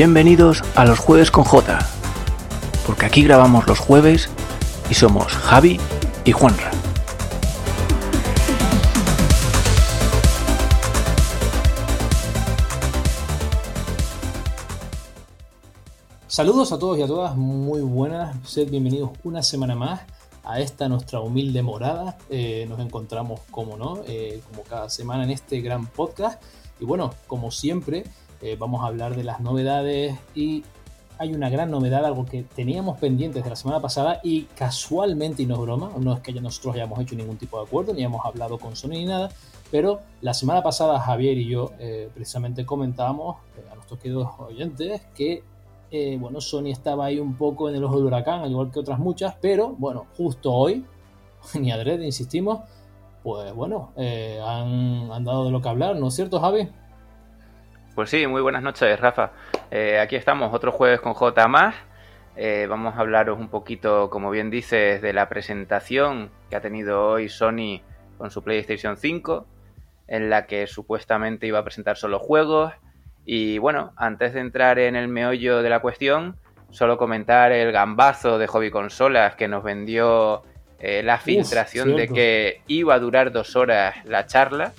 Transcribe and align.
Bienvenidos 0.00 0.62
a 0.76 0.84
los 0.84 1.00
jueves 1.00 1.32
con 1.32 1.42
J, 1.42 1.76
porque 2.86 3.04
aquí 3.04 3.24
grabamos 3.24 3.66
los 3.66 3.80
jueves 3.80 4.28
y 4.88 4.94
somos 4.94 5.26
Javi 5.32 5.80
y 6.24 6.30
Juanra. 6.30 6.70
Saludos 16.28 16.70
a 16.70 16.78
todos 16.78 16.96
y 16.96 17.02
a 17.02 17.08
todas, 17.08 17.34
muy 17.34 17.80
buenas, 17.80 18.36
sed 18.48 18.70
bienvenidos 18.70 19.10
una 19.24 19.42
semana 19.42 19.74
más 19.74 20.02
a 20.44 20.60
esta 20.60 20.88
nuestra 20.88 21.18
humilde 21.18 21.60
morada. 21.62 22.16
Eh, 22.30 22.66
nos 22.68 22.78
encontramos, 22.78 23.40
como 23.50 23.76
no, 23.76 24.04
eh, 24.06 24.40
como 24.48 24.62
cada 24.62 24.90
semana 24.90 25.24
en 25.24 25.30
este 25.30 25.60
gran 25.60 25.88
podcast. 25.88 26.40
Y 26.78 26.84
bueno, 26.84 27.12
como 27.26 27.50
siempre, 27.50 28.04
eh, 28.42 28.56
vamos 28.58 28.82
a 28.82 28.86
hablar 28.86 29.16
de 29.16 29.24
las 29.24 29.40
novedades 29.40 30.18
y 30.34 30.64
hay 31.18 31.34
una 31.34 31.50
gran 31.50 31.70
novedad, 31.70 32.04
algo 32.04 32.24
que 32.24 32.44
teníamos 32.44 32.98
pendientes 32.98 33.42
de 33.42 33.50
la 33.50 33.56
semana 33.56 33.80
pasada 33.80 34.20
y 34.22 34.42
casualmente, 34.42 35.42
y 35.42 35.46
no 35.46 35.54
es 35.54 35.60
broma, 35.60 35.90
no 35.98 36.12
es 36.14 36.20
que 36.20 36.32
ya 36.32 36.40
nosotros 36.40 36.76
hayamos 36.76 37.00
hecho 37.00 37.16
ningún 37.16 37.36
tipo 37.36 37.58
de 37.58 37.66
acuerdo, 37.66 37.92
ni 37.92 38.04
hemos 38.04 38.24
hablado 38.24 38.58
con 38.58 38.76
Sony 38.76 38.90
ni 38.90 39.06
nada, 39.06 39.30
pero 39.70 40.00
la 40.20 40.32
semana 40.32 40.62
pasada 40.62 41.00
Javier 41.00 41.36
y 41.36 41.48
yo 41.48 41.72
precisamente 42.14 42.64
comentábamos 42.64 43.36
a 43.70 43.74
nuestros 43.74 43.98
queridos 43.98 44.28
oyentes 44.38 45.02
que 45.16 45.42
eh, 45.90 46.18
bueno, 46.20 46.40
Sony 46.40 46.66
estaba 46.66 47.06
ahí 47.06 47.18
un 47.18 47.34
poco 47.34 47.68
en 47.68 47.76
el 47.76 47.84
ojo 47.84 47.96
del 47.96 48.06
huracán, 48.06 48.42
al 48.42 48.50
igual 48.50 48.70
que 48.70 48.80
otras 48.80 48.98
muchas, 48.98 49.34
pero 49.40 49.74
bueno, 49.78 50.06
justo 50.16 50.52
hoy, 50.52 50.84
ni 51.58 51.70
adrede, 51.70 52.04
insistimos, 52.04 52.60
pues 53.22 53.54
bueno, 53.54 53.90
eh, 53.96 54.40
han, 54.44 55.24
dado 55.24 55.46
de 55.46 55.50
lo 55.50 55.62
que 55.62 55.68
hablar, 55.68 55.96
¿no 55.96 56.08
es 56.08 56.14
cierto, 56.14 56.40
Javi? 56.40 56.68
Pues 57.98 58.10
sí, 58.10 58.28
muy 58.28 58.40
buenas 58.42 58.62
noches, 58.62 59.00
Rafa. 59.00 59.32
Eh, 59.72 59.98
aquí 59.98 60.14
estamos, 60.14 60.54
otro 60.54 60.70
jueves 60.70 61.00
con 61.00 61.14
J 61.14 61.48
más. 61.48 61.74
vamos 62.68 62.94
a 62.94 63.00
hablaros 63.00 63.40
un 63.40 63.48
poquito, 63.48 64.08
como 64.08 64.30
bien 64.30 64.50
dices, 64.50 65.02
de 65.02 65.12
la 65.12 65.28
presentación 65.28 66.30
que 66.48 66.54
ha 66.54 66.60
tenido 66.60 67.04
hoy 67.04 67.28
Sony 67.28 67.82
con 68.16 68.30
su 68.30 68.44
PlayStation 68.44 68.96
5, 68.96 69.48
en 70.06 70.30
la 70.30 70.46
que 70.46 70.68
supuestamente 70.68 71.48
iba 71.48 71.58
a 71.58 71.64
presentar 71.64 71.96
solo 71.96 72.20
juegos, 72.20 72.72
y 73.24 73.58
bueno, 73.58 73.94
antes 73.96 74.32
de 74.32 74.42
entrar 74.42 74.78
en 74.78 74.94
el 74.94 75.08
meollo 75.08 75.60
de 75.60 75.68
la 75.68 75.80
cuestión, 75.80 76.36
solo 76.70 76.98
comentar 76.98 77.50
el 77.50 77.72
gambazo 77.72 78.38
de 78.38 78.46
Hobby 78.46 78.70
Consolas 78.70 79.34
que 79.34 79.48
nos 79.48 79.64
vendió 79.64 80.44
eh, 80.78 81.02
la 81.02 81.18
filtración 81.18 81.96
de 81.96 82.06
que 82.06 82.62
iba 82.68 82.94
a 82.94 83.00
durar 83.00 83.32
dos 83.32 83.56
horas 83.56 83.96
la 84.04 84.26
charla, 84.26 84.72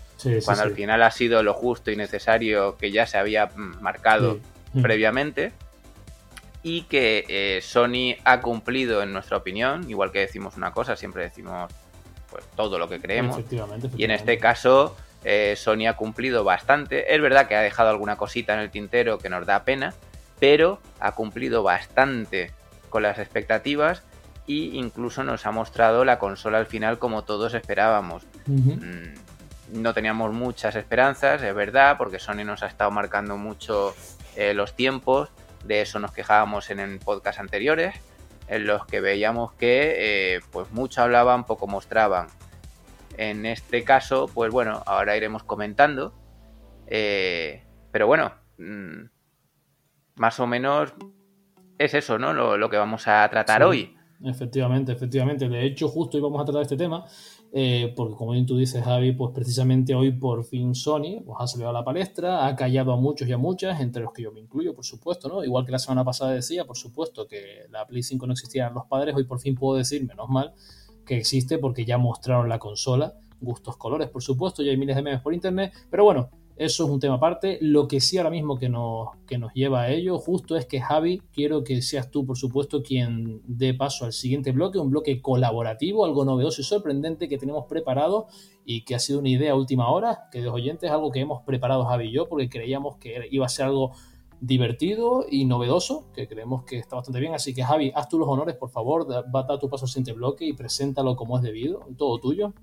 cuando 0.43 0.63
al 0.63 0.73
final 0.73 1.01
ha 1.03 1.11
sido 1.11 1.43
lo 1.43 1.53
justo 1.53 1.91
y 1.91 1.95
necesario 1.95 2.77
que 2.77 2.91
ya 2.91 3.05
se 3.05 3.17
había 3.17 3.49
marcado 3.55 4.39
mm. 4.73 4.81
previamente. 4.81 5.51
Y 6.61 6.83
que 6.83 7.25
eh, 7.29 7.61
Sony 7.61 8.17
ha 8.25 8.41
cumplido, 8.41 9.01
en 9.01 9.13
nuestra 9.13 9.37
opinión, 9.37 9.89
igual 9.89 10.11
que 10.11 10.19
decimos 10.19 10.57
una 10.57 10.71
cosa, 10.71 10.97
siempre 10.97 11.23
decimos 11.23 11.71
pues, 12.29 12.43
todo 12.55 12.77
lo 12.77 12.89
que 12.89 12.99
creemos. 12.99 13.39
Y 13.95 14.03
en 14.03 14.11
este 14.11 14.37
caso, 14.37 14.97
eh, 15.23 15.55
Sony 15.57 15.87
ha 15.87 15.95
cumplido 15.95 16.43
bastante. 16.43 17.13
Es 17.13 17.21
verdad 17.21 17.47
que 17.47 17.55
ha 17.55 17.61
dejado 17.61 17.89
alguna 17.89 18.17
cosita 18.17 18.53
en 18.53 18.59
el 18.59 18.71
tintero 18.71 19.19
que 19.19 19.29
nos 19.29 19.45
da 19.45 19.63
pena, 19.63 19.93
pero 20.39 20.79
ha 20.99 21.13
cumplido 21.13 21.63
bastante 21.63 22.51
con 22.89 23.03
las 23.03 23.19
expectativas 23.19 24.03
e 24.47 24.71
incluso 24.73 25.23
nos 25.23 25.45
ha 25.45 25.51
mostrado 25.51 26.03
la 26.05 26.17
consola 26.17 26.57
al 26.57 26.65
final 26.65 26.97
como 26.97 27.23
todos 27.23 27.53
esperábamos. 27.53 28.23
Mm, 28.47 29.13
no 29.73 29.93
teníamos 29.93 30.33
muchas 30.33 30.75
esperanzas, 30.75 31.41
es 31.41 31.55
verdad, 31.55 31.97
porque 31.97 32.19
Sony 32.19 32.43
nos 32.45 32.63
ha 32.63 32.67
estado 32.67 32.91
marcando 32.91 33.37
mucho 33.37 33.95
eh, 34.35 34.53
los 34.53 34.75
tiempos. 34.75 35.29
De 35.65 35.81
eso 35.81 35.99
nos 35.99 36.11
quejábamos 36.11 36.69
en, 36.69 36.79
en 36.79 36.99
podcast 36.99 37.39
anteriores, 37.39 37.95
en 38.47 38.65
los 38.65 38.85
que 38.85 39.01
veíamos 39.01 39.53
que 39.53 40.35
eh, 40.35 40.39
pues 40.51 40.71
mucho 40.71 41.01
hablaban, 41.01 41.45
poco 41.45 41.67
mostraban. 41.67 42.27
En 43.17 43.45
este 43.45 43.83
caso, 43.83 44.29
pues 44.33 44.51
bueno, 44.51 44.81
ahora 44.85 45.17
iremos 45.17 45.43
comentando. 45.43 46.13
Eh, 46.87 47.63
pero 47.91 48.07
bueno, 48.07 48.31
mm, 48.57 49.09
más 50.15 50.39
o 50.39 50.47
menos 50.47 50.93
es 51.77 51.93
eso, 51.93 52.17
¿no? 52.17 52.33
Lo, 52.33 52.69
que 52.69 52.77
vamos 52.77 53.07
a 53.07 53.27
tratar 53.29 53.63
hoy. 53.63 53.95
Efectivamente, 54.23 54.91
efectivamente. 54.91 55.47
De 55.47 55.65
hecho, 55.65 55.87
justo 55.87 56.17
hoy 56.17 56.23
vamos 56.23 56.41
a 56.41 56.45
tratar 56.45 56.61
este 56.61 56.77
tema, 56.77 57.05
eh, 57.51 57.93
porque 57.95 58.15
como 58.15 58.31
bien 58.31 58.45
tú 58.45 58.57
dices, 58.57 58.83
Javi, 58.83 59.11
pues 59.11 59.31
precisamente 59.33 59.95
hoy 59.95 60.11
por 60.11 60.43
fin 60.43 60.75
Sony 60.75 61.23
ha 61.37 61.47
salido 61.47 61.69
a 61.69 61.73
la 61.73 61.83
palestra, 61.83 62.45
ha 62.45 62.55
callado 62.55 62.93
a 62.93 62.97
muchos 62.97 63.27
y 63.27 63.31
a 63.31 63.37
muchas, 63.37 63.81
entre 63.81 64.03
los 64.03 64.13
que 64.13 64.21
yo 64.21 64.31
me 64.31 64.39
incluyo, 64.39 64.75
por 64.75 64.85
supuesto, 64.85 65.27
¿no? 65.27 65.43
Igual 65.43 65.65
que 65.65 65.71
la 65.71 65.79
semana 65.79 66.03
pasada 66.03 66.31
decía, 66.31 66.65
por 66.65 66.77
supuesto, 66.77 67.27
que 67.27 67.65
la 67.71 67.87
Play 67.87 68.03
5 68.03 68.27
no 68.27 68.33
existía 68.33 68.67
en 68.67 68.75
los 68.75 68.85
padres, 68.85 69.15
hoy 69.15 69.23
por 69.23 69.39
fin 69.39 69.55
puedo 69.55 69.77
decir, 69.77 70.05
menos 70.05 70.29
mal, 70.29 70.53
que 71.05 71.17
existe 71.17 71.57
porque 71.57 71.85
ya 71.85 71.97
mostraron 71.97 72.49
la 72.49 72.59
consola, 72.59 73.15
gustos, 73.41 73.77
colores, 73.77 74.09
por 74.09 74.21
supuesto, 74.21 74.61
ya 74.61 74.69
hay 74.69 74.77
miles 74.77 74.95
de 74.95 75.01
memes 75.01 75.21
por 75.21 75.33
internet, 75.33 75.73
pero 75.89 76.03
bueno, 76.03 76.29
eso 76.59 76.83
es 76.83 76.89
un 76.89 76.99
tema 76.99 77.15
aparte. 77.15 77.57
Lo 77.61 77.87
que 77.87 78.01
sí 78.01 78.17
ahora 78.17 78.29
mismo 78.29 78.59
que 78.59 78.67
nos, 78.67 79.07
que 79.25 79.37
nos 79.37 79.53
lleva 79.53 79.83
a 79.83 79.91
ello 79.91 80.19
justo 80.19 80.57
es 80.57 80.65
que 80.65 80.81
Javi, 80.81 81.21
quiero 81.31 81.63
que 81.63 81.81
seas 81.81 82.11
tú, 82.11 82.25
por 82.25 82.37
supuesto, 82.37 82.83
quien 82.83 83.41
dé 83.47 83.73
paso 83.73 84.03
al 84.03 84.11
siguiente 84.11 84.51
bloque, 84.51 84.77
un 84.77 84.89
bloque 84.89 85.21
colaborativo, 85.21 86.03
algo 86.03 86.25
novedoso 86.25 86.59
y 86.59 86.65
sorprendente 86.65 87.29
que 87.29 87.37
tenemos 87.37 87.65
preparado 87.67 88.27
y 88.65 88.83
que 88.83 88.93
ha 88.93 88.99
sido 88.99 89.19
una 89.19 89.29
idea 89.29 89.55
última 89.55 89.89
hora, 89.89 90.27
que 90.33 90.39
de 90.39 90.45
los 90.45 90.53
oyentes, 90.53 90.91
algo 90.91 91.11
que 91.11 91.21
hemos 91.21 91.43
preparado 91.43 91.85
Javi 91.85 92.09
y 92.09 92.11
yo, 92.11 92.27
porque 92.27 92.49
creíamos 92.49 92.97
que 92.97 93.29
iba 93.31 93.45
a 93.45 93.49
ser 93.49 93.67
algo 93.67 93.93
divertido 94.41 95.25
y 95.29 95.45
novedoso, 95.45 96.11
que 96.13 96.27
creemos 96.27 96.65
que 96.65 96.77
está 96.77 96.97
bastante 96.97 97.21
bien. 97.21 97.33
Así 97.33 97.53
que 97.53 97.63
Javi, 97.63 97.93
haz 97.95 98.09
tú 98.09 98.19
los 98.19 98.27
honores, 98.27 98.55
por 98.55 98.69
favor, 98.69 99.07
va 99.09 99.45
a 99.47 99.59
tu 99.59 99.69
paso 99.69 99.85
al 99.85 99.89
siguiente 99.89 100.11
bloque 100.11 100.45
y 100.45 100.51
preséntalo 100.51 101.15
como 101.15 101.37
es 101.37 101.43
debido, 101.43 101.87
todo 101.97 102.19
tuyo. 102.19 102.53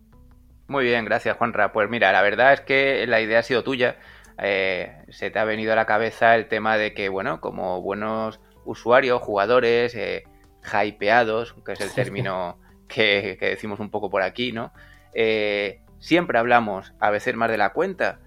Muy 0.68 0.84
bien, 0.84 1.04
gracias 1.04 1.36
Juanra. 1.36 1.72
Pues 1.72 1.88
mira, 1.88 2.12
la 2.12 2.22
verdad 2.22 2.52
es 2.52 2.60
que 2.60 3.06
la 3.06 3.20
idea 3.20 3.40
ha 3.40 3.42
sido 3.42 3.62
tuya. 3.62 3.96
Eh, 4.38 4.92
se 5.08 5.30
te 5.30 5.38
ha 5.38 5.44
venido 5.44 5.72
a 5.72 5.76
la 5.76 5.86
cabeza 5.86 6.34
el 6.34 6.48
tema 6.48 6.76
de 6.76 6.92
que, 6.92 7.08
bueno, 7.08 7.40
como 7.40 7.80
buenos 7.80 8.40
usuarios, 8.64 9.22
jugadores, 9.22 9.94
eh, 9.94 10.24
hypeados, 10.84 11.54
que 11.64 11.72
es 11.72 11.80
el 11.80 11.90
término 11.94 12.58
que, 12.88 13.38
decimos 13.40 13.80
un 13.80 13.90
poco 13.90 14.10
por 14.10 14.22
aquí, 14.22 14.52
¿no? 14.52 14.72
Eh, 15.14 15.80
siempre 15.98 16.38
hablamos 16.38 16.92
a 17.00 17.10
veces 17.10 17.34
más 17.34 17.50
de 17.50 17.58
la 17.58 17.72
cuenta 17.72 18.20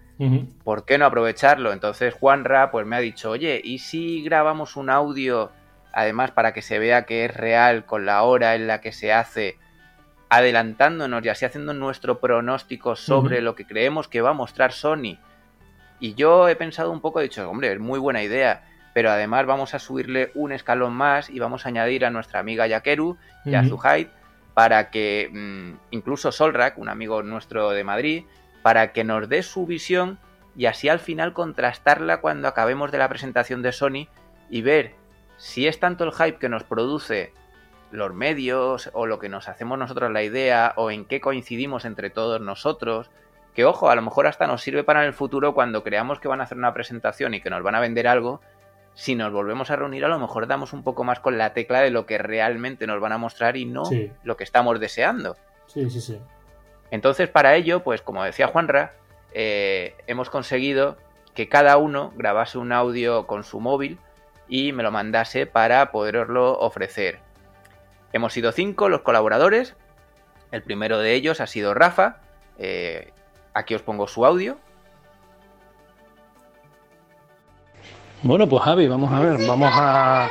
¿Por 0.65 0.83
qué 0.83 0.97
no 0.97 1.05
aprovecharlo? 1.05 1.71
Entonces 1.71 2.13
Juanra 2.13 2.71
pues 2.71 2.85
me 2.85 2.97
ha 2.97 2.99
dicho, 2.99 3.29
oye, 3.29 3.61
¿y 3.63 3.79
si 3.79 4.21
grabamos 4.21 4.75
un 4.75 4.89
audio, 4.89 5.51
además 5.93 6.31
para 6.31 6.53
que 6.53 6.61
se 6.61 6.77
vea 6.77 7.05
que 7.05 7.23
es 7.23 7.33
real 7.33 7.85
con 7.85 8.05
la 8.05 8.23
hora 8.23 8.55
en 8.55 8.67
la 8.67 8.81
que 8.81 8.91
se 8.91 9.13
hace, 9.13 9.57
adelantándonos 10.29 11.25
y 11.25 11.29
así 11.29 11.45
haciendo 11.45 11.73
nuestro 11.73 12.19
pronóstico 12.19 12.95
sobre 12.95 13.41
lo 13.41 13.55
que 13.55 13.65
creemos 13.65 14.07
que 14.07 14.21
va 14.21 14.31
a 14.31 14.33
mostrar 14.33 14.71
Sony? 14.71 15.17
Y 15.99 16.13
yo 16.13 16.47
he 16.47 16.55
pensado 16.55 16.91
un 16.91 17.01
poco, 17.01 17.19
he 17.19 17.23
dicho, 17.23 17.49
hombre, 17.49 17.73
es 17.73 17.79
muy 17.79 17.99
buena 17.99 18.23
idea, 18.23 18.63
pero 18.93 19.11
además 19.11 19.45
vamos 19.45 19.73
a 19.73 19.79
subirle 19.79 20.31
un 20.33 20.51
escalón 20.51 20.93
más 20.93 21.29
y 21.29 21.39
vamos 21.39 21.65
a 21.65 21.69
añadir 21.69 22.05
a 22.05 22.09
nuestra 22.09 22.39
amiga 22.39 22.67
Yakeru 22.67 23.17
y 23.45 23.55
a 23.55 23.67
su 23.67 23.77
hype 23.77 24.11
para 24.53 24.89
que 24.89 25.29
mm, 25.31 25.79
incluso 25.91 26.31
Solrak, 26.31 26.77
un 26.77 26.89
amigo 26.89 27.23
nuestro 27.23 27.69
de 27.71 27.83
Madrid, 27.83 28.23
para 28.61 28.91
que 28.91 29.03
nos 29.03 29.29
dé 29.29 29.43
su 29.43 29.65
visión 29.65 30.19
y 30.55 30.65
así 30.65 30.89
al 30.89 30.99
final 30.99 31.33
contrastarla 31.33 32.21
cuando 32.21 32.47
acabemos 32.47 32.91
de 32.91 32.97
la 32.97 33.09
presentación 33.09 33.61
de 33.61 33.71
Sony 33.71 34.07
y 34.49 34.61
ver 34.61 34.95
si 35.37 35.67
es 35.67 35.79
tanto 35.79 36.03
el 36.03 36.11
hype 36.11 36.39
que 36.39 36.49
nos 36.49 36.63
produce 36.63 37.31
los 37.91 38.13
medios 38.13 38.89
o 38.93 39.05
lo 39.05 39.19
que 39.19 39.29
nos 39.29 39.47
hacemos 39.47 39.77
nosotros 39.77 40.11
la 40.11 40.23
idea 40.23 40.73
o 40.75 40.91
en 40.91 41.05
qué 41.05 41.21
coincidimos 41.21 41.85
entre 41.85 42.09
todos 42.09 42.41
nosotros, 42.41 43.09
que 43.53 43.65
ojo, 43.65 43.89
a 43.89 43.95
lo 43.95 44.01
mejor 44.01 44.27
hasta 44.27 44.47
nos 44.47 44.61
sirve 44.61 44.83
para 44.83 45.01
en 45.01 45.07
el 45.07 45.13
futuro 45.13 45.53
cuando 45.53 45.83
creamos 45.83 46.19
que 46.19 46.27
van 46.27 46.41
a 46.41 46.43
hacer 46.43 46.57
una 46.57 46.73
presentación 46.73 47.33
y 47.33 47.41
que 47.41 47.49
nos 47.49 47.63
van 47.63 47.75
a 47.75 47.79
vender 47.79 48.07
algo, 48.07 48.41
si 48.93 49.15
nos 49.15 49.31
volvemos 49.31 49.71
a 49.71 49.75
reunir 49.75 50.05
a 50.05 50.09
lo 50.09 50.19
mejor 50.19 50.47
damos 50.47 50.73
un 50.73 50.83
poco 50.83 51.03
más 51.03 51.19
con 51.19 51.37
la 51.37 51.53
tecla 51.53 51.79
de 51.79 51.89
lo 51.89 52.05
que 52.05 52.17
realmente 52.17 52.85
nos 52.85 52.99
van 52.99 53.13
a 53.13 53.17
mostrar 53.17 53.57
y 53.57 53.65
no 53.65 53.83
lo 54.23 54.37
que 54.37 54.43
estamos 54.43 54.79
deseando. 54.79 55.37
Sí, 55.67 55.89
sí, 55.89 56.01
sí. 56.01 56.19
Entonces, 56.91 57.29
para 57.29 57.55
ello, 57.55 57.83
pues 57.83 58.01
como 58.01 58.23
decía 58.23 58.47
Juanra, 58.47 58.93
eh, 59.31 59.95
hemos 60.07 60.29
conseguido 60.29 60.97
que 61.33 61.47
cada 61.47 61.77
uno 61.77 62.11
grabase 62.15 62.57
un 62.57 62.71
audio 62.71 63.27
con 63.27 63.43
su 63.43 63.59
móvil 63.59 63.99
y 64.47 64.73
me 64.73 64.83
lo 64.83 64.91
mandase 64.91 65.45
para 65.45 65.91
poderoslo 65.91 66.59
ofrecer. 66.59 67.19
Hemos 68.13 68.33
sido 68.33 68.51
cinco 68.51 68.89
los 68.89 69.01
colaboradores. 69.01 69.75
El 70.51 70.63
primero 70.63 70.99
de 70.99 71.13
ellos 71.13 71.41
ha 71.41 71.47
sido 71.47 71.73
Rafa. 71.73 72.17
Eh, 72.57 73.11
aquí 73.53 73.75
os 73.75 73.81
pongo 73.81 74.07
su 74.07 74.25
audio. 74.25 74.57
Bueno, 78.21 78.49
pues 78.49 78.61
Javi, 78.63 78.87
vamos 78.87 79.11
a 79.13 79.21
ver, 79.21 79.47
vamos 79.47 79.71
a, 79.73 80.29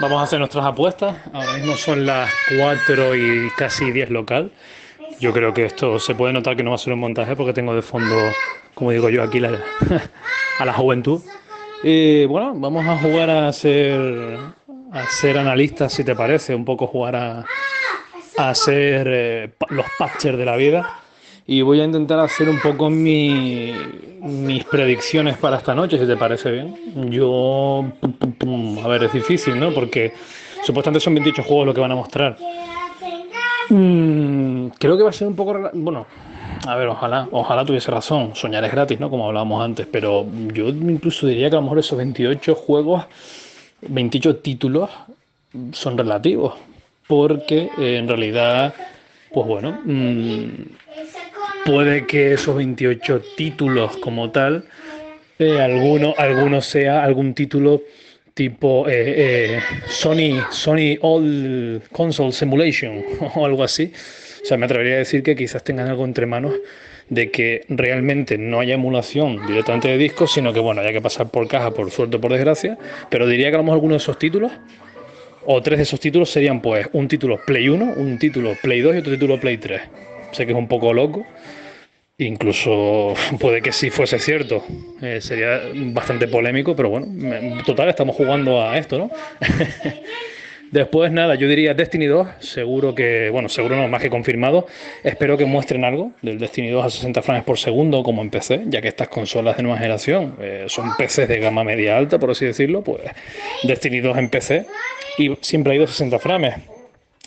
vamos 0.00 0.20
a 0.20 0.22
hacer 0.22 0.38
nuestras 0.38 0.64
apuestas. 0.64 1.16
Ahora 1.32 1.54
mismo 1.54 1.74
son 1.76 2.06
las 2.06 2.30
4 2.56 3.16
y 3.16 3.50
casi 3.56 3.90
10 3.90 4.10
local. 4.10 4.52
Yo 5.18 5.32
creo 5.32 5.52
que 5.52 5.64
esto 5.64 5.98
se 5.98 6.14
puede 6.14 6.32
notar 6.32 6.56
que 6.56 6.62
no 6.62 6.70
va 6.70 6.76
a 6.76 6.78
ser 6.78 6.92
un 6.92 7.00
montaje 7.00 7.34
porque 7.34 7.52
tengo 7.52 7.74
de 7.74 7.82
fondo, 7.82 8.14
como 8.74 8.92
digo 8.92 9.08
yo, 9.08 9.22
aquí 9.22 9.40
a 10.58 10.64
la 10.64 10.72
juventud. 10.72 11.22
Eh, 11.82 12.26
bueno, 12.28 12.54
vamos 12.54 12.86
a 12.86 12.98
jugar 12.98 13.28
a 13.30 13.52
ser, 13.52 14.38
a 14.94 15.06
ser 15.06 15.36
analistas, 15.36 15.92
si 15.92 16.04
te 16.04 16.14
parece, 16.14 16.54
un 16.54 16.64
poco 16.64 16.86
jugar 16.86 17.16
a, 17.16 17.44
a 18.38 18.54
ser 18.54 19.06
eh, 19.10 19.50
los 19.70 19.86
patchers 19.98 20.38
de 20.38 20.44
la 20.44 20.56
vida. 20.56 21.00
Y 21.46 21.60
voy 21.60 21.80
a 21.80 21.84
intentar 21.84 22.20
hacer 22.20 22.48
un 22.48 22.58
poco 22.60 22.88
mi, 22.88 23.74
mis 24.20 24.64
predicciones 24.64 25.36
para 25.36 25.58
esta 25.58 25.74
noche, 25.74 25.98
si 25.98 26.06
te 26.06 26.16
parece 26.16 26.50
bien. 26.50 27.10
Yo, 27.10 27.84
a 28.82 28.88
ver, 28.88 29.04
es 29.04 29.12
difícil, 29.12 29.58
¿no? 29.58 29.74
Porque 29.74 30.12
supuestamente 30.62 31.04
son 31.04 31.14
28 31.14 31.42
juegos 31.42 31.66
lo 31.66 31.74
que 31.74 31.80
van 31.80 31.92
a 31.92 31.96
mostrar. 31.96 32.38
Mm, 33.68 34.68
creo 34.78 34.96
que 34.96 35.02
va 35.02 35.10
a 35.10 35.12
ser 35.12 35.28
un 35.28 35.36
poco... 35.36 35.70
Bueno, 35.74 36.06
a 36.66 36.76
ver, 36.76 36.86
ojalá, 36.88 37.28
ojalá 37.32 37.64
tuviese 37.64 37.90
razón. 37.90 38.34
Soñar 38.34 38.64
es 38.64 38.72
gratis, 38.72 38.98
¿no? 39.00 39.10
Como 39.10 39.26
hablábamos 39.26 39.62
antes. 39.62 39.86
Pero 39.90 40.24
yo 40.52 40.68
incluso 40.68 41.26
diría 41.26 41.50
que 41.50 41.56
a 41.56 41.58
lo 41.58 41.64
mejor 41.64 41.80
esos 41.80 41.98
28 41.98 42.54
juegos, 42.54 43.04
28 43.88 44.36
títulos 44.36 44.90
son 45.72 45.98
relativos. 45.98 46.54
Porque 47.06 47.68
eh, 47.78 47.98
en 47.98 48.08
realidad, 48.08 48.74
pues 49.32 49.46
bueno, 49.46 49.78
mm, 49.84 50.48
puede 51.66 52.06
que 52.06 52.32
esos 52.32 52.56
28 52.56 53.22
títulos 53.36 53.96
como 53.98 54.30
tal, 54.30 54.64
eh, 55.38 55.60
alguno, 55.60 56.14
alguno 56.16 56.60
sea 56.60 57.04
algún 57.04 57.34
título 57.34 57.82
tipo 58.32 58.86
eh, 58.88 59.60
Sony, 59.88 60.40
Sony 60.50 60.96
All 61.02 61.82
Console 61.92 62.32
Simulation 62.32 63.04
o 63.34 63.44
algo 63.44 63.62
así. 63.62 63.92
O 64.42 64.46
sea, 64.46 64.56
me 64.56 64.66
atrevería 64.66 64.96
a 64.96 64.98
decir 64.98 65.22
que 65.22 65.36
quizás 65.36 65.62
tengan 65.62 65.88
algo 65.88 66.04
entre 66.04 66.26
manos 66.26 66.54
de 67.08 67.30
que 67.30 67.64
realmente 67.68 68.38
no 68.38 68.60
haya 68.60 68.74
emulación 68.74 69.46
directamente 69.46 69.88
de 69.88 69.98
discos, 69.98 70.32
sino 70.32 70.52
que 70.52 70.60
bueno, 70.60 70.80
haya 70.80 70.92
que 70.92 71.00
pasar 71.00 71.30
por 71.30 71.46
caja, 71.48 71.70
por 71.72 71.90
suerte 71.90 72.16
o 72.16 72.20
por 72.20 72.32
desgracia. 72.32 72.78
Pero 73.10 73.26
diría 73.26 73.50
que 73.50 73.56
a 73.56 73.58
lo 73.58 73.64
mejor 73.64 73.76
alguno 73.76 73.94
de 73.94 73.98
esos 73.98 74.18
títulos, 74.18 74.52
o 75.46 75.60
tres 75.62 75.78
de 75.78 75.82
esos 75.82 76.00
títulos, 76.00 76.30
serían 76.30 76.60
pues 76.60 76.88
un 76.92 77.08
título 77.08 77.38
Play 77.44 77.68
1, 77.68 77.94
un 77.96 78.18
título 78.18 78.54
Play 78.62 78.80
2 78.80 78.94
y 78.94 78.98
otro 78.98 79.12
título 79.12 79.38
Play 79.38 79.58
3. 79.58 79.80
Sé 80.32 80.46
que 80.46 80.52
es 80.52 80.58
un 80.58 80.68
poco 80.68 80.92
loco, 80.92 81.24
Incluso 82.18 83.14
puede 83.40 83.60
que 83.60 83.72
si 83.72 83.90
fuese 83.90 84.20
cierto, 84.20 84.64
eh, 85.02 85.20
sería 85.20 85.62
bastante 85.92 86.28
polémico, 86.28 86.76
pero 86.76 86.88
bueno, 86.88 87.06
en 87.06 87.60
total 87.64 87.88
estamos 87.88 88.14
jugando 88.14 88.62
a 88.62 88.78
esto, 88.78 88.98
¿no? 88.98 89.10
Después, 90.74 91.12
nada, 91.12 91.36
yo 91.36 91.46
diría 91.46 91.72
Destiny 91.72 92.06
2, 92.06 92.26
seguro 92.40 92.96
que, 92.96 93.30
bueno, 93.30 93.48
seguro 93.48 93.76
no, 93.76 93.86
más 93.86 94.02
que 94.02 94.10
confirmado. 94.10 94.66
Espero 95.04 95.38
que 95.38 95.44
muestren 95.44 95.84
algo 95.84 96.10
del 96.20 96.36
Destiny 96.40 96.70
2 96.70 96.84
a 96.84 96.90
60 96.90 97.22
frames 97.22 97.44
por 97.44 97.58
segundo, 97.58 98.02
como 98.02 98.22
en 98.22 98.30
PC, 98.30 98.64
ya 98.66 98.82
que 98.82 98.88
estas 98.88 99.06
consolas 99.06 99.56
de 99.56 99.62
nueva 99.62 99.78
generación 99.78 100.34
eh, 100.40 100.64
son 100.66 100.90
PCs 100.96 101.28
de 101.28 101.38
gama 101.38 101.62
media 101.62 101.96
alta, 101.96 102.18
por 102.18 102.32
así 102.32 102.44
decirlo, 102.44 102.82
pues 102.82 103.02
Destiny 103.62 104.00
2 104.00 104.18
en 104.18 104.28
PC 104.30 104.66
y 105.16 105.36
siempre 105.42 105.74
ha 105.74 105.76
ido 105.76 105.86
60 105.86 106.18
frames. 106.18 106.56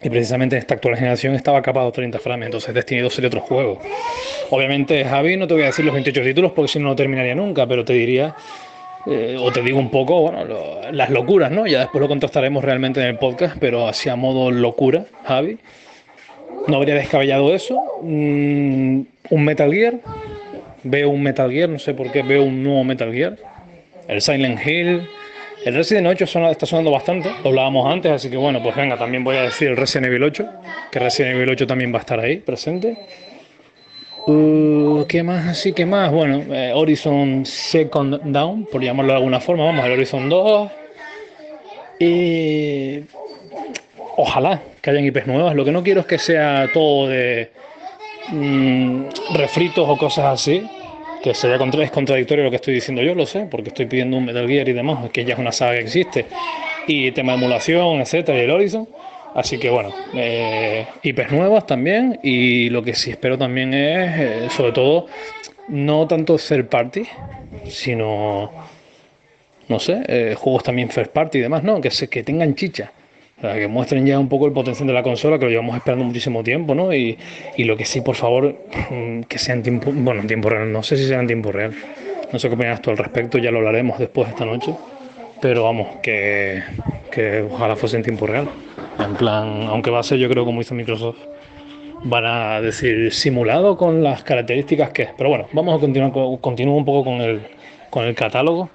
Y 0.03 0.09
precisamente 0.09 0.57
en 0.57 0.59
esta 0.59 0.73
actual 0.73 0.97
generación 0.97 1.33
estaba 1.33 1.61
capado 1.61 1.89
30 1.89 2.19
frames, 2.19 2.47
entonces 2.47 2.73
Destiny 2.73 2.99
2 2.99 3.13
sería 3.13 3.29
otro 3.29 3.39
juego. 3.39 3.79
Obviamente, 4.49 5.05
Javi, 5.05 5.37
no 5.37 5.47
te 5.47 5.53
voy 5.53 5.63
a 5.63 5.67
decir 5.67 5.85
los 5.85 5.93
28 5.93 6.21
títulos 6.21 6.51
porque 6.51 6.67
si 6.67 6.79
no, 6.79 6.89
no 6.89 6.97
terminaría 6.97 7.33
nunca, 7.33 7.65
pero 7.65 7.85
te 7.85 7.93
diría, 7.93 8.35
eh, 9.09 9.37
o 9.39 9.51
te 9.51 9.61
digo 9.61 9.79
un 9.79 9.89
poco, 9.89 10.21
bueno, 10.21 10.45
las 10.91 11.09
locuras, 11.09 11.51
¿no? 11.51 11.65
Ya 11.65 11.79
después 11.79 12.01
lo 12.01 12.07
contrastaremos 12.07 12.63
realmente 12.63 12.99
en 12.99 13.07
el 13.07 13.17
podcast, 13.17 13.57
pero 13.59 13.87
así 13.87 14.09
a 14.09 14.15
modo 14.15 14.51
locura, 14.51 15.05
Javi. 15.23 15.57
No 16.67 16.77
habría 16.77 16.95
descabellado 16.95 17.53
eso. 17.53 17.81
Mm, 18.01 19.01
un 19.29 19.43
Metal 19.45 19.71
Gear. 19.71 19.95
Veo 20.83 21.09
un 21.09 21.23
Metal 21.23 21.51
Gear, 21.51 21.69
no 21.69 21.79
sé 21.79 21.93
por 21.93 22.11
qué 22.11 22.23
veo 22.23 22.43
un 22.43 22.63
nuevo 22.63 22.83
Metal 22.83 23.11
Gear. 23.11 23.37
El 24.07 24.21
Silent 24.21 24.65
Hill 24.65 25.07
el 25.65 25.73
Resident 25.75 26.07
8 26.07 26.23
está 26.51 26.65
sonando 26.65 26.91
bastante, 26.91 27.29
lo 27.43 27.49
hablábamos 27.49 27.91
antes, 27.91 28.11
así 28.11 28.29
que 28.29 28.37
bueno, 28.37 28.61
pues 28.61 28.75
venga, 28.75 28.97
también 28.97 29.23
voy 29.23 29.35
a 29.35 29.41
decir 29.41 29.69
el 29.69 29.75
Resident 29.75 30.07
Evil 30.07 30.23
8, 30.23 30.49
que 30.91 30.99
Resident 30.99 31.35
Evil 31.35 31.49
8 31.49 31.67
también 31.67 31.91
va 31.91 31.97
a 31.97 31.99
estar 32.01 32.19
ahí, 32.19 32.37
presente. 32.37 32.95
Uh, 34.27 35.05
¿Qué 35.07 35.23
más 35.23 35.47
así? 35.47 35.71
¿Qué 35.71 35.85
más? 35.85 36.11
Bueno, 36.11 36.53
eh, 36.53 36.73
Horizon 36.75 37.45
Second 37.45 38.19
Down, 38.25 38.65
por 38.65 38.83
llamarlo 38.83 39.13
de 39.13 39.17
alguna 39.17 39.39
forma, 39.39 39.63
vamos, 39.63 39.85
el 39.85 39.93
Horizon 39.93 40.27
2. 40.27 40.71
Y 41.97 42.99
ojalá 44.17 44.61
que 44.81 44.89
hayan 44.89 45.05
IPs 45.05 45.27
nuevas. 45.27 45.55
Lo 45.55 45.63
que 45.63 45.71
no 45.71 45.81
quiero 45.81 46.01
es 46.01 46.07
que 46.07 46.17
sea 46.17 46.69
todo 46.73 47.07
de 47.07 47.49
mm, 48.27 49.03
refritos 49.35 49.87
o 49.87 49.97
cosas 49.97 50.25
así 50.25 50.69
que 51.23 51.33
sería 51.33 51.57
contra, 51.57 51.87
contradictorio 51.89 52.43
lo 52.43 52.49
que 52.49 52.57
estoy 52.57 52.75
diciendo 52.75 53.01
yo, 53.01 53.15
lo 53.15 53.25
sé, 53.25 53.47
porque 53.49 53.69
estoy 53.69 53.85
pidiendo 53.85 54.17
un 54.17 54.25
Metal 54.25 54.47
Gear 54.47 54.67
y 54.69 54.73
demás, 54.73 55.09
que 55.11 55.25
ya 55.25 55.33
es 55.33 55.39
una 55.39 55.51
saga 55.51 55.73
que 55.73 55.79
existe, 55.79 56.25
y 56.85 57.11
tema 57.11 57.31
de 57.33 57.39
emulación, 57.39 58.01
etcétera, 58.01 58.37
y 58.37 58.41
el 58.41 58.51
Horizon. 58.51 58.87
Así 59.33 59.57
que 59.57 59.69
bueno, 59.69 59.93
eh, 60.13 60.87
IPs 61.03 61.31
nuevas 61.31 61.65
también, 61.65 62.19
y 62.23 62.69
lo 62.69 62.81
que 62.83 62.93
sí 62.93 63.11
espero 63.11 63.37
también 63.37 63.73
es, 63.73 64.19
eh, 64.19 64.49
sobre 64.49 64.71
todo, 64.71 65.07
no 65.67 66.07
tanto 66.07 66.37
third 66.37 66.67
party, 66.67 67.03
sino, 67.67 68.51
no 69.67 69.79
sé, 69.79 70.01
eh, 70.07 70.35
juegos 70.35 70.63
también 70.63 70.89
first 70.89 71.11
party 71.11 71.37
y 71.37 71.41
demás, 71.41 71.63
no, 71.63 71.79
que, 71.79 71.91
se, 71.91 72.07
que 72.07 72.23
tengan 72.23 72.55
chicha 72.55 72.91
para 73.41 73.55
que 73.55 73.67
muestren 73.67 74.05
ya 74.05 74.17
un 74.17 74.27
poco 74.27 74.47
el 74.47 74.53
potencial 74.53 74.87
de 74.87 74.93
la 74.93 75.03
consola, 75.03 75.37
que 75.37 75.45
lo 75.45 75.51
llevamos 75.51 75.75
esperando 75.75 76.05
muchísimo 76.05 76.43
tiempo, 76.43 76.73
¿no? 76.73 76.93
Y, 76.93 77.17
lo 77.57 77.77
que 77.77 77.85
sí, 77.85 78.01
por 78.01 78.15
favor, 78.15 78.55
mm, 78.89 79.21
que 79.21 79.37
sea 79.37 79.53
en 79.53 79.63
tiempo, 79.63 79.91
bueno, 79.93 80.21
en 80.21 80.27
tiempo 80.27 80.49
real, 80.49 80.71
no 80.71 80.81
sé 80.81 80.97
si 80.97 81.07
sea 81.07 81.19
en 81.19 81.27
tiempo 81.27 81.51
real. 81.51 81.73
No 82.31 82.39
sé 82.39 82.49
qué 82.49 82.55
opinas 82.55 82.81
tú 82.81 82.89
al 82.89 82.97
respecto, 82.97 83.37
ya 83.37 83.51
lo 83.51 83.59
hablaremos 83.59 83.99
después 83.99 84.27
esta 84.29 84.45
noche. 84.45 84.73
Pero 85.41 85.63
vamos, 85.63 85.87
que, 86.01 86.63
que 87.11 87.47
ojalá 87.51 87.75
fuese 87.75 87.97
en 87.97 88.03
tiempo 88.03 88.27
real. 88.27 88.47
En 88.99 89.15
plan, 89.15 89.67
aunque 89.69 89.91
va 89.91 89.99
a 89.99 90.03
ser, 90.03 90.17
yo 90.17 90.29
creo, 90.29 90.45
como 90.45 90.61
hizo 90.61 90.73
Microsoft, 90.73 91.17
van 92.03 92.25
a 92.25 92.61
decir 92.61 93.13
simulado 93.13 93.77
con 93.77 94.03
las 94.03 94.23
características 94.23 94.89
que 94.91 95.03
es. 95.03 95.09
Pero 95.17 95.29
bueno, 95.29 95.45
vamos 95.53 95.77
a 95.77 95.79
continuar, 95.79 96.11
continúo 96.41 96.75
un 96.75 96.85
poco 96.85 97.05
con 97.05 97.21
el, 97.21 97.41
con 97.89 98.05
el 98.05 98.15
catálogo 98.15 98.69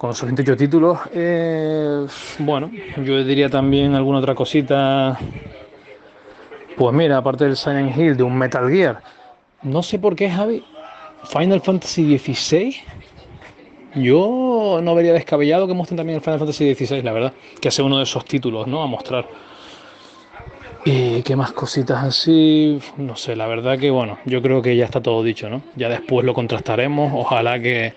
con 0.00 0.14
sus 0.14 0.24
28 0.24 0.56
títulos. 0.56 0.98
Eh, 1.12 2.06
bueno, 2.38 2.70
yo 3.04 3.22
diría 3.22 3.50
también 3.50 3.94
alguna 3.94 4.20
otra 4.20 4.34
cosita. 4.34 5.18
Pues 6.74 6.94
mira, 6.94 7.18
aparte 7.18 7.44
del 7.44 7.54
Silent 7.54 7.94
Hill, 7.94 8.16
de 8.16 8.22
un 8.22 8.34
Metal 8.34 8.66
Gear. 8.70 9.02
No 9.60 9.82
sé 9.82 9.98
por 9.98 10.16
qué, 10.16 10.30
Javi. 10.30 10.64
Final 11.24 11.60
Fantasy 11.60 12.18
XVI. 12.18 12.76
Yo 13.94 14.80
no 14.82 14.94
vería 14.94 15.12
descabellado 15.12 15.66
que 15.66 15.74
muestren 15.74 15.96
también 15.96 16.16
el 16.16 16.22
Final 16.22 16.38
Fantasy 16.38 16.74
XVI, 16.74 17.02
la 17.02 17.12
verdad. 17.12 17.32
Que 17.60 17.70
sea 17.70 17.84
uno 17.84 17.98
de 17.98 18.04
esos 18.04 18.24
títulos, 18.24 18.66
¿no? 18.66 18.82
A 18.82 18.86
mostrar. 18.86 19.26
¿Y 20.84 21.22
qué 21.22 21.36
más 21.36 21.52
cositas 21.52 22.02
así? 22.04 22.80
No 22.96 23.16
sé, 23.16 23.36
la 23.36 23.46
verdad 23.46 23.78
que 23.78 23.90
bueno, 23.90 24.18
yo 24.24 24.40
creo 24.40 24.62
que 24.62 24.76
ya 24.76 24.86
está 24.86 25.02
todo 25.02 25.22
dicho, 25.22 25.50
¿no? 25.50 25.62
Ya 25.76 25.88
después 25.88 26.24
lo 26.24 26.32
contrastaremos. 26.32 27.12
Ojalá 27.14 27.60
que 27.60 27.92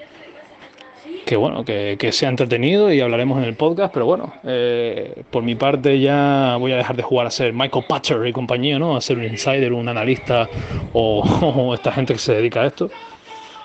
que 1.25 1.37
bueno, 1.37 1.63
que, 1.63 2.09
sea 2.11 2.29
entretenido 2.29 2.91
y 2.91 2.99
hablaremos 2.99 3.37
en 3.37 3.45
el 3.45 3.55
podcast, 3.55 3.93
pero 3.93 4.05
bueno, 4.05 4.33
eh, 4.43 5.23
por 5.29 5.43
mi 5.43 5.55
parte 5.55 5.99
ya 5.99 6.57
voy 6.59 6.73
a 6.73 6.77
dejar 6.77 6.95
de 6.95 7.03
jugar 7.03 7.27
a 7.27 7.31
ser 7.31 7.53
Michael 7.53 7.85
Patcher 7.87 8.27
y 8.27 8.33
compañía, 8.33 8.77
¿no? 8.77 8.95
A 8.95 9.01
ser 9.01 9.17
un 9.17 9.23
insider, 9.23 9.73
un 9.73 9.87
analista 9.87 10.49
o, 10.91 11.73
esta 11.73 11.91
gente 11.91 12.13
que 12.13 12.19
se 12.19 12.33
dedica 12.33 12.61
a 12.61 12.67
esto. 12.67 12.89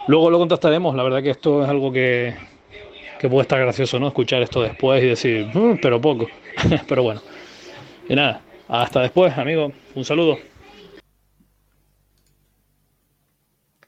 Luego 0.09 0.31
lo 0.31 0.39
contestaremos, 0.39 0.97
la 0.97 1.03
verdad 1.03 1.23
que 1.23 1.31
esto 1.31 1.63
es 1.63 1.69
algo 1.69 1.93
que, 1.93 2.35
que 3.21 3.29
puede 3.29 3.43
estar 3.43 3.61
gracioso, 3.61 4.01
¿no? 4.01 4.09
Escuchar 4.09 4.41
esto 4.41 4.63
después 4.63 5.03
y 5.05 5.09
decir, 5.09 5.51
mm, 5.53 5.79
pero 5.83 6.01
poco, 6.01 6.27
pero 6.89 7.03
bueno. 7.03 7.21
Y 8.09 8.15
nada, 8.15 8.41
hasta 8.69 9.03
después, 9.03 9.37
amigo, 9.37 9.71
un 9.95 10.05
saludo. 10.07 10.39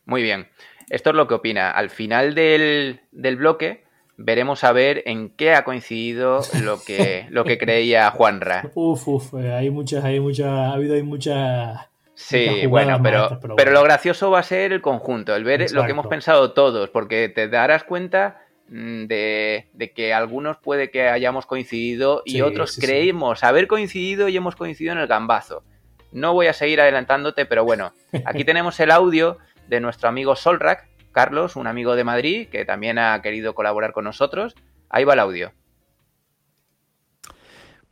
Muy 0.04 0.22
bien. 0.22 0.46
Esto 0.90 1.10
es 1.10 1.16
lo 1.16 1.26
que 1.26 1.34
opina. 1.34 1.70
Al 1.70 1.88
final 1.88 2.34
del, 2.34 3.00
bloque 3.12 3.84
veremos 4.18 4.62
a 4.64 4.72
ver 4.72 5.02
en 5.06 5.30
qué 5.30 5.54
ha 5.54 5.64
coincidido 5.64 6.40
lo 6.62 6.82
que, 6.82 7.26
lo 7.30 7.44
que 7.44 7.56
creía 7.56 8.10
Juanra. 8.10 8.70
Uf, 8.74 9.08
uf, 9.08 9.34
eh, 9.34 9.52
hay 9.52 9.70
muchas, 9.70 10.04
hay 10.04 10.20
muchas, 10.20 10.48
ha 10.48 10.72
habido 10.72 10.96
hay 10.96 11.02
muchas. 11.02 11.89
Sí, 12.20 12.66
bueno, 12.66 13.00
pero, 13.02 13.40
pero, 13.56 13.72
lo 13.72 13.82
gracioso 13.82 14.30
va 14.30 14.40
a 14.40 14.44
ser 14.44 14.72
el 14.72 14.82
conjunto, 14.82 15.34
el 15.34 15.42
ver 15.42 15.72
lo 15.72 15.84
que 15.84 15.90
hemos 15.92 16.06
pensado 16.06 16.52
todos, 16.52 16.90
porque 16.90 17.28
te 17.28 17.48
darás 17.48 17.82
cuenta 17.82 18.42
mm, 18.68 19.06
de, 19.06 19.92
que 19.96 20.12
algunos 20.12 20.58
puede 20.58 20.90
que 20.90 21.08
hayamos 21.08 21.46
coincidido 21.46 22.22
y 22.24 22.42
otros 22.42 22.76
creímos 22.76 23.42
haber 23.42 23.66
coincidido 23.66 24.28
y 24.28 24.36
hemos 24.36 24.54
coincidido 24.54 24.92
en 24.92 25.00
el 25.00 25.06
gambazo. 25.06 25.64
No 26.12 26.34
voy 26.34 26.48
a 26.48 26.52
seguir 26.52 26.80
adelantándote, 26.80 27.46
pero 27.46 27.64
bueno, 27.64 27.94
aquí 28.26 28.44
tenemos 28.44 28.78
el 28.80 28.90
audio 28.90 29.38
de 29.68 29.80
nuestro 29.80 30.08
amigo 30.08 30.36
Solrak, 30.36 30.88
Carlos, 31.12 31.56
un 31.56 31.66
amigo 31.66 31.96
de 31.96 32.04
Madrid 32.04 32.48
que 32.48 32.64
también 32.64 32.98
ha 32.98 33.20
querido 33.22 33.54
colaborar 33.54 33.92
con 33.92 34.04
nosotros. 34.04 34.54
Ahí 34.88 35.04
va 35.04 35.14
el 35.14 35.20
audio. 35.20 35.52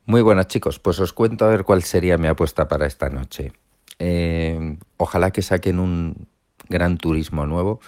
Muy 0.05 0.23
buenas 0.23 0.49
chicos, 0.49 0.79
pues 0.79 1.01
os 1.01 1.13
cuento 1.13 1.45
a 1.45 1.49
ver 1.49 1.65
cuál 1.65 1.83
sería 1.83 2.19
mi 2.19 2.29
apuesta 2.29 2.69
para 2.69 2.87
esta 2.87 3.09
noche. 3.09 3.53
Eh, 3.99 4.79
ojalá 4.97 5.31
que 5.31 5.43
saquen 5.43 5.79
un 5.79 6.29
gran 6.69 6.99
turismo 6.99 7.47
nuevo. 7.47 7.81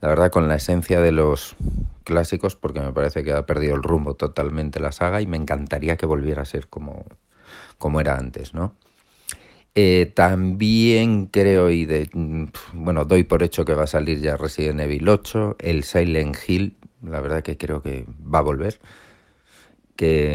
la 0.00 0.08
verdad, 0.08 0.32
con 0.32 0.48
la 0.48 0.56
esencia 0.56 1.00
de 1.00 1.12
los 1.12 1.56
clásicos, 2.04 2.56
porque 2.56 2.80
me 2.80 2.92
parece 2.92 3.22
que 3.22 3.32
ha 3.32 3.46
perdido 3.46 3.76
el 3.76 3.82
rumbo 3.84 4.14
totalmente 4.14 4.80
la 4.80 4.92
saga 4.92 5.20
y 5.20 5.26
me 5.26 5.36
encantaría 5.36 5.96
que 5.96 6.06
volviera 6.06 6.42
a 6.42 6.44
ser 6.44 6.68
como, 6.68 7.04
como 7.78 8.00
era 8.00 8.16
antes, 8.16 8.52
¿no? 8.54 8.74
Eh, 9.74 10.12
también 10.14 11.26
creo 11.26 11.70
y 11.70 11.86
de, 11.86 12.10
bueno, 12.74 13.04
doy 13.06 13.24
por 13.24 13.42
hecho 13.42 13.64
que 13.64 13.74
va 13.74 13.84
a 13.84 13.86
salir 13.86 14.20
ya 14.20 14.36
Resident 14.36 14.80
Evil 14.80 15.08
8, 15.08 15.56
el 15.60 15.82
Silent 15.84 16.36
Hill, 16.46 16.76
la 17.02 17.20
verdad 17.20 17.42
que 17.42 17.56
creo 17.56 17.80
que 17.80 18.04
va 18.22 18.40
a 18.40 18.42
volver. 18.42 18.80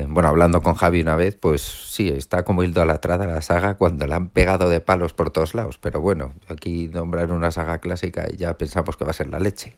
Bueno, 0.08 0.30
hablando 0.30 0.62
con 0.62 0.76
Javi 0.76 1.02
una 1.02 1.16
vez, 1.16 1.36
pues 1.36 1.62
sí, 1.62 2.10
está 2.10 2.44
como 2.44 2.64
idolatrada 2.64 3.26
la 3.26 3.42
saga 3.42 3.76
cuando 3.76 4.08
la 4.08 4.16
han 4.16 4.30
pegado 4.30 4.70
de 4.70 4.80
palos 4.80 5.14
por 5.14 5.32
todos 5.32 5.56
lados. 5.56 5.78
Pero 5.78 6.00
bueno, 6.00 6.34
aquí 6.48 6.88
nombrar 6.88 7.32
una 7.32 7.52
saga 7.52 7.80
clásica 7.80 8.28
y 8.32 8.38
ya 8.38 8.58
pensamos 8.58 8.96
que 8.96 9.04
va 9.04 9.12
a 9.12 9.14
ser 9.14 9.28
la 9.28 9.40
leche. 9.40 9.76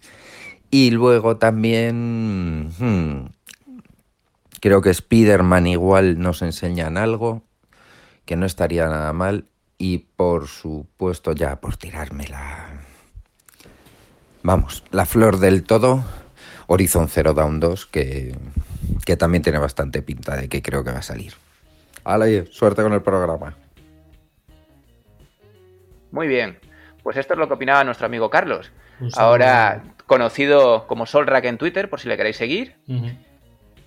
Y 0.71 0.91
luego 0.91 1.37
también 1.37 2.71
hmm, 2.77 3.29
creo 4.59 4.81
que 4.81 4.91
Spider-Man 4.91 5.67
igual 5.67 6.19
nos 6.19 6.41
enseñan 6.41 6.97
algo 6.97 7.41
que 8.25 8.35
no 8.35 8.45
estaría 8.45 8.87
nada 8.87 9.11
mal. 9.13 9.47
Y 9.77 9.99
por 9.99 10.47
supuesto, 10.47 11.31
ya 11.31 11.59
por 11.61 11.77
tirarme 11.77 12.27
la. 12.27 12.67
Vamos, 14.43 14.83
la 14.91 15.05
flor 15.05 15.39
del 15.39 15.63
todo, 15.63 16.03
Horizon 16.71 17.07
Zero 17.09 17.33
Dawn 17.33 17.59
2, 17.59 17.87
que, 17.87 18.35
que 19.03 19.17
también 19.17 19.41
tiene 19.41 19.57
bastante 19.57 20.03
pinta 20.03 20.35
de 20.35 20.47
que 20.47 20.61
creo 20.61 20.83
que 20.83 20.91
va 20.91 20.99
a 20.99 21.01
salir. 21.01 21.33
¡Hala! 22.03 22.27
Suerte 22.51 22.83
con 22.83 22.93
el 22.93 23.01
programa. 23.01 23.55
Muy 26.11 26.27
bien. 26.27 26.59
Pues 27.01 27.17
esto 27.17 27.33
es 27.33 27.39
lo 27.39 27.47
que 27.47 27.55
opinaba 27.55 27.83
nuestro 27.83 28.05
amigo 28.05 28.29
Carlos. 28.29 28.71
Ahora 29.15 29.81
conocido 30.05 30.85
como 30.85 31.07
Solrak 31.07 31.45
en 31.45 31.57
Twitter, 31.57 31.89
por 31.89 31.99
si 31.99 32.07
le 32.07 32.17
queréis 32.17 32.37
seguir. 32.37 32.75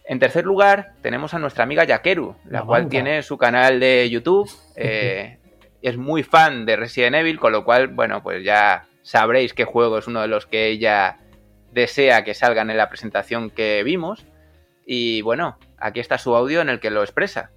En 0.04 0.18
tercer 0.18 0.44
lugar, 0.44 0.94
tenemos 1.02 1.34
a 1.34 1.38
nuestra 1.38 1.62
amiga 1.62 1.84
Yakeru, 1.84 2.34
la, 2.46 2.62
cual 2.62 2.88
tiene 2.88 3.22
su 3.22 3.38
canal 3.38 3.78
de 3.80 4.10
YouTube. 4.10 4.50
Eh, 4.74 5.38
es 5.82 5.98
muy 5.98 6.22
fan 6.22 6.64
de 6.64 6.76
Resident 6.76 7.14
Evil, 7.14 7.38
con 7.38 7.52
lo 7.52 7.62
cual, 7.62 7.88
bueno, 7.88 8.22
pues 8.22 8.42
ya 8.42 8.86
sabréis 9.02 9.52
qué 9.52 9.64
juego 9.64 9.98
es 9.98 10.06
uno 10.06 10.22
de 10.22 10.28
los 10.28 10.46
que 10.46 10.68
ella 10.68 11.18
desea 11.72 12.24
que 12.24 12.34
salgan 12.34 12.70
en 12.70 12.76
la 12.76 12.88
presentación 12.88 13.50
que 13.50 13.82
vimos. 13.82 14.24
Y 14.86 15.22
bueno, 15.22 15.58
aquí 15.78 16.00
está 16.00 16.18
su 16.18 16.34
audio 16.34 16.60
en 16.60 16.68
el 16.68 16.80
que 16.80 16.90
lo 16.90 17.02
expresa. 17.02 17.50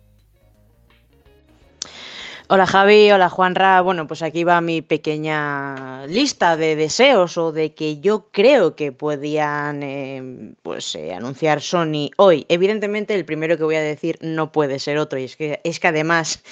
Hola 2.47 2.67
Javi, 2.67 3.11
hola 3.11 3.27
Juanra. 3.27 3.81
Bueno, 3.81 4.05
pues 4.05 4.21
aquí 4.21 4.43
va 4.43 4.61
mi 4.61 4.83
pequeña 4.83 6.05
lista 6.05 6.55
de 6.55 6.75
deseos 6.75 7.39
o 7.39 7.51
de 7.51 7.73
que 7.73 7.99
yo 7.99 8.27
creo 8.31 8.75
que 8.75 8.91
podían 8.91 9.81
eh, 9.81 10.53
pues 10.61 10.93
eh, 10.93 11.15
anunciar 11.15 11.59
Sony 11.59 12.11
hoy. 12.17 12.45
Evidentemente 12.47 13.15
el 13.15 13.25
primero 13.25 13.57
que 13.57 13.63
voy 13.63 13.77
a 13.77 13.81
decir 13.81 14.19
no 14.21 14.51
puede 14.51 14.77
ser 14.77 14.99
otro 14.99 15.17
y 15.17 15.23
es 15.23 15.35
que 15.35 15.59
es 15.63 15.79
que 15.79 15.87
además 15.87 16.43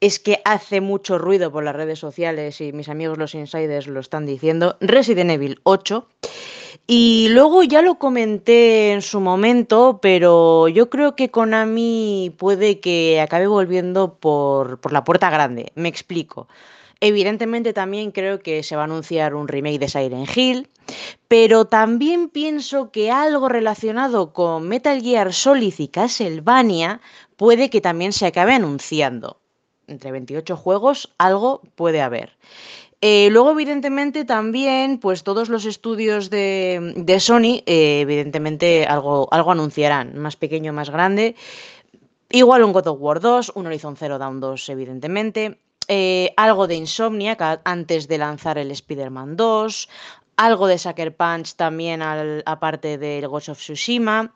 es 0.00 0.18
que 0.18 0.42
hace 0.44 0.82
mucho 0.82 1.16
ruido 1.16 1.50
por 1.50 1.64
las 1.64 1.74
redes 1.74 1.98
sociales 1.98 2.60
y 2.60 2.74
mis 2.74 2.90
amigos 2.90 3.16
los 3.16 3.34
insiders 3.34 3.86
lo 3.86 4.00
están 4.00 4.26
diciendo. 4.26 4.76
Resident 4.82 5.30
Evil 5.30 5.60
8. 5.62 6.06
Y 6.90 7.28
luego 7.28 7.62
ya 7.62 7.82
lo 7.82 7.98
comenté 7.98 8.92
en 8.92 9.02
su 9.02 9.20
momento, 9.20 9.98
pero 10.00 10.68
yo 10.68 10.88
creo 10.88 11.14
que 11.14 11.30
Konami 11.30 12.34
puede 12.38 12.80
que 12.80 13.20
acabe 13.20 13.46
volviendo 13.46 14.14
por, 14.14 14.80
por 14.80 14.94
la 14.94 15.04
puerta 15.04 15.28
grande. 15.28 15.70
Me 15.74 15.90
explico. 15.90 16.48
Evidentemente 17.00 17.74
también 17.74 18.10
creo 18.10 18.38
que 18.38 18.62
se 18.62 18.74
va 18.74 18.82
a 18.82 18.84
anunciar 18.86 19.34
un 19.34 19.48
remake 19.48 19.78
de 19.78 19.88
Siren 19.88 20.24
Hill, 20.34 20.66
pero 21.28 21.66
también 21.66 22.30
pienso 22.30 22.90
que 22.90 23.10
algo 23.10 23.50
relacionado 23.50 24.32
con 24.32 24.66
Metal 24.66 25.02
Gear 25.02 25.34
Solid 25.34 25.74
y 25.76 25.88
Castlevania 25.88 27.02
puede 27.36 27.68
que 27.68 27.82
también 27.82 28.14
se 28.14 28.24
acabe 28.24 28.54
anunciando. 28.54 29.38
Entre 29.88 30.10
28 30.10 30.56
juegos 30.56 31.12
algo 31.18 31.60
puede 31.74 32.00
haber. 32.00 32.32
Eh, 33.00 33.28
luego, 33.30 33.52
evidentemente, 33.52 34.24
también, 34.24 34.98
pues 34.98 35.22
todos 35.22 35.48
los 35.48 35.64
estudios 35.64 36.30
de, 36.30 36.94
de 36.96 37.20
Sony, 37.20 37.62
eh, 37.66 38.00
evidentemente, 38.00 38.86
algo, 38.86 39.28
algo 39.30 39.52
anunciarán, 39.52 40.18
más 40.18 40.34
pequeño, 40.36 40.72
más 40.72 40.90
grande. 40.90 41.36
Igual 42.30 42.64
un 42.64 42.72
God 42.72 42.88
of 42.88 42.98
War 43.00 43.20
2, 43.20 43.52
un 43.54 43.66
Horizon 43.66 43.96
Zero 43.96 44.18
Dawn 44.18 44.40
2, 44.40 44.68
evidentemente. 44.70 45.60
Eh, 45.86 46.34
algo 46.36 46.66
de 46.66 46.74
Insomniac 46.74 47.40
antes 47.64 48.08
de 48.08 48.18
lanzar 48.18 48.58
el 48.58 48.70
Spider-Man 48.70 49.36
2. 49.36 49.88
Algo 50.36 50.66
de 50.66 50.78
Sucker 50.78 51.16
Punch 51.16 51.54
también, 51.54 52.02
al, 52.02 52.42
aparte 52.44 52.98
del 52.98 53.28
Ghost 53.28 53.48
of 53.48 53.58
Tsushima. 53.58 54.34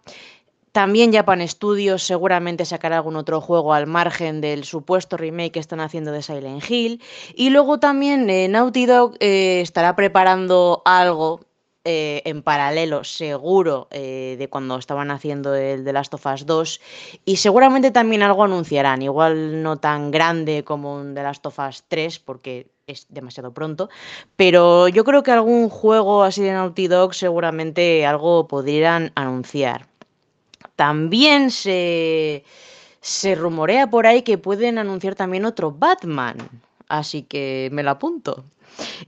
También 0.73 1.13
Japan 1.13 1.47
Studios 1.47 2.03
seguramente 2.03 2.65
sacará 2.65 2.97
algún 2.97 3.17
otro 3.17 3.41
juego 3.41 3.75
al 3.75 3.87
margen 3.87 4.41
del 4.41 4.65
supuesto 4.65 5.17
remake 5.17 5.53
que 5.53 5.61
están 5.61 5.81
haciendo 5.81 6.13
de 6.13 6.23
Silent 6.23 6.69
Hill. 6.69 7.03
Y 7.35 7.51
luego 7.51 7.79
también 7.79 8.29
eh, 8.31 8.49
Naughty 8.49 8.87
Dog 8.87 9.17
eh, 9.21 9.61
estará 9.61 9.95
preparando 9.95 10.83
algo 10.85 11.41
eh, 11.85 12.23
en 12.27 12.43
paralelo, 12.43 13.03
seguro, 13.03 13.89
eh, 13.91 14.37
de 14.39 14.49
cuando 14.49 14.79
estaban 14.79 15.11
haciendo 15.11 15.57
el 15.57 15.85
The 15.85 15.93
Last 15.93 16.15
of 16.15 16.25
Us 16.27 16.47
2. 16.47 16.81
Y 17.25 17.37
seguramente 17.39 17.91
también 17.91 18.23
algo 18.23 18.45
anunciarán, 18.45 19.03
igual 19.03 19.65
no 19.65 19.79
tan 19.79 20.13
grande 20.13 20.63
como 20.63 20.95
un 20.95 21.15
The 21.15 21.25
Last 21.25 21.45
of 21.45 21.59
Us 21.59 21.83
3, 21.89 22.21
porque 22.21 22.71
es 22.87 23.07
demasiado 23.09 23.53
pronto. 23.53 23.91
Pero 24.37 24.87
yo 24.87 25.03
creo 25.05 25.25
que 25.25 25.33
algún 25.33 25.69
juego 25.69 26.23
así 26.23 26.41
de 26.43 26.53
Naughty 26.53 26.87
Dog 26.87 27.15
seguramente 27.15 28.07
algo 28.07 28.47
podrían 28.47 29.11
anunciar. 29.17 29.92
También 30.77 31.51
se, 31.51 32.45
se 33.01 33.35
rumorea 33.35 33.91
por 33.91 34.07
ahí 34.07 34.23
que 34.23 34.39
pueden 34.39 34.79
anunciar 34.79 35.15
también 35.15 35.45
otro 35.45 35.71
Batman. 35.73 36.37
Así 36.89 37.23
que 37.23 37.69
me 37.73 37.83
lo 37.83 37.91
apunto. 37.91 38.45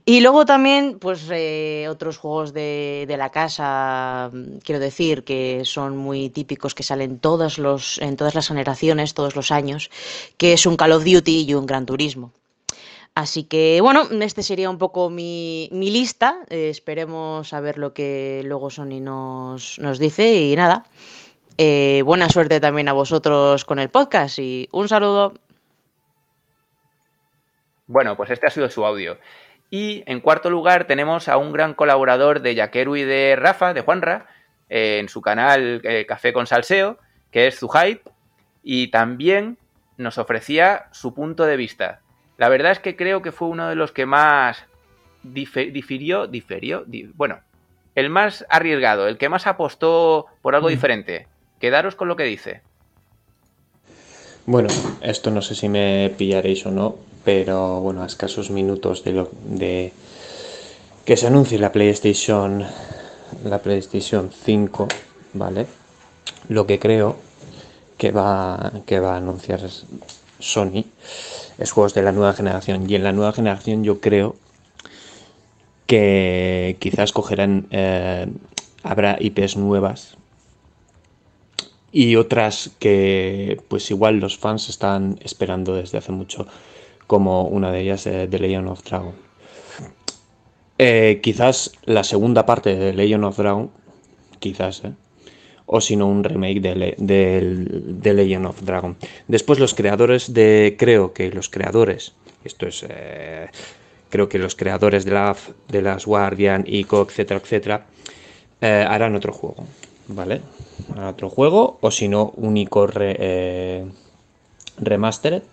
Y 0.05 0.21
luego 0.21 0.45
también, 0.45 0.99
pues 0.99 1.27
eh, 1.31 1.87
otros 1.89 2.17
juegos 2.17 2.53
de, 2.53 3.05
de, 3.07 3.17
la 3.17 3.31
casa, 3.31 4.29
quiero 4.63 4.79
decir, 4.79 5.23
que 5.23 5.63
son 5.65 5.97
muy 5.97 6.29
típicos, 6.29 6.75
que 6.75 6.83
salen 6.83 7.19
todos 7.19 7.57
los, 7.57 7.97
en 7.99 8.15
todas 8.15 8.35
las 8.35 8.47
generaciones, 8.47 9.13
todos 9.13 9.35
los 9.35 9.51
años, 9.51 9.89
que 10.37 10.53
es 10.53 10.65
un 10.65 10.77
Call 10.77 10.91
of 10.91 11.03
Duty 11.03 11.45
y 11.47 11.53
un 11.55 11.65
Gran 11.65 11.85
Turismo. 11.85 12.31
Así 13.15 13.43
que 13.45 13.79
bueno, 13.81 14.03
este 14.21 14.43
sería 14.43 14.69
un 14.69 14.77
poco 14.77 15.09
mi, 15.09 15.69
mi 15.71 15.89
lista. 15.89 16.39
Eh, 16.49 16.69
esperemos 16.69 17.53
a 17.53 17.61
ver 17.61 17.77
lo 17.77 17.93
que 17.93 18.41
luego 18.43 18.69
Sony 18.69 18.99
nos, 18.99 19.79
nos 19.79 19.99
dice 19.99 20.35
y 20.35 20.55
nada. 20.55 20.85
Eh, 21.57 22.01
buena 22.03 22.27
suerte 22.29 22.59
también 22.59 22.89
a 22.89 22.93
vosotros 22.93 23.63
con 23.63 23.79
el 23.79 23.89
podcast 23.89 24.39
y 24.39 24.67
un 24.71 24.89
saludo. 24.89 25.33
Bueno, 27.87 28.17
pues 28.17 28.29
este 28.31 28.47
ha 28.47 28.49
sido 28.49 28.69
su 28.69 28.85
audio. 28.85 29.17
Y 29.69 30.03
en 30.05 30.19
cuarto 30.19 30.49
lugar 30.49 30.85
tenemos 30.85 31.27
a 31.29 31.37
un 31.37 31.53
gran 31.53 31.73
colaborador 31.73 32.41
de 32.41 32.55
Yaqueru 32.55 32.97
y 32.97 33.03
de 33.03 33.35
Rafa, 33.37 33.73
de 33.73 33.81
Juanra, 33.81 34.27
eh, 34.69 34.99
en 34.99 35.07
su 35.07 35.21
canal 35.21 35.81
eh, 35.83 36.05
Café 36.05 36.33
con 36.33 36.47
Salseo, 36.47 36.97
que 37.31 37.47
es 37.47 37.59
Zuhaid, 37.59 37.99
y 38.63 38.89
también 38.89 39.57
nos 39.97 40.17
ofrecía 40.17 40.87
su 40.91 41.13
punto 41.13 41.45
de 41.45 41.57
vista. 41.57 42.01
La 42.37 42.49
verdad 42.49 42.73
es 42.73 42.79
que 42.79 42.95
creo 42.95 43.21
que 43.21 43.31
fue 43.31 43.47
uno 43.47 43.69
de 43.69 43.75
los 43.75 43.91
que 43.91 44.05
más 44.05 44.65
difirió, 45.23 46.27
diferió, 46.27 46.83
di 46.85 47.09
bueno, 47.15 47.39
el 47.95 48.09
más 48.09 48.45
arriesgado, 48.49 49.07
el 49.07 49.17
que 49.17 49.29
más 49.29 49.47
apostó 49.47 50.27
por 50.41 50.53
algo 50.53 50.67
mm. 50.67 50.71
diferente. 50.71 51.27
Quedaros 51.59 51.95
con 51.95 52.07
lo 52.07 52.15
que 52.15 52.23
dice. 52.23 52.61
Bueno, 54.45 54.69
esto 55.01 55.31
no 55.31 55.41
sé 55.41 55.55
si 55.55 55.69
me 55.69 56.13
pillaréis 56.15 56.65
o 56.65 56.71
no, 56.71 56.97
pero 57.23 57.79
bueno, 57.81 58.03
a 58.03 58.05
escasos 58.05 58.51
minutos 58.51 59.03
de, 59.03 59.13
lo, 59.13 59.29
de 59.43 59.91
que 61.03 61.17
se 61.17 61.27
anuncie 61.27 61.57
la 61.57 61.71
PlayStation, 61.71 62.63
la 63.43 63.59
PlayStation 63.59 64.29
5, 64.31 64.87
¿vale? 65.33 65.65
Lo 66.47 66.67
que 66.67 66.77
creo 66.77 67.17
que 67.97 68.11
va, 68.11 68.71
que 68.85 68.99
va 68.99 69.13
a 69.13 69.17
anunciar 69.17 69.61
Sony 70.39 70.85
es 71.57 71.71
juegos 71.71 71.93
de 71.93 72.03
la 72.03 72.11
nueva 72.11 72.33
generación. 72.33 72.87
Y 72.87 72.95
en 72.95 73.03
la 73.03 73.13
nueva 73.13 73.33
generación 73.33 73.83
yo 73.83 73.99
creo 73.99 74.35
que 75.87 76.77
quizás 76.79 77.11
cogerán, 77.13 77.67
eh, 77.71 78.27
habrá 78.83 79.17
IPs 79.19 79.57
nuevas 79.57 80.17
y 81.95 82.17
otras 82.17 82.71
que 82.77 83.57
pues 83.69 83.89
igual 83.89 84.19
los 84.19 84.37
fans 84.37 84.67
están 84.67 85.17
esperando 85.23 85.75
desde 85.75 85.97
hace 85.97 86.11
mucho, 86.11 86.45
como 87.07 87.43
una 87.43 87.71
de 87.71 87.79
ellas 87.79 88.03
de 88.03 88.27
The 88.27 88.37
Legend 88.37 88.67
of 88.67 88.83
Dragon. 88.83 89.13
Eh, 90.77 91.21
quizás 91.23 91.71
la 91.85 92.03
segunda 92.03 92.45
parte 92.45 92.75
de 92.75 92.91
Legend 92.91 93.23
of 93.23 93.37
Dragon, 93.37 93.71
quizás, 94.39 94.83
¿eh? 94.83 94.91
o 95.67 95.79
si 95.79 95.95
no 95.95 96.07
un 96.07 96.25
remake 96.25 96.59
de, 96.59 96.95
de, 96.97 98.13
Legend 98.13 98.47
of 98.47 98.61
Dragon. 98.63 98.97
Después 99.29 99.59
los 99.59 99.73
creadores 99.73 100.33
de, 100.33 100.75
creo 100.77 101.13
que 101.13 101.31
los 101.31 101.47
creadores, 101.47 102.13
esto 102.43 102.67
es 102.67 102.85
eh, 102.89 103.47
creo 104.09 104.27
que 104.27 104.37
los 104.37 104.57
creadores 104.57 105.05
de, 105.05 105.11
la, 105.11 105.33
de 105.69 105.81
las 105.81 106.05
Guardian, 106.05 106.65
ICO, 106.67 107.07
etcétera, 107.07 107.39
etcétera, 107.41 107.85
eh, 108.59 108.85
harán 108.85 109.15
otro 109.15 109.31
juego, 109.31 109.65
¿vale? 110.09 110.41
Harán 110.91 111.07
otro 111.07 111.29
juego, 111.29 111.77
o 111.81 111.91
si 111.91 112.07
no, 112.07 112.33
un 112.35 112.57
ICO 112.57 112.89
eh, 112.99 113.85
remastered, 114.77 115.43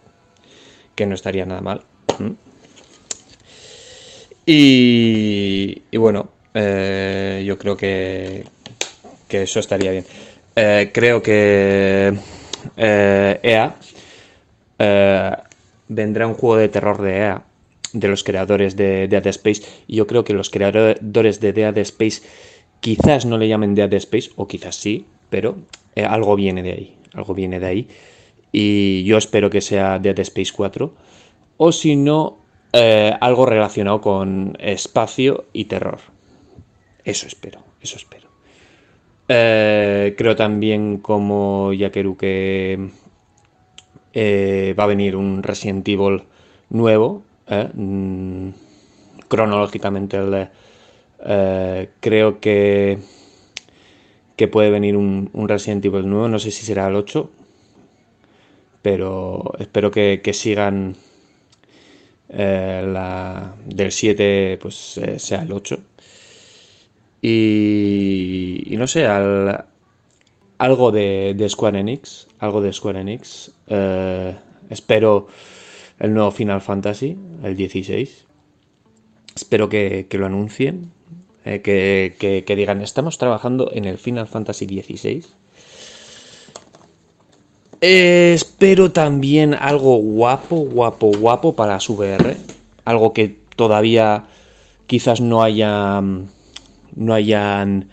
que 0.94 1.06
no 1.06 1.14
estaría 1.14 1.46
nada 1.46 1.60
mal. 1.60 1.82
Y, 4.44 5.82
bueno, 5.96 6.28
eh, 6.54 7.42
yo 7.46 7.58
creo 7.58 7.76
que, 7.76 8.44
que 9.28 9.42
eso 9.42 9.60
estaría 9.60 9.92
bien. 9.92 10.06
creo 10.92 11.22
que 11.22 12.18
EA 12.76 13.76
vendrá 15.94 16.26
un 16.26 16.34
juego 16.34 16.56
de 16.56 16.68
terror 16.68 17.00
de 17.00 17.18
EA, 17.18 17.42
de 17.92 18.08
los 18.08 18.24
creadores 18.24 18.76
de 18.76 19.08
Dead 19.08 19.26
Space, 19.28 19.62
y 19.86 19.96
yo 19.96 20.06
creo 20.06 20.24
que 20.24 20.32
los 20.32 20.50
creadores 20.50 21.40
de 21.40 21.52
Dead 21.52 21.76
Space 21.78 22.22
quizás 22.82 23.24
no 23.24 23.38
le 23.38 23.48
llamen 23.48 23.74
Dead 23.74 23.92
Space, 23.94 24.32
o 24.36 24.46
quizás 24.46 24.74
sí, 24.74 25.06
pero 25.30 25.56
eh, 25.94 26.04
algo 26.04 26.34
viene 26.34 26.62
de 26.62 26.72
ahí, 26.72 26.96
algo 27.14 27.32
viene 27.32 27.60
de 27.60 27.66
ahí, 27.66 27.88
y 28.50 29.04
yo 29.04 29.16
espero 29.16 29.48
que 29.48 29.60
sea 29.60 30.00
Dead 30.00 30.18
Space 30.18 30.52
4, 30.54 30.92
o 31.56 31.72
si 31.72 31.94
no, 31.94 32.38
eh, 32.72 33.14
algo 33.20 33.46
relacionado 33.46 34.00
con 34.00 34.56
espacio 34.58 35.46
y 35.52 35.66
terror. 35.66 36.00
Eso 37.04 37.26
espero, 37.28 37.62
eso 37.80 37.96
espero. 37.96 38.28
Eh, 39.28 40.14
creo 40.18 40.34
también 40.34 40.98
como 40.98 41.72
Yakeru 41.72 42.16
que 42.16 42.90
va 44.76 44.84
a 44.84 44.86
venir 44.88 45.14
un 45.14 45.42
Resident 45.42 45.86
Evil 45.88 46.24
nuevo, 46.68 47.22
mm, 47.48 48.48
cronológicamente 49.28 50.18
eh, 51.24 51.90
creo 52.00 52.40
que, 52.40 52.98
que 54.36 54.48
puede 54.48 54.70
venir 54.70 54.96
un, 54.96 55.30
Resident 55.34 55.84
Evil 55.84 56.08
nuevo, 56.08 56.28
no 56.28 56.38
sé 56.38 56.50
si 56.50 56.64
será 56.64 56.86
el 56.88 56.96
8, 56.96 57.30
pero 58.82 59.52
espero 59.58 59.90
que, 59.90 60.20
sigan 60.32 60.96
la, 62.28 63.54
del 63.66 63.92
7 63.92 64.58
pues 64.60 65.00
sea 65.18 65.42
el 65.42 65.52
8 65.52 65.78
y, 67.20 68.64
y 68.66 68.76
no 68.76 68.86
sé 68.86 69.06
al, 69.06 69.66
algo 70.62 70.92
de, 70.92 71.46
Square 71.48 71.80
Enix, 71.80 72.28
algo 72.38 72.60
de 72.60 72.72
Square 72.72 73.00
Enix. 73.00 73.50
Eh, 73.66 74.32
espero 74.70 75.26
el 75.98 76.14
nuevo 76.14 76.30
Final 76.30 76.60
Fantasy, 76.60 77.18
el 77.42 77.56
16. 77.56 78.26
Espero 79.34 79.68
que, 79.68 80.06
lo 80.12 80.26
anuncien, 80.26 80.92
eh, 81.44 81.62
que, 82.46 82.56
digan, 82.56 82.82
estamos 82.82 83.18
trabajando 83.18 83.70
en 83.72 83.84
el 83.84 83.98
Final 83.98 84.26
Fantasy 84.26 84.66
16. 84.66 85.28
espero 87.80 88.92
también 88.92 89.54
algo 89.54 89.96
guapo, 89.96 90.56
guapo, 90.56 91.10
guapo 91.18 91.54
para 91.54 91.80
su 91.80 91.94
VR. 91.94 92.36
Algo 92.84 93.12
que 93.12 93.36
todavía 93.56 94.26
quizás 94.86 95.20
no 95.20 95.42
haya, 95.42 96.00
no 96.00 97.14
hayan 97.14 97.88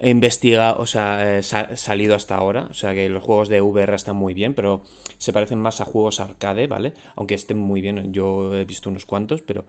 investigado, 0.00 0.80
o 0.80 0.86
sea, 0.86 1.38
eh, 1.38 1.42
salido 1.42 2.14
hasta 2.14 2.36
ahora. 2.36 2.66
O 2.70 2.74
sea 2.74 2.94
que 2.94 3.08
los 3.08 3.22
juegos 3.22 3.48
de 3.48 3.60
VR 3.60 3.94
están 3.94 4.16
muy 4.16 4.34
bien, 4.34 4.54
pero 4.54 4.82
se 5.18 5.32
parecen 5.32 5.60
más 5.60 5.80
a 5.80 5.84
juegos 5.84 6.20
arcade, 6.20 6.66
¿vale? 6.66 6.94
Aunque 7.16 7.34
estén 7.34 7.58
muy 7.58 7.80
bien, 7.80 8.12
yo 8.12 8.54
he 8.54 8.64
visto 8.64 8.90
unos 8.90 9.06
cuantos, 9.06 9.42
pero. 9.42 9.64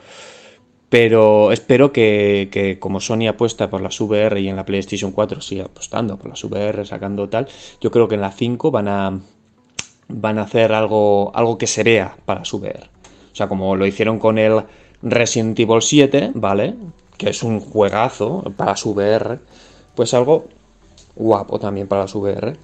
Pero 0.93 1.51
espero 1.51 1.91
que, 1.91 2.77
como 2.79 2.99
Sony 2.99 3.27
apuesta 3.27 3.67
por 3.67 3.81
las 3.81 3.99
VR 3.99 4.39
y 4.39 4.47
en 4.47 4.55
la 4.55 4.63
PlayStation 4.63 5.11
4 5.11 5.41
sigue 5.41 5.63
apostando 5.63 6.17
por 6.17 6.29
las 6.29 6.43
VR, 6.43 6.85
sacando 6.85 7.27
tal, 7.27 7.47
yo 7.81 7.89
creo 7.89 8.07
que 8.07 8.13
en 8.13 8.21
la 8.21 8.31
5 8.31 8.69
van 8.69 8.87
a, 8.87 9.19
van 10.07 10.37
a 10.37 10.43
hacer 10.43 10.71
algo, 10.71 11.31
algo 11.33 11.57
que 11.57 11.65
se 11.65 11.81
vea 11.81 12.15
para 12.25 12.45
su 12.45 12.57
VR. 12.57 12.91
O 13.31 13.35
sea, 13.35 13.47
como 13.47 13.75
lo 13.75 13.87
hicieron 13.87 14.19
con 14.19 14.37
el 14.37 14.65
Resident 15.01 15.59
Evil 15.59 15.81
7, 15.81 16.33
¿vale? 16.35 16.75
Que 17.17 17.31
es 17.31 17.41
un 17.41 17.59
juegazo 17.59 18.43
para 18.55 18.75
su 18.75 18.91
VR 18.91 19.39
pues 19.95 20.13
algo 20.13 20.45
guapo 21.15 21.57
también 21.57 21.87
para 21.87 22.07
su 22.07 22.19
VR. 22.19 22.55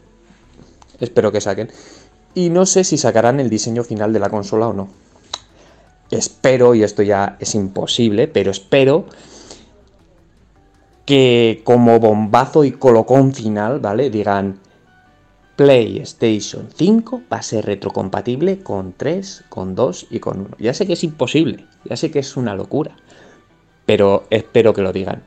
Espero 1.00 1.32
que 1.32 1.42
saquen. 1.42 1.72
Y 2.36 2.52
no 2.52 2.68
sé 2.68 2.84
si 2.84 3.00
sacarán 3.00 3.40
el 3.40 3.50
diseño 3.50 3.84
final 3.84 4.14
de 4.14 4.20
la 4.20 4.30
consola 4.30 4.68
o 4.68 4.74
no. 4.74 4.88
Espero, 6.12 6.74
y 6.74 6.84
esto 6.84 7.04
ya 7.04 7.38
es 7.40 7.54
imposible, 7.56 8.28
pero 8.28 8.52
espero 8.52 9.06
que 11.06 11.62
como 11.64 12.00
bombazo 12.00 12.64
y 12.64 12.72
colocón 12.72 13.34
final, 13.34 13.80
¿vale? 13.80 14.10
Digan 14.10 14.60
PlayStation 15.56 16.70
5 16.74 17.24
va 17.32 17.38
a 17.38 17.42
ser 17.42 17.66
retrocompatible 17.66 18.60
con 18.60 18.94
3, 18.94 19.44
con 19.50 19.76
2 19.76 20.08
y 20.10 20.20
con 20.20 20.40
1. 20.40 20.50
Ya 20.58 20.74
sé 20.74 20.88
que 20.88 20.94
es 20.94 21.04
imposible, 21.04 21.66
ya 21.84 21.98
sé 21.98 22.12
que 22.12 22.20
es 22.20 22.38
una 22.38 22.56
locura, 22.56 22.96
pero 23.86 24.24
espero 24.30 24.74
que 24.74 24.82
lo 24.82 24.94
digan. 24.94 25.22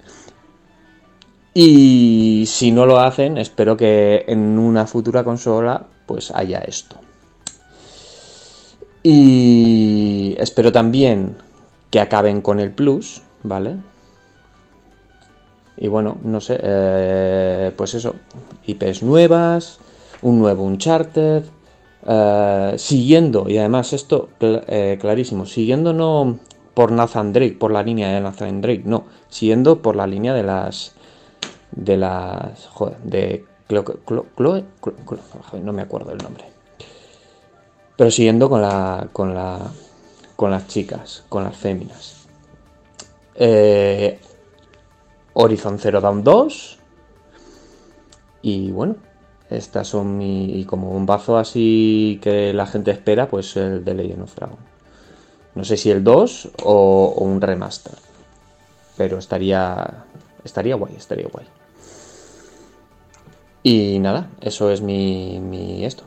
Y 1.53 2.45
si 2.47 2.73
no 2.73 2.87
lo 2.87 2.99
hacen, 2.99 3.37
espero 3.37 3.77
que 3.77 4.25
en 4.27 4.59
una 4.59 4.87
futura 4.87 5.23
consola 5.23 5.87
pues 6.07 6.31
haya 6.31 6.61
esto. 6.61 7.02
Y 9.03 10.37
espero 10.39 10.71
también 10.71 11.37
que 11.91 12.01
acaben 12.01 12.41
con 12.41 12.61
el 12.61 12.71
Plus, 12.71 13.23
¿vale? 13.43 13.77
Y 15.77 15.89
bueno, 15.89 16.19
no 16.23 16.41
sé, 16.41 16.59
eh, 16.63 17.73
pues 17.77 17.95
eso, 17.95 18.15
IPs 18.67 19.03
nuevas, 19.03 19.79
un 20.23 20.39
nuevo 20.39 20.63
Uncharted, 20.65 21.43
eh, 22.07 22.75
siguiendo, 22.77 23.49
y 23.49 23.59
además 23.59 23.93
esto 23.93 24.29
eh, 24.41 24.99
clarísimo, 25.01 25.47
siguiendo 25.47 25.93
no 25.93 26.39
por 26.75 26.93
Nathan 26.93 27.33
Drake, 27.33 27.57
por 27.59 27.73
la 27.73 27.83
línea 27.83 28.13
de 28.13 28.21
Nathan 28.21 28.61
Drake, 28.61 28.83
no, 28.85 29.05
siguiendo 29.29 29.83
por 29.83 29.97
la 29.97 30.07
línea 30.07 30.35
de 30.35 30.43
las 30.45 30.95
de 31.73 31.97
las. 31.97 32.67
Joder, 32.69 32.99
de 32.99 33.45
no 35.63 35.73
me 35.73 35.83
acuerdo 35.83 36.13
el 36.13 36.19
nombre. 36.19 36.52
Pero 37.97 38.11
siguiendo 38.11 38.49
con 38.49 38.63
la. 38.63 39.09
con 39.13 39.35
la. 39.35 39.59
con 40.37 40.51
las 40.51 40.67
chicas, 40.67 41.25
con 41.29 41.45
las 41.45 41.57
féminas. 41.57 42.27
Eh, 43.35 44.21
Horizon 45.35 45.79
Zero 45.79 46.01
Dawn 46.01 46.25
2. 46.25 46.79
Y 48.43 48.71
bueno, 48.71 48.97
estas 49.51 49.89
son 49.89 50.17
mi. 50.19 50.59
Y 50.59 50.65
como 50.65 50.93
un 50.93 51.07
bazo 51.07 51.39
así 51.39 52.19
que 52.23 52.53
la 52.53 52.67
gente 52.67 52.91
espera, 52.91 53.29
pues 53.29 53.57
el 53.57 53.85
de 53.85 53.95
Legend 53.95 54.23
of 54.23 54.35
Dragon. 54.35 54.59
No 55.55 55.65
sé 55.65 55.77
si 55.77 55.91
el 55.91 56.03
2 56.03 56.51
o, 56.65 57.15
o 57.17 57.25
un 57.25 57.41
remaster. 57.41 57.95
Pero 58.97 59.19
estaría. 59.19 60.05
Estaría 60.45 60.75
guay, 60.75 60.97
estaría 60.97 61.29
guay. 61.29 61.47
Y 63.63 63.99
nada, 64.01 64.29
eso 64.41 64.71
es 64.71 64.81
mi, 64.81 65.85
esto. 65.85 66.05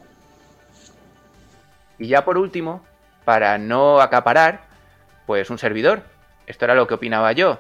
Y 2.00 2.08
ya 2.08 2.26
por 2.26 2.38
último, 2.38 2.84
para 3.24 3.58
no 3.58 4.02
acaparar, 4.02 4.62
pues 5.26 5.50
un 5.50 5.58
servidor. 5.58 6.04
Esto 6.48 6.66
era 6.66 6.76
lo 6.76 6.88
que 6.88 6.94
opinaba 6.94 7.32
yo. 7.32 7.60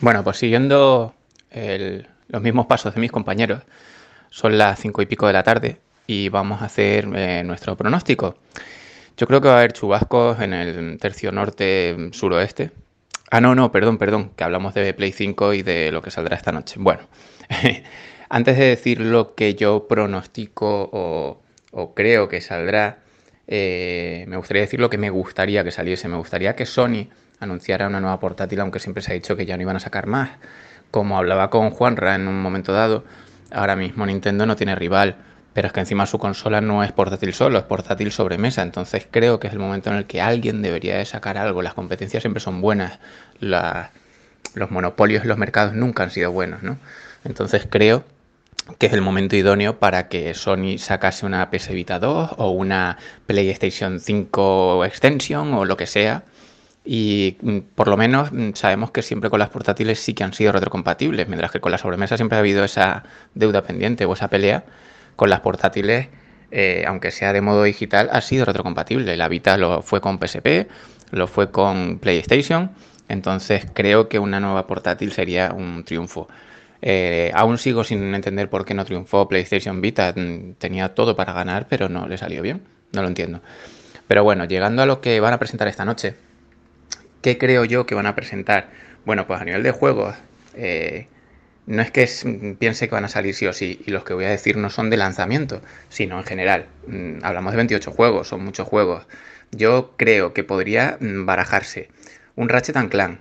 Bueno, 0.00 0.22
pues 0.22 0.38
siguiendo 0.38 1.14
los 2.28 2.42
mismos 2.42 2.66
pasos 2.66 2.94
de 2.94 3.00
mis 3.00 3.10
compañeros, 3.10 3.62
son 4.30 4.56
las 4.56 4.78
cinco 4.78 5.02
y 5.02 5.06
pico 5.06 5.26
de 5.26 5.32
la 5.32 5.42
tarde 5.42 5.80
y 6.06 6.28
vamos 6.28 6.62
a 6.62 6.66
hacer 6.66 7.08
eh, 7.14 7.42
nuestro 7.44 7.76
pronóstico. 7.76 8.36
Yo 9.16 9.26
creo 9.26 9.40
que 9.40 9.48
va 9.48 9.54
a 9.54 9.58
haber 9.58 9.72
chubascos 9.72 10.40
en 10.40 10.54
el 10.54 10.98
tercio 10.98 11.32
norte 11.32 12.10
suroeste, 12.12 12.70
Ah, 13.30 13.42
no, 13.42 13.54
no, 13.54 13.70
perdón, 13.70 13.98
perdón, 13.98 14.30
que 14.34 14.44
hablamos 14.44 14.72
de 14.72 14.94
Play 14.94 15.12
5 15.12 15.52
y 15.52 15.62
de 15.62 15.92
lo 15.92 16.00
que 16.00 16.10
saldrá 16.10 16.36
esta 16.36 16.50
noche. 16.50 16.76
Bueno, 16.78 17.02
antes 18.30 18.56
de 18.56 18.64
decir 18.64 19.00
lo 19.00 19.34
que 19.34 19.54
yo 19.54 19.86
pronostico 19.86 20.88
o, 20.92 21.42
creo 21.94 22.28
que 22.28 22.40
saldrá, 22.40 22.98
eh, 23.46 24.24
me 24.28 24.36
gustaría 24.36 24.62
decir 24.62 24.80
lo 24.80 24.90
que 24.90 24.98
me 24.98 25.10
gustaría 25.10 25.64
que 25.64 25.70
saliese. 25.70 26.08
Me 26.08 26.16
gustaría 26.16 26.56
que 26.56 26.66
Sony 26.66 27.08
anunciara 27.40 27.86
una 27.86 28.00
nueva 28.00 28.20
portátil, 28.20 28.60
aunque 28.60 28.80
siempre 28.80 29.02
se 29.02 29.12
ha 29.12 29.14
dicho 29.14 29.36
que 29.36 29.46
ya 29.46 29.56
no 29.56 29.62
iban 29.62 29.76
a 29.76 29.80
sacar 29.80 30.06
más. 30.06 30.30
Como 30.90 31.18
hablaba 31.18 31.50
con 31.50 31.70
Juanra 31.70 32.14
en 32.14 32.28
un 32.28 32.40
momento 32.40 32.72
dado, 32.72 33.04
ahora 33.50 33.76
mismo 33.76 34.06
Nintendo 34.06 34.46
no 34.46 34.56
tiene 34.56 34.74
rival 34.74 35.16
pero 35.58 35.66
es 35.66 35.72
que 35.72 35.80
encima 35.80 36.06
su 36.06 36.20
consola 36.20 36.60
no 36.60 36.84
es 36.84 36.92
portátil 36.92 37.34
solo, 37.34 37.58
es 37.58 37.64
portátil 37.64 38.12
sobre 38.12 38.38
mesa. 38.38 38.62
Entonces 38.62 39.08
creo 39.10 39.40
que 39.40 39.48
es 39.48 39.52
el 39.52 39.58
momento 39.58 39.90
en 39.90 39.96
el 39.96 40.06
que 40.06 40.20
alguien 40.20 40.62
debería 40.62 40.96
de 40.98 41.04
sacar 41.04 41.36
algo. 41.36 41.62
Las 41.62 41.74
competencias 41.74 42.22
siempre 42.22 42.40
son 42.40 42.60
buenas. 42.60 43.00
los 43.40 44.70
monopolios 44.70 45.22
en 45.22 45.28
los 45.28 45.36
mercados 45.36 45.74
nunca 45.74 46.04
han 46.04 46.12
sido 46.12 46.30
buenos, 46.30 46.62
¿no? 46.62 46.78
Entonces 47.24 47.66
creo 47.68 48.04
que 48.76 48.86
es 48.86 48.92
el 48.92 49.00
momento 49.00 49.36
idóneo 49.36 49.78
para 49.78 50.08
que 50.08 50.34
Sony 50.34 50.78
sacase 50.78 51.24
una 51.24 51.50
PS 51.50 51.70
Vita 51.70 51.98
2 51.98 52.32
o 52.36 52.50
una 52.50 52.98
PlayStation 53.26 54.00
5 54.00 54.84
Extension 54.84 55.54
o 55.54 55.64
lo 55.64 55.76
que 55.76 55.86
sea. 55.86 56.24
Y 56.84 57.36
mm, 57.42 57.58
por 57.74 57.88
lo 57.88 57.96
menos 57.96 58.32
mm, 58.32 58.52
sabemos 58.54 58.90
que 58.90 59.02
siempre 59.02 59.30
con 59.30 59.38
las 59.38 59.50
portátiles 59.50 60.00
sí 60.00 60.14
que 60.14 60.24
han 60.24 60.32
sido 60.32 60.52
retrocompatibles, 60.52 61.28
mientras 61.28 61.50
que 61.50 61.60
con 61.60 61.72
la 61.72 61.78
sobremesa 61.78 62.16
siempre 62.16 62.36
ha 62.36 62.40
habido 62.40 62.64
esa 62.64 63.04
deuda 63.34 63.62
pendiente 63.62 64.04
o 64.04 64.12
esa 64.12 64.28
pelea. 64.28 64.64
Con 65.16 65.30
las 65.30 65.40
portátiles, 65.40 66.08
eh, 66.50 66.84
aunque 66.86 67.10
sea 67.10 67.32
de 67.32 67.40
modo 67.40 67.64
digital, 67.64 68.08
ha 68.12 68.20
sido 68.20 68.44
retrocompatible. 68.44 69.16
La 69.16 69.28
Vita 69.28 69.56
lo 69.56 69.82
fue 69.82 70.00
con 70.00 70.18
PSP, 70.18 70.68
lo 71.10 71.26
fue 71.26 71.50
con 71.50 71.98
PlayStation. 71.98 72.70
Entonces 73.08 73.66
creo 73.74 74.08
que 74.08 74.18
una 74.18 74.40
nueva 74.40 74.66
portátil 74.66 75.12
sería 75.12 75.52
un 75.52 75.84
triunfo. 75.84 76.28
Eh, 76.80 77.32
aún 77.34 77.58
sigo 77.58 77.84
sin 77.84 78.14
entender 78.14 78.48
por 78.48 78.64
qué 78.64 78.74
no 78.74 78.84
triunfó 78.84 79.28
PlayStation 79.28 79.80
Vita. 79.80 80.12
Mm, 80.14 80.52
tenía 80.58 80.94
todo 80.94 81.16
para 81.16 81.32
ganar, 81.32 81.66
pero 81.68 81.88
no 81.88 82.08
le 82.08 82.18
salió 82.18 82.42
bien. 82.42 82.62
No 82.92 83.02
lo 83.02 83.08
entiendo. 83.08 83.42
Pero 84.06 84.24
bueno, 84.24 84.44
llegando 84.46 84.82
a 84.82 84.86
lo 84.86 85.00
que 85.00 85.20
van 85.20 85.34
a 85.34 85.38
presentar 85.38 85.68
esta 85.68 85.84
noche. 85.84 86.14
¿Qué 87.22 87.36
creo 87.38 87.64
yo 87.64 87.86
que 87.86 87.94
van 87.94 88.06
a 88.06 88.14
presentar? 88.14 88.70
Bueno, 89.04 89.26
pues 89.26 89.40
a 89.40 89.44
nivel 89.44 89.62
de 89.62 89.72
juegos, 89.72 90.14
eh, 90.54 91.08
no 91.66 91.82
es 91.82 91.90
que 91.90 92.08
piense 92.58 92.88
que 92.88 92.94
van 92.94 93.04
a 93.04 93.08
salir 93.08 93.34
sí 93.34 93.46
o 93.46 93.52
sí, 93.52 93.82
y 93.86 93.90
los 93.90 94.04
que 94.04 94.14
voy 94.14 94.24
a 94.24 94.30
decir 94.30 94.56
no 94.56 94.70
son 94.70 94.88
de 94.90 94.96
lanzamiento, 94.96 95.60
sino 95.88 96.18
en 96.18 96.24
general. 96.24 96.66
Mm, 96.86 97.24
hablamos 97.24 97.52
de 97.52 97.56
28 97.58 97.90
juegos, 97.92 98.28
son 98.28 98.44
muchos 98.44 98.66
juegos. 98.68 99.06
Yo 99.50 99.94
creo 99.96 100.32
que 100.32 100.44
podría 100.44 100.96
mm, 101.00 101.26
barajarse 101.26 101.88
un 102.36 102.48
Ratchet 102.48 102.76
Clank 102.88 103.20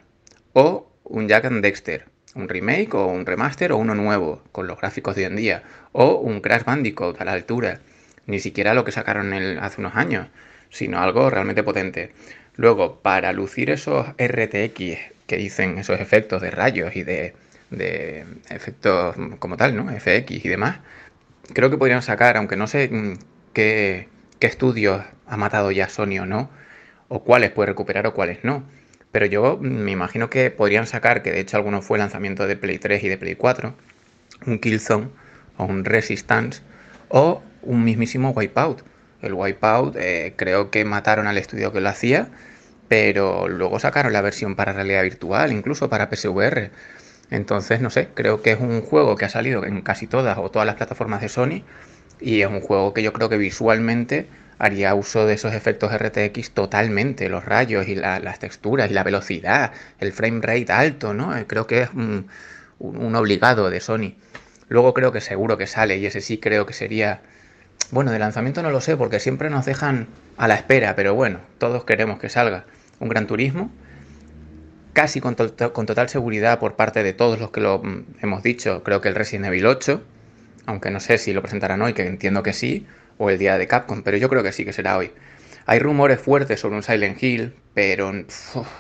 o 0.54 0.90
un 1.04 1.28
Jack 1.28 1.46
and 1.46 1.62
Dexter 1.64 2.06
un 2.38 2.48
remake 2.48 2.94
o 2.94 3.08
un 3.08 3.26
remaster 3.26 3.72
o 3.72 3.78
uno 3.78 3.96
nuevo, 3.96 4.42
con 4.52 4.68
los 4.68 4.80
gráficos 4.80 5.16
de 5.16 5.24
hoy 5.24 5.28
en 5.28 5.36
día, 5.36 5.64
o 5.92 6.16
un 6.16 6.42
Crash 6.42 6.64
Bandicoot 6.64 7.20
a 7.20 7.26
la 7.26 7.34
altura, 7.34 7.80
ni 8.28 8.40
siquiera 8.40 8.74
lo 8.74 8.86
que 8.86 8.92
sacaron 8.92 9.34
hace 9.34 9.82
unos 9.82 9.96
años, 9.96 10.28
sino 10.70 11.00
algo 11.00 11.30
realmente 11.30 11.64
potente. 11.64 12.12
Luego, 12.56 13.00
para 13.02 13.34
lucir 13.34 13.70
esos 13.70 14.08
RTX 14.18 15.00
que 15.28 15.38
dicen 15.38 15.78
esos 15.78 16.00
efectos 16.00 16.42
de 16.42 16.52
rayos 16.52 16.96
y 16.96 17.04
de, 17.04 17.34
de 17.72 18.26
efectos 18.50 19.16
como 19.40 19.58
tal, 19.58 19.76
¿no? 19.76 19.92
FX 19.92 20.46
y 20.46 20.50
demás, 20.50 20.80
creo 21.54 21.70
que 21.70 21.78
podrían 21.78 22.02
sacar, 22.02 22.38
aunque 22.38 22.56
no 22.56 22.68
sé 22.68 22.90
mm, 22.90 23.18
qué, 23.54 24.08
qué 24.40 24.48
estudios 24.48 25.04
ha 25.28 25.38
matado 25.38 25.72
ya 25.72 25.90
Sony 25.90 26.20
o 26.22 26.26
no, 26.26 26.50
o 27.10 27.24
cuáles 27.24 27.52
puede 27.52 27.68
recuperar 27.68 28.08
o 28.08 28.14
cuáles 28.14 28.44
no 28.44 28.64
pero 29.18 29.26
yo 29.26 29.58
me 29.60 29.90
imagino 29.90 30.30
que 30.30 30.52
podrían 30.52 30.86
sacar, 30.86 31.24
que 31.24 31.32
de 31.32 31.40
hecho 31.40 31.58
alguno 31.58 31.82
fue 31.82 31.98
lanzamiento 31.98 32.46
de 32.46 32.56
Play 32.56 32.78
3 32.78 33.04
y 33.04 33.08
de 33.08 33.18
Play 33.18 33.34
4, 33.34 33.74
un 34.46 34.60
Killzone 34.60 35.08
o 35.58 35.66
un 35.66 35.86
Resistance 35.86 36.62
o 37.10 37.42
un 37.64 37.84
mismísimo 37.84 38.30
Wipeout. 38.30 38.84
El 39.24 39.34
Wipeout 39.34 39.96
eh, 39.96 40.36
creo 40.36 40.70
que 40.70 40.86
mataron 40.86 41.26
al 41.26 41.40
estudio 41.40 41.74
que 41.74 41.82
lo 41.82 41.90
hacía, 41.90 42.28
pero 42.90 43.48
luego 43.48 43.80
sacaron 43.80 44.14
la 44.14 44.22
versión 44.22 44.56
para 44.56 44.72
realidad 44.72 45.02
virtual, 45.02 45.52
incluso 45.52 45.90
para 45.90 46.12
PSVR. 46.12 46.70
Entonces, 47.32 47.82
no 47.82 47.90
sé, 47.90 48.10
creo 48.14 48.44
que 48.44 48.52
es 48.52 48.60
un 48.60 48.84
juego 48.84 49.16
que 49.16 49.26
ha 49.26 49.30
salido 49.30 49.66
en 49.66 49.82
casi 49.82 50.06
todas 50.06 50.38
o 50.38 50.52
todas 50.52 50.68
las 50.68 50.76
plataformas 50.76 51.22
de 51.22 51.30
Sony 51.30 51.64
y 52.20 52.42
es 52.42 52.48
un 52.48 52.62
juego 52.62 52.94
que 52.94 53.02
yo 53.02 53.14
creo 53.14 53.30
que 53.30 53.38
visualmente 53.38 54.28
haría 54.60 54.96
uso 54.96 55.26
de 55.26 55.34
esos 55.34 55.54
efectos 55.54 55.92
RTX 55.94 56.52
totalmente, 56.52 57.30
los 57.30 57.46
rayos 57.46 57.88
y 57.88 57.96
las 57.96 58.40
texturas 58.40 58.90
y 58.90 58.94
la 58.94 59.04
velocidad, 59.04 59.72
el 60.00 60.12
frame 60.14 60.42
rate 60.42 60.72
alto, 60.72 61.14
¿no? 61.14 61.36
Eh, 61.38 61.46
creo 61.48 61.68
que 61.68 61.84
es 61.84 61.90
un, 61.94 62.28
obligado 62.80 63.70
de 63.70 63.80
Sony. 63.80 64.16
Luego 64.70 64.94
creo 64.94 65.12
que 65.12 65.22
seguro 65.22 65.58
que 65.58 65.68
sale 65.68 65.98
y 65.98 66.06
ese 66.06 66.22
sí 66.22 66.38
creo 66.38 66.66
que 66.66 66.74
sería... 66.74 67.22
Bueno, 67.92 68.12
de 68.12 68.20
lanzamiento 68.20 68.62
no 68.64 68.72
lo 68.72 68.82
sé 68.82 68.98
porque 68.98 69.20
siempre 69.20 69.50
nos 69.50 69.66
dejan 69.66 70.08
a 70.36 70.48
la 70.48 70.56
espera, 70.56 70.96
pero 70.96 71.14
bueno, 71.14 71.40
todos 71.58 71.86
queremos 71.86 72.20
que 72.20 72.28
salga 72.28 72.66
un 73.00 73.08
Gran 73.08 73.28
Turismo, 73.28 73.72
casi 74.94 75.22
con, 75.22 75.36
con 75.36 75.86
total 75.86 76.10
seguridad 76.10 76.60
por 76.60 76.76
parte 76.76 77.04
de 77.04 77.14
todos 77.14 77.40
los 77.40 77.52
que 77.52 77.62
lo 77.62 77.80
mm, 77.80 78.06
hemos 78.22 78.44
dicho, 78.44 78.84
creo 78.84 79.00
que 79.00 79.08
el 79.08 79.16
Resident 79.16 79.46
Evil 79.46 79.68
8, 79.68 80.02
aunque 80.66 80.92
no 80.92 81.00
sé 81.00 81.18
si 81.18 81.34
lo 81.34 81.42
presentarán 81.42 81.82
hoy, 81.82 81.94
que 81.94 82.06
entiendo 82.06 82.44
que 82.44 82.52
sí, 82.52 82.86
o 83.18 83.30
el 83.30 83.38
día 83.38 83.58
de 83.58 83.68
Capcom, 83.68 84.04
pero 84.04 84.18
yo 84.18 84.30
creo 84.30 84.44
que 84.44 84.52
sí 84.52 84.66
que 84.66 84.74
será 84.74 84.98
hoy. 84.98 85.12
Hay 85.66 85.80
rumores 85.80 86.20
fuertes 86.22 86.60
sobre 86.60 86.78
un 86.78 86.84
Silent 86.84 87.22
Hill, 87.22 87.54
pero 87.74 88.12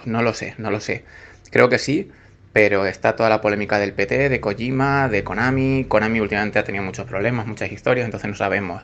no 0.05 0.21
lo 0.21 0.33
sé, 0.33 0.55
no 0.57 0.71
lo 0.71 0.79
sé. 0.79 1.03
Creo 1.51 1.69
que 1.69 1.79
sí, 1.79 2.11
pero 2.53 2.85
está 2.85 3.15
toda 3.15 3.29
la 3.29 3.41
polémica 3.41 3.77
del 3.77 3.93
PT, 3.93 4.29
de 4.29 4.39
Kojima, 4.39 5.09
de 5.09 5.23
Konami. 5.23 5.85
Konami 5.87 6.19
últimamente 6.21 6.59
ha 6.59 6.63
tenido 6.63 6.83
muchos 6.83 7.05
problemas, 7.05 7.45
muchas 7.45 7.71
historias, 7.71 8.05
entonces 8.05 8.29
no 8.29 8.35
sabemos. 8.35 8.83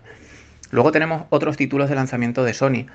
Luego 0.71 0.91
tenemos 0.91 1.23
otros 1.29 1.55
títulos 1.55 1.89
de 1.89 1.95
lanzamiento 1.95 2.43
de 2.43 2.53
Sony 2.53 2.87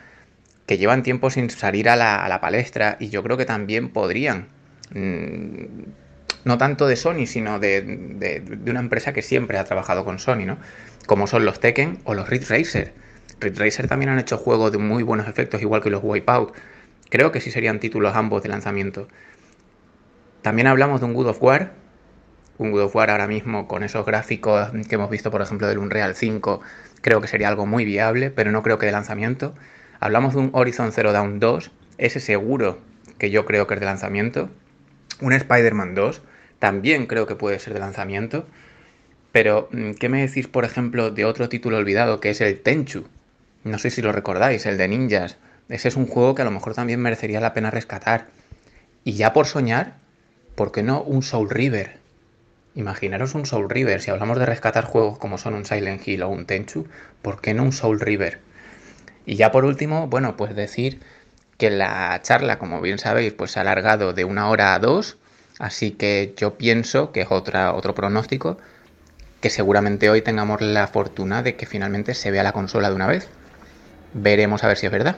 que 0.66 0.78
llevan 0.78 1.02
tiempo 1.02 1.30
sin 1.30 1.48
salir 1.48 1.88
a 1.88 1.96
la, 1.96 2.40
palestra 2.40 2.96
y 3.00 3.08
yo 3.08 3.22
creo 3.22 3.36
que 3.36 3.46
también 3.46 3.88
podrían. 3.88 4.48
Mm, 4.94 5.84
no 6.44 6.58
tanto 6.58 6.86
de 6.86 6.96
Sony, 6.96 7.26
sino 7.26 7.58
de, 7.58 7.82
de, 7.82 8.70
una 8.70 8.80
empresa 8.80 9.12
que 9.12 9.22
siempre 9.22 9.58
ha 9.58 9.64
trabajado 9.64 10.04
con 10.04 10.18
Sony, 10.18 10.44
¿no? 10.46 10.58
Como 11.08 11.26
son 11.26 11.46
los 11.46 11.58
Tekken 11.58 12.00
o 12.04 12.12
los 12.12 12.28
Ridge 12.28 12.50
Racer. 12.50 12.92
Ridge 13.40 13.58
Racer 13.58 13.88
también 13.88 14.10
han 14.10 14.18
hecho 14.18 14.36
juegos 14.36 14.72
de 14.72 14.76
muy 14.76 15.02
buenos 15.02 15.26
efectos, 15.26 15.62
igual 15.62 15.82
que 15.82 15.88
los 15.88 16.02
Wipeout. 16.04 16.54
Creo 17.08 17.32
que 17.32 17.40
sí 17.40 17.50
serían 17.50 17.80
títulos 17.80 18.14
ambos 18.14 18.42
de 18.42 18.50
lanzamiento. 18.50 19.08
También 20.42 20.66
hablamos 20.66 21.00
de 21.00 21.06
un 21.06 21.14
Good 21.14 21.28
of 21.28 21.42
War. 21.42 21.72
Un 22.58 22.72
Good 22.72 22.82
of 22.82 22.94
War 22.94 23.08
ahora 23.08 23.26
mismo 23.26 23.66
con 23.66 23.84
esos 23.84 24.04
gráficos 24.04 24.68
que 24.86 24.96
hemos 24.96 25.08
visto, 25.08 25.30
por 25.30 25.40
ejemplo, 25.40 25.66
del 25.66 25.78
Unreal 25.78 26.14
5, 26.14 26.60
creo 27.00 27.22
que 27.22 27.28
sería 27.28 27.48
algo 27.48 27.64
muy 27.64 27.86
viable, 27.86 28.30
pero 28.30 28.52
no 28.52 28.62
creo 28.62 28.76
que 28.76 28.84
de 28.84 28.92
lanzamiento. 28.92 29.54
Hablamos 30.00 30.34
de 30.34 30.40
un 30.40 30.50
Horizon 30.52 30.92
Zero 30.92 31.12
Dawn 31.12 31.40
2, 31.40 31.70
ese 31.96 32.20
seguro 32.20 32.80
que 33.16 33.30
yo 33.30 33.46
creo 33.46 33.66
que 33.66 33.72
es 33.74 33.80
de 33.80 33.86
lanzamiento. 33.86 34.50
Un 35.22 35.32
Spider-Man 35.32 35.94
2, 35.94 36.20
también 36.58 37.06
creo 37.06 37.26
que 37.26 37.34
puede 37.34 37.58
ser 37.60 37.72
de 37.72 37.80
lanzamiento. 37.80 38.46
Pero, 39.32 39.68
mm, 39.72 39.92
¿qué 39.92 40.08
me 40.08 40.26
decís, 40.26 40.48
por 40.48 40.64
ejemplo, 40.64 41.10
de 41.10 41.24
otro 41.24 41.48
título 41.48 41.76
olvidado 41.78 42.20
que 42.20 42.30
es 42.30 42.40
el 42.40 42.60
Tenchu? 42.60 43.04
No 43.64 43.78
sé 43.78 43.90
si 43.90 44.02
lo 44.02 44.12
recordáis, 44.12 44.66
el 44.66 44.78
de 44.78 44.88
ninjas. 44.88 45.36
Ese 45.68 45.88
es 45.88 45.96
un 45.96 46.06
juego 46.06 46.34
que 46.34 46.42
a 46.42 46.44
lo 46.46 46.50
mejor 46.50 46.74
también 46.74 47.00
merecería 47.00 47.40
la 47.40 47.54
pena 47.54 47.70
rescatar. 47.70 48.28
Y 49.04 49.12
ya 49.14 49.32
por 49.32 49.46
soñar, 49.46 49.94
¿por 50.54 50.72
qué 50.72 50.82
no 50.82 51.02
un 51.02 51.22
Soul 51.22 51.50
River? 51.50 51.98
Imaginaros 52.74 53.34
un 53.34 53.44
Soul 53.44 53.68
River. 53.68 54.00
Si 54.00 54.10
hablamos 54.10 54.38
de 54.38 54.46
rescatar 54.46 54.84
juegos 54.84 55.18
como 55.18 55.36
son 55.36 55.54
un 55.54 55.64
Silent 55.66 56.06
Hill 56.06 56.22
o 56.22 56.28
un 56.28 56.46
Tenchu, 56.46 56.86
¿por 57.22 57.40
qué 57.40 57.52
no 57.52 57.64
un 57.64 57.72
Soul 57.72 58.00
River? 58.00 58.40
Y 59.26 59.36
ya 59.36 59.50
por 59.52 59.64
último, 59.64 60.06
bueno, 60.06 60.36
pues 60.36 60.54
decir 60.56 61.00
que 61.58 61.70
la 61.70 62.20
charla, 62.22 62.58
como 62.58 62.80
bien 62.80 62.98
sabéis, 62.98 63.32
pues 63.34 63.50
se 63.50 63.58
ha 63.58 63.62
alargado 63.62 64.12
de 64.14 64.24
una 64.24 64.48
hora 64.48 64.74
a 64.74 64.78
dos. 64.78 65.18
Así 65.58 65.90
que 65.90 66.34
yo 66.36 66.54
pienso 66.56 67.12
que 67.12 67.22
es 67.22 67.28
otra, 67.30 67.74
otro 67.74 67.94
pronóstico 67.94 68.58
que 69.40 69.50
seguramente 69.50 70.10
hoy 70.10 70.22
tengamos 70.22 70.60
la 70.60 70.86
fortuna 70.88 71.42
de 71.42 71.56
que 71.56 71.66
finalmente 71.66 72.14
se 72.14 72.30
vea 72.30 72.42
la 72.42 72.52
consola 72.52 72.88
de 72.88 72.96
una 72.96 73.06
vez. 73.06 73.30
Veremos 74.12 74.64
a 74.64 74.68
ver 74.68 74.76
si 74.76 74.86
es 74.86 74.92
verdad. 74.92 75.16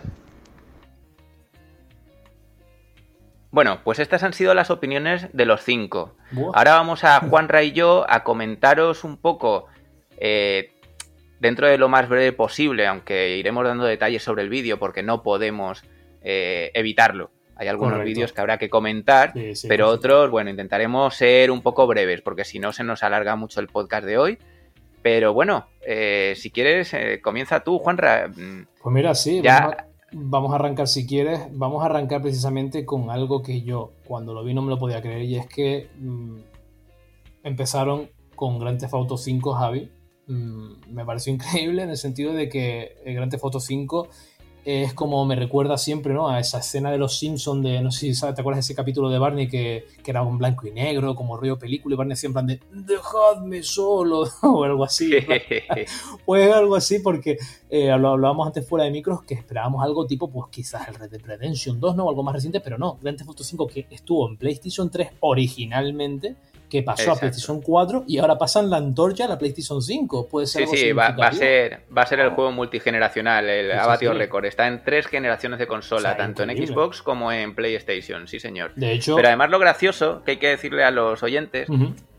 Bueno, 3.50 3.80
pues 3.82 3.98
estas 3.98 4.22
han 4.22 4.32
sido 4.32 4.54
las 4.54 4.70
opiniones 4.70 5.26
de 5.32 5.44
los 5.44 5.62
cinco. 5.62 6.14
Ahora 6.54 6.74
vamos 6.74 7.02
a 7.02 7.18
Juanra 7.20 7.62
y 7.62 7.72
yo 7.72 8.06
a 8.08 8.22
comentaros 8.22 9.02
un 9.02 9.16
poco, 9.16 9.66
eh, 10.18 10.72
dentro 11.40 11.66
de 11.66 11.76
lo 11.76 11.88
más 11.88 12.08
breve 12.08 12.32
posible, 12.32 12.86
aunque 12.86 13.36
iremos 13.38 13.64
dando 13.64 13.84
detalles 13.84 14.22
sobre 14.22 14.42
el 14.42 14.50
vídeo 14.50 14.78
porque 14.78 15.02
no 15.02 15.24
podemos 15.24 15.82
eh, 16.22 16.70
evitarlo. 16.74 17.32
Hay 17.60 17.68
algunos 17.68 18.02
vídeos 18.02 18.32
que 18.32 18.40
habrá 18.40 18.56
que 18.56 18.70
comentar, 18.70 19.34
pero 19.68 19.88
otros, 19.88 20.30
bueno, 20.30 20.48
intentaremos 20.48 21.14
ser 21.14 21.50
un 21.50 21.60
poco 21.60 21.86
breves, 21.86 22.22
porque 22.22 22.42
si 22.42 22.58
no 22.58 22.72
se 22.72 22.84
nos 22.84 23.02
alarga 23.02 23.36
mucho 23.36 23.60
el 23.60 23.66
podcast 23.66 24.06
de 24.06 24.16
hoy. 24.16 24.38
Pero 25.02 25.34
bueno, 25.34 25.66
eh, 25.82 26.32
si 26.38 26.50
quieres, 26.50 26.94
eh, 26.94 27.20
comienza 27.22 27.62
tú, 27.62 27.78
Juanra. 27.78 28.28
Mm, 28.28 28.66
pues 28.82 28.94
mira, 28.94 29.14
sí, 29.14 29.42
ya... 29.42 29.88
vamos, 30.10 30.52
a, 30.52 30.54
arrancar 30.54 30.88
si 30.88 31.06
quieres. 31.06 31.48
Vamos 31.52 31.82
a 31.82 31.86
arrancar 31.86 32.22
precisamente 32.22 32.86
con 32.86 33.10
algo 33.10 33.42
que 33.42 33.60
yo, 33.60 33.92
cuando 34.06 34.32
lo 34.32 34.42
vi, 34.42 34.54
no 34.54 34.62
me 34.62 34.70
lo 34.70 34.78
podía 34.78 35.02
creer, 35.02 35.20
y 35.24 35.36
es 35.36 35.46
que 35.46 35.90
mm, 35.98 36.38
empezaron 37.44 38.08
con 38.36 38.58
Grand 38.58 38.80
Theft 38.80 38.94
Auto 38.94 39.18
5, 39.18 39.52
Javi. 39.52 39.90
Mm, 40.28 40.94
me 40.94 41.04
pareció 41.04 41.30
increíble 41.34 41.82
en 41.82 41.90
el 41.90 41.98
sentido 41.98 42.32
de 42.32 42.48
que 42.48 42.96
el 43.04 43.14
Grand 43.16 43.30
Theft 43.30 43.44
Auto 43.44 43.60
5 43.60 44.08
es 44.64 44.94
como 44.94 45.24
me 45.24 45.36
recuerda 45.36 45.78
siempre 45.78 46.12
¿no? 46.12 46.28
a 46.28 46.38
esa 46.38 46.58
escena 46.58 46.90
de 46.90 46.98
los 46.98 47.18
Simpsons 47.18 47.62
de, 47.62 47.80
no 47.80 47.90
sé 47.90 48.12
si 48.12 48.20
te 48.20 48.26
acuerdas 48.26 48.56
de 48.56 48.60
ese 48.60 48.74
capítulo 48.74 49.08
de 49.08 49.18
Barney 49.18 49.48
que, 49.48 49.86
que 50.02 50.10
era 50.10 50.22
un 50.22 50.38
blanco 50.38 50.66
y 50.66 50.70
negro, 50.70 51.14
como 51.14 51.36
río 51.36 51.58
película, 51.58 51.94
y 51.94 51.96
Barney 51.96 52.16
siempre 52.16 52.42
de 52.42 52.60
dejadme 52.70 53.62
solo, 53.62 54.28
o 54.42 54.64
algo 54.64 54.84
así. 54.84 55.12
pues 56.26 56.52
algo 56.52 56.76
así 56.76 56.98
porque 56.98 57.38
eh, 57.68 57.90
hablábamos 57.90 58.46
antes 58.46 58.68
fuera 58.68 58.84
de 58.84 58.90
micros 58.90 59.22
que 59.22 59.34
esperábamos 59.34 59.82
algo 59.82 60.06
tipo, 60.06 60.30
pues 60.30 60.46
quizás 60.50 60.88
el 60.88 60.94
Red 60.94 61.10
Dead 61.10 61.22
Redemption 61.22 61.80
2, 61.80 61.96
¿no? 61.96 62.04
O 62.04 62.10
algo 62.10 62.22
más 62.22 62.34
reciente, 62.34 62.60
pero 62.60 62.78
no, 62.78 62.98
Grand 63.00 63.16
Theft 63.16 63.28
Auto 63.28 63.44
5 63.44 63.66
que 63.66 63.86
estuvo 63.90 64.28
en 64.28 64.36
PlayStation 64.36 64.90
3 64.90 65.10
originalmente 65.20 66.36
que 66.70 66.82
pasó 66.82 67.12
a 67.12 67.16
PlayStation 67.16 67.60
4 67.60 68.04
y 68.06 68.18
ahora 68.18 68.38
pasan 68.38 68.70
la 68.70 68.78
antorcha 68.78 69.26
a 69.26 69.28
la 69.28 69.36
PlayStation 69.36 69.82
5. 69.82 70.28
Puede 70.28 70.46
ser 70.46 70.66
sí, 70.68 70.76
sí, 70.76 70.92
va, 70.92 71.08
a 71.08 71.32
ser, 71.32 71.82
va 71.96 72.02
a 72.02 72.06
ser 72.06 72.20
el 72.20 72.30
juego 72.30 72.52
multigeneracional, 72.52 73.48
el 73.48 73.72
ha 73.72 73.86
batido 73.86 74.14
récord. 74.14 74.44
Está 74.46 74.68
en 74.68 74.82
tres 74.82 75.06
generaciones 75.06 75.58
de 75.58 75.66
consola, 75.66 76.16
tanto 76.16 76.44
en 76.44 76.50
Xbox 76.50 77.02
como 77.02 77.32
en 77.32 77.54
PlayStation, 77.54 78.26
sí 78.28 78.40
señor. 78.40 78.72
De 78.76 78.92
hecho, 78.92 79.16
pero 79.16 79.28
además 79.28 79.50
lo 79.50 79.58
gracioso 79.58 80.22
que 80.24 80.32
hay 80.32 80.36
que 80.38 80.48
decirle 80.48 80.84
a 80.84 80.90
los 80.90 81.22
oyentes, 81.22 81.68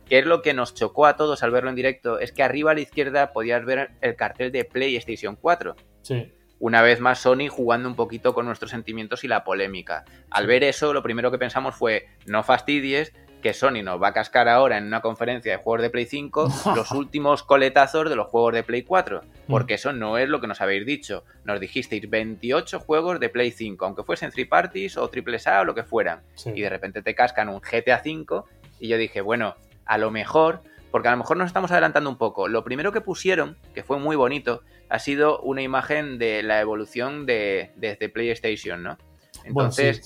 que 0.07 0.19
es 0.19 0.25
lo 0.25 0.41
que 0.41 0.53
nos 0.53 0.75
chocó 0.75 1.05
a 1.07 1.15
todos 1.15 1.41
al 1.41 1.51
verlo 1.51 1.69
en 1.69 1.75
directo, 1.75 2.19
es 2.19 2.33
que 2.33 2.43
arriba 2.43 2.71
a 2.71 2.73
la 2.73 2.81
izquierda 2.81 3.31
podías 3.31 3.65
ver 3.65 3.91
el 4.01 4.15
cartel 4.15 4.51
de 4.51 4.65
PlayStation 4.65 5.35
4. 5.35 5.75
Sí 6.01 6.31
una 6.61 6.83
vez 6.83 6.99
más 6.99 7.17
Sony 7.19 7.47
jugando 7.49 7.89
un 7.89 7.95
poquito 7.95 8.35
con 8.35 8.45
nuestros 8.45 8.69
sentimientos 8.69 9.23
y 9.23 9.27
la 9.27 9.43
polémica. 9.43 10.05
Al 10.29 10.45
ver 10.45 10.63
eso, 10.63 10.93
lo 10.93 11.01
primero 11.01 11.31
que 11.31 11.39
pensamos 11.39 11.73
fue, 11.73 12.07
no 12.27 12.43
fastidies, 12.43 13.13
que 13.41 13.53
Sony 13.53 13.83
nos 13.83 14.01
va 14.01 14.09
a 14.09 14.13
cascar 14.13 14.47
ahora 14.47 14.77
en 14.77 14.85
una 14.85 15.01
conferencia 15.01 15.51
de 15.51 15.63
juegos 15.63 15.81
de 15.81 15.89
Play 15.89 16.05
5 16.05 16.49
los 16.75 16.91
últimos 16.91 17.43
coletazos 17.43 18.09
de 18.09 18.15
los 18.15 18.27
juegos 18.27 18.53
de 18.53 18.63
Play 18.63 18.83
4, 18.83 19.21
mm. 19.21 19.51
porque 19.51 19.73
eso 19.75 19.91
no 19.93 20.17
es 20.17 20.29
lo 20.29 20.39
que 20.39 20.47
nos 20.47 20.61
habéis 20.61 20.85
dicho. 20.85 21.23
Nos 21.43 21.59
dijisteis 21.59 22.09
28 22.09 22.79
juegos 22.79 23.19
de 23.19 23.29
Play 23.29 23.51
5, 23.51 23.85
aunque 23.85 24.03
fuesen 24.03 24.31
3 24.31 24.47
parties 24.47 24.97
o 24.97 25.09
triple 25.09 25.37
A 25.45 25.61
o 25.61 25.65
lo 25.65 25.75
que 25.75 25.83
fueran, 25.83 26.21
y 26.45 26.61
de 26.61 26.69
repente 26.69 27.01
te 27.01 27.15
cascan 27.15 27.49
un 27.49 27.59
GTA 27.59 28.01
5 28.01 28.45
y 28.79 28.87
yo 28.87 28.97
dije, 28.97 29.21
bueno, 29.21 29.55
a 29.85 29.97
lo 29.97 30.11
mejor, 30.11 30.61
porque 30.91 31.07
a 31.07 31.11
lo 31.11 31.17
mejor 31.17 31.37
nos 31.37 31.47
estamos 31.47 31.71
adelantando 31.71 32.09
un 32.09 32.17
poco. 32.17 32.47
Lo 32.47 32.63
primero 32.63 32.91
que 32.91 33.01
pusieron, 33.01 33.57
que 33.73 33.83
fue 33.83 33.99
muy 33.99 34.15
bonito, 34.15 34.61
ha 34.89 34.99
sido 34.99 35.39
una 35.41 35.61
imagen 35.61 36.17
de 36.17 36.43
la 36.43 36.59
evolución 36.59 37.25
de 37.25 37.71
desde 37.75 38.09
PlayStation, 38.09 38.83
¿no? 38.83 38.97
Entonces, 39.43 40.01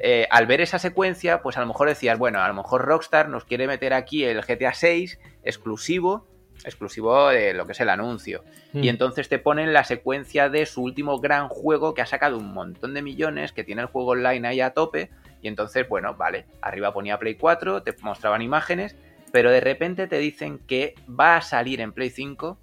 eh, 0.00 0.26
al 0.30 0.46
ver 0.46 0.60
esa 0.60 0.78
secuencia, 0.78 1.42
pues 1.42 1.56
a 1.56 1.60
lo 1.60 1.66
mejor 1.66 1.88
decías, 1.88 2.18
bueno, 2.18 2.40
a 2.40 2.48
lo 2.48 2.54
mejor 2.54 2.84
Rockstar 2.84 3.28
nos 3.28 3.44
quiere 3.44 3.66
meter 3.66 3.92
aquí 3.92 4.24
el 4.24 4.40
GTA 4.42 4.74
6 4.74 5.18
exclusivo, 5.42 6.26
exclusivo 6.64 7.28
de 7.28 7.54
lo 7.54 7.66
que 7.66 7.72
es 7.72 7.80
el 7.80 7.88
anuncio. 7.88 8.44
Y 8.72 8.78
hmm. 8.78 8.88
entonces 8.88 9.28
te 9.28 9.38
ponen 9.38 9.72
la 9.72 9.84
secuencia 9.84 10.48
de 10.48 10.66
su 10.66 10.82
último 10.82 11.18
gran 11.18 11.48
juego 11.48 11.94
que 11.94 12.02
ha 12.02 12.06
sacado 12.06 12.38
un 12.38 12.52
montón 12.52 12.94
de 12.94 13.02
millones, 13.02 13.52
que 13.52 13.64
tiene 13.64 13.82
el 13.82 13.88
juego 13.88 14.10
online 14.10 14.46
ahí 14.48 14.60
a 14.60 14.70
tope. 14.70 15.10
Y 15.42 15.48
entonces, 15.48 15.88
bueno, 15.88 16.14
vale, 16.14 16.46
arriba 16.60 16.92
ponía 16.92 17.18
Play 17.18 17.36
4, 17.36 17.82
te 17.82 17.94
mostraban 18.02 18.42
imágenes, 18.42 18.96
pero 19.30 19.50
de 19.50 19.60
repente 19.60 20.06
te 20.08 20.18
dicen 20.18 20.58
que 20.58 20.94
va 21.08 21.36
a 21.36 21.42
salir 21.42 21.80
en 21.80 21.92
Play 21.92 22.10
5 22.10 22.58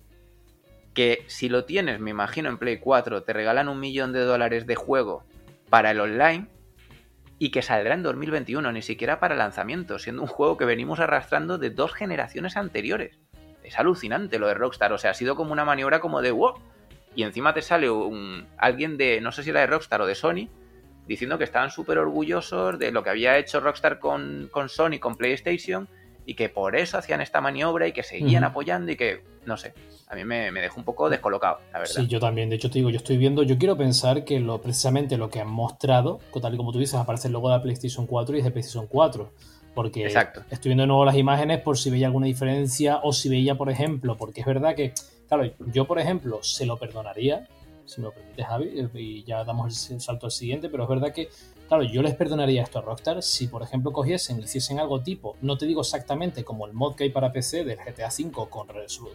que 0.93 1.25
si 1.27 1.49
lo 1.49 1.65
tienes, 1.65 1.99
me 1.99 2.11
imagino, 2.11 2.49
en 2.49 2.57
Play 2.57 2.77
4, 2.77 3.23
te 3.23 3.33
regalan 3.33 3.67
un 3.67 3.79
millón 3.79 4.13
de 4.13 4.21
dólares 4.21 4.65
de 4.65 4.75
juego 4.75 5.23
para 5.69 5.91
el 5.91 5.99
online 5.99 6.47
y 7.37 7.51
que 7.51 7.61
saldrá 7.61 7.93
en 7.95 8.03
2021, 8.03 8.71
ni 8.71 8.81
siquiera 8.81 9.19
para 9.19 9.35
lanzamiento, 9.35 9.99
siendo 9.99 10.21
un 10.21 10.27
juego 10.27 10.57
que 10.57 10.65
venimos 10.65 10.99
arrastrando 10.99 11.57
de 11.57 11.69
dos 11.69 11.93
generaciones 11.93 12.55
anteriores. 12.55 13.19
Es 13.63 13.77
alucinante 13.77 14.39
lo 14.39 14.47
de 14.47 14.53
Rockstar, 14.53 14.93
o 14.93 14.97
sea, 14.97 15.11
ha 15.11 15.15
sido 15.15 15.35
como 15.35 15.51
una 15.51 15.65
maniobra 15.65 15.99
como 15.99 16.21
de 16.21 16.31
wow. 16.31 16.53
Y 17.15 17.23
encima 17.23 17.53
te 17.53 17.61
sale 17.61 17.89
un, 17.89 18.45
alguien 18.57 18.97
de, 18.97 19.21
no 19.21 19.31
sé 19.31 19.43
si 19.43 19.49
era 19.49 19.61
de 19.61 19.67
Rockstar 19.67 20.01
o 20.01 20.05
de 20.05 20.15
Sony, 20.15 20.49
diciendo 21.07 21.37
que 21.37 21.43
estaban 21.43 21.71
súper 21.71 21.97
orgullosos 21.97 22.79
de 22.79 22.91
lo 22.91 23.03
que 23.03 23.09
había 23.09 23.37
hecho 23.37 23.59
Rockstar 23.59 23.99
con, 23.99 24.49
con 24.51 24.69
Sony, 24.69 24.99
con 24.99 25.15
PlayStation, 25.15 25.87
y 26.25 26.33
que 26.33 26.49
por 26.49 26.75
eso 26.75 26.97
hacían 26.97 27.21
esta 27.21 27.41
maniobra 27.41 27.87
y 27.87 27.91
que 27.91 28.03
seguían 28.03 28.43
apoyando 28.43 28.91
y 28.91 28.97
que, 28.97 29.21
no 29.45 29.57
sé, 29.57 29.73
a 30.07 30.15
mí 30.15 30.23
me, 30.23 30.51
dejó 30.51 30.79
un 30.79 30.85
poco 30.85 31.09
descolocado, 31.09 31.59
la 31.71 31.79
verdad. 31.79 31.93
Sí, 31.93 32.07
yo 32.07 32.19
también, 32.19 32.49
de 32.49 32.55
hecho 32.55 32.69
te 32.69 32.79
digo, 32.79 32.89
yo 32.89 32.97
estoy 32.97 33.17
viendo, 33.17 33.43
yo 33.43 33.57
quiero 33.57 33.77
pensar 33.77 34.25
que 34.25 34.39
lo 34.39 34.61
precisamente 34.61 35.17
lo 35.17 35.29
que 35.29 35.39
han 35.39 35.49
mostrado, 35.49 36.19
tal 36.41 36.53
y 36.53 36.57
como 36.57 36.71
tú 36.71 36.79
dices, 36.79 36.95
aparece 36.95 37.27
el 37.27 37.33
logo 37.33 37.49
de 37.49 37.57
la 37.57 37.61
PlayStation 37.61 38.07
4 38.07 38.35
y 38.35 38.39
es 38.39 38.45
de 38.45 38.51
PlayStation 38.51 38.87
4. 38.87 39.31
Porque 39.75 40.05
Exacto. 40.05 40.41
estoy 40.49 40.69
viendo 40.69 40.83
de 40.83 40.87
nuevo 40.87 41.03
las 41.03 41.17
imágenes 41.17 41.59
por 41.59 41.77
si 41.77 41.89
veía 41.89 42.07
alguna 42.07 42.27
diferencia 42.27 42.99
o 43.03 43.11
si 43.11 43.27
veía, 43.27 43.55
por 43.55 43.69
ejemplo, 43.69 44.15
porque 44.15 44.39
es 44.39 44.47
verdad 44.47 44.73
que, 44.73 44.93
claro, 45.27 45.51
yo, 45.73 45.85
por 45.85 45.99
ejemplo, 45.99 46.41
se 46.43 46.65
lo 46.65 46.77
perdonaría, 46.77 47.45
si 47.85 47.99
me 47.99 48.07
lo 48.07 48.13
permite 48.13 48.43
Javi, 48.43 48.89
y 48.93 49.23
ya 49.25 49.43
damos 49.43 49.91
el 49.91 49.99
salto 49.99 50.27
al 50.27 50.31
siguiente, 50.31 50.69
pero 50.69 50.83
es 50.83 50.89
verdad 50.89 51.13
que 51.13 51.27
Claro, 51.67 51.83
yo 51.83 52.01
les 52.03 52.13
perdonaría 52.13 52.61
esto 52.61 52.79
a 52.79 52.81
Rockstar 52.83 53.23
si, 53.23 53.47
por 53.47 53.63
ejemplo, 53.63 53.91
cogiesen 53.91 54.39
y 54.39 54.43
hiciesen 54.43 54.79
algo 54.79 55.01
tipo, 55.01 55.35
no 55.41 55.57
te 55.57 55.65
digo 55.65 55.81
exactamente 55.81 56.43
como 56.43 56.67
el 56.67 56.73
mod 56.73 56.95
que 56.95 57.05
hay 57.05 57.09
para 57.09 57.31
PC 57.31 57.63
del 57.63 57.79
GTA 57.79 58.09
V 58.09 58.31
con, 58.49 58.67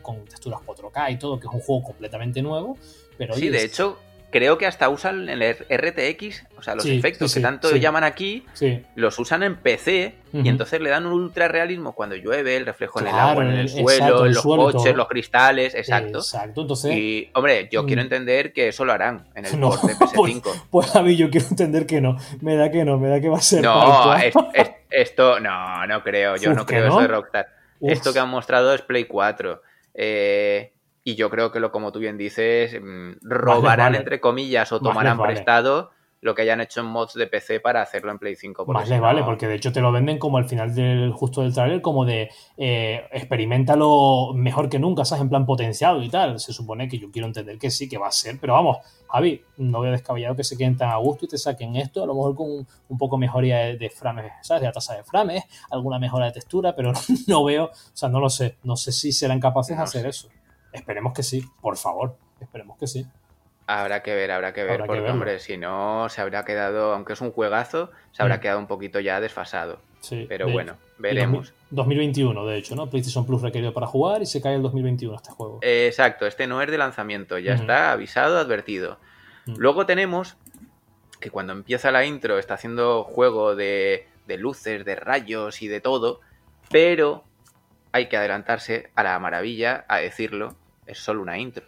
con 0.03 0.25
texturas 0.25 0.61
4K 0.67 1.13
y 1.13 1.19
todo, 1.19 1.39
que 1.39 1.47
es 1.47 1.53
un 1.53 1.61
juego 1.61 1.85
completamente 1.85 2.43
nuevo, 2.43 2.77
pero... 3.17 3.35
Sí, 3.35 3.49
de 3.49 3.65
hecho, 3.65 3.99
creo 4.31 4.59
que 4.59 4.67
hasta 4.67 4.89
usan 4.89 5.29
el 5.29 5.43
RTX, 5.43 6.45
o 6.57 6.63
sea, 6.63 6.75
los 6.75 6.87
efectos 6.87 7.35
que 7.35 7.41
tanto 7.41 7.75
llaman 7.77 8.05
aquí, 8.05 8.45
los 8.95 9.19
usan 9.19 9.43
en 9.43 9.57
PC 9.57 10.15
y 10.33 10.49
entonces 10.49 10.81
le 10.81 10.91
dan 10.91 11.07
un 11.07 11.13
ultra 11.13 11.49
realismo 11.49 11.93
cuando 11.93 12.17
llueve, 12.17 12.57
el 12.57 12.67
reflejo 12.67 13.01
en 13.01 13.09
el 13.09 13.15
agua, 13.15 13.45
en 13.45 13.53
el, 13.53 13.69
suelo, 13.69 14.27
en 14.27 14.35
los 14.35 14.43
coches, 14.43 14.95
los 14.95 15.09
cristales, 15.09 15.75
exacto. 15.75 16.19
Exacto, 16.19 16.63
entonces. 16.63 16.97
Y, 16.97 17.31
hombre, 17.35 17.69
yo 17.71 17.85
quiero 17.85 18.03
mm. 18.03 18.05
entender 18.05 18.53
que 18.53 18.69
eso 18.69 18.85
lo 18.85 18.93
harán 18.93 19.27
en 19.35 19.47
el 19.47 19.61
no, 19.61 19.71
de 19.71 19.95
PS5. 19.95 20.41
Pues, 20.43 20.61
pues, 20.71 20.97
a 20.97 21.03
mí 21.03 21.17
yo 21.17 21.31
quiero 21.31 21.47
entender 21.49 21.87
que 21.87 22.01
no, 22.01 22.17
me 22.41 22.57
da 22.57 22.71
que 22.71 22.85
no, 22.85 22.99
me 22.99 23.09
da 23.09 23.21
que 23.21 23.29
va 23.29 23.39
a 23.39 23.43
ser. 23.43 23.63
No, 23.63 24.15
esto, 24.91 25.41
no, 25.41 25.87
no 25.87 26.03
creo, 26.03 26.37
yo 26.37 26.53
no 26.53 26.67
creo 26.67 26.89
eso 26.89 27.01
de 27.01 27.09
Rockstar. 27.09 27.49
Esto 27.81 28.13
que 28.13 28.19
han 28.19 28.29
mostrado 28.29 28.75
es 28.75 28.83
Play 28.83 29.05
4. 29.05 29.63
Eh 29.95 30.73
y 31.11 31.17
yo 31.17 31.31
creo 31.31 31.51
que 31.51 31.61
lo, 31.61 31.73
como 31.73 31.93
tú 31.93 31.99
bien 31.99 32.17
dices, 32.17 32.81
mm, 32.81 33.13
robarán 33.23 33.95
entre 33.95 34.21
comillas 34.21 34.73
o 34.73 34.81
tomarán 34.81 35.19
prestado 35.19 35.91
lo 36.23 36.35
que 36.35 36.43
hayan 36.43 36.61
hecho 36.61 36.81
en 36.81 36.87
mods 36.87 37.15
de 37.15 37.27
PC 37.27 37.61
para 37.61 37.81
hacerlo 37.81 38.11
en 38.11 38.19
Play 38.19 38.37
5. 38.37 38.67
Más 38.67 38.89
les 38.89 39.01
vale, 39.01 39.23
porque 39.23 39.47
de 39.47 39.55
hecho 39.55 39.73
te 39.73 39.81
lo 39.81 39.91
venden 39.91 40.19
como 40.19 40.37
al 40.37 40.45
final 40.45 40.75
del 40.75 41.13
justo 41.13 41.43
del 41.43 41.55
trailer, 41.55 41.81
como 41.81 42.05
de 42.05 42.29
eh, 42.57 43.07
experimentalo 43.11 44.33
mejor 44.35 44.69
que 44.69 44.79
nunca, 44.79 45.05
¿sabes? 45.05 45.23
En 45.23 45.31
plan 45.31 45.47
potenciado 45.47 46.03
y 46.03 46.11
tal. 46.11 46.39
Se 46.39 46.53
supone 46.53 46.89
que 46.89 46.99
yo 46.99 47.11
quiero 47.11 47.27
entender 47.27 47.59
que 47.59 47.71
sí, 47.71 47.89
que 47.89 47.97
va 47.97 48.09
a 48.09 48.13
ser, 48.13 48.39
pero 48.39 48.53
vamos, 48.53 48.79
Javi, 49.09 49.43
no 49.57 49.81
veo 49.81 49.93
descabellado 49.93 50.37
que 50.37 50.45
se 50.45 50.57
queden 50.59 50.77
tan 50.77 50.91
a 50.91 50.97
gusto 50.97 51.25
y 51.25 51.29
te 51.29 51.39
saquen 51.39 51.77
esto, 51.77 52.03
a 52.03 52.07
lo 52.07 52.15
mejor 52.15 52.35
con 52.35 52.67
un, 52.89 52.99
poco 52.99 53.17
mejoría 53.17 53.59
de, 53.59 53.79
de, 53.79 53.89
frames, 53.89 54.31
¿sabes? 54.43 54.61
De 54.61 54.67
la 54.67 54.73
tasa 54.73 54.97
de 54.97 55.05
frames, 55.05 55.45
alguna 55.71 55.99
mejora 55.99 56.27
de 56.27 56.33
textura, 56.33 56.75
pero 56.77 56.93
no, 57.27 57.45
veo, 57.45 57.65
o 57.67 57.71
sea, 57.95 58.11
no 58.11 58.21
lo 58.21 58.29
sé, 58.29 58.57
no 58.63 58.77
sé 58.77 58.93
si 58.93 59.13
serán 59.13 59.41
capaces 59.41 59.77
de 59.77 59.83
hacer 59.83 60.07
eso. 60.07 60.29
Esperemos 60.73 61.13
que 61.13 61.23
sí, 61.23 61.45
por 61.61 61.77
favor, 61.77 62.17
esperemos 62.41 62.79
que 62.79 62.87
sí. 62.87 63.07
Habrá 63.67 64.03
que 64.03 64.15
ver, 64.15 64.33
habrá 64.33 64.53
que 64.53 64.65
ver, 64.65 64.83
porque 64.85 65.09
hombre, 65.09 65.39
si 65.39 65.57
no, 65.57 66.09
se 66.09 66.21
habrá 66.21 66.45
quedado, 66.45 66.93
aunque 66.93 67.13
es 67.13 67.21
un 67.21 67.31
juegazo, 67.31 67.91
se 68.11 68.23
habrá 68.23 68.39
mm. 68.39 68.41
quedado 68.41 68.59
un 68.59 68.67
poquito 68.67 68.99
ya 68.99 69.21
desfasado. 69.21 69.79
Sí, 70.01 70.27
Pero 70.29 70.51
bueno, 70.51 70.77
veremos. 70.99 71.53
2021, 71.71 72.47
de 72.47 72.57
hecho, 72.57 72.75
¿no? 72.75 72.89
PlayStation 72.89 73.27
Plus 73.27 73.43
requerido 73.43 73.73
para 73.73 73.87
jugar 73.87 74.23
y 74.23 74.27
se 74.27 74.41
cae 74.41 74.57
el 74.57 74.63
2021 74.63 75.15
este 75.15 75.31
juego. 75.31 75.59
exacto, 75.63 76.27
este 76.27 76.47
no 76.47 76.63
es 76.63 76.71
de 76.71 76.79
lanzamiento, 76.79 77.39
ya 77.39 77.55
está 77.55 77.93
avisado, 77.93 78.39
advertido. 78.39 78.99
Mm. 79.47 79.55
Luego 79.59 79.87
tenemos 79.87 80.37
que 81.21 81.31
cuando 81.31 81.53
empieza 81.53 81.93
la 81.93 82.05
intro 82.05 82.39
está 82.39 82.55
haciendo 82.55 83.05
juego 83.05 83.55
de, 83.55 84.09
de 84.27 84.39
luces, 84.39 84.85
de 84.85 84.97
rayos 84.97 85.63
y 85.63 85.69
de 85.69 85.81
todo, 85.81 86.21
pero 86.71 87.25
hay 87.93 88.09
que 88.09 88.17
adelantarse 88.17 88.91
a 88.95 89.03
la 89.03 89.19
maravilla 89.19 89.85
a 89.89 89.99
decirlo, 89.99 90.57
es 90.91 90.99
solo 90.99 91.23
una 91.23 91.39
intro. 91.39 91.65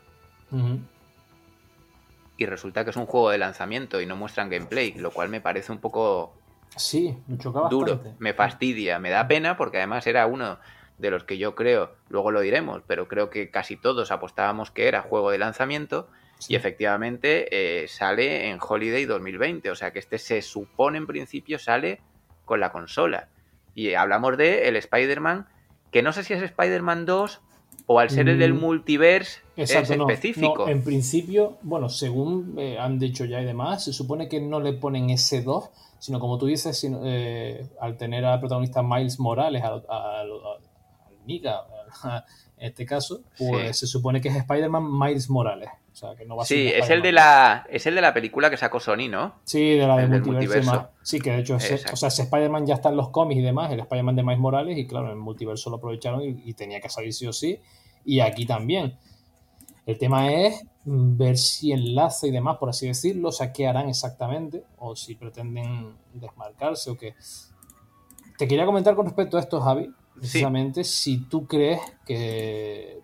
Y 2.36 2.46
resulta 2.46 2.84
que 2.84 2.90
es 2.90 2.96
un 2.96 3.06
juego 3.06 3.30
de 3.30 3.38
lanzamiento 3.38 4.00
y 4.00 4.06
no 4.06 4.16
muestran 4.16 4.50
gameplay, 4.50 4.92
lo 4.94 5.10
cual 5.10 5.28
me 5.28 5.40
parece 5.40 5.72
un 5.72 5.78
poco 5.78 6.34
sí, 6.76 7.16
me 7.26 7.36
duro, 7.70 8.02
me 8.18 8.34
fastidia, 8.34 8.98
me 8.98 9.10
da 9.10 9.26
pena 9.28 9.56
porque 9.56 9.78
además 9.78 10.06
era 10.06 10.26
uno 10.26 10.58
de 10.98 11.10
los 11.10 11.24
que 11.24 11.38
yo 11.38 11.54
creo, 11.54 11.92
luego 12.08 12.30
lo 12.30 12.40
diremos, 12.40 12.82
pero 12.86 13.08
creo 13.08 13.30
que 13.30 13.50
casi 13.50 13.76
todos 13.76 14.10
apostábamos 14.10 14.70
que 14.70 14.88
era 14.88 15.02
juego 15.02 15.30
de 15.30 15.38
lanzamiento 15.38 16.08
y 16.48 16.54
efectivamente 16.54 17.82
eh, 17.82 17.88
sale 17.88 18.50
en 18.50 18.58
Holiday 18.60 19.04
2020, 19.04 19.70
o 19.70 19.74
sea 19.74 19.92
que 19.92 19.98
este 19.98 20.18
se 20.18 20.42
supone 20.42 20.98
en 20.98 21.06
principio 21.06 21.58
sale 21.58 22.00
con 22.44 22.60
la 22.60 22.72
consola. 22.72 23.28
Y 23.74 23.94
hablamos 23.94 24.36
de 24.36 24.68
el 24.68 24.76
Spider-Man 24.76 25.46
que 25.90 26.02
no 26.02 26.12
sé 26.12 26.24
si 26.24 26.34
es 26.34 26.42
Spider-Man 26.42 27.06
2 27.06 27.40
o 27.86 27.98
al 27.98 28.10
ser 28.10 28.28
el 28.28 28.38
del 28.38 28.54
mm. 28.54 28.60
multiverse 28.60 29.40
es 29.56 29.70
específico. 29.70 30.68
en 30.68 30.82
principio, 30.82 31.58
bueno, 31.62 31.88
según 31.88 32.54
eh, 32.58 32.78
han 32.78 32.98
dicho 32.98 33.24
ya 33.24 33.40
y 33.40 33.44
demás, 33.44 33.84
se 33.84 33.92
supone 33.92 34.28
que 34.28 34.40
no 34.40 34.60
le 34.60 34.72
ponen 34.72 35.10
ese 35.10 35.42
2, 35.42 35.70
sino 35.98 36.20
como 36.20 36.38
tú 36.38 36.46
dices, 36.46 36.86
eh, 37.04 37.68
al 37.80 37.96
tener 37.96 38.24
al 38.24 38.40
protagonista 38.40 38.82
Miles 38.82 39.20
Morales, 39.20 39.62
al, 39.62 39.84
al, 39.88 40.28
Miga, 41.26 41.62
en 42.56 42.68
este 42.68 42.84
caso, 42.86 43.22
pues 43.38 43.78
se 43.78 43.86
supone 43.86 44.20
que 44.20 44.28
es 44.28 44.36
Spider-Man 44.36 44.98
Miles 44.98 45.30
Morales 45.30 45.68
sí, 46.44 46.68
es 46.68 46.90
el, 46.90 47.02
de 47.02 47.12
la, 47.12 47.66
es 47.68 47.86
el 47.86 47.94
de 47.94 48.00
la 48.00 48.12
película 48.12 48.50
que 48.50 48.56
sacó 48.56 48.80
Sony, 48.80 49.08
¿no? 49.10 49.36
Sí, 49.44 49.76
de 49.76 49.86
la 49.86 49.96
de 49.96 50.20
multiverso. 50.20 50.90
Sí, 51.02 51.20
que 51.20 51.30
de 51.30 51.40
hecho, 51.40 51.56
o 51.56 51.60
sea, 51.60 52.08
ese 52.08 52.22
Spider-Man 52.22 52.66
ya 52.66 52.74
está 52.74 52.88
en 52.88 52.96
los 52.96 53.10
cómics 53.10 53.40
y 53.40 53.42
demás, 53.42 53.72
el 53.72 53.80
Spider-Man 53.80 54.16
de 54.16 54.22
Miles 54.22 54.38
Morales, 54.38 54.78
y 54.78 54.86
claro, 54.86 55.06
en 55.06 55.12
el 55.12 55.18
multiverso 55.18 55.70
lo 55.70 55.76
aprovecharon 55.76 56.22
y, 56.22 56.54
tenía 56.54 56.80
que 56.80 56.88
salir 56.88 57.12
sí 57.12 57.26
o 57.26 57.32
sí, 57.32 57.60
y 58.04 58.20
aquí 58.20 58.46
también. 58.46 58.96
El 59.84 59.98
tema 59.98 60.32
es 60.32 60.64
ver 60.84 61.36
si 61.36 61.72
enlace 61.72 62.28
y 62.28 62.30
demás, 62.30 62.56
por 62.58 62.68
así 62.68 62.86
decirlo, 62.86 63.28
o 63.28 63.32
sea, 63.32 63.52
qué 63.52 63.66
harán 63.66 63.88
exactamente, 63.88 64.64
o 64.78 64.94
si 64.94 65.14
pretenden 65.14 65.96
desmarcarse 66.12 66.90
o 66.90 66.96
qué. 66.96 67.14
Te 68.38 68.48
quería 68.48 68.64
comentar 68.64 68.94
con 68.94 69.06
respecto 69.06 69.36
a 69.36 69.40
esto, 69.40 69.60
Javi, 69.60 69.90
precisamente 70.14 70.84
si 70.84 71.18
tú 71.28 71.46
crees 71.46 71.80
que 72.04 73.00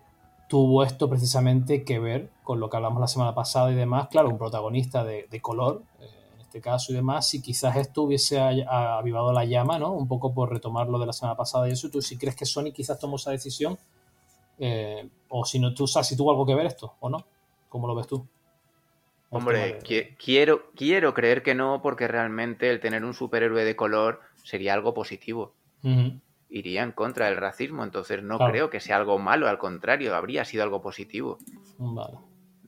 tuvo 0.49 0.83
esto 0.83 1.07
precisamente 1.07 1.85
que 1.85 1.99
ver 1.99 2.31
con 2.43 2.59
lo 2.59 2.69
que 2.69 2.75
hablamos 2.75 2.99
la 2.99 3.07
semana 3.07 3.35
pasada 3.35 3.71
y 3.71 3.75
demás. 3.75 4.07
Claro, 4.09 4.29
un 4.29 4.37
protagonista 4.39 5.03
de, 5.03 5.41
color, 5.41 5.83
eh, 5.99 6.09
en 6.33 6.41
este 6.41 6.59
caso 6.59 6.91
y 6.91 6.95
demás, 6.95 7.29
si 7.29 7.39
quizás 7.39 7.77
esto 7.77 8.01
hubiese 8.01 8.39
avivado 8.39 9.31
la 9.31 9.45
llama, 9.45 9.77
¿no? 9.77 9.93
Un 9.93 10.07
poco 10.07 10.33
por 10.33 10.51
retomar 10.51 10.87
lo 10.87 10.97
de 10.97 11.05
la 11.05 11.13
semana 11.13 11.37
pasada 11.37 11.69
y 11.69 11.73
eso, 11.73 11.91
tú 11.91 12.01
si 12.01 12.17
crees 12.17 12.35
que 12.35 12.45
Sony 12.45 12.71
quizás 12.73 12.99
tomó 12.99 13.17
esa 13.17 13.29
decisión, 13.29 13.77
eh, 14.57 15.07
o 15.29 15.45
si 15.45 15.59
no, 15.59 15.71
tú 15.73 15.85
sabes 15.85 16.07
si 16.07 16.17
tuvo 16.17 16.31
algo 16.31 16.47
que 16.47 16.55
ver 16.55 16.65
esto 16.65 16.95
o 16.99 17.09
no, 17.09 17.23
¿cómo 17.69 17.87
lo 17.87 17.93
ves 17.93 18.07
tú? 18.07 18.27
Hombre, 19.29 19.77
quiero, 20.17 20.71
quiero 20.75 21.13
creer 21.13 21.43
que 21.43 21.53
no, 21.53 21.83
porque 21.83 22.07
realmente 22.07 22.71
el 22.71 22.79
tener 22.79 23.05
un 23.05 23.13
superhéroe 23.13 23.63
de 23.63 23.75
color 23.75 24.21
sería 24.43 24.73
algo 24.73 24.95
positivo. 24.95 25.53
Iría 26.49 26.83
en 26.83 26.91
contra 26.91 27.27
del 27.27 27.37
racismo, 27.37 27.83
entonces 27.83 28.23
no 28.23 28.39
creo 28.39 28.69
que 28.69 28.79
sea 28.79 28.97
algo 28.97 29.19
malo, 29.19 29.47
al 29.47 29.59
contrario, 29.59 30.15
habría 30.15 30.45
sido 30.45 30.63
algo 30.63 30.81
positivo. 30.81 31.37
Vale. 31.77 32.17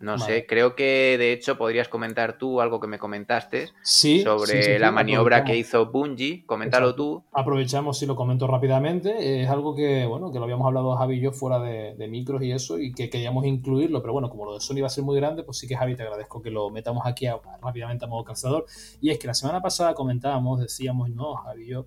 No 0.02 0.18
sé, 0.18 0.46
creo 0.48 0.76
que 0.76 1.16
de 1.18 1.32
hecho 1.32 1.58
podrías 1.58 1.88
comentar 1.88 2.38
tú 2.38 2.60
algo 2.60 2.80
que 2.80 2.88
me 2.88 2.98
comentaste 2.98 3.70
sobre 3.84 4.80
la 4.80 4.92
maniobra 4.92 5.44
que 5.44 5.56
hizo 5.56 5.92
Bungie. 5.92 6.44
Coméntalo 6.46 6.96
tú. 6.96 7.24
Aprovechamos 7.32 8.02
y 8.02 8.08
lo 8.08 8.16
comento 8.16 8.48
rápidamente. 8.48 9.44
Es 9.44 9.50
algo 9.50 9.76
que, 9.76 10.06
bueno, 10.08 10.32
que 10.32 10.40
lo 10.40 10.46
habíamos 10.46 10.66
hablado 10.66 10.96
Javi 10.96 11.18
y 11.18 11.22
yo 11.22 11.32
fuera 11.32 11.60
de, 11.60 12.08
micros 12.08 12.42
y 12.42 12.52
eso, 12.52 12.80
y 12.80 12.92
que 12.94 13.10
queríamos 13.10 13.46
incluirlo, 13.46 14.02
pero 14.02 14.12
bueno, 14.14 14.30
como 14.30 14.46
lo 14.46 14.56
de 14.56 14.60
Sony 14.60 14.82
va 14.82 14.88
a 14.88 14.90
ser 14.90 15.04
muy 15.04 15.16
grande, 15.16 15.44
pues 15.44 15.60
sí 15.60 15.68
que 15.68 15.78
Javi 15.78 15.96
te 15.96 16.04
agradezco 16.04 16.42
que 16.42 16.50
lo 16.50 16.70
metamos 16.72 17.04
aquí 17.06 17.28
rápidamente 17.62 18.06
a 18.06 18.08
modo 18.08 18.24
cansador. 18.24 18.66
Y 19.00 19.12
es 19.12 19.20
que 19.20 19.28
la 19.28 19.34
semana 19.34 19.62
pasada 19.62 19.94
comentábamos, 19.94 20.60
decíamos, 20.60 21.12
no, 21.12 21.36
Javi 21.36 21.64
y 21.64 21.68
yo, 21.68 21.86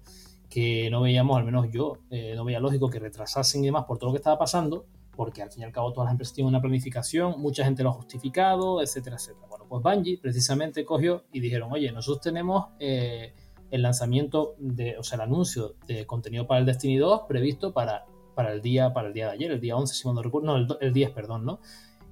que 0.55 0.89
no 0.89 1.01
veíamos, 1.01 1.37
al 1.37 1.45
menos 1.45 1.67
yo, 1.73 1.99
eh, 2.11 2.35
no 2.37 2.45
veía 2.45 2.61
lógico 2.61 2.89
que 2.89 3.01
retrasasen 3.01 3.65
y 3.65 3.67
demás 3.67 3.87
por 3.87 3.99
todo 3.99 4.11
lo 4.11 4.13
que 4.13 4.19
estaba 4.19 4.39
pasando 4.39 4.87
porque 5.17 5.43
al 5.43 5.51
fin 5.51 5.63
y 5.63 5.65
al 5.65 5.73
cabo 5.73 5.93
todas 5.93 6.07
las 6.07 6.13
empresas 6.13 6.33
tienen 6.33 6.51
una 6.51 6.61
planificación, 6.61 7.41
mucha 7.41 7.65
gente 7.65 7.83
lo 7.83 7.91
ha 7.91 7.93
justificado, 7.93 8.81
etcétera, 8.81 9.17
etcétera. 9.17 9.49
Bueno, 9.49 9.67
pues 9.69 9.83
Bungie 9.83 10.19
precisamente 10.19 10.85
cogió 10.85 11.25
y 11.33 11.41
dijeron, 11.41 11.73
oye, 11.73 11.91
nosotros 11.91 12.23
tenemos 12.23 12.67
eh, 12.79 13.35
el 13.73 13.83
lanzamiento, 13.83 14.55
de, 14.59 14.97
o 14.97 15.03
sea, 15.03 15.17
el 15.17 15.23
anuncio 15.23 15.75
de 15.89 16.07
contenido 16.07 16.47
para 16.47 16.61
el 16.61 16.67
Destiny 16.67 16.99
2 16.99 17.23
previsto 17.27 17.73
para, 17.73 18.05
para, 18.37 18.53
el, 18.53 18.63
día, 18.63 18.93
para 18.93 19.09
el 19.09 19.15
día 19.15 19.27
de 19.27 19.33
ayer, 19.33 19.51
el 19.51 19.61
día 19.61 19.77
11, 19.77 19.93
si 19.93 20.09
no 20.09 20.23
recuerdo, 20.23 20.57
no, 20.57 20.77
el, 20.81 20.93
10, 20.93 21.11
perdón, 21.11 21.45
¿no? 21.45 21.59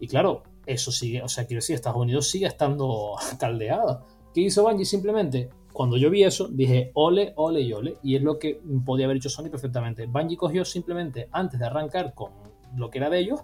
Y 0.01 0.09
claro, 0.09 0.43
eso 0.67 0.91
sigue, 0.91 1.23
o 1.23 1.29
sea, 1.29 1.47
quiero 1.47 1.59
decir, 1.59 1.77
Estados 1.77 2.01
Unidos 2.01 2.29
sigue 2.29 2.47
estando 2.47 3.15
caldeado. 3.39 4.05
¿Qué 4.35 4.41
hizo 4.41 4.65
Bungie? 4.65 4.85
Simplemente 4.85 5.51
cuando 5.73 5.97
yo 5.97 6.11
vi 6.11 6.25
eso, 6.25 6.49
dije 6.49 6.91
ole, 6.95 7.33
ole 7.37 7.61
y 7.61 7.73
ole. 7.73 7.99
Y 8.03 8.17
es 8.17 8.23
lo 8.23 8.39
que 8.39 8.61
podía 8.85 9.07
haber 9.07 9.19
hecho 9.19 9.31
Sony 9.31 9.51
perfectamente. 9.51 10.07
Bungie 10.07 10.37
cogió 10.37 10.65
simplemente, 10.65 11.29
antes 11.33 11.59
de 11.59 11.67
arrancar 11.67 12.15
con 12.15 12.33
lo 12.77 12.91
que 12.91 12.99
era 12.99 13.11
de 13.11 13.19
ellos, 13.19 13.41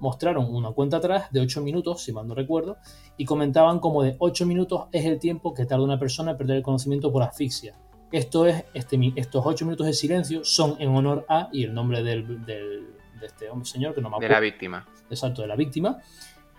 mostraron 0.00 0.52
una 0.52 0.72
cuenta 0.72 0.96
atrás 0.96 1.30
de 1.30 1.40
8 1.40 1.62
minutos, 1.62 2.02
si 2.02 2.12
mal 2.12 2.26
no 2.26 2.34
recuerdo, 2.34 2.76
y 3.16 3.24
comentaban 3.24 3.78
como 3.78 4.02
de 4.02 4.16
8 4.18 4.46
minutos 4.46 4.86
es 4.90 5.04
el 5.04 5.20
tiempo 5.20 5.54
que 5.54 5.64
tarda 5.64 5.84
una 5.84 5.98
persona 5.98 6.32
en 6.32 6.36
perder 6.36 6.56
el 6.56 6.62
conocimiento 6.62 7.12
por 7.12 7.22
asfixia. 7.22 7.76
Esto 8.10 8.46
es, 8.46 8.64
este, 8.74 9.12
estos 9.14 9.42
8 9.46 9.64
minutos 9.64 9.86
de 9.86 9.92
silencio 9.92 10.44
son 10.44 10.76
en 10.80 10.88
honor 10.90 11.24
a, 11.28 11.48
y 11.52 11.62
el 11.62 11.72
nombre 11.72 12.02
del, 12.02 12.44
de 12.44 13.26
este 13.26 13.48
hombre 13.48 13.66
señor, 13.66 13.94
que 13.94 14.00
no 14.00 14.10
me 14.10 14.16
acuerdo. 14.16 14.34
De 14.34 14.34
la 14.34 14.40
víctima. 14.40 14.88
Exacto, 15.08 15.42
de 15.42 15.48
la 15.48 15.56
víctima. 15.56 15.98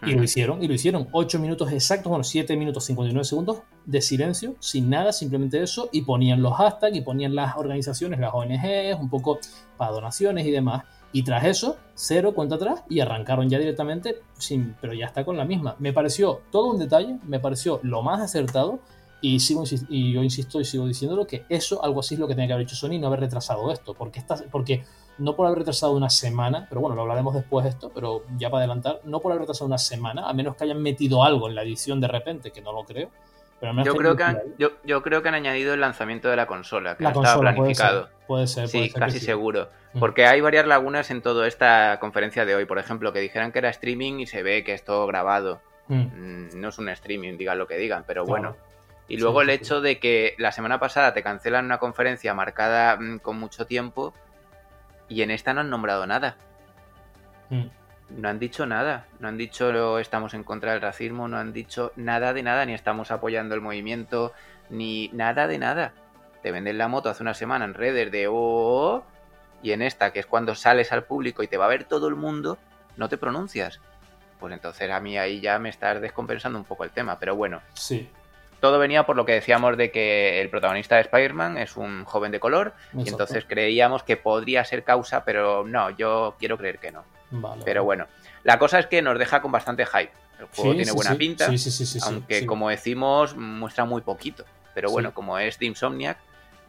Y 0.06 0.14
lo 0.14 0.24
hicieron, 0.24 0.64
y 0.64 0.68
lo 0.68 0.74
hicieron. 0.74 1.08
8 1.12 1.40
minutos 1.40 1.72
exactos, 1.72 2.10
bueno, 2.10 2.24
7 2.24 2.56
minutos 2.58 2.86
59 2.86 3.24
segundos 3.26 3.62
de 3.86 4.02
silencio, 4.02 4.56
sin 4.60 4.90
nada, 4.90 5.14
simplemente 5.14 5.62
eso, 5.62 5.90
y 5.92 6.02
ponían 6.02 6.42
los 6.42 6.54
hashtags 6.56 6.96
y 6.96 7.02
ponían 7.02 7.36
las 7.36 7.56
organizaciones, 7.56 8.20
las 8.20 8.34
ONGs, 8.34 9.00
un 9.00 9.10
poco 9.10 9.40
para 9.78 9.92
donaciones 9.92 10.46
y 10.46 10.52
demás. 10.52 10.84
Y 11.12 11.24
tras 11.24 11.46
eso, 11.46 11.78
cero 11.94 12.34
cuenta 12.34 12.56
atrás 12.56 12.84
y 12.90 13.00
arrancaron 13.00 13.50
ya 13.50 13.60
directamente, 13.60 14.22
sin, 14.38 14.76
pero 14.82 14.94
ya 14.94 15.06
está 15.06 15.24
con 15.24 15.38
la 15.38 15.46
misma. 15.46 15.76
Me 15.80 15.94
pareció 15.94 16.42
todo 16.52 16.72
un 16.72 16.80
detalle, 16.80 17.18
me 17.24 17.40
pareció 17.40 17.80
lo 17.84 18.02
más 18.02 18.20
acertado 18.20 18.80
y, 19.24 19.40
sigo, 19.40 19.64
y 19.88 20.12
yo 20.12 20.22
insisto 20.22 20.60
y 20.60 20.66
sigo 20.66 20.86
diciéndolo 20.86 21.26
que 21.26 21.46
eso, 21.48 21.82
algo 21.82 22.02
así 22.02 22.16
es 22.16 22.20
lo 22.20 22.28
que 22.28 22.36
tenía 22.36 22.48
que 22.48 22.54
haber 22.54 22.66
hecho 22.66 22.76
Sony, 22.76 23.00
no 23.00 23.08
haber 23.08 23.22
retrasado 23.22 23.72
esto, 23.72 23.94
porque, 23.94 24.20
está, 24.20 24.36
porque 24.52 24.84
no 25.18 25.38
por 25.38 25.46
haber 25.46 25.60
retrasado 25.60 25.94
una 25.94 26.10
semana, 26.10 26.66
pero 26.68 26.82
bueno, 26.82 26.94
lo 26.94 27.04
hablaremos 27.04 27.34
después 27.34 27.64
de 27.64 27.70
esto, 27.70 27.90
pero 27.96 28.26
ya 28.38 28.50
para 28.50 28.66
adelantar, 28.66 29.00
no 29.06 29.22
por 29.22 29.32
haber 29.32 29.44
retrasado 29.44 29.68
una 29.68 29.78
semana, 29.78 30.28
a 30.28 30.34
menos 30.34 30.58
que 30.58 30.66
hayan 30.66 30.82
metido 30.82 31.24
algo 31.24 31.48
en 31.48 31.56
la 31.56 31.64
edición 31.64 32.02
de 32.02 32.10
repente, 32.10 32.52
que 32.52 32.62
no 32.62 32.74
lo 32.74 32.84
creo. 32.84 33.12
Pero 33.62 33.82
yo, 33.82 33.96
creo 33.96 34.18
que 34.18 34.24
han, 34.24 34.42
yo, 34.58 35.02
creo 35.02 35.22
que 35.22 35.30
han 35.30 35.36
añadido 35.36 35.74
el 35.74 35.80
lanzamiento 35.80 36.28
de 36.28 36.36
la 36.36 36.46
consola, 36.46 36.98
que 36.98 37.06
estaba 37.06 37.40
planificado. 37.40 38.10
Puede 38.28 38.46
ser, 38.48 38.68
sí, 38.68 38.90
casi 38.90 39.22
seguro. 39.22 39.70
Porque 39.98 40.26
hay 40.26 40.42
varias 40.42 40.68
lagunas 40.68 41.12
en 41.12 41.22
toda 41.22 41.48
esta 41.48 41.98
conferencia 42.02 42.44
de 42.44 42.56
hoy. 42.56 42.66
Por 42.66 42.78
ejemplo, 42.78 43.14
que 43.14 43.22
dijeran 43.22 43.54
que 43.54 43.60
era 43.60 43.70
streaming 43.70 44.20
y 44.20 44.26
se 44.26 44.44
ve 44.44 44.66
que 44.66 44.74
es 44.74 44.84
todo 44.84 45.08
grabado. 45.08 45.62
Mm. 45.88 45.96
Mm, 45.96 46.50
no 46.56 46.68
es 46.68 46.78
un 46.78 46.90
streaming, 46.90 47.38
digan 47.38 47.58
lo 47.58 47.66
que 47.66 47.78
digan, 47.78 48.04
pero 48.06 48.26
bueno. 48.26 48.58
Y 49.08 49.18
luego 49.18 49.42
el 49.42 49.50
hecho 49.50 49.82
de 49.82 50.00
que 50.00 50.36
la 50.38 50.52
semana 50.52 50.80
pasada 50.80 51.14
te 51.14 51.24
cancelan 51.24 51.66
una 51.66 51.78
conferencia 51.78 52.34
marcada 52.34 52.98
mm, 52.98 53.20
con 53.20 53.40
mucho 53.40 53.66
tiempo 53.66 54.14
y 55.10 55.22
en 55.22 55.32
esta 55.32 55.54
no 55.54 55.62
han 55.62 55.70
nombrado 55.70 56.08
nada. 56.08 56.38
No 58.10 58.30
han 58.30 58.40
dicho 58.40 58.66
nada. 58.66 59.08
No 59.20 59.28
han 59.28 59.38
dicho 59.38 60.00
estamos 60.00 60.34
en 60.34 60.44
contra 60.44 60.72
del 60.72 60.82
racismo, 60.82 61.28
no 61.28 61.38
han 61.38 61.54
dicho 61.54 61.92
nada 61.96 62.34
de 62.34 62.44
nada, 62.44 62.66
ni 62.66 62.74
estamos 62.74 63.12
apoyando 63.12 63.56
el 63.56 63.62
movimiento, 63.62 64.34
ni 64.70 65.10
nada 65.14 65.48
de 65.48 65.60
nada. 65.60 65.94
Te 66.42 66.52
venden 66.52 66.78
la 66.78 66.88
moto 66.88 67.10
hace 67.10 67.24
una 67.24 67.34
semana 67.34 67.66
en 67.66 67.74
redes 67.74 68.12
de 68.12 68.28
oh, 68.28 68.34
oh, 68.34 68.96
oh 68.96 69.06
y 69.62 69.72
en 69.72 69.82
esta, 69.82 70.12
que 70.12 70.20
es 70.20 70.26
cuando 70.26 70.56
sales 70.56 70.92
al 70.92 71.06
público 71.06 71.42
y 71.42 71.48
te 71.48 71.58
va 71.58 71.66
a 71.66 71.70
ver 71.70 71.86
todo 71.86 72.10
el 72.10 72.16
mundo, 72.16 72.58
no 72.98 73.08
te 73.08 73.18
pronuncias. 73.18 73.80
Pues 74.40 74.54
entonces 74.54 74.92
a 74.92 75.00
mí 75.00 75.18
ahí 75.18 75.40
ya 75.40 75.58
me 75.58 75.70
estás 75.70 76.02
descompensando 76.02 76.60
un 76.60 76.66
poco 76.66 76.84
el 76.84 76.92
tema, 76.92 77.18
pero 77.18 77.36
bueno. 77.36 77.62
Sí. 77.74 78.10
Todo 78.64 78.80
venía 78.80 79.06
por 79.06 79.18
lo 79.18 79.26
que 79.26 79.34
decíamos 79.34 79.76
de 79.76 79.92
que 79.92 80.40
el 80.40 80.50
protagonista 80.50 80.96
de 80.96 81.02
Spider-Man 81.02 81.58
es 81.58 81.76
un 81.76 82.06
joven 82.06 82.32
de 82.32 82.40
color 82.40 82.74
y 82.98 83.10
entonces 83.10 83.44
creíamos 83.46 84.04
que 84.04 84.16
podría 84.16 84.64
ser 84.64 84.86
causa, 84.86 85.26
pero 85.26 85.66
no, 85.68 85.90
yo 85.90 86.38
quiero 86.40 86.58
creer 86.58 86.80
que 86.80 86.90
no. 86.90 87.04
pero 87.66 87.84
bueno, 87.84 88.08
la 88.46 88.58
cosa 88.60 88.80
es 88.80 88.86
que 88.86 89.02
nos 89.02 89.20
deja 89.20 89.42
con 89.42 89.52
bastante 89.52 89.86
hype. 89.86 90.14
El 90.40 90.46
juego 90.46 90.76
tiene 90.76 90.94
buena 90.94 91.14
pinta, 91.16 91.50
aunque 92.04 92.46
como 92.46 92.70
decimos 92.70 93.36
muestra 93.36 93.84
muy 93.84 94.02
poquito. 94.02 94.46
Pero 94.74 94.92
bueno, 94.92 95.14
como 95.14 95.38
es 95.38 95.60
de 95.60 95.66
Insomniac 95.66 96.18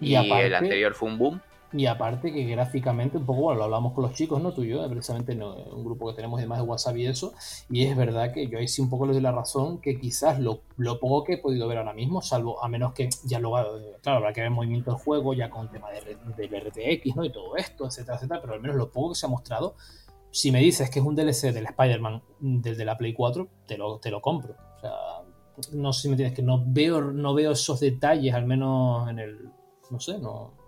y, 0.00 0.16
el 0.16 0.52
anterior 0.52 0.94
fue 0.94 1.09
un 1.09 1.16
boom, 1.16 1.40
y 1.76 1.87
aparte 1.87 2.32
que 2.32 2.44
gráficamente, 2.44 3.18
un 3.18 3.26
poco, 3.26 3.42
bueno, 3.42 3.58
lo 3.58 3.64
hablamos 3.64 3.94
con 3.94 4.04
los 4.04 4.14
chicos, 4.14 4.40
¿no? 4.40 4.52
Tú 4.52 4.62
y 4.62 4.68
yo, 4.68 4.88
precisamente 4.88 5.32
en 5.32 5.42
un 5.42 5.84
grupo 5.84 6.08
que 6.08 6.14
tenemos 6.14 6.38
además 6.38 6.58
de 6.60 6.64
WhatsApp 6.64 6.96
y 6.98 7.06
eso, 7.06 7.34
y 7.68 7.84
es 7.84 7.96
verdad 7.96 8.32
que 8.32 8.46
yo 8.46 8.58
ahí 8.58 8.68
sí 8.68 8.80
un 8.80 8.88
poco 8.88 9.06
les 9.06 9.16
doy 9.16 9.22
la 9.22 9.32
razón 9.32 9.80
que 9.80 9.98
quizás 9.98 10.38
lo, 10.38 10.60
lo 10.76 11.00
poco 11.00 11.24
que 11.24 11.32
he 11.34 11.38
podido 11.38 11.66
ver 11.66 11.78
ahora 11.78 11.92
mismo, 11.92 12.22
salvo 12.22 12.62
a 12.62 12.68
menos 12.68 12.94
que 12.94 13.08
ya 13.24 13.40
lo, 13.40 13.50
claro, 14.02 14.18
habrá 14.18 14.32
que 14.32 14.40
ver 14.40 14.50
movimiento 14.50 14.92
del 14.92 15.00
juego 15.00 15.34
ya 15.34 15.50
con 15.50 15.68
tema 15.68 15.88
de, 15.90 16.16
del 16.37 16.60
RTX, 16.60 17.16
¿no? 17.16 17.24
Y 17.24 17.32
todo 17.32 17.56
esto, 17.56 17.87
etcétera, 17.87 18.18
etcétera, 18.18 18.40
pero 18.40 18.54
al 18.54 18.60
menos 18.60 18.76
lo 18.76 18.90
poco 18.90 19.10
que 19.10 19.16
se 19.16 19.26
ha 19.26 19.28
mostrado, 19.28 19.74
si 20.30 20.52
me 20.52 20.60
dices 20.60 20.90
que 20.90 21.00
es 21.00 21.04
un 21.04 21.16
DLC 21.16 21.52
del 21.52 21.66
Spider-Man 21.66 22.22
desde 22.38 22.84
la 22.84 22.96
Play 22.96 23.14
4, 23.14 23.48
te 23.66 23.76
lo, 23.76 23.98
te 23.98 24.10
lo 24.10 24.20
compro. 24.20 24.54
O 24.76 24.80
sea, 24.80 24.92
no 25.72 25.92
sé 25.92 26.02
si 26.02 26.08
me 26.08 26.12
entiendes, 26.12 26.37
que 26.37 26.42
no 26.42 26.62
veo, 26.64 27.00
no 27.00 27.34
veo 27.34 27.50
esos 27.52 27.80
detalles, 27.80 28.32
al 28.32 28.46
menos 28.46 29.08
en 29.08 29.18
el, 29.18 29.48
no 29.90 29.98
sé, 29.98 30.18
no 30.18 30.63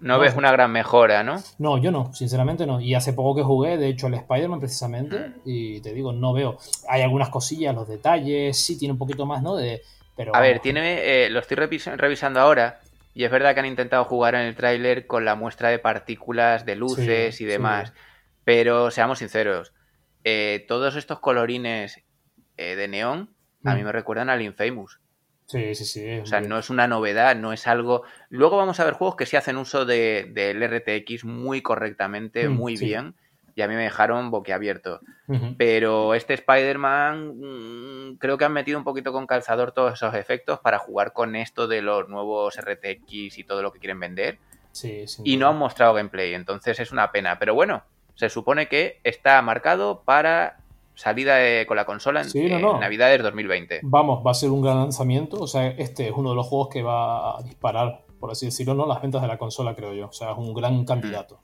no, 0.00 0.18
ves 0.18 0.34
una 0.36 0.52
gran 0.52 0.70
mejora, 0.70 1.22
¿no? 1.22 1.42
No, 1.58 1.78
yo 1.78 1.90
no, 1.90 2.12
sinceramente 2.14 2.66
no. 2.66 2.80
Y 2.80 2.94
hace 2.94 3.12
poco 3.12 3.36
que 3.36 3.42
jugué, 3.42 3.76
de 3.76 3.88
hecho, 3.88 4.06
el 4.06 4.14
Spider-Man 4.14 4.60
precisamente, 4.60 5.18
mm. 5.18 5.32
y 5.44 5.80
te 5.80 5.92
digo, 5.92 6.12
no 6.12 6.32
veo. 6.32 6.58
Hay 6.88 7.02
algunas 7.02 7.28
cosillas, 7.28 7.74
los 7.74 7.88
detalles, 7.88 8.56
sí 8.56 8.78
tiene 8.78 8.92
un 8.92 8.98
poquito 8.98 9.26
más, 9.26 9.42
¿no? 9.42 9.56
De, 9.56 9.82
pero, 10.16 10.34
a 10.34 10.40
ver, 10.40 10.60
tiene, 10.60 11.24
eh, 11.24 11.30
lo 11.30 11.40
estoy 11.40 11.56
revisando 11.56 12.40
ahora, 12.40 12.80
y 13.14 13.24
es 13.24 13.30
verdad 13.30 13.54
que 13.54 13.60
han 13.60 13.66
intentado 13.66 14.04
jugar 14.04 14.34
en 14.34 14.42
el 14.42 14.54
tráiler 14.54 15.06
con 15.06 15.24
la 15.24 15.34
muestra 15.34 15.70
de 15.70 15.78
partículas, 15.78 16.64
de 16.64 16.76
luces 16.76 17.40
y 17.40 17.44
demás. 17.44 17.92
Pero 18.44 18.90
seamos 18.90 19.18
sinceros, 19.18 19.72
eh, 20.24 20.64
todos 20.68 20.96
estos 20.96 21.20
colorines 21.20 22.02
eh, 22.56 22.76
de 22.76 22.88
neón 22.88 23.30
a 23.64 23.74
mí 23.74 23.82
mm. 23.82 23.86
me 23.86 23.92
recuerdan 23.92 24.30
al 24.30 24.42
Infamous. 24.42 25.00
Sí, 25.48 25.74
sí, 25.74 25.84
sí. 25.86 26.18
O 26.18 26.26
sea, 26.26 26.42
no 26.42 26.58
es 26.58 26.68
una 26.68 26.86
novedad, 26.86 27.34
no 27.34 27.54
es 27.54 27.66
algo. 27.66 28.02
Luego 28.28 28.58
vamos 28.58 28.80
a 28.80 28.84
ver 28.84 28.92
juegos 28.92 29.16
que 29.16 29.24
sí 29.24 29.34
hacen 29.34 29.56
uso 29.56 29.86
del 29.86 30.62
RTX 30.62 31.24
muy 31.24 31.62
correctamente, 31.62 32.48
mm, 32.48 32.52
muy 32.52 32.76
bien. 32.76 33.14
Y 33.54 33.62
a 33.62 33.66
mí 33.66 33.74
me 33.74 33.84
dejaron 33.84 34.30
boquiabierto. 34.30 35.00
Pero 35.56 36.14
este 36.14 36.34
Spider-Man 36.34 37.38
mm, 37.38 38.18
creo 38.18 38.36
que 38.36 38.44
han 38.44 38.52
metido 38.52 38.76
un 38.76 38.84
poquito 38.84 39.10
con 39.10 39.26
calzador 39.26 39.72
todos 39.72 39.94
esos 39.94 40.14
efectos 40.14 40.60
para 40.60 40.78
jugar 40.78 41.14
con 41.14 41.34
esto 41.34 41.66
de 41.66 41.80
los 41.80 42.10
nuevos 42.10 42.58
RTX 42.60 43.38
y 43.38 43.44
todo 43.44 43.62
lo 43.62 43.72
que 43.72 43.78
quieren 43.78 43.98
vender. 43.98 44.38
Sí, 44.72 45.06
y 45.24 45.38
no 45.38 45.48
han 45.48 45.56
mostrado 45.56 45.94
gameplay, 45.94 46.34
entonces 46.34 46.78
es 46.78 46.92
una 46.92 47.10
pena. 47.10 47.38
Pero 47.38 47.54
bueno, 47.54 47.84
se 48.16 48.28
supone 48.28 48.68
que 48.68 49.00
está 49.02 49.40
marcado 49.40 50.02
para 50.04 50.58
salida 50.98 51.64
con 51.66 51.76
la 51.76 51.84
consola 51.84 52.22
en, 52.22 52.60
Navidad 52.60 53.10
del 53.10 53.22
2020. 53.22 53.80
Vamos, 53.84 54.26
va 54.26 54.32
a 54.32 54.34
ser 54.34 54.50
un 54.50 54.60
gran 54.60 54.78
lanzamiento. 54.78 55.40
O 55.40 55.46
sea, 55.46 55.68
este 55.68 56.08
es 56.08 56.12
uno 56.14 56.30
de 56.30 56.36
los 56.36 56.46
juegos 56.48 56.70
que 56.70 56.82
va 56.82 57.38
a 57.38 57.42
disparar, 57.42 58.04
por 58.18 58.32
así 58.32 58.46
decirlo, 58.46 58.74
¿no? 58.74 58.84
las 58.84 59.00
ventas 59.00 59.22
de 59.22 59.28
la 59.28 59.38
consola, 59.38 59.76
creo 59.76 59.94
yo. 59.94 60.08
O 60.08 60.12
sea, 60.12 60.32
es 60.32 60.38
un 60.38 60.52
gran 60.52 60.84
candidato. 60.84 61.38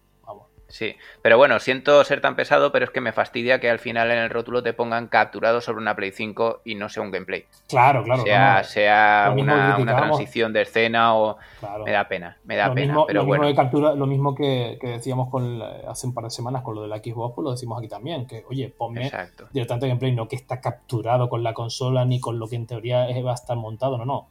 Sí, 0.68 0.96
pero 1.22 1.36
bueno, 1.36 1.60
siento 1.60 2.02
ser 2.04 2.20
tan 2.20 2.36
pesado, 2.36 2.72
pero 2.72 2.84
es 2.86 2.90
que 2.90 3.00
me 3.00 3.12
fastidia 3.12 3.60
que 3.60 3.70
al 3.70 3.78
final 3.78 4.10
en 4.10 4.18
el 4.18 4.30
rótulo 4.30 4.62
te 4.62 4.72
pongan 4.72 5.08
capturado 5.08 5.60
sobre 5.60 5.78
una 5.78 5.94
Play 5.94 6.10
5 6.10 6.62
y 6.64 6.74
no 6.74 6.88
sea 6.88 7.02
un 7.02 7.10
gameplay. 7.10 7.44
Claro, 7.68 8.02
claro. 8.02 8.22
Sea, 8.22 8.64
sea 8.64 9.34
una, 9.36 9.76
transición 9.76 10.52
de 10.52 10.62
escena 10.62 11.14
o... 11.14 11.36
claro. 11.60 11.84
Me 11.84 11.92
da 11.92 12.08
pena, 12.08 12.38
me 12.44 12.56
da 12.56 12.68
lo 12.68 12.74
pena, 12.74 12.86
mismo, 12.86 13.06
pero 13.06 13.20
lo 13.20 13.26
bueno. 13.26 13.44
mismo 13.44 13.56
captura, 13.56 13.94
lo 13.94 14.06
mismo 14.06 14.34
que, 14.34 14.78
que 14.80 14.88
decíamos 14.88 15.30
con 15.30 15.58
la- 15.58 15.82
hace 15.88 16.06
un 16.06 16.14
par 16.14 16.24
de 16.24 16.30
semanas 16.30 16.62
con 16.62 16.74
lo 16.74 16.82
de 16.82 16.88
la 16.88 16.98
Xbox, 16.98 17.34
pues 17.34 17.44
lo 17.44 17.50
decimos 17.52 17.78
aquí 17.78 17.88
también, 17.88 18.26
que 18.26 18.44
oye, 18.48 18.72
ponme 18.76 19.04
Exacto. 19.04 19.46
directamente 19.52 19.86
gameplay, 19.88 20.12
no 20.12 20.28
que 20.28 20.36
está 20.36 20.60
capturado 20.60 21.28
con 21.28 21.42
la 21.42 21.54
consola 21.54 22.04
ni 22.04 22.20
con 22.20 22.38
lo 22.38 22.48
que 22.48 22.56
en 22.56 22.66
teoría 22.66 23.06
va 23.22 23.32
a 23.32 23.34
estar 23.34 23.56
montado, 23.56 23.98
no, 23.98 24.04
no, 24.04 24.26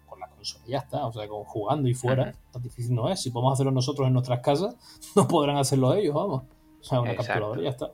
ya 0.67 0.79
está, 0.79 1.05
o 1.05 1.11
sea, 1.13 1.27
con 1.27 1.43
jugando 1.43 1.87
y 1.89 1.93
fuera, 1.93 2.33
tan 2.51 2.61
difícil 2.61 2.95
no 2.95 3.09
es, 3.09 3.21
si 3.21 3.31
podemos 3.31 3.53
hacerlo 3.53 3.71
nosotros 3.71 4.07
en 4.07 4.13
nuestras 4.13 4.39
casas, 4.41 4.75
no 5.15 5.27
podrán 5.27 5.57
hacerlo 5.57 5.93
ellos, 5.93 6.13
vamos. 6.13 6.43
O 6.79 6.83
sea, 6.83 6.99
una 7.01 7.11
Exacto. 7.11 7.27
capturadora 7.31 7.61
y 7.61 7.63
ya 7.63 7.69
está. 7.69 7.91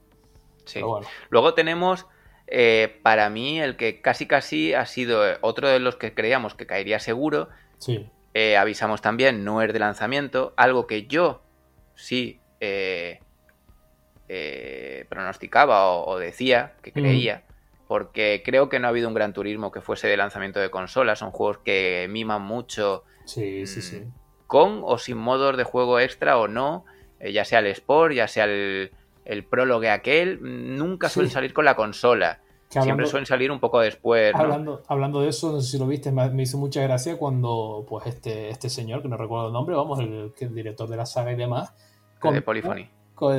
Sí. 0.65 0.73
Pero 0.75 0.87
bueno, 0.87 1.07
Luego 1.29 1.53
tenemos, 1.53 2.05
eh, 2.47 2.99
para 3.03 3.29
mí, 3.29 3.59
el 3.59 3.77
que 3.77 4.01
casi 4.01 4.25
casi 4.27 4.73
ha 4.73 4.85
sido 4.85 5.27
eh, 5.27 5.37
otro 5.41 5.67
de 5.69 5.79
los 5.79 5.95
que 5.95 6.13
creíamos 6.13 6.53
que 6.55 6.65
caería 6.67 6.99
seguro. 6.99 7.49
sí. 7.77 8.07
Eh, 8.35 8.57
avisamos 8.57 9.01
también, 9.01 9.43
no 9.43 9.63
es 9.63 9.73
de 9.73 9.79
lanzamiento. 9.79 10.53
Algo 10.55 10.85
que 10.85 11.07
yo 11.07 11.41
sí 11.95 12.39
eh, 12.59 13.19
pronosticaba 15.09 15.87
o, 15.89 16.07
o 16.07 16.19
decía, 16.19 16.75
que 16.83 16.93
creía. 16.93 17.43
Porque 17.89 18.43
creo 18.45 18.69
que 18.69 18.77
no 18.77 18.85
ha 18.85 18.91
habido 18.91 19.07
un 19.07 19.15
gran 19.15 19.33
turismo 19.33 19.71
que 19.71 19.81
fuese 19.81 20.07
de 20.07 20.15
lanzamiento 20.15 20.59
de 20.59 20.69
consolas. 20.69 21.17
Son 21.17 21.31
juegos 21.31 21.57
que 21.65 22.05
miman 22.07 22.43
mucho 22.43 23.03
Sí, 23.25 23.65
sí, 23.65 23.81
sí. 23.81 24.01
Mm, 24.01 24.11
con 24.45 24.81
o 24.83 24.99
sin 24.99 25.17
modos 25.17 25.57
de 25.57 25.63
juego 25.63 25.99
extra 25.99 26.37
o 26.37 26.47
no, 26.47 26.85
eh, 27.19 27.33
ya 27.33 27.45
sea 27.45 27.59
el 27.59 27.65
Sport, 27.65 28.13
ya 28.13 28.27
sea 28.27 28.43
el, 28.43 28.91
el 29.25 29.43
prólogo 29.43 29.89
aquel, 29.89 30.39
mm, 30.39 30.77
nunca 30.77 31.09
suelen 31.09 31.31
Sí. 31.31 31.33
salir 31.33 31.51
con 31.51 31.65
la 31.65 31.75
consola. 31.75 32.41
Siempre 32.67 33.07
suelen 33.07 33.25
salir 33.25 33.51
un 33.51 33.59
poco 33.59 33.79
después, 33.79 34.35
¿no? 34.35 34.41
Hablando, 34.41 34.83
hablando 34.87 35.21
de 35.21 35.29
eso, 35.29 35.51
no 35.51 35.59
sé 35.59 35.71
si 35.71 35.79
lo 35.79 35.87
viste, 35.87 36.11
me, 36.11 36.29
me 36.29 36.43
hizo 36.43 36.59
mucha 36.59 36.83
gracia 36.83 37.17
cuando 37.17 37.87
pues 37.89 38.05
este, 38.05 38.49
este 38.49 38.69
señor, 38.69 39.01
que 39.01 39.07
no 39.07 39.17
recuerdo 39.17 39.47
el 39.47 39.53
nombre, 39.53 39.75
vamos, 39.75 39.97
el, 39.99 40.31
el 40.39 40.53
director 40.53 40.87
de 40.87 40.95
la 40.95 41.07
saga 41.07 41.31
y 41.31 41.35
demás, 41.35 41.73
de 42.21 42.41
Polyphony. 42.43 42.87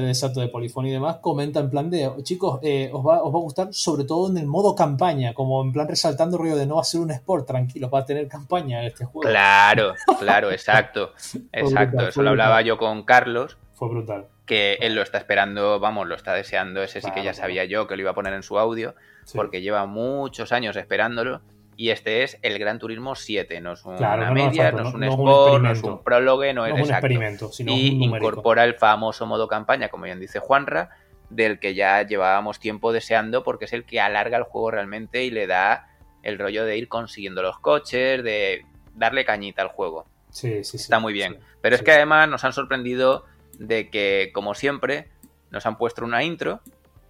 Exacto, 0.08 0.40
de 0.40 0.48
Polyphony 0.48 0.88
y 0.88 0.92
demás, 0.92 1.16
comenta 1.20 1.60
en 1.60 1.70
plan 1.70 1.90
de, 1.90 2.10
chicos, 2.22 2.58
eh, 2.62 2.90
os, 2.92 3.04
va, 3.06 3.22
os 3.22 3.34
va 3.34 3.38
a 3.38 3.42
gustar 3.42 3.68
sobre 3.72 4.04
todo 4.04 4.30
en 4.30 4.38
el 4.38 4.46
modo 4.46 4.74
campaña, 4.74 5.34
como 5.34 5.62
en 5.62 5.72
plan 5.72 5.88
resaltando 5.88 6.38
rollo 6.38 6.56
de 6.56 6.66
no 6.66 6.76
va 6.76 6.82
a 6.82 6.84
ser 6.84 7.00
un 7.00 7.10
sport, 7.10 7.46
tranquilos, 7.46 7.90
va 7.92 8.00
a 8.00 8.04
tener 8.04 8.28
campaña 8.28 8.80
en 8.80 8.86
este 8.88 9.04
juego. 9.04 9.28
Claro, 9.28 9.94
claro, 10.18 10.50
exacto. 10.50 11.12
Exacto, 11.52 11.90
brutal, 11.96 12.08
eso 12.08 12.22
lo 12.22 12.30
hablaba 12.30 12.56
brutal. 12.56 12.64
yo 12.66 12.78
con 12.78 13.02
Carlos, 13.04 13.56
Fue 13.74 13.88
brutal. 13.88 14.26
que 14.46 14.74
él 14.80 14.94
lo 14.94 15.02
está 15.02 15.18
esperando, 15.18 15.80
vamos, 15.80 16.06
lo 16.06 16.14
está 16.14 16.34
deseando, 16.34 16.82
ese 16.82 17.00
sí 17.00 17.08
que 17.10 17.18
ya 17.22 17.32
claro. 17.32 17.36
sabía 17.38 17.64
yo 17.64 17.86
que 17.86 17.96
lo 17.96 18.02
iba 18.02 18.10
a 18.10 18.14
poner 18.14 18.32
en 18.34 18.42
su 18.42 18.58
audio, 18.58 18.94
Sí. 19.24 19.36
porque 19.36 19.60
lleva 19.62 19.86
muchos 19.86 20.50
años 20.52 20.76
esperándolo. 20.76 21.40
Y 21.80 21.88
este 21.92 22.24
es 22.24 22.38
el 22.42 22.58
Gran 22.58 22.78
Turismo 22.78 23.14
7, 23.14 23.58
no 23.62 23.72
es 23.72 23.86
una 23.86 23.96
Claro, 23.96 24.20
no, 24.24 24.28
no, 24.28 24.34
media, 24.34 24.70
no 24.70 24.76
es 24.80 24.84
no- 24.84 24.90
un 24.92 25.00
no 25.00 25.06
es 25.06 25.14
un 25.14 25.28
Sport, 25.30 25.62
no 25.62 25.70
es 25.70 25.82
un 25.82 26.04
prólogo, 26.04 26.42
no 26.52 26.66
es 26.66 26.72
un 26.74 26.78
exacto. 26.80 26.92
experimento, 27.06 27.50
sino 27.50 27.72
y 27.72 27.94
un 27.96 28.02
incorpora 28.02 28.64
el 28.64 28.74
famoso 28.74 29.24
modo 29.24 29.48
campaña, 29.48 29.88
como 29.88 30.04
bien 30.04 30.20
dice 30.20 30.40
Juanra, 30.40 30.90
del 31.30 31.58
que 31.58 31.72
ya 31.74 32.02
llevábamos 32.06 32.60
tiempo 32.60 32.92
deseando 32.92 33.42
porque 33.44 33.64
es 33.64 33.72
el 33.72 33.86
que 33.86 33.98
alarga 33.98 34.36
el 34.36 34.42
juego 34.42 34.72
realmente 34.72 35.24
y 35.24 35.30
le 35.30 35.46
da 35.46 35.88
el 36.22 36.38
rollo 36.38 36.66
de 36.66 36.76
ir 36.76 36.86
consiguiendo 36.86 37.40
los 37.40 37.58
coches, 37.60 38.22
de 38.22 38.66
darle 38.94 39.24
cañita 39.24 39.62
al 39.62 39.68
juego. 39.68 40.04
Sí, 40.28 40.62
sí, 40.64 40.76
sí. 40.76 40.82
Está 40.84 40.98
muy 40.98 41.14
bien. 41.14 41.32
sí, 41.32 41.40
Pero 41.62 41.76
es 41.76 41.82
que 41.82 41.92
además 41.92 42.28
nos 42.28 42.44
han 42.44 42.52
sorprendido 42.52 43.24
de 43.58 43.88
que, 43.88 44.32
como 44.34 44.52
siempre, 44.54 45.08
nos 45.50 45.64
han 45.64 45.78
puesto 45.78 46.04
una 46.04 46.22
intro 46.24 46.60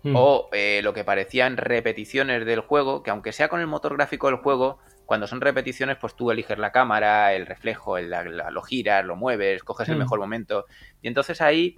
Mm. 0.03 0.17
o 0.17 0.49
eh, 0.53 0.81
lo 0.83 0.95
que 0.95 1.05
parecían 1.05 1.57
repeticiones 1.59 2.47
del 2.47 2.61
juego, 2.61 3.03
que 3.03 3.11
aunque 3.11 3.33
sea 3.33 3.49
con 3.49 3.61
el 3.61 3.67
motor 3.67 3.97
gráfico 3.97 4.29
del 4.29 4.37
juego, 4.37 4.79
cuando 5.05 5.27
son 5.27 5.41
repeticiones, 5.41 5.97
pues 5.99 6.15
tú 6.15 6.31
eliges 6.31 6.57
la 6.59 6.73
cámara, 6.73 7.35
el 7.35 7.45
reflejo, 7.47 7.99
el- 7.99 8.09
la- 8.11 8.51
lo 8.51 8.63
giras, 8.63 9.05
lo 9.05 9.17
mueves, 9.17 9.63
coges 9.65 9.89
el 9.89 9.97
Mm. 9.97 9.99
mejor 9.99 10.19
momento. 10.21 10.65
Y 11.03 11.09
entonces 11.09 11.41
ahí 11.41 11.77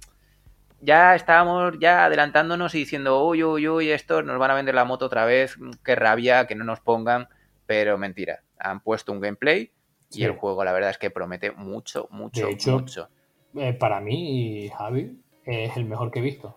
ya 0.81 1.14
estábamos 1.14 1.79
ya 1.81 2.05
adelantándonos 2.05 2.75
y 2.75 2.79
diciendo, 2.79 3.25
uy, 3.25 3.43
uy, 3.45 3.68
uy, 3.68 3.91
estos 3.91 4.25
nos 4.25 4.39
van 4.39 4.51
a 4.51 4.55
vender 4.55 4.75
la 4.75 4.85
moto 4.85 5.07
otra 5.07 5.25
vez, 5.25 5.59
mm, 5.59 5.70
qué 5.85 5.95
rabia, 5.95 6.47
que 6.47 6.55
no 6.55 6.64
nos 6.64 6.81
pongan, 6.81 7.29
pero 7.66 7.97
mentira, 7.99 8.43
han 8.59 8.81
puesto 8.81 9.12
un 9.12 9.20
gameplay 9.20 9.73
y 10.11 10.14
Sí. 10.16 10.25
el 10.25 10.33
juego 10.33 10.62
la 10.64 10.73
verdad 10.73 10.91
es 10.91 10.99
que 10.99 11.11
promete 11.11 11.53
mucho, 11.53 12.07
mucho, 12.11 12.47
De 12.47 12.53
hecho, 12.53 12.79
mucho. 12.79 13.09
Eh, 13.57 13.73
para 13.73 14.01
mí, 14.01 14.68
Javi, 14.77 15.18
es 15.45 15.77
el 15.77 15.85
mejor 15.87 16.11
que 16.11 16.18
he 16.18 16.23
visto. 16.23 16.57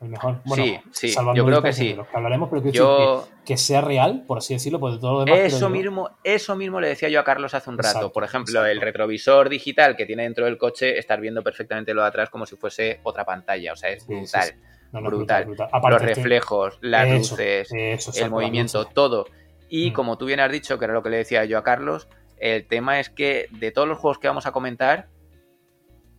El 0.00 0.10
mejor. 0.10 0.40
Bueno, 0.44 0.64
Sí, 0.64 0.78
sí, 0.92 1.08
salvando 1.08 1.36
yo 1.38 1.44
creo 1.46 1.60
que 1.62 1.72
sí. 1.72 1.88
de 1.88 1.96
los 1.96 2.06
que 2.06 2.16
hablaremos, 2.16 2.48
pero 2.50 2.70
Yo... 2.70 3.26
que, 3.44 3.44
que 3.54 3.56
sea 3.56 3.80
real, 3.80 4.22
por 4.28 4.38
así 4.38 4.54
decirlo, 4.54 4.78
porque 4.78 4.98
todo 4.98 5.12
lo 5.14 5.24
demás. 5.24 5.40
Eso 5.52 5.68
mismo, 5.68 6.10
eso 6.22 6.54
mismo 6.54 6.80
le 6.80 6.88
decía 6.88 7.08
yo 7.08 7.18
a 7.18 7.24
Carlos 7.24 7.52
hace 7.54 7.68
un 7.68 7.78
rato. 7.78 8.12
Por 8.12 8.22
ejemplo, 8.22 8.60
exacto. 8.60 8.70
el 8.70 8.80
retrovisor 8.80 9.48
digital 9.48 9.96
que 9.96 10.06
tiene 10.06 10.22
dentro 10.22 10.44
del 10.44 10.56
coche, 10.56 10.98
estar 10.98 11.20
viendo 11.20 11.42
perfectamente 11.42 11.94
lo 11.94 12.02
de 12.02 12.08
atrás 12.08 12.30
como 12.30 12.46
si 12.46 12.54
fuese 12.56 13.00
otra 13.02 13.24
pantalla. 13.24 13.72
O 13.72 13.76
sea, 13.76 13.90
es 13.90 14.04
Sí, 14.04 14.14
brutal. 14.14 14.42
sí. 14.44 14.52
No, 14.92 15.00
no, 15.00 15.10
brutal. 15.10 15.46
Los 15.48 15.58
este- 15.60 15.98
reflejos, 16.14 16.78
las 16.80 17.08
eso, 17.08 17.34
luces, 17.34 17.68
eso, 17.72 18.12
el 18.24 18.30
movimiento, 18.30 18.84
todo. 18.86 19.26
Y 19.68 19.90
Mm. 19.90 19.92
como 19.94 20.16
tú 20.16 20.26
bien 20.26 20.40
has 20.40 20.50
dicho, 20.52 20.78
que 20.78 20.84
era 20.84 20.94
lo 20.94 21.02
que 21.02 21.10
le 21.10 21.16
decía 21.18 21.44
yo 21.44 21.58
a 21.58 21.64
Carlos, 21.64 22.08
el 22.38 22.66
tema 22.66 23.00
es 23.00 23.10
que 23.10 23.48
de 23.50 23.72
todos 23.72 23.86
los 23.88 23.98
juegos 23.98 24.18
que 24.18 24.28
vamos 24.28 24.46
a 24.46 24.52
comentar, 24.52 25.08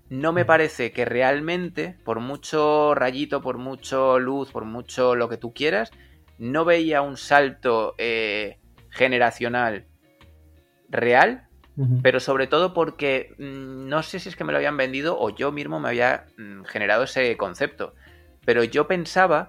no 0.10 0.34
me 0.34 0.44
Mm. 0.44 0.48
parece 0.48 0.92
que 0.92 1.06
realmente, 1.06 1.96
por 2.04 2.20
mucho 2.20 2.96
rayito, 2.96 3.42
por 3.42 3.58
mucho 3.58 4.20
luz, 4.20 4.52
por 4.52 4.66
mucho 4.66 5.16
lo 5.16 5.30
que 5.30 5.38
tú 5.38 5.54
quieras, 5.54 5.92
no 6.38 6.66
veía 6.66 7.02
un 7.02 7.18
salto 7.18 7.96
eh, 7.98 8.60
generacional 8.90 9.86
real, 10.90 11.46
pero 12.02 12.20
sobre 12.20 12.48
todo 12.48 12.74
porque 12.74 13.34
mm, 13.38 13.88
no 13.88 14.04
sé 14.04 14.20
si 14.20 14.28
es 14.28 14.36
que 14.36 14.44
me 14.44 14.52
lo 14.52 14.58
habían 14.58 14.76
vendido 14.76 15.18
o 15.18 15.30
yo 15.30 15.52
mismo 15.52 15.80
me 15.80 15.90
había 15.90 16.26
mm, 16.38 16.64
generado 16.64 17.04
ese 17.04 17.38
concepto. 17.38 17.94
Pero 18.46 18.64
yo 18.64 18.88
pensaba 18.88 19.48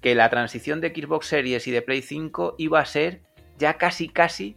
que 0.00 0.14
la 0.14 0.30
transición 0.30 0.80
de 0.80 0.88
Xbox 0.88 1.26
Series 1.26 1.66
y 1.68 1.70
de 1.70 1.82
Play 1.82 2.02
5 2.02 2.54
iba 2.58 2.80
a 2.80 2.84
ser 2.84 3.22
ya 3.56 3.74
casi 3.74 4.08
casi. 4.08 4.56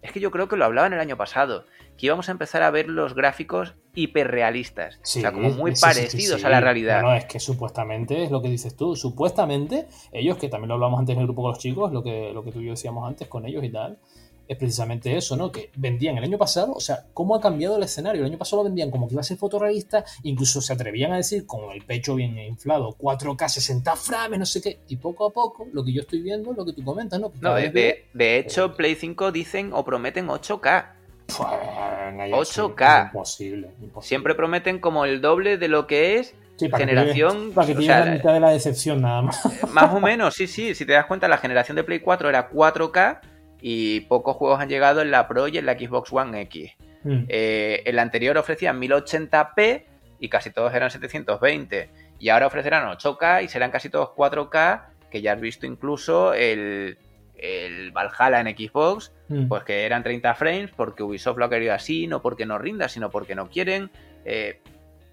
Es 0.00 0.12
que 0.12 0.20
yo 0.20 0.30
creo 0.30 0.48
que 0.48 0.56
lo 0.56 0.64
hablaban 0.64 0.92
el 0.92 1.00
año 1.00 1.16
pasado. 1.16 1.66
Que 1.96 2.06
íbamos 2.06 2.28
a 2.28 2.32
empezar 2.32 2.62
a 2.62 2.70
ver 2.70 2.88
los 2.88 3.14
gráficos 3.14 3.74
hiperrealistas. 3.94 4.98
Sí, 5.02 5.20
o 5.20 5.22
sea, 5.22 5.32
como 5.32 5.50
muy 5.50 5.76
sí, 5.76 5.80
parecidos 5.82 6.40
sí. 6.40 6.46
a 6.46 6.50
la 6.50 6.60
realidad. 6.60 7.02
No, 7.02 7.10
no, 7.10 7.14
es 7.16 7.24
que 7.26 7.38
supuestamente 7.38 8.24
es 8.24 8.30
lo 8.30 8.42
que 8.42 8.48
dices 8.48 8.76
tú. 8.76 8.96
Supuestamente, 8.96 9.86
ellos, 10.12 10.36
que 10.38 10.48
también 10.48 10.68
lo 10.68 10.74
hablamos 10.74 10.98
antes 11.00 11.14
en 11.14 11.20
el 11.20 11.26
grupo 11.26 11.42
con 11.42 11.50
los 11.52 11.58
chicos, 11.60 11.92
lo 11.92 12.02
que, 12.02 12.32
lo 12.32 12.42
que 12.42 12.50
tú 12.52 12.60
y 12.60 12.64
yo 12.66 12.70
decíamos 12.72 13.06
antes 13.06 13.28
con 13.28 13.46
ellos 13.46 13.62
y 13.62 13.70
tal, 13.70 13.98
es 14.46 14.58
precisamente 14.58 15.16
eso, 15.16 15.36
¿no? 15.36 15.50
Que 15.50 15.70
vendían 15.76 16.18
el 16.18 16.24
año 16.24 16.36
pasado, 16.36 16.74
o 16.74 16.80
sea, 16.80 17.06
¿cómo 17.14 17.34
ha 17.34 17.40
cambiado 17.40 17.78
el 17.78 17.82
escenario? 17.82 18.20
El 18.22 18.26
año 18.30 18.36
pasado 18.36 18.62
lo 18.62 18.64
vendían 18.64 18.90
como 18.90 19.08
que 19.08 19.14
iba 19.14 19.20
a 19.22 19.24
ser 19.24 19.38
fotorrealista, 19.38 20.04
incluso 20.22 20.60
se 20.60 20.72
atrevían 20.74 21.12
a 21.12 21.16
decir 21.16 21.46
con 21.46 21.70
el 21.70 21.82
pecho 21.84 22.14
bien 22.14 22.38
inflado, 22.38 22.94
4K, 22.98 23.48
60 23.48 23.96
frames, 23.96 24.38
no 24.38 24.44
sé 24.44 24.60
qué, 24.60 24.80
y 24.88 24.96
poco 24.96 25.26
a 25.26 25.30
poco, 25.30 25.66
lo 25.72 25.82
que 25.82 25.94
yo 25.94 26.02
estoy 26.02 26.20
viendo, 26.20 26.52
lo 26.52 26.66
que 26.66 26.74
tú 26.74 26.84
comentas, 26.84 27.18
¿no? 27.20 27.32
Que 27.32 27.38
No, 27.40 27.54
de, 27.54 27.70
de- 27.70 28.04
de 28.12 28.38
hecho, 28.38 28.74
Play 28.76 28.96
5 28.96 29.32
dicen 29.32 29.70
o 29.72 29.82
prometen 29.82 30.26
8K. 30.28 30.90
Pua, 31.26 32.06
venga, 32.06 32.28
ya, 32.28 32.36
8K. 32.36 33.00
es 33.00 33.06
Imposible, 33.06 33.70
imposible. 33.80 34.02
Siempre 34.02 34.34
prometen 34.34 34.78
como 34.78 35.04
el 35.04 35.20
doble 35.20 35.58
de 35.58 35.68
lo 35.68 35.86
que 35.86 36.18
es 36.18 36.34
Sí, 36.56 36.68
para 36.68 36.86
generación, 36.86 37.52
para 37.52 37.66
que 37.66 37.72
o 37.76 37.82
sea, 37.82 38.04
la 38.04 38.12
mitad 38.12 38.32
de 38.32 38.40
la 38.40 38.50
decepción 38.50 39.02
nada 39.02 39.22
más. 39.22 39.42
Más 39.72 39.92
o 39.92 40.00
menos, 40.00 40.34
sí, 40.34 40.46
sí. 40.46 40.74
Si 40.74 40.86
te 40.86 40.92
das 40.92 41.06
cuenta, 41.06 41.26
la 41.26 41.38
generación 41.38 41.76
de 41.76 41.82
Play 41.82 41.98
4 41.98 42.28
era 42.28 42.48
4K 42.48 43.20
y 43.60 44.00
pocos 44.02 44.36
juegos 44.36 44.60
han 44.60 44.68
llegado 44.68 45.02
en 45.02 45.10
la 45.10 45.26
Pro 45.26 45.48
y 45.48 45.58
en 45.58 45.66
la 45.66 45.72
Xbox 45.72 46.12
One 46.12 46.40
X. 46.42 46.72
Mm. 47.02 47.24
Eh, 47.28 47.82
el 47.86 47.98
anterior 47.98 48.38
ofrecía 48.38 48.72
1080p 48.72 49.84
y 50.20 50.28
casi 50.28 50.50
todos 50.50 50.72
eran 50.74 50.90
720. 50.90 51.90
Y 52.20 52.28
ahora 52.28 52.46
ofrecerán 52.46 52.88
8K 52.96 53.42
y 53.42 53.48
serán 53.48 53.72
casi 53.72 53.88
todos 53.88 54.10
4K, 54.10 54.84
que 55.10 55.22
ya 55.22 55.32
has 55.32 55.40
visto 55.40 55.66
incluso 55.66 56.34
el, 56.34 56.98
el 57.44 57.90
Valhalla 57.92 58.40
en 58.40 58.56
Xbox, 58.56 59.12
Mm. 59.28 59.48
pues 59.48 59.64
que 59.64 59.84
eran 59.86 60.02
30 60.02 60.34
frames 60.34 60.70
porque 60.76 61.02
Ubisoft 61.02 61.38
lo 61.38 61.46
ha 61.46 61.50
querido 61.50 61.72
así, 61.74 62.06
no 62.06 62.20
porque 62.22 62.44
no 62.46 62.58
rinda, 62.58 62.88
sino 62.88 63.10
porque 63.10 63.34
no 63.34 63.48
quieren. 63.48 63.90
Eh, 64.24 64.60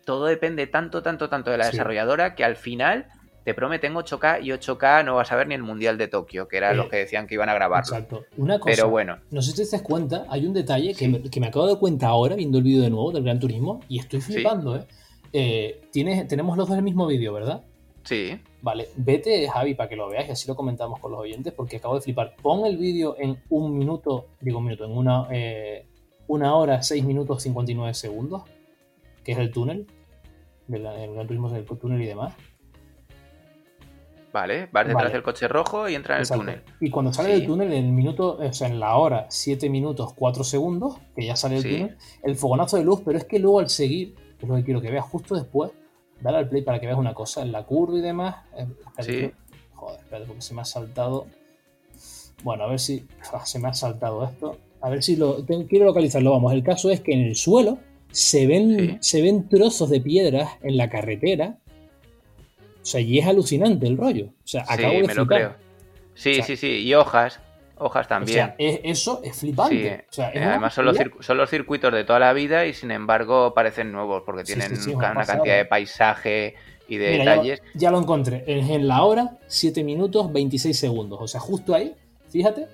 todo 0.06 0.26
depende 0.26 0.68
tanto, 0.68 1.02
tanto, 1.02 1.30
tanto 1.30 1.52
de 1.52 1.58
la 1.58 1.66
Sí. 1.66 1.72
desarrolladora 1.72 2.36
que 2.36 2.44
al 2.44 2.56
final 2.56 3.06
te 3.46 3.54
prometen 3.54 3.96
8K 3.96 4.40
y 4.42 4.52
8K 4.52 5.04
no 5.04 5.16
vas 5.16 5.32
a 5.32 5.36
ver 5.36 5.48
ni 5.48 5.56
el 5.56 5.64
Mundial 5.64 5.98
de 5.98 6.08
Tokio, 6.08 6.48
que 6.48 6.58
eran 6.58 6.74
Eh, 6.74 6.78
los 6.78 6.90
que 6.90 6.98
decían 6.98 7.26
que 7.26 7.34
iban 7.36 7.50
a 7.50 7.54
grabarlo. 7.56 7.96
Exacto. 7.96 8.26
Una 8.38 8.60
cosa, 8.60 8.76
Pero 8.76 8.90
bueno, 8.90 9.18
no 9.32 9.42
sé 9.42 9.52
si 9.52 9.64
te 9.70 9.72
das 9.78 9.82
cuenta, 9.82 10.26
hay 10.30 10.46
un 10.46 10.54
detalle 10.54 10.94
que, 10.94 11.08
me, 11.08 11.22
que 11.24 11.40
me 11.40 11.48
acabo 11.48 11.66
de 11.66 11.72
dar 11.74 11.80
cuenta 11.80 12.08
ahora 12.08 12.36
viendo 12.36 12.58
el 12.60 12.64
vídeo 12.64 12.84
de 12.84 12.90
nuevo 12.90 13.12
del 13.12 13.24
Gran 13.24 13.40
Turismo 13.40 13.80
y 13.90 14.00
estoy 14.00 14.22
Sí. 14.22 14.34
flipando, 14.34 14.76
¿eh? 14.76 14.86
Eh, 15.34 15.82
tienes, 15.92 16.28
tenemos 16.28 16.58
los 16.58 16.68
dos 16.68 16.78
el 16.78 16.84
mismo 16.84 17.08
vídeo, 17.08 17.34
¿verdad? 17.34 17.62
sí. 18.04 18.40
Vale, 18.64 18.89
vete, 18.95 19.47
Javi, 19.49 19.74
para 19.74 19.89
que 19.89 19.95
lo 19.95 20.07
veas 20.09 20.28
y 20.28 20.32
así 20.32 20.47
lo 20.47 20.55
comentamos 20.55 20.99
con 20.99 21.12
los 21.12 21.20
oyentes, 21.22 21.51
porque 21.51 21.78
acabo 21.78 21.95
de 21.95 22.01
flipar. 22.01 22.36
Pon 22.41 22.66
el 22.66 22.78
vídeo 22.78 23.16
en 23.18 23.41
un 23.49 23.76
minuto, 23.78 24.28
digo 24.39 24.59
un 24.59 24.66
minuto, 24.66 24.86
en 24.86 24.91
una, 24.91 25.28
eh, 25.32 25.88
una 26.28 26.55
hora, 26.55 26.84
6 26.84 27.03
minutos 27.03 27.41
59 27.41 27.93
segundos, 27.95 28.43
que 29.24 29.32
es 29.34 29.38
el 29.39 29.51
túnel. 29.51 29.88
del 30.68 30.86
el 30.86 31.14
Gran 31.16 31.28
Turismo 31.28 31.49
del 31.49 31.66
túnel 31.66 32.01
y 32.01 32.05
demás. 32.05 32.34
Vale, 34.32 34.70
vas 34.72 34.86
detrás 34.88 35.03
Vale. 35.03 35.14
del 35.14 35.24
coche 35.24 35.47
rojo 35.49 35.89
y 35.89 35.95
entra 35.95 36.16
en 36.16 36.22
el 36.22 36.28
túnel. 36.30 36.62
Y 36.80 36.89
cuando 36.89 37.12
sale 37.12 37.30
Sí. 37.34 37.39
del 37.39 37.47
túnel, 37.47 37.74
en 37.74 37.86
el 37.88 37.91
minuto, 37.91 38.38
o 38.39 38.53
sea, 38.53 38.70
en 38.70 38.80
la 38.80 38.95
hora, 38.95 39.26
7 39.30 39.70
minutos, 39.70 40.14
4 40.14 40.45
segundos, 40.45 40.95
que 41.16 41.26
ya 41.26 41.36
sale 41.36 41.57
el 41.57 41.64
Sí. 41.64 41.70
túnel, 41.70 41.97
el 42.24 42.36
fogonazo 42.38 42.78
de 42.78 42.86
luz, 42.86 43.01
pero 43.03 43.18
es 43.18 43.26
que 43.26 43.39
luego 43.39 43.59
al 43.59 43.70
seguir, 43.70 44.16
es 44.41 44.47
lo 44.47 44.55
que 44.55 44.64
quiero 44.64 44.80
que 44.80 44.89
veas 44.89 45.03
justo 45.03 45.36
después, 45.36 45.72
dale 46.22 46.38
al 46.38 46.50
play 46.50 46.62
para 46.62 46.80
que 46.80 46.86
veas 46.88 46.98
una 46.98 47.14
cosa, 47.14 47.42
en 47.42 47.52
la 47.52 47.64
curva 47.64 47.98
y 47.98 48.02
demás. 48.02 48.36
eh, 48.58 48.68
Sí. 49.00 49.32
Joder, 49.76 50.00
espérate, 50.00 50.28
porque 50.28 50.42
se 50.42 50.54
me 50.54 50.62
ha 50.62 50.66
saltado. 50.66 51.28
Bueno, 52.44 52.64
a 52.64 52.68
ver 52.68 52.80
si. 52.80 53.06
ah, 53.34 53.46
se 53.46 53.60
me 53.60 53.68
ha 53.68 53.74
saltado 53.74 54.24
esto. 54.24 54.58
A 54.82 54.90
ver 54.90 55.04
si 55.04 55.16
lo. 55.16 55.44
tengo- 55.44 55.68
quiero 55.68 55.86
localizarlo. 55.86 56.32
Vamos, 56.32 56.54
el 56.54 56.64
caso 56.64 56.90
es 56.90 57.00
que 57.02 57.14
en 57.14 57.22
el 57.22 57.36
suelo 57.36 57.78
se 58.12 58.46
ven, 58.48 58.80
Sí. 58.80 58.98
se 59.00 59.22
ven 59.22 59.48
trozos 59.50 59.90
de 59.90 60.02
piedras 60.02 60.50
en 60.62 60.78
la 60.78 60.90
carretera. 60.90 61.58
O 62.82 62.86
sea, 62.86 63.00
y 63.00 63.20
es 63.20 63.28
alucinante 63.28 63.86
el 63.88 63.98
rollo. 63.98 64.28
O 64.44 64.48
sea, 64.48 64.66
Sí, 64.66 64.74
acabo 64.74 64.94
de 64.94 65.04
me 65.08 65.14
lo 65.16 65.28
creo. 65.28 65.56
Sí, 66.16 66.32
O 66.32 66.36
sea- 66.36 66.46
sí, 66.46 66.58
sí. 66.58 66.68
Y 66.84 66.94
hojas. 66.96 67.40
Hojas 67.82 68.06
O 68.06 68.10
también. 68.10 68.36
sea, 68.38 68.56
es- 68.58 68.80
eso 68.84 69.22
es 69.24 69.36
flipante. 69.38 69.98
Sí, 70.00 70.06
O 70.10 70.14
sea, 70.14 70.30
es 70.30 70.36
eh, 70.42 70.44
además 70.46 70.74
son 70.74 70.86
los, 70.86 70.98
son 71.20 71.48
circuitos 71.48 71.92
de 71.92 72.04
toda 72.04 72.20
la 72.20 72.32
vida 72.34 72.66
y 72.66 72.74
sin 72.74 72.92
embargo 72.92 73.54
parecen 73.54 73.92
nuevos 73.92 74.24
porque 74.26 74.44
tienen 74.44 74.70
sí, 74.70 74.76
sí, 74.76 74.92
es 74.92 74.98
ca- 74.98 75.12
una 75.12 75.26
cantidad 75.26 75.58
de 75.58 75.66
paisaje 75.66 76.56
y 76.88 76.98
de 76.98 77.12
Mira, 77.12 77.24
ya, 77.26 77.32
detalles. 77.32 77.62
ya 77.74 77.92
lo 77.92 78.00
encontré. 78.00 78.44
En, 78.48 78.70
en 78.70 78.88
la 78.88 79.04
hora, 79.04 79.38
7 79.48 79.84
minutos, 79.84 80.32
26 80.32 80.78
segundos. 80.78 81.20
O 81.22 81.28
sea, 81.28 81.40
justo 81.40 81.74
ahí, 81.74 81.94
fíjate, 82.30 82.68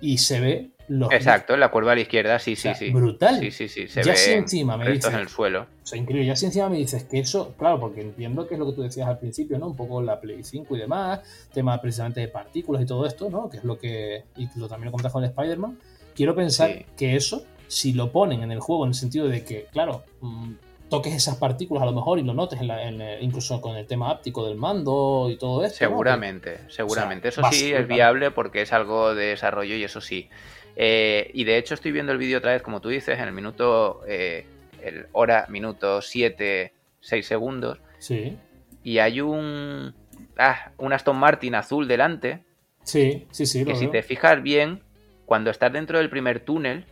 y 0.00 0.18
se 0.18 0.40
ve 0.40 0.70
los. 0.88 1.12
Exacto, 1.12 1.56
la 1.56 1.70
curva 1.70 1.92
a 1.92 1.94
la 1.94 2.00
izquierda, 2.02 2.38
sí, 2.38 2.52
O 2.52 2.56
sea, 2.56 2.74
sí, 2.74 2.86
sí. 2.86 2.92
brutal. 2.92 3.38
Sí, 3.40 3.50
sí, 3.50 3.68
sí. 3.68 3.88
Se 3.88 4.02
Ya 4.02 4.14
si 4.16 4.32
encima 4.32 4.76
me 4.76 4.90
dices- 4.90 5.12
en 5.12 5.20
el 5.20 5.28
suelo. 5.28 5.62
O 5.82 5.86
sea, 5.86 5.98
increíble. 5.98 6.26
Ya 6.26 6.36
si 6.36 6.46
encima 6.46 6.68
me 6.68 6.78
dices 6.78 7.04
que 7.04 7.18
eso, 7.20 7.54
claro, 7.58 7.80
porque 7.80 8.00
entiendo 8.02 8.46
que 8.46 8.54
es 8.54 8.60
lo 8.60 8.66
que 8.66 8.72
tú 8.72 8.82
decías 8.82 9.08
al 9.08 9.18
principio, 9.18 9.58
¿no? 9.58 9.66
Un 9.68 9.76
poco 9.76 10.02
la 10.02 10.20
Play 10.20 10.42
5 10.44 10.76
y 10.76 10.78
demás, 10.80 11.20
tema 11.52 11.80
precisamente 11.80 12.20
de 12.20 12.28
partículas 12.28 12.82
y 12.82 12.86
todo 12.86 13.06
esto, 13.06 13.28
¿no? 13.30 13.48
Que 13.50 13.58
es 13.58 13.64
lo 13.64 13.78
que. 13.78 14.24
Y 14.36 14.48
lo 14.58 14.68
también 14.68 14.86
lo 14.86 14.90
comentas 14.92 15.12
con 15.12 15.22
el 15.24 15.30
Spider-Man. 15.30 15.78
Quiero 16.14 16.34
pensar 16.34 16.70
Sí. 16.70 16.86
que 16.96 17.16
eso, 17.16 17.44
si 17.66 17.92
lo 17.92 18.12
ponen 18.12 18.42
en 18.42 18.52
el 18.52 18.60
juego 18.60 18.84
en 18.84 18.90
el 18.90 18.94
sentido 18.94 19.26
de 19.28 19.44
que, 19.44 19.66
claro, 19.72 20.04
mm, 20.20 20.52
toques 20.90 21.14
esas 21.14 21.36
partículas 21.36 21.82
a 21.82 21.86
lo 21.86 21.92
mejor 21.92 22.18
y 22.18 22.22
lo 22.22 22.34
notes 22.34 22.60
en 22.60 22.68
la- 22.68 22.86
en 22.86 23.00
el- 23.00 23.20
incluso 23.22 23.60
con 23.60 23.74
el 23.74 23.86
tema 23.86 24.10
áptico 24.10 24.46
del 24.46 24.56
mando 24.56 25.28
y 25.30 25.36
todo 25.38 25.64
esto. 25.64 25.82
¿no? 25.84 25.88
Seguramente, 25.90 26.60
seguramente. 26.68 27.28
eso 27.28 27.42
sí 27.50 27.72
es 27.72 27.88
viable 27.88 28.30
porque 28.30 28.62
es 28.62 28.72
algo 28.72 29.14
de 29.14 29.26
desarrollo 29.28 29.74
y 29.74 29.82
eso 29.82 30.00
sí. 30.00 30.28
Eh, 30.76 31.30
y 31.34 31.44
de 31.44 31.56
hecho 31.58 31.74
estoy 31.74 31.92
viendo 31.92 32.12
el 32.12 32.18
vídeo 32.18 32.38
otra 32.38 32.52
vez, 32.52 32.62
como 32.62 32.80
tú 32.80 32.88
dices, 32.88 33.18
en 33.18 33.24
el 33.28 33.32
minuto, 33.32 34.00
eh, 34.06 34.44
el 34.82 35.06
hora, 35.12 35.46
minuto 35.48 36.02
7, 36.02 36.72
6 37.00 37.26
segundos. 37.26 37.78
Sí, 37.98 38.36
Y 38.82 38.98
hay 38.98 39.20
un, 39.20 39.94
ah, 40.36 40.72
un 40.78 40.92
Aston 40.92 41.16
Martin 41.16 41.54
azul 41.54 41.88
delante, 41.88 42.42
sí, 42.82 43.26
sí, 43.30 43.46
sí. 43.46 43.64
que 43.64 43.76
si 43.76 43.86
te 43.88 44.02
fijas 44.02 44.42
bien, 44.42 44.82
cuando 45.26 45.50
estás 45.50 45.72
dentro 45.72 45.98
del 45.98 46.10
primer 46.10 46.40
túnel, 46.40 46.84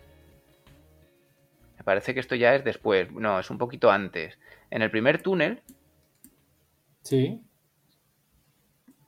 me 1.76 1.84
parece 1.84 2.14
que 2.14 2.20
esto 2.20 2.34
ya 2.34 2.54
es 2.54 2.64
después, 2.64 3.10
no, 3.12 3.38
es 3.40 3.50
un 3.50 3.58
poquito 3.58 3.90
antes. 3.90 4.38
En 4.70 4.80
el 4.82 4.90
primer 4.90 5.20
túnel 5.20 5.60
Sí. 7.02 7.42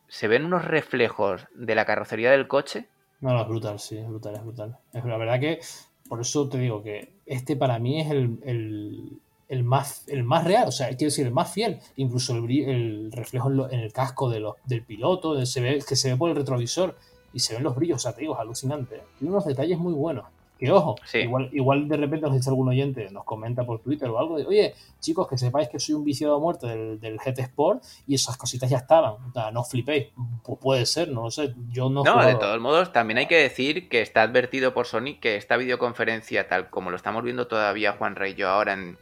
se 0.08 0.28
ven 0.28 0.44
unos 0.44 0.64
reflejos 0.64 1.46
de 1.54 1.74
la 1.74 1.84
carrocería 1.86 2.30
del 2.32 2.48
coche. 2.48 2.88
No, 3.24 3.32
no, 3.32 3.40
es 3.42 3.48
brutal, 3.48 3.78
sí, 3.78 3.96
es 3.96 4.06
brutal, 4.06 4.34
es 4.34 4.42
brutal. 4.42 4.76
La 4.92 5.16
verdad 5.16 5.40
que, 5.40 5.60
por 6.08 6.20
eso 6.20 6.48
te 6.48 6.58
digo 6.58 6.82
que 6.82 7.14
este 7.26 7.56
para 7.56 7.78
mí 7.78 8.00
es 8.00 8.10
el, 8.10 8.38
el- 8.44 9.18
el 9.48 9.62
más, 9.62 10.04
el 10.08 10.24
más 10.24 10.44
real, 10.44 10.68
o 10.68 10.72
sea, 10.72 10.88
quiero 10.88 11.06
decir, 11.10 11.26
el 11.26 11.32
más 11.32 11.50
fiel. 11.52 11.78
Incluso 11.96 12.34
el, 12.36 12.50
el 12.68 13.12
reflejo 13.12 13.48
en, 13.50 13.56
lo- 13.56 13.70
en 13.70 13.80
el 13.80 13.92
casco 13.92 14.28
de 14.30 14.40
los- 14.40 14.56
del 14.64 14.82
piloto, 14.84 15.44
se 15.46 15.60
ve, 15.60 15.82
que 15.86 15.96
se 15.96 16.10
ve 16.10 16.16
por 16.16 16.30
el 16.30 16.36
retrovisor 16.36 16.96
y 17.32 17.40
se 17.40 17.54
ven 17.54 17.62
los 17.62 17.74
brillos, 17.76 17.96
o 17.96 18.00
sea, 18.00 18.12
te 18.14 18.20
digo, 18.22 18.34
es 18.34 18.40
alucinante. 18.40 18.96
¿eh? 18.96 19.02
Tiene 19.18 19.32
unos 19.32 19.44
detalles 19.46 19.78
muy 19.78 19.92
buenos. 19.94 20.26
Que 20.59 20.70
ojo, 20.70 20.94
Sí. 21.05 21.18
igual, 21.18 21.48
igual 21.52 21.88
de 21.88 21.96
repente 21.96 22.26
nos 22.26 22.34
dice 22.36 22.48
algún 22.48 22.68
oyente, 22.68 23.11
nos 23.11 23.24
comenta 23.24 23.64
por 23.64 23.80
Twitter 23.80 24.09
o 24.09 24.18
algo 24.18 24.38
de, 24.38 24.46
oye, 24.46 24.74
chicos, 25.00 25.26
que 25.28 25.36
sepáis 25.36 25.68
que 25.68 25.80
soy 25.80 25.96
un 25.96 26.05
viciado 26.05 26.36
a 26.36 26.38
muerte 26.38 26.68
del, 26.68 27.00
del 27.00 27.18
GT 27.18 27.40
Sport 27.40 27.82
y 28.07 28.14
esas 28.14 28.36
cositas 28.36 28.70
ya 28.70 28.76
estaban. 28.78 29.14
O 29.14 29.32
sea, 29.32 29.50
no 29.50 29.64
flipéis. 29.64 30.09
Pues 30.44 30.59
puede 30.61 30.86
ser, 30.86 31.09
no 31.09 31.22
lo 31.22 31.30
sé. 31.32 31.52
Yo 31.70 31.90
no 31.90 32.05
de 32.05 32.34
todos 32.36 32.61
modos, 32.61 32.92
también 32.92 33.18
hay 33.18 33.26
que 33.26 33.36
decir 33.36 33.88
que 33.88 34.00
está 34.00 34.22
advertido 34.22 34.72
por 34.74 34.86
Sony 34.86 35.18
que 35.20 35.36
esta 35.36 35.57
videoconferencia, 35.57 36.46
tal 36.48 36.70
como 36.70 36.90
lo 36.90 36.96
estamos 36.96 37.24
viendo 37.24 37.46
todavía 37.48 37.92
Juan 37.92 38.14
Rey 38.14 38.32
y 38.32 38.36
yo 38.36 38.48
ahora 38.48 38.74
en, 38.74 38.96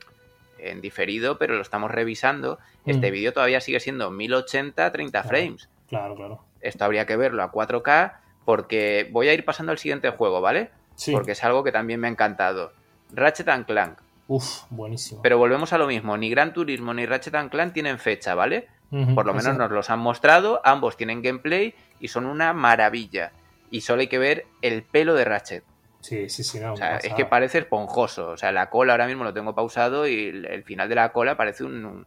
en 0.59 0.80
diferido, 0.80 1.36
pero 1.38 1.55
lo 1.55 1.61
estamos 1.62 1.90
revisando, 1.90 2.59
este 2.86 3.11
Mm. 3.11 3.12
vídeo 3.12 3.32
todavía 3.34 3.61
sigue 3.61 3.78
siendo 3.80 4.11
1080 4.11 4.90
30 4.90 5.11
Claro. 5.22 5.28
frames. 5.28 5.68
Claro, 5.88 6.14
claro. 6.16 6.40
Esto 6.62 6.84
habría 6.86 7.05
que 7.05 7.16
verlo 7.16 7.42
a 7.42 7.53
4K 7.53 8.20
porque 8.46 9.09
voy 9.12 9.28
a 9.28 9.34
ir 9.34 9.44
pasando 9.44 9.70
al 9.72 9.78
siguiente 9.78 10.09
juego, 10.11 10.40
¿vale? 10.40 10.70
Sí. 11.03 11.12
Porque 11.12 11.32
es 11.32 11.42
algo 11.44 11.64
que 11.64 11.72
también 11.72 11.98
me 12.00 12.07
ha 12.07 12.11
encantado. 12.11 12.72
Ratchet 13.12 13.48
and 13.48 13.66
Clank. 13.66 13.98
Uf, 14.28 14.62
buenísimo. 14.70 15.20
Pero 15.22 15.36
volvemos 15.38 15.72
a 15.72 15.78
lo 15.78 15.86
mismo, 15.86 16.16
ni 16.16 16.30
Gran 16.30 16.53
Turismo 16.53 16.94
ni 16.94 17.05
Ratchet 17.07 17.34
and 17.34 17.50
Clank 17.50 17.72
tienen 17.72 17.98
fecha, 17.98 18.34
¿vale? 18.34 18.68
Por 19.14 19.24
lo 19.24 19.32
menos 19.32 19.57
nos 19.57 19.70
los 19.70 19.88
han 19.90 20.00
mostrado, 20.00 20.61
ambos 20.64 20.98
tienen 20.98 21.22
gameplay 21.22 21.74
y 21.98 22.09
son 22.09 22.26
una 22.26 22.53
maravilla. 22.53 23.32
Y 23.70 23.80
solo 23.80 24.03
hay 24.03 24.07
que 24.09 24.18
ver 24.18 24.44
el 24.61 24.82
pelo 24.82 25.14
de 25.14 25.24
Ratchet. 25.24 25.64
Sí, 26.00 26.28
sí, 26.28 26.44
sí. 26.44 26.61
No, 26.61 26.74
O 26.74 26.76
sea, 26.76 26.98
es 26.98 27.14
que 27.14 27.24
parece 27.24 27.59
esponjoso. 27.59 28.28
O 28.28 28.36
sea, 28.36 28.53
la 28.53 28.68
cola 28.68 28.92
ahora 28.92 29.07
mismo 29.07 29.24
lo 29.24 29.32
tengo 29.32 29.55
pausado 29.55 30.07
y 30.07 30.28
el, 30.28 30.44
el 30.44 30.62
final 30.64 30.88
de 30.90 30.94
la 30.96 31.11
cola 31.11 31.36
parece 31.38 31.64
un, 31.64 31.84
un- 31.84 32.07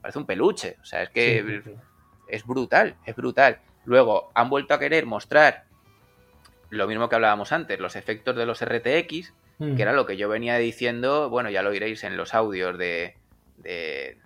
parece 0.00 0.18
un 0.20 0.26
peluche. 0.26 0.76
O 0.80 0.84
sea, 0.84 1.02
es 1.02 1.10
que 1.10 1.42
Sí, 1.44 1.56
sí, 1.64 1.70
sí. 1.72 1.76
es 2.28 2.46
brutal, 2.46 2.94
es 3.04 3.16
brutal. 3.16 3.58
Luego 3.84 4.30
han 4.34 4.48
vuelto 4.48 4.74
a 4.74 4.78
querer 4.78 5.06
mostrar 5.06 5.64
lo 6.72 6.86
mismo 6.88 7.08
que 7.08 7.14
hablábamos 7.16 7.52
antes, 7.52 7.78
los 7.78 7.96
efectos 7.96 8.34
de 8.34 8.46
los 8.46 8.62
RTX, 8.64 9.32
Mm. 9.58 9.76
que 9.76 9.82
era 9.82 9.92
lo 9.92 10.06
que 10.06 10.16
yo 10.16 10.28
venía 10.28 10.56
diciendo, 10.56 11.28
bueno, 11.28 11.50
ya 11.50 11.62
lo 11.62 11.68
oiréis 11.70 12.02
en 12.04 12.16
los 12.16 12.34
audios 12.34 12.76
de, 12.78 13.16
de 13.58 14.18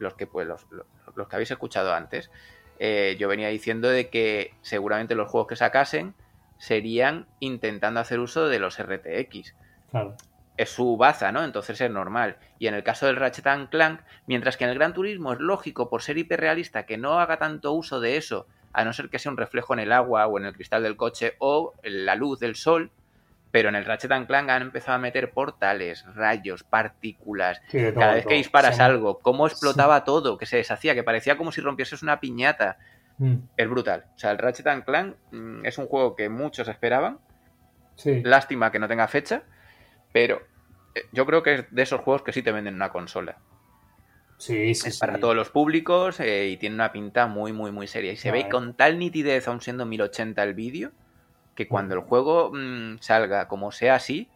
los 0.00 0.14
que 0.14 0.26
pues 0.26 0.46
los, 0.46 0.66
los- 0.70 0.86
los 1.14 1.28
que 1.28 1.36
habéis 1.36 1.50
escuchado 1.52 1.94
antes. 1.94 2.30
Eh, 2.78 3.16
yo 3.18 3.28
venía 3.28 3.48
diciendo 3.48 3.88
de 3.88 4.10
que 4.10 4.52
seguramente 4.62 5.14
los 5.14 5.30
juegos 5.30 5.48
que 5.48 5.56
sacasen 5.56 6.14
serían 6.58 7.26
intentando 7.40 8.00
hacer 8.00 8.18
uso 8.18 8.48
de 8.48 8.58
los 8.58 8.78
RTX. 8.78 9.54
Claro. 9.90 10.16
Es 10.56 10.70
su 10.70 10.96
baza, 10.96 11.32
¿no? 11.32 11.44
Entonces 11.44 11.80
es 11.80 11.90
normal. 11.90 12.36
Y 12.58 12.66
en 12.66 12.74
el 12.74 12.82
caso 12.82 13.06
del 13.06 13.16
Ratchet 13.16 13.46
and 13.46 13.68
Clank, 13.70 14.00
mientras 14.26 14.56
que 14.56 14.64
en 14.64 14.70
el 14.70 14.76
Gran 14.78 14.92
Turismo 14.94 15.32
es 15.34 15.38
lógico 15.40 15.88
por 15.88 16.02
ser 16.02 16.18
hiperrealista 16.18 16.84
que 16.86 16.98
no 16.98 17.20
haga 17.20 17.38
tanto 17.38 17.72
uso 17.72 18.00
de 18.00 18.16
eso, 18.16 18.46
a 18.72 18.84
no 18.84 18.92
ser 18.92 19.08
que 19.08 19.18
sea 19.18 19.32
un 19.32 19.38
reflejo 19.38 19.72
en 19.74 19.80
el 19.80 19.92
agua 19.92 20.26
o 20.26 20.38
en 20.38 20.44
el 20.46 20.52
cristal 20.54 20.82
del 20.82 20.96
coche 20.96 21.34
o 21.38 21.74
en 21.82 22.04
la 22.06 22.14
luz 22.14 22.38
del 22.40 22.54
sol, 22.56 22.90
pero 23.50 23.68
en 23.70 23.74
el 23.76 23.84
Ratchet 23.86 24.12
and 24.12 24.26
Clank 24.26 24.50
han 24.50 24.62
empezado 24.62 24.96
a 24.96 24.98
meter 25.00 25.30
portales, 25.32 26.04
rayos, 26.14 26.62
partículas. 26.64 27.62
Sí, 27.68 27.78
de 27.78 27.92
todo, 27.92 28.00
Cada 28.00 28.14
vez 28.14 28.26
que 28.26 28.34
disparas 28.34 28.76
Sí. 28.76 28.82
algo, 28.82 29.18
cómo 29.20 29.46
explotaba 29.46 30.04
todo, 30.04 30.36
que 30.36 30.44
se 30.46 30.56
deshacía, 30.58 30.94
que 30.94 31.02
parecía 31.04 31.36
como 31.38 31.52
si 31.52 31.60
rompieses 31.62 32.02
una 32.02 32.20
piñata. 32.20 32.76
Mm. 33.18 33.36
Es 33.56 33.70
brutal. 33.70 34.04
O 34.14 34.18
sea, 34.18 34.30
el 34.32 34.38
Ratchet 34.38 34.66
and 34.66 34.84
Clank 34.84 35.16
mm, 35.30 35.64
es 35.64 35.78
un 35.78 35.86
juego 35.86 36.14
que 36.16 36.28
muchos 36.28 36.68
esperaban. 36.68 37.18
Sí. 37.94 38.20
Lástima 38.22 38.70
que 38.70 38.78
no 38.78 38.88
tenga 38.88 39.08
fecha, 39.08 39.44
pero 40.12 40.42
eh, 40.94 41.04
yo 41.12 41.24
creo 41.24 41.42
que 41.42 41.54
es 41.54 41.64
de 41.70 41.82
esos 41.82 42.02
juegos 42.02 42.22
que 42.22 42.32
sí 42.32 42.42
te 42.42 42.52
venden 42.52 42.74
una 42.74 42.90
consola. 42.90 43.38
Sí, 44.38 44.74
sí, 44.74 44.88
es 44.88 44.94
sí. 44.94 45.00
para 45.00 45.18
todos 45.18 45.34
los 45.34 45.50
públicos 45.50 46.20
eh, 46.20 46.48
y 46.48 46.56
tiene 46.58 46.74
una 46.74 46.92
pinta 46.92 47.26
muy, 47.26 47.52
muy, 47.52 47.72
muy 47.72 47.86
seria. 47.86 48.12
Y 48.12 48.16
se 48.16 48.30
ve 48.30 48.48
con 48.48 48.74
tal 48.74 48.98
nitidez, 48.98 49.48
aun 49.48 49.60
siendo 49.60 49.86
1080 49.86 50.42
el 50.42 50.54
vídeo, 50.54 50.92
que 51.54 51.66
cuando 51.68 51.94
el 51.94 52.00
juego 52.00 52.50
mm, 52.52 52.98
salga 53.00 53.48
como 53.48 53.72
sea 53.72 53.94
así, 53.94 54.28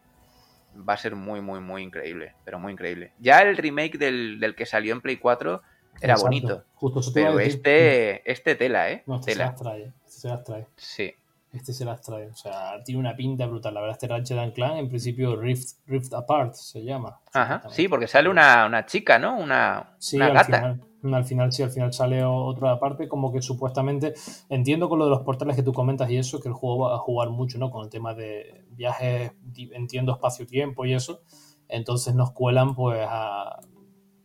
va 0.89 0.95
a 0.95 0.97
ser 0.97 1.17
muy, 1.17 1.41
muy, 1.41 1.61
muy 1.61 1.83
increíble. 1.83 2.35
Pero 2.45 2.59
muy 2.59 2.73
increíble. 2.73 3.13
Ya 3.19 3.43
el 3.43 3.57
remake 3.57 3.99
del, 3.99 4.41
del 4.41 4.55
que 4.55 4.67
salió 4.67 4.95
en 4.95 5.01
Play 5.01 5.19
4 5.19 5.63
era 6.01 6.15
Exacto. 6.15 6.25
bonito. 6.27 6.65
Justo 6.75 7.01
Pero 7.13 7.39
este, 7.41 8.31
este 8.31 8.55
tela, 8.55 8.91
¿eh? 8.91 9.03
No, 9.07 9.17
este 9.17 9.33
se 9.33 9.39
tela. 9.39 9.51
las 9.51 9.61
trae. 9.61 9.93
Este 10.07 10.21
se 10.21 10.29
las 10.29 10.45
trae. 10.45 10.67
Sí. 10.77 11.15
Este 11.53 11.73
se 11.73 11.85
las 11.85 12.01
trae. 12.01 12.29
O 12.29 12.35
sea, 12.35 12.83
tiene 12.85 13.01
una 13.01 13.17
pinta 13.17 13.47
brutal. 13.47 13.75
La 13.75 13.81
verdad, 13.81 13.97
este 13.97 14.07
Ratchet 14.09 14.39
and 14.39 14.53
Clank, 14.53 14.77
en 14.79 14.89
principio, 14.89 15.35
Rift, 15.37 15.79
Rift 15.87 16.15
Apart 16.15 16.55
se 16.55 16.85
llama. 16.85 17.19
Ajá. 17.33 17.63
Sí, 17.71 17.89
porque 17.89 18.07
sale 18.07 18.29
una, 18.29 18.67
una 18.67 18.87
chica, 18.87 19.19
¿no? 19.19 19.37
Una, 19.37 19.95
Sí, 19.99 20.17
una 20.17 20.27
al 20.27 20.33
gata. 20.35 20.47
final, 20.47 21.15
al 21.15 21.25
final 21.25 21.53
sí, 21.53 21.63
al 21.65 21.71
final 21.71 21.93
sale 21.93 22.23
otra 22.25 22.79
parte, 22.79 23.09
como 23.09 23.33
que 23.33 23.43
supuestamente, 23.43 24.15
entiendo 24.49 24.89
con 24.89 24.99
lo 25.01 25.07
de 25.07 25.11
los 25.11 25.23
portales 25.23 25.57
que 25.57 25.63
tú 25.65 25.73
comentas 25.73 26.09
y 26.11 26.19
eso, 26.19 26.41
que 26.41 26.49
el 26.49 26.55
juego 26.55 26.87
va 26.89 26.95
a 26.95 26.99
jugar 26.99 27.31
mucho, 27.31 27.59
¿no? 27.59 27.71
Con 27.71 27.83
el 27.85 27.91
tema 27.91 28.15
de 28.15 28.65
viajes, 28.71 29.33
entiendo 29.73 30.13
espacio-tiempo 30.13 30.85
y 30.87 30.95
eso, 30.95 31.23
entonces 31.69 32.15
nos 32.15 32.31
cuelan 32.33 32.75
pues 32.77 33.05
a, 33.09 33.59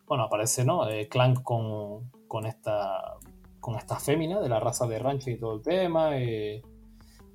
bueno, 0.05 0.25
aparece, 0.25 0.63
¿no? 0.63 0.87
Eh, 0.89 1.07
Clank 1.07 1.41
con, 1.41 2.11
con 2.27 2.45
esta 2.45 3.15
con 3.59 3.75
esta 3.77 3.99
fémina 3.99 4.39
de 4.41 4.47
la 4.49 4.59
raza 4.59 4.85
de 4.85 4.99
rancho 4.99 5.31
y 5.31 5.39
todo 5.39 5.55
el 5.55 5.63
tema, 5.63 6.19
y 6.19 6.61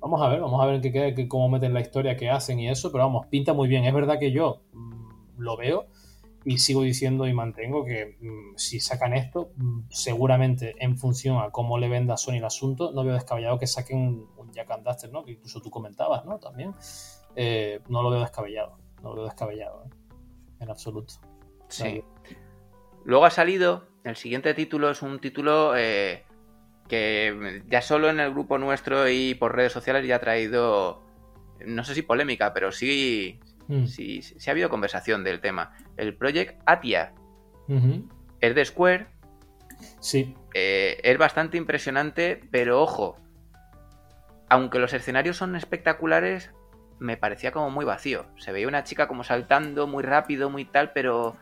vamos 0.01 0.21
a 0.21 0.27
ver, 0.27 0.41
vamos 0.41 0.61
a 0.61 0.65
ver 0.65 0.75
en 0.75 0.81
qué 0.81 0.91
queda, 0.91 1.27
cómo 1.27 1.47
meten 1.47 1.73
la 1.73 1.79
historia, 1.79 2.17
qué 2.17 2.29
hacen 2.29 2.59
y 2.59 2.69
eso, 2.69 2.91
pero 2.91 3.05
vamos, 3.05 3.27
pinta 3.27 3.53
muy 3.53 3.67
bien, 3.67 3.85
es 3.85 3.93
verdad 3.93 4.19
que 4.19 4.31
yo 4.31 4.63
mm, 4.73 5.39
lo 5.39 5.55
veo 5.55 5.87
y 6.43 6.57
sigo 6.57 6.81
diciendo 6.81 7.27
y 7.27 7.33
mantengo 7.33 7.85
que 7.85 8.17
mm, 8.19 8.57
si 8.57 8.79
sacan 8.79 9.13
esto, 9.13 9.51
mm, 9.55 9.81
seguramente 9.89 10.75
en 10.79 10.97
función 10.97 11.37
a 11.37 11.51
cómo 11.51 11.77
le 11.77 11.87
venda 11.87 12.17
Sony 12.17 12.37
el 12.37 12.45
asunto, 12.45 12.91
no 12.91 13.03
veo 13.03 13.13
descabellado 13.13 13.59
que 13.59 13.67
saquen 13.67 14.27
un, 14.37 14.51
Jack 14.51 14.71
and 14.71 14.85
Duster, 14.85 15.11
¿no? 15.11 15.23
Que 15.23 15.31
incluso 15.31 15.61
tú 15.61 15.69
comentabas, 15.69 16.25
¿no? 16.25 16.37
También. 16.37 16.75
Eh, 17.37 17.79
no 17.87 18.03
lo 18.03 18.09
veo 18.09 18.19
descabellado. 18.19 18.77
No 19.01 19.11
lo 19.11 19.15
veo 19.15 19.25
descabellado, 19.25 19.85
¿eh? 19.85 19.89
En 20.59 20.69
absoluto. 20.69 21.13
Sí. 21.69 22.03
Luego 23.05 23.23
ha 23.23 23.29
salido, 23.29 23.87
el 24.03 24.17
siguiente 24.17 24.53
título 24.53 24.91
es 24.91 25.01
un 25.01 25.21
título 25.21 25.73
eh, 25.77 26.25
que 26.91 27.63
ya 27.69 27.81
solo 27.81 28.09
en 28.09 28.19
el 28.19 28.31
grupo 28.31 28.57
nuestro 28.57 29.09
y 29.09 29.33
por 29.33 29.55
redes 29.55 29.71
sociales 29.71 30.05
ya 30.05 30.17
ha 30.17 30.19
traído, 30.19 31.01
no 31.65 31.83
sé 31.83 31.95
si 31.95 32.01
polémica, 32.01 32.53
pero 32.53 32.71
sí, 32.71 33.39
Mm. 33.71 33.85
Sí, 33.85 34.21
sí, 34.21 34.49
ha 34.49 34.51
habido 34.51 34.69
conversación 34.69 35.23
del 35.23 35.39
tema. 35.39 35.71
El 35.95 36.15
Project 36.15 36.61
Atia 36.65 37.13
es 38.41 38.55
de 38.55 38.65
Square. 38.65 39.07
Sí. 40.01 40.35
Eh, 40.53 40.99
es 41.03 41.17
bastante 41.17 41.57
impresionante, 41.57 42.41
pero 42.51 42.81
ojo, 42.81 43.15
aunque 44.49 44.77
los 44.77 44.91
escenarios 44.93 45.37
son 45.37 45.55
espectaculares, 45.55 46.51
me 46.99 47.15
parecía 47.15 47.53
como 47.53 47.69
muy 47.69 47.85
vacío. 47.85 48.25
Se 48.37 48.51
veía 48.51 48.67
una 48.67 48.83
chica 48.83 49.07
como 49.07 49.23
saltando 49.23 49.87
muy 49.87 50.03
rápido, 50.03 50.49
muy 50.49 50.65
tal, 50.65 50.91
pero. 50.91 51.37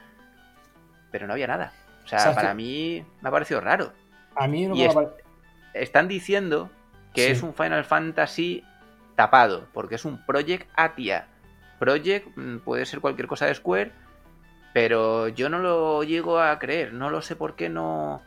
Pero 1.12 1.26
no 1.26 1.34
había 1.34 1.48
nada. 1.48 1.74
O 2.06 2.08
sea, 2.08 2.36
para 2.36 2.54
mí 2.54 3.04
me 3.22 3.30
ha 3.30 3.32
parecido 3.32 3.60
raro. 3.60 3.92
A 4.36 4.48
mí 4.48 4.68
no 4.68 4.76
me 4.76 4.86
ha 4.86 4.94
Están 5.80 6.08
diciendo 6.08 6.70
que 7.14 7.32
es 7.32 7.44
un 7.44 7.54
Final 7.54 7.86
Fantasy 7.86 8.64
tapado, 9.16 9.68
porque 9.74 9.96
es 9.96 10.06
un 10.06 10.24
Project 10.26 10.70
Atia. 10.76 11.28
Project 11.80 12.28
mm, 12.36 12.60
puede 12.60 12.86
ser 12.86 13.00
cualquier 13.00 13.28
cosa 13.28 13.46
de 13.46 13.56
Square, 13.56 13.92
pero 14.74 15.28
yo 15.28 15.50
no 15.50 15.60
lo 15.60 16.04
llego 16.04 16.40
a 16.40 16.58
creer, 16.60 16.94
no 16.94 17.10
lo 17.10 17.22
sé 17.22 17.36
por 17.36 17.56
qué 17.56 17.70
no... 17.70 18.22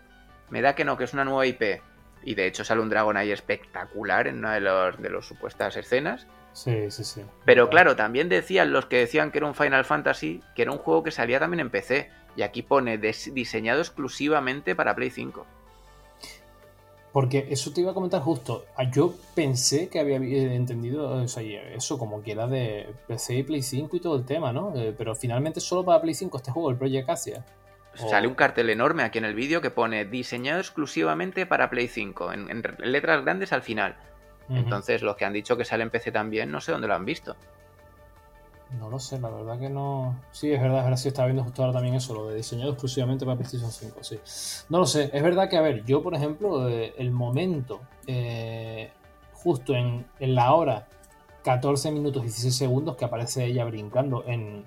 Me 0.51 0.61
da 0.61 0.75
que 0.75 0.85
no, 0.85 0.97
que 0.97 1.05
es 1.05 1.15
una 1.15 1.25
nueva 1.25 1.47
IP. 1.47 1.81
Y 2.25 2.35
de 2.35 2.47
hecho 2.47 2.65
sale 2.65 2.81
un 2.81 2.91
dragón 2.91 3.17
ahí 3.17 3.33
espectacular 3.33 4.29
en 4.29 4.39
una 4.39 4.55
de 4.55 4.61
las 4.61 5.01
de 5.01 5.09
los 5.09 5.27
supuestas 5.27 5.77
escenas. 5.77 6.27
Sí, 6.53 6.91
sí, 6.91 7.05
sí. 7.05 7.23
Pero 7.45 7.71
claro, 7.71 7.97
también 7.97 8.29
decían 8.29 8.73
los 8.73 8.87
que 8.87 8.99
decían 8.99 9.31
que 9.31 9.39
era 9.39 9.47
un 9.47 9.55
Final 9.55 9.85
Fantasy, 9.85 10.43
que 10.55 10.63
era 10.63 10.73
un 10.73 10.79
juego 10.79 11.03
que 11.03 11.11
salía 11.11 11.41
también 11.41 11.61
en 11.61 11.71
PC. 11.71 12.11
Y 12.37 12.43
aquí 12.43 12.63
pone 12.63 12.99
diseñado 12.99 13.81
exclusivamente 13.81 14.75
para 14.75 14.95
Play 14.95 15.11
5. 15.11 15.47
Porque 17.13 17.47
eso 17.51 17.73
te 17.73 17.83
iba 17.83 17.91
a 17.91 17.95
comentar 17.95 18.23
justo. 18.23 18.65
Ah, 18.75 18.91
yo 18.91 19.15
pensé 19.35 19.89
que 19.89 20.01
había 20.01 20.17
entendido 20.17 21.23
eso 21.23 21.99
como 21.99 22.23
que 22.23 22.33
era 22.33 22.47
de 22.47 22.87
PC 23.07 23.37
y 23.37 23.43
Play 23.43 23.63
5 23.63 23.97
y 23.97 24.01
todo 24.01 24.17
el 24.17 24.25
tema, 24.25 24.53
¿no? 24.53 24.75
Eh, 24.75 24.95
pero 24.97 25.15
finalmente 25.15 25.61
solo 25.61 25.85
para 25.85 26.01
Play 26.01 26.15
5 26.15 26.39
este 26.39 26.51
juego, 26.51 26.71
el 26.71 26.77
Project 26.77 27.11
Asia. 27.11 27.45
Sale 27.95 28.27
un 28.27 28.35
cartel 28.35 28.71
enorme 28.71 29.03
aquí 29.03 29.19
en 29.19 29.27
el 29.27 29.35
vídeo 29.35 29.61
que 29.61 29.71
pone 29.71 30.07
diseñado 30.07 30.61
exclusivamente 30.61 31.45
para 31.45 31.69
Play 31.69 31.89
5, 31.89 32.33
en, 32.33 32.63
letras 32.79 33.23
grandes 33.23 33.53
al 33.53 33.63
final. 33.63 33.97
Entonces, 34.49 35.03
los 35.03 35.17
que 35.17 35.25
han 35.25 35.33
dicho 35.33 35.57
que 35.57 35.65
sale 35.65 35.83
en 35.83 35.91
PC 35.91 36.13
también, 36.13 36.51
no 36.51 36.61
sé 36.61 36.73
dónde 36.73 36.87
lo 36.87 36.95
han 36.95 37.05
visto. 37.05 37.37
No 38.79 38.89
lo 38.89 38.99
sé, 38.99 39.21
la 39.21 39.29
verdad 39.29 39.59
que 39.59 39.69
no. 39.69 40.19
Sí, 40.31 40.51
es 40.51 40.61
verdad, 40.61 40.79
es 40.79 40.85
verdad, 40.85 40.97
sí 40.97 41.09
estaba 41.09 41.27
viendo 41.27 41.45
justo 41.45 41.63
ahora 41.63 41.75
también 41.75 41.95
eso, 41.95 42.15
lo 42.15 42.29
de 42.29 42.37
diseñado 42.37 42.71
exclusivamente 42.71 43.25
para 43.25 43.37
PlayStation 43.37 43.71
5, 43.71 44.03
sí. 44.03 44.19
No 44.71 44.79
lo 44.79 44.87
sé, 44.87 45.11
es 45.13 45.23
verdad 45.23 45.49
que, 45.49 45.57
a 45.57 45.61
ver, 45.61 45.85
yo, 45.85 46.03
por 46.03 46.15
ejemplo, 46.15 46.69
eh, 46.69 46.95
el 46.97 47.11
momento, 47.11 47.81
eh, 48.07 48.91
justo 49.35 49.75
en, 49.75 50.07
la 50.21 50.55
hora 50.55 50.89
14 51.45 51.91
minutos 51.91 52.23
16 52.23 52.55
segundos 52.55 52.97
que 52.97 53.05
aparece 53.05 53.45
ella 53.45 53.65
brincando 53.65 54.25
en. 54.27 54.65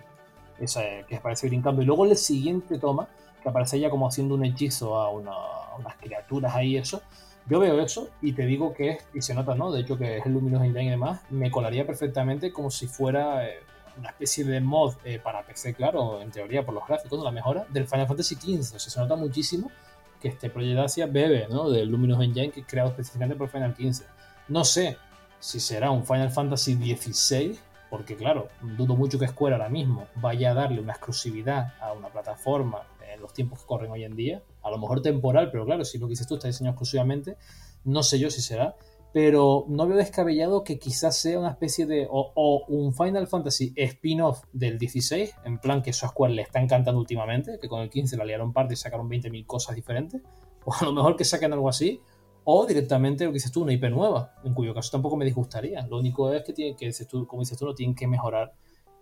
Esa, 0.59 0.81
que 1.07 1.17
aparece 1.17 1.47
brincando, 1.47 1.81
y 1.81 1.85
luego 1.85 2.05
el 2.05 2.15
siguiente 2.15 2.77
toma, 2.77 3.09
que 3.43 3.49
aparece 3.49 3.75
ella 3.77 3.89
como 3.89 4.07
haciendo 4.07 4.35
un 4.35 4.45
hechizo 4.45 4.97
a, 4.97 5.09
unas 5.09 5.95
criaturas 5.99 6.55
ahí, 6.55 6.77
eso. 6.77 7.01
Yo 7.47 7.59
veo 7.59 7.79
eso 7.79 8.09
y 8.21 8.33
te 8.33 8.45
digo 8.45 8.73
que 8.73 8.91
es, 8.91 9.07
y 9.13 9.21
se 9.21 9.35
nota, 9.35 9.53
¿no? 9.53 9.71
De 9.71 9.81
hecho, 9.81 9.97
que 9.97 10.17
es 10.17 10.25
el 10.25 10.33
Luminous 10.33 10.63
Engine 10.63 10.85
y 10.85 10.89
demás, 10.89 11.21
me 11.29 11.51
colaría 11.51 11.85
perfectamente 11.85 12.53
como 12.53 12.71
si 12.71 12.87
fuera. 12.87 13.47
Eh, 13.47 13.59
una 13.97 14.09
especie 14.09 14.43
de 14.43 14.61
mod 14.61 14.95
eh, 15.03 15.19
para 15.19 15.45
PC, 15.45 15.73
claro, 15.73 16.21
en 16.21 16.31
teoría 16.31 16.65
por 16.65 16.73
los 16.73 16.87
gráficos, 16.87 17.23
la 17.23 17.31
mejora 17.31 17.65
del 17.69 17.87
Final 17.87 18.07
Fantasy 18.07 18.35
XV. 18.35 18.75
O 18.75 18.79
sea, 18.79 18.91
se 18.91 18.99
nota 18.99 19.15
muchísimo 19.15 19.71
que 20.19 20.29
este 20.29 20.49
Project 20.49 20.79
Asia 20.79 21.05
bebe 21.07 21.47
¿no? 21.49 21.69
del 21.69 21.89
Luminous 21.89 22.23
Engine 22.23 22.51
que 22.51 22.61
es 22.61 22.65
creado 22.65 22.89
específicamente 22.89 23.35
por 23.37 23.49
Final 23.49 23.75
XV. 23.75 24.05
No 24.47 24.63
sé 24.63 24.97
si 25.39 25.59
será 25.59 25.91
un 25.91 26.05
Final 26.05 26.31
Fantasy 26.31 26.75
XVI, 26.75 27.57
porque 27.89 28.15
claro, 28.15 28.49
dudo 28.61 28.95
mucho 28.95 29.19
que 29.19 29.27
Square 29.27 29.55
ahora 29.55 29.69
mismo 29.69 30.07
vaya 30.15 30.51
a 30.51 30.53
darle 30.53 30.81
una 30.81 30.93
exclusividad 30.93 31.73
a 31.79 31.93
una 31.93 32.09
plataforma 32.09 32.81
en 33.13 33.21
los 33.21 33.33
tiempos 33.33 33.59
que 33.59 33.65
corren 33.65 33.91
hoy 33.91 34.03
en 34.03 34.15
día. 34.15 34.41
A 34.63 34.69
lo 34.69 34.77
mejor 34.77 35.01
temporal, 35.01 35.51
pero 35.51 35.65
claro, 35.65 35.85
si 35.85 35.97
lo 35.97 36.07
que 36.07 36.11
dices 36.11 36.27
tú 36.27 36.35
está 36.35 36.47
diseñado 36.47 36.73
exclusivamente, 36.73 37.37
no 37.83 38.03
sé 38.03 38.19
yo 38.19 38.29
si 38.29 38.41
será 38.41 38.75
pero 39.15 39.63
no 39.69 39.87
veo 39.87 39.95
descabellado 39.95 40.65
que 40.65 40.77
quizás 40.77 41.15
sea 41.15 41.39
una 41.39 41.51
especie 41.51 41.85
de 41.85 42.05
o, 42.11 42.65
un 42.67 42.93
Final 42.93 43.27
Fantasy 43.27 43.71
spin-off 43.73 44.43
del 44.51 44.77
16, 44.77 45.37
en 45.45 45.57
plan 45.59 45.81
que 45.81 45.91
eso 45.91 46.05
a 46.05 46.09
Square 46.09 46.33
le 46.33 46.41
está 46.41 46.59
encantando 46.59 46.99
últimamente, 46.99 47.57
que 47.61 47.69
con 47.69 47.81
el 47.81 47.89
15 47.89 48.17
la 48.17 48.25
liaron 48.25 48.51
parte 48.51 48.73
y 48.73 48.75
sacaron 48.75 49.09
20.000 49.09 49.45
cosas 49.45 49.73
diferentes, 49.73 50.21
o 50.65 50.73
a 50.73 50.83
lo 50.83 50.91
mejor 50.91 51.15
que 51.15 51.23
saquen 51.23 51.53
algo 51.53 51.69
así, 51.69 52.01
o 52.43 52.65
directamente 52.65 53.23
lo 53.23 53.29
que 53.29 53.35
dices 53.35 53.53
tú, 53.53 53.63
una 53.63 53.71
IP 53.71 53.85
nueva, 53.85 54.33
en 54.43 54.53
cuyo 54.53 54.73
caso 54.73 54.91
tampoco 54.91 55.15
me 55.15 55.23
disgustaría. 55.23 55.87
Lo 55.87 55.97
único 55.97 56.33
es 56.33 56.43
que, 56.43 56.51
tiene, 56.51 56.75
que 56.75 56.91
tú, 57.09 57.25
como 57.25 57.41
dices 57.41 57.57
tú, 57.57 57.65
no 57.65 57.73
tienen 57.73 57.95
que 57.95 58.07
mejorar 58.07 58.53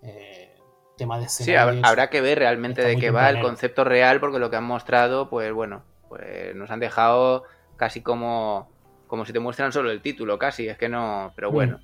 eh, 0.03 0.53
tema 0.95 1.18
de 1.18 1.28
Sí, 1.28 1.55
habrá 1.55 2.11
que 2.11 2.22
ver 2.22 2.38
realmente 2.38 2.84
de 2.84 2.97
qué 2.97 3.09
va 3.09 3.32
el 3.32 3.41
concepto 3.41 3.84
real, 3.84 4.20
porque 4.20 4.38
lo 4.38 4.51
que 4.51 4.57
han 4.57 4.64
mostrado, 4.64 5.32
pues 5.32 5.51
bueno, 5.51 5.82
pues 6.07 6.55
nos 6.55 6.70
han 6.70 6.80
dejado 6.80 7.45
casi 7.78 8.01
como 8.01 8.72
como 9.14 9.26
si 9.26 9.32
te 9.32 9.38
muestran 9.38 9.72
solo 9.72 9.91
el 9.91 10.01
título, 10.01 10.39
casi, 10.39 10.68
es 10.68 10.76
que 10.76 10.89
no, 10.89 11.34
pero 11.36 11.51
mm. 11.51 11.53
bueno. 11.53 11.80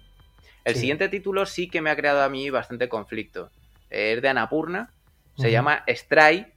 El 0.65 0.73
siguiente 0.73 1.09
título 1.09 1.45
sí 1.45 1.69
que 1.69 1.79
me 1.79 1.91
ha 1.91 1.95
creado 1.95 2.23
a 2.23 2.29
mí 2.29 2.49
bastante 2.49 2.89
conflicto. 2.89 3.51
Es 3.91 4.19
de 4.19 4.29
Anapurna, 4.29 4.91
se 5.37 5.51
llama 5.51 5.83
Stray 5.87 6.47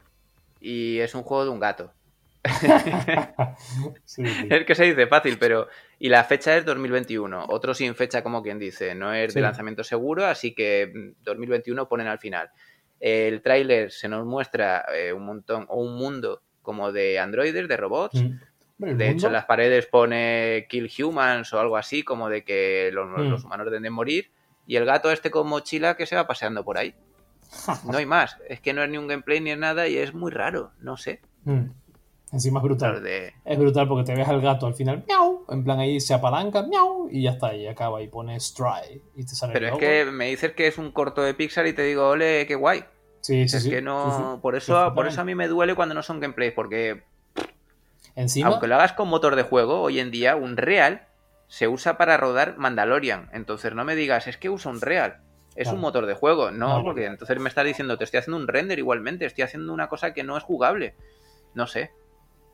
y 0.62 0.98
es 1.00 1.14
un 1.14 1.24
juego 1.24 1.44
de 1.44 1.50
un 1.50 1.60
gato. 1.60 1.92
Es 4.48 4.64
que 4.64 4.74
se 4.74 4.84
dice 4.84 5.06
fácil, 5.08 5.36
pero. 5.38 5.68
Y 5.98 6.08
la 6.08 6.24
fecha 6.24 6.56
es 6.56 6.64
2021. 6.64 7.48
Otro 7.50 7.74
sin 7.74 7.94
fecha, 7.94 8.22
como 8.22 8.42
quien 8.42 8.58
dice. 8.58 8.94
No 8.94 9.12
es 9.12 9.34
de 9.34 9.42
lanzamiento 9.42 9.84
seguro, 9.84 10.24
así 10.24 10.54
que 10.54 10.90
2021 11.22 11.86
ponen 11.86 12.06
al 12.06 12.18
final. 12.18 12.48
El 12.98 13.42
tráiler 13.42 13.92
se 13.92 14.08
nos 14.08 14.24
muestra 14.24 14.86
eh, 14.94 15.12
un 15.12 15.26
montón, 15.26 15.66
o 15.68 15.82
un 15.82 15.98
mundo 15.98 16.40
como 16.62 16.92
de 16.92 17.18
androides, 17.18 17.68
de 17.68 17.76
robots. 17.76 18.22
Mm. 18.22 18.38
De 18.82 19.10
hecho, 19.10 19.28
en 19.28 19.32
las 19.32 19.44
paredes 19.44 19.86
pone 19.86 20.66
Kill 20.68 20.90
Humans 20.98 21.52
o 21.52 21.60
algo 21.60 21.76
así, 21.76 22.02
como 22.02 22.28
de 22.28 22.44
que 22.44 22.90
los, 22.92 23.08
mm. 23.08 23.46
humanos 23.46 23.66
deben 23.66 23.82
de 23.82 23.90
morir. 23.90 24.30
Y 24.66 24.76
el 24.76 24.84
gato 24.84 25.10
este 25.10 25.30
con 25.30 25.48
mochila 25.48 25.96
que 25.96 26.06
se 26.06 26.16
va 26.16 26.26
paseando 26.26 26.64
por 26.64 26.78
ahí. 26.78 26.94
No 27.90 27.98
hay 27.98 28.06
más. 28.06 28.38
Es 28.48 28.60
que 28.60 28.72
no 28.72 28.82
es 28.82 28.90
ni 28.90 28.98
un 28.98 29.06
gameplay 29.06 29.40
ni 29.40 29.50
es 29.50 29.58
nada 29.58 29.86
y 29.88 29.96
es 29.96 30.14
muy 30.14 30.30
raro. 30.30 30.72
No 30.80 30.96
sé. 30.96 31.20
Mm. 31.44 31.66
Encima 32.32 32.60
es 32.60 32.64
brutal. 32.64 33.06
Es 33.44 33.58
brutal 33.58 33.86
porque 33.86 34.04
te 34.04 34.14
ves 34.16 34.26
al 34.26 34.40
gato 34.40 34.66
al 34.66 34.74
final, 34.74 35.04
miau, 35.06 35.44
en 35.50 35.62
plan 35.62 35.78
ahí 35.80 36.00
se 36.00 36.14
apalanca, 36.14 36.62
miau, 36.62 37.06
y 37.10 37.24
ya 37.24 37.32
está, 37.32 37.54
y 37.54 37.66
acaba 37.66 38.00
y 38.00 38.08
pone 38.08 38.36
strike 38.36 39.02
y 39.14 39.24
te 39.24 39.34
sale 39.34 39.52
Pero 39.52 39.66
es 39.68 39.78
que 39.78 40.06
me 40.06 40.28
dices 40.28 40.52
que 40.52 40.66
es 40.66 40.78
un 40.78 40.92
corto 40.92 41.22
de 41.22 41.34
Pixar 41.34 41.66
y 41.66 41.74
te 41.74 41.82
digo, 41.82 42.08
ole, 42.08 42.46
qué 42.46 42.54
guay. 42.54 42.84
Sí, 43.20 43.46
sí, 43.48 43.56
es 43.58 43.68
que 43.68 43.82
no, 43.82 44.40
por 44.40 44.56
eso, 44.56 44.92
por 44.94 45.06
eso 45.06 45.20
a 45.20 45.24
mí 45.24 45.34
me 45.34 45.46
duele 45.46 45.74
cuando 45.74 45.94
no 45.94 46.02
son 46.02 46.20
gameplays, 46.20 46.54
porque 46.54 47.02
aunque 48.16 48.66
lo 48.66 48.74
hagas 48.74 48.92
con 48.92 49.08
motor 49.08 49.36
de 49.36 49.42
juego, 49.42 49.80
hoy 49.80 50.00
en 50.00 50.10
día 50.10 50.36
un 50.36 50.56
Real 50.56 51.08
se 51.48 51.68
usa 51.68 51.98
para 51.98 52.16
rodar 52.16 52.56
Mandalorian. 52.58 53.28
Entonces 53.32 53.74
no 53.74 53.84
me 53.84 53.94
digas, 53.94 54.26
es 54.26 54.36
que 54.36 54.50
usa 54.50 54.70
un 54.70 54.80
Real. 54.80 55.20
Es 55.54 55.68
un 55.68 55.80
motor 55.80 56.06
de 56.06 56.14
juego. 56.14 56.50
No, 56.50 56.82
porque 56.82 57.04
entonces 57.04 57.38
me 57.38 57.48
estás 57.48 57.66
diciendo, 57.66 57.98
te 57.98 58.04
estoy 58.04 58.18
haciendo 58.18 58.38
un 58.38 58.48
render 58.48 58.78
igualmente, 58.78 59.26
estoy 59.26 59.44
haciendo 59.44 59.72
una 59.72 59.88
cosa 59.88 60.14
que 60.14 60.24
no 60.24 60.36
es 60.36 60.42
jugable. 60.42 60.94
No 61.54 61.66
sé. 61.66 61.90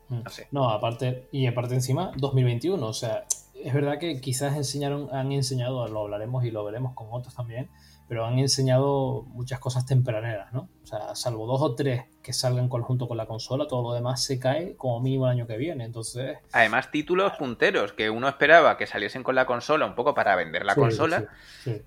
Mm. 0.09 0.23
No 0.23 0.29
sé. 0.29 0.47
No, 0.51 0.69
aparte, 0.69 1.27
y 1.31 1.47
aparte 1.47 1.75
encima, 1.75 2.11
2021. 2.17 2.85
O 2.85 2.93
sea, 2.93 3.23
es 3.63 3.73
verdad 3.73 3.99
que 3.99 4.19
quizás 4.19 4.55
enseñaron, 4.57 5.07
han 5.13 5.31
enseñado, 5.31 5.87
lo 5.87 6.01
hablaremos 6.01 6.43
y 6.43 6.51
lo 6.51 6.63
veremos 6.63 6.93
con 6.93 7.07
otros 7.11 7.35
también, 7.35 7.69
pero 8.09 8.25
han 8.25 8.39
enseñado 8.39 9.21
muchas 9.27 9.59
cosas 9.59 9.85
tempraneras, 9.85 10.51
¿no? 10.51 10.67
O 10.83 10.87
sea, 10.87 11.15
salvo 11.15 11.45
dos 11.45 11.61
o 11.61 11.75
tres 11.75 12.05
que 12.23 12.33
salgan 12.33 12.67
conjunto 12.67 13.07
con 13.07 13.17
la 13.17 13.27
consola, 13.27 13.67
todo 13.67 13.83
lo 13.83 13.93
demás 13.93 14.23
se 14.23 14.39
cae 14.39 14.75
como 14.75 14.99
mínimo 14.99 15.27
el 15.27 15.33
año 15.33 15.45
que 15.45 15.57
viene, 15.57 15.85
entonces... 15.85 16.39
Además, 16.51 16.89
títulos 16.89 17.33
punteros 17.33 17.93
que 17.93 18.09
uno 18.09 18.27
esperaba 18.27 18.77
que 18.77 18.87
saliesen 18.87 19.21
con 19.21 19.35
la 19.35 19.45
consola 19.45 19.85
un 19.85 19.93
poco 19.93 20.15
para 20.15 20.35
vender 20.35 20.65
la 20.65 20.73
consola, 20.73 21.27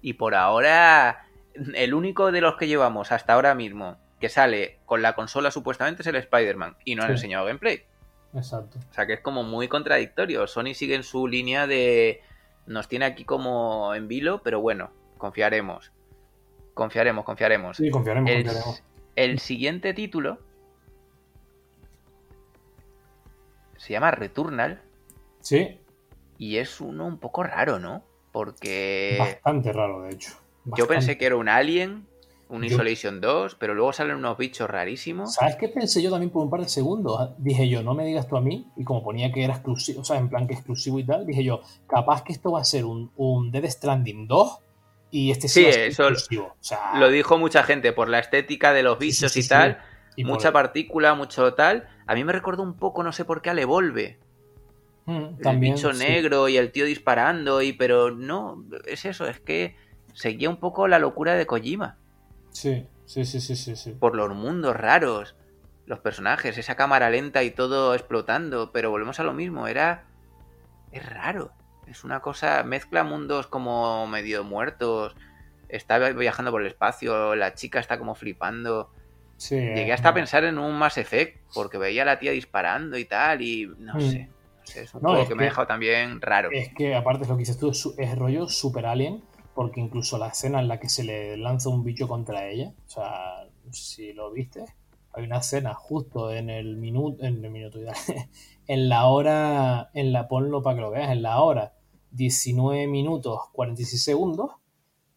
y 0.00 0.12
por 0.12 0.36
ahora 0.36 1.26
el 1.74 1.92
único 1.92 2.30
de 2.30 2.40
los 2.40 2.54
que 2.56 2.68
llevamos 2.68 3.10
hasta 3.10 3.34
ahora 3.34 3.54
mismo 3.56 3.96
que 4.20 4.28
sale 4.28 4.78
con 4.86 5.02
la 5.02 5.16
consola 5.16 5.50
supuestamente 5.50 6.02
es 6.02 6.06
el 6.06 6.14
Spider-Man, 6.14 6.76
y 6.84 6.94
no 6.94 7.02
han 7.02 7.10
enseñado 7.10 7.46
gameplay. 7.46 7.82
Exacto. 8.32 8.78
O 8.90 8.94
sea 8.94 9.06
que 9.06 9.14
es 9.14 9.20
como 9.20 9.42
muy 9.42 9.66
contradictorio. 9.66 10.46
Sony 10.46 10.74
sigue 10.74 10.94
en 10.94 11.02
su 11.02 11.26
línea 11.26 11.66
de... 11.66 12.22
Nos 12.64 12.86
tiene 12.86 13.04
aquí 13.06 13.24
como 13.24 13.92
en 13.94 14.06
vilo, 14.06 14.40
pero 14.44 14.60
bueno, 14.60 14.92
confiaremos. 15.18 15.90
Confiaremos, 16.74 17.24
confiaremos. 17.24 17.76
Sí, 17.76 17.90
confiaremos, 17.90 18.30
el, 18.30 18.44
confiaremos. 18.44 18.82
El 19.14 19.38
siguiente 19.38 19.92
título 19.94 20.38
se 23.76 23.92
llama 23.92 24.10
Returnal. 24.12 24.80
Sí. 25.40 25.80
Y 26.38 26.56
es 26.56 26.80
uno 26.80 27.06
un 27.06 27.18
poco 27.18 27.42
raro, 27.42 27.78
¿no? 27.78 28.04
Porque. 28.30 29.16
Bastante 29.18 29.72
raro, 29.72 30.02
de 30.02 30.10
hecho. 30.14 30.32
Yo 30.76 30.86
pensé 30.86 31.18
que 31.18 31.26
era 31.26 31.36
un 31.36 31.48
Alien, 31.48 32.06
un 32.48 32.64
Isolation 32.64 33.20
2, 33.20 33.56
pero 33.56 33.74
luego 33.74 33.92
salen 33.92 34.16
unos 34.16 34.38
bichos 34.38 34.70
rarísimos. 34.70 35.34
¿Sabes 35.34 35.56
qué 35.56 35.68
pensé 35.68 36.00
yo 36.00 36.10
también 36.10 36.30
por 36.30 36.44
un 36.44 36.50
par 36.50 36.60
de 36.60 36.68
segundos? 36.68 37.30
Dije 37.38 37.68
yo, 37.68 37.82
no 37.82 37.94
me 37.94 38.04
digas 38.04 38.28
tú 38.28 38.36
a 38.36 38.40
mí, 38.40 38.68
y 38.76 38.84
como 38.84 39.02
ponía 39.02 39.32
que 39.32 39.42
era 39.42 39.54
exclusivo, 39.54 40.02
o 40.02 40.04
sea, 40.04 40.18
en 40.18 40.28
plan 40.28 40.46
que 40.46 40.54
exclusivo 40.54 41.00
y 41.00 41.04
tal, 41.04 41.26
dije 41.26 41.42
yo, 41.42 41.62
capaz 41.88 42.22
que 42.22 42.32
esto 42.32 42.52
va 42.52 42.60
a 42.60 42.64
ser 42.64 42.84
un, 42.84 43.10
un 43.16 43.50
Dead 43.50 43.68
Stranding 43.68 44.28
2 44.28 44.58
y 45.12 45.30
este 45.30 45.46
sí, 45.46 45.66
eso 45.66 46.08
exclusivo. 46.08 46.56
lo 46.94 47.10
dijo 47.10 47.36
mucha 47.36 47.62
gente 47.64 47.92
por 47.92 48.08
la 48.08 48.18
estética 48.18 48.72
de 48.72 48.82
los 48.82 48.98
bichos 48.98 49.36
y 49.36 49.46
tal. 49.46 49.78
mucha 50.16 50.52
partícula, 50.52 51.14
mucho 51.14 51.52
tal. 51.52 51.86
A 52.06 52.14
mí 52.14 52.24
me 52.24 52.32
recordó 52.32 52.62
un 52.62 52.74
poco, 52.74 53.02
no 53.02 53.12
sé 53.12 53.26
por 53.26 53.42
qué, 53.42 53.50
al 53.50 53.58
Evolve. 53.58 54.18
Mm, 55.04 55.46
el 55.46 55.58
bicho 55.58 55.92
negro 55.92 56.48
y 56.48 56.56
el 56.56 56.72
tío 56.72 56.86
disparando, 56.86 57.60
y 57.60 57.74
pero 57.74 58.10
no, 58.10 58.64
es 58.86 59.04
eso, 59.04 59.26
es 59.26 59.38
que 59.38 59.76
seguía 60.14 60.48
un 60.48 60.56
poco 60.56 60.88
la 60.88 60.98
locura 60.98 61.34
de 61.34 61.44
Kojima. 61.44 61.98
Sí, 62.50 62.86
sí, 63.04 63.26
sí, 63.26 63.40
sí, 63.40 63.76
sí. 63.76 63.90
Por 63.90 64.16
los 64.16 64.34
mundos 64.34 64.74
raros, 64.74 65.36
los 65.84 65.98
personajes, 65.98 66.56
esa 66.56 66.74
cámara 66.74 67.10
lenta 67.10 67.42
y 67.42 67.50
todo 67.50 67.94
explotando, 67.94 68.72
pero 68.72 68.90
volvemos 68.90 69.20
a 69.20 69.24
lo 69.24 69.34
mismo, 69.34 69.66
era... 69.66 70.06
Es 70.90 71.04
raro, 71.06 71.52
es 71.86 72.04
una 72.04 72.20
cosa, 72.20 72.62
mezcla 72.62 73.04
mundos 73.04 73.46
como 73.46 74.06
medio 74.06 74.44
muertos, 74.44 75.14
está 75.68 75.98
viajando 75.98 76.50
por 76.50 76.60
el 76.60 76.68
espacio, 76.68 77.34
la 77.34 77.54
chica 77.54 77.80
está 77.80 77.98
como 77.98 78.14
flipando. 78.14 78.90
Sí, 79.36 79.56
Llegué 79.56 79.92
hasta 79.92 80.10
a 80.10 80.14
pensar 80.14 80.44
en 80.44 80.58
un 80.58 80.74
Mass 80.78 80.98
Effect, 80.98 81.40
porque 81.54 81.78
veía 81.78 82.02
a 82.02 82.06
la 82.06 82.18
tía 82.18 82.30
disparando 82.30 82.96
y 82.96 83.04
tal, 83.04 83.42
y 83.42 83.66
no 83.78 83.94
mm. 83.94 84.00
sé. 84.00 84.28
es 84.76 84.94
un 84.94 85.00
juego 85.00 85.26
que, 85.26 85.34
me 85.34 85.44
ha 85.44 85.46
dejado 85.46 85.66
también 85.66 86.20
raro. 86.20 86.50
Es 86.52 86.72
que 86.74 86.94
aparte 86.94 87.26
lo 87.26 87.34
que 87.34 87.40
dices 87.40 87.58
tú, 87.58 87.70
es, 87.70 87.88
es 87.98 88.16
rollo 88.16 88.48
Super 88.48 88.86
Alien, 88.86 89.22
porque 89.54 89.80
incluso 89.80 90.18
la 90.18 90.28
escena 90.28 90.60
en 90.60 90.68
la 90.68 90.78
que 90.78 90.88
se 90.88 91.02
le 91.02 91.36
lanza 91.36 91.68
un 91.70 91.82
bicho 91.82 92.06
contra 92.06 92.46
ella, 92.46 92.72
o 92.86 92.88
sea, 92.88 93.48
si 93.70 94.12
lo 94.12 94.30
viste, 94.30 94.64
hay 95.12 95.24
una 95.24 95.38
escena 95.38 95.74
justo 95.74 96.32
en 96.32 96.50
el 96.50 96.76
minuto, 96.76 97.24
en 97.24 97.44
el 97.44 97.50
minuto, 97.50 97.78
en 98.66 98.88
la 98.88 99.06
hora, 99.06 99.90
en 99.94 100.12
la, 100.12 100.28
ponlo 100.28 100.62
para 100.62 100.76
que 100.76 100.82
lo 100.82 100.90
veas, 100.90 101.10
en 101.10 101.22
la 101.22 101.40
hora 101.40 101.74
19 102.12 102.86
minutos 102.86 103.40
46 103.52 104.02
segundos, 104.02 104.50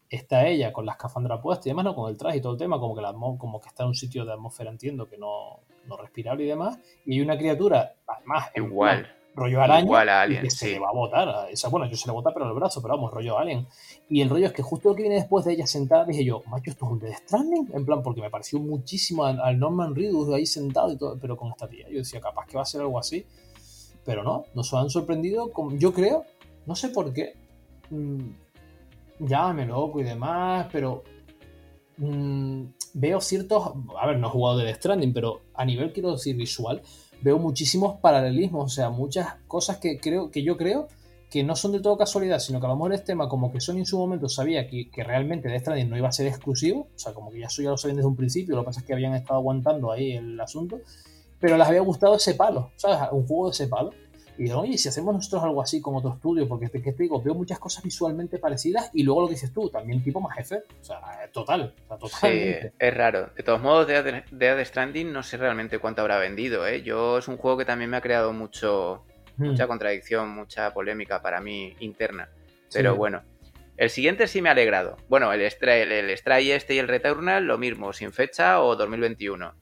está 0.08 0.46
ella 0.46 0.72
con 0.72 0.86
la 0.86 0.92
escafandra 0.92 1.40
puesta 1.40 1.68
y 1.68 1.70
demás, 1.70 1.84
¿no? 1.84 1.94
con 1.94 2.10
el 2.10 2.16
traje 2.16 2.38
y 2.38 2.40
todo 2.40 2.52
el 2.52 2.58
tema, 2.58 2.78
como 2.78 2.94
que, 2.94 3.02
la, 3.02 3.12
como 3.12 3.60
que 3.60 3.68
está 3.68 3.82
en 3.82 3.88
un 3.88 3.94
sitio 3.94 4.24
de 4.24 4.32
atmósfera, 4.32 4.70
entiendo, 4.70 5.08
que 5.08 5.18
no, 5.18 5.60
no 5.86 5.96
respirable 5.96 6.44
y 6.44 6.48
demás, 6.48 6.78
y 7.04 7.14
hay 7.14 7.20
una 7.20 7.36
criatura, 7.36 7.96
además, 8.06 8.50
igual 8.54 9.15
rollo 9.36 9.60
araña 9.60 9.84
Igual 9.84 10.08
a 10.08 10.22
Alien, 10.22 10.42
que 10.42 10.50
se 10.50 10.72
le 10.72 10.78
va 10.78 10.88
a 10.88 10.92
botar. 10.92 11.48
Esa, 11.50 11.68
bueno, 11.68 11.86
yo 11.86 11.96
se 11.96 12.08
le 12.08 12.12
bota 12.12 12.32
pero 12.32 12.46
el 12.46 12.54
brazo, 12.54 12.80
pero 12.82 12.94
vamos, 12.94 13.12
rollo 13.12 13.38
Alien. 13.38 13.66
Y 14.08 14.22
el 14.22 14.30
rollo 14.30 14.46
es 14.46 14.52
que 14.52 14.62
justo 14.62 14.88
lo 14.88 14.94
que 14.96 15.02
viene 15.02 15.16
después 15.16 15.44
de 15.44 15.52
ella 15.52 15.66
sentada, 15.66 16.04
dije 16.04 16.24
yo, 16.24 16.42
macho, 16.46 16.70
esto 16.70 16.86
es 16.86 16.92
un 16.92 16.98
Death 16.98 17.18
Stranding. 17.24 17.68
En 17.74 17.84
plan, 17.84 18.02
porque 18.02 18.22
me 18.22 18.30
pareció 18.30 18.58
muchísimo 18.58 19.24
al, 19.24 19.58
Norman 19.58 19.94
Reedus 19.94 20.32
ahí 20.32 20.46
sentado 20.46 20.90
y 20.92 20.96
todo, 20.96 21.18
pero 21.20 21.36
con 21.36 21.50
esta 21.50 21.68
tía. 21.68 21.86
Yo 21.90 21.98
decía, 21.98 22.20
capaz 22.20 22.46
que 22.46 22.56
va 22.56 22.62
a 22.62 22.66
ser 22.66 22.80
algo 22.80 22.98
así. 22.98 23.26
Pero 24.04 24.22
no, 24.22 24.44
nos 24.54 24.72
han 24.72 24.88
sorprendido, 24.88 25.52
con, 25.52 25.78
yo 25.78 25.92
creo, 25.92 26.24
no 26.64 26.74
sé 26.74 26.88
por 26.88 27.12
qué. 27.12 27.34
Mmm, 27.90 28.30
llámame 29.18 29.66
loco 29.66 30.00
y 30.00 30.04
demás, 30.04 30.68
pero 30.72 31.02
mmm, 31.98 32.62
veo 32.94 33.20
ciertos. 33.20 33.72
A 33.98 34.06
ver, 34.06 34.18
no 34.18 34.28
he 34.28 34.30
jugado 34.30 34.58
de 34.58 34.64
Death 34.64 34.76
Stranding, 34.76 35.12
pero 35.12 35.42
a 35.54 35.64
nivel, 35.64 35.92
quiero 35.92 36.12
decir, 36.12 36.36
visual, 36.36 36.80
veo 37.22 37.38
muchísimos 37.38 37.98
paralelismos, 38.00 38.64
o 38.64 38.74
sea, 38.74 38.90
muchas 38.90 39.34
cosas 39.48 39.78
que 39.78 39.98
creo 39.98 40.30
que 40.30 40.42
yo 40.42 40.56
creo 40.56 40.88
que 41.30 41.42
no 41.42 41.56
son 41.56 41.72
de 41.72 41.80
todo 41.80 41.96
casualidad, 41.96 42.38
sino 42.38 42.60
que 42.60 42.66
a 42.66 42.68
lo 42.68 42.76
mejor 42.76 42.94
es 42.94 43.04
tema 43.04 43.28
como 43.28 43.52
que 43.52 43.60
Sony 43.60 43.78
en 43.78 43.86
su 43.86 43.98
momento 43.98 44.28
sabía 44.28 44.68
que, 44.68 44.88
realmente 45.04 45.48
Death 45.48 45.62
Stranding 45.62 45.90
no 45.90 45.96
iba 45.96 46.08
a 46.08 46.12
ser 46.12 46.26
exclusivo, 46.26 46.88
o 46.94 46.98
sea, 46.98 47.12
como 47.12 47.30
que 47.30 47.40
ya 47.40 47.46
eso 47.46 47.62
ya 47.62 47.70
lo 47.70 47.76
sabían 47.76 47.96
desde 47.96 48.08
un 48.08 48.16
principio, 48.16 48.54
lo 48.54 48.62
que 48.62 48.66
pasa 48.66 48.80
es 48.80 48.86
que 48.86 48.92
habían 48.92 49.14
estado 49.14 49.40
aguantando 49.40 49.90
ahí 49.90 50.12
el 50.12 50.40
asunto, 50.40 50.80
pero 51.40 51.56
les 51.56 51.66
había 51.66 51.80
gustado 51.80 52.16
ese 52.16 52.34
palo, 52.34 52.70
¿sabes? 52.76 53.08
Un 53.12 53.26
juego 53.26 53.46
de 53.46 53.52
ese 53.52 53.66
palo. 53.66 53.90
Y 54.38 54.44
digo, 54.44 54.60
oye, 54.60 54.76
si 54.76 54.88
hacemos 54.88 55.14
nosotros 55.14 55.42
algo 55.44 55.62
así 55.62 55.80
con 55.80 55.94
otro 55.94 56.12
estudio, 56.14 56.46
porque 56.46 56.68
te, 56.68 56.82
que 56.82 56.92
te 56.92 57.04
digo, 57.04 57.22
veo 57.22 57.34
muchas 57.34 57.58
cosas 57.58 57.82
visualmente 57.82 58.38
parecidas 58.38 58.90
y 58.92 59.02
luego 59.02 59.22
lo 59.22 59.28
que 59.28 59.34
dices 59.34 59.52
tú, 59.52 59.70
también 59.70 60.02
tipo 60.02 60.20
más 60.20 60.36
jefe. 60.36 60.62
O 60.80 60.84
sea, 60.84 61.00
total. 61.32 61.74
O 61.88 62.08
sea, 62.08 62.30
sí, 62.30 62.54
es 62.78 62.94
raro. 62.94 63.30
De 63.34 63.42
todos 63.42 63.62
modos, 63.62 63.86
de 63.86 64.24
Dead 64.30 64.64
Stranding 64.64 65.12
no 65.12 65.22
sé 65.22 65.38
realmente 65.38 65.78
cuánto 65.78 66.02
habrá 66.02 66.18
vendido. 66.18 66.66
¿eh? 66.66 66.82
Yo 66.82 67.18
es 67.18 67.28
un 67.28 67.38
juego 67.38 67.56
que 67.56 67.64
también 67.64 67.88
me 67.88 67.96
ha 67.96 68.02
creado 68.02 68.32
mucho, 68.32 69.04
hmm. 69.38 69.46
mucha 69.46 69.66
contradicción, 69.66 70.28
mucha 70.28 70.72
polémica 70.74 71.22
para 71.22 71.40
mí 71.40 71.74
interna. 71.80 72.28
Pero 72.72 72.94
bueno. 72.96 73.22
El 73.78 73.90
siguiente 73.90 74.26
sí 74.26 74.40
me 74.40 74.48
ha 74.48 74.52
alegrado. 74.52 74.96
Bueno, 75.08 75.30
el 75.34 75.50
Stray, 75.50 75.82
el, 75.82 76.16
Stray 76.16 76.50
este 76.50 76.74
y 76.74 76.78
el 76.78 76.88
Returnal, 76.88 77.44
lo 77.44 77.58
mismo, 77.58 77.92
sin 77.92 78.10
fecha 78.10 78.62
o 78.62 78.74
2021. 78.74 79.52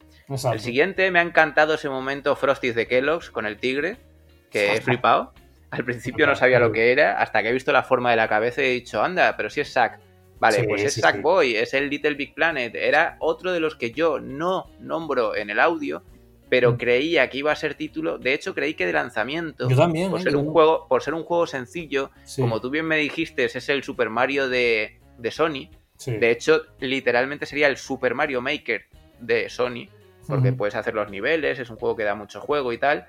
El 0.53 0.61
siguiente 0.61 1.11
me 1.11 1.19
ha 1.19 1.23
encantado 1.23 1.75
ese 1.75 1.89
momento 1.89 2.37
Frosties 2.37 2.77
de 2.77 2.87
Kellogg's 2.87 3.31
con 3.31 3.45
el 3.45 3.59
tigre 3.59 3.99
que 4.55 4.75
he 4.75 4.81
flipado. 4.81 5.33
Al 5.71 5.85
principio 5.85 6.27
no 6.27 6.37
sabía 6.37 6.61
lo 6.61 6.71
que 6.71 6.93
era, 6.93 7.21
hasta 7.21 7.43
que 7.43 7.49
he 7.49 7.53
visto 7.53 7.73
la 7.73 7.83
forma 7.83 8.11
de 8.11 8.17
la 8.17 8.29
cabeza 8.29 8.63
y 8.63 8.67
he 8.67 8.71
dicho, 8.71 9.03
anda, 9.03 9.37
pero 9.37 9.51
si 9.51 9.61
es 9.61 9.73
Sack. 9.73 10.01
Vale, 10.39 10.65
pues 10.65 10.83
es 10.83 10.95
Sackboy, 10.95 11.57
es 11.57 11.75
el 11.75 11.89
Little 11.89 12.15
Big 12.15 12.35
Planet. 12.35 12.75
Era 12.75 13.17
otro 13.21 13.53
de 13.53 13.61
los 13.61 13.77
que 13.77 13.93
yo 13.93 14.21
no 14.21 14.71
nombro 14.79 15.35
en 15.35 15.49
el 15.49 15.59
audio, 15.59 16.03
pero 16.49 16.73
mm. 16.73 16.77
creía 16.77 17.31
que 17.31 17.39
iba 17.39 17.51
a 17.51 17.57
ser 17.57 17.75
título. 17.75 18.19
De 18.19 18.35
hecho, 18.35 18.55
creí 18.55 18.75
que 18.75 18.85
de 18.85 18.93
lanzamiento. 18.93 19.69
Yo 19.69 19.77
también. 19.77 20.11
Por, 20.11 20.21
¿eh? 20.21 20.23
ser, 20.25 20.37
un 20.37 20.51
juego, 20.51 20.87
por 20.87 21.03
ser 21.03 21.15
un 21.15 21.25
juego 21.25 21.47
sencillo, 21.47 22.11
como 22.37 22.61
tú 22.61 22.69
bien 22.71 22.85
me 22.85 22.97
dijiste, 22.99 23.45
es 23.45 23.69
el 23.69 23.83
Super 23.83 24.11
Mario 24.11 24.49
de, 24.49 25.01
de 25.19 25.31
Sony. 25.31 25.71
De 26.07 26.31
hecho, 26.31 26.63
literalmente 26.81 27.47
sería 27.47 27.69
el 27.69 27.77
Super 27.77 28.15
Mario 28.15 28.43
Maker 28.43 28.87
de 29.21 29.49
Sony, 29.49 29.89
porque 30.27 30.53
puedes 30.53 30.75
hacer 30.75 30.95
los 30.95 31.11
niveles, 31.11 31.59
es 31.59 31.71
un 31.71 31.77
juego 31.77 31.97
que 31.97 32.05
da 32.05 32.15
mucho 32.15 32.41
juego 32.41 32.73
y 32.73 32.79
tal. 32.79 33.09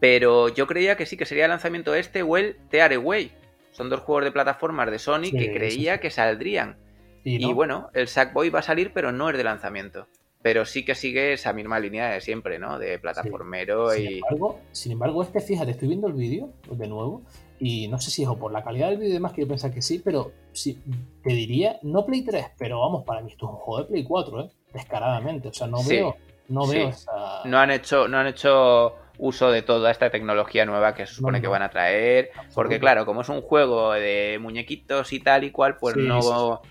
Pero 0.00 0.48
yo 0.48 0.66
creía 0.66 0.96
que 0.96 1.06
sí, 1.06 1.16
que 1.16 1.26
sería 1.26 1.44
el 1.44 1.50
lanzamiento 1.50 1.94
este 1.94 2.22
o 2.22 2.36
el 2.36 2.56
Tear 2.70 2.92
Away. 2.94 3.32
Son 3.70 3.90
dos 3.90 4.00
juegos 4.00 4.24
de 4.24 4.32
plataformas 4.32 4.90
de 4.90 4.98
Sony 4.98 5.30
que 5.30 5.52
creía 5.52 6.00
que 6.00 6.10
saldrían. 6.10 6.76
Y, 7.22 7.52
bueno, 7.52 7.90
el 7.92 8.08
Sackboy 8.08 8.48
va 8.48 8.60
a 8.60 8.62
salir, 8.62 8.92
pero 8.94 9.12
no 9.12 9.28
es 9.30 9.36
de 9.36 9.44
lanzamiento. 9.44 10.06
Pero 10.42 10.64
sí 10.64 10.86
que 10.86 10.94
sigue 10.94 11.34
esa 11.34 11.52
misma 11.52 11.78
línea 11.78 12.08
de 12.08 12.22
siempre, 12.22 12.58
¿no? 12.58 12.78
De 12.78 12.98
plataformero 12.98 13.94
y. 13.94 14.06
Sin 14.06 14.14
embargo, 14.14 14.60
sin 14.72 14.92
embargo, 14.92 15.22
este, 15.22 15.40
fíjate, 15.42 15.72
estoy 15.72 15.88
viendo 15.88 16.06
el 16.06 16.14
vídeo 16.14 16.54
de 16.70 16.88
nuevo. 16.88 17.22
Y 17.58 17.88
no 17.88 18.00
sé 18.00 18.10
si 18.10 18.22
es 18.22 18.28
o 18.28 18.38
por 18.38 18.50
la 18.50 18.64
calidad 18.64 18.88
del 18.88 18.96
vídeo 18.96 19.10
y 19.10 19.14
demás, 19.14 19.34
que 19.34 19.42
yo 19.42 19.48
pensaba 19.48 19.74
que 19.74 19.82
sí, 19.82 20.00
pero 20.02 20.32
sí, 20.52 20.80
te 21.22 21.30
diría, 21.34 21.78
no 21.82 22.06
Play 22.06 22.22
3, 22.22 22.52
pero 22.58 22.80
vamos, 22.80 23.04
para 23.04 23.20
mí 23.20 23.30
esto 23.30 23.46
es 23.46 23.52
un 23.52 23.58
juego 23.58 23.82
de 23.82 23.88
Play 23.90 24.04
4, 24.04 24.40
¿eh? 24.40 24.50
Descaradamente. 24.72 25.48
O 25.48 25.52
sea, 25.52 25.66
no 25.66 25.84
veo, 25.84 26.16
no 26.48 26.66
veo 26.66 26.88
esa. 26.88 27.42
No 27.44 27.58
han 27.58 27.70
hecho, 27.70 28.08
no 28.08 28.16
han 28.16 28.28
hecho 28.28 28.94
uso 29.20 29.50
de 29.50 29.60
toda 29.60 29.90
esta 29.90 30.10
tecnología 30.10 30.64
nueva 30.64 30.94
que 30.94 31.06
se 31.06 31.14
supone 31.14 31.40
que 31.40 31.46
van 31.46 31.62
a 31.62 31.68
traer. 31.68 32.30
Porque 32.54 32.80
claro, 32.80 33.04
como 33.04 33.20
es 33.20 33.28
un 33.28 33.42
juego 33.42 33.92
de 33.92 34.38
muñequitos 34.40 35.12
y 35.12 35.20
tal 35.20 35.44
y 35.44 35.50
cual, 35.50 35.76
pues 35.76 35.96
no, 35.96 36.62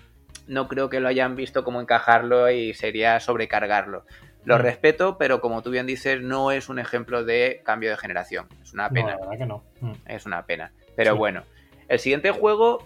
no 0.48 0.68
creo 0.68 0.90
que 0.90 1.00
lo 1.00 1.08
hayan 1.08 1.36
visto 1.36 1.62
como 1.62 1.80
encajarlo 1.80 2.50
y 2.50 2.74
sería 2.74 3.20
sobrecargarlo. 3.20 4.04
Lo 4.44 4.58
mm. 4.58 4.62
respeto, 4.62 5.16
pero 5.16 5.40
como 5.40 5.62
tú 5.62 5.70
bien 5.70 5.86
dices, 5.86 6.20
no 6.22 6.50
es 6.50 6.68
un 6.68 6.80
ejemplo 6.80 7.24
de 7.24 7.62
cambio 7.64 7.90
de 7.90 7.96
generación. 7.96 8.48
Es 8.62 8.72
una 8.72 8.90
pena. 8.90 9.10
la 9.10 9.18
verdad 9.18 9.38
que 9.38 9.46
no. 9.46 9.64
Mm. 9.80 9.92
Es 10.06 10.26
una 10.26 10.44
pena. 10.44 10.72
Pero 10.96 11.16
bueno, 11.16 11.44
el 11.88 12.00
siguiente 12.00 12.32
juego 12.32 12.84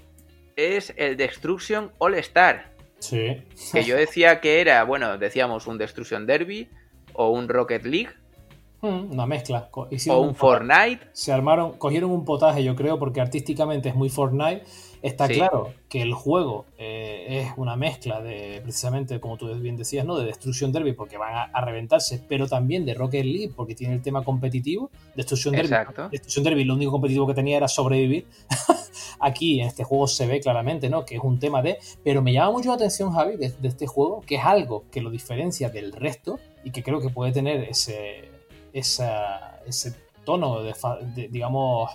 es 0.57 0.93
el 0.97 1.17
Destruction 1.17 1.91
All 1.99 2.15
Star. 2.17 2.75
Sí. 2.99 3.43
Que 3.73 3.85
yo 3.85 3.97
decía 3.97 4.41
que 4.41 4.61
era, 4.61 4.85
bueno, 4.85 5.17
decíamos 5.17 5.67
un 5.67 5.79
Destruction 5.79 6.27
Derby 6.27 6.69
o 7.15 7.31
un 7.31 7.49
Rocket 7.49 7.85
League 7.85 8.11
una 8.85 9.27
mezcla. 9.27 9.69
o 9.73 10.21
un, 10.21 10.35
Fortnite. 10.35 11.09
Se 11.13 11.33
armaron, 11.33 11.73
cogieron 11.73 12.11
un 12.11 12.25
potaje, 12.25 12.63
yo 12.63 12.77
creo, 12.77 12.99
porque 12.99 13.21
artísticamente 13.21 13.89
es 13.89 13.95
muy 13.95 14.09
Fortnite. 14.09 14.65
Está 15.05 15.29
claro 15.29 15.71
que 15.91 16.01
el 16.01 16.15
juego 16.15 16.65
eh, 16.79 17.27
es 17.29 17.53
una 17.59 17.77
mezcla 17.77 18.23
de, 18.23 18.61
precisamente, 18.63 19.21
como 19.21 19.37
tú 19.37 19.55
bien 19.55 19.77
decías, 19.77 20.07
¿no? 20.07 20.17
De 20.17 20.25
Destruction 20.25 20.73
Derby, 20.73 20.95
porque 20.95 21.19
van 21.19 21.51
a, 21.53 21.61
reventarse, 21.61 22.25
pero 22.27 22.49
también 22.49 22.87
de 22.87 22.95
Rocket 22.95 23.23
League, 23.23 23.53
porque 23.55 23.75
tiene 23.75 23.93
el 23.93 24.01
tema 24.01 24.25
competitivo. 24.25 24.91
Destruction 25.15 25.55
Derby. 25.55 25.93
Destruction 26.11 26.43
Derby, 26.43 26.65
lo 26.65 26.75
único 26.75 26.91
competitivo 26.91 27.27
que 27.27 27.35
tenía 27.35 27.59
era 27.59 27.69
sobrevivir. 27.69 28.27
Aquí 29.21 29.61
en 29.61 29.67
este 29.67 29.85
juego 29.85 30.07
se 30.07 30.27
ve 30.27 30.41
claramente, 30.41 30.89
¿no? 30.89 31.05
Que 31.05 31.17
es 31.17 31.21
un 31.23 31.39
tema 31.39 31.61
de. 31.61 31.77
Pero 32.03 32.23
me 32.23 32.33
llama 32.33 32.53
mucho 32.53 32.71
la 32.71 32.77
atención, 32.77 33.13
Javi, 33.13 33.37
de 33.37 33.69
este 33.69 33.87
juego, 33.87 34.23
que 34.23 34.37
es 34.37 34.45
algo 34.45 34.85
que 34.91 35.03
lo 35.03 35.11
diferencia 35.11 35.69
del 35.69 35.93
resto 35.93 36.41
y 36.65 36.71
que 36.71 36.83
creo 36.83 37.01
que 37.01 37.11
puede 37.11 37.31
tener 37.33 37.63
ese 37.65 38.34
ese 38.75 39.95
tono 40.25 40.63
de, 40.63 40.75
digamos, 41.29 41.91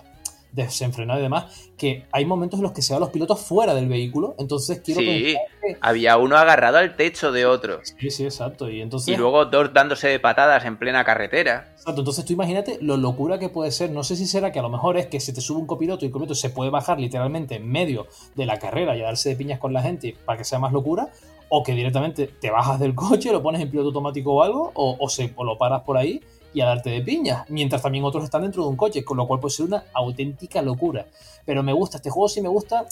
desenfrenado 0.52 1.20
y 1.20 1.22
demás, 1.22 1.70
que 1.76 2.06
hay 2.10 2.24
momentos 2.24 2.58
en 2.58 2.64
los 2.64 2.72
que 2.72 2.82
se 2.82 2.92
van 2.92 3.00
los 3.00 3.10
pilotos 3.10 3.40
fuera 3.40 3.74
del 3.74 3.88
vehículo, 3.88 4.34
entonces 4.38 4.80
quiero 4.80 5.00
Sí, 5.00 5.36
había 5.80 6.16
uno 6.16 6.36
agarrado 6.36 6.78
al 6.78 6.96
techo 6.96 7.30
de 7.30 7.46
otro. 7.46 7.80
Sí, 7.82 8.10
sí, 8.10 8.24
exacto. 8.24 8.68
Y 8.68 8.80
entonces. 8.80 9.14
Y 9.14 9.16
luego 9.16 9.44
dos 9.44 9.72
dándose 9.72 10.08
de 10.08 10.18
patadas 10.18 10.64
en 10.64 10.76
plena 10.76 11.04
carretera. 11.04 11.68
Exacto, 11.72 12.00
entonces 12.00 12.24
tú 12.24 12.32
imagínate 12.32 12.78
lo 12.80 12.96
locura 12.96 13.38
que 13.38 13.48
puede 13.48 13.70
ser. 13.70 13.90
No 13.90 14.02
sé 14.02 14.16
si 14.16 14.26
será 14.26 14.50
que 14.50 14.58
a 14.58 14.62
lo 14.62 14.70
mejor 14.70 14.96
es 14.96 15.06
que 15.06 15.20
se 15.20 15.32
te 15.32 15.40
sube 15.40 15.60
un 15.60 15.66
copiloto 15.66 16.04
y 16.04 16.06
el 16.06 16.12
copiloto 16.12 16.34
se 16.34 16.50
puede 16.50 16.70
bajar 16.70 16.98
literalmente 16.98 17.56
en 17.56 17.70
medio 17.70 18.06
de 18.34 18.46
la 18.46 18.58
carrera 18.58 18.96
y 18.96 19.02
a 19.02 19.04
darse 19.04 19.30
de 19.30 19.36
piñas 19.36 19.60
con 19.60 19.72
la 19.72 19.82
gente 19.82 20.16
para 20.24 20.38
que 20.38 20.44
sea 20.44 20.58
más 20.58 20.72
locura. 20.72 21.08
O 21.52 21.64
que 21.64 21.72
directamente 21.72 22.28
te 22.28 22.48
bajas 22.48 22.78
del 22.78 22.94
coche, 22.94 23.32
lo 23.32 23.42
pones 23.42 23.60
en 23.60 23.68
piloto 23.70 23.88
automático 23.88 24.32
o 24.32 24.42
algo, 24.44 24.70
o, 24.74 24.96
o 25.00 25.08
se, 25.08 25.32
o 25.34 25.42
lo 25.42 25.58
paras 25.58 25.82
por 25.82 25.96
ahí 25.96 26.20
y 26.52 26.60
a 26.60 26.66
darte 26.66 26.90
de 26.90 27.00
piñas, 27.02 27.48
mientras 27.48 27.82
también 27.82 28.04
otros 28.04 28.24
están 28.24 28.42
dentro 28.42 28.62
de 28.64 28.68
un 28.70 28.76
coche, 28.76 29.04
con 29.04 29.16
lo 29.16 29.26
cual 29.26 29.40
puede 29.40 29.52
ser 29.54 29.66
una 29.66 29.84
auténtica 29.92 30.62
locura. 30.62 31.06
Pero 31.46 31.62
me 31.62 31.72
gusta, 31.72 31.96
este 31.98 32.10
juego 32.10 32.28
sí 32.28 32.40
me 32.40 32.48
gusta, 32.48 32.86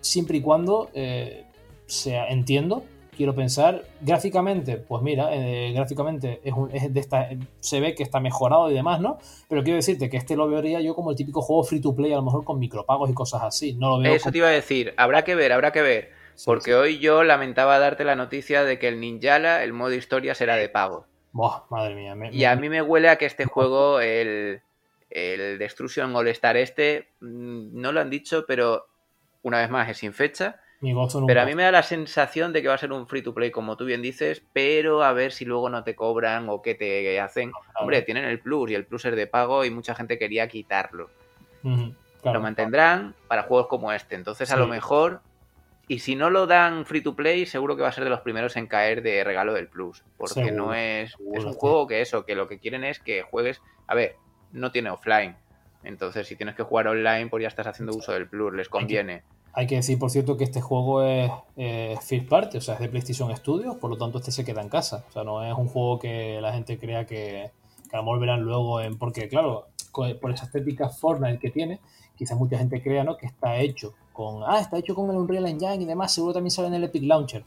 siempre 0.00 0.38
y 0.38 0.40
cuando 0.40 0.90
eh, 0.94 1.44
sea, 1.86 2.28
entiendo, 2.28 2.84
quiero 3.16 3.34
pensar, 3.34 3.84
gráficamente, 4.02 4.76
pues 4.76 5.02
mira, 5.02 5.28
eh, 5.34 5.72
gráficamente 5.72 6.40
es, 6.44 6.52
un- 6.52 6.70
es 6.72 6.92
de 6.92 7.00
esta, 7.00 7.28
se 7.60 7.80
ve 7.80 7.94
que 7.94 8.02
está 8.02 8.20
mejorado 8.20 8.70
y 8.70 8.74
demás, 8.74 9.00
¿no? 9.00 9.18
Pero 9.48 9.62
quiero 9.62 9.76
decirte 9.76 10.10
que 10.10 10.16
este 10.18 10.36
lo 10.36 10.48
vería 10.48 10.80
yo 10.80 10.94
como 10.94 11.10
el 11.12 11.16
típico 11.16 11.40
juego 11.42 11.62
free 11.64 11.80
to 11.80 11.94
play, 11.94 12.12
a 12.12 12.16
lo 12.16 12.22
mejor 12.22 12.44
con 12.44 12.58
micropagos 12.58 13.08
y 13.08 13.14
cosas 13.14 13.42
así. 13.42 13.72
No 13.74 13.88
lo 13.90 13.98
veo 14.00 14.12
Eso 14.14 14.24
como- 14.24 14.32
te 14.32 14.38
iba 14.38 14.48
a 14.48 14.50
decir, 14.50 14.92
habrá 14.96 15.22
que 15.24 15.34
ver, 15.34 15.52
habrá 15.52 15.72
que 15.72 15.80
ver. 15.82 16.10
Sí, 16.34 16.42
Porque 16.44 16.72
sí. 16.72 16.72
hoy 16.72 16.98
yo 16.98 17.24
lamentaba 17.24 17.78
darte 17.78 18.04
la 18.04 18.14
noticia 18.16 18.64
de 18.64 18.78
que 18.78 18.88
el 18.88 19.00
Ninjala, 19.00 19.64
el 19.64 19.72
modo 19.72 19.94
historia, 19.94 20.34
será 20.34 20.56
de 20.56 20.68
pago. 20.68 21.06
Buah, 21.36 21.64
madre 21.70 21.94
mía. 21.94 22.14
me- 22.14 22.30
Y 22.32 22.44
a 22.44 22.56
mí 22.56 22.68
me 22.68 22.80
huele 22.82 23.08
a 23.10 23.16
que 23.16 23.26
este 23.26 23.44
juego, 23.44 24.00
el, 24.00 24.62
el 25.10 25.58
Destruction 25.58 26.14
All 26.16 26.28
Star 26.28 26.56
este, 26.56 27.08
mm, 27.20 27.78
no 27.80 27.92
lo 27.92 28.00
han 28.00 28.08
dicho, 28.10 28.44
pero 28.46 28.86
una 29.42 29.58
vez 29.60 29.68
más 29.70 29.88
es 29.90 29.98
sin 29.98 30.12
fecha. 30.14 30.60
Pero 31.26 31.40
a 31.40 31.44
mí 31.46 31.54
me 31.54 31.62
da 31.62 31.72
la 31.72 31.82
sensación 31.82 32.52
de 32.52 32.60
que 32.62 32.68
va 32.68 32.74
a 32.74 32.78
ser 32.78 32.92
un 32.92 33.06
free 33.06 33.22
to 33.22 33.32
play, 33.34 33.50
como 33.50 33.76
tú 33.76 33.84
bien 33.86 34.02
dices, 34.02 34.42
pero 34.52 35.02
a 35.02 35.12
ver 35.12 35.32
si 35.32 35.44
luego 35.44 35.68
no 35.70 35.82
te 35.84 35.94
cobran 35.94 36.48
o 36.48 36.60
qué 36.62 36.74
te 36.74 37.18
hacen. 37.20 37.50
Hombre, 37.80 38.02
tienen 38.02 38.24
el 38.24 38.40
plus 38.40 38.70
y 38.70 38.74
el 38.74 38.84
plus 38.86 39.04
es 39.06 39.16
de 39.16 39.26
pago 39.26 39.64
y 39.64 39.70
mucha 39.70 39.94
gente 39.94 40.18
quería 40.18 40.48
quitarlo. 40.48 41.10
Claro. 41.62 42.38
Lo 42.38 42.42
mantendrán 42.42 43.14
para 43.28 43.42
juegos 43.44 43.66
como 43.68 43.92
este. 43.92 44.14
Entonces, 44.16 44.50
a 44.50 44.56
lo 44.56 44.66
mejor, 44.66 45.20
y 45.88 46.00
si 46.00 46.16
no 46.16 46.30
lo 46.30 46.46
dan 46.46 46.84
free 46.84 47.00
to 47.00 47.14
play, 47.14 47.46
seguro 47.46 47.76
que 47.76 47.82
va 47.82 47.88
a 47.88 47.92
ser 47.92 48.04
de 48.04 48.10
los 48.10 48.20
primeros 48.20 48.56
en 48.56 48.66
caer 48.66 49.02
de 49.02 49.22
regalo 49.22 49.54
del 49.54 49.68
plus. 49.68 50.04
Porque 50.16 50.34
Seguro, 50.34 50.54
no 50.66 50.74
es. 50.74 51.12
seguro, 51.12 51.38
Es 51.38 51.44
un 51.44 51.52
sí. 51.52 51.58
juego 51.60 51.86
que 51.86 52.00
eso, 52.00 52.24
que 52.24 52.34
lo 52.34 52.48
que 52.48 52.58
quieren 52.58 52.82
es 52.84 52.98
que 52.98 53.22
juegues. 53.22 53.62
A 53.86 53.94
ver, 53.94 54.16
no 54.52 54.72
tiene 54.72 54.90
offline. 54.90 55.36
Entonces, 55.84 56.26
si 56.26 56.34
tienes 56.34 56.56
que 56.56 56.64
jugar 56.64 56.88
online, 56.88 57.28
pues 57.28 57.42
ya 57.42 57.48
estás 57.48 57.68
haciendo 57.68 57.96
uso 57.96 58.12
del 58.12 58.28
plus, 58.28 58.52
les 58.52 58.68
conviene. 58.68 59.22
Hay 59.52 59.66
que 59.68 59.76
decir, 59.76 59.98
por 59.98 60.10
cierto, 60.10 60.36
que 60.36 60.44
este 60.44 60.60
juego 60.60 61.02
es 61.04 61.30
eh, 61.56 61.96
first 62.02 62.28
party, 62.28 62.58
o 62.58 62.60
sea, 62.60 62.74
es 62.74 62.80
de 62.80 62.88
PlayStation 62.88 63.34
Studios, 63.36 63.76
por 63.76 63.88
lo 63.88 63.96
tanto 63.96 64.18
este 64.18 64.32
se 64.32 64.44
queda 64.44 64.60
en 64.60 64.68
casa. 64.68 65.04
O 65.08 65.12
sea, 65.12 65.22
no 65.24 65.44
es 65.44 65.56
un 65.56 65.68
juego 65.68 65.98
que 66.00 66.40
la 66.42 66.52
gente 66.52 66.78
crea 66.78 67.06
que, 67.06 67.50
que 67.88 67.96
a 67.96 67.98
lo 67.98 68.02
mejor 68.02 68.20
verán 68.20 68.42
luego 68.42 68.80
en... 68.80 68.98
Porque, 68.98 69.28
claro, 69.28 69.68
por 70.20 70.30
esa 70.30 70.44
estética 70.46 70.88
Fortnite 70.90 71.38
que 71.38 71.50
tiene, 71.50 71.80
quizás 72.16 72.38
mucha 72.38 72.58
gente 72.58 72.82
crea 72.82 73.04
¿no? 73.04 73.16
que 73.16 73.26
está 73.26 73.56
hecho 73.56 73.94
con... 74.12 74.42
Ah, 74.46 74.58
está 74.60 74.78
hecho 74.78 74.94
con 74.94 75.10
el 75.10 75.16
Unreal 75.16 75.46
Engine 75.46 75.76
y 75.82 75.84
demás, 75.84 76.12
seguro 76.14 76.32
también 76.32 76.50
sale 76.50 76.68
en 76.68 76.74
el 76.74 76.84
Epic 76.84 77.02
Launcher. 77.04 77.44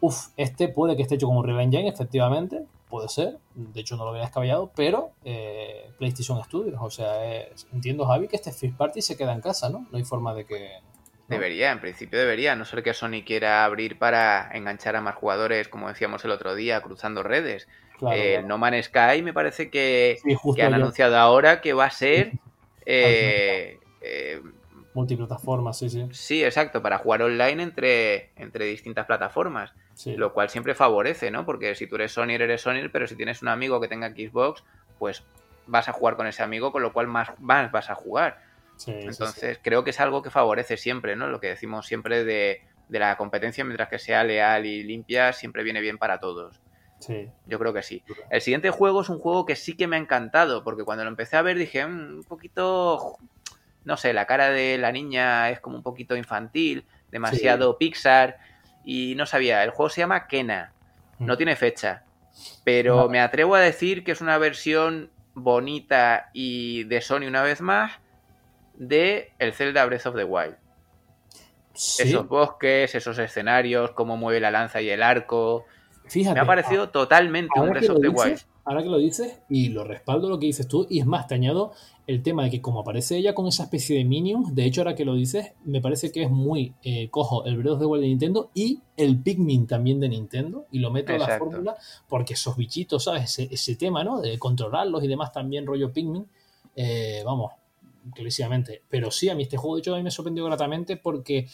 Uf, 0.00 0.26
este 0.36 0.68
puede 0.68 0.96
que 0.96 1.02
esté 1.02 1.14
hecho 1.14 1.26
con 1.28 1.36
Unreal 1.38 1.60
Engine, 1.60 1.88
efectivamente, 1.88 2.62
puede 2.90 3.08
ser. 3.08 3.38
De 3.54 3.80
hecho, 3.80 3.96
no 3.96 4.04
lo 4.04 4.10
había 4.10 4.22
descabellado, 4.22 4.70
pero 4.76 5.12
eh, 5.24 5.90
PlayStation 5.98 6.42
Studios, 6.44 6.76
o 6.80 6.90
sea, 6.90 7.24
es- 7.42 7.66
entiendo, 7.72 8.04
Javi, 8.06 8.28
que 8.28 8.36
este 8.36 8.52
first 8.52 8.76
party 8.76 9.00
se 9.00 9.16
queda 9.16 9.32
en 9.32 9.40
casa, 9.40 9.70
¿no? 9.70 9.86
No 9.90 9.96
hay 9.98 10.04
forma 10.04 10.34
de 10.34 10.44
que... 10.44 10.68
¿no? 10.82 11.36
Debería, 11.36 11.72
en 11.72 11.80
principio 11.80 12.18
debería, 12.18 12.52
a 12.52 12.56
no 12.56 12.66
ser 12.66 12.82
que 12.82 12.92
Sony 12.92 13.22
quiera 13.24 13.64
abrir 13.64 13.98
para 13.98 14.50
enganchar 14.52 14.94
a 14.96 15.00
más 15.00 15.14
jugadores, 15.14 15.68
como 15.68 15.88
decíamos 15.88 16.22
el 16.26 16.32
otro 16.32 16.54
día, 16.54 16.82
cruzando 16.82 17.22
redes. 17.22 17.66
Claro, 17.98 18.14
Eh, 18.14 18.32
claro. 18.34 18.48
No 18.48 18.58
Man's 18.58 18.86
Sky 18.86 19.22
me 19.22 19.32
parece 19.32 19.70
que, 19.70 20.18
Sí, 20.22 20.34
justo 20.34 20.56
que 20.56 20.62
han 20.64 20.74
anunciado 20.74 21.16
ahora 21.16 21.62
que 21.62 21.72
va 21.72 21.86
a 21.86 21.90
ser 21.90 22.32
eh, 22.86 23.78
eh, 24.04 24.42
multiplataforma, 24.94 25.72
sí, 25.72 25.90
sí. 25.90 26.06
Sí, 26.12 26.44
exacto, 26.44 26.82
para 26.82 26.98
jugar 26.98 27.22
online 27.22 27.62
entre, 27.62 28.30
entre 28.36 28.66
distintas 28.66 29.06
plataformas, 29.06 29.72
sí. 29.94 30.16
lo 30.16 30.32
cual 30.32 30.48
siempre 30.50 30.74
favorece, 30.74 31.30
¿no? 31.30 31.44
Porque 31.44 31.74
si 31.74 31.86
tú 31.86 31.96
eres 31.96 32.12
Sony, 32.12 32.30
eres 32.30 32.60
Sony, 32.62 32.88
pero 32.92 33.06
si 33.06 33.16
tienes 33.16 33.42
un 33.42 33.48
amigo 33.48 33.80
que 33.80 33.88
tenga 33.88 34.10
Xbox, 34.10 34.62
pues 34.98 35.24
vas 35.66 35.88
a 35.88 35.92
jugar 35.92 36.16
con 36.16 36.26
ese 36.26 36.42
amigo, 36.42 36.70
con 36.70 36.82
lo 36.82 36.92
cual 36.92 37.06
más, 37.08 37.30
más 37.40 37.72
vas 37.72 37.90
a 37.90 37.94
jugar. 37.94 38.38
sí, 38.76 38.92
sí, 38.92 39.00
sí. 39.00 39.06
Entonces, 39.08 39.58
creo 39.62 39.82
que 39.82 39.90
es 39.90 40.00
algo 40.00 40.22
que 40.22 40.30
favorece 40.30 40.76
siempre, 40.76 41.16
¿no? 41.16 41.26
Lo 41.26 41.40
que 41.40 41.48
decimos 41.48 41.86
siempre 41.86 42.24
de, 42.24 42.62
de 42.88 42.98
la 42.98 43.16
competencia, 43.16 43.64
mientras 43.64 43.88
que 43.88 43.98
sea 43.98 44.22
leal 44.24 44.66
y 44.66 44.82
limpia, 44.84 45.32
siempre 45.32 45.62
viene 45.64 45.80
bien 45.80 45.98
para 45.98 46.20
todos. 46.20 46.60
Sí. 47.00 47.28
Yo 47.46 47.58
creo 47.58 47.72
que 47.72 47.82
sí. 47.82 48.02
El 48.30 48.40
siguiente 48.40 48.70
juego 48.70 49.02
es 49.02 49.08
un 49.08 49.18
juego 49.18 49.44
que 49.44 49.56
sí 49.56 49.76
que 49.76 49.86
me 49.86 49.96
ha 49.96 49.98
encantado, 49.98 50.62
porque 50.64 50.84
cuando 50.84 51.04
lo 51.04 51.10
empecé 51.10 51.36
a 51.36 51.42
ver 51.42 51.58
dije, 51.58 51.84
"Mm, 51.86 52.18
un 52.18 52.24
poquito, 52.24 53.16
no 53.84 53.96
sé, 53.96 54.12
la 54.12 54.26
cara 54.26 54.50
de 54.50 54.78
la 54.78 54.92
niña 54.92 55.50
es 55.50 55.60
como 55.60 55.76
un 55.76 55.82
poquito 55.82 56.16
infantil, 56.16 56.86
demasiado 57.10 57.78
Pixar, 57.78 58.38
y 58.84 59.14
no 59.16 59.26
sabía, 59.26 59.62
el 59.64 59.70
juego 59.70 59.88
se 59.90 60.00
llama 60.00 60.26
Kena, 60.26 60.72
no 61.18 61.34
Mm. 61.34 61.36
tiene 61.36 61.56
fecha, 61.56 62.04
pero 62.64 62.96
No. 62.96 63.08
me 63.08 63.20
atrevo 63.20 63.54
a 63.54 63.60
decir 63.60 64.04
que 64.04 64.12
es 64.12 64.20
una 64.20 64.36
versión 64.38 65.10
bonita 65.34 66.30
y 66.32 66.84
de 66.84 67.00
Sony 67.00 67.26
una 67.28 67.42
vez 67.42 67.60
más 67.60 67.92
de 68.74 69.32
el 69.38 69.52
Zelda 69.52 69.84
Breath 69.86 70.06
of 70.06 70.16
the 70.16 70.24
Wild. 70.24 70.56
Sí, 71.72 72.02
Esos 72.02 72.28
bosques, 72.28 72.94
esos 72.94 73.18
escenarios, 73.18 73.90
cómo 73.92 74.16
mueve 74.16 74.40
la 74.40 74.50
lanza 74.50 74.80
y 74.80 74.90
el 74.90 75.02
arco. 75.02 75.64
fíjate. 76.08 76.34
Me 76.34 76.40
ha 76.40 76.46
parecido 76.46 76.90
totalmente 76.90 77.58
un 77.58 77.70
Breath 77.70 77.90
of 77.90 77.96
lo 77.96 78.00
the 78.00 78.08
Wild. 78.08 78.40
ahora 78.64 78.82
que 78.82 78.88
lo 78.88 78.98
dices, 78.98 79.40
y 79.48 79.70
lo 79.70 79.84
respaldo 79.84 80.28
lo 80.28 80.38
que 80.38 80.46
dices 80.46 80.68
tú, 80.68 80.86
y 80.88 81.00
es 81.00 81.06
más, 81.06 81.26
te 81.26 81.34
añado 81.34 81.72
el 82.06 82.22
tema 82.22 82.44
de 82.44 82.50
que 82.50 82.60
como 82.60 82.80
aparece 82.80 83.16
ella 83.16 83.34
con 83.34 83.46
esa 83.46 83.64
especie 83.64 83.96
de 83.96 84.04
minions, 84.04 84.54
de 84.54 84.64
hecho 84.64 84.82
ahora 84.82 84.94
que 84.94 85.04
lo 85.04 85.14
dices, 85.14 85.52
me 85.64 85.80
parece 85.80 86.12
que 86.12 86.24
es 86.24 86.30
muy 86.30 86.74
eh, 86.82 87.08
cojo 87.10 87.44
el 87.44 87.56
Breath 87.56 87.74
of 87.74 87.80
the 87.80 87.86
Wild 87.86 88.02
de 88.02 88.08
Nintendo 88.08 88.50
y 88.54 88.80
el 88.96 89.18
Pikmin 89.20 89.66
también 89.66 90.00
de 90.00 90.08
Nintendo, 90.08 90.66
y 90.70 90.80
lo 90.80 90.90
meto 90.90 91.12
en 91.12 91.20
la 91.20 91.38
fórmula, 91.38 91.76
porque 92.08 92.34
esos 92.34 92.56
bichitos, 92.56 93.04
¿sabes? 93.04 93.24
Ese, 93.24 93.48
ese 93.50 93.76
tema, 93.76 94.04
¿no? 94.04 94.20
De 94.20 94.38
controlarlos 94.38 95.02
y 95.02 95.08
demás 95.08 95.32
también 95.32 95.66
rollo 95.66 95.92
Pikmin, 95.92 96.26
eh, 96.76 97.22
vamos, 97.24 97.52
clarísimamente. 98.14 98.82
Pero 98.88 99.10
sí, 99.10 99.28
a 99.30 99.34
mí 99.34 99.44
este 99.44 99.56
juego 99.56 99.76
de 99.76 99.80
hecho 99.80 99.94
a 99.94 99.98
mí 99.98 100.02
me 100.02 100.10
sorprendió 100.10 100.44
gratamente 100.44 100.96
porque... 100.96 101.48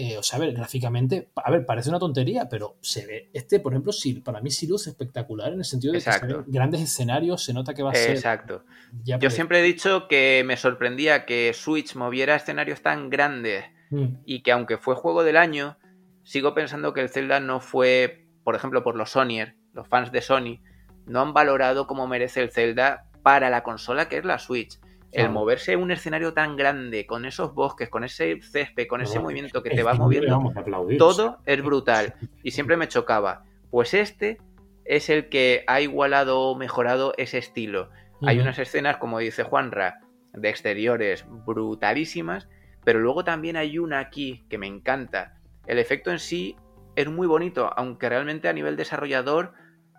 eh, 0.00 0.18
o 0.18 0.22
sea, 0.22 0.38
a 0.38 0.40
ver, 0.40 0.52
gráficamente, 0.52 1.30
a 1.34 1.50
ver, 1.50 1.66
parece 1.66 1.88
una 1.90 1.98
tontería, 1.98 2.48
pero 2.48 2.76
se 2.80 3.06
ve. 3.06 3.30
Este, 3.32 3.60
por 3.60 3.72
ejemplo, 3.72 3.92
sí, 3.92 4.14
para 4.14 4.40
mí 4.40 4.50
sí 4.50 4.66
luce 4.66 4.90
espectacular 4.90 5.52
en 5.52 5.58
el 5.58 5.64
sentido 5.64 5.92
de 5.92 5.98
que 5.98 6.10
se 6.12 6.20
grandes 6.46 6.80
escenarios, 6.80 7.42
se 7.44 7.52
nota 7.52 7.74
que 7.74 7.82
va 7.82 7.90
a 7.90 7.94
ser. 7.94 8.10
Exacto. 8.10 8.64
ya 9.04 9.16
Yo 9.16 9.28
pre- 9.28 9.30
siempre 9.30 9.60
he 9.60 9.62
dicho 9.62 10.06
que 10.08 10.42
me 10.46 10.56
sorprendía 10.56 11.24
que 11.26 11.52
Switch 11.54 11.94
moviera 11.96 12.36
escenarios 12.36 12.82
tan 12.82 13.10
grandes 13.10 13.64
Mm, 13.90 14.18
y 14.26 14.42
que 14.42 14.52
aunque 14.52 14.76
fue 14.76 14.94
juego 14.96 15.24
del 15.24 15.38
año, 15.38 15.78
sigo 16.22 16.52
pensando 16.54 16.92
que 16.92 17.00
el 17.00 17.08
Zelda 17.08 17.40
no 17.40 17.58
fue, 17.58 18.26
por 18.44 18.54
ejemplo, 18.54 18.82
por 18.84 18.94
los 18.96 19.12
Sonyer, 19.12 19.54
los 19.72 19.88
fans 19.88 20.12
de 20.12 20.20
Sony, 20.20 20.60
no 21.06 21.22
han 21.22 21.32
valorado 21.32 21.86
como 21.86 22.06
merece 22.06 22.42
el 22.42 22.50
Zelda 22.50 23.06
para 23.22 23.48
la 23.48 23.62
consola 23.62 24.06
que 24.10 24.18
es 24.18 24.26
la 24.26 24.38
Switch. 24.38 24.78
El 25.10 25.20
Claro. 25.22 25.32
moverse 25.32 25.76
un 25.76 25.90
escenario 25.90 26.34
tan 26.34 26.56
grande, 26.56 27.06
con 27.06 27.24
esos 27.24 27.54
bosques, 27.54 27.88
con 27.88 28.04
ese 28.04 28.40
césped, 28.42 28.86
con 28.86 29.00
ese 29.00 29.18
movimiento 29.20 29.62
que 29.62 29.70
te 29.70 29.82
va 29.82 29.94
moviendo, 29.94 30.52
todo 30.98 31.38
es 31.46 31.62
brutal. 31.62 32.14
Y 32.42 32.50
siempre 32.50 32.76
me 32.76 32.88
chocaba. 32.88 33.44
Pues 33.70 33.94
este 33.94 34.38
es 34.84 35.08
el 35.08 35.28
que 35.28 35.64
ha 35.66 35.80
igualado 35.80 36.40
o 36.40 36.54
mejorado 36.56 37.14
ese 37.16 37.38
estilo. 37.38 37.90
Hay 38.22 38.38
unas 38.40 38.58
escenas, 38.58 38.98
como 38.98 39.18
dice 39.18 39.44
Juanra, 39.44 40.00
de 40.32 40.48
exteriores 40.48 41.24
brutalísimas, 41.46 42.48
pero 42.84 43.00
luego 43.00 43.24
también 43.24 43.56
hay 43.56 43.78
una 43.78 43.98
aquí 43.98 44.44
que 44.48 44.58
me 44.58 44.66
encanta. 44.66 45.38
El 45.66 45.78
efecto 45.78 46.10
en 46.10 46.18
sí 46.18 46.56
es 46.96 47.08
muy 47.08 47.26
bonito, 47.26 47.70
aunque 47.76 48.08
realmente 48.08 48.48
a 48.48 48.52
nivel 48.52 48.76
desarrollador 48.76 49.52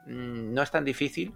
mm, 0.05 0.53
no 0.53 0.61
es 0.61 0.71
tan 0.71 0.85
difícil, 0.85 1.33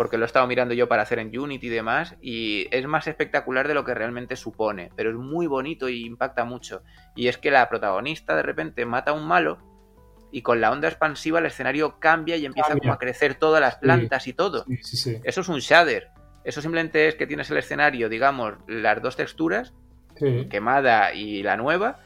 porque 0.00 0.16
lo 0.16 0.24
he 0.24 0.26
estado 0.26 0.46
mirando 0.46 0.72
yo 0.72 0.88
para 0.88 1.02
hacer 1.02 1.18
en 1.18 1.38
Unity 1.38 1.66
y 1.66 1.68
demás, 1.68 2.16
y 2.22 2.68
es 2.70 2.86
más 2.86 3.06
espectacular 3.06 3.68
de 3.68 3.74
lo 3.74 3.84
que 3.84 3.92
realmente 3.92 4.34
supone, 4.34 4.90
pero 4.96 5.10
es 5.10 5.16
muy 5.16 5.46
bonito 5.46 5.90
y 5.90 6.06
impacta 6.06 6.46
mucho. 6.46 6.82
Y 7.14 7.28
es 7.28 7.36
que 7.36 7.50
la 7.50 7.68
protagonista 7.68 8.34
de 8.34 8.42
repente 8.42 8.86
mata 8.86 9.10
a 9.10 9.14
un 9.14 9.28
malo 9.28 9.58
y 10.32 10.40
con 10.40 10.58
la 10.58 10.70
onda 10.70 10.88
expansiva 10.88 11.38
el 11.38 11.44
escenario 11.44 12.00
cambia 12.00 12.38
y 12.38 12.46
empieza 12.46 12.78
como 12.78 12.94
a 12.94 12.98
crecer 12.98 13.34
todas 13.34 13.60
las 13.60 13.76
plantas 13.76 14.26
y 14.26 14.32
todo. 14.32 14.64
Sí, 14.64 14.78
sí, 14.80 14.96
sí. 14.96 15.20
Eso 15.22 15.42
es 15.42 15.48
un 15.50 15.58
shader. 15.58 16.08
Eso 16.44 16.62
simplemente 16.62 17.06
es 17.06 17.16
que 17.16 17.26
tienes 17.26 17.50
el 17.50 17.58
escenario, 17.58 18.08
digamos, 18.08 18.54
las 18.68 19.02
dos 19.02 19.16
texturas, 19.16 19.74
quemada 20.48 21.12
y 21.12 21.42
la 21.42 21.58
nueva, 21.58 22.00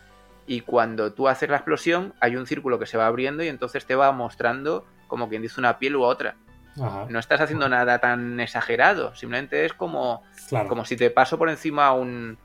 y 0.48 0.62
cuando 0.62 1.12
tú 1.12 1.28
haces 1.28 1.48
la 1.48 1.58
explosión 1.58 2.12
hay 2.18 2.34
un 2.34 2.48
círculo 2.48 2.80
que 2.80 2.86
se 2.86 2.98
va 2.98 3.06
abriendo 3.06 3.44
y 3.44 3.46
entonces 3.46 3.86
te 3.86 3.94
va 3.94 4.10
mostrando 4.10 4.84
como 5.06 5.28
quien 5.28 5.42
dice 5.42 5.60
una 5.60 5.78
piel 5.78 5.94
u 5.94 6.02
otra. 6.02 6.34
Ajá, 6.80 7.06
No 7.08 7.18
estás 7.18 7.40
haciendo 7.40 7.68
nada 7.68 7.98
tan 7.98 8.40
exagerado, 8.40 9.14
simplemente 9.14 9.64
es 9.64 9.74
como, 9.74 10.22
claro. 10.48 10.68
como 10.68 10.84
si 10.84 10.96
te 10.96 11.10
paso 11.10 11.38
por 11.38 11.48
encima 11.48 11.92
un, 11.92 12.36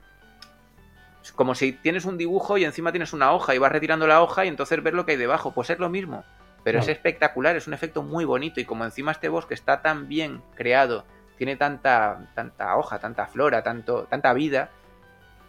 como 1.36 1.56
si 1.56 1.74
tienes 1.74 2.06
un 2.06 2.18
dibujo 2.18 2.58
y 2.58 2.66
encima 2.66 2.92
tienes 2.92 3.14
una 3.14 3.32
hoja 3.32 3.56
y 3.56 3.58
vas 3.58 3.72
retirando 3.72 4.08
la 4.08 4.22
hoja 4.22 4.46
y 4.46 4.48
entonces 4.48 4.82
ver 4.84 4.94
lo 4.94 5.06
que 5.06 5.14
hay 5.14 5.18
debajo. 5.18 5.52
Pues 5.52 5.70
es 5.70 5.80
lo 5.80 5.90
mismo. 5.90 6.24
Pero 6.64 6.80
es 6.80 6.90
espectacular, 6.90 7.56
es 7.56 7.68
un 7.68 7.74
efecto 7.74 8.04
muy 8.04 8.26
bonito. 8.26 8.60
Y 8.60 8.66
como 8.66 8.84
encima 8.84 9.12
este 9.12 9.30
bosque 9.30 9.54
está 9.54 9.82
tan 9.82 10.08
bien 10.10 10.42
creado, 10.56 11.06
tiene 11.38 11.56
tanta, 11.56 12.30
tanta 12.36 12.76
hoja, 12.76 13.00
tanta 13.00 13.28
flora, 13.28 13.64
tanto, 13.64 14.04
tanta 14.10 14.34
vida. 14.34 14.70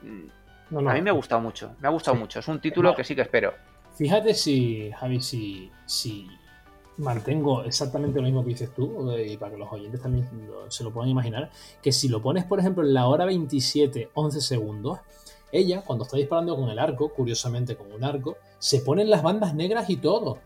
Mm, 0.03 0.78
a 0.89 0.95
mí 0.95 1.03
me 1.03 1.11
ha 1.11 1.14
gustado 1.14 1.41
mucho. 1.41 1.74
Me 1.81 1.89
ha 1.89 1.91
gustado 1.91 2.16
mucho. 2.16 2.39
Es 2.39 2.49
un 2.49 2.61
título 2.61 2.95
que 2.95 3.03
sí 3.03 3.16
que 3.16 3.22
espero. 3.22 3.55
Fíjate 3.97 4.35
si, 4.35 4.93
Javi, 4.93 5.20
si, 5.20 5.72
si 5.85 6.28
mantengo 6.99 7.64
exactamente 7.64 8.18
lo 8.18 8.26
mismo 8.26 8.43
que 8.43 8.51
dices 8.51 8.74
tú, 8.74 9.11
y 9.16 9.36
para 9.36 9.53
que 9.53 9.59
los 9.59 9.72
oyentes 9.72 10.03
también 10.03 10.28
se 10.68 10.84
lo 10.84 10.93
puedan 10.93 11.11
imaginar, 11.11 11.51
que 11.82 11.93
si 11.93 12.09
lo 12.09 12.20
pones, 12.20 12.45
por 12.45 12.61
ejemplo, 12.61 12.84
en 12.84 12.93
la 12.93 13.07
hora 13.07 13.24
27, 13.24 14.11
11 14.12 14.41
segundos, 14.41 14.99
ella, 15.53 15.82
cuando 15.82 16.05
está 16.05 16.16
disparando 16.16 16.55
con 16.57 16.68
el 16.68 16.78
arco, 16.78 17.09
curiosamente 17.09 17.74
con 17.76 17.91
un 17.93 18.05
arco, 18.05 18.36
se 18.59 18.80
ponen 18.80 19.11
las 19.11 19.22
bandas 19.22 19.55
negras 19.55 19.91
y 19.91 19.97
todo. 19.97 20.38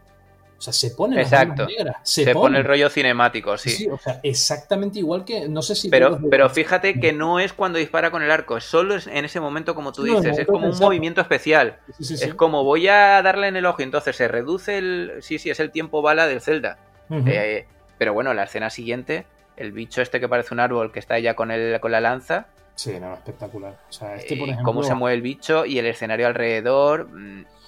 O 0.65 0.73
sea, 0.73 0.73
se 0.73 0.97
pone 0.97 1.21
Exacto. 1.21 1.67
Negras, 1.67 1.97
se, 2.03 2.33
pone. 2.33 2.57
el 2.57 2.65
rollo 2.65 2.89
cinemático, 2.89 3.59
sí. 3.59 3.69
Sí, 3.69 3.87
o 3.87 3.99
sea, 3.99 4.19
exactamente 4.23 4.99
igual 4.99 5.23
que. 5.27 5.47
No 5.47 5.61
sé 5.61 5.75
si. 5.75 5.91
Pero, 5.91 6.19
pero 6.31 6.49
fíjate 6.49 6.99
que 6.99 7.13
no 7.13 7.39
es 7.39 7.53
cuando 7.53 7.79
dispara 7.79 8.11
con 8.11 8.23
el 8.23 8.31
arco, 8.31 8.57
es 8.57 8.65
solo 8.65 8.97
en 8.97 9.27
ese 9.27 9.41
momento, 9.41 9.75
como 9.75 9.93
tú 9.93 10.05
dices. 10.05 10.39
es 10.39 10.47
como 10.47 10.67
un 10.67 10.79
movimiento 10.79 11.21
especial. 11.21 11.81
es 11.99 12.35
como 12.35 12.65
voy 12.65 12.89
a 12.89 13.21
darle 13.21 13.49
en 13.49 13.57
el 13.57 13.67
ojo, 13.67 13.83
entonces 13.83 14.17
se 14.17 14.27
reduce 14.27 14.79
el. 14.79 15.13
Sí, 15.21 15.39
sí, 15.39 15.51
es 15.51 15.61
el 15.61 15.71
tiempo 15.71 16.01
bala 16.01 16.27
del 16.27 16.41
Zelda. 16.41 16.79
Eh, 17.11 17.67
pero 17.99 18.15
bueno, 18.15 18.33
la 18.33 18.45
escena 18.45 18.71
siguiente, 18.71 19.27
el 19.59 19.73
bicho 19.73 20.01
este 20.01 20.19
que 20.19 20.31
parece 20.31 20.55
un 20.55 20.61
árbol 20.61 20.93
que 20.93 20.99
está 20.99 21.19
ya 21.19 21.35
con, 21.35 21.51
el, 21.51 21.79
con 21.79 21.93
la 21.93 22.01
lanza. 22.01 22.47
Sí, 22.75 22.99
no, 22.99 23.13
espectacular. 23.13 23.79
O 23.89 23.93
sea, 23.93 24.17
este, 24.17 24.35
por 24.37 24.49
ejemplo... 24.49 24.65
Cómo 24.65 24.83
se 24.83 24.95
mueve 24.95 25.15
el 25.15 25.23
bicho 25.23 25.67
y 25.67 25.79
el 25.79 25.85
escenario 25.85 26.27
alrededor. 26.27 27.09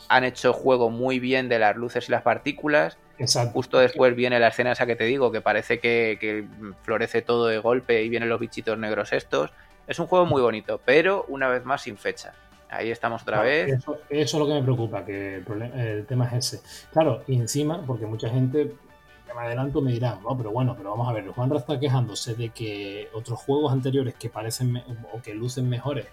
Han 0.09 0.25
hecho 0.25 0.53
juego 0.53 0.91
muy 0.91 1.19
bien 1.19 1.49
de 1.49 1.59
las 1.59 1.77
luces 1.77 2.09
y 2.09 2.13
las 2.13 2.23
partículas. 2.23 2.99
Justo 3.53 3.79
después 3.79 4.15
viene 4.15 4.39
la 4.39 4.49
escena 4.49 4.73
esa 4.73 4.87
que 4.87 4.97
te 4.97 5.05
digo, 5.05 5.33
que 5.33 5.41
parece 5.41 5.79
que, 5.79 6.47
florece 6.83 7.23
todo 7.23 7.47
de 7.47 7.59
golpe 7.59 8.03
y 8.03 8.09
vienen 8.09 8.29
los 8.29 8.41
bichitos 8.41 8.79
negros 8.79 9.13
estos. 9.13 9.51
Es 9.87 9.99
un 9.99 10.07
juego 10.07 10.27
muy 10.27 10.43
bonito, 10.43 10.81
pero 10.85 11.25
una 11.29 11.49
vez 11.49 11.65
más 11.65 11.83
sin 11.83 11.97
fecha. 11.97 12.35
Ahí 12.69 12.91
estamos 12.91 13.23
otra 13.23 13.43
vez. 13.43 13.73
Eso, 13.73 13.99
es 14.11 14.35
lo 14.35 14.47
que 14.47 14.55
me 14.55 14.63
preocupa, 14.63 15.05
que 15.05 15.37
el, 15.37 16.07
tema 16.07 16.27
es 16.27 16.53
ese. 16.53 16.89
Claro, 16.93 17.23
y 17.27 17.37
encima, 17.37 17.83
porque 17.87 18.07
mucha 18.07 18.29
gente, 18.29 18.73
me 19.35 19.43
adelanto, 19.43 19.81
me 19.81 19.93
dirán, 19.93 20.23
no, 20.23 20.37
pero 20.37 20.53
bueno, 20.53 20.75
pero 20.77 20.91
vamos 20.91 21.09
a 21.09 21.13
ver, 21.13 21.29
Juan 21.29 21.55
está 21.55 21.79
quejándose 21.79 22.35
de 22.35 22.51
que 22.51 23.09
otros 23.15 23.39
juegos 23.41 23.73
anteriores 23.73 24.15
que 24.15 24.31
parecen 24.31 24.83
o 25.13 25.21
que 25.23 25.35
lucen 25.35 25.69
mejores 25.69 26.07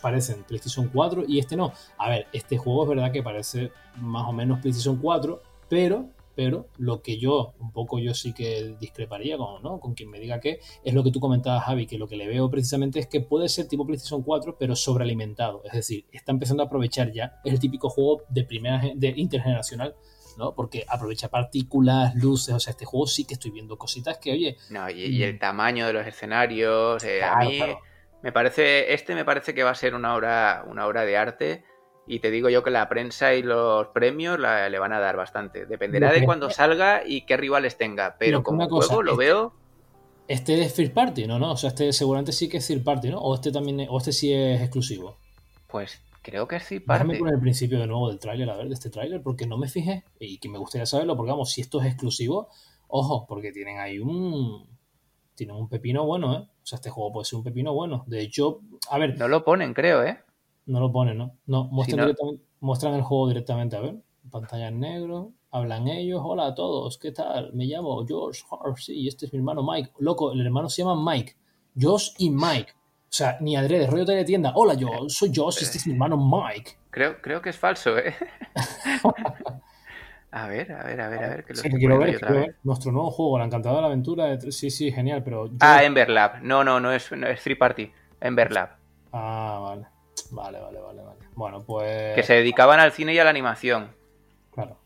parecen 0.00 0.44
PlayStation 0.44 0.88
4 0.92 1.24
y 1.26 1.38
este 1.38 1.56
no. 1.56 1.72
A 1.96 2.08
ver, 2.08 2.26
este 2.32 2.58
juego 2.58 2.84
es 2.84 2.88
verdad 2.90 3.12
que 3.12 3.22
parece 3.22 3.72
más 3.96 4.26
o 4.28 4.32
menos 4.32 4.60
PlayStation 4.60 4.96
4, 4.96 5.42
pero 5.68 6.10
pero 6.38 6.68
lo 6.76 7.02
que 7.02 7.18
yo, 7.18 7.54
un 7.58 7.72
poco 7.72 7.98
yo 7.98 8.14
sí 8.14 8.32
que 8.32 8.76
discreparía 8.78 9.36
con, 9.36 9.60
¿no? 9.60 9.80
con 9.80 9.94
quien 9.94 10.08
me 10.08 10.20
diga 10.20 10.38
que 10.38 10.60
es 10.84 10.94
lo 10.94 11.02
que 11.02 11.10
tú 11.10 11.18
comentabas, 11.18 11.64
Javi, 11.64 11.88
que 11.88 11.98
lo 11.98 12.06
que 12.06 12.14
le 12.14 12.28
veo 12.28 12.48
precisamente 12.48 13.00
es 13.00 13.08
que 13.08 13.20
puede 13.20 13.48
ser 13.48 13.66
tipo 13.66 13.84
PlayStation 13.84 14.22
4, 14.22 14.54
pero 14.56 14.76
sobrealimentado. 14.76 15.64
Es 15.64 15.72
decir, 15.72 16.04
está 16.12 16.30
empezando 16.30 16.62
a 16.62 16.66
aprovechar 16.66 17.10
ya, 17.10 17.40
es 17.44 17.52
el 17.52 17.58
típico 17.58 17.90
juego 17.90 18.22
de 18.28 18.44
primera 18.44 18.80
de 18.94 19.14
intergeneracional, 19.16 19.96
¿no? 20.38 20.54
Porque 20.54 20.86
aprovecha 20.88 21.28
partículas, 21.28 22.14
luces, 22.14 22.54
o 22.54 22.60
sea, 22.60 22.70
este 22.70 22.86
juego 22.86 23.06
sí 23.06 23.24
que 23.24 23.34
estoy 23.34 23.50
viendo 23.50 23.76
cositas 23.76 24.16
que, 24.18 24.32
oye. 24.32 24.56
No, 24.70 24.88
y, 24.88 25.22
el 25.22 25.34
mm. 25.34 25.38
tamaño 25.38 25.86
de 25.86 25.92
los 25.92 26.06
escenarios, 26.06 27.04
eh, 27.04 27.22
a 27.22 27.40
mí 27.40 27.60
me 28.22 28.32
parece, 28.32 28.94
este 28.94 29.14
me 29.14 29.24
parece 29.24 29.54
que 29.54 29.64
va 29.64 29.70
a 29.70 29.74
ser 29.74 29.94
una 29.94 30.14
obra, 30.14 30.64
una 30.66 30.86
obra 30.86 31.04
de 31.04 31.16
arte 31.16 31.64
y 32.08 32.20
te 32.20 32.30
digo 32.30 32.48
yo 32.48 32.62
que 32.64 32.70
la 32.70 32.88
prensa 32.88 33.34
y 33.34 33.42
los 33.42 33.88
premios 33.88 34.38
le 34.38 34.78
van 34.78 34.92
a 34.92 34.98
dar 34.98 35.16
bastante. 35.16 35.66
Dependerá 35.66 36.10
de 36.10 36.24
cuándo 36.24 36.48
salga 36.48 37.02
y 37.06 37.26
qué 37.26 37.36
rivales 37.36 37.76
tenga. 37.76 38.16
Pero 38.18 38.42
como 38.42 38.66
juego 38.66 39.02
lo 39.02 39.12
este, 39.12 39.24
veo. 39.24 39.52
Este 40.26 40.62
es 40.62 40.74
Third 40.74 40.92
Party, 40.92 41.26
¿no? 41.26 41.38
no 41.38 41.52
O 41.52 41.56
sea, 41.56 41.68
este 41.68 41.92
seguramente 41.92 42.32
sí 42.32 42.48
que 42.48 42.58
es 42.58 42.66
Third 42.66 42.82
Party, 42.82 43.10
¿no? 43.10 43.18
O 43.18 43.34
este 43.34 43.52
también 43.52 43.86
o 43.90 43.98
este 43.98 44.12
sí 44.12 44.32
es 44.32 44.60
exclusivo. 44.60 45.18
Pues 45.66 46.00
creo 46.28 46.46
que 46.46 46.58
Third 46.58 46.84
Party. 46.84 47.04
Déjame 47.04 47.18
poner 47.18 47.34
el 47.34 47.40
principio 47.40 47.78
de 47.78 47.86
nuevo 47.86 48.08
del 48.08 48.18
tráiler, 48.18 48.50
a 48.50 48.56
ver, 48.56 48.68
de 48.68 48.74
este 48.74 48.90
tráiler, 48.90 49.22
porque 49.22 49.46
no 49.46 49.56
me 49.56 49.68
fijé 49.68 50.04
y 50.20 50.38
que 50.38 50.48
me 50.48 50.58
gustaría 50.58 50.86
saberlo, 50.86 51.16
porque 51.16 51.30
vamos, 51.30 51.50
si 51.50 51.60
esto 51.60 51.80
es 51.80 51.86
exclusivo, 51.86 52.48
ojo, 52.88 53.26
porque 53.26 53.52
tienen 53.52 53.78
ahí 53.78 53.98
un. 53.98 54.66
Tienen 55.34 55.56
un 55.56 55.68
pepino 55.68 56.04
bueno, 56.04 56.34
¿eh? 56.34 56.38
O 56.40 56.66
sea, 56.66 56.76
este 56.76 56.90
juego 56.90 57.12
puede 57.12 57.24
ser 57.24 57.38
un 57.38 57.44
pepino 57.44 57.72
bueno. 57.72 58.04
De 58.08 58.20
hecho, 58.20 58.60
a 58.90 58.98
ver. 58.98 59.16
No 59.18 59.28
lo 59.28 59.44
ponen, 59.44 59.72
creo, 59.72 60.02
¿eh? 60.02 60.18
No 60.66 60.80
lo 60.80 60.92
pone, 60.92 61.14
¿no? 61.14 61.36
No, 61.46 61.64
muestran, 61.64 62.14
muestran 62.60 62.94
el 62.94 63.02
juego 63.02 63.28
directamente, 63.28 63.76
a 63.76 63.80
ver. 63.80 64.02
Pantalla 64.30 64.68
en 64.68 64.80
negro, 64.80 65.32
hablan 65.50 65.88
ellos, 65.88 66.20
hola 66.22 66.48
a 66.48 66.54
todos, 66.54 66.98
¿qué 66.98 67.12
tal? 67.12 67.52
Me 67.54 67.64
llamo 67.64 68.04
George 68.06 68.42
Harvey 68.50 68.98
y 69.00 69.08
este 69.08 69.26
es 69.26 69.32
mi 69.32 69.38
hermano 69.38 69.62
Mike. 69.62 69.92
Loco, 69.98 70.32
el 70.32 70.44
hermano 70.44 70.68
se 70.68 70.82
llama 70.82 71.12
Mike. 71.12 71.36
Josh 71.80 72.10
y 72.18 72.30
Mike. 72.30 72.72
O 73.08 73.12
sea, 73.18 73.38
ni 73.40 73.56
adrede, 73.56 73.86
rollo 73.86 74.04
de 74.04 74.24
tienda. 74.24 74.52
Hola, 74.54 74.74
yo 74.74 75.08
soy 75.08 75.32
Josh, 75.34 75.62
este 75.62 75.78
es 75.78 75.86
mi 75.86 75.94
hermano 75.94 76.18
Mike. 76.18 76.72
Creo, 76.90 77.22
creo 77.22 77.40
que 77.40 77.48
es 77.48 77.56
falso, 77.56 77.96
¿eh? 77.96 78.14
a 80.30 80.46
ver, 80.46 80.72
a 80.72 80.84
ver, 80.84 81.00
a 81.00 81.08
ver, 81.08 81.24
a 81.24 81.28
ver. 81.28 81.44
Que 81.44 81.54
lo 81.54 81.60
sí, 81.60 81.70
quiero 81.70 81.98
ver, 81.98 82.18
quiero 82.18 82.34
ver. 82.34 82.56
Nuestro 82.64 82.92
nuevo 82.92 83.10
juego, 83.10 83.38
la 83.38 83.46
encantada 83.46 83.82
aventura. 83.82 84.38
Sí, 84.50 84.70
sí, 84.70 84.92
genial, 84.92 85.22
pero... 85.24 85.48
Ah, 85.60 85.84
Emberlab. 85.84 86.42
No, 86.42 86.62
no, 86.62 86.80
no 86.80 86.92
es, 86.92 87.10
no 87.12 87.26
es 87.26 87.40
Free 87.40 87.54
Party. 87.54 87.90
Emberlab. 88.20 88.76
Ah, 89.14 89.58
vale. 89.62 89.86
Vale, 90.30 90.60
vale, 90.60 90.78
vale, 90.78 91.02
vale. 91.02 91.18
Bueno, 91.34 91.62
pues. 91.62 92.14
Que 92.14 92.22
se 92.22 92.34
dedicaban 92.34 92.78
al 92.78 92.92
cine 92.92 93.14
y 93.14 93.18
a 93.18 93.24
la 93.24 93.30
animación. 93.30 93.88
Claro. 94.52 94.76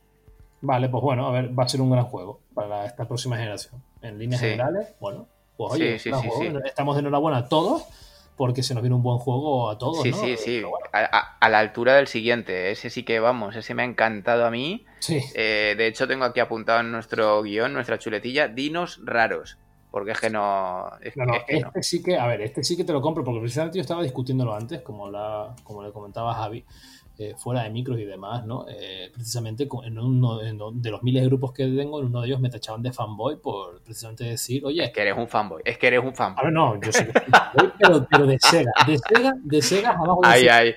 Vale, 0.61 0.89
pues 0.89 1.03
bueno, 1.03 1.27
a 1.27 1.33
ver, 1.33 1.59
va 1.59 1.64
a 1.64 1.68
ser 1.68 1.81
un 1.81 1.91
gran 1.91 2.05
juego 2.05 2.39
para 2.55 2.87
esta 2.87 3.09
próxima 3.09 3.37
generación. 3.37 3.83
En 4.01 4.16
líneas 4.16 4.41
generales, 4.41 4.95
bueno, 5.01 5.27
pues 5.57 5.73
oye, 5.73 5.97
estamos 5.97 6.95
de 6.95 7.01
enhorabuena 7.01 7.39
a 7.39 7.49
todos 7.49 7.89
porque 8.43 8.64
se 8.64 8.74
nos 8.74 8.82
viene 8.82 8.97
un 8.97 9.05
buen 9.05 9.18
juego 9.18 9.70
a 9.70 9.78
todos. 9.78 10.03
Sí, 10.03 10.12
sí, 10.12 10.36
sí. 10.36 10.62
A, 10.93 11.49
la 11.49 11.61
altura 11.61 11.95
del 11.95 12.09
siguiente. 12.09 12.72
Ese 12.72 12.90
sí 12.90 13.05
que 13.05 13.20
vamos, 13.20 13.55
ese 13.55 13.72
me 13.72 13.82
ha 13.82 13.84
encantado 13.84 14.45
a 14.45 14.51
mí. 14.51 14.84
Sí. 14.99 15.20
Eh, 15.36 15.76
de 15.78 15.86
hecho, 15.86 16.09
tengo 16.09 16.24
aquí 16.24 16.40
apuntado 16.40 16.80
en 16.80 16.90
nuestro 16.90 17.40
guion, 17.45 17.72
nuestra 17.72 18.01
chuletilla, 18.01 18.49
dinos 18.49 19.01
raros. 19.05 19.59
Porque 19.93 20.11
es 20.11 20.20
que 20.20 20.28
no. 20.28 20.90
este 21.01 21.82
sí 21.84 22.03
que, 22.03 22.18
a 22.18 22.26
ver, 22.26 22.40
este 22.40 22.64
sí 22.64 22.76
que 22.76 22.82
te 22.82 22.93
lo 22.93 23.01
compro, 23.01 23.22
porque 23.22 23.38
precisamente 23.38 23.78
yo 23.78 23.82
estaba 23.82 24.03
discutiéndolo 24.03 24.57
antes, 24.57 24.82
como, 24.82 25.09
la, 25.09 25.55
como 25.62 25.84
le 25.84 25.93
comentaba 25.93 26.34
Javi, 26.34 26.64
eh, 27.19 27.35
fuera 27.37 27.65
de 27.65 27.71
micros 27.71 27.99
y 27.99 28.05
demás, 28.05 28.45
¿no? 28.47 28.67
Eh, 28.69 29.11
precisamente 29.13 29.69
en 29.85 29.99
uno 29.99 30.39
de 30.39 30.91
los 30.91 31.03
miles 31.03 31.23
de 31.23 31.29
grupos 31.29 31.53
que 31.53 31.67
tengo, 31.67 32.01
en 32.01 32.07
uno 32.07 32.23
de 32.23 32.29
ellos 32.29 32.41
me 32.41 32.49
tachaban 32.49 32.83
de 32.83 32.93
fanboy 32.93 33.37
por 33.37 33.83
precisamente 33.83 34.25
decir, 34.25 34.65
oye. 34.65 34.85
Es 34.85 34.91
que 34.93 35.03
eres 35.03 35.17
un 35.17 35.29
fanboy, 35.29 35.63
es 35.65 35.79
que 35.79 35.87
eres 35.89 36.03
un 36.03 36.15
fanboy. 36.15 36.41
A 36.41 36.45
ver, 36.45 36.53
no, 36.53 36.81
yo 36.81 36.91
fanboy, 36.91 37.73
pero, 37.79 38.07
pero, 38.11 38.27
de 38.27 38.39
Sega. 38.41 38.73
De 38.87 38.99
Sega, 38.99 39.35
de 39.43 39.63
Sega 39.63 39.93
jamás 39.93 40.17
voy 40.17 40.27
a 40.27 40.33
decir. 40.33 40.51
Ay, 40.51 40.67
ay. 40.69 40.75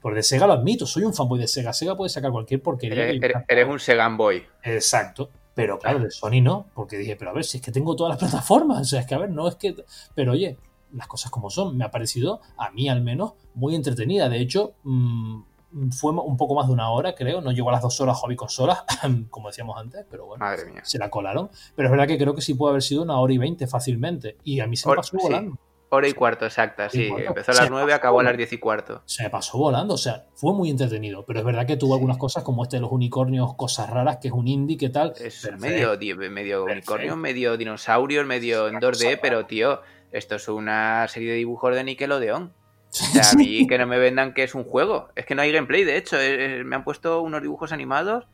Por 0.00 0.14
de 0.14 0.22
Sega 0.22 0.46
lo 0.46 0.52
admito, 0.52 0.86
soy 0.86 1.04
un 1.04 1.14
fanboy 1.14 1.40
de 1.40 1.48
Sega. 1.48 1.72
Sega 1.72 1.96
puede 1.96 2.10
sacar 2.10 2.30
cualquier 2.30 2.62
porquería. 2.62 3.08
Eres, 3.08 3.32
eres 3.48 3.68
un 3.68 3.78
Segan 3.78 4.16
Boy. 4.16 4.42
Exacto. 4.62 5.30
Pero 5.58 5.76
claro, 5.76 5.98
de 5.98 6.10
Sony 6.12 6.40
no, 6.40 6.66
porque 6.72 6.96
dije, 6.96 7.16
pero 7.16 7.32
a 7.32 7.34
ver, 7.34 7.44
si 7.44 7.56
es 7.56 7.62
que 7.64 7.72
tengo 7.72 7.96
todas 7.96 8.10
las 8.10 8.18
plataformas, 8.20 8.80
o 8.80 8.84
sea, 8.84 9.00
es 9.00 9.06
que 9.06 9.14
a 9.16 9.18
ver, 9.18 9.30
no 9.30 9.48
es 9.48 9.56
que... 9.56 9.74
Pero 10.14 10.30
oye, 10.30 10.56
las 10.92 11.08
cosas 11.08 11.32
como 11.32 11.50
son, 11.50 11.76
me 11.76 11.84
ha 11.84 11.90
parecido, 11.90 12.40
a 12.56 12.70
mí 12.70 12.88
al 12.88 13.02
menos, 13.02 13.32
muy 13.54 13.74
entretenida. 13.74 14.28
De 14.28 14.38
hecho, 14.38 14.74
mmm, 14.84 15.40
fue 15.90 16.12
un 16.12 16.36
poco 16.36 16.54
más 16.54 16.66
de 16.66 16.72
una 16.72 16.90
hora, 16.90 17.14
creo. 17.14 17.40
No 17.40 17.52
llegó 17.52 17.68
a 17.70 17.72
las 17.72 17.82
dos 17.82 18.00
horas 18.00 18.16
hobby 18.18 18.36
consola, 18.36 18.84
como 19.30 19.48
decíamos 19.48 19.78
antes, 19.78 20.06
pero 20.10 20.26
bueno, 20.26 20.44
se 20.82 20.98
la 20.98 21.10
colaron. 21.10 21.50
Pero 21.74 21.88
es 21.88 21.90
verdad 21.90 22.06
que 22.06 22.18
creo 22.18 22.34
que 22.34 22.42
sí 22.42 22.54
puede 22.54 22.70
haber 22.70 22.82
sido 22.82 23.02
una 23.02 23.18
hora 23.18 23.32
y 23.32 23.38
veinte 23.38 23.66
fácilmente. 23.66 24.36
Y 24.44 24.60
a 24.60 24.66
mí 24.66 24.76
se 24.76 24.88
me 24.88 24.96
pasó 24.96 25.16
volando. 25.16 25.58
Hora 25.90 26.06
y 26.06 26.12
cuarto, 26.12 26.44
exacta, 26.44 26.90
sí. 26.90 27.08
Empezó 27.16 27.52
a 27.52 27.54
las 27.54 27.70
nueve, 27.70 27.94
acabó 27.94 28.20
a 28.20 28.22
las 28.22 28.36
diez 28.36 28.52
y 28.52 28.58
cuarto. 28.58 29.00
Se 29.06 29.30
pasó 29.30 29.56
volando, 29.56 29.94
o 29.94 29.98
sea, 29.98 30.26
fue 30.34 30.52
muy 30.52 30.68
entretenido. 30.68 31.24
Pero 31.24 31.38
es 31.38 31.44
verdad 31.46 31.66
que 31.66 31.78
tuvo 31.78 31.94
algunas 31.94 32.18
cosas 32.18 32.44
como 32.44 32.62
este 32.62 32.76
de 32.76 32.82
los 32.82 32.92
unicornios, 32.92 33.54
cosas 33.54 33.88
raras, 33.88 34.18
que 34.18 34.28
es 34.28 34.34
un 34.34 34.46
indie, 34.48 34.76
¿qué 34.76 34.90
tal? 34.90 35.14
Es 35.18 35.50
medio, 35.58 35.96
medio 36.30 36.64
unicornio, 36.64 37.16
medio 37.16 37.56
dinosaurio, 37.56 38.22
medio 38.26 38.68
en 38.68 38.74
2D, 38.74 39.18
pero 39.22 39.46
tío, 39.46 39.80
esto 40.12 40.34
es 40.36 40.48
una 40.48 41.08
serie 41.08 41.30
de 41.30 41.36
dibujos 41.36 41.74
de 41.74 41.84
Nickelodeon. 41.84 42.52
O 42.90 42.94
sea, 42.94 43.30
a 43.30 43.34
mí 43.34 43.66
que 43.68 43.78
no 43.78 43.86
me 43.86 43.98
vendan 43.98 44.34
que 44.34 44.42
es 44.44 44.54
un 44.54 44.64
juego. 44.64 45.08
Es 45.14 45.26
que 45.26 45.34
no 45.34 45.42
hay 45.42 45.52
gameplay, 45.52 45.84
de 45.84 45.96
hecho. 45.96 46.16
me 46.64 46.76
han 46.76 46.84
puesto 46.84 47.22
unos 47.22 47.42
dibujos 47.42 47.72
animados 47.72 48.26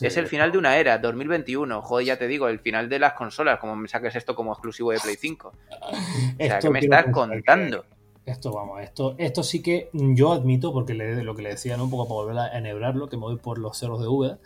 es 0.00 0.16
el 0.16 0.26
final 0.26 0.50
de 0.52 0.58
una 0.58 0.76
era, 0.78 0.98
2021. 0.98 1.82
Joder, 1.82 2.06
ya 2.06 2.16
te 2.16 2.26
digo, 2.26 2.48
el 2.48 2.60
final 2.60 2.88
de 2.88 2.98
las 2.98 3.12
consolas, 3.12 3.58
como 3.58 3.76
me 3.76 3.88
saques 3.88 4.16
esto 4.16 4.34
como 4.34 4.52
exclusivo 4.52 4.90
de 4.90 4.98
Play 5.00 5.16
5. 5.16 5.48
O 5.48 6.36
sea, 6.38 6.58
¿qué 6.58 6.70
me 6.70 6.78
estás 6.78 7.06
contando? 7.12 7.84
esto, 8.24 8.52
vamos, 8.52 8.80
esto, 8.80 9.16
esto 9.18 9.42
sí 9.42 9.62
que 9.62 9.90
yo 9.92 10.32
admito, 10.32 10.72
porque 10.72 10.94
lo 10.94 11.34
que 11.34 11.42
le 11.42 11.50
decía, 11.50 11.76
¿no? 11.76 11.84
un 11.84 11.90
poco 11.90 12.06
para 12.06 12.14
volver 12.14 12.38
a 12.38 12.58
enhebrarlo, 12.58 13.08
que 13.08 13.16
me 13.16 13.22
voy 13.22 13.36
por 13.36 13.58
los 13.58 13.76
ceros 13.76 14.00
de 14.00 14.06
V, 14.06 14.38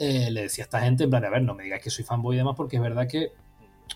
eh, 0.00 0.30
le 0.32 0.42
decía 0.42 0.64
a 0.64 0.66
esta 0.66 0.80
gente, 0.80 1.04
en 1.04 1.10
plan, 1.10 1.24
a 1.24 1.30
ver, 1.30 1.42
no 1.42 1.54
me 1.54 1.62
digas 1.62 1.80
que 1.80 1.88
soy 1.88 2.04
fanboy 2.04 2.34
y 2.34 2.38
demás, 2.38 2.54
porque 2.56 2.76
es 2.76 2.82
verdad 2.82 3.06
que, 3.06 3.32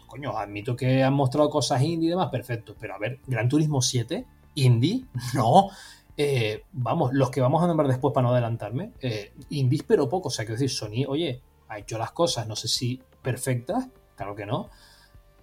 coño, 0.07 0.39
admito 0.39 0.77
que 0.77 1.03
han 1.03 1.13
mostrado 1.13 1.51
cosas 1.51 1.83
indie 1.83 2.07
y 2.07 2.11
demás, 2.11 2.29
perfecto, 2.31 2.77
pero 2.79 2.95
a 2.95 2.99
ver, 2.99 3.19
Gran 3.27 3.49
Turismo 3.49 3.83
7, 3.83 4.25
indie, 4.57 5.05
no, 5.35 5.71
eh, 6.17 6.65
vamos, 6.73 7.13
los 7.13 7.31
que 7.31 7.41
vamos 7.41 7.63
a 7.63 7.67
nombrar 7.67 7.89
después 7.89 8.13
para 8.13 8.27
no 8.27 8.33
adelantarme, 8.33 8.93
eh, 9.01 9.33
indies 9.51 9.85
pero 9.85 10.09
poco, 10.09 10.29
o 10.29 10.31
sea, 10.31 10.45
quiero 10.45 10.59
decir, 10.59 10.71
Sony, 10.71 11.05
oye, 11.07 11.41
ha 11.69 11.79
hecho 11.79 11.99
las 11.99 12.11
cosas, 12.13 12.47
no 12.47 12.57
sé 12.57 12.69
si 12.69 13.01
perfectas, 13.23 13.89
claro 14.17 14.35
que 14.35 14.47
no, 14.47 14.71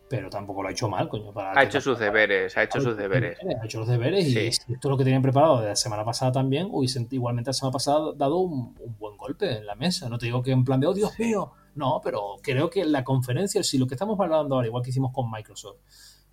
pero 0.09 0.30
tampoco 0.30 0.61
lo 0.61 0.70
ha 0.70 0.72
hecho 0.72 0.88
mal, 0.88 1.09
coño. 1.09 1.32
Para 1.34 1.59
ha 1.59 1.64
hecho 1.64 1.82
sus 1.82 1.97
deberes, 1.97 2.55
ha 2.55 2.64
hecho 2.64 2.80
sus 2.80 2.95
deberes. 2.95 3.38
Ha 3.61 3.66
hecho 3.66 3.80
los 3.80 3.88
deberes 3.88 4.28
y 4.28 4.38
esto 4.38 4.68
es 4.68 4.84
lo 4.84 4.95
que 4.95 5.03
tenían 5.03 5.24
preparado 5.24 5.61
de 5.61 5.70
la 5.70 5.76
semana 5.76 6.05
pasada 6.05 6.32
también, 6.32 6.68
hubiesen 6.72 7.07
igualmente 7.09 7.49
la 7.49 7.53
semana 7.53 7.72
pasada 7.74 8.14
dado 8.16 8.38
un, 8.38 8.76
buen 8.99 9.18
golpe 9.18 9.57
en 9.57 9.66
la 9.66 9.74
mesa. 9.74 10.09
No 10.09 10.20
te 10.20 10.28
digo 10.28 10.43
que 10.43 10.51
en 10.51 10.64
plan 10.64 10.80
de, 10.80 10.86
oh 10.86 10.93
Dios 10.93 11.18
mío, 11.18 11.53
no, 11.74 11.99
pero 12.03 12.36
creo 12.43 12.70
que 12.70 12.86
la 12.86 13.03
conferencia, 13.03 13.64
si 13.64 13.80
lo 13.80 13.88
que 13.88 13.95
estamos 13.95 14.20
hablando 14.20 14.53
ahora, 14.53 14.68
igual 14.68 14.84
que 14.84 14.91
hicimos 14.91 15.11
con 15.11 15.32
Microsoft, 15.32 15.78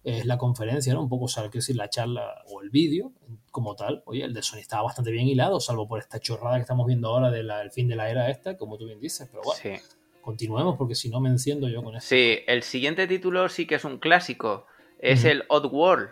es 0.02 0.24
la 0.24 0.38
conferencia, 0.38 0.94
¿no? 0.94 1.02
Un 1.02 1.08
poco, 1.08 1.26
o 1.26 1.28
sea, 1.28 1.48
decir, 1.48 1.76
la 1.76 1.90
charla 1.90 2.42
o 2.46 2.62
el 2.62 2.70
vídeo 2.70 3.12
como 3.50 3.76
tal. 3.76 4.02
Oye, 4.06 4.24
el 4.24 4.32
de 4.32 4.42
Sony 4.42 4.58
estaba 4.58 4.84
bastante 4.84 5.10
bien 5.10 5.26
hilado, 5.26 5.60
salvo 5.60 5.86
por 5.86 5.98
esta 5.98 6.20
chorrada 6.20 6.56
que 6.56 6.62
estamos 6.62 6.86
viendo 6.86 7.08
ahora 7.08 7.30
del 7.30 7.70
fin 7.70 7.88
de 7.88 7.96
la 7.96 8.10
era 8.10 8.30
esta, 8.30 8.56
como 8.56 8.78
tú 8.78 8.86
bien 8.86 9.00
dices, 9.00 9.28
pero 9.30 9.42
bueno. 9.42 9.82
Continuemos 10.22 10.76
porque 10.76 10.94
si 10.94 11.08
no 11.08 11.20
me 11.20 11.30
enciendo 11.30 11.68
yo 11.68 11.82
con 11.82 11.96
esto. 11.96 12.08
Sí, 12.08 12.40
el 12.46 12.62
siguiente 12.62 13.06
título 13.06 13.48
sí 13.48 13.66
que 13.66 13.76
es 13.76 13.84
un 13.84 13.98
clásico. 13.98 14.66
Es 14.98 15.24
el 15.24 15.44
Odd 15.48 15.72
World. 15.72 16.10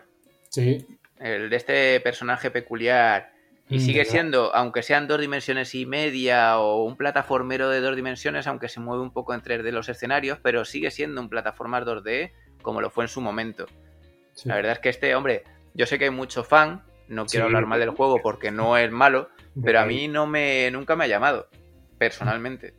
Sí. 0.48 0.86
El 1.18 1.50
de 1.50 1.56
este 1.56 2.00
personaje 2.00 2.50
peculiar. 2.50 3.32
Y 3.68 3.76
mm, 3.76 3.80
sigue 3.80 4.04
siendo, 4.06 4.54
aunque 4.54 4.82
sean 4.82 5.08
dos 5.08 5.20
dimensiones 5.20 5.74
y 5.74 5.84
media 5.84 6.58
o 6.58 6.84
un 6.84 6.96
plataformero 6.96 7.68
de 7.68 7.80
dos 7.80 7.94
dimensiones, 7.96 8.46
aunque 8.46 8.70
se 8.70 8.80
mueve 8.80 9.02
un 9.02 9.12
poco 9.12 9.34
entre 9.34 9.58
los 9.70 9.90
escenarios, 9.90 10.38
pero 10.42 10.64
sigue 10.64 10.90
siendo 10.90 11.20
un 11.20 11.28
plataforma 11.28 11.82
2D 11.82 12.32
como 12.62 12.80
lo 12.80 12.90
fue 12.90 13.04
en 13.04 13.08
su 13.08 13.20
momento. 13.20 13.66
La 14.44 14.56
verdad 14.56 14.72
es 14.72 14.78
que 14.78 14.88
este, 14.88 15.14
hombre, 15.14 15.44
yo 15.74 15.86
sé 15.86 15.98
que 15.98 16.04
hay 16.04 16.10
mucho 16.10 16.44
fan, 16.44 16.84
no 17.08 17.26
quiero 17.26 17.46
hablar 17.46 17.66
mal 17.66 17.80
del 17.80 17.90
juego 17.90 18.20
porque 18.22 18.50
no 18.50 18.76
es 18.76 18.90
malo, 18.90 19.28
pero 19.62 19.80
a 19.80 19.86
mí 19.86 20.08
no 20.08 20.26
me, 20.26 20.70
nunca 20.70 20.94
me 20.96 21.04
ha 21.04 21.08
llamado, 21.08 21.48
personalmente. 21.98 22.74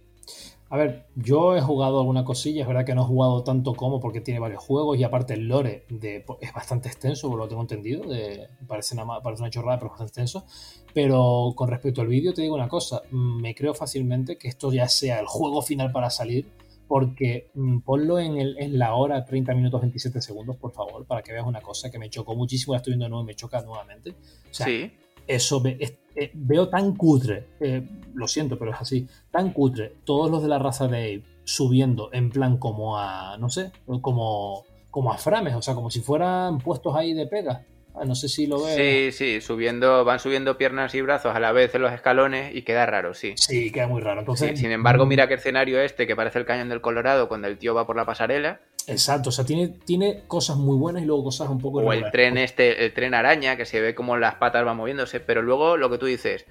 A 0.71 0.77
ver, 0.77 1.07
yo 1.15 1.57
he 1.57 1.61
jugado 1.61 1.99
alguna 1.99 2.23
cosilla, 2.23 2.61
es 2.61 2.67
verdad 2.67 2.85
que 2.85 2.93
no 2.93 3.01
he 3.01 3.05
jugado 3.05 3.43
tanto 3.43 3.73
como 3.73 3.99
porque 3.99 4.21
tiene 4.21 4.39
varios 4.39 4.63
juegos 4.63 4.99
y 4.99 5.03
aparte 5.03 5.33
el 5.33 5.47
lore 5.47 5.85
de, 5.89 6.23
es 6.41 6.53
bastante 6.53 6.87
extenso, 6.87 7.27
por 7.27 7.39
lo 7.39 7.47
tengo 7.47 7.63
entendido, 7.63 8.07
de, 8.07 8.49
parece, 8.67 8.93
una, 8.93 9.19
parece 9.19 9.41
una 9.41 9.49
chorrada, 9.49 9.79
pero 9.79 9.87
es 9.87 9.91
bastante 9.93 10.21
extenso. 10.21 10.45
Pero 10.93 11.53
con 11.55 11.69
respecto 11.69 12.01
al 12.01 12.07
vídeo, 12.07 12.35
te 12.35 12.43
digo 12.43 12.53
una 12.53 12.67
cosa, 12.67 13.01
me 13.09 13.55
creo 13.55 13.73
fácilmente 13.73 14.37
que 14.37 14.47
esto 14.47 14.71
ya 14.71 14.87
sea 14.87 15.19
el 15.19 15.25
juego 15.25 15.63
final 15.63 15.91
para 15.91 16.11
salir 16.11 16.51
porque 16.89 17.51
mm, 17.53 17.81
ponlo 17.81 18.17
en, 18.19 18.37
el, 18.37 18.57
en, 18.57 18.79
la 18.79 18.95
hora 18.95 19.23
30 19.23 19.53
minutos 19.53 19.79
27 19.79 20.21
segundos, 20.21 20.57
por 20.57 20.71
favor, 20.73 21.05
para 21.05 21.21
que 21.21 21.31
veas 21.31 21.45
una 21.45 21.61
cosa 21.61 21.91
que 21.91 21.99
me 21.99 22.09
chocó 22.09 22.35
muchísimo, 22.35 22.73
la 22.73 22.77
estoy 22.77 22.93
viendo 22.93 23.05
de 23.05 23.09
nuevo 23.11 23.23
me 23.23 23.35
choca 23.35 23.61
nuevamente. 23.61 24.09
O 24.09 24.53
sea, 24.53 24.65
sí. 24.65 24.91
Eso 25.27 25.61
eh, 25.63 26.31
veo 26.33 26.67
tan 26.69 26.95
cutre, 26.95 27.49
eh, 27.59 27.87
lo 28.15 28.27
siento, 28.27 28.57
pero 28.57 28.71
es 28.71 28.81
así, 28.81 29.07
tan 29.29 29.53
cutre, 29.53 29.93
todos 30.03 30.31
los 30.31 30.41
de 30.41 30.47
la 30.47 30.57
raza 30.57 30.87
de 30.87 31.17
Ape 31.17 31.23
subiendo 31.43 32.09
en 32.11 32.31
plan 32.31 32.57
como 32.57 32.97
a, 32.97 33.37
no 33.37 33.49
sé, 33.49 33.71
como, 34.01 34.65
como 34.89 35.11
a 35.11 35.17
frames, 35.19 35.53
o 35.53 35.61
sea, 35.61 35.75
como 35.75 35.91
si 35.91 35.99
fueran 35.99 36.57
puestos 36.57 36.95
ahí 36.95 37.13
de 37.13 37.27
pega. 37.27 37.63
Ah, 37.99 38.05
no 38.05 38.15
sé 38.15 38.29
si 38.29 38.47
lo 38.47 38.63
ves. 38.63 38.75
Sí, 38.75 39.11
sí, 39.11 39.41
subiendo, 39.41 40.05
van 40.05 40.19
subiendo 40.19 40.57
piernas 40.57 40.95
y 40.95 41.01
brazos 41.01 41.35
a 41.35 41.39
la 41.39 41.51
vez 41.51 41.75
en 41.75 41.81
los 41.81 41.91
escalones 41.91 42.55
y 42.55 42.61
queda 42.61 42.85
raro, 42.85 43.13
sí. 43.13 43.33
Sí, 43.35 43.71
queda 43.71 43.87
muy 43.87 44.01
raro. 44.01 44.21
Entonces, 44.21 44.57
sin 44.57 44.71
embargo, 44.71 45.05
mira 45.05 45.27
que 45.27 45.33
escenario 45.33 45.81
este 45.81 46.07
que 46.07 46.15
parece 46.15 46.39
el 46.39 46.45
cañón 46.45 46.69
del 46.69 46.79
Colorado 46.79 47.27
cuando 47.27 47.47
el 47.47 47.57
tío 47.57 47.75
va 47.75 47.85
por 47.85 47.97
la 47.97 48.05
pasarela. 48.05 48.61
Exacto, 48.87 49.29
o 49.29 49.31
sea, 49.31 49.45
tiene, 49.45 49.67
tiene 49.85 50.23
cosas 50.27 50.55
muy 50.55 50.77
buenas 50.77 51.03
y 51.03 51.05
luego 51.05 51.25
cosas 51.25 51.49
un 51.49 51.59
poco. 51.59 51.79
O 51.79 51.93
el 51.93 52.09
tren 52.11 52.37
este, 52.37 52.85
el 52.85 52.93
tren 52.93 53.13
araña, 53.13 53.57
que 53.57 53.65
se 53.65 53.81
ve 53.81 53.93
como 53.93 54.17
las 54.17 54.35
patas 54.35 54.63
van 54.63 54.77
moviéndose, 54.77 55.19
pero 55.19 55.41
luego 55.41 55.75
lo 55.75 55.89
que 55.89 55.97
tú 55.97 56.05
dices, 56.05 56.45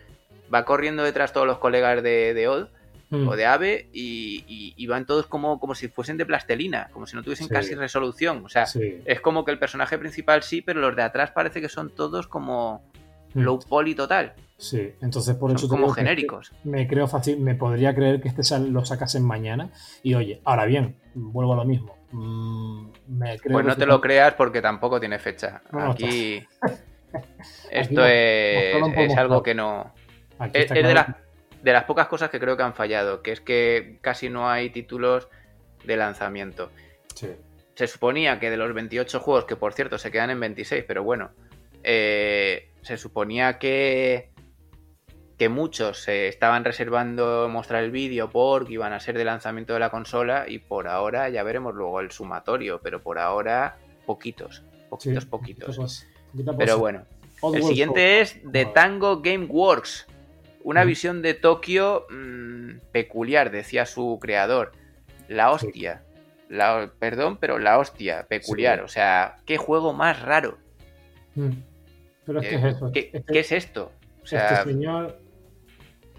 va 0.53 0.64
corriendo 0.64 1.03
detrás 1.03 1.32
todos 1.32 1.46
los 1.46 1.59
colegas 1.59 2.03
de, 2.03 2.34
de 2.34 2.49
O 3.11 3.36
de 3.36 3.46
ave 3.46 3.88
y, 3.92 4.86
van 4.86 5.06
todos 5.06 5.26
como, 5.26 5.59
como 5.59 5.74
si 5.74 5.88
fuesen 5.88 6.18
de 6.18 6.26
plastelina, 6.26 6.88
como 6.92 7.06
si 7.06 7.16
no 7.16 7.22
tuviesen 7.22 7.48
casi 7.48 7.74
resolución. 7.74 8.44
O 8.44 8.48
sea, 8.48 8.66
es 9.04 9.20
como 9.20 9.44
que 9.44 9.50
el 9.50 9.59
personaje 9.59 9.98
principal 9.98 10.42
sí, 10.42 10.61
pero 10.61 10.80
los 10.80 10.94
de 10.94 11.02
atrás 11.02 11.30
parece 11.30 11.61
que 11.61 11.68
son 11.68 11.90
todos 11.90 12.26
como 12.26 12.82
low 13.34 13.59
poly 13.61 13.94
total. 13.94 14.34
Sí, 14.59 14.92
entonces 15.00 15.36
por 15.36 15.52
eso... 15.52 15.68
como 15.68 15.88
genéricos. 15.90 16.52
Me 16.64 16.86
creo 16.88 17.06
fácil, 17.06 17.38
me 17.38 17.54
podría 17.54 17.94
creer 17.94 18.20
que 18.20 18.28
este 18.28 18.59
lo 18.59 18.84
sacasen 18.84 19.24
mañana 19.24 19.70
y 20.02 20.14
oye, 20.14 20.40
ahora 20.44 20.64
bien, 20.64 20.96
vuelvo 21.14 21.52
a 21.52 21.56
lo 21.56 21.64
mismo. 21.64 21.96
Mm, 22.11 22.88
pues 23.50 23.64
no 23.64 23.76
te 23.76 23.86
lo 23.86 24.00
creas 24.00 24.34
porque 24.34 24.61
tampoco 24.61 24.98
tiene 25.00 25.18
fecha. 25.18 25.62
Aquí... 25.72 26.42
Esto 27.70 28.04
es, 28.04 28.76
es 28.96 29.16
algo 29.16 29.42
que 29.42 29.54
no... 29.54 29.94
Es, 30.52 30.68
de 30.68 30.94
las 30.94 31.06
de 31.62 31.72
las 31.72 31.84
pocas 31.84 32.09
cosas 32.09 32.30
que 32.30 32.40
creo 32.40 32.56
que 32.56 32.62
han 32.62 32.74
fallado, 32.74 33.22
que 33.22 33.32
es 33.32 33.40
que 33.40 33.98
casi 34.00 34.28
no 34.28 34.48
hay 34.48 34.70
títulos 34.70 35.28
de 35.84 35.96
lanzamiento. 35.96 36.70
Se 37.74 37.86
suponía 37.86 38.38
que 38.38 38.50
de 38.50 38.56
los 38.56 38.72
28 38.72 39.20
juegos, 39.20 39.44
que 39.44 39.56
por 39.56 39.72
cierto 39.72 39.98
se 39.98 40.11
quedan 40.11 40.30
en 40.30 40.40
26, 40.40 40.84
pero 40.86 41.02
bueno, 41.02 41.30
eh, 41.82 42.70
se 42.82 42.96
suponía 42.96 43.59
que, 43.59 44.30
que 45.36 45.48
muchos 45.48 46.02
se 46.02 46.28
estaban 46.28 46.64
reservando 46.64 47.48
mostrar 47.48 47.84
el 47.84 47.90
vídeo 47.90 48.30
porque 48.30 48.74
iban 48.74 48.92
a 48.92 49.00
ser 49.00 49.16
de 49.16 49.24
lanzamiento 49.24 49.74
de 49.74 49.80
la 49.80 49.90
consola 49.90 50.46
y 50.48 50.59
por 50.59 50.88
ahora 50.88 51.28
ya 51.28 51.42
veremos 51.42 51.74
luego 51.74 52.00
el 52.00 52.11
sumatorio, 52.11 52.80
pero 52.82 53.02
por 53.02 53.18
ahora 53.18 53.78
poquitos, 54.06 54.62
poquitos, 54.88 55.26
poquitos. 55.26 56.06
pero 56.56 56.78
bueno, 56.78 57.04
el 57.54 57.62
siguiente 57.62 58.20
es 58.20 58.40
The 58.50 58.66
Tango 58.66 59.20
Game 59.20 59.46
Works 59.46 60.06
una 60.68 60.84
visión 60.84 61.22
de 61.22 61.32
Tokio 61.32 62.06
mm, 62.10 62.80
peculiar, 62.92 63.50
decía 63.50 63.86
su 63.86 64.18
creador. 64.20 64.72
La 65.26 65.50
hostia. 65.50 66.02
La, 66.50 66.92
perdón, 66.98 67.38
pero 67.38 67.58
la 67.58 67.78
hostia, 67.78 68.26
peculiar. 68.28 68.82
O 68.82 68.88
sea, 68.88 69.36
qué 69.46 69.56
juego 69.56 69.94
más 69.94 70.20
raro. 70.20 70.58
Mm. 71.36 71.52
Pero 72.26 72.40
es 72.40 72.48
que 72.48 72.54
es 72.56 72.64
eh, 72.64 72.68
eso. 72.68 72.92
¿Qué, 72.92 73.10
este 73.14 73.38
es 73.38 73.52
esto? 73.52 73.92
este 74.24 74.64
señor, 74.64 75.18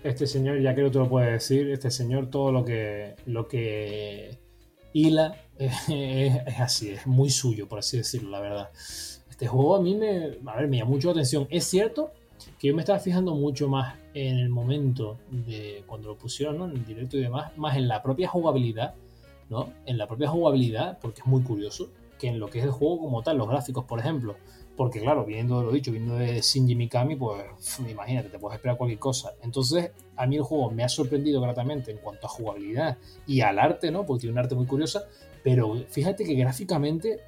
este 0.03 0.25
señor, 0.25 0.59
ya 0.61 0.73
creo 0.73 0.87
que 0.87 0.93
te 0.93 0.97
lo 0.97 1.09
puede 1.09 1.33
decir, 1.33 1.69
este 1.69 1.91
señor 1.91 2.31
todo 2.31 2.51
lo 2.51 2.65
que, 2.65 3.13
lo 3.27 3.47
que 3.47 4.39
hila 4.93 5.35
es, 5.59 6.59
así, 6.59 6.89
es 6.89 7.05
muy 7.05 7.29
suyo, 7.29 7.67
por 7.67 7.77
así 7.77 7.97
decirlo, 7.97 8.31
la 8.31 8.39
verdad. 8.39 8.71
Este 9.29 9.45
juego 9.45 9.75
a 9.75 9.81
mí 9.81 9.93
me, 9.93 10.39
a 10.47 10.55
ver, 10.55 10.67
me 10.67 10.77
llama 10.77 10.89
mucho 10.89 11.09
la 11.09 11.11
atención. 11.11 11.47
Es 11.51 11.65
cierto 11.65 12.13
que 12.57 12.67
yo 12.67 12.75
me 12.75 12.81
estaba 12.81 12.99
fijando 12.99 13.35
mucho 13.35 13.67
más 13.67 13.95
en 14.13 14.37
el 14.37 14.49
momento 14.49 15.17
de 15.29 15.83
cuando 15.87 16.09
lo 16.09 16.17
pusieron 16.17 16.61
en 16.69 16.77
el 16.77 16.85
directo 16.85 17.17
y 17.17 17.21
demás, 17.21 17.57
más 17.57 17.77
en 17.77 17.87
la 17.87 18.01
propia 18.01 18.27
jugabilidad, 18.27 18.95
¿no? 19.49 19.73
En 19.85 19.97
la 19.97 20.07
propia 20.07 20.29
jugabilidad, 20.29 20.99
porque 20.99 21.21
es 21.21 21.27
muy 21.27 21.41
curioso, 21.41 21.89
que 22.19 22.27
en 22.27 22.39
lo 22.39 22.49
que 22.49 22.59
es 22.59 22.65
el 22.65 22.71
juego 22.71 22.99
como 22.99 23.23
tal, 23.23 23.37
los 23.37 23.47
gráficos, 23.47 23.85
por 23.85 23.99
ejemplo. 23.99 24.35
Porque 24.75 25.01
claro, 25.01 25.25
viendo 25.25 25.61
lo 25.61 25.71
dicho, 25.71 25.91
viendo 25.91 26.15
de 26.15 26.39
Shinji 26.39 26.75
Mikami, 26.75 27.15
pues 27.15 27.43
imagínate, 27.89 28.29
te 28.29 28.39
puedes 28.39 28.57
esperar 28.57 28.77
cualquier 28.77 28.99
cosa. 28.99 29.33
Entonces, 29.41 29.91
a 30.15 30.25
mí 30.25 30.37
el 30.37 30.43
juego 30.43 30.71
me 30.71 30.83
ha 30.83 30.89
sorprendido 30.89 31.41
gratamente 31.41 31.91
en 31.91 31.97
cuanto 31.97 32.27
a 32.27 32.29
jugabilidad 32.29 32.97
y 33.27 33.41
al 33.41 33.59
arte, 33.59 33.91
¿no? 33.91 34.05
Porque 34.05 34.21
tiene 34.21 34.33
un 34.33 34.39
arte 34.39 34.55
muy 34.55 34.65
curiosa, 34.65 35.03
pero 35.43 35.75
fíjate 35.89 36.23
que 36.23 36.33
gráficamente 36.35 37.19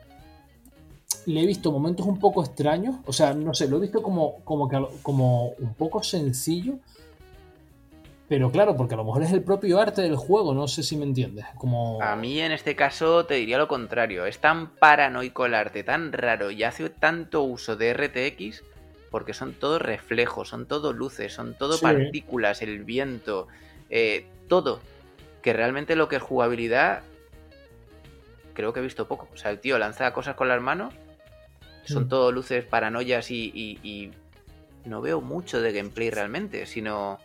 le 1.25 1.41
he 1.41 1.45
visto 1.45 1.71
momentos 1.71 2.05
un 2.05 2.19
poco 2.19 2.43
extraños. 2.43 2.95
O 3.05 3.13
sea, 3.13 3.33
no 3.33 3.53
sé, 3.53 3.67
lo 3.67 3.77
he 3.77 3.81
visto 3.81 4.01
como, 4.01 4.41
como, 4.43 4.67
que, 4.67 4.83
como 5.01 5.49
un 5.49 5.73
poco 5.73 6.03
sencillo. 6.03 6.75
Pero 8.27 8.49
claro, 8.49 8.77
porque 8.77 8.93
a 8.93 8.97
lo 8.97 9.03
mejor 9.03 9.23
es 9.23 9.33
el 9.33 9.43
propio 9.43 9.79
arte 9.79 10.01
del 10.01 10.15
juego, 10.15 10.53
no 10.53 10.67
sé 10.69 10.83
si 10.83 10.95
me 10.95 11.03
entiendes. 11.03 11.45
Como... 11.57 12.01
A 12.01 12.15
mí 12.15 12.39
en 12.39 12.53
este 12.53 12.77
caso 12.77 13.25
te 13.25 13.33
diría 13.33 13.57
lo 13.57 13.67
contrario. 13.67 14.25
Es 14.25 14.39
tan 14.39 14.69
paranoico 14.69 15.45
el 15.45 15.53
arte, 15.53 15.83
tan 15.83 16.13
raro 16.13 16.49
y 16.49 16.63
hace 16.63 16.89
tanto 16.89 17.43
uso 17.43 17.75
de 17.75 17.93
RTX 17.93 18.63
porque 19.09 19.33
son 19.33 19.53
todos 19.53 19.81
reflejos, 19.81 20.47
son 20.47 20.65
todo 20.65 20.93
luces, 20.93 21.33
son 21.33 21.55
todo 21.55 21.77
partículas, 21.81 22.61
el 22.61 22.85
viento, 22.85 23.49
eh, 23.89 24.25
todo. 24.47 24.79
Que 25.41 25.51
realmente 25.51 25.97
lo 25.97 26.07
que 26.07 26.15
es 26.15 26.21
jugabilidad 26.21 27.01
creo 28.53 28.71
que 28.71 28.79
he 28.79 28.83
visto 28.83 29.09
poco. 29.09 29.27
O 29.33 29.37
sea, 29.37 29.51
el 29.51 29.59
tío 29.59 29.77
lanza 29.77 30.13
cosas 30.13 30.35
con 30.35 30.47
las 30.47 30.61
manos 30.61 30.93
son 31.83 32.05
mm. 32.05 32.09
todo 32.09 32.31
luces 32.31 32.65
paranoias 32.65 33.31
y, 33.31 34.11
no 34.85 34.99
veo 34.99 35.21
mucho 35.21 35.61
de 35.61 35.73
gameplay 35.73 36.09
realmente, 36.09 36.65
sino 36.65 37.19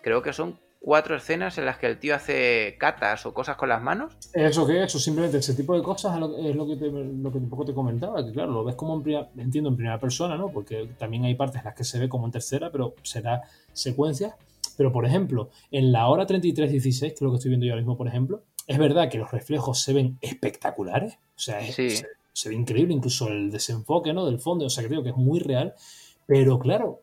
creo 0.00 0.22
que 0.22 0.32
son 0.32 0.58
cuatro 0.80 1.16
escenas 1.16 1.58
en 1.58 1.66
las 1.66 1.76
que 1.76 1.86
el 1.86 1.98
tío 1.98 2.14
hace 2.14 2.76
catas 2.78 3.26
o 3.26 3.34
cosas 3.34 3.56
con 3.56 3.68
las 3.68 3.82
manos. 3.82 4.14
Eso 4.32 4.66
que 4.66 4.84
eso, 4.84 4.98
simplemente 4.98 5.36
ese 5.36 5.52
tipo 5.52 5.76
de 5.76 5.82
cosas 5.82 6.14
es 6.14 6.56
lo 6.56 6.66
que, 6.66 6.76
te, 6.76 6.90
lo 6.90 7.30
que 7.30 7.38
un 7.38 7.50
poco 7.50 7.66
te 7.66 7.74
comentaba, 7.74 8.24
que 8.24 8.32
claro, 8.32 8.52
lo 8.52 8.64
ves 8.64 8.74
como 8.74 9.02
en 9.04 9.28
entiendo 9.36 9.68
en 9.68 9.76
primera 9.76 10.00
persona, 10.00 10.38
¿no? 10.38 10.50
Porque 10.50 10.88
también 10.98 11.24
hay 11.26 11.34
partes 11.34 11.58
en 11.58 11.66
las 11.66 11.74
que 11.74 11.84
se 11.84 11.98
ve 11.98 12.08
como 12.08 12.24
en 12.24 12.32
tercera, 12.32 12.70
pero 12.72 12.94
será 13.02 13.42
secuencias. 13.74 14.32
Pero 14.78 14.92
por 14.92 15.04
ejemplo, 15.04 15.50
en 15.70 15.92
la 15.92 16.08
hora 16.08 16.26
33.16, 16.26 17.00
que 17.00 17.06
es 17.08 17.20
lo 17.20 17.30
que 17.30 17.36
estoy 17.36 17.50
viendo 17.50 17.66
yo 17.66 17.72
ahora 17.72 17.82
mismo, 17.82 17.98
por 17.98 18.06
ejemplo, 18.06 18.44
es 18.66 18.78
verdad 18.78 19.10
que 19.10 19.18
los 19.18 19.30
reflejos 19.30 19.82
se 19.82 19.92
ven 19.92 20.18
espectaculares. 20.20 21.14
O 21.14 21.40
sea, 21.40 21.60
es, 21.60 21.74
se 21.74 22.06
ve 22.46 22.54
increíble, 22.54 22.94
incluso 22.94 23.28
el 23.28 23.50
desenfoque 23.50 24.12
¿no? 24.12 24.26
del 24.26 24.38
fondo, 24.38 24.66
o 24.66 24.70
sea, 24.70 24.86
creo 24.86 25.02
que 25.02 25.10
es 25.10 25.16
muy 25.16 25.40
real, 25.40 25.74
pero 26.26 26.58
claro, 26.58 27.00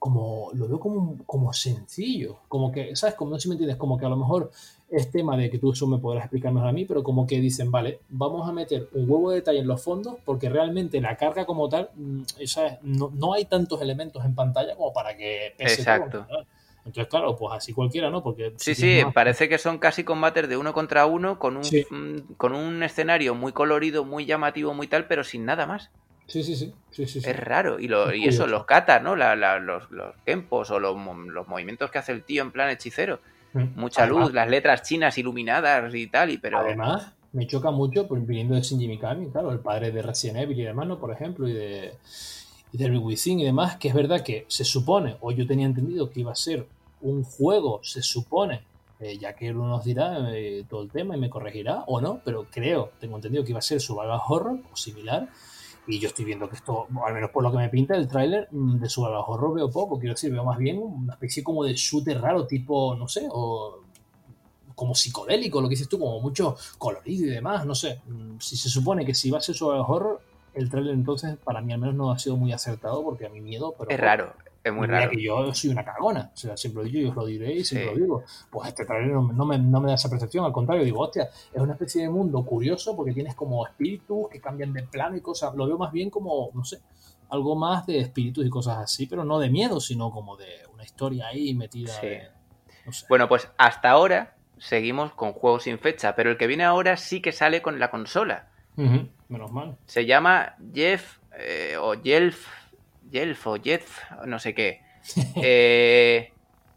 como 0.00 0.50
lo 0.54 0.66
veo 0.66 0.80
como, 0.80 1.18
como 1.26 1.52
sencillo, 1.52 2.38
como 2.48 2.72
que, 2.72 2.96
¿sabes? 2.96 3.14
Como 3.16 3.32
no 3.32 3.36
sé 3.36 3.42
si 3.42 3.48
me 3.48 3.54
entiendes, 3.54 3.76
como 3.76 3.98
que 3.98 4.06
a 4.06 4.08
lo 4.08 4.16
mejor 4.16 4.50
es 4.88 5.10
tema 5.10 5.36
de 5.36 5.50
que 5.50 5.58
tú 5.58 5.72
eso 5.72 5.86
me 5.86 5.98
podrás 5.98 6.24
explicar 6.24 6.52
mejor 6.52 6.70
a 6.70 6.72
mí, 6.72 6.86
pero 6.86 7.02
como 7.02 7.26
que 7.26 7.38
dicen, 7.38 7.70
vale, 7.70 8.00
vamos 8.08 8.48
a 8.48 8.52
meter 8.52 8.88
un 8.94 9.08
huevo 9.10 9.30
de 9.30 9.36
detalle 9.36 9.58
en 9.58 9.66
los 9.66 9.82
fondos 9.82 10.16
porque 10.24 10.48
realmente 10.48 11.00
la 11.02 11.16
carga 11.16 11.44
como 11.44 11.68
tal, 11.68 11.90
mm, 11.94 12.22
¿sabes? 12.46 12.78
No, 12.82 13.12
no 13.14 13.34
hay 13.34 13.44
tantos 13.44 13.82
elementos 13.82 14.24
en 14.24 14.34
pantalla 14.34 14.74
como 14.74 14.92
para 14.92 15.16
que 15.16 15.54
pese 15.58 15.82
Exacto. 15.82 16.26
Entonces, 16.84 17.08
claro, 17.08 17.36
pues 17.36 17.54
así 17.54 17.72
cualquiera, 17.72 18.10
¿no? 18.10 18.22
Porque 18.22 18.54
sí, 18.56 18.74
sí, 18.74 19.02
parece 19.12 19.48
que 19.48 19.58
son 19.58 19.78
casi 19.78 20.02
combates 20.04 20.48
de 20.48 20.56
uno 20.56 20.72
contra 20.72 21.06
uno 21.06 21.38
con 21.38 21.56
un, 21.56 21.62
mm, 21.62 22.34
con 22.36 22.54
un 22.54 22.82
escenario 22.82 23.34
muy 23.34 23.52
colorido, 23.52 24.04
muy 24.04 24.24
llamativo, 24.24 24.72
muy 24.72 24.86
tal, 24.86 25.06
pero 25.06 25.22
sin 25.22 25.44
nada 25.44 25.66
más. 25.66 25.90
Sí, 26.26 26.44
sí, 26.44 26.54
sí. 26.54 26.72
sí, 26.90 27.06
sí, 27.06 27.18
Es 27.18 27.38
raro. 27.38 27.80
Y, 27.80 27.88
lo, 27.88 28.14
y 28.14 28.26
eso, 28.26 28.46
los 28.46 28.64
katas, 28.64 29.02
¿no? 29.02 29.16
los, 29.16 29.90
los 29.90 30.14
tempos 30.24 30.70
o 30.70 30.78
los, 30.78 30.96
movimientos 30.96 31.90
que 31.90 31.98
hace 31.98 32.12
el 32.12 32.22
tío 32.22 32.42
en 32.42 32.52
plan 32.52 32.70
hechicero. 32.70 33.20
Mm. 33.52 33.80
Mucha 33.80 34.06
luz, 34.06 34.32
las 34.32 34.48
letras 34.48 34.82
chinas 34.82 35.18
iluminadas 35.18 35.92
y 35.94 36.06
tal, 36.06 36.30
y 36.30 36.38
pero... 36.38 36.60
Además, 36.60 37.12
me 37.32 37.46
choca 37.46 37.70
mucho, 37.72 38.06
por 38.06 38.20
viniendo 38.20 38.54
de 38.54 38.62
Shinji 38.62 38.86
Mikami, 38.86 39.30
claro, 39.30 39.52
el 39.52 39.58
padre 39.58 39.90
de 39.90 40.02
Resident 40.02 40.38
Evil 40.38 40.60
y 40.60 40.64
demás, 40.64 40.86
¿no? 40.86 41.00
Por 41.00 41.12
ejemplo, 41.12 41.48
y 41.48 41.52
de, 41.52 41.94
y 42.72 42.78
de 42.78 42.98
Within 42.98 43.40
y 43.40 43.44
demás, 43.44 43.76
que 43.76 43.88
es 43.88 43.94
verdad 43.94 44.22
que 44.22 44.44
se 44.48 44.64
supone, 44.64 45.16
o 45.20 45.32
yo 45.32 45.46
tenía 45.46 45.66
entendido 45.66 46.10
que 46.10 46.20
iba 46.20 46.32
a 46.32 46.36
ser 46.36 46.66
un 47.00 47.24
juego, 47.24 47.80
se 47.82 48.02
supone, 48.02 48.62
eh, 49.00 49.18
ya 49.18 49.34
que 49.34 49.50
uno 49.50 49.68
nos 49.68 49.84
dirá 49.84 50.34
eh, 50.34 50.64
todo 50.68 50.82
el 50.82 50.90
tema 50.90 51.16
y 51.16 51.20
me 51.20 51.30
corregirá 51.30 51.84
o 51.86 52.00
no, 52.00 52.20
pero 52.24 52.46
creo, 52.50 52.92
tengo 53.00 53.16
entendido 53.16 53.44
que 53.44 53.50
iba 53.50 53.58
a 53.58 53.62
ser 53.62 53.80
su 53.80 53.94
vaga 53.94 54.20
horror 54.28 54.60
o 54.72 54.76
similar, 54.76 55.28
y 55.86 55.98
yo 55.98 56.08
estoy 56.08 56.24
viendo 56.24 56.48
que 56.48 56.56
esto, 56.56 56.86
al 57.04 57.14
menos 57.14 57.30
por 57.30 57.42
lo 57.42 57.50
que 57.50 57.56
me 57.56 57.68
pinta 57.68 57.96
el 57.96 58.06
tráiler 58.06 58.48
mm, 58.50 58.78
de 58.78 58.88
su 58.88 59.02
horror 59.02 59.54
veo 59.54 59.70
poco, 59.70 59.98
quiero 59.98 60.14
decir, 60.14 60.30
veo 60.30 60.44
más 60.44 60.58
bien 60.58 60.78
una 60.78 61.14
especie 61.14 61.42
como 61.42 61.64
de 61.64 61.74
shooter 61.74 62.20
raro, 62.20 62.46
tipo, 62.46 62.94
no 62.94 63.08
sé, 63.08 63.26
o 63.30 63.80
como 64.74 64.94
psicodélico, 64.94 65.60
lo 65.60 65.68
que 65.68 65.74
dices 65.74 65.88
tú, 65.88 65.98
como 65.98 66.20
mucho 66.20 66.56
colorido 66.78 67.26
y 67.26 67.30
demás, 67.30 67.66
no 67.66 67.74
sé. 67.74 68.00
Mm, 68.06 68.38
si 68.38 68.56
se 68.56 68.68
supone 68.70 69.04
que 69.04 69.14
si 69.14 69.30
va 69.30 69.38
a 69.38 69.42
ser 69.42 69.54
sobre 69.54 69.78
horror, 69.78 70.22
el 70.54 70.70
tráiler 70.70 70.94
entonces 70.94 71.36
para 71.36 71.60
mí 71.60 71.72
al 71.72 71.80
menos 71.80 71.94
no 71.94 72.10
ha 72.10 72.18
sido 72.18 72.36
muy 72.36 72.52
acertado 72.52 73.02
porque 73.02 73.26
a 73.26 73.28
mi 73.28 73.40
miedo, 73.40 73.74
pero... 73.78 73.90
Es 73.90 74.00
raro, 74.00 74.34
es 74.62 74.72
muy 74.72 74.86
raro. 74.86 75.10
Que 75.10 75.22
yo 75.22 75.54
soy 75.54 75.70
una 75.70 75.84
cagona, 75.84 76.30
o 76.32 76.36
sea, 76.36 76.56
siempre 76.56 76.84
lo 76.84 76.88
digo 76.88 77.00
y 77.00 77.06
os 77.06 77.16
lo 77.16 77.26
diré 77.26 77.52
y 77.54 77.64
siempre 77.64 77.94
lo 77.94 78.00
digo. 78.00 78.24
Pues 78.50 78.68
este 78.68 78.84
trailer 78.84 79.12
no, 79.12 79.22
me, 79.22 79.58
no, 79.58 79.80
me, 79.80 79.88
da 79.88 79.94
esa 79.94 80.10
percepción, 80.10 80.44
al 80.44 80.52
contrario, 80.52 80.84
digo, 80.84 81.00
hostia, 81.00 81.24
es 81.52 81.60
una 81.60 81.72
especie 81.72 82.02
de 82.02 82.10
mundo 82.10 82.44
curioso 82.44 82.94
porque 82.94 83.12
tienes 83.12 83.34
como 83.34 83.66
espíritus 83.66 84.28
que 84.28 84.40
cambian 84.40 84.72
de 84.72 84.82
plano 84.82 85.16
y 85.16 85.20
cosas. 85.20 85.54
Lo 85.54 85.66
veo 85.66 85.78
más 85.78 85.92
bien 85.92 86.10
como, 86.10 86.50
no 86.52 86.64
sé, 86.64 86.80
algo 87.30 87.56
más 87.56 87.86
de 87.86 88.00
espíritus 88.00 88.44
y 88.44 88.50
cosas 88.50 88.78
así, 88.78 89.06
pero 89.06 89.24
no 89.24 89.38
de 89.38 89.48
miedo, 89.50 89.80
sino 89.80 90.10
como 90.10 90.36
de 90.36 90.46
una 90.74 90.84
historia 90.84 91.28
ahí 91.28 91.54
metida. 91.54 91.92
Bueno, 93.08 93.28
pues 93.28 93.48
hasta 93.56 93.90
ahora 93.90 94.34
seguimos 94.58 95.12
con 95.12 95.32
juegos 95.32 95.64
sin 95.64 95.78
fecha, 95.78 96.14
pero 96.14 96.30
el 96.30 96.36
que 96.36 96.46
viene 96.46 96.64
ahora 96.64 96.96
sí 96.96 97.22
que 97.22 97.32
sale 97.32 97.62
con 97.62 97.78
la 97.78 97.90
consola. 97.90 98.48
Menos 99.30 99.50
mal. 99.52 99.78
Se 99.86 100.04
llama 100.04 100.56
Jeff 100.74 101.18
eh, 101.38 101.76
o 101.78 101.94
Jelf 102.02 102.46
Jelf 103.10 103.46
o 103.46 103.56
Jeff, 103.56 104.02
no 104.26 104.38
sé 104.38 104.54
qué. 104.54 104.82
Eh, 105.42 106.32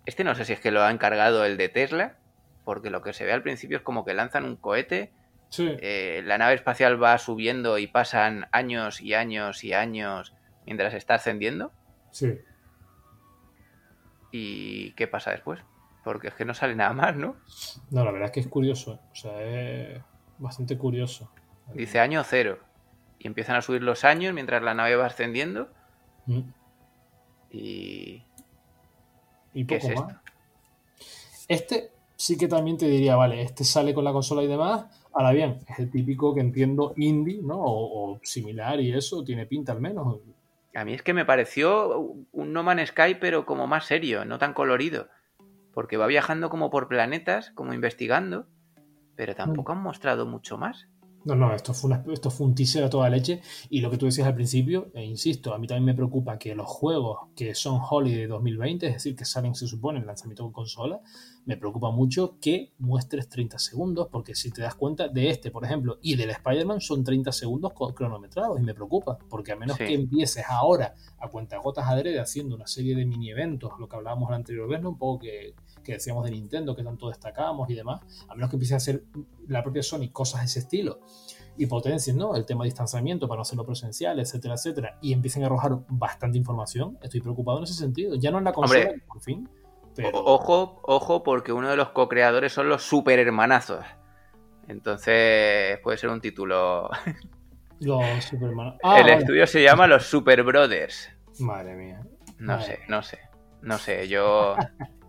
este 0.05 0.23
no 0.23 0.33
sé 0.33 0.45
si 0.45 0.53
es 0.53 0.59
que 0.59 0.71
lo 0.71 0.81
ha 0.81 0.91
encargado 0.91 1.45
el 1.45 1.57
de 1.57 1.67
Tesla, 1.67 2.15
porque 2.63 2.89
lo 2.89 3.01
que 3.01 3.13
se 3.13 3.25
ve 3.25 3.33
al 3.33 3.43
principio 3.43 3.77
es 3.77 3.83
como 3.83 4.05
que 4.05 4.13
lanzan 4.13 4.45
un 4.45 4.55
cohete, 4.55 5.11
eh, 5.59 6.23
la 6.25 6.37
nave 6.37 6.55
espacial 6.55 7.01
va 7.01 7.17
subiendo 7.17 7.77
y 7.77 7.87
pasan 7.87 8.47
años 8.51 9.01
y 9.01 9.13
años 9.13 9.63
y 9.63 9.73
años 9.73 10.33
mientras 10.65 10.93
está 10.93 11.15
ascendiendo. 11.15 11.71
Sí. 12.11 12.39
¿Y 14.31 14.91
qué 14.93 15.07
pasa 15.07 15.31
después? 15.31 15.61
Porque 16.03 16.29
es 16.29 16.33
que 16.33 16.45
no 16.45 16.53
sale 16.53 16.75
nada 16.75 16.93
más, 16.93 17.15
¿no? 17.15 17.35
No, 17.91 18.03
la 18.03 18.11
verdad 18.11 18.27
es 18.27 18.31
que 18.31 18.39
es 18.39 18.47
curioso. 18.47 18.99
O 19.11 19.15
sea, 19.15 19.41
es 19.41 20.01
bastante 20.39 20.77
curioso. 20.77 21.31
Dice 21.73 21.99
año 21.99 22.23
cero. 22.23 22.59
Y 23.19 23.27
empiezan 23.27 23.55
a 23.55 23.61
subir 23.61 23.83
los 23.83 24.03
años 24.03 24.33
mientras 24.33 24.61
la 24.61 24.73
nave 24.73 24.95
va 24.95 25.05
ascendiendo. 25.05 25.69
Mm. 26.25 26.41
Y. 27.51 28.23
¿Y 29.53 29.63
poco 29.65 29.87
más? 29.89 30.15
Este 31.47 31.91
sí 32.15 32.37
que 32.37 32.47
también 32.47 32.77
te 32.77 32.87
diría, 32.87 33.15
vale, 33.15 33.41
este 33.41 33.63
sale 33.63 33.93
con 33.93 34.03
la 34.03 34.13
consola 34.13 34.43
y 34.43 34.47
demás. 34.47 34.85
Ahora 35.13 35.31
bien, 35.31 35.59
es 35.67 35.79
el 35.79 35.91
típico 35.91 36.33
que 36.33 36.41
entiendo 36.41 36.93
indie, 36.95 37.41
¿no? 37.43 37.57
O, 37.59 38.19
similar 38.23 38.79
y 38.79 38.93
eso, 38.93 39.23
tiene 39.23 39.45
pinta 39.45 39.73
al 39.73 39.81
menos. 39.81 40.19
A 40.73 40.85
mí 40.85 40.93
es 40.93 41.03
que 41.03 41.13
me 41.13 41.25
pareció 41.25 41.99
un 42.31 42.53
No 42.53 42.63
Man's 42.63 42.89
Sky, 42.89 43.15
pero 43.19 43.45
como 43.45 43.67
más 43.67 43.85
serio, 43.85 44.25
no 44.25 44.39
tan 44.39 44.53
colorido. 44.53 45.09
Porque 45.73 45.97
va 45.97 46.07
viajando 46.07 46.49
como 46.49 46.69
por 46.69 46.87
planetas, 46.87 47.51
como 47.51 47.73
investigando, 47.73 48.47
pero 49.15 49.35
tampoco 49.35 49.73
mm. 49.73 49.77
han 49.77 49.83
mostrado 49.83 50.25
mucho 50.25 50.57
más. 50.57 50.87
No, 51.25 51.35
no, 51.35 51.53
esto 51.53 51.73
fue, 51.73 51.97
esto 52.11 52.29
fue 52.29 52.47
un 52.47 52.55
teaser 52.55 52.83
a 52.83 52.89
toda 52.89 53.09
leche. 53.09 53.41
Y 53.69 53.79
lo 53.79 53.89
que 53.89 53.97
tú 53.97 54.05
decías 54.05 54.27
al 54.27 54.35
principio, 54.35 54.91
e 54.93 55.03
insisto, 55.03 55.53
a 55.53 55.57
mí 55.57 55.67
también 55.67 55.85
me 55.85 55.93
preocupa 55.93 56.37
que 56.37 56.53
los 56.53 56.67
juegos 56.67 57.19
que 57.35 57.55
son 57.55 57.79
Holiday 57.89 58.25
2020, 58.25 58.87
es 58.87 58.93
decir, 58.93 59.15
que 59.15 59.23
salen, 59.23 59.55
se 59.55 59.67
supone, 59.67 59.99
en 59.99 60.05
lanzamiento 60.05 60.43
con 60.43 60.51
consola, 60.51 60.99
me 61.45 61.57
preocupa 61.57 61.91
mucho 61.91 62.37
que 62.41 62.73
muestres 62.79 63.29
30 63.29 63.57
segundos, 63.59 64.07
porque 64.11 64.35
si 64.35 64.51
te 64.51 64.61
das 64.61 64.75
cuenta 64.75 65.07
de 65.07 65.29
este, 65.29 65.51
por 65.51 65.63
ejemplo, 65.63 65.97
y 66.01 66.15
del 66.15 66.29
Spider-Man 66.31 66.81
son 66.81 67.03
30 67.03 67.31
segundos 67.31 67.73
cronometrados, 67.95 68.59
y 68.59 68.63
me 68.63 68.73
preocupa, 68.73 69.17
porque 69.29 69.53
a 69.53 69.55
menos 69.55 69.77
que 69.77 69.93
empieces 69.93 70.45
ahora 70.49 70.95
a 71.19 71.29
cuentagotas 71.29 71.85
adrede 71.87 72.19
haciendo 72.19 72.55
una 72.55 72.67
serie 72.67 72.95
de 72.95 73.05
mini 73.05 73.31
eventos, 73.31 73.71
lo 73.79 73.87
que 73.87 73.95
hablábamos 73.95 74.29
la 74.29 74.37
anterior 74.37 74.67
vez, 74.67 74.81
¿no? 74.81 74.89
un 74.89 74.97
poco 74.97 75.19
que, 75.19 75.53
que 75.83 75.93
decíamos 75.93 76.25
de 76.25 76.31
Nintendo, 76.31 76.75
que 76.75 76.83
tanto 76.83 77.09
destacábamos 77.09 77.69
y 77.69 77.75
demás, 77.75 78.01
a 78.27 78.35
menos 78.35 78.49
que 78.49 78.55
empiece 78.55 78.73
a 78.73 78.77
hacer 78.77 79.03
la 79.47 79.61
propia 79.61 79.83
Sony 79.83 80.09
cosas 80.11 80.41
de 80.41 80.45
ese 80.47 80.59
estilo 80.59 80.99
y 81.57 81.67
potencien 81.67 82.17
¿no? 82.17 82.35
el 82.35 82.45
tema 82.45 82.63
de 82.63 82.69
distanciamiento 82.69 83.27
para 83.27 83.37
no 83.37 83.41
hacerlo 83.43 83.65
presencial, 83.65 84.19
etcétera, 84.19 84.55
etcétera, 84.55 84.97
y 85.01 85.13
empiecen 85.13 85.43
a 85.43 85.47
arrojar 85.47 85.79
bastante 85.87 86.37
información, 86.37 86.97
estoy 87.01 87.21
preocupado 87.21 87.59
en 87.59 87.65
ese 87.65 87.73
sentido. 87.73 88.15
Ya 88.15 88.31
no 88.31 88.39
en 88.39 88.45
la 88.45 88.53
consola, 88.53 88.91
por 89.07 89.21
fin. 89.21 89.47
Pero... 89.95 90.17
Ojo, 90.23 90.79
ojo, 90.83 91.23
porque 91.23 91.51
uno 91.51 91.69
de 91.69 91.75
los 91.75 91.89
co-creadores 91.89 92.51
son 92.51 92.69
los 92.69 92.83
super 92.83 93.19
hermanazos. 93.19 93.85
Entonces 94.67 95.79
puede 95.83 95.97
ser 95.97 96.09
un 96.09 96.21
título. 96.21 96.89
Los 97.79 98.23
super 98.23 98.49
hermanos. 98.49 98.75
Ah, 98.81 99.01
el 99.01 99.09
estudio 99.09 99.45
se 99.45 99.61
llama 99.61 99.87
Los 99.87 100.05
Super 100.05 100.41
Brothers. 100.43 101.09
Madre 101.39 101.75
mía. 101.75 102.01
No 102.39 102.61
sé, 102.61 102.79
no 102.87 103.03
sé. 103.03 103.19
No 103.61 103.77
sé, 103.77 104.07
yo. 104.07 104.55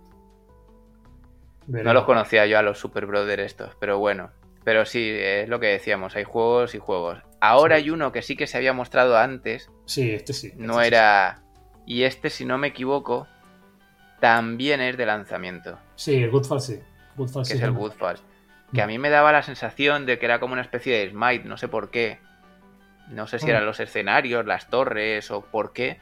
No 1.67 1.95
los 1.95 2.05
conocía 2.05 2.47
yo 2.47 2.59
a 2.59 2.63
los 2.63 2.79
Super 2.79 3.07
Brothers 3.07 3.43
estos, 3.43 3.75
pero 3.81 3.99
bueno. 3.99 4.31
Pero 4.65 4.87
sí, 4.87 5.11
es 5.11 5.49
lo 5.49 5.61
que 5.61 5.67
decíamos, 5.67 6.17
hay 6.17 6.25
juegos 6.25 6.75
y 6.75 6.79
juegos. 6.79 7.19
Ahora 7.41 7.77
hay 7.77 7.91
uno 7.91 8.13
que 8.13 8.23
sí 8.23 8.37
que 8.37 8.47
se 8.47 8.57
había 8.57 8.73
mostrado 8.73 9.19
antes. 9.19 9.71
Sí, 9.85 10.11
este 10.11 10.33
sí. 10.33 10.53
no 10.57 10.81
era... 10.81 11.43
Y 11.87 12.05
este, 12.05 12.31
si 12.31 12.47
no 12.47 12.57
me 12.57 12.69
equivoco, 12.69 13.27
también 14.21 14.81
es 14.81 14.97
de 14.97 15.05
lanzamiento. 15.05 15.79
Sí, 15.97 16.15
el 16.15 16.31
Goodfall 16.31 16.63
sí. 16.63 16.81
que 17.17 17.55
es 17.55 17.61
el 17.61 17.73
Goodfall. 17.73 18.17
Que 18.73 18.81
a 18.81 18.87
mí 18.87 18.99
me 18.99 19.11
daba 19.11 19.33
la 19.33 19.43
sensación 19.43 20.07
de 20.07 20.19
que 20.19 20.25
era 20.25 20.41
como 20.41 20.55
una 20.55 20.63
especie 20.63 20.99
de 20.99 21.11
Smite, 21.11 21.45
no 21.45 21.59
sé 21.59 21.69
por 21.69 21.91
qué. 21.91 22.19
No 23.09 23.27
sé 23.27 23.39
si 23.39 23.51
eran 23.51 23.65
mm. 23.65 23.67
los 23.67 23.81
escenarios, 23.81 24.47
las 24.47 24.69
torres 24.69 25.31
o 25.31 25.43
por 25.43 25.75
qué. 25.75 25.99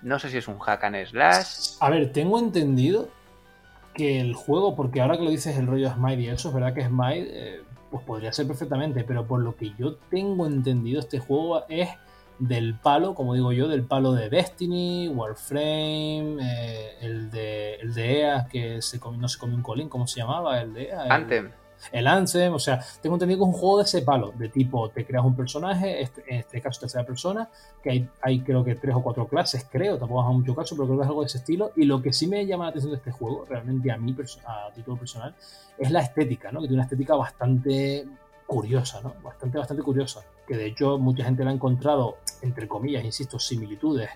No 0.00 0.18
sé 0.18 0.30
si 0.30 0.38
es 0.38 0.48
un 0.48 0.58
hack 0.58 0.84
and 0.84 1.04
slash. 1.04 1.76
A 1.80 1.90
ver, 1.90 2.10
tengo 2.12 2.38
entendido 2.38 3.10
que 3.94 4.20
el 4.20 4.34
juego, 4.34 4.74
porque 4.76 5.00
ahora 5.00 5.16
que 5.16 5.24
lo 5.24 5.30
dices 5.30 5.56
el 5.56 5.66
rollo 5.66 5.92
Smite 5.92 6.22
y 6.22 6.28
eso, 6.28 6.48
es 6.48 6.54
verdad 6.54 6.74
que 6.74 6.84
Smite 6.84 7.28
eh, 7.30 7.62
pues 7.90 8.04
podría 8.04 8.32
ser 8.32 8.46
perfectamente, 8.46 9.04
pero 9.04 9.26
por 9.26 9.40
lo 9.40 9.56
que 9.56 9.72
yo 9.78 9.94
tengo 10.10 10.46
entendido, 10.46 11.00
este 11.00 11.20
juego 11.20 11.64
es 11.68 11.88
del 12.38 12.74
palo, 12.74 13.14
como 13.14 13.34
digo 13.34 13.52
yo, 13.52 13.68
del 13.68 13.84
palo 13.84 14.12
de 14.12 14.28
Destiny, 14.28 15.08
Warframe, 15.08 16.38
eh, 16.42 16.96
el, 17.00 17.30
de, 17.30 17.74
el 17.76 17.94
de 17.94 18.20
EA 18.20 18.48
que 18.50 18.82
se 18.82 18.98
no 18.98 19.28
se 19.28 19.38
comió 19.38 19.56
un 19.56 19.62
colín, 19.62 19.88
¿cómo 19.88 20.06
se 20.06 20.20
llamaba? 20.20 20.60
El 20.60 20.74
de 20.74 20.88
EA. 20.88 21.14
Anthem 21.14 21.52
el 21.92 22.06
Ansem, 22.06 22.52
o 22.52 22.58
sea, 22.58 22.84
tengo 23.00 23.16
entendido 23.16 23.38
que 23.38 23.50
es 23.50 23.54
un 23.54 23.60
juego 23.60 23.78
de 23.78 23.84
ese 23.84 24.02
palo, 24.02 24.32
de 24.36 24.48
tipo, 24.48 24.88
te 24.90 25.04
creas 25.04 25.24
un 25.24 25.34
personaje, 25.34 26.02
este, 26.02 26.24
en 26.28 26.40
este 26.40 26.60
caso 26.60 26.80
tercera 26.80 27.04
persona, 27.04 27.48
que 27.82 27.90
hay, 27.90 28.08
hay 28.22 28.40
creo 28.40 28.64
que 28.64 28.74
tres 28.76 28.94
o 28.94 29.02
cuatro 29.02 29.26
clases, 29.26 29.66
creo, 29.70 29.98
tampoco 29.98 30.22
hago 30.22 30.32
mucho 30.34 30.54
caso, 30.54 30.74
pero 30.76 30.86
creo 30.86 30.98
que 30.98 31.04
es 31.04 31.08
algo 31.08 31.20
de 31.20 31.26
ese 31.26 31.38
estilo, 31.38 31.72
y 31.76 31.84
lo 31.84 32.02
que 32.02 32.12
sí 32.12 32.26
me 32.26 32.44
llama 32.46 32.64
la 32.64 32.70
atención 32.70 32.92
de 32.92 32.98
este 32.98 33.12
juego, 33.12 33.44
realmente 33.48 33.90
a 33.90 33.96
mí, 33.96 34.14
a 34.46 34.72
título 34.74 34.96
personal, 34.96 35.34
es 35.78 35.90
la 35.90 36.00
estética, 36.00 36.52
¿no? 36.52 36.60
Que 36.60 36.66
tiene 36.66 36.76
una 36.76 36.84
estética 36.84 37.14
bastante 37.16 38.06
curiosa, 38.46 39.00
¿no? 39.02 39.14
Bastante, 39.22 39.58
bastante 39.58 39.82
curiosa, 39.82 40.22
que 40.46 40.56
de 40.56 40.66
hecho 40.66 40.98
mucha 40.98 41.24
gente 41.24 41.44
la 41.44 41.50
ha 41.50 41.54
encontrado, 41.54 42.18
entre 42.42 42.68
comillas, 42.68 43.04
insisto, 43.04 43.38
similitudes 43.38 44.10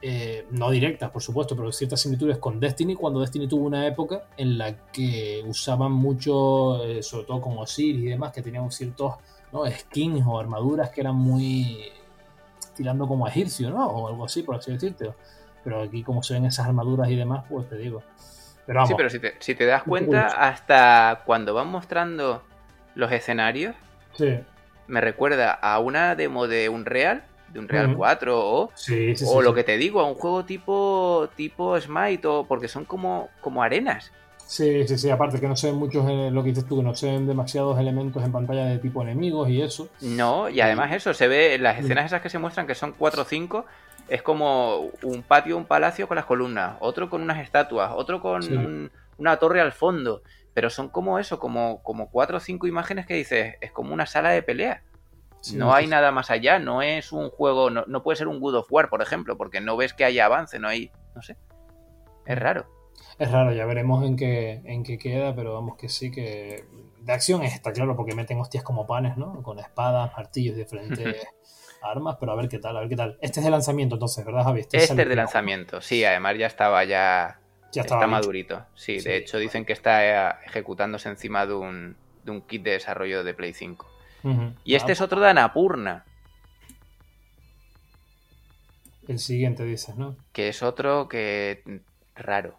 eh, 0.00 0.46
no 0.50 0.70
directas, 0.70 1.10
por 1.10 1.22
supuesto, 1.22 1.56
pero 1.56 1.72
ciertas 1.72 2.00
similitudes 2.00 2.38
con 2.38 2.60
Destiny, 2.60 2.94
cuando 2.94 3.20
Destiny 3.20 3.48
tuvo 3.48 3.66
una 3.66 3.86
época 3.86 4.24
en 4.36 4.56
la 4.56 4.90
que 4.92 5.42
usaban 5.46 5.92
mucho, 5.92 6.84
eh, 6.84 7.02
sobre 7.02 7.26
todo 7.26 7.40
con 7.40 7.58
Osiris 7.58 8.04
y 8.04 8.06
demás, 8.06 8.32
que 8.32 8.42
tenían 8.42 8.70
ciertos 8.70 9.14
skins 9.70 10.24
o 10.26 10.38
armaduras 10.38 10.90
que 10.90 11.00
eran 11.00 11.16
muy 11.16 11.82
tirando 12.76 13.08
como 13.08 13.26
a 13.26 13.30
egipcio, 13.30 13.70
¿no? 13.70 13.86
O 13.86 14.08
algo 14.08 14.24
así, 14.24 14.42
por 14.42 14.56
así 14.56 14.70
decirte. 14.70 15.10
Pero 15.64 15.82
aquí, 15.82 16.04
como 16.04 16.22
se 16.22 16.34
ven 16.34 16.44
esas 16.46 16.66
armaduras 16.66 17.10
y 17.10 17.16
demás, 17.16 17.44
pues 17.48 17.68
te 17.68 17.76
digo. 17.76 18.02
Pero 18.66 18.78
vamos, 18.78 18.90
Sí, 18.90 18.94
pero 18.96 19.10
si 19.10 19.18
te, 19.18 19.34
si 19.40 19.54
te 19.56 19.66
das 19.66 19.82
cuenta, 19.82 20.26
hasta 20.26 21.22
cuando 21.26 21.54
van 21.54 21.68
mostrando 21.68 22.44
los 22.94 23.10
escenarios, 23.10 23.74
sí, 24.12 24.38
me 24.86 25.00
recuerda 25.00 25.52
a 25.52 25.78
una 25.80 26.14
demo 26.14 26.46
de 26.46 26.68
Unreal, 26.68 27.24
de 27.52 27.58
Unreal 27.60 27.86
Ujú. 27.88 27.96
4 27.96 28.38
o, 28.40 28.70
sí, 28.74 29.16
sí, 29.16 29.24
o 29.26 29.38
sí, 29.40 29.44
lo 29.44 29.54
que 29.54 29.64
te 29.64 29.76
digo, 29.76 30.00
a 30.00 30.04
un 30.06 30.14
juego 30.14 30.44
tipo 30.44 31.28
tipo 31.36 31.80
Smite 31.80 32.26
o 32.26 32.44
porque 32.46 32.68
son 32.68 32.84
como 32.84 33.28
como 33.40 33.62
arenas. 33.62 34.12
Sí, 34.46 34.88
sí, 34.88 34.96
sí, 34.96 35.10
aparte 35.10 35.40
que 35.40 35.46
no 35.46 35.56
se 35.56 35.66
ven 35.66 35.76
muchos, 35.76 36.08
eh, 36.08 36.30
lo 36.32 36.42
que 36.42 36.48
dices 36.50 36.66
tú, 36.66 36.78
que 36.78 36.82
no 36.82 36.94
se 36.94 37.06
ven 37.10 37.26
demasiados 37.26 37.78
elementos 37.78 38.24
en 38.24 38.32
pantalla 38.32 38.64
de 38.64 38.78
tipo 38.78 39.02
enemigos 39.02 39.50
y 39.50 39.60
eso. 39.60 39.90
No, 40.00 40.48
y 40.48 40.62
además 40.62 40.90
eso, 40.92 41.12
se 41.12 41.28
ve 41.28 41.54
en 41.54 41.62
las 41.62 41.76
Mm. 41.76 41.80
escenas 41.84 42.06
esas 42.06 42.22
que 42.22 42.30
se 42.30 42.38
muestran 42.38 42.66
que 42.66 42.74
son 42.74 42.92
4 42.96 43.22
o 43.22 43.24
5, 43.26 43.66
es 44.08 44.22
como 44.22 44.88
un 45.02 45.22
patio, 45.22 45.54
un 45.58 45.66
palacio 45.66 46.08
con 46.08 46.14
las 46.16 46.24
columnas, 46.24 46.76
otro 46.80 47.10
con 47.10 47.20
unas 47.20 47.42
estatuas, 47.42 47.92
otro 47.94 48.22
con 48.22 48.42
un- 48.56 48.90
una 49.18 49.36
torre 49.36 49.60
al 49.60 49.72
fondo, 49.72 50.22
pero 50.54 50.70
son 50.70 50.88
como 50.88 51.18
eso, 51.18 51.38
como 51.38 51.82
como 51.82 52.08
4 52.10 52.38
o 52.38 52.40
5 52.40 52.66
imágenes 52.66 53.04
que 53.04 53.14
dices, 53.14 53.56
es 53.60 53.70
como 53.70 53.92
una 53.92 54.06
sala 54.06 54.30
de 54.30 54.42
pelea. 54.42 54.82
Sí, 55.40 55.56
no 55.56 55.72
hay 55.72 55.84
sí, 55.84 55.90
nada 55.90 56.10
más 56.10 56.30
allá, 56.30 56.58
no 56.58 56.82
es 56.82 57.12
un 57.12 57.30
juego, 57.30 57.70
no, 57.70 57.84
no 57.86 58.02
puede 58.02 58.16
ser 58.16 58.28
un 58.28 58.40
Good 58.40 58.56
of 58.56 58.72
War, 58.72 58.88
por 58.88 59.02
ejemplo, 59.02 59.36
porque 59.36 59.60
no 59.60 59.76
ves 59.76 59.94
que 59.94 60.04
haya 60.04 60.26
avance, 60.26 60.58
no 60.58 60.68
hay, 60.68 60.90
no 61.14 61.22
sé. 61.22 61.36
Es 62.26 62.38
raro. 62.38 62.66
Es 63.18 63.30
raro, 63.30 63.52
ya 63.52 63.64
veremos 63.64 64.04
en 64.04 64.16
qué, 64.16 64.60
en 64.64 64.82
qué 64.82 64.98
queda, 64.98 65.34
pero 65.34 65.54
vamos 65.54 65.76
que 65.76 65.88
sí 65.88 66.10
que. 66.10 66.64
De 67.00 67.12
acción 67.12 67.42
está 67.42 67.72
claro, 67.72 67.96
porque 67.96 68.14
meten 68.14 68.38
hostias 68.40 68.62
como 68.64 68.86
panes, 68.86 69.16
¿no? 69.16 69.42
Con 69.42 69.58
espadas, 69.60 70.12
martillos 70.16 70.56
y 70.56 70.58
diferentes 70.58 71.24
armas, 71.82 72.16
pero 72.20 72.32
a 72.32 72.34
ver 72.36 72.48
qué 72.48 72.58
tal, 72.58 72.76
a 72.76 72.80
ver 72.80 72.88
qué 72.88 72.96
tal. 72.96 73.16
Este 73.20 73.40
es 73.40 73.44
de 73.44 73.50
lanzamiento 73.50 73.94
entonces, 73.94 74.24
¿verdad, 74.24 74.44
Javi? 74.44 74.60
Este 74.60 74.76
es 74.78 74.88
sale 74.88 75.04
de 75.04 75.16
lanzamiento, 75.16 75.80
sí, 75.80 76.04
además 76.04 76.36
ya 76.36 76.46
estaba 76.48 76.84
ya, 76.84 77.40
Ya 77.72 77.82
está 77.82 77.94
estaba 77.94 78.02
listo. 78.02 78.10
madurito. 78.10 78.66
Sí, 78.74 79.00
Sí, 79.00 79.08
de 79.08 79.16
hecho 79.16 79.38
dicen 79.38 79.64
que 79.64 79.72
está 79.72 80.04
eh, 80.32 80.34
ejecutándose 80.46 81.08
encima 81.08 81.46
de 81.46 81.54
un, 81.54 81.96
de 82.24 82.30
un 82.32 82.42
kit 82.42 82.62
de 82.62 82.72
desarrollo 82.72 83.24
de 83.24 83.32
Play 83.34 83.54
5. 83.54 83.86
Y 84.64 84.74
este 84.74 84.92
Ah, 84.92 84.94
es 84.94 85.00
otro 85.00 85.20
de 85.20 85.28
Anapurna, 85.28 86.04
El 89.06 89.18
siguiente 89.18 89.64
dices, 89.64 89.96
¿no? 89.96 90.16
que 90.32 90.48
es 90.48 90.62
otro 90.62 91.08
que 91.08 91.82
raro. 92.14 92.58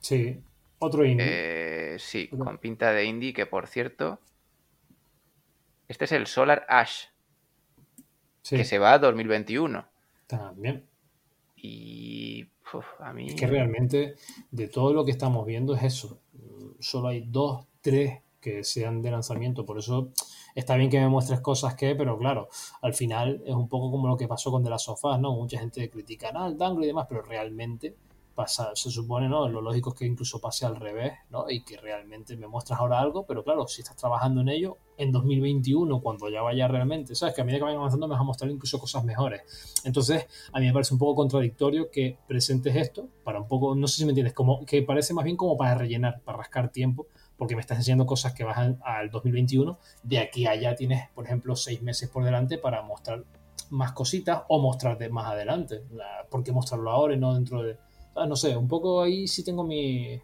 Sí. 0.00 0.40
Otro 0.78 1.04
indie. 1.04 1.26
Eh, 1.26 1.98
sí, 1.98 2.28
con 2.28 2.58
pinta 2.58 2.92
de 2.92 3.04
indie, 3.04 3.32
que 3.32 3.46
por 3.46 3.66
cierto, 3.66 4.20
este 5.88 6.04
es 6.04 6.12
el 6.12 6.26
Solar 6.28 6.64
Ash, 6.68 7.06
sí. 8.42 8.56
que 8.56 8.64
se 8.64 8.78
va 8.78 8.92
a 8.92 8.98
2021. 8.98 9.84
También. 10.28 10.84
Y 11.56 12.46
uf, 12.72 12.86
a 13.00 13.12
mí... 13.12 13.26
Es 13.28 13.34
que 13.34 13.48
realmente 13.48 14.14
de 14.52 14.68
todo 14.68 14.92
lo 14.92 15.04
que 15.04 15.10
estamos 15.10 15.44
viendo 15.46 15.74
es 15.74 15.82
eso. 15.82 16.20
Solo 16.78 17.08
hay 17.08 17.24
dos, 17.26 17.66
tres 17.80 18.20
que 18.40 18.62
sean 18.62 19.02
de 19.02 19.10
lanzamiento. 19.10 19.66
Por 19.66 19.78
eso 19.78 20.12
está 20.58 20.76
bien 20.76 20.90
que 20.90 20.98
me 21.00 21.08
muestres 21.08 21.40
cosas 21.40 21.74
que, 21.74 21.94
pero 21.94 22.18
claro, 22.18 22.48
al 22.82 22.94
final 22.94 23.42
es 23.46 23.54
un 23.54 23.68
poco 23.68 23.90
como 23.90 24.08
lo 24.08 24.16
que 24.16 24.26
pasó 24.28 24.50
con 24.50 24.62
De 24.62 24.70
las 24.70 24.82
Sofás, 24.82 25.20
¿no? 25.20 25.32
Mucha 25.32 25.58
gente 25.58 25.88
critica 25.88 26.30
"Ah, 26.34 26.48
el 26.48 26.56
downgrade 26.58 26.86
y 26.86 26.88
demás, 26.88 27.06
pero 27.08 27.22
realmente 27.22 27.94
pasa, 28.34 28.70
se 28.74 28.90
supone, 28.90 29.28
¿no? 29.28 29.48
Lo 29.48 29.60
lógico 29.60 29.90
es 29.90 29.96
que 29.96 30.06
incluso 30.06 30.40
pase 30.40 30.64
al 30.64 30.76
revés, 30.76 31.12
¿no? 31.30 31.50
Y 31.50 31.64
que 31.64 31.76
realmente 31.76 32.36
me 32.36 32.46
muestras 32.46 32.78
ahora 32.78 33.00
algo, 33.00 33.26
pero 33.26 33.42
claro, 33.42 33.66
si 33.66 33.82
estás 33.82 33.96
trabajando 33.96 34.42
en 34.42 34.48
ello, 34.48 34.76
en 34.96 35.10
2021, 35.10 36.00
cuando 36.00 36.28
ya 36.28 36.42
vaya 36.42 36.68
realmente, 36.68 37.16
¿sabes? 37.16 37.34
Que 37.34 37.40
a 37.40 37.44
medida 37.44 37.58
que 37.58 37.64
vayan 37.64 37.78
avanzando 37.80 38.06
me 38.06 38.12
vas 38.12 38.20
a 38.20 38.24
mostrar 38.24 38.48
incluso 38.50 38.78
cosas 38.78 39.02
mejores. 39.04 39.42
Entonces, 39.84 40.26
a 40.52 40.60
mí 40.60 40.66
me 40.66 40.72
parece 40.72 40.94
un 40.94 41.00
poco 41.00 41.16
contradictorio 41.16 41.90
que 41.90 42.16
presentes 42.28 42.76
esto 42.76 43.08
para 43.24 43.40
un 43.40 43.48
poco, 43.48 43.74
no 43.74 43.88
sé 43.88 43.96
si 43.96 44.04
me 44.04 44.10
entiendes, 44.10 44.34
como 44.34 44.64
que 44.64 44.82
parece 44.82 45.14
más 45.14 45.24
bien 45.24 45.36
como 45.36 45.56
para 45.56 45.74
rellenar, 45.74 46.20
para 46.24 46.38
rascar 46.38 46.70
tiempo, 46.70 47.08
porque 47.38 47.54
me 47.54 47.60
estás 47.62 47.78
enseñando 47.78 48.04
cosas 48.04 48.34
que 48.34 48.44
bajan 48.44 48.78
al 48.84 49.10
2021. 49.10 49.78
De 50.02 50.18
aquí 50.18 50.46
a 50.46 50.50
allá 50.50 50.74
tienes, 50.76 51.08
por 51.14 51.24
ejemplo, 51.24 51.56
seis 51.56 51.80
meses 51.82 52.08
por 52.10 52.24
delante 52.24 52.58
para 52.58 52.82
mostrar 52.82 53.24
más 53.70 53.92
cositas 53.92 54.42
o 54.48 54.58
mostrarte 54.60 55.08
más 55.08 55.26
adelante. 55.26 55.82
La- 55.92 56.26
¿Por 56.28 56.42
qué 56.42 56.52
mostrarlo 56.52 56.90
ahora 56.90 57.14
y 57.14 57.18
no 57.18 57.34
dentro 57.34 57.62
de.? 57.62 57.76
¿sabes? 58.12 58.28
No 58.28 58.36
sé, 58.36 58.56
un 58.56 58.68
poco 58.68 59.02
ahí 59.02 59.28
sí 59.28 59.44
tengo 59.44 59.62
mi, 59.64 60.20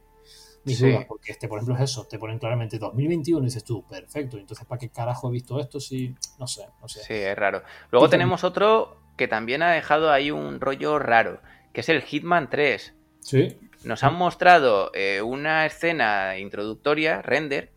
mis 0.64 0.78
Sí. 0.78 0.90
dudas, 0.90 1.04
porque 1.06 1.32
este, 1.32 1.46
por 1.46 1.58
ejemplo, 1.58 1.76
es 1.76 1.90
eso, 1.90 2.06
te 2.06 2.18
ponen 2.18 2.38
claramente 2.38 2.78
2021 2.78 3.42
y 3.42 3.44
dices 3.46 3.64
tú, 3.64 3.84
perfecto, 3.86 4.36
entonces 4.38 4.66
¿para 4.66 4.78
qué 4.78 4.88
carajo 4.88 5.28
he 5.28 5.32
visto 5.32 5.60
esto? 5.60 5.78
Si, 5.78 6.14
no 6.38 6.46
sé, 6.46 6.66
no 6.80 6.88
sé. 6.88 7.00
Sí, 7.04 7.12
es 7.14 7.36
raro. 7.36 7.62
Luego 7.92 8.08
tenemos 8.08 8.42
otro 8.44 8.96
que 9.16 9.28
también 9.28 9.62
ha 9.62 9.70
dejado 9.72 10.10
ahí 10.10 10.30
un 10.32 10.60
rollo 10.60 10.98
raro, 10.98 11.40
que 11.72 11.80
es 11.82 11.88
el 11.88 12.02
Hitman 12.02 12.50
3. 12.50 12.94
Sí, 13.20 13.58
Nos 13.84 14.02
han 14.04 14.14
mostrado 14.14 14.90
eh, 14.94 15.20
una 15.22 15.66
escena 15.66 16.38
introductoria, 16.38 17.22
render, 17.22 17.72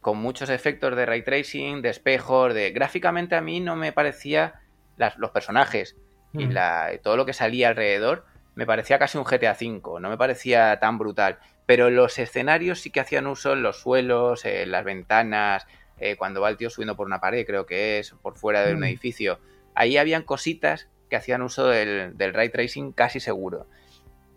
con 0.00 0.18
muchos 0.18 0.50
efectos 0.50 0.96
de 0.96 1.06
ray 1.06 1.22
tracing, 1.22 1.82
de 1.82 1.90
espejos, 1.90 2.54
de... 2.54 2.70
Gráficamente 2.72 3.34
a 3.36 3.40
mí 3.40 3.60
no 3.60 3.76
me 3.76 3.92
parecía... 3.92 4.54
las- 4.96 5.16
los 5.18 5.30
personajes 5.30 5.96
y 6.34 6.46
Mm. 6.46 6.50
la, 6.52 6.90
todo 7.02 7.16
lo 7.16 7.26
que 7.26 7.32
salía 7.34 7.68
alrededor 7.68 8.24
me 8.54 8.66
parecía 8.66 8.98
casi 8.98 9.16
un 9.18 9.24
GTA 9.24 9.52
V, 9.58 10.00
no 10.00 10.08
me 10.10 10.16
parecía 10.18 10.78
tan 10.80 10.98
brutal. 10.98 11.38
Pero 11.66 11.88
los 11.90 12.18
escenarios 12.18 12.80
sí 12.80 12.90
que 12.90 13.00
hacían 13.00 13.26
uso 13.26 13.52
en 13.52 13.62
los 13.62 13.80
suelos, 13.80 14.44
en 14.44 14.70
las 14.70 14.84
ventanas, 14.84 15.66
eh, 15.98 16.16
cuando 16.16 16.40
va 16.40 16.48
el 16.50 16.56
tío 16.56 16.68
subiendo 16.70 16.96
por 16.96 17.06
una 17.06 17.20
pared, 17.20 17.46
creo 17.46 17.64
que 17.66 17.98
es, 17.98 18.12
por 18.22 18.36
fuera 18.36 18.64
de 18.66 18.74
un 18.74 18.80
Mm. 18.80 18.84
edificio. 18.84 19.38
Ahí 19.74 19.96
habían 19.98 20.22
cositas 20.22 20.88
que 21.08 21.16
hacían 21.16 21.42
uso 21.42 21.66
del, 21.68 22.16
del 22.16 22.34
ray 22.34 22.48
tracing 22.50 22.92
casi 22.92 23.20
seguro. 23.20 23.66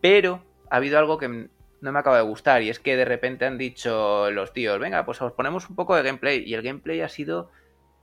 Pero 0.01 0.43
ha 0.69 0.75
habido 0.77 0.97
algo 0.99 1.17
que 1.17 1.27
no 1.81 1.91
me 1.91 1.99
acaba 1.99 2.17
de 2.17 2.23
gustar 2.23 2.61
y 2.63 2.69
es 2.69 2.79
que 2.79 2.95
de 2.95 3.05
repente 3.05 3.45
han 3.45 3.57
dicho 3.57 4.29
los 4.31 4.53
tíos, 4.53 4.79
venga, 4.79 5.05
pues 5.05 5.21
os 5.21 5.31
ponemos 5.33 5.69
un 5.69 5.75
poco 5.75 5.95
de 5.95 6.03
gameplay 6.03 6.43
y 6.45 6.53
el 6.53 6.61
gameplay 6.61 7.01
ha 7.01 7.09
sido 7.09 7.49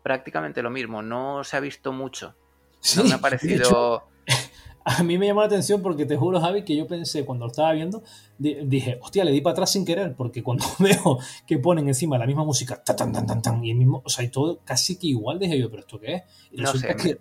prácticamente 0.02 0.62
lo 0.62 0.70
mismo, 0.70 1.02
no 1.02 1.44
se 1.44 1.56
ha 1.56 1.60
visto 1.60 1.93
mucho. 1.93 2.34
Sí, 2.80 2.98
No 2.98 3.05
me 3.05 3.10
ha 3.10 3.14
hecho, 3.14 3.20
parecido... 3.22 4.02
A 4.84 5.05
mí 5.05 5.16
me 5.16 5.26
llamó 5.28 5.43
la 5.43 5.47
atención 5.47 5.80
porque 5.80 6.06
te 6.06 6.16
juro, 6.16 6.40
Javi, 6.40 6.64
que 6.64 6.74
yo 6.76 6.89
pensé 6.89 7.24
cuando 7.24 7.44
lo 7.44 7.52
estaba 7.52 7.72
viendo, 7.72 8.02
di- 8.36 8.56
dije, 8.64 8.98
hostia, 9.01 9.22
le 9.24 9.30
di 9.30 9.40
para 9.40 9.52
atrás 9.52 9.70
sin 9.70 9.84
querer, 9.84 10.14
porque 10.16 10.43
cuando 10.43 10.64
veo 10.80 11.20
que 11.47 11.59
ponen 11.59 11.86
encima 11.86 12.18
la 12.18 12.26
misma 12.26 12.43
música, 12.44 12.82
ta, 12.82 12.97
tan, 12.97 13.12
tan, 13.12 13.24
tan, 13.24 13.40
tan, 13.40 13.64
y 13.64 13.70
el 13.70 13.76
mismo, 13.76 14.02
o 14.05 14.09
sea, 14.09 14.24
y 14.24 14.28
todo 14.28 14.59
casi 14.64 14.98
que 14.98 15.06
igual, 15.06 15.39
dije 15.39 15.56
yo, 15.56 15.70
pero 15.70 15.82
¿esto 15.82 16.01
qué 16.01 16.14
es? 16.14 16.22
Y 16.51 16.62
No 16.62 16.72
sé, 16.72 16.97
que, 16.97 17.16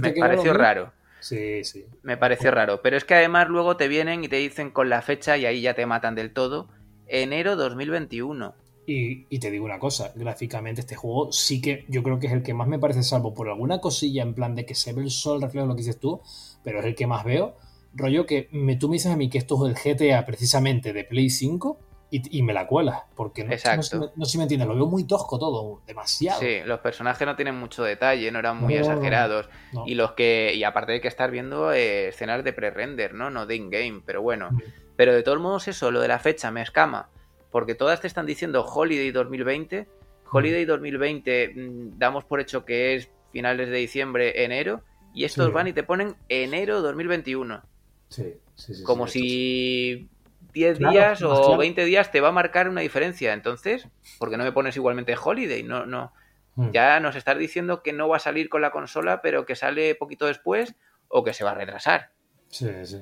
Me 0.00 0.12
pareció 0.12 0.52
raro. 0.52 0.92
Sí, 1.20 1.64
sí. 1.64 1.86
Me 2.02 2.16
pareció 2.16 2.50
raro. 2.50 2.80
Pero 2.82 2.96
es 2.96 3.04
que 3.04 3.14
además 3.14 3.48
luego 3.48 3.76
te 3.76 3.88
vienen 3.88 4.24
y 4.24 4.28
te 4.28 4.36
dicen 4.36 4.70
con 4.70 4.88
la 4.88 5.02
fecha 5.02 5.36
y 5.36 5.46
ahí 5.46 5.60
ya 5.60 5.74
te 5.74 5.86
matan 5.86 6.14
del 6.14 6.32
todo. 6.32 6.68
Enero 7.06 7.56
2021. 7.56 8.54
Y, 8.86 9.26
y 9.28 9.38
te 9.38 9.50
digo 9.50 9.66
una 9.66 9.78
cosa, 9.78 10.12
gráficamente 10.14 10.80
este 10.80 10.96
juego 10.96 11.30
sí 11.30 11.60
que 11.60 11.84
yo 11.88 12.02
creo 12.02 12.18
que 12.18 12.26
es 12.26 12.32
el 12.32 12.42
que 12.42 12.54
más 12.54 12.68
me 12.68 12.78
parece, 12.78 13.02
salvo 13.02 13.34
por 13.34 13.48
alguna 13.48 13.82
cosilla 13.82 14.22
en 14.22 14.32
plan 14.32 14.54
de 14.54 14.64
que 14.64 14.74
se 14.74 14.94
ve 14.94 15.02
el 15.02 15.10
sol 15.10 15.42
reflejo 15.42 15.66
lo 15.66 15.74
que 15.74 15.82
dices 15.82 16.00
tú, 16.00 16.22
pero 16.64 16.80
es 16.80 16.86
el 16.86 16.94
que 16.94 17.06
más 17.06 17.22
veo. 17.22 17.56
Rollo 17.92 18.24
que 18.24 18.48
me, 18.50 18.76
tú 18.76 18.88
me 18.88 18.94
dices 18.94 19.12
a 19.12 19.16
mí 19.16 19.28
que 19.28 19.36
esto 19.36 19.66
es 19.66 19.76
el 19.84 19.96
GTA 19.96 20.24
precisamente 20.24 20.94
de 20.94 21.04
Play 21.04 21.28
5 21.28 21.78
y, 22.10 22.38
y 22.38 22.42
me 22.42 22.52
la 22.52 22.66
cuelas, 22.66 23.02
porque 23.14 23.44
no, 23.44 23.52
Exacto. 23.52 23.76
no, 23.98 24.04
sé, 24.06 24.12
no 24.16 24.24
sé 24.24 24.32
si 24.32 24.38
me 24.38 24.44
entiendes, 24.44 24.66
lo 24.68 24.74
veo 24.74 24.86
muy 24.86 25.04
tosco 25.04 25.38
todo, 25.38 25.82
demasiado. 25.86 26.40
Sí, 26.40 26.60
los 26.64 26.80
personajes 26.80 27.26
no 27.26 27.36
tienen 27.36 27.54
mucho 27.56 27.84
detalle, 27.84 28.30
no 28.32 28.38
eran 28.38 28.56
muy 28.58 28.74
No, 28.74 28.80
exagerados. 28.80 29.48
Y 29.86 29.94
los 29.94 30.12
que. 30.12 30.52
Y 30.54 30.64
aparte 30.64 30.92
hay 30.92 31.00
que 31.00 31.08
estar 31.08 31.30
viendo 31.30 31.72
eh, 31.72 32.08
escenas 32.08 32.42
de 32.44 32.52
pre-render, 32.52 33.14
¿no? 33.14 33.30
No 33.30 33.44
de 33.46 33.56
in-game. 33.56 34.00
Pero 34.06 34.22
bueno. 34.22 34.50
Mm. 34.52 34.58
Pero 34.96 35.12
de 35.14 35.22
todos 35.22 35.38
modos, 35.38 35.68
eso, 35.68 35.90
lo 35.90 36.00
de 36.00 36.08
la 36.08 36.18
fecha 36.18 36.50
me 36.50 36.62
escama. 36.62 37.08
Porque 37.50 37.74
todas 37.74 38.00
te 38.00 38.06
están 38.06 38.26
diciendo 38.26 38.64
Holiday 38.64 39.10
2020. 39.10 39.86
Holiday 40.30 40.64
2020 40.64 41.52
mm, 41.54 41.98
damos 41.98 42.24
por 42.24 42.40
hecho 42.40 42.64
que 42.64 42.94
es 42.96 43.08
finales 43.32 43.68
de 43.68 43.76
diciembre, 43.76 44.44
enero. 44.44 44.82
Y 45.14 45.24
estos 45.24 45.46
Sí. 45.46 45.52
van 45.52 45.68
y 45.68 45.72
te 45.72 45.82
ponen 45.82 46.16
enero 46.28 46.80
2021. 46.82 47.62
Sí, 48.08 48.34
sí, 48.54 48.74
sí, 48.74 48.82
Como 48.82 49.06
sí, 49.06 49.20
si 49.20 50.08
10 50.52 50.78
Claro, 50.78 50.92
días 50.92 51.22
o 51.22 51.28
claro. 51.42 51.56
20 51.58 51.84
días 51.84 52.10
te 52.10 52.20
va 52.20 52.28
a 52.28 52.32
marcar 52.32 52.68
una 52.68 52.80
diferencia. 52.80 53.32
Entonces, 53.32 53.86
¿por 54.18 54.30
qué 54.30 54.36
no 54.36 54.44
me 54.44 54.52
pones 54.52 54.76
igualmente 54.76 55.16
Holiday? 55.22 55.62
No, 55.62 55.86
no. 55.86 56.12
Mm. 56.56 56.70
Ya 56.72 56.98
nos 57.00 57.14
estás 57.16 57.38
diciendo 57.38 57.82
que 57.82 57.92
no 57.92 58.08
va 58.08 58.16
a 58.16 58.20
salir 58.20 58.48
con 58.48 58.62
la 58.62 58.70
consola, 58.70 59.22
pero 59.22 59.46
que 59.46 59.54
sale 59.56 59.94
poquito 59.94 60.26
después 60.26 60.74
o 61.08 61.22
que 61.24 61.32
se 61.32 61.44
va 61.44 61.52
a 61.52 61.54
retrasar. 61.54 62.10
Sí, 62.48 62.68
sí. 62.84 62.98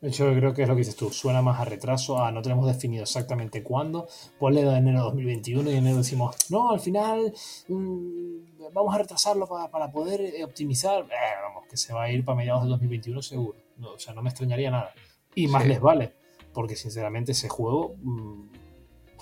De 0.00 0.10
hecho, 0.10 0.30
creo 0.34 0.52
que 0.52 0.62
es 0.62 0.68
lo 0.68 0.74
que 0.74 0.80
dices 0.80 0.96
tú, 0.96 1.10
suena 1.10 1.40
más 1.40 1.58
a 1.60 1.64
retraso, 1.64 2.22
a 2.22 2.30
no 2.30 2.42
tenemos 2.42 2.66
definido 2.66 3.04
exactamente 3.04 3.62
cuándo, 3.62 4.06
ponle 4.38 4.62
de 4.62 4.76
enero 4.76 4.98
de 4.98 5.04
2021 5.04 5.70
y 5.70 5.72
en 5.72 5.78
enero 5.78 5.96
decimos, 5.96 6.36
no, 6.50 6.72
al 6.72 6.80
final 6.80 7.32
mm, 7.68 8.72
vamos 8.74 8.94
a 8.94 8.98
retrasarlo 8.98 9.46
para, 9.46 9.70
para 9.70 9.90
poder 9.90 10.20
eh, 10.20 10.44
optimizar, 10.44 11.04
Eh, 11.04 11.14
vamos, 11.42 11.66
que 11.70 11.78
se 11.78 11.94
va 11.94 12.02
a 12.02 12.10
ir 12.10 12.22
para 12.22 12.36
mediados 12.36 12.62
del 12.64 12.70
2021 12.72 13.22
seguro, 13.22 13.58
no, 13.78 13.92
o 13.92 13.98
sea, 13.98 14.12
no 14.12 14.20
me 14.20 14.28
extrañaría 14.28 14.70
nada. 14.70 14.92
Y 15.34 15.46
más 15.48 15.62
Sí. 15.62 15.68
les 15.70 15.80
vale, 15.80 16.12
porque 16.54 16.76
sinceramente 16.76 17.32
ese 17.32 17.48
juego, 17.50 17.96
mm, 18.02 18.48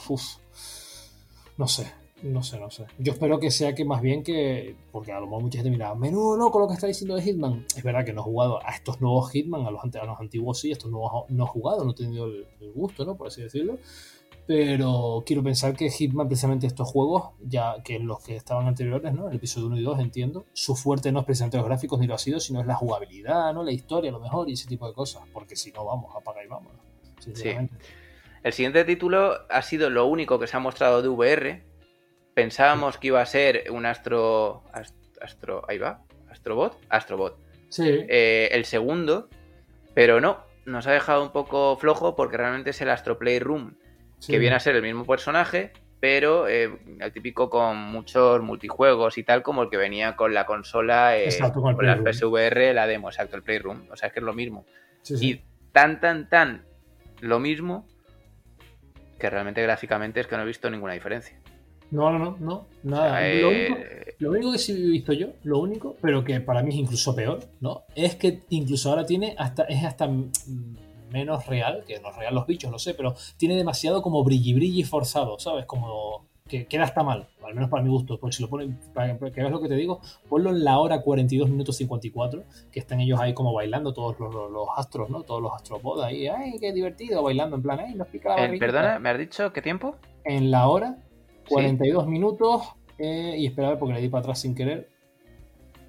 uf, 0.08 0.22
no 1.56 1.66
sé, 1.66 1.86
No 2.22 2.40
sé, 2.42 2.60
no 2.60 2.70
sé. 2.70 2.84
Yo 2.98 3.12
espero 3.14 3.40
que 3.40 3.50
sea 3.50 3.74
que 3.74 3.84
más 3.84 4.00
bien 4.00 4.22
que. 4.22 4.76
Porque 4.92 5.10
a 5.10 5.18
lo 5.18 5.26
mejor 5.26 5.42
mucha 5.42 5.58
gente 5.58 5.70
mira, 5.70 5.92
menudo 5.96 6.36
loco 6.36 6.60
lo 6.60 6.68
que 6.68 6.74
está 6.74 6.86
diciendo 6.86 7.16
de 7.16 7.22
Hitman. 7.22 7.66
Es 7.76 7.82
verdad 7.82 8.04
que 8.04 8.12
no 8.12 8.20
he 8.20 8.24
jugado 8.24 8.64
a 8.64 8.70
estos 8.70 9.00
nuevos 9.00 9.30
Hitman, 9.32 9.66
a 9.66 9.72
los, 9.72 9.82
a 9.82 10.04
los 10.04 10.20
antiguos 10.20 10.60
sí, 10.60 10.70
a 10.70 10.72
estos 10.74 10.90
nuevos 10.90 11.24
no 11.30 11.44
he 11.44 11.48
jugado, 11.48 11.84
no 11.84 11.90
he 11.90 11.94
tenido 11.94 12.26
el, 12.26 12.46
gusto, 12.74 13.04
¿no? 13.04 13.16
Por 13.16 13.26
así 13.26 13.42
decirlo. 13.42 13.78
Pero 14.46 15.22
quiero 15.26 15.42
pensar 15.42 15.76
que 15.76 15.90
Hitman, 15.90 16.28
precisamente 16.28 16.66
estos 16.68 16.88
juegos, 16.88 17.30
ya 17.40 17.82
que 17.82 17.98
los 17.98 18.22
que 18.22 18.36
estaban 18.36 18.68
anteriores, 18.68 19.12
¿no? 19.14 19.28
El 19.28 19.36
episodio 19.36 19.66
1 19.66 19.78
y 19.78 19.82
2, 19.82 20.00
entiendo, 20.00 20.46
su 20.52 20.76
fuerte 20.76 21.10
no 21.10 21.20
es 21.20 21.26
precisamente 21.26 21.56
los 21.56 21.66
gráficos 21.66 21.98
ni 21.98 22.06
lo 22.06 22.14
ha 22.14 22.18
sido, 22.18 22.38
sino 22.38 22.60
es 22.60 22.66
la 22.66 22.74
jugabilidad, 22.74 23.52
¿no? 23.52 23.64
La 23.64 23.72
historia, 23.72 24.10
a 24.10 24.12
lo 24.12 24.20
mejor, 24.20 24.48
y 24.48 24.52
ese 24.52 24.68
tipo 24.68 24.86
de 24.86 24.94
cosas. 24.94 25.22
Porque 25.32 25.56
si 25.56 25.72
no, 25.72 25.84
vamos, 25.84 26.14
apaga 26.16 26.44
y 26.44 26.48
Sí. 27.34 27.56
El 28.42 28.52
siguiente 28.52 28.84
título 28.84 29.46
ha 29.48 29.62
sido 29.62 29.90
lo 29.90 30.06
único 30.06 30.38
que 30.38 30.46
se 30.46 30.56
ha 30.56 30.60
mostrado 30.60 31.02
de 31.02 31.08
VR. 31.08 31.62
Pensábamos 32.34 32.98
que 32.98 33.08
iba 33.08 33.20
a 33.20 33.26
ser 33.26 33.64
un 33.70 33.86
Astro. 33.86 34.64
Astro. 35.20 35.62
Ahí 35.68 35.78
va. 35.78 36.02
Astrobot. 36.30 36.78
Astrobot. 36.88 37.38
Sí. 37.68 37.84
Eh, 38.08 38.48
el 38.52 38.64
segundo. 38.64 39.28
Pero 39.94 40.20
no. 40.20 40.44
Nos 40.64 40.86
ha 40.86 40.92
dejado 40.92 41.22
un 41.22 41.32
poco 41.32 41.76
flojo 41.76 42.16
porque 42.16 42.36
realmente 42.36 42.70
es 42.70 42.80
el 42.80 42.90
Astro 42.90 43.18
Playroom 43.18 43.74
que 44.26 44.38
viene 44.38 44.54
a 44.54 44.60
ser 44.60 44.76
el 44.76 44.82
mismo 44.82 45.04
personaje, 45.04 45.72
pero 45.98 46.46
eh, 46.46 46.78
el 47.00 47.12
típico 47.12 47.50
con 47.50 47.76
muchos 47.76 48.40
multijuegos 48.40 49.18
y 49.18 49.24
tal, 49.24 49.42
como 49.42 49.64
el 49.64 49.70
que 49.70 49.76
venía 49.76 50.14
con 50.14 50.32
la 50.32 50.46
consola, 50.46 51.18
eh, 51.18 51.28
con, 51.52 51.74
con 51.74 51.86
la 51.86 51.96
PSVR, 51.96 52.72
la 52.72 52.86
demo, 52.86 53.08
exacto, 53.08 53.36
el 53.36 53.42
Playroom. 53.42 53.88
O 53.90 53.96
sea, 53.96 54.08
es 54.08 54.12
que 54.12 54.20
es 54.20 54.24
lo 54.24 54.32
mismo. 54.32 54.64
Sí, 55.02 55.16
sí. 55.16 55.30
Y 55.30 55.44
tan, 55.72 56.00
tan, 56.00 56.28
tan 56.28 56.64
lo 57.22 57.38
mismo 57.38 57.86
que 59.18 59.30
realmente 59.30 59.62
gráficamente 59.62 60.20
es 60.20 60.26
que 60.26 60.36
no 60.36 60.42
he 60.42 60.46
visto 60.46 60.68
ninguna 60.68 60.92
diferencia. 60.92 61.40
No, 61.92 62.10
no, 62.10 62.18
no, 62.18 62.36
no, 62.40 62.66
nada. 62.82 63.12
O 63.12 63.16
sea, 63.16 63.34
lo, 63.34 63.52
eh, 63.52 63.68
único, 63.68 63.84
lo 64.18 64.30
único 64.30 64.52
que 64.52 64.58
sí 64.58 64.72
he 64.72 64.90
visto 64.90 65.12
yo, 65.12 65.28
lo 65.44 65.60
único, 65.60 65.96
pero 66.00 66.24
que 66.24 66.40
para 66.40 66.62
mí 66.62 66.70
es 66.70 66.76
incluso 66.76 67.14
peor, 67.14 67.40
¿no? 67.60 67.84
Es 67.94 68.16
que 68.16 68.40
incluso 68.48 68.90
ahora 68.90 69.06
tiene 69.06 69.36
hasta, 69.38 69.64
es 69.64 69.84
hasta 69.84 70.10
menos 71.12 71.46
real, 71.46 71.84
que 71.86 72.00
no 72.00 72.10
es 72.10 72.16
real 72.16 72.34
los 72.34 72.46
bichos, 72.46 72.72
lo 72.72 72.78
sé, 72.78 72.94
pero 72.94 73.14
tiene 73.36 73.56
demasiado 73.56 74.02
como 74.02 74.24
brilli 74.24 74.54
brilli 74.54 74.82
forzado, 74.82 75.38
¿sabes? 75.38 75.64
Como 75.66 76.26
que 76.52 76.66
queda 76.66 76.84
hasta 76.84 77.02
mal, 77.02 77.28
al 77.42 77.54
menos 77.54 77.70
para 77.70 77.82
mi 77.82 77.88
gusto. 77.88 78.18
Pues 78.18 78.36
si 78.36 78.42
lo 78.42 78.50
ponen, 78.50 78.78
para 78.92 79.16
que 79.16 79.40
veas 79.40 79.50
lo 79.50 79.62
que 79.62 79.68
te 79.68 79.74
digo, 79.74 80.02
ponlo 80.28 80.50
en 80.50 80.62
la 80.62 80.78
hora 80.78 81.00
42 81.00 81.48
minutos 81.48 81.76
54, 81.78 82.44
que 82.70 82.78
están 82.78 83.00
ellos 83.00 83.18
ahí 83.18 83.32
como 83.32 83.54
bailando, 83.54 83.94
todos 83.94 84.20
los, 84.20 84.34
los, 84.34 84.50
los 84.50 84.68
astros, 84.76 85.08
¿no? 85.08 85.22
Todos 85.22 85.40
los 85.40 85.54
astropods 85.54 86.04
ahí, 86.04 86.28
¡ay, 86.28 86.58
qué 86.60 86.74
divertido! 86.74 87.22
Bailando 87.22 87.56
en 87.56 87.62
plan, 87.62 87.80
¡ay, 87.80 87.94
nos 87.94 88.06
pica 88.08 88.36
la 88.36 88.44
eh, 88.44 88.58
Perdona, 88.58 88.98
¿me 88.98 89.08
has 89.08 89.18
dicho 89.18 89.50
qué 89.50 89.62
tiempo? 89.62 89.96
En 90.24 90.50
la 90.50 90.68
hora 90.68 90.98
42 91.48 92.04
sí. 92.04 92.10
minutos, 92.10 92.62
eh, 92.98 93.34
y 93.38 93.46
esperar 93.46 93.78
porque 93.78 93.94
le 93.94 94.02
di 94.02 94.10
para 94.10 94.20
atrás 94.20 94.40
sin 94.40 94.54
querer. 94.54 94.90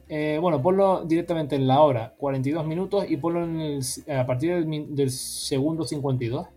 Eh, 0.07 0.37
bueno, 0.39 0.61
ponlo 0.61 1.03
directamente 1.03 1.57
en 1.57 1.67
la 1.67 1.81
hora 1.81 2.13
42 2.17 2.65
minutos 2.65 3.05
y 3.09 3.17
ponlo 3.17 3.43
en 3.43 3.59
el, 3.59 3.81
a 4.17 4.25
partir 4.25 4.53
del, 4.53 4.95
del 4.95 5.11
segundo 5.11 5.83
52. 5.83 6.47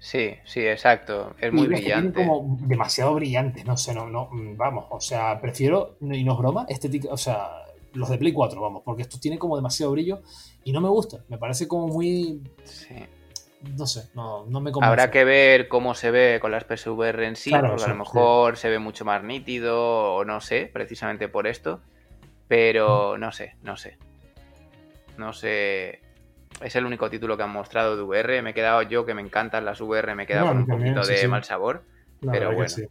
Sí, 0.00 0.34
sí, 0.44 0.66
exacto. 0.66 1.34
Es 1.38 1.52
muy 1.52 1.64
y 1.64 1.68
brillante. 1.68 2.24
Como 2.24 2.56
demasiado 2.62 3.14
brillante, 3.14 3.62
no 3.64 3.76
sé, 3.76 3.94
no, 3.94 4.08
no, 4.08 4.30
vamos, 4.56 4.86
o 4.88 4.98
sea, 4.98 5.38
prefiero, 5.40 5.96
y 6.00 6.24
no 6.24 6.32
es 6.32 6.38
broma, 6.38 6.64
estética, 6.68 7.10
o 7.10 7.18
sea, 7.18 7.50
los 7.92 8.08
de 8.08 8.16
Play 8.16 8.32
4, 8.32 8.60
vamos, 8.60 8.82
porque 8.82 9.02
esto 9.02 9.18
tiene 9.20 9.38
como 9.38 9.56
demasiado 9.56 9.92
brillo 9.92 10.22
y 10.64 10.72
no 10.72 10.80
me 10.80 10.88
gusta, 10.88 11.18
me 11.28 11.38
parece 11.38 11.68
como 11.68 11.86
muy... 11.86 12.42
Sí. 12.64 12.96
No 13.76 13.86
sé, 13.86 14.08
no, 14.14 14.46
no 14.46 14.62
me 14.62 14.72
convence. 14.72 14.90
Habrá 14.90 15.10
que 15.10 15.22
ver 15.22 15.68
cómo 15.68 15.94
se 15.94 16.10
ve 16.10 16.38
con 16.40 16.50
las 16.50 16.64
PSVR 16.64 17.24
en 17.24 17.36
sí, 17.36 17.50
Claro, 17.50 17.68
porque 17.68 17.84
a 17.84 17.88
lo 17.88 17.96
mejor 17.96 18.56
se 18.56 18.70
ve 18.70 18.78
mucho 18.78 19.04
más 19.04 19.22
nítido 19.22 20.14
o 20.14 20.24
no 20.24 20.40
sé, 20.40 20.70
precisamente 20.72 21.28
por 21.28 21.46
esto. 21.46 21.82
Pero 22.48 23.18
no 23.18 23.32
sé, 23.32 23.56
no 23.62 23.76
sé. 23.76 23.98
No 25.18 25.34
sé. 25.34 26.00
Es 26.60 26.76
el 26.76 26.84
único 26.84 27.08
título 27.08 27.36
que 27.36 27.42
han 27.42 27.50
mostrado 27.50 27.96
de 27.96 28.02
VR. 28.02 28.42
Me 28.42 28.50
he 28.50 28.54
quedado 28.54 28.82
yo, 28.82 29.06
que 29.06 29.14
me 29.14 29.22
encantan 29.22 29.64
las 29.64 29.80
VR, 29.80 30.14
me 30.14 30.24
he 30.24 30.26
quedado 30.26 30.46
No, 30.46 30.52
con 30.52 30.60
un 30.62 30.66
también, 30.66 30.94
poquito 30.94 31.06
sí, 31.06 31.12
de 31.14 31.18
sí. 31.20 31.28
mal 31.28 31.44
sabor. 31.44 31.84
La 32.20 32.32
pero 32.32 32.52
bueno. 32.52 32.68
sí. 32.68 32.84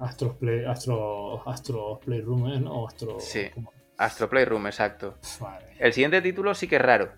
Astros 0.00 0.36
Play, 0.36 0.64
Astro, 0.64 1.48
Astro 1.48 2.00
Playroom, 2.04 2.48
¿eh? 2.52 2.60
¿no? 2.60 2.86
Astro... 2.86 3.18
Sí. 3.20 3.48
¿cómo? 3.54 3.72
Astro 3.96 4.28
Playroom, 4.28 4.66
exacto. 4.66 5.16
Mía. 5.40 5.58
El 5.78 5.92
siguiente 5.92 6.22
título 6.22 6.54
sí 6.54 6.68
que 6.68 6.76
es 6.76 6.82
raro. 6.82 7.10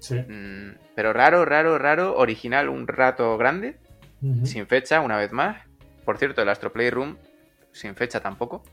Sí. 0.00 0.16
Mm, 0.16 0.76
pero 0.96 1.12
raro, 1.12 1.44
raro, 1.44 1.78
raro. 1.78 2.16
Original, 2.16 2.68
un 2.68 2.86
rato 2.88 3.36
grande. 3.38 3.78
Sin 4.44 4.66
fecha, 4.66 5.00
una 5.00 5.18
vez 5.18 5.32
más. 5.32 5.58
Por 6.04 6.16
cierto, 6.18 6.40
el 6.40 6.48
Astro 6.48 6.72
Playroom, 6.72 7.16
sin 7.72 7.94
fecha 7.94 8.20
tampoco. 8.20 8.64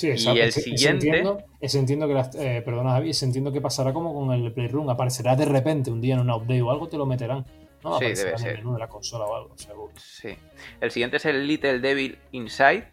Sí, 0.00 0.06
Y 0.06 0.10
exacto. 0.12 0.40
el 0.40 0.48
Ese- 0.48 0.60
ese 0.60 0.70
siguiente- 0.70 1.06
entiendo, 1.08 1.38
entiendo 1.60 2.08
que 2.08 2.14
las, 2.14 2.34
eh, 2.36 2.62
perdona 2.64 2.92
Javi, 2.92 3.10
entiendo 3.20 3.52
que 3.52 3.60
pasará 3.60 3.92
como 3.92 4.14
con 4.14 4.32
el 4.32 4.50
Playroom, 4.50 4.88
aparecerá 4.88 5.36
de 5.36 5.44
repente 5.44 5.90
un 5.90 6.00
día 6.00 6.14
en 6.14 6.20
una 6.20 6.36
update 6.36 6.62
o 6.62 6.70
algo, 6.70 6.88
te 6.88 6.96
lo 6.96 7.04
meterán. 7.04 7.44
No, 7.84 7.98
Sí, 7.98 8.06
debe 8.06 8.20
en 8.22 8.28
el 8.28 8.38
ser. 8.38 8.56
menú 8.58 8.72
de 8.72 8.78
la 8.78 8.88
consola 8.88 9.26
o 9.26 9.36
algo, 9.36 9.58
seguro. 9.58 9.92
Sí. 9.96 10.34
El 10.80 10.90
siguiente 10.90 11.18
es 11.18 11.26
el 11.26 11.46
Little 11.46 11.80
Devil 11.80 12.16
Inside, 12.32 12.84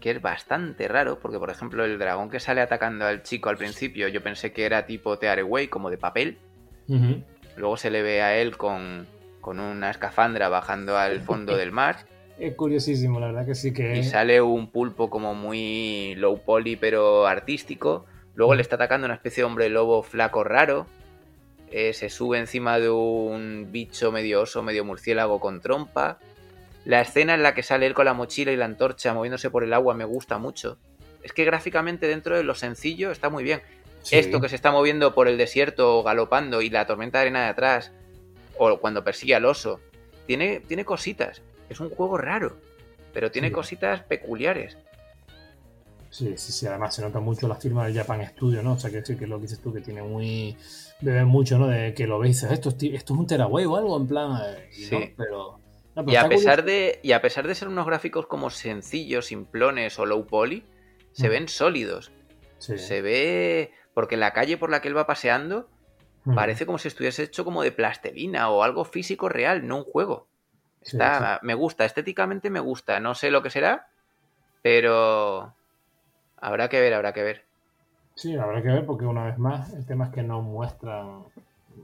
que 0.00 0.12
es 0.12 0.22
bastante 0.22 0.88
raro, 0.88 1.18
porque 1.20 1.38
por 1.38 1.50
ejemplo 1.50 1.84
el 1.84 1.98
dragón 1.98 2.30
que 2.30 2.40
sale 2.40 2.62
atacando 2.62 3.04
al 3.06 3.22
chico 3.22 3.50
al 3.50 3.58
principio, 3.58 4.08
yo 4.08 4.22
pensé 4.22 4.50
que 4.52 4.64
era 4.64 4.86
tipo 4.86 5.18
Tearaway, 5.18 5.68
como 5.68 5.90
de 5.90 5.98
papel. 5.98 6.38
Luego 7.56 7.76
se 7.76 7.90
le 7.90 8.00
ve 8.02 8.22
a 8.22 8.36
él 8.38 8.56
con, 8.56 9.06
con 9.42 9.60
una 9.60 9.90
escafandra 9.90 10.48
bajando 10.48 10.96
al 10.96 11.20
fondo 11.20 11.54
del 11.56 11.70
mar. 11.72 12.06
Es 12.40 12.54
curiosísimo, 12.54 13.20
la 13.20 13.26
verdad 13.26 13.44
que 13.44 13.54
sí 13.54 13.70
que 13.70 13.98
Y 13.98 14.02
sale 14.02 14.40
un 14.40 14.70
pulpo 14.70 15.10
como 15.10 15.34
muy 15.34 16.14
low 16.16 16.40
poly, 16.42 16.74
pero 16.76 17.26
artístico. 17.26 18.06
Luego 18.34 18.54
le 18.54 18.62
está 18.62 18.76
atacando 18.76 19.04
una 19.04 19.14
especie 19.14 19.42
de 19.42 19.44
hombre 19.44 19.68
lobo 19.68 20.02
flaco 20.02 20.42
raro. 20.42 20.86
Eh, 21.70 21.92
se 21.92 22.08
sube 22.08 22.38
encima 22.38 22.80
de 22.80 22.88
un 22.88 23.68
bicho 23.70 24.10
medio 24.10 24.40
oso, 24.40 24.62
medio 24.62 24.86
murciélago 24.86 25.38
con 25.38 25.60
trompa. 25.60 26.18
La 26.86 27.02
escena 27.02 27.34
en 27.34 27.42
la 27.42 27.52
que 27.52 27.62
sale 27.62 27.84
él 27.84 27.92
con 27.92 28.06
la 28.06 28.14
mochila 28.14 28.52
y 28.52 28.56
la 28.56 28.64
antorcha 28.64 29.12
moviéndose 29.12 29.50
por 29.50 29.62
el 29.62 29.74
agua 29.74 29.92
me 29.92 30.06
gusta 30.06 30.38
mucho. 30.38 30.78
Es 31.22 31.34
que 31.34 31.44
gráficamente 31.44 32.08
dentro 32.08 32.38
de 32.38 32.42
lo 32.42 32.54
sencillo 32.54 33.10
está 33.10 33.28
muy 33.28 33.44
bien. 33.44 33.60
Sí. 34.00 34.16
Esto 34.16 34.40
que 34.40 34.48
se 34.48 34.56
está 34.56 34.72
moviendo 34.72 35.14
por 35.14 35.28
el 35.28 35.36
desierto 35.36 36.02
galopando 36.02 36.62
y 36.62 36.70
la 36.70 36.86
tormenta 36.86 37.18
de 37.18 37.22
arena 37.22 37.42
de 37.42 37.48
atrás, 37.48 37.92
o 38.56 38.78
cuando 38.78 39.04
persigue 39.04 39.34
al 39.34 39.44
oso, 39.44 39.78
tiene, 40.26 40.60
tiene 40.60 40.86
cositas. 40.86 41.42
Es 41.70 41.80
un 41.80 41.88
juego 41.90 42.18
raro, 42.18 42.56
pero 43.14 43.30
tiene 43.30 43.48
Sí. 43.48 43.54
cositas 43.54 44.02
peculiares. 44.02 44.76
Sí, 46.10 46.36
sí, 46.36 46.50
sí, 46.52 46.66
además 46.66 46.94
se 46.94 47.02
nota 47.02 47.20
mucho 47.20 47.46
la 47.46 47.54
firma 47.54 47.86
del 47.86 47.96
Japan 47.96 48.26
Studio, 48.26 48.62
¿no? 48.62 48.72
O 48.72 48.78
sea, 48.78 48.90
que 48.90 49.02
que 49.16 49.26
lo 49.28 49.36
que 49.36 49.42
dices 49.42 49.60
tú, 49.60 49.72
que 49.72 49.80
tiene 49.80 50.02
muy. 50.02 50.56
Bebe 51.00 51.24
mucho, 51.24 51.56
¿no? 51.56 51.68
De 51.68 51.94
que 51.94 52.06
lo 52.06 52.20
dices, 52.20 52.50
esto 52.50 52.70
esto 52.70 52.84
es 53.14 53.18
un 53.20 53.26
teraway 53.26 53.64
o 53.64 53.76
algo, 53.76 53.96
en 53.96 54.08
plan. 54.08 54.38
eh, 54.44 54.68
y 54.72 54.82
Sí. 54.84 54.94
no, 54.96 55.00
pero. 55.16 55.60
no, 55.94 56.04
pero 56.04 56.12
Y 56.12 56.16
a, 56.16 56.28
pesar 56.28 56.64
de, 56.64 56.98
y 57.04 57.12
a 57.12 57.22
pesar 57.22 57.46
de 57.46 57.54
ser 57.54 57.68
unos 57.68 57.86
gráficos 57.86 58.26
como 58.26 58.50
sencillos, 58.50 59.26
simplones 59.26 59.98
o 60.00 60.04
low 60.06 60.26
poly, 60.26 60.64
se 61.12 61.28
Mm. 61.28 61.30
ven 61.30 61.48
sólidos. 61.48 62.10
Sí. 62.58 62.76
Se 62.76 63.00
ve. 63.02 63.70
Porque 63.94 64.16
la 64.16 64.32
calle 64.32 64.56
por 64.56 64.70
la 64.70 64.82
que 64.82 64.88
él 64.88 64.96
va 64.96 65.06
paseando 65.06 65.68
Mm. 66.24 66.34
parece 66.34 66.66
como 66.66 66.78
si 66.78 66.88
estuviese 66.88 67.22
hecho 67.22 67.44
como 67.44 67.62
de 67.62 67.70
plastelina 67.72 68.50
o 68.50 68.62
algo 68.64 68.84
físico 68.84 69.28
real, 69.28 69.66
no 69.66 69.78
un 69.78 69.84
juego. 69.84 70.26
Sí, 70.82 70.96
Está, 70.96 71.38
Me 71.42 71.54
gusta, 71.54 71.84
estéticamente 71.84 72.48
me 72.50 72.60
gusta. 72.60 73.00
No 73.00 73.14
sé 73.14 73.30
lo 73.30 73.42
que 73.42 73.50
será, 73.50 73.88
pero 74.62 75.52
habrá 76.40 76.68
que 76.68 76.80
ver, 76.80 76.94
habrá 76.94 77.12
que 77.12 77.22
ver. 77.22 77.44
Sí, 78.14 78.36
habrá 78.36 78.62
que 78.62 78.68
ver 78.68 78.86
porque 78.86 79.04
una 79.06 79.24
vez 79.24 79.38
más 79.38 79.72
el 79.72 79.86
tema 79.86 80.06
es 80.06 80.12
que 80.12 80.22
no 80.22 80.42
muestran. 80.42 81.24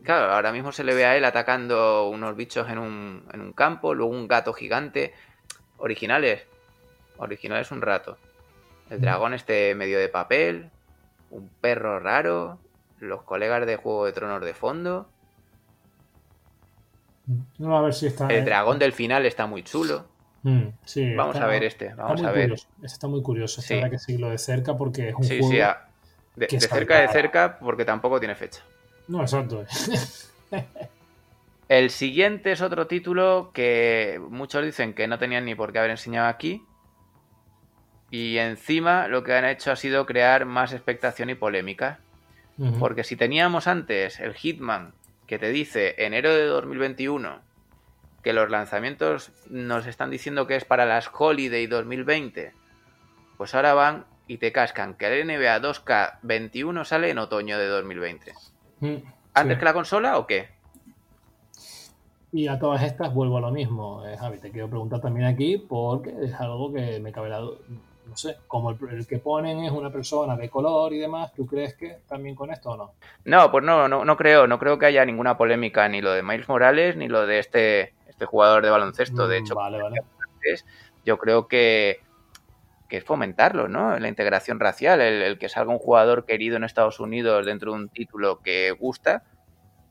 Claro, 0.02 0.32
ahora 0.32 0.52
mismo 0.52 0.72
se 0.72 0.84
le 0.84 0.94
ve 0.94 1.04
a 1.06 1.16
él 1.16 1.24
atacando 1.24 2.08
unos 2.08 2.36
bichos 2.36 2.68
en 2.68 2.78
un, 2.78 3.24
en 3.32 3.40
un 3.40 3.52
campo, 3.52 3.94
luego 3.94 4.12
un 4.12 4.28
gato 4.28 4.52
gigante. 4.52 5.14
Originales. 5.78 6.44
Originales 7.18 7.70
un 7.70 7.82
rato. 7.82 8.18
El 8.90 8.98
Mm. 8.98 9.02
dragón 9.02 9.34
este 9.34 9.74
medio 9.74 9.98
de 9.98 10.08
papel. 10.08 10.70
Un 11.30 11.48
perro 11.60 11.98
raro. 12.00 12.58
Los 13.00 13.22
colegas 13.22 13.66
de 13.66 13.76
Juego 13.76 14.06
de 14.06 14.12
Tronos 14.12 14.42
de 14.42 14.54
fondo. 14.54 15.08
No, 17.58 17.76
a 17.76 17.82
ver 17.82 17.94
si 17.94 18.06
está. 18.06 18.28
El 18.28 18.44
dragón 18.44 18.78
del 18.78 18.92
final 18.92 19.26
está 19.26 19.46
muy 19.46 19.62
chulo. 19.62 20.06
Mm, 20.42 20.68
sí, 20.84 21.14
Vamos 21.14 21.34
está- 21.34 21.46
a 21.46 21.48
ver 21.50 21.64
este, 21.64 21.92
vamos 21.94 22.22
a 22.22 22.30
ver. 22.30 22.44
curioso, 22.50 22.68
Este 22.76 22.86
está 22.86 23.08
muy 23.08 23.22
curioso. 23.22 23.60
Sí. 23.60 23.64
Este 23.64 23.74
habrá 23.78 23.90
que 23.90 23.98
seguirlo 23.98 24.30
de 24.30 24.38
cerca 24.38 24.76
porque 24.76 25.08
es 25.08 25.14
un 25.16 25.24
Sí, 25.24 25.38
juego. 25.40 25.50
sí, 25.52 25.60
a- 25.60 25.88
de, 26.36 26.60
cerca 26.60 27.00
de 27.00 27.08
cerca 27.08 27.58
porque 27.58 27.84
tampoco 27.84 28.18
tiene 28.20 28.34
fecha. 28.36 28.62
No, 29.08 29.22
exacto. 29.22 29.64
El 31.68 31.90
siguiente 31.90 32.52
es 32.52 32.60
otro 32.60 32.86
título 32.86 33.50
que 33.52 34.20
muchos 34.30 34.64
dicen 34.64 34.94
que 34.94 35.08
no 35.08 35.18
tenían 35.18 35.44
ni 35.44 35.54
por 35.56 35.72
qué 35.72 35.80
haber 35.80 35.90
enseñado 35.90 36.28
aquí. 36.28 36.64
Y 38.10 38.38
encima 38.38 39.08
lo 39.08 39.24
que 39.24 39.34
han 39.34 39.44
hecho 39.44 39.72
ha 39.72 39.76
sido 39.76 40.06
crear 40.06 40.44
más 40.44 40.72
expectación 40.72 41.28
y 41.30 41.34
polémica. 41.34 41.98
Porque 42.78 43.04
si 43.04 43.16
teníamos 43.16 43.66
antes 43.66 44.18
el 44.20 44.32
Hitman 44.34 44.94
que 45.26 45.38
te 45.38 45.50
dice 45.50 45.94
enero 45.98 46.34
de 46.34 46.44
2021 46.44 47.40
que 48.22 48.32
los 48.32 48.50
lanzamientos 48.50 49.32
nos 49.48 49.86
están 49.86 50.10
diciendo 50.10 50.46
que 50.46 50.56
es 50.56 50.64
para 50.64 50.84
las 50.84 51.08
Holiday 51.12 51.66
2020, 51.68 52.52
pues 53.36 53.54
ahora 53.54 53.74
van 53.74 54.04
y 54.26 54.38
te 54.38 54.50
cascan 54.50 54.94
que 54.94 55.06
el 55.06 55.26
NBA 55.26 55.60
2K21 55.60 56.84
sale 56.84 57.10
en 57.10 57.18
otoño 57.18 57.58
de 57.58 57.68
2020. 57.68 58.32
Mm, 58.80 58.96
¿Antes 59.34 59.54
sí. 59.54 59.58
que 59.60 59.64
la 59.64 59.72
consola 59.72 60.18
o 60.18 60.26
qué? 60.26 60.48
Y 62.32 62.48
a 62.48 62.58
todas 62.58 62.82
estas 62.82 63.14
vuelvo 63.14 63.38
a 63.38 63.40
lo 63.40 63.50
mismo, 63.50 64.04
eh, 64.06 64.16
Javi. 64.18 64.38
Te 64.38 64.50
quiero 64.50 64.68
preguntar 64.68 65.00
también 65.00 65.26
aquí 65.26 65.58
porque 65.58 66.12
es 66.22 66.34
algo 66.34 66.72
que 66.72 66.98
me 67.00 67.12
cabe 67.12 67.28
la 67.28 67.40
No 68.08 68.16
sé, 68.16 68.36
como 68.46 68.70
el, 68.70 68.78
el 68.90 69.06
que 69.06 69.18
ponen 69.18 69.64
es 69.64 69.72
una 69.72 69.90
persona 69.90 70.36
de 70.36 70.48
color 70.48 70.92
y 70.92 70.98
demás, 70.98 71.32
¿tú 71.34 71.44
crees 71.46 71.74
que 71.74 71.98
también 72.08 72.34
con 72.34 72.50
esto 72.50 72.70
o 72.70 72.76
no? 72.76 72.92
No, 73.24 73.50
pues 73.50 73.64
no, 73.64 73.88
no, 73.88 74.04
no 74.04 74.16
creo, 74.16 74.46
no 74.46 74.58
creo 74.58 74.78
que 74.78 74.86
haya 74.86 75.04
ninguna 75.04 75.36
polémica 75.36 75.88
ni 75.88 76.00
lo 76.00 76.12
de 76.12 76.22
Miles 76.22 76.48
Morales 76.48 76.96
ni 76.96 77.08
lo 77.08 77.26
de 77.26 77.40
este, 77.40 77.94
este 78.08 78.24
jugador 78.24 78.64
de 78.64 78.70
baloncesto. 78.70 79.26
De 79.26 79.40
Mm, 79.40 79.44
hecho, 79.44 79.54
Vale, 79.56 79.82
vale. 79.82 80.00
yo 81.04 81.18
creo 81.18 81.48
que, 81.48 82.00
que 82.88 82.98
es 82.98 83.04
fomentarlo, 83.04 83.68
¿no? 83.68 83.98
La 83.98 84.08
integración 84.08 84.60
racial, 84.60 85.00
el, 85.00 85.22
el 85.22 85.38
que 85.38 85.48
salga 85.48 85.72
un 85.72 85.78
jugador 85.78 86.24
querido 86.24 86.56
en 86.56 86.64
Estados 86.64 87.00
Unidos 87.00 87.44
dentro 87.44 87.72
de 87.72 87.78
un 87.78 87.88
título 87.88 88.40
que 88.40 88.70
gusta, 88.70 89.24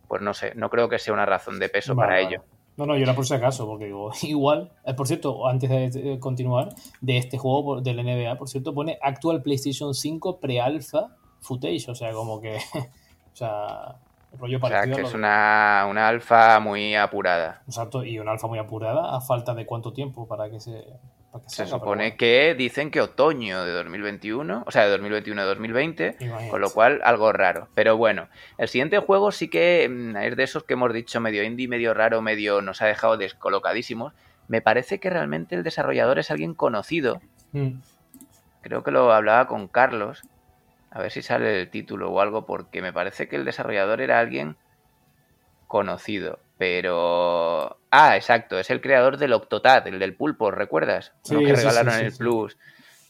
pues 0.07 0.21
no 0.21 0.33
sé, 0.33 0.53
no 0.55 0.69
creo 0.69 0.87
que 0.87 0.99
sea 0.99 1.13
una 1.13 1.25
razón 1.25 1.59
de 1.59 1.67
peso 1.69 1.93
Vale, 1.95 2.07
para 2.07 2.19
ello. 2.21 2.43
No, 2.77 2.85
no, 2.85 2.95
yo 2.97 3.03
era 3.03 3.15
por 3.15 3.25
si 3.25 3.33
acaso, 3.33 3.65
porque 3.65 3.85
digo, 3.85 4.11
igual, 4.23 4.71
eh, 4.85 4.93
por 4.93 5.07
cierto, 5.07 5.47
antes 5.47 5.69
de 5.69 6.13
eh, 6.13 6.19
continuar, 6.19 6.69
de 7.01 7.17
este 7.17 7.37
juego 7.37 7.63
por- 7.63 7.83
del 7.83 7.97
NBA, 7.97 8.37
por 8.37 8.49
cierto, 8.49 8.73
pone 8.73 8.97
actual 9.01 9.41
PlayStation 9.41 9.93
5 9.93 10.39
pre-alpha 10.39 11.15
footage, 11.39 11.89
o 11.89 11.95
sea, 11.95 12.11
como 12.11 12.41
que, 12.41 12.57
o 13.33 13.35
sea, 13.35 13.95
rollo 14.37 14.57
O 14.57 14.59
sea, 14.59 14.69
parecido 14.69 14.95
que 14.97 15.01
es 15.03 15.13
una, 15.13 15.87
una 15.89 16.07
alfa 16.07 16.59
muy 16.59 16.95
apurada. 16.95 17.61
Exacto, 17.67 18.03
y 18.03 18.19
una 18.19 18.31
alfa 18.31 18.47
muy 18.47 18.59
apurada, 18.59 19.15
a 19.15 19.21
falta 19.21 19.53
de 19.53 19.65
cuánto 19.65 19.93
tiempo 19.93 20.27
para 20.27 20.49
que 20.49 20.59
se, 20.59 20.85
Se 21.47 21.57
salga, 21.57 21.71
supone 21.71 22.03
bueno, 22.03 22.17
que 22.17 22.55
dicen 22.55 22.91
que 22.91 23.01
otoño 23.01 23.63
de 23.63 23.71
2021, 23.71 24.63
o 24.65 24.71
sea, 24.71 24.83
de 24.83 24.89
2021 24.91 25.41
a 25.41 25.45
2020, 25.45 26.17
imagínate. 26.19 26.49
Con 26.49 26.61
lo 26.61 26.69
cual, 26.69 27.01
algo 27.03 27.31
raro. 27.31 27.67
Pero 27.73 27.97
bueno, 27.97 28.29
el 28.57 28.67
siguiente 28.67 28.99
juego 28.99 29.31
sí 29.31 29.49
que 29.49 29.87
mm, 29.89 30.17
es 30.17 30.35
de 30.35 30.43
esos 30.43 30.63
que 30.63 30.73
hemos 30.73 30.93
dicho 30.93 31.19
medio 31.19 31.43
indie, 31.43 31.67
medio 31.67 31.93
raro, 31.93 32.21
medio 32.21 32.61
nos 32.61 32.81
ha 32.81 32.87
dejado 32.87 33.17
descolocadísimos. 33.17 34.13
Me 34.47 34.61
parece 34.61 34.99
que 34.99 35.09
realmente 35.09 35.55
el 35.55 35.63
desarrollador 35.63 36.19
es 36.19 36.31
alguien 36.31 36.53
conocido. 36.53 37.21
Mm, 37.51 37.79
Creo 38.65 38.81
que 38.81 38.89
lo 38.89 39.13
hablaba 39.13 39.45
con 39.45 39.67
Carlos. 39.67 40.23
A 40.89 40.99
ver 40.99 41.11
si 41.11 41.21
sale 41.21 41.61
el 41.61 41.69
título 41.69 42.09
o 42.09 42.19
algo, 42.19 42.47
porque 42.47 42.81
me 42.81 42.91
parece 42.91 43.27
que 43.27 43.35
el 43.35 43.45
desarrollador 43.45 44.01
era 44.01 44.17
alguien 44.17 44.57
conocido. 45.67 46.39
Pero. 46.57 47.77
Ah, 47.91 48.15
exacto, 48.15 48.59
es 48.59 48.69
el 48.69 48.81
creador 48.81 49.17
del 49.17 49.33
Octotad, 49.33 49.87
el 49.87 49.99
del 49.99 50.15
pulpo, 50.15 50.51
¿recuerdas? 50.51 51.13
Sí, 51.23 51.35
que 51.37 51.45
sí, 51.47 51.51
regalaron 51.53 51.93
sí, 51.93 52.05
el. 52.05 52.13
Plus. 52.17 52.57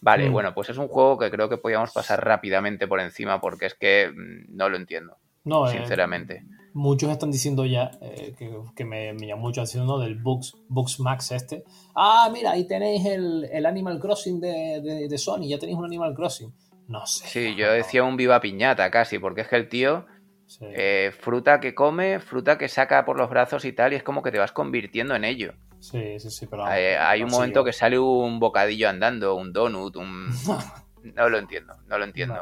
Vale, 0.02 0.30
Mm. 0.30 0.34
bueno, 0.34 0.54
pues 0.54 0.70
es 0.70 0.78
un 0.78 0.88
juego 0.88 1.18
que 1.18 1.32
creo 1.32 1.50
que 1.50 1.58
podíamos 1.58 1.92
pasar 1.92 2.24
rápidamente 2.24 2.88
por 2.88 3.00
encima 3.00 3.42
porque 3.42 3.66
es 3.68 3.74
que 3.74 4.12
mm, 4.16 4.56
no 4.56 4.70
lo 4.70 4.78
entiendo, 4.78 5.18
No, 5.46 5.68
eh, 5.68 5.72
sinceramente. 5.78 6.44
muchos 6.74 7.10
están 7.10 7.32
diciendo 7.32 7.66
ya, 7.66 7.90
eh, 8.02 8.36
que, 8.38 8.52
que 8.76 8.86
me, 8.86 9.14
me 9.14 9.26
llamó 9.26 9.44
mucho 9.44 9.62
atención, 9.62 9.88
¿no? 9.88 9.98
Del 9.98 10.16
Books, 10.16 10.58
Books 10.68 11.00
Max 11.00 11.32
este. 11.32 11.64
Ah, 11.96 12.30
mira, 12.32 12.52
ahí 12.52 12.68
tenéis 12.68 13.04
el, 13.06 13.50
el 13.52 13.66
Animal 13.66 14.00
Crossing 14.00 14.40
de, 14.40 14.82
de, 14.84 15.08
de 15.08 15.18
Sony, 15.18 15.48
ya 15.48 15.58
tenéis 15.58 15.78
un 15.78 15.86
Animal 15.86 16.14
Crossing. 16.14 16.54
No 16.88 17.04
sé. 17.08 17.26
Sí, 17.28 17.56
yo 17.56 17.72
decía 17.72 18.04
un 18.04 18.16
viva 18.16 18.40
piñata 18.42 18.92
casi, 18.92 19.18
porque 19.18 19.42
es 19.42 19.48
que 19.48 19.56
el 19.56 19.70
tío, 19.70 20.06
Sí. 20.48 20.66
eh, 20.70 21.12
fruta 21.20 21.60
que 21.60 21.74
come, 21.74 22.20
fruta 22.20 22.58
que 22.58 22.68
saca 22.70 23.04
por 23.04 23.18
los 23.18 23.30
brazos 23.30 23.66
y 23.66 23.74
tal, 23.74 23.94
y 23.94 23.96
es 23.96 24.04
como 24.04 24.22
que 24.22 24.32
te 24.32 24.38
vas 24.40 24.52
convirtiendo 24.52 25.16
en 25.16 25.24
ello. 25.24 25.54
Sí, 25.80 26.20
sí, 26.20 26.30
sí, 26.30 26.48
pero... 26.48 26.66
Hay, 26.66 26.84
hay 26.84 27.24
un 27.24 27.30
momento 27.30 27.64
que 27.64 27.74
sale 27.74 27.98
un 28.00 28.40
bocadillo 28.40 28.88
andando, 28.90 29.36
un 29.36 29.52
donut, 29.54 29.96
un... 29.96 30.30
No 31.16 31.30
lo 31.30 31.38
entiendo, 31.38 31.76
no 31.88 31.98
lo 32.00 32.04
entiendo. 32.06 32.36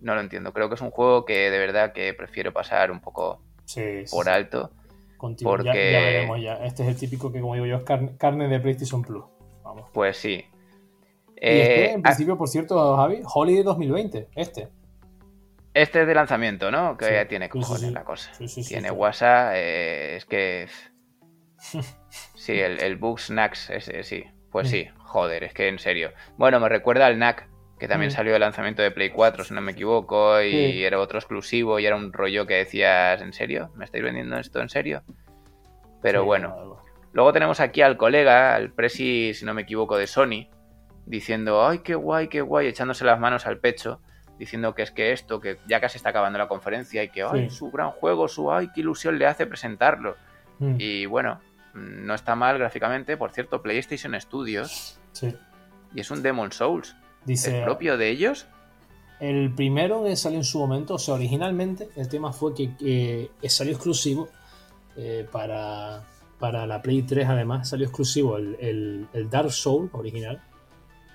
No 0.00 0.14
lo 0.16 0.20
entiendo. 0.20 0.52
Creo 0.52 0.68
que 0.68 0.74
es 0.74 0.80
un 0.80 0.90
juego 0.90 1.24
que 1.24 1.50
de 1.50 1.58
verdad 1.58 1.92
que 1.92 2.12
prefiero 2.14 2.52
pasar 2.52 2.90
un 2.90 3.00
poco 3.00 3.42
Sí, 3.64 4.04
sí, 4.06 4.14
por 4.14 4.28
alto. 4.28 4.72
Contigo, 5.16 5.50
ya- 5.58 5.62
ya, 5.64 5.70
porque- 5.70 5.78
veremos 5.92 6.40
ya. 6.42 6.54
Este 6.64 6.82
es 6.82 6.88
el 6.88 6.96
típico 6.96 7.30
que, 7.32 7.40
como 7.40 7.54
digo 7.54 7.66
yo, 7.66 7.76
es 7.76 7.84
carne, 7.84 8.16
carne 8.18 8.48
de 8.48 8.58
PlayStation 8.60 9.02
Plus. 9.02 9.24
Vamos. 9.62 9.88
Pues 9.92 10.16
sí. 10.16 10.44
y 11.36 11.38
este, 11.38 11.84
Eh, 11.84 11.92
en 11.92 12.00
ah, 12.00 12.02
principio, 12.02 12.36
por 12.36 12.48
cierto, 12.48 12.96
Javi, 12.96 13.22
Holiday 13.24 13.62
2020, 13.62 14.28
este. 14.34 14.68
Este 15.82 16.00
es 16.02 16.06
de 16.06 16.14
lanzamiento, 16.14 16.70
¿no? 16.70 16.96
Que 16.96 17.04
Sí, 17.06 17.12
ya 17.12 17.28
tiene 17.28 17.46
sí, 17.46 17.50
cojones 17.52 17.80
sí. 17.82 17.90
la 17.90 18.04
cosa. 18.04 18.30
Tiene. 18.68 18.90
WhatsApp, 18.90 19.52
eh, 19.54 20.16
es 20.16 20.24
que... 20.24 20.68
Sí, 22.34 22.52
el, 22.60 22.80
el 22.80 22.96
Bug 22.96 23.18
Snacks, 23.20 23.70
ese, 23.70 24.02
sí. 24.02 24.24
Pues 24.50 24.68
Mm. 24.68 24.70
sí, 24.70 24.88
joder, 24.98 25.44
es 25.44 25.52
que 25.52 25.68
en 25.68 25.78
serio. 25.78 26.12
Bueno, 26.36 26.60
me 26.60 26.68
recuerda 26.68 27.06
al 27.06 27.18
NAC, 27.18 27.48
que 27.78 27.88
también 27.88 28.10
Mm. 28.10 28.14
salió 28.14 28.32
de 28.32 28.38
lanzamiento 28.38 28.82
de 28.82 28.90
Play 28.90 29.10
4, 29.10 29.44
si 29.44 29.52
no 29.54 29.60
me 29.60 29.72
equivoco, 29.72 30.40
y 30.42 30.82
era 30.84 30.98
otro 30.98 31.18
exclusivo, 31.18 31.78
y 31.78 31.86
era 31.86 31.96
un 31.96 32.12
rollo 32.12 32.46
que 32.46 32.54
decías, 32.54 33.20
¿en 33.20 33.32
serio? 33.32 33.70
¿Me 33.74 33.84
estáis 33.84 34.04
vendiendo 34.04 34.38
esto 34.38 34.60
en 34.60 34.68
serio? 34.68 35.02
Pero 36.02 36.24
bueno. 36.24 36.80
Luego 37.12 37.32
tenemos 37.32 37.60
aquí 37.60 37.80
al 37.82 37.96
colega, 37.96 38.54
al 38.54 38.72
presi, 38.72 39.32
si 39.34 39.44
no 39.46 39.54
me 39.54 39.62
equivoco, 39.62 39.96
de 39.96 40.06
Sony, 40.06 40.48
diciendo, 41.06 41.66
ay, 41.66 41.78
qué 41.80 41.94
guay, 41.94 42.28
qué 42.28 42.42
guay, 42.42 42.66
echándose 42.68 43.04
las 43.06 43.18
manos 43.18 43.46
al 43.46 43.58
pecho, 43.58 44.00
diciendo 44.38 44.74
que 44.74 44.82
es 44.82 44.90
que 44.90 45.12
esto, 45.12 45.40
que 45.40 45.58
ya 45.66 45.80
casi 45.80 45.96
está 45.96 46.10
acabando 46.10 46.38
la 46.38 46.48
conferencia 46.48 47.02
y 47.02 47.08
que, 47.08 47.22
ay, 47.22 47.48
Sí. 47.50 47.56
su 47.56 47.70
gran 47.70 47.90
juego, 47.90 48.28
su, 48.28 48.52
ay, 48.52 48.68
qué 48.74 48.80
ilusión 48.80 49.18
le 49.18 49.26
hace 49.26 49.46
presentarlo. 49.46 50.16
Mm, 50.58 50.74
Y 50.78 51.06
bueno, 51.06 51.40
mm, 51.74 52.04
no 52.06 52.14
está 52.14 52.34
mal 52.34 52.58
gráficamente, 52.58 53.16
por 53.16 53.32
cierto, 53.32 53.62
PlayStation 53.62 54.18
Studios, 54.20 54.98
sí. 55.12 55.34
y 55.94 56.00
es 56.00 56.10
un 56.10 56.22
Demon 56.22 56.52
Souls, 56.52 56.94
Dice, 57.24 57.58
¿es 57.58 57.64
propio 57.64 57.96
de 57.96 58.08
ellos? 58.10 58.46
El 59.18 59.52
primero 59.54 60.04
que 60.04 60.14
salió 60.16 60.38
en 60.38 60.44
su 60.44 60.58
momento, 60.58 60.94
o 60.94 60.98
sea, 60.98 61.14
originalmente 61.14 61.88
el 61.96 62.08
tema 62.08 62.32
fue 62.32 62.54
que, 62.54 62.76
que 63.40 63.48
salió 63.48 63.72
exclusivo 63.72 64.28
eh, 64.96 65.26
para, 65.32 66.04
para 66.38 66.66
la 66.66 66.82
Play 66.82 67.02
3, 67.02 67.26
además 67.28 67.68
salió 67.70 67.86
exclusivo 67.86 68.36
el, 68.36 68.56
el- 68.60 69.08
el 69.14 69.30
Dark 69.30 69.50
Soul 69.52 69.88
original, 69.92 70.42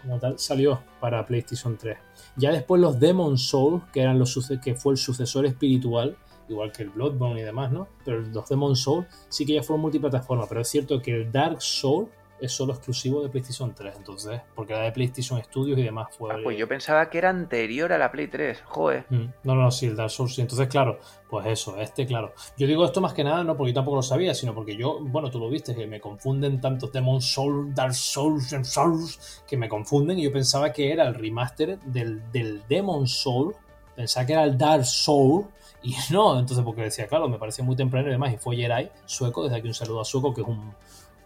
como 0.01 0.19
tal, 0.19 0.37
salió 0.39 0.81
para 0.99 1.25
PlayStation 1.25 1.77
3. 1.77 1.97
Ya 2.35 2.51
después 2.51 2.81
los 2.81 2.99
Demon 2.99 3.37
Souls, 3.37 3.83
que, 3.93 4.01
eran 4.01 4.19
los, 4.19 4.51
que 4.63 4.75
fue 4.75 4.93
el 4.93 4.97
sucesor 4.97 5.45
espiritual, 5.45 6.17
igual 6.49 6.71
que 6.71 6.83
el 6.83 6.89
Bloodborne 6.89 7.41
y 7.41 7.43
demás, 7.43 7.71
¿no? 7.71 7.87
Pero 8.03 8.21
los 8.21 8.47
Demon 8.49 8.75
Souls 8.75 9.07
sí 9.29 9.45
que 9.45 9.53
ya 9.53 9.63
fueron 9.63 9.81
multiplataforma, 9.81 10.45
pero 10.47 10.61
es 10.61 10.67
cierto 10.67 11.01
que 11.01 11.13
el 11.13 11.31
Dark 11.31 11.61
Soul 11.61 12.09
es 12.41 12.51
solo 12.51 12.73
exclusivo 12.73 13.21
de 13.21 13.29
PlayStation 13.29 13.73
3, 13.73 13.95
entonces, 13.97 14.41
porque 14.55 14.73
era 14.73 14.83
de 14.83 14.91
PlayStation 14.91 15.41
Studios 15.43 15.77
y 15.77 15.83
demás 15.83 16.07
fue... 16.17 16.33
Ah, 16.33 16.37
pues 16.43 16.57
yo 16.57 16.67
pensaba 16.67 17.09
que 17.09 17.19
era 17.19 17.29
anterior 17.29 17.93
a 17.93 17.97
la 17.97 18.11
Play 18.11 18.27
3, 18.27 18.61
joder. 18.65 19.05
Mm, 19.09 19.25
No, 19.43 19.55
no, 19.55 19.69
sí, 19.71 19.85
el 19.85 19.95
Dark 19.95 20.09
Souls. 20.09 20.33
sí. 20.35 20.41
Entonces, 20.41 20.67
claro, 20.67 20.99
pues 21.29 21.45
eso, 21.47 21.77
este, 21.77 22.05
claro. 22.05 22.33
Yo 22.57 22.67
digo 22.67 22.83
esto 22.83 22.99
más 22.99 23.13
que 23.13 23.23
nada, 23.23 23.43
no 23.43 23.55
porque 23.55 23.71
yo 23.71 23.75
tampoco 23.75 23.97
lo 23.97 24.03
sabía, 24.03 24.33
sino 24.33 24.53
porque 24.53 24.75
yo, 24.75 24.97
bueno, 25.01 25.29
tú 25.29 25.39
lo 25.39 25.49
viste, 25.49 25.75
que 25.75 25.87
me 25.87 26.01
confunden 26.01 26.59
tanto 26.59 26.87
Demon 26.87 27.21
Souls, 27.21 27.73
Dark 27.75 27.93
Souls, 27.93 28.51
and 28.53 28.65
Souls, 28.65 29.43
que 29.47 29.55
me 29.57 29.69
confunden 29.69 30.19
y 30.19 30.23
yo 30.23 30.31
pensaba 30.33 30.73
que 30.73 30.91
era 30.91 31.07
el 31.07 31.13
remaster 31.15 31.79
del, 31.81 32.31
del 32.31 32.63
Demon 32.67 33.07
Soul, 33.07 33.55
pensaba 33.95 34.25
que 34.25 34.33
era 34.33 34.43
el 34.43 34.57
Dark 34.57 34.85
Soul, 34.85 35.45
y 35.83 35.95
no, 36.11 36.39
entonces 36.39 36.63
porque 36.65 36.81
decía, 36.81 37.07
claro, 37.07 37.27
me 37.29 37.37
parecía 37.37 37.63
muy 37.63 37.75
temprano 37.75 38.07
y 38.07 38.11
demás, 38.11 38.33
y 38.33 38.37
fue 38.37 38.55
Jerai, 38.55 38.91
sueco, 39.05 39.43
desde 39.43 39.57
aquí 39.57 39.67
un 39.67 39.73
saludo 39.73 40.01
a 40.01 40.05
Sueco, 40.05 40.33
que 40.33 40.41
es 40.41 40.47
un, 40.47 40.73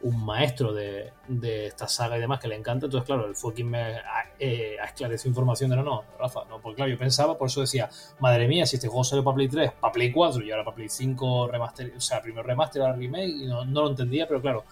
un 0.02 0.26
maestro 0.26 0.74
de, 0.74 1.12
esta 1.66 1.88
saga 1.88 2.18
y 2.18 2.22
demás 2.22 2.40
que 2.40 2.48
le 2.48 2.56
encanta. 2.56 2.86
Entonces, 2.86 3.06
claro, 3.06 3.34
fue 3.34 3.54
quien 3.54 3.70
me 3.70 3.80
ha, 3.80 4.32
eh, 4.40 4.78
ha 4.82 4.86
esclarecido 4.86 5.30
información 5.30 5.70
de 5.70 5.78
no, 5.78 5.84
no, 5.84 6.04
Rafa, 6.20 6.46
no, 6.50 6.60
porque 6.60 6.78
claro, 6.78 6.92
yo 6.92 6.98
pensaba, 6.98 7.38
por 7.38 7.48
eso 7.48 7.62
decía, 7.62 7.90
madre 8.20 8.48
mía, 8.48 8.66
si 8.66 8.76
este 8.76 8.88
juego 8.88 9.04
salió 9.04 9.24
para 9.24 9.36
Play 9.36 9.48
3, 9.48 9.72
para 9.80 9.94
Play 9.94 10.12
4 10.12 10.44
y 10.44 10.52
ahora 10.52 10.64
para 10.64 10.76
Play 10.76 10.90
5 10.90 11.48
remaster, 11.48 11.94
o 11.96 12.02
sea, 12.02 12.22
primero 12.22 12.44
remaster, 12.44 12.82
ahora 12.82 12.96
remake, 12.96 13.30
y 13.30 13.46
no, 13.46 13.66
no 13.66 13.82
lo 13.82 13.90
entendía, 13.90 14.28
pero 14.28 14.42
claro, 14.42 14.66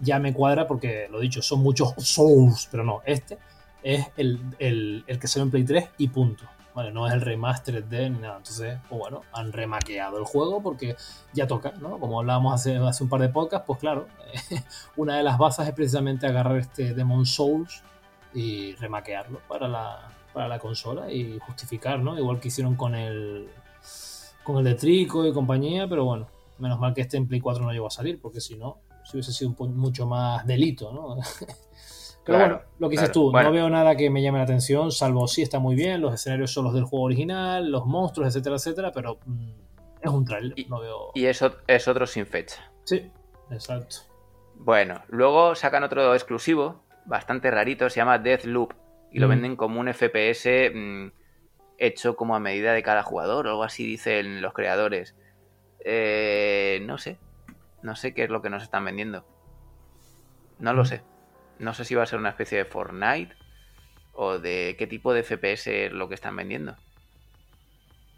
ya 0.00 0.18
me 0.18 0.32
cuadra 0.32 0.66
porque 0.66 1.08
lo 1.10 1.18
dicho, 1.20 1.42
son 1.42 1.60
muchos 1.60 1.94
Souls, 1.98 2.68
pero 2.70 2.84
no, 2.84 3.02
este 3.04 3.38
es 3.82 4.06
el, 4.16 4.40
el, 4.58 5.04
el 5.06 5.18
que 5.18 5.26
salió 5.26 5.44
en 5.44 5.50
Play 5.50 5.64
3 5.64 5.88
y 5.98 6.08
punto. 6.08 6.44
Vale, 6.78 6.92
no 6.92 7.08
es 7.08 7.12
el 7.12 7.22
remaster 7.22 7.84
de 7.84 8.08
ni 8.08 8.20
nada. 8.20 8.36
Entonces, 8.36 8.78
pues 8.88 9.00
bueno, 9.00 9.22
han 9.32 9.52
remaqueado 9.52 10.16
el 10.16 10.22
juego 10.22 10.62
porque 10.62 10.94
ya 11.32 11.48
toca, 11.48 11.72
¿no? 11.80 11.98
Como 11.98 12.20
hablábamos 12.20 12.54
hace, 12.54 12.76
hace 12.76 13.02
un 13.02 13.10
par 13.10 13.20
de 13.20 13.30
podcasts, 13.30 13.66
pues 13.66 13.80
claro, 13.80 14.06
una 14.96 15.16
de 15.16 15.24
las 15.24 15.38
bazas 15.38 15.66
es 15.66 15.74
precisamente 15.74 16.28
agarrar 16.28 16.56
este 16.56 16.94
Demon 16.94 17.26
Souls 17.26 17.82
y 18.32 18.76
remaquearlo 18.76 19.40
para 19.48 19.66
la, 19.66 20.08
para 20.32 20.46
la 20.46 20.60
consola 20.60 21.10
y 21.10 21.40
justificar, 21.40 21.98
¿no? 21.98 22.16
Igual 22.16 22.38
que 22.38 22.46
hicieron 22.46 22.76
con 22.76 22.94
el 22.94 23.48
con 24.44 24.58
el 24.58 24.64
de 24.64 24.74
Trico 24.76 25.26
y 25.26 25.32
compañía, 25.32 25.88
pero 25.88 26.04
bueno, 26.04 26.28
menos 26.58 26.78
mal 26.78 26.94
que 26.94 27.00
este 27.00 27.16
en 27.16 27.26
Play 27.26 27.40
4 27.40 27.64
no 27.64 27.72
llegó 27.72 27.88
a 27.88 27.90
salir, 27.90 28.20
porque 28.20 28.40
si 28.40 28.54
no, 28.54 28.82
si 29.02 29.16
hubiese 29.16 29.32
sido 29.32 29.52
un 29.58 29.76
mucho 29.76 30.06
más 30.06 30.46
delito, 30.46 30.92
¿no? 30.92 31.16
Pero 32.28 32.40
Claro, 32.40 32.54
bueno, 32.56 32.70
lo 32.78 32.88
que 32.88 32.92
dices 32.92 33.08
claro. 33.08 33.12
tú, 33.14 33.30
Bueno. 33.32 33.48
no 33.48 33.54
veo 33.54 33.70
nada 33.70 33.96
que 33.96 34.10
me 34.10 34.20
llame 34.20 34.36
la 34.36 34.44
atención, 34.44 34.92
salvo 34.92 35.26
sí 35.28 35.40
está 35.40 35.58
muy 35.60 35.74
bien, 35.74 36.02
los 36.02 36.12
escenarios 36.12 36.52
son 36.52 36.64
los 36.64 36.74
del 36.74 36.84
juego 36.84 37.06
original, 37.06 37.70
los 37.70 37.86
monstruos, 37.86 38.28
etcétera, 38.28 38.56
etcétera, 38.56 38.92
pero 38.92 39.18
mm, 39.24 39.50
es 40.02 40.10
un 40.10 40.26
trailer, 40.26 40.52
Y- 40.58 40.66
no 40.66 40.78
veo... 40.78 41.10
Y 41.14 41.24
eso 41.24 41.56
es 41.66 41.88
otro 41.88 42.06
sin 42.06 42.26
fecha. 42.26 42.70
Sí, 42.84 43.10
exacto. 43.50 43.96
Bueno, 44.56 45.00
luego 45.08 45.54
sacan 45.54 45.84
otro 45.84 46.12
exclusivo, 46.14 46.82
bastante 47.06 47.50
rarito, 47.50 47.88
se 47.88 47.96
llama 48.00 48.18
Deathloop. 48.18 48.74
Y 49.10 49.20
lo 49.20 49.26
Mm. 49.26 49.30
venden 49.30 49.56
como 49.56 49.80
un 49.80 49.88
FPS 49.88 50.70
mm, 50.74 51.10
hecho 51.78 52.14
como 52.14 52.36
a 52.36 52.40
medida 52.40 52.74
de 52.74 52.82
cada 52.82 53.02
jugador, 53.02 53.46
o 53.46 53.50
algo 53.52 53.64
así 53.64 53.86
dicen 53.86 54.42
los 54.42 54.52
creadores. 54.52 55.16
Eh, 55.82 56.80
no 56.84 56.98
sé. 56.98 57.16
No 57.80 57.96
sé 57.96 58.12
qué 58.12 58.24
es 58.24 58.28
lo 58.28 58.42
que 58.42 58.50
nos 58.50 58.62
están 58.62 58.84
vendiendo. 58.84 59.24
No 60.58 60.74
lo 60.74 60.84
sé. 60.84 61.00
No 61.58 61.74
sé 61.74 61.84
si 61.84 61.94
va 61.94 62.02
a 62.02 62.06
ser 62.06 62.18
una 62.18 62.30
especie 62.30 62.58
de 62.58 62.64
Fortnite 62.64 63.34
o 64.14 64.38
de 64.38 64.76
qué 64.78 64.86
tipo 64.86 65.12
de 65.12 65.22
FPS 65.22 65.86
es 65.86 65.92
lo 65.92 66.08
que 66.08 66.14
están 66.14 66.36
vendiendo. 66.36 66.76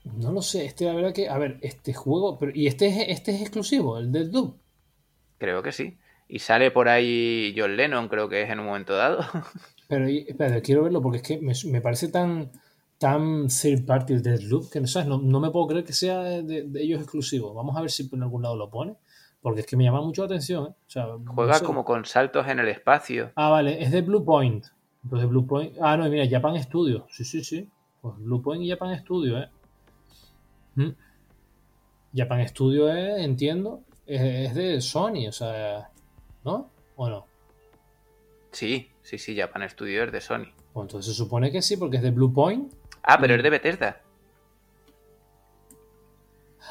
No 0.05 0.33
lo 0.33 0.43
sé, 0.43 0.65
este 0.65 0.87
la 0.87 0.95
verdad 0.95 1.13
que, 1.13 1.29
a 1.29 1.37
ver, 1.37 1.59
este 1.61 1.93
juego, 1.93 2.39
pero 2.39 2.53
y 2.55 2.67
este 2.67 2.89
es, 2.89 3.09
este 3.09 3.33
es 3.33 3.43
exclusivo, 3.43 3.99
el 3.99 4.11
del 4.11 4.31
Doom. 4.31 4.55
Creo 5.39 5.63
que 5.63 5.73
sí. 5.73 5.99
Y 6.27 6.39
sale 6.39 6.71
por 6.71 6.89
ahí 6.89 7.55
John 7.57 7.77
Lennon, 7.77 8.09
creo 8.09 8.29
que 8.29 8.43
es 8.43 8.51
en 8.51 8.61
un 8.61 8.67
momento 8.67 8.95
dado. 8.95 9.25
Pero, 9.89 10.07
espérate, 10.07 10.63
quiero 10.63 10.85
verlo 10.85 11.03
porque 11.03 11.17
es 11.19 11.23
que 11.25 11.39
me, 11.39 11.53
me 11.67 11.81
parece 11.81 12.07
tan, 12.07 12.53
tan 12.99 13.49
third 13.49 13.85
party 13.85 14.13
el 14.13 14.23
Deathloop 14.23 14.71
que 14.71 14.87
¿sabes? 14.87 15.09
No, 15.09 15.19
no 15.19 15.41
me 15.41 15.51
puedo 15.51 15.67
creer 15.67 15.85
que 15.85 15.93
sea 15.93 16.21
de, 16.21 16.63
de 16.63 16.83
ellos 16.83 17.01
exclusivo. 17.01 17.53
Vamos 17.53 17.77
a 17.77 17.81
ver 17.81 17.91
si 17.91 18.09
en 18.13 18.23
algún 18.23 18.43
lado 18.43 18.55
lo 18.55 18.71
pone. 18.71 18.95
Porque 19.43 19.61
es 19.61 19.67
que 19.67 19.77
me 19.77 19.85
llama 19.85 20.03
mucho 20.03 20.23
la 20.23 20.27
atención. 20.27 20.67
¿eh? 20.67 20.75
O 20.87 20.91
sea, 20.91 21.07
no 21.07 21.33
Juega 21.35 21.55
sé. 21.55 21.65
como 21.65 21.85
con 21.85 22.05
saltos 22.05 22.47
en 22.49 22.59
el 22.59 22.69
espacio. 22.69 23.33
Ah, 23.37 23.49
vale, 23.49 23.83
es 23.83 23.91
de 23.91 24.03
Blue 24.03 24.25
Point. 24.25 24.67
De 25.03 25.25
Blue 25.27 25.47
Point. 25.47 25.77
Ah, 25.81 25.97
no, 25.97 26.09
mira, 26.11 26.27
Japan 26.29 26.63
Studio. 26.63 27.07
Sí, 27.11 27.25
sí, 27.25 27.43
sí. 27.43 27.69
Pues 28.03 28.17
Blue 28.19 28.43
Point 28.43 28.63
y 28.63 28.71
Japan 28.71 28.99
Studio, 28.99 29.39
¿eh? 29.39 29.49
Mm. 30.75 30.91
Japan 32.15 32.47
Studio 32.49 32.93
es, 32.93 33.25
entiendo, 33.25 33.83
es, 34.07 34.21
es 34.21 34.55
de 34.55 34.81
Sony, 34.81 35.29
o 35.29 35.33
sea, 35.33 35.91
¿no? 36.45 36.71
¿O 36.97 37.09
no? 37.09 37.27
Sí, 38.53 38.91
sí, 39.03 39.17
sí, 39.19 39.37
Japan 39.37 39.69
Studio 39.69 40.05
es 40.05 40.13
de 40.13 40.21
Sony. 40.21 40.47
Pues 40.73 40.85
entonces 40.85 41.13
se 41.13 41.17
supone 41.17 41.51
que 41.53 41.63
sí, 41.63 41.77
porque 41.77 41.99
es 41.99 42.03
de 42.03 42.11
Blue 42.11 42.33
Point. 42.33 42.73
Ah, 43.03 43.17
pero 43.21 43.35
es 43.35 43.43
de 43.43 43.51
Bethesda. 43.51 44.03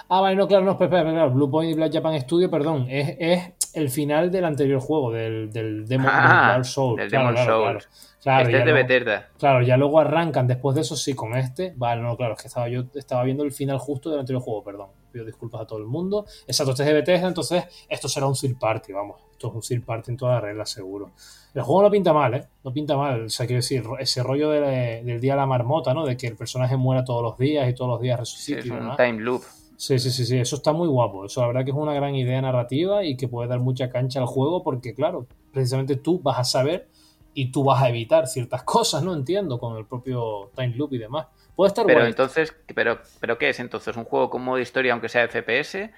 Ah, 0.09 0.21
vale, 0.21 0.35
no, 0.35 0.47
claro, 0.47 0.65
no, 0.65 0.71
espera, 0.71 0.97
espera, 0.99 1.11
claro. 1.13 1.31
Blue 1.31 1.49
Point 1.51 1.71
y 1.71 1.75
Black 1.75 1.93
Japan 1.93 2.19
Studio, 2.21 2.49
perdón, 2.49 2.87
es, 2.89 3.15
es 3.19 3.53
el 3.75 3.89
final 3.91 4.31
del 4.31 4.43
anterior 4.45 4.79
juego, 4.81 5.11
del, 5.11 5.51
del 5.51 5.87
Demon 5.87 6.07
Ah, 6.11 6.21
del 6.21 6.47
Dark 6.53 6.65
Souls. 6.65 6.97
del 6.97 7.09
Claro, 7.09 7.27
Demon 7.27 7.45
claro, 7.45 7.63
Souls. 7.71 7.89
claro. 8.23 8.45
Este 8.45 8.57
es 8.59 8.65
de 8.65 8.73
Bethesda. 8.73 9.29
Claro, 9.37 9.61
ya 9.61 9.77
luego 9.77 9.99
arrancan 9.99 10.47
después 10.47 10.73
de 10.75 10.81
eso, 10.81 10.95
sí, 10.95 11.13
con 11.13 11.35
este. 11.37 11.73
Vale, 11.77 12.01
no, 12.01 12.17
claro, 12.17 12.33
es 12.33 12.41
que 12.41 12.47
estaba 12.47 12.67
yo 12.67 12.85
estaba 12.95 13.23
viendo 13.23 13.43
el 13.43 13.51
final 13.51 13.77
justo 13.77 14.09
del 14.09 14.19
anterior 14.19 14.41
juego, 14.41 14.63
perdón. 14.63 14.87
Pido 15.11 15.25
disculpas 15.25 15.61
a 15.61 15.65
todo 15.67 15.77
el 15.79 15.85
mundo. 15.85 16.25
Exacto, 16.47 16.71
este 16.71 16.83
es 16.83 16.87
de 16.89 16.93
Bethesda, 16.93 17.27
entonces 17.27 17.63
esto 17.87 18.07
será 18.09 18.25
un 18.25 18.33
third 18.35 18.57
party, 18.57 18.93
vamos. 18.93 19.17
Esto 19.31 19.47
es 19.49 19.53
un 19.53 19.61
third 19.61 19.83
party 19.85 20.11
en 20.11 20.17
toda 20.17 20.39
regla, 20.41 20.65
seguro. 20.65 21.11
El 21.53 21.61
juego 21.61 21.83
no 21.83 21.91
pinta 21.91 22.13
mal, 22.13 22.33
¿eh? 22.33 22.43
No 22.63 22.73
pinta 22.73 22.97
mal. 22.97 23.25
O 23.25 23.29
sea, 23.29 23.45
quiero 23.45 23.57
decir, 23.59 23.83
ese 23.99 24.21
rollo 24.23 24.49
de- 24.51 25.01
del 25.03 25.19
día 25.21 25.33
de 25.33 25.37
la 25.39 25.45
marmota, 25.45 25.93
¿no? 25.93 26.05
De 26.05 26.17
que 26.17 26.25
el 26.27 26.35
personaje 26.35 26.77
muera 26.77 27.03
todos 27.03 27.21
los 27.23 27.37
días 27.37 27.69
y 27.69 27.73
todos 27.75 27.89
los 27.91 28.01
días 28.01 28.19
resucita 28.19 28.59
es 28.59 28.65
un 28.69 28.95
time 28.97 29.19
loop. 29.21 29.43
Sí, 29.79 29.97
sí, 29.97 30.11
sí, 30.11 30.25
sí, 30.25 30.37
eso 30.37 30.57
está 30.57 30.73
muy 30.73 30.89
guapo. 30.89 31.23
Eso 31.23 31.39
la 31.39 31.47
verdad 31.47 31.63
que 31.63 31.71
es 31.71 31.77
una 31.77 31.93
gran 31.93 32.13
idea 32.13 32.41
narrativa 32.41 33.05
y 33.05 33.15
que 33.15 33.29
puede 33.29 33.47
dar 33.47 33.61
mucha 33.61 33.89
cancha 33.89 34.19
al 34.19 34.25
juego 34.25 34.61
porque, 34.61 34.93
claro, 34.93 35.25
precisamente 35.53 35.95
tú 35.95 36.19
vas 36.19 36.37
a 36.37 36.43
saber 36.43 36.89
y 37.33 37.49
tú 37.49 37.63
vas 37.63 37.81
a 37.81 37.87
evitar 37.87 38.27
ciertas 38.27 38.63
cosas, 38.65 39.03
¿no? 39.03 39.13
Entiendo, 39.13 39.57
con 39.57 39.77
el 39.77 39.85
propio 39.85 40.51
time 40.53 40.75
loop 40.75 40.91
y 40.91 40.97
demás. 40.97 41.27
Puede 41.55 41.69
estar 41.69 41.85
Pero 41.85 41.99
guay. 41.99 42.09
entonces, 42.09 42.53
pero, 42.75 42.99
pero 43.21 43.37
¿qué 43.37 43.47
es 43.47 43.59
entonces? 43.61 43.95
¿Un 43.95 44.03
juego 44.03 44.29
con 44.29 44.43
modo 44.43 44.59
historia 44.59 44.91
aunque 44.91 45.07
sea 45.07 45.25
FPS? 45.29 45.89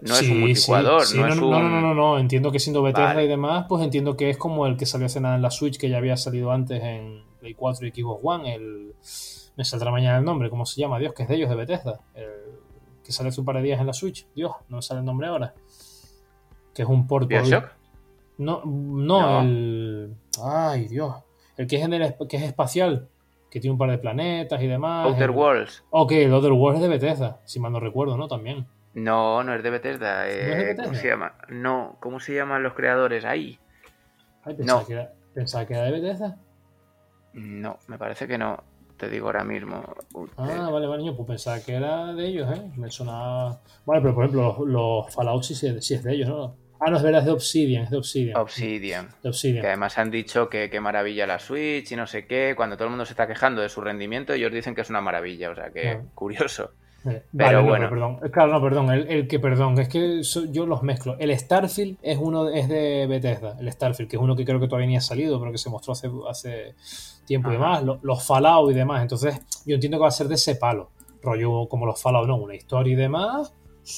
No 0.00 0.14
es 0.16 0.22
un 0.22 0.40
multijugador, 0.40 1.02
sí, 1.02 1.12
sí, 1.14 1.18
no, 1.20 1.26
no, 1.28 1.32
es 1.32 1.40
no, 1.40 1.46
un... 1.46 1.52
no, 1.52 1.60
no, 1.60 1.80
no, 1.80 1.94
no, 1.94 2.18
entiendo 2.18 2.50
que 2.50 2.58
siendo 2.58 2.82
Bethesda 2.82 3.14
Vale. 3.14 3.24
y 3.24 3.28
demás, 3.28 3.66
pues 3.68 3.84
entiendo 3.84 4.16
que 4.16 4.30
es 4.30 4.36
como 4.36 4.66
el 4.66 4.76
que 4.76 4.86
salió 4.86 5.06
hace 5.06 5.20
nada 5.20 5.36
en 5.36 5.42
la 5.42 5.52
Switch, 5.52 5.78
que 5.78 5.88
ya 5.88 5.98
había 5.98 6.16
salido 6.16 6.50
antes 6.50 6.82
en 6.82 7.22
Play 7.38 7.54
4 7.54 7.86
y 7.86 7.90
Xbox 7.92 8.20
One, 8.24 8.52
el... 8.52 8.94
Me 9.56 9.64
saldrá 9.64 9.92
mañana 9.92 10.18
el 10.18 10.24
nombre, 10.24 10.50
¿cómo 10.50 10.66
se 10.66 10.80
llama? 10.80 10.98
Dios, 10.98 11.14
que 11.14 11.22
es 11.22 11.28
de 11.28 11.36
ellos, 11.36 11.48
de 11.50 11.56
Bethesda. 11.56 12.00
El 12.14 12.47
que 13.08 13.12
salió 13.12 13.30
hace 13.30 13.40
un 13.40 13.46
par 13.46 13.56
de 13.56 13.62
días 13.62 13.80
en 13.80 13.86
la 13.86 13.94
Switch. 13.94 14.26
Dios, 14.34 14.52
no 14.68 14.76
me 14.76 14.82
sale 14.82 15.00
el 15.00 15.06
nombre 15.06 15.28
ahora. 15.28 15.54
Que 16.74 16.82
es 16.82 16.88
un 16.88 17.06
port. 17.06 17.26
No, 18.36 18.62
no, 18.64 18.64
No. 18.66 19.40
el... 19.40 20.14
Ay, 20.44 20.88
Dios. 20.88 21.14
El 21.56 21.66
que 21.66 21.76
es, 21.76 21.82
en 21.84 21.94
el, 21.94 22.14
que 22.28 22.36
es 22.36 22.42
espacial, 22.42 23.08
que 23.50 23.60
tiene 23.60 23.72
un 23.72 23.78
par 23.78 23.90
de 23.90 23.96
planetas 23.96 24.60
y 24.62 24.66
demás. 24.66 25.06
Outer 25.06 25.22
el- 25.22 25.30
Worlds. 25.30 25.84
Ok, 25.88 26.12
el 26.12 26.34
Other 26.34 26.52
Worlds 26.52 26.76
es 26.76 26.82
de 26.82 26.88
Bethesda, 26.90 27.40
si 27.46 27.58
mal 27.60 27.72
no 27.72 27.80
recuerdo, 27.80 28.18
¿no? 28.18 28.28
También. 28.28 28.66
No, 28.92 29.42
no 29.42 29.54
es 29.54 29.62
de 29.62 29.70
Bethesda. 29.70 30.28
eh, 30.28 30.42
¿No 30.46 30.52
es 30.52 30.58
de 30.58 30.76
¿Cómo 30.76 30.88
Bethesda? 30.90 30.94
se 31.00 31.08
llama? 31.08 31.34
No, 31.48 31.96
¿cómo 32.00 32.20
se 32.20 32.34
llaman 32.34 32.62
los 32.62 32.74
creadores 32.74 33.24
ahí? 33.24 33.58
Ay, 34.44 34.54
pensaba, 34.54 34.80
No. 34.82 34.86
que 34.86 34.92
era, 34.92 35.12
pensaba 35.34 35.66
que 35.66 35.72
era 35.74 35.84
de 35.84 35.92
Bethesda. 35.92 36.36
No, 37.32 37.78
me 37.86 37.96
parece 37.96 38.28
que 38.28 38.36
no. 38.36 38.62
Te 38.98 39.08
digo 39.08 39.26
ahora 39.26 39.44
mismo. 39.44 39.82
Ah, 40.36 40.68
vale, 40.72 40.86
vale, 40.88 41.04
yo 41.06 41.16
pues 41.16 41.28
pensaba 41.28 41.60
que 41.60 41.74
era 41.74 42.12
de 42.14 42.26
ellos, 42.26 42.50
¿eh? 42.52 42.70
Me 42.76 42.90
sonaba... 42.90 43.60
Vale, 43.86 44.02
pero 44.02 44.14
por 44.14 44.24
ejemplo, 44.24 44.56
los, 44.58 44.68
los 44.68 45.14
Fallout 45.14 45.44
sí, 45.44 45.54
sí, 45.54 45.94
es 45.94 46.02
de 46.02 46.12
ellos, 46.14 46.28
¿no? 46.28 46.56
Ah, 46.80 46.90
no, 46.90 46.96
es 46.96 47.02
verdad, 47.02 47.20
es 47.20 47.26
de 47.26 47.32
Obsidian, 47.32 47.84
es 47.84 47.90
de 47.90 47.96
Obsidian. 47.96 48.36
Obsidian. 48.36 49.08
De 49.22 49.28
Obsidian. 49.28 49.62
Que 49.62 49.68
además 49.68 49.98
han 49.98 50.10
dicho 50.10 50.48
que 50.48 50.68
qué 50.70 50.80
maravilla 50.80 51.26
la 51.26 51.38
Switch 51.38 51.90
y 51.92 51.96
no 51.96 52.06
sé 52.06 52.26
qué. 52.26 52.54
Cuando 52.56 52.76
todo 52.76 52.84
el 52.86 52.90
mundo 52.90 53.04
se 53.04 53.12
está 53.12 53.26
quejando 53.26 53.62
de 53.62 53.68
su 53.68 53.80
rendimiento, 53.80 54.32
ellos 54.32 54.52
dicen 54.52 54.74
que 54.74 54.80
es 54.82 54.90
una 54.90 55.00
maravilla. 55.00 55.50
O 55.50 55.54
sea 55.56 55.70
que, 55.70 56.00
curioso. 56.14 56.70
Eh, 57.04 57.22
Pero 57.36 57.46
vale, 57.46 57.54
no, 57.54 57.64
bueno. 57.68 57.90
perdón. 57.90 58.18
Eh, 58.24 58.30
Claro, 58.30 58.52
no, 58.52 58.62
perdón. 58.62 58.92
El, 58.92 59.08
el 59.08 59.26
que, 59.28 59.40
perdón, 59.40 59.78
es 59.80 59.88
que 59.88 60.22
yo 60.52 60.66
los 60.66 60.82
mezclo. 60.84 61.16
El 61.18 61.36
Starfield 61.36 61.98
es 62.02 62.18
uno 62.18 62.48
es 62.48 62.68
de 62.68 63.06
Bethesda, 63.08 63.56
el 63.58 63.72
Starfield, 63.72 64.08
que 64.10 64.16
es 64.16 64.22
uno 64.22 64.36
que 64.36 64.44
creo 64.44 64.60
que 64.60 64.66
todavía 64.66 64.88
ni 64.88 64.96
ha 64.96 65.00
salido, 65.00 65.38
pero 65.40 65.50
que 65.50 65.58
se 65.58 65.70
mostró 65.70 65.92
hace, 65.94 66.08
hace 66.28 66.74
tiempo 67.28 67.50
y 67.50 67.52
demás. 67.52 67.84
Lo- 67.84 68.00
los 68.02 68.26
Fallout 68.26 68.70
y 68.72 68.74
demás. 68.74 69.02
Entonces, 69.02 69.40
yo 69.64 69.74
entiendo 69.76 69.98
que 69.98 70.02
va 70.02 70.08
a 70.08 70.10
ser 70.10 70.26
de 70.26 70.34
ese 70.34 70.56
palo. 70.56 70.90
Rollo 71.22 71.68
como 71.68 71.86
los 71.86 72.00
Fallout, 72.02 72.26
no, 72.26 72.36
una 72.36 72.54
historia 72.56 72.92
y 72.92 72.96
demás. 72.96 73.54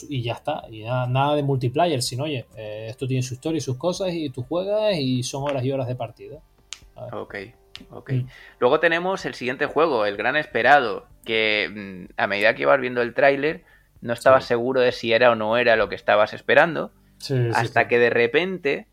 Y 0.08 0.22
ya 0.22 0.34
está. 0.34 0.62
Y 0.70 0.82
nada, 0.84 1.06
nada 1.06 1.34
de 1.36 1.42
multiplayer, 1.42 2.02
sino, 2.02 2.24
oye, 2.24 2.46
eh, 2.56 2.86
esto 2.90 3.06
tiene 3.06 3.22
su 3.22 3.34
historia 3.34 3.58
y 3.58 3.60
sus 3.60 3.76
cosas, 3.76 4.10
y 4.12 4.30
tú 4.30 4.42
juegas 4.42 4.94
y 4.96 5.22
son 5.22 5.42
horas 5.44 5.64
y 5.64 5.72
horas 5.72 5.86
de 5.88 5.96
partida. 5.96 6.38
Ok, 7.12 7.34
ok. 7.90 8.12
Mm. 8.12 8.26
Luego 8.58 8.78
tenemos 8.80 9.24
el 9.24 9.34
siguiente 9.34 9.66
juego, 9.66 10.04
el 10.06 10.16
gran 10.16 10.36
esperado, 10.36 11.06
que 11.24 12.06
mm, 12.08 12.12
a 12.20 12.26
medida 12.26 12.54
que 12.54 12.62
ibas 12.62 12.80
viendo 12.80 13.00
el 13.02 13.14
tráiler 13.14 13.64
no 14.00 14.12
estabas 14.12 14.44
Sí. 14.44 14.48
seguro 14.48 14.80
de 14.80 14.92
si 14.92 15.12
era 15.12 15.30
o 15.30 15.34
no 15.34 15.56
era 15.56 15.76
lo 15.76 15.88
que 15.88 15.94
estabas 15.94 16.32
esperando, 16.34 16.92
Sí, 17.18 17.34
hasta 17.54 17.82
sí. 17.82 17.88
que 17.88 17.98
de 17.98 18.10
repente 18.10 18.86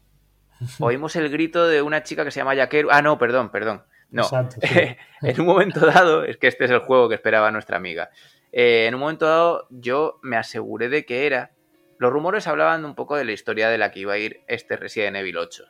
oímos 0.79 1.15
el 1.15 1.29
grito 1.29 1.67
de 1.67 1.81
una 1.81 2.03
chica 2.03 2.23
que 2.25 2.31
se 2.31 2.39
llama 2.39 2.55
Yakeru. 2.55 2.89
Ah, 2.91 3.01
no, 3.01 3.17
perdón, 3.17 3.49
perdón. 3.51 3.83
No. 4.09 4.23
Exacto, 4.23 4.57
en 5.21 5.41
un 5.41 5.47
momento 5.47 5.85
dado, 5.85 6.23
es 6.23 6.37
que 6.37 6.47
este 6.47 6.65
es 6.65 6.71
el 6.71 6.79
juego 6.79 7.09
que 7.09 7.15
esperaba 7.15 7.51
nuestra 7.51 7.77
amiga. 7.77 8.09
Eh, 8.51 8.85
en 8.87 8.95
un 8.95 9.01
momento 9.01 9.25
dado, 9.25 9.67
yo 9.69 10.19
me 10.21 10.37
aseguré 10.37 10.89
de 10.89 11.05
que 11.05 11.25
era. 11.25 11.51
Los 11.97 12.11
rumores 12.11 12.47
hablaban 12.47 12.85
un 12.85 12.95
poco 12.95 13.15
de 13.15 13.25
la 13.25 13.31
historia 13.31 13.69
de 13.69 13.77
la 13.77 13.91
que 13.91 14.01
iba 14.01 14.13
a 14.13 14.17
ir 14.17 14.41
este 14.47 14.77
Resident 14.77 15.17
Evil 15.17 15.37
8. 15.37 15.65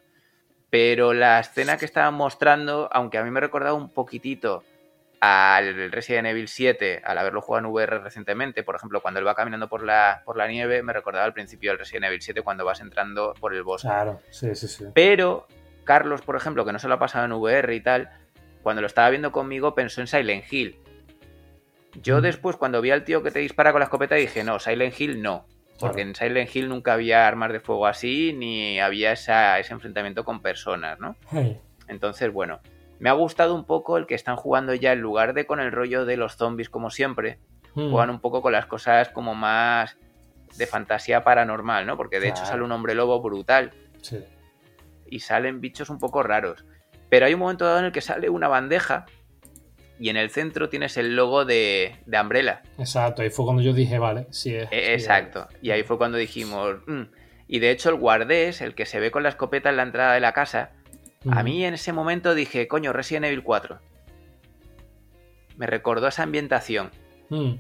Pero 0.70 1.14
la 1.14 1.40
escena 1.40 1.78
que 1.78 1.86
estaban 1.86 2.14
mostrando, 2.14 2.90
aunque 2.92 3.18
a 3.18 3.24
mí 3.24 3.32
me 3.32 3.40
recordaba 3.40 3.74
un 3.74 3.90
poquitito 3.90 4.64
al 5.20 5.92
Resident 5.92 6.28
Evil 6.28 6.48
7, 6.48 7.02
al 7.04 7.18
haberlo 7.18 7.42
jugado 7.42 7.66
en 7.66 7.72
VR 7.72 8.00
recientemente, 8.00 8.64
por 8.64 8.76
ejemplo, 8.76 9.02
cuando 9.02 9.20
él 9.20 9.28
va 9.28 9.36
caminando 9.36 9.68
por 9.70 9.84
la, 9.84 10.22
por 10.26 10.38
la 10.38 10.48
nieve, 10.48 10.84
me 10.84 10.94
recordaba 10.94 11.26
al 11.26 11.34
principio 11.34 11.72
del 11.72 11.80
Resident 11.80 12.06
Evil 12.06 12.22
7 12.22 12.42
cuando 12.42 12.66
vas 12.66 12.82
entrando 12.82 13.34
por 13.40 13.54
el 13.54 13.64
bosque. 13.64 13.88
Claro, 13.88 14.22
sí, 14.30 14.54
sí, 14.56 14.68
sí. 14.68 14.86
Pero 14.94 15.48
Carlos, 15.86 16.22
por 16.22 16.36
ejemplo, 16.36 16.66
que 16.66 16.74
no 16.74 16.80
se 16.80 16.88
lo 16.88 16.96
ha 16.96 17.00
pasado 17.00 17.26
en 17.26 17.32
VR 17.32 17.74
y 17.74 17.82
tal, 17.82 18.12
cuando 18.68 18.82
lo 18.82 18.88
estaba 18.88 19.10
viendo 19.10 19.32
conmigo 19.32 19.74
pensó 19.74 20.02
en 20.02 20.08
Silent 20.08 20.44
Hill. 20.52 20.76
Yo 22.04 22.20
después, 22.20 22.58
cuando 22.58 22.82
vi 22.82 22.92
al 22.92 23.06
tío 23.06 23.24
que 23.24 23.32
te 23.32 23.40
dispara 23.40 23.72
con 23.72 23.80
la 23.80 23.86
escopeta, 23.86 24.16
dije, 24.16 24.44
no, 24.44 24.60
Silent 24.60 25.00
Hill 25.00 25.22
no. 25.22 25.46
Porque 25.80 25.96
Claro. 26.04 26.10
en 26.10 26.16
Silent 26.16 26.54
Hill 26.54 26.68
nunca 26.68 26.92
había 26.92 27.26
armas 27.30 27.54
de 27.54 27.62
fuego 27.62 27.88
así, 27.88 28.34
ni 28.34 28.78
había 28.82 29.14
esa- 29.14 29.58
ese 29.58 29.72
enfrentamiento 29.72 30.26
con 30.26 30.42
personas, 30.42 31.00
¿no? 31.00 31.16
Hey. 31.32 31.62
Entonces, 31.88 32.30
bueno, 32.34 32.60
me 33.00 33.10
ha 33.10 33.14
gustado 33.14 33.56
un 33.56 33.64
poco 33.64 33.98
el 33.98 34.06
que 34.06 34.16
están 34.16 34.36
jugando 34.36 34.74
ya 34.74 34.92
en 34.92 35.00
lugar 35.00 35.34
de 35.34 35.46
con 35.46 35.62
el 35.62 35.72
rollo 35.72 36.04
de 36.04 36.18
los 36.18 36.36
zombies 36.36 36.70
como 36.70 36.90
siempre, 36.90 37.40
Mm. 37.74 37.90
juegan 37.92 38.10
un 38.10 38.20
poco 38.20 38.42
con 38.42 38.52
las 38.52 38.66
cosas 38.66 39.08
como 39.10 39.34
más 39.34 39.98
de 40.58 40.68
fantasía 40.68 41.24
paranormal, 41.24 41.86
¿no? 41.86 41.96
Porque 41.96 42.20
de 42.20 42.28
hecho 42.28 42.46
sale 42.46 42.64
un 42.64 42.72
hombre 42.74 42.96
lobo 42.96 43.22
brutal 43.22 43.72
Sí. 44.02 44.20
y 45.08 45.22
salen 45.22 45.62
bichos 45.62 45.90
un 45.90 46.00
poco 46.00 46.22
raros. 46.22 46.66
Pero 47.10 47.26
hay 47.26 47.34
un 47.34 47.40
momento 47.40 47.66
dado 47.66 47.80
en 47.80 47.86
el 47.86 47.92
que 47.92 48.02
sale 48.02 48.30
una 48.30 48.48
bandeja 48.48 49.06
y 50.00 50.10
en 50.10 50.18
el 50.18 50.30
centro 50.30 50.70
tienes 50.70 50.98
el 50.98 51.16
logo 51.16 51.46
de, 51.46 51.96
de 52.06 52.22
Umbrella. 52.22 52.62
Exacto, 52.78 53.22
ahí 53.22 53.30
fue 53.30 53.46
cuando 53.46 53.62
yo 53.64 53.74
dije, 53.74 53.98
vale, 53.98 54.28
sí 54.30 54.54
es. 54.56 54.68
E- 54.72 54.86
sí, 54.86 54.92
Exacto. 54.94 55.48
Y 55.62 55.72
ahí 55.72 55.84
fue 55.84 55.98
cuando 55.98 56.18
dijimos... 56.18 56.78
"Mm". 56.86 57.04
Y 57.50 57.60
de 57.60 57.72
hecho 57.72 57.90
el 57.90 57.96
guardés, 57.96 58.60
el 58.62 58.76
que 58.76 58.86
se 58.86 59.00
ve 59.00 59.10
con 59.10 59.24
la 59.24 59.30
escopeta 59.30 59.70
en 59.70 59.78
la 59.78 59.84
entrada 59.84 60.14
de 60.14 60.20
la 60.20 60.34
casa, 60.34 60.72
a 61.32 61.44
mí 61.44 61.64
en 61.64 61.74
ese 61.74 61.94
momento 61.94 62.36
dije, 62.36 62.68
coño, 62.68 62.92
Resident 62.92 63.26
Evil 63.26 63.42
4. 63.42 63.80
Me 65.56 65.66
recordó 65.66 66.08
esa 66.10 66.24
ambientación. 66.24 66.92
Mm. 67.30 67.54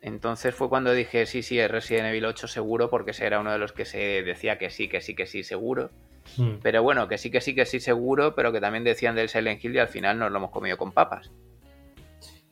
Entonces 0.00 0.54
fue 0.54 0.68
cuando 0.68 0.92
dije, 0.92 1.26
sí, 1.26 1.42
sí, 1.42 1.58
es 1.58 1.70
Resident 1.70 2.06
Evil 2.06 2.24
8 2.26 2.46
seguro, 2.46 2.88
porque 2.90 3.10
ese 3.12 3.26
era 3.26 3.40
uno 3.40 3.52
de 3.52 3.58
los 3.58 3.72
que 3.72 3.84
se 3.84 4.22
decía 4.22 4.58
que 4.58 4.70
sí, 4.70 4.88
que 4.88 5.00
sí, 5.00 5.14
que 5.14 5.26
sí, 5.26 5.42
seguro. 5.42 5.90
Hmm. 6.36 6.54
Pero 6.62 6.82
bueno, 6.82 7.08
que 7.08 7.18
sí, 7.18 7.30
que 7.30 7.40
sí, 7.40 7.54
que 7.54 7.66
sí, 7.66 7.80
seguro, 7.80 8.34
pero 8.34 8.52
que 8.52 8.60
también 8.60 8.84
decían 8.84 9.14
del 9.14 9.28
Silent 9.28 9.64
Hill 9.64 9.74
y 9.74 9.78
al 9.78 9.88
final 9.88 10.18
nos 10.18 10.30
lo 10.30 10.38
hemos 10.38 10.50
comido 10.50 10.76
con 10.76 10.92
papas. 10.92 11.30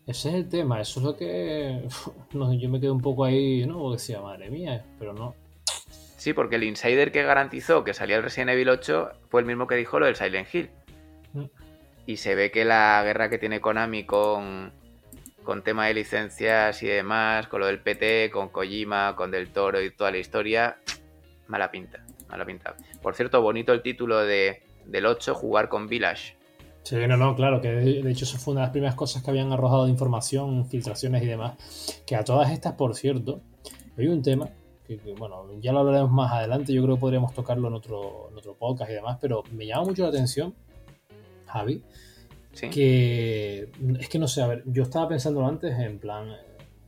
Ese 0.07 0.31
es 0.31 0.35
el 0.35 0.49
tema, 0.49 0.81
eso 0.81 1.01
es 1.01 1.07
lo 1.07 1.17
que. 1.17 1.87
yo 2.33 2.69
me 2.69 2.81
quedé 2.81 2.91
un 2.91 3.01
poco 3.01 3.25
ahí, 3.25 3.65
¿no? 3.67 3.93
decía, 3.93 4.21
madre 4.21 4.51
mía, 4.51 4.85
pero 4.99 5.13
no. 5.13 5.35
Sí, 6.17 6.33
porque 6.35 6.57
el 6.57 6.65
insider 6.65 7.11
que 7.11 7.25
garantizó 7.25 7.83
que 7.83 7.95
salía 7.95 8.17
el 8.17 8.23
Resident 8.23 8.51
Evil 8.51 8.69
8 8.69 9.11
fue 9.29 9.41
el 9.41 9.47
mismo 9.47 9.67
que 9.67 9.75
dijo 9.75 9.99
lo 9.99 10.07
del 10.07 10.17
Silent 10.17 10.55
Hill. 10.55 10.71
Mm. 11.33 11.45
Y 12.07 12.17
se 12.17 12.35
ve 12.35 12.51
que 12.51 12.65
la 12.65 13.03
guerra 13.05 13.29
que 13.29 13.39
tiene 13.39 13.61
Konami 13.61 14.05
con, 14.05 14.73
con 15.43 15.63
tema 15.63 15.87
de 15.87 15.95
licencias 15.95 16.83
y 16.83 16.87
demás, 16.87 17.49
con 17.49 17.61
lo 17.61 17.67
del 17.67 17.81
PT, 17.81 18.31
con 18.31 18.49
Kojima, 18.49 19.15
con 19.17 19.31
Del 19.31 19.49
Toro 19.49 19.81
y 19.81 19.91
toda 19.91 20.11
la 20.11 20.19
historia, 20.19 20.79
mala 21.47 21.71
pinta, 21.71 22.05
mala 22.33 22.45
pinta. 22.45 22.75
Por 23.01 23.15
cierto, 23.15 23.41
bonito 23.41 23.73
el 23.73 23.83
título 23.83 24.19
de, 24.21 24.63
del 24.87 25.07
8, 25.07 25.35
jugar 25.35 25.69
con 25.69 25.87
Village. 25.87 26.37
Sí, 26.83 26.97
no, 27.07 27.17
no, 27.17 27.37
claro, 27.37 27.61
que 27.61 27.69
de, 27.69 28.11
hecho 28.11 28.25
eso 28.25 28.39
fue 28.39 28.53
una 28.53 28.63
de 28.63 28.67
las 28.67 28.73
primeras 28.73 28.97
cosas 28.97 29.23
que 29.23 29.31
habían 29.31 29.53
arrojado 29.53 29.85
de 29.85 29.91
información, 29.91 30.67
filtraciones 30.67 31.23
y 31.23 31.27
demás. 31.27 32.03
Que 32.05 32.17
a 32.17 32.25
todas 32.25 32.51
estas, 32.51 32.73
por 32.73 32.97
cierto, 32.97 33.41
hay 33.97 34.09
un 34.09 34.21
tema 34.21 34.51
bueno, 35.19 35.47
ya 35.61 35.73
lo 35.73 35.81
hablaremos 35.81 36.11
más 36.11 36.33
adelante, 36.33 36.73
yo 36.73 36.83
creo 36.83 36.97
que 36.97 37.01
podríamos 37.01 37.33
tocarlo 37.33 37.69
en 37.69 37.75
otro, 37.75 38.29
en 38.31 38.39
otro 38.39 38.55
podcast 38.55 38.91
y 38.91 38.95
demás, 38.95 39.19
pero 39.21 39.43
me 39.53 39.67
llama 39.67 39.85
mucho 39.85 40.03
la 40.03 40.09
atención, 40.09 40.55
Javi, 41.47 41.83
que 42.53 43.71
es 43.99 44.09
que 44.09 44.19
no 44.19 44.29
sé, 44.29 44.43
a 44.43 44.47
ver, 44.47 44.63
yo 44.67 44.83
estaba 44.83 45.09
pensando 45.09 45.47
antes, 45.47 45.79
en 45.79 45.99
plan, 45.99 46.37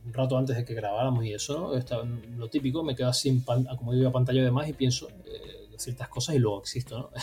un 0.05 0.13
rato 0.13 0.37
antes 0.37 0.55
de 0.55 0.65
que 0.65 0.73
grabáramos 0.73 1.25
y 1.25 1.33
eso, 1.33 1.73
lo 2.37 2.49
típico, 2.49 2.83
me 2.83 2.95
quedo 2.95 3.09
así, 3.09 3.41
como 3.77 3.93
digo, 3.93 4.09
a 4.09 4.11
pantalla 4.11 4.43
de 4.43 4.51
más 4.51 4.67
y 4.69 4.73
pienso 4.73 5.07
eh, 5.25 5.67
ciertas 5.77 6.07
cosas 6.09 6.35
y 6.35 6.39
luego 6.39 6.59
existo, 6.59 6.97
¿no? 6.99 7.09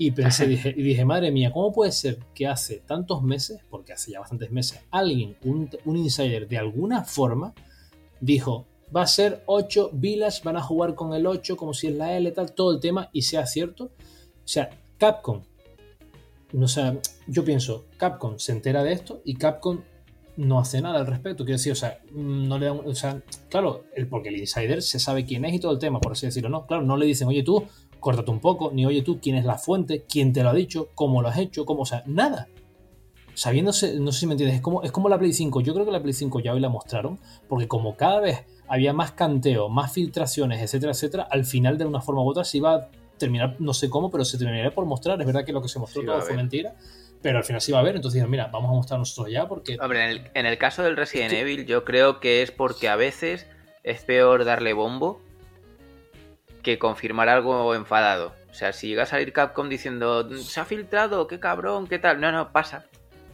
Y 0.00 0.12
pensé, 0.12 0.46
dije, 0.46 0.72
y 0.76 0.82
dije, 0.82 1.04
madre 1.04 1.32
mía, 1.32 1.50
¿cómo 1.52 1.72
puede 1.72 1.90
ser 1.90 2.20
que 2.32 2.46
hace 2.46 2.78
tantos 2.86 3.20
meses, 3.20 3.64
porque 3.68 3.92
hace 3.92 4.12
ya 4.12 4.20
bastantes 4.20 4.52
meses, 4.52 4.80
alguien, 4.92 5.36
un, 5.42 5.68
un 5.84 5.96
insider 5.96 6.46
de 6.46 6.56
alguna 6.56 7.02
forma, 7.02 7.52
dijo, 8.20 8.68
va 8.94 9.02
a 9.02 9.06
ser 9.08 9.42
8 9.46 9.90
Village, 9.92 10.42
van 10.44 10.56
a 10.56 10.62
jugar 10.62 10.94
con 10.94 11.14
el 11.14 11.26
8 11.26 11.56
como 11.56 11.74
si 11.74 11.88
es 11.88 11.94
la 11.94 12.16
L, 12.16 12.30
tal, 12.30 12.52
todo 12.52 12.72
el 12.72 12.80
tema 12.80 13.10
y 13.12 13.22
sea 13.22 13.44
cierto. 13.46 13.86
O 13.86 13.90
sea, 14.44 14.70
Capcom, 14.98 15.42
no 16.52 16.68
sé, 16.68 17.00
yo 17.26 17.44
pienso, 17.44 17.86
Capcom 17.96 18.38
se 18.38 18.52
entera 18.52 18.84
de 18.84 18.92
esto 18.92 19.20
y 19.24 19.34
Capcom 19.34 19.82
no 20.38 20.58
hace 20.58 20.80
nada 20.80 21.00
al 21.00 21.06
respecto. 21.06 21.44
Quiero 21.44 21.58
decir, 21.58 21.72
o 21.72 21.76
sea, 21.76 21.98
no 22.12 22.58
le 22.58 22.66
dan, 22.66 22.80
o 22.84 22.94
sea, 22.94 23.22
claro, 23.50 23.84
el, 23.94 24.06
porque 24.06 24.30
el 24.30 24.38
insider 24.38 24.80
se 24.82 24.98
sabe 24.98 25.24
quién 25.24 25.44
es 25.44 25.52
y 25.52 25.58
todo 25.58 25.72
el 25.72 25.78
tema, 25.78 26.00
por 26.00 26.12
así 26.12 26.26
decirlo, 26.26 26.48
¿no? 26.48 26.66
Claro, 26.66 26.82
no 26.84 26.96
le 26.96 27.06
dicen, 27.06 27.28
oye 27.28 27.42
tú, 27.42 27.64
córtate 28.00 28.30
un 28.30 28.40
poco, 28.40 28.70
ni 28.72 28.86
oye 28.86 29.02
tú, 29.02 29.18
quién 29.20 29.36
es 29.36 29.44
la 29.44 29.58
fuente, 29.58 30.04
quién 30.08 30.32
te 30.32 30.42
lo 30.42 30.50
ha 30.50 30.54
dicho, 30.54 30.88
cómo 30.94 31.20
lo 31.20 31.28
has 31.28 31.38
hecho, 31.38 31.66
cómo, 31.66 31.82
o 31.82 31.86
sea, 31.86 32.04
nada 32.06 32.48
sabiéndose, 33.38 34.00
no 34.00 34.10
sé 34.10 34.18
si 34.18 34.26
me 34.26 34.32
entiendes, 34.32 34.56
es 34.56 34.62
como, 34.62 34.82
es 34.82 34.90
como 34.90 35.08
la 35.08 35.16
Play 35.16 35.32
5. 35.32 35.60
Yo 35.60 35.72
creo 35.72 35.86
que 35.86 35.92
la 35.92 36.02
Play 36.02 36.12
5 36.12 36.40
ya 36.40 36.52
hoy 36.52 36.58
la 36.58 36.68
mostraron, 36.68 37.20
porque 37.48 37.68
como 37.68 37.94
cada 37.94 38.18
vez 38.18 38.44
había 38.66 38.92
más 38.92 39.12
canteo, 39.12 39.68
más 39.68 39.92
filtraciones, 39.92 40.60
etcétera, 40.60 40.90
etcétera, 40.90 41.28
al 41.30 41.44
final 41.44 41.78
de 41.78 41.84
una 41.84 42.00
forma 42.00 42.22
u 42.22 42.28
otra 42.28 42.42
se 42.42 42.56
iba 42.58 42.74
a 42.74 42.88
terminar, 43.16 43.54
no 43.60 43.74
sé 43.74 43.88
cómo, 43.88 44.10
pero 44.10 44.24
se 44.24 44.38
terminaría 44.38 44.74
por 44.74 44.86
mostrar. 44.86 45.20
Es 45.20 45.26
verdad 45.26 45.44
que 45.44 45.52
lo 45.52 45.62
que 45.62 45.68
se 45.68 45.78
mostró 45.78 46.02
todo 46.04 46.20
fue 46.20 46.34
mentira, 46.34 46.74
pero 47.22 47.38
al 47.38 47.44
final 47.44 47.60
se 47.60 47.72
iba 47.72 47.80
a 47.80 47.82
ver. 47.82 47.96
Entonces 47.96 48.26
mira, 48.28 48.48
vamos 48.52 48.70
a 48.70 48.74
mostrar 48.74 48.98
nosotros 48.98 49.32
ya 49.32 49.46
porque... 49.46 49.76
Hombre, 49.80 50.30
en 50.34 50.46
el, 50.46 50.58
caso 50.58 50.82
del 50.82 50.96
Resident 50.96 51.32
Evil 51.32 51.66
yo 51.66 51.84
creo 51.84 52.20
que 52.20 52.42
es 52.42 52.50
porque 52.50 52.88
a 52.88 52.96
veces 52.96 53.46
es 53.82 54.02
peor 54.02 54.44
darle 54.44 54.72
bombo 54.72 55.20
que 56.62 56.78
confirmar 56.78 57.28
algo 57.28 57.74
enfadado. 57.74 58.32
O 58.50 58.54
sea, 58.54 58.72
si 58.72 58.88
llega 58.88 59.04
a 59.04 59.06
salir 59.06 59.32
Capcom 59.32 59.68
diciendo, 59.68 60.28
se 60.36 60.60
ha 60.60 60.64
filtrado, 60.64 61.26
qué 61.26 61.38
cabrón, 61.38 61.86
qué 61.86 61.98
tal. 61.98 62.20
No, 62.20 62.32
no, 62.32 62.52
pasa. 62.52 62.86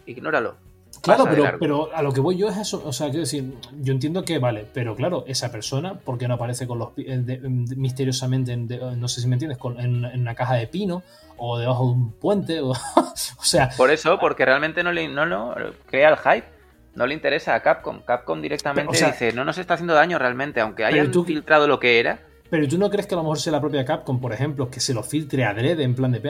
Ignóralo. 0.06 0.56
Claro, 1.02 1.24
pero, 1.58 1.94
a 1.94 2.02
lo 2.02 2.12
que 2.12 2.20
voy 2.20 2.36
yo 2.36 2.48
es 2.48 2.56
eso. 2.56 2.82
O 2.84 2.92
sea, 2.92 3.08
quiero 3.08 3.20
decir, 3.20 3.54
yo 3.80 3.92
entiendo 3.92 4.24
que 4.24 4.38
vale, 4.38 4.66
pero 4.72 4.94
claro, 4.94 5.24
esa 5.26 5.50
persona, 5.50 5.98
¿por 5.98 6.18
qué 6.18 6.28
no 6.28 6.34
aparece 6.34 6.66
con 6.66 6.78
los 6.78 6.90
misteriosamente, 6.96 8.56
no 8.56 9.08
sé 9.08 9.20
si 9.20 9.26
me 9.26 9.34
entiendes, 9.34 9.58
en, 9.78 10.04
una 10.04 10.34
caja 10.34 10.54
de 10.54 10.66
pino 10.66 11.02
o 11.36 11.58
debajo 11.58 11.86
de 11.86 11.92
un 11.92 12.12
puente? 12.12 12.60
O, 13.38 13.46
sea. 13.46 13.70
Por 13.76 13.90
eso, 13.90 14.18
porque 14.18 14.44
realmente 14.44 14.82
no 14.82 14.90
le 14.90 15.06
no, 15.06 15.26
no, 15.26 15.54
crea 15.86 16.08
el 16.08 16.16
hype. 16.16 16.48
No 16.94 17.06
le 17.06 17.14
interesa 17.14 17.54
a 17.54 17.60
Capcom. 17.60 18.00
Capcom 18.00 18.40
directamente 18.40 19.04
dice, 19.04 19.32
no 19.32 19.44
nos 19.44 19.58
está 19.58 19.74
haciendo 19.74 19.94
daño 19.94 20.18
realmente, 20.18 20.60
aunque 20.60 20.84
hayan 20.84 21.12
filtrado 21.12 21.68
lo 21.68 21.78
que 21.78 22.00
era. 22.00 22.20
Pero 22.50 22.68
tú 22.68 22.78
no 22.78 22.90
crees 22.90 23.06
que 23.06 23.14
a 23.14 23.16
lo 23.16 23.22
mejor 23.22 23.40
sea 23.40 23.52
la 23.52 23.60
propia 23.60 23.84
Capcom, 23.84 24.20
por 24.20 24.32
ejemplo, 24.32 24.70
que 24.70 24.78
se 24.78 24.94
lo 24.94 25.02
filtre 25.02 25.44
adrede 25.44 25.82
en 25.82 25.94
plan 25.94 26.12
de, 26.12 26.20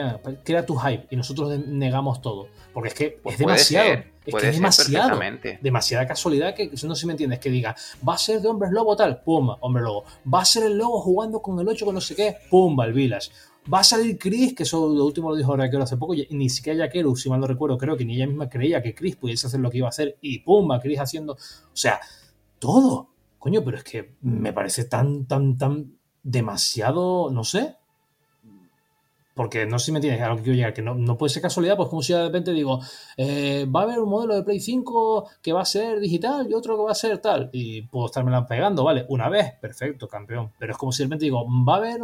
crea 0.43 0.65
tu 0.65 0.75
hype 0.75 1.05
y 1.09 1.15
nosotros 1.15 1.59
negamos 1.67 2.21
todo? 2.21 2.47
Porque 2.73 2.89
es 2.89 2.95
que 2.95 3.19
pues 3.21 3.33
es 3.33 3.39
demasiado. 3.39 4.03
es 4.25 4.35
que 4.35 4.49
es 4.49 4.55
demasiado. 4.55 5.19
Demasiada 5.61 6.07
casualidad 6.07 6.55
que, 6.55 6.71
no 6.71 6.95
sé 6.95 7.01
si 7.01 7.05
me 7.05 7.13
entiendes, 7.13 7.39
que 7.39 7.49
diga, 7.49 7.75
va 8.07 8.15
a 8.15 8.17
ser 8.17 8.41
de 8.41 8.47
hombres 8.47 8.71
lobo 8.71 8.95
tal, 8.95 9.21
pumba, 9.21 9.57
hombre 9.59 9.83
lobo. 9.83 10.05
Va 10.33 10.41
a 10.41 10.45
ser 10.45 10.63
el 10.63 10.77
lobo 10.77 10.99
jugando 11.01 11.41
con 11.41 11.59
el 11.59 11.67
8 11.67 11.85
con 11.85 11.93
no 11.93 12.01
sé 12.01 12.15
qué, 12.15 12.37
pumba, 12.49 12.85
el. 12.85 13.31
Va 13.73 13.79
a 13.79 13.83
salir 13.83 14.17
Chris, 14.19 14.53
que 14.53 14.63
eso 14.63 14.87
lo 14.93 15.05
último 15.05 15.31
lo 15.31 15.35
dijo 15.35 15.55
Raquel 15.55 15.81
hace 15.81 15.97
poco, 15.97 16.13
y 16.13 16.27
ni 16.31 16.49
siquiera 16.49 16.85
Yakeru, 16.85 17.15
si 17.15 17.29
mal 17.29 17.39
no 17.39 17.47
recuerdo, 17.47 17.77
creo 17.77 17.97
que 17.97 18.05
ni 18.05 18.15
ella 18.15 18.27
misma 18.27 18.47
creía 18.47 18.81
que 18.81 18.93
Chris 18.93 19.15
pudiese 19.15 19.47
hacer 19.47 19.59
lo 19.59 19.71
que 19.71 19.79
iba 19.79 19.87
a 19.87 19.89
hacer, 19.89 20.17
y 20.21 20.39
pumba, 20.39 20.79
Chris 20.79 20.99
haciendo. 20.99 21.33
O 21.33 21.37
sea, 21.73 21.99
todo. 22.59 23.09
Coño, 23.39 23.63
pero 23.63 23.77
es 23.77 23.83
que 23.83 24.15
me 24.21 24.53
parece 24.53 24.85
tan, 24.85 25.25
tan, 25.25 25.57
tan 25.57 25.97
demasiado, 26.23 27.29
no 27.31 27.43
sé, 27.43 27.75
porque 29.35 29.65
no 29.65 29.77
sé 29.77 29.87
si 29.87 29.91
me 29.91 29.97
entiendes 29.97 30.23
a 30.23 30.29
lo 30.29 30.37
que 30.37 30.43
quiero 30.43 30.55
llegar, 30.55 30.73
que 30.73 30.81
no, 30.81 31.17
puede 31.17 31.29
ser 31.29 31.41
casualidad, 31.41 31.75
pues 31.75 31.89
como 31.89 32.01
si 32.01 32.13
de 32.13 32.23
repente 32.23 32.51
digo, 32.51 32.79
eh, 33.17 33.67
va 33.67 33.81
a 33.81 33.83
haber 33.83 33.99
un 33.99 34.09
modelo 34.09 34.33
de 34.33 34.43
Play 34.43 34.61
5 34.61 35.29
que 35.41 35.51
va 35.51 35.61
a 35.61 35.65
ser 35.65 35.99
digital 35.99 36.47
y 36.49 36.53
otro 36.53 36.77
que 36.77 36.83
va 36.83 36.91
a 36.91 36.95
ser 36.95 37.17
tal, 37.17 37.49
y 37.51 37.81
puedo 37.81 38.05
estarme 38.05 38.31
pegando, 38.47 38.85
¿vale? 38.85 39.05
Una 39.09 39.27
vez, 39.27 39.51
perfecto, 39.59 40.07
campeón. 40.07 40.51
Pero 40.57 40.71
es 40.71 40.77
como 40.77 40.93
si 40.93 41.03
de 41.03 41.07
repente 41.07 41.25
digo, 41.25 41.45
va 41.65 41.73
a 41.73 41.77
haber 41.77 41.99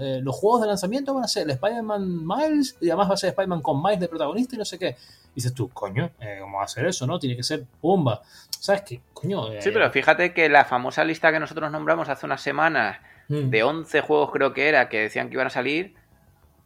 eh, 0.00 0.20
los 0.20 0.34
juegos 0.34 0.62
de 0.62 0.66
lanzamiento 0.66 1.14
van 1.14 1.24
a 1.24 1.28
ser 1.28 1.44
el 1.44 1.50
Spider-Man 1.50 2.26
Miles 2.26 2.76
y 2.80 2.90
además 2.90 3.10
va 3.10 3.14
a 3.14 3.18
ser 3.18 3.28
Spider-Man 3.30 3.62
con 3.62 3.80
Miles 3.80 4.00
de 4.00 4.08
protagonista 4.08 4.56
y 4.56 4.58
no 4.58 4.64
sé 4.64 4.80
qué. 4.80 4.96
Y 5.32 5.36
dices 5.36 5.54
tú, 5.54 5.68
coño, 5.68 6.10
eh, 6.18 6.38
¿cómo 6.40 6.58
va 6.58 6.64
a 6.64 6.68
ser 6.68 6.86
eso, 6.86 7.06
no? 7.06 7.20
Tiene 7.20 7.36
que 7.36 7.44
ser 7.44 7.64
bomba. 7.80 8.20
¿Sabes 8.58 8.82
qué? 8.82 9.00
Coño. 9.12 9.46
sí, 9.60 9.70
pero 9.72 9.88
fíjate 9.92 10.34
que 10.34 10.48
la 10.48 10.64
famosa 10.64 11.04
lista 11.04 11.30
que 11.30 11.38
nosotros 11.38 11.70
nombramos 11.70 12.08
hace 12.08 12.26
unas 12.26 12.40
semanas, 12.40 12.98
mm. 13.28 13.48
de 13.48 13.62
11 13.62 14.00
juegos 14.00 14.32
creo 14.32 14.52
que 14.52 14.68
era, 14.68 14.88
que 14.88 15.02
decían 15.02 15.28
que 15.28 15.34
iban 15.34 15.46
a 15.46 15.50
salir 15.50 15.97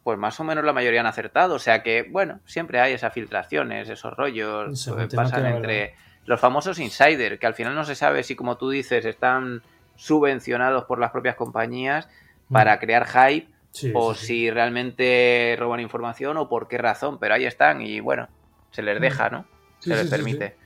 pues 0.02 0.18
más 0.18 0.38
o 0.40 0.44
menos 0.44 0.64
la 0.64 0.72
mayoría 0.72 1.00
han 1.00 1.06
acertado. 1.06 1.54
O 1.54 1.58
sea 1.58 1.82
que, 1.82 2.02
bueno, 2.10 2.40
siempre 2.44 2.80
hay 2.80 2.92
esas 2.92 3.12
filtraciones, 3.12 3.88
esos 3.88 4.14
rollos 4.14 4.90
que 4.96 5.16
pasan 5.16 5.46
entre 5.46 5.94
los 6.24 6.40
famosos 6.40 6.78
insider, 6.78 7.38
que 7.38 7.46
al 7.46 7.54
final 7.54 7.74
no 7.74 7.84
se 7.84 7.94
sabe 7.94 8.22
si, 8.22 8.34
como 8.36 8.56
tú 8.56 8.70
dices, 8.70 9.04
están 9.04 9.62
subvencionados 9.96 10.84
por 10.84 10.98
las 10.98 11.10
propias 11.10 11.36
compañías 11.36 12.08
mm. 12.48 12.52
para 12.52 12.78
crear 12.78 13.06
hype 13.06 13.48
o 13.94 14.14
si 14.14 14.50
realmente 14.50 15.56
roban 15.58 15.80
información 15.80 16.36
o 16.36 16.48
por 16.48 16.68
qué 16.68 16.78
razón, 16.78 17.18
pero 17.18 17.34
ahí 17.34 17.46
están 17.46 17.80
y 17.80 18.00
bueno, 18.00 18.28
se 18.70 18.82
les 18.82 18.98
mm. 18.98 19.02
deja, 19.02 19.30
¿no? 19.30 19.46
se 19.78 19.96
les 19.96 20.08
permite. 20.08 20.56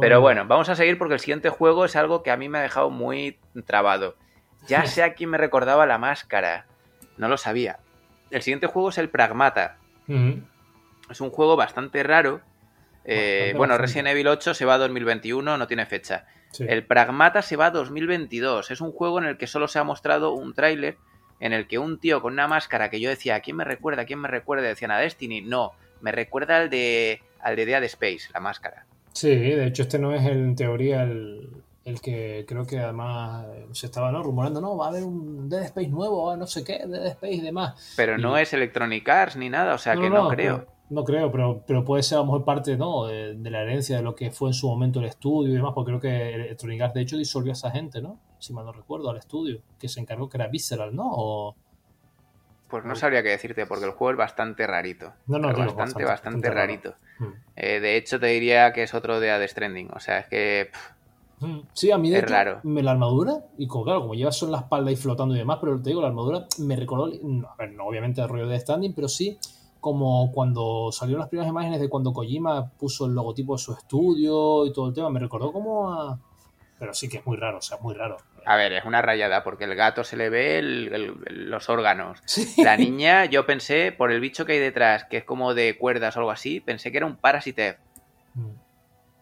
Pero 0.00 0.20
bueno, 0.20 0.46
vamos 0.46 0.68
a 0.68 0.74
seguir 0.74 0.96
porque 0.96 1.14
el 1.14 1.20
siguiente 1.20 1.50
juego 1.50 1.84
es 1.84 1.96
algo 1.96 2.22
que 2.22 2.30
a 2.30 2.36
mí 2.36 2.48
me 2.48 2.58
ha 2.58 2.62
dejado 2.62 2.90
muy 2.90 3.38
trabado. 3.66 4.16
Ya 4.66 4.86
sé 4.86 5.02
a 5.02 5.14
quién 5.14 5.30
me 5.30 5.38
recordaba 5.38 5.86
la 5.86 5.98
máscara. 5.98 6.66
No 7.18 7.28
lo 7.28 7.36
sabía. 7.36 7.78
El 8.30 8.42
siguiente 8.42 8.66
juego 8.66 8.88
es 8.90 8.98
el 8.98 9.08
Pragmata. 9.08 9.78
Es 10.08 11.20
un 11.20 11.30
juego 11.30 11.56
bastante 11.56 12.02
raro. 12.02 12.40
Eh, 13.04 13.54
bueno, 13.56 13.78
Resident 13.78 14.08
Evil 14.08 14.26
8 14.28 14.54
se 14.54 14.64
va 14.64 14.74
a 14.74 14.78
2021, 14.78 15.56
no 15.56 15.66
tiene 15.66 15.86
fecha. 15.86 16.26
El 16.58 16.84
Pragmata 16.84 17.42
se 17.42 17.56
va 17.56 17.66
a 17.66 17.70
2022. 17.70 18.70
Es 18.70 18.80
un 18.80 18.92
juego 18.92 19.18
en 19.18 19.26
el 19.26 19.36
que 19.36 19.46
solo 19.46 19.68
se 19.68 19.78
ha 19.78 19.84
mostrado 19.84 20.32
un 20.32 20.54
tráiler 20.54 20.96
en 21.38 21.52
el 21.52 21.66
que 21.66 21.78
un 21.78 21.98
tío 21.98 22.22
con 22.22 22.32
una 22.32 22.48
máscara 22.48 22.88
que 22.88 23.00
yo 23.00 23.10
decía, 23.10 23.36
¿a 23.36 23.40
quién 23.40 23.56
me 23.56 23.64
recuerda? 23.64 24.02
¿A 24.02 24.06
quién 24.06 24.20
me 24.20 24.28
recuerda? 24.28 24.66
Decían 24.66 24.90
a 24.90 24.98
Destiny. 24.98 25.42
No, 25.42 25.72
me 26.00 26.12
recuerda 26.12 26.56
al 26.56 26.70
de, 26.70 27.20
al 27.40 27.56
de 27.56 27.66
Dead 27.66 27.84
Space, 27.84 28.28
la 28.32 28.40
máscara. 28.40 28.86
Sí, 29.12 29.28
de 29.28 29.66
hecho 29.66 29.82
este 29.82 29.98
no 29.98 30.14
es 30.14 30.24
en 30.24 30.56
teoría 30.56 31.02
el, 31.02 31.48
el 31.86 32.00
que 32.00 32.44
creo 32.48 32.66
que 32.66 32.80
además 32.80 33.46
se 33.70 33.86
estaba 33.86 34.10
¿no? 34.10 34.20
rumorando, 34.20 34.60
no, 34.60 34.76
va 34.76 34.86
a 34.86 34.88
haber 34.88 35.04
un 35.04 35.48
Dead 35.48 35.62
Space 35.62 35.86
nuevo, 35.86 36.36
no 36.36 36.46
sé 36.48 36.64
qué, 36.64 36.84
Dead 36.84 37.06
Space 37.06 37.34
y 37.34 37.40
demás. 37.40 37.94
Pero 37.96 38.18
no 38.18 38.36
es 38.36 38.52
Electronic 38.52 39.08
Arts 39.08 39.36
ni 39.36 39.48
nada, 39.48 39.72
o 39.72 39.78
sea 39.78 39.94
que 39.94 40.10
no, 40.10 40.28
creo. 40.28 40.66
no 40.90 41.04
creo, 41.04 41.30
pero, 41.30 41.62
pero 41.64 41.84
puede 41.84 42.02
ser 42.02 42.18
a 42.18 42.22
lo 42.22 42.24
mejor 42.26 42.44
parte 42.44 42.76
¿no? 42.76 43.06
De, 43.06 43.36
la 43.36 43.62
herencia 43.62 43.98
de 43.98 44.02
lo 44.02 44.16
que 44.16 44.32
fue 44.32 44.48
en 44.48 44.54
su 44.54 44.66
momento 44.66 44.98
el 44.98 45.06
estudio 45.06 45.52
y 45.52 45.56
demás, 45.56 45.72
porque 45.76 45.90
creo 45.90 46.00
que 46.00 46.34
Electronic 46.34 46.80
Arts 46.82 46.94
de 46.94 47.02
hecho 47.02 47.16
disolvió 47.16 47.52
a 47.52 47.54
esa 47.54 47.70
gente, 47.70 48.02
¿no? 48.02 48.18
Si 48.40 48.52
mal 48.52 48.64
no 48.64 48.72
recuerdo, 48.72 49.08
al 49.08 49.18
estudio, 49.18 49.60
que 49.78 49.88
se 49.88 50.00
encargó 50.00 50.28
que 50.28 50.38
era 50.38 50.48
Visceral, 50.48 50.92
¿no? 50.92 51.54
Pues 52.66 52.84
no 52.84 52.96
sabría 52.96 53.22
qué 53.22 53.28
decirte, 53.28 53.64
porque 53.64 53.84
el 53.84 53.92
juego 53.92 54.10
es 54.10 54.16
bastante 54.16 54.66
rarito. 54.66 55.12
No, 55.28 55.38
no, 55.38 55.52
bastante, 55.54 56.04
bastante, 56.04 56.50
rarito. 56.50 56.96
Hmm. 57.20 57.34
Eh, 57.54 57.78
de 57.78 57.96
hecho, 57.96 58.18
te 58.18 58.26
diría 58.26 58.72
que 58.72 58.82
es 58.82 58.92
otro 58.92 59.20
de 59.20 59.30
Ad 59.30 59.46
Stranding. 59.46 59.90
O 59.92 60.00
sea, 60.00 60.18
es 60.18 60.26
que 60.26 60.72
Sí, 61.74 61.90
a 61.90 61.98
mí 61.98 62.10
de 62.10 62.18
Es 62.18 62.22
hecho, 62.24 62.32
raro. 62.32 62.60
me- 62.62 62.82
la 62.82 62.92
armadura, 62.92 63.34
y 63.58 63.66
como, 63.66 63.84
claro, 63.84 64.00
como 64.00 64.14
llevas 64.14 64.42
en 64.42 64.52
la 64.52 64.58
espalda 64.58 64.90
y 64.90 64.96
flotando 64.96 65.34
y 65.34 65.38
demás, 65.38 65.58
pero 65.60 65.80
te 65.80 65.90
digo, 65.90 66.00
la 66.00 66.08
armadura 66.08 66.46
me 66.58 66.76
recordó, 66.76 67.10
no, 67.22 67.48
a 67.48 67.56
ver, 67.56 67.72
no 67.72 67.84
obviamente 67.84 68.20
el 68.22 68.28
rollo 68.28 68.46
de 68.48 68.58
standing, 68.58 68.94
pero 68.94 69.08
sí 69.08 69.38
como 69.80 70.32
cuando 70.32 70.90
salieron 70.90 71.20
las 71.20 71.28
primeras 71.28 71.50
imágenes 71.50 71.80
de 71.80 71.88
cuando 71.88 72.12
Kojima 72.12 72.70
puso 72.70 73.06
el 73.06 73.12
logotipo 73.12 73.54
de 73.54 73.58
su 73.62 73.72
estudio 73.72 74.66
y 74.66 74.72
todo 74.72 74.88
el 74.88 74.94
tema, 74.94 75.10
me 75.10 75.20
recordó 75.20 75.52
como 75.52 75.92
a... 75.92 76.18
Pero 76.78 76.92
sí 76.92 77.08
que 77.08 77.18
es 77.18 77.26
muy 77.26 77.36
raro, 77.36 77.58
o 77.58 77.62
sea, 77.62 77.78
muy 77.80 77.94
raro. 77.94 78.16
A 78.44 78.56
ver, 78.56 78.72
es 78.72 78.84
una 78.84 79.00
rayada 79.00 79.44
porque 79.44 79.64
el 79.64 79.74
gato 79.76 80.02
se 80.04 80.16
le 80.16 80.28
ve 80.28 80.58
el- 80.58 80.92
el- 80.92 81.50
los 81.50 81.68
órganos. 81.70 82.18
Sí. 82.26 82.62
La 82.62 82.76
niña, 82.76 83.24
yo 83.26 83.46
pensé, 83.46 83.92
por 83.92 84.10
el 84.12 84.20
bicho 84.20 84.44
que 84.44 84.52
hay 84.54 84.58
detrás, 84.58 85.04
que 85.04 85.18
es 85.18 85.24
como 85.24 85.54
de 85.54 85.78
cuerdas 85.78 86.16
o 86.16 86.20
algo 86.20 86.30
así, 86.32 86.60
pensé 86.60 86.90
que 86.90 86.96
era 86.98 87.06
un 87.06 87.16
parasite. 87.16 87.78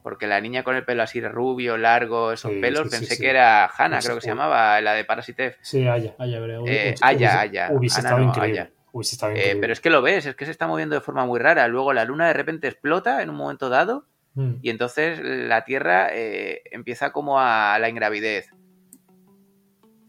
Porque 0.04 0.26
la 0.26 0.38
niña 0.42 0.62
con 0.64 0.76
el 0.76 0.84
pelo 0.84 1.02
así 1.02 1.20
rubio, 1.22 1.78
largo, 1.78 2.30
esos 2.32 2.52
Sí, 2.52 2.60
pelos, 2.60 2.84
sí, 2.84 2.90
pensé 2.98 3.14
sí. 3.16 3.22
que 3.22 3.30
era 3.30 3.64
Hannah, 3.66 3.96
Pues, 3.96 4.04
creo 4.04 4.16
que 4.18 4.20
se 4.20 4.28
llamaba, 4.28 4.78
la 4.82 4.92
de 4.92 5.04
Parasite. 5.06 5.56
Sí, 5.62 5.88
Aya, 5.88 6.14
Aya, 6.18 6.40
veré. 6.40 6.54
Eh, 6.56 6.58
Hubiese- 6.60 6.98
Aya, 7.00 7.40
Aya. 7.40 7.68
Hubiese 7.72 8.00
Ana 8.00 8.08
estado 8.10 8.22
no, 8.22 8.28
increíble. 8.28 8.60
Aya. 8.60 8.70
Hubiese 8.92 9.14
estado 9.16 9.32
Eh, 9.34 9.56
pero 9.58 9.72
es 9.72 9.80
que 9.80 9.88
lo 9.88 10.02
ves, 10.02 10.26
es 10.26 10.36
que 10.36 10.44
se 10.44 10.50
está 10.50 10.66
moviendo 10.66 10.94
de 10.94 11.00
forma 11.00 11.24
muy 11.24 11.40
rara. 11.40 11.66
Luego 11.68 11.94
la 11.94 12.04
luna 12.04 12.26
de 12.28 12.34
repente 12.34 12.68
explota 12.68 13.22
en 13.22 13.30
un 13.30 13.36
momento 13.36 13.70
dado 13.70 14.06
Mm. 14.34 14.56
y 14.60 14.68
entonces 14.68 15.20
la 15.22 15.64
Tierra 15.64 16.08
eh, 16.12 16.60
empieza 16.70 17.10
como 17.10 17.40
a 17.40 17.78
la 17.80 17.88
ingravidez. 17.88 18.50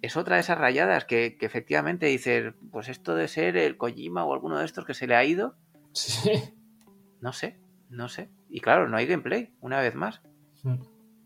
Es 0.01 0.17
otra 0.17 0.35
de 0.35 0.41
esas 0.41 0.57
rayadas 0.57 1.05
que, 1.05 1.37
que 1.37 1.45
efectivamente 1.45 2.05
dices, 2.07 2.53
pues 2.71 2.89
esto 2.89 3.15
de 3.15 3.27
ser 3.27 3.55
el 3.57 3.77
Kojima 3.77 4.25
o 4.25 4.33
alguno 4.33 4.59
de 4.59 4.65
estos 4.65 4.85
que 4.85 4.93
se 4.93 5.07
le 5.07 5.15
ha 5.15 5.23
ido, 5.23 5.55
Sí. 5.93 6.31
no 7.21 7.31
sé, 7.33 7.57
no 7.89 8.09
sé. 8.09 8.29
Y 8.49 8.59
claro, 8.59 8.87
no 8.87 8.97
hay 8.97 9.05
gameplay, 9.05 9.53
una 9.61 9.81
vez 9.81 9.95
más. 9.95 10.21
Mm. 10.63 10.75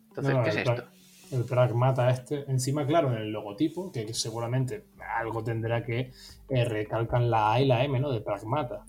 Entonces, 0.09 0.35
No, 0.35 0.43
¿qué 0.43 0.49
es 0.49 0.55
esto? 0.57 0.83
El 1.31 1.43
pragmata 1.45 2.09
este, 2.09 2.49
encima, 2.49 2.87
claro, 2.87 3.11
en 3.11 3.19
el 3.19 3.31
logotipo, 3.31 3.91
que, 3.91 4.13
seguramente 4.15 4.85
algo 5.15 5.43
tendrá 5.43 5.83
que 5.83 6.11
eh, 6.49 6.65
recalcan 6.65 7.29
la 7.29 7.53
A 7.53 7.61
y 7.61 7.67
la 7.67 7.83
M, 7.83 7.99
¿no? 7.99 8.11
De 8.11 8.21
pragmata. 8.21 8.83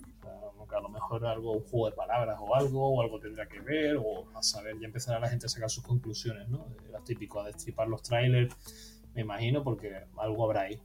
O 0.57 0.65
sea, 0.67 0.79
a 0.79 0.81
lo 0.81 0.89
mejor 0.89 1.25
algo, 1.25 1.51
un 1.51 1.63
juego 1.63 1.89
de 1.89 1.95
palabras 1.95 2.39
o 2.41 2.55
algo, 2.55 2.95
o 2.95 3.01
algo 3.01 3.19
tendrá 3.19 3.47
que 3.47 3.59
ver, 3.59 3.97
o 3.97 4.25
a 4.35 4.41
saber, 4.41 4.79
ya 4.79 4.87
empezará 4.87 5.19
la 5.19 5.29
gente 5.29 5.45
a 5.45 5.49
sacar 5.49 5.69
sus 5.69 5.83
conclusiones, 5.83 6.49
¿no? 6.49 6.65
Era 6.89 6.99
típico, 7.03 7.41
a 7.41 7.45
destripar 7.45 7.87
los 7.87 8.01
trailers, 8.01 9.01
me 9.13 9.21
imagino, 9.21 9.63
porque 9.63 9.93
algo 10.17 10.45
habrá 10.45 10.61
ahí. 10.61 10.81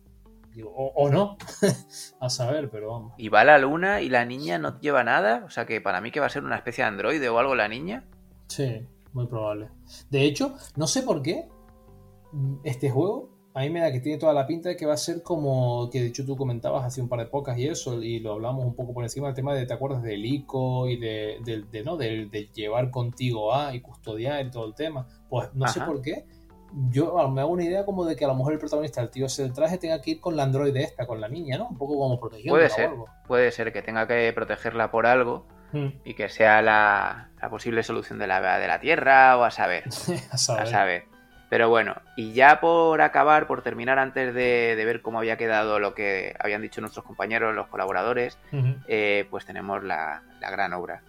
Digo, 0.57 0.73
o, 0.75 0.91
o 0.95 1.11
no, 1.11 1.37
a 2.21 2.31
saber, 2.31 2.71
pero 2.71 2.91
vamos. 2.91 3.13
Y 3.19 3.29
va 3.29 3.43
a 3.43 3.45
la 3.45 3.59
luna 3.59 4.01
y 4.01 4.09
la 4.09 4.25
niña 4.25 4.57
no 4.57 4.81
lleva 4.81 5.05
nada, 5.05 5.43
o 5.45 5.51
sea 5.51 5.67
que 5.67 5.83
para 5.83 6.01
mí 6.01 6.11
que 6.11 6.19
va 6.19 6.27
a 6.27 6.31
ser 6.31 6.45
una 6.45 6.57
especie 6.57 6.83
de 6.83 6.89
androide 6.89 7.29
o 7.29 7.39
algo 7.39 7.55
la 7.55 7.69
niña. 7.69 8.05
Sí, 8.49 8.87
muy 9.13 9.27
probable. 9.27 9.69
De 10.09 10.23
hecho, 10.23 10.57
no 10.77 10.87
sé 10.87 11.03
por 11.03 11.21
qué 11.21 11.47
mm, 12.33 12.61
este 12.65 12.89
juego 12.89 13.37
a 13.53 13.61
mí 13.61 13.71
me 13.71 13.81
da 13.81 13.93
que 13.93 14.01
tiene 14.01 14.17
toda 14.17 14.33
la 14.33 14.47
pinta 14.47 14.71
de 14.71 14.77
que 14.79 14.87
va 14.87 14.95
a 14.95 14.97
ser 14.97 15.23
como 15.23 15.91
que 15.91 16.01
de 16.01 16.07
hecho 16.07 16.25
tú 16.25 16.39
comentabas 16.39 16.87
hace 16.87 17.03
un 17.03 17.09
par 17.11 17.19
de 17.19 17.27
pocas 17.27 17.59
y 17.59 17.69
eso, 17.69 18.03
y 18.03 18.21
lo 18.21 18.33
hablamos 18.33 18.65
un 18.65 18.75
poco 18.75 18.95
por 18.95 19.05
encima 19.05 19.27
del 19.27 19.37
tema 19.37 19.53
de, 19.53 19.67
¿te 19.67 19.75
acuerdas 19.75 20.03
del 20.03 20.25
ICO 20.25 20.89
y 20.89 20.99
de, 20.99 21.67
de, 21.71 21.85
no, 21.85 21.99
de 21.99 22.51
llevar 22.55 22.91
contigo 22.91 23.55
a 23.55 23.75
y 23.75 23.83
custodiar 23.83 24.47
y 24.47 24.51
todo 24.51 24.65
el 24.65 24.75
tema? 24.75 25.07
Pues 25.29 25.51
no 25.53 25.69
sé 25.69 25.83
por 25.83 26.01
qué. 26.01 26.25
Yo 26.91 27.29
me 27.29 27.41
hago 27.41 27.51
una 27.51 27.65
idea 27.65 27.85
como 27.85 28.05
de 28.05 28.17
que 28.17 28.25
a 28.25 28.29
lo 28.29 28.35
mejor 28.35 28.53
el 28.53 28.59
protagonista, 28.59 29.01
el 29.01 29.11
tío 29.11 29.27
del 29.29 29.53
traje, 29.53 29.79
tenga 29.79 30.01
que 30.01 30.13
ir 30.13 30.21
con 30.21 30.37
la 30.37 30.43
androide 30.43 30.83
esta, 30.83 31.07
con 31.07 31.21
la 31.21 31.29
niña, 31.29 31.59
¿no? 31.59 31.69
Un 31.69 31.79
poco 31.79 31.97
como 31.97 32.19
protegiendo 32.21 32.55
Puede 32.55 32.71
ser, 32.71 32.91
puede 33.27 33.51
ser 33.53 33.73
que 33.73 33.83
tenga 33.83 34.07
que 34.07 34.33
protegerla 34.35 34.91
por 34.91 35.07
algo 35.07 35.47
y 36.05 36.15
que 36.15 36.29
sea 36.31 36.63
la, 36.63 37.29
la 37.41 37.51
posible 37.51 37.83
solución 37.83 38.19
de 38.19 38.27
la, 38.27 38.59
de 38.59 38.67
la 38.67 38.81
Tierra 38.81 39.37
o 39.37 39.45
a 39.45 39.51
saber. 39.51 39.85
a 40.31 40.35
A 40.35 40.39
saber. 40.39 41.05
Pero 41.49 41.69
bueno, 41.69 41.95
y 42.17 42.33
ya 42.33 42.61
por 42.61 43.01
acabar, 43.01 43.47
por 43.47 43.63
terminar 43.63 43.99
antes 43.99 44.35
de, 44.35 44.75
de 44.75 44.85
ver 44.85 45.01
cómo 45.01 45.19
había 45.19 45.37
quedado 45.37 45.79
lo 45.79 45.95
que 45.95 46.35
habían 46.41 46.61
dicho 46.63 46.81
nuestros 46.81 47.05
compañeros, 47.05 47.55
los 47.55 47.69
colaboradores, 47.69 48.39
Ujú. 48.53 48.75
eh, 48.89 49.27
pues 49.31 49.45
tenemos 49.47 49.85
la, 49.85 50.23
la 50.41 50.51
gran 50.51 50.73
obra. 50.73 51.03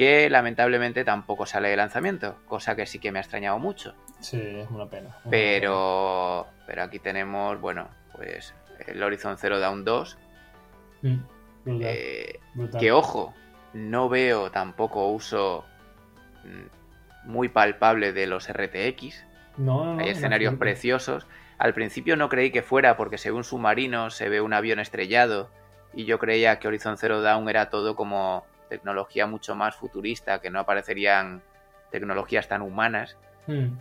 Que 0.00 0.30
lamentablemente 0.30 1.04
tampoco 1.04 1.44
sale 1.44 1.68
de 1.68 1.76
lanzamiento, 1.76 2.36
cosa 2.46 2.74
que 2.74 2.86
sí 2.86 2.98
que 2.98 3.12
me 3.12 3.18
ha 3.18 3.20
extrañado 3.20 3.58
mucho. 3.58 3.94
Sí, 4.20 4.40
es 4.40 4.70
una 4.70 4.86
pena. 4.86 5.14
una 5.24 5.30
Pero, 5.30 6.46
pero 6.66 6.84
aquí 6.84 6.98
tenemos, 6.98 7.60
bueno, 7.60 7.86
pues 8.16 8.54
el 8.86 9.02
Horizon 9.02 9.36
Zero 9.36 9.60
Dawn 9.60 9.84
2. 9.84 10.16
pena. 11.02 11.12
Mm, 11.12 11.22
brutal, 11.66 11.86
eh, 11.86 12.40
brutal. 12.54 12.80
que 12.80 12.92
ojo, 12.92 13.34
no 13.74 14.08
veo 14.08 14.50
tampoco 14.50 15.06
uso 15.08 15.66
mm, 16.44 17.30
muy 17.30 17.50
palpable 17.50 18.14
de 18.14 18.26
los 18.26 18.50
RTX. 18.50 19.26
No, 19.58 19.84
no, 19.84 19.94
no, 19.96 20.00
Hay 20.00 20.08
en 20.08 20.16
escenarios 20.16 20.54
preciosos. 20.54 21.26
Al 21.58 21.74
principio 21.74 22.16
no 22.16 22.30
creí 22.30 22.50
que 22.50 22.62
fuera 22.62 22.96
porque 22.96 23.18
se 23.18 23.30
ve 23.30 23.36
un 23.36 23.44
submarino, 23.44 24.08
se 24.08 24.30
ve 24.30 24.40
un 24.40 24.54
avión 24.54 24.78
estrellado 24.78 25.50
y 25.92 26.06
yo 26.06 26.18
creía 26.18 26.58
que 26.58 26.68
Horizon 26.68 26.96
Zero 26.96 27.20
Dawn 27.20 27.50
era 27.50 27.68
todo 27.68 27.96
como 27.96 28.46
tecnología 28.70 29.26
mucho 29.26 29.54
más 29.54 29.76
futurista, 29.76 30.40
que 30.40 30.48
no 30.48 30.60
aparecerían 30.60 31.42
tecnologías 31.90 32.48
tan 32.48 32.62
humanas, 32.62 33.18
Mm. 33.46 33.76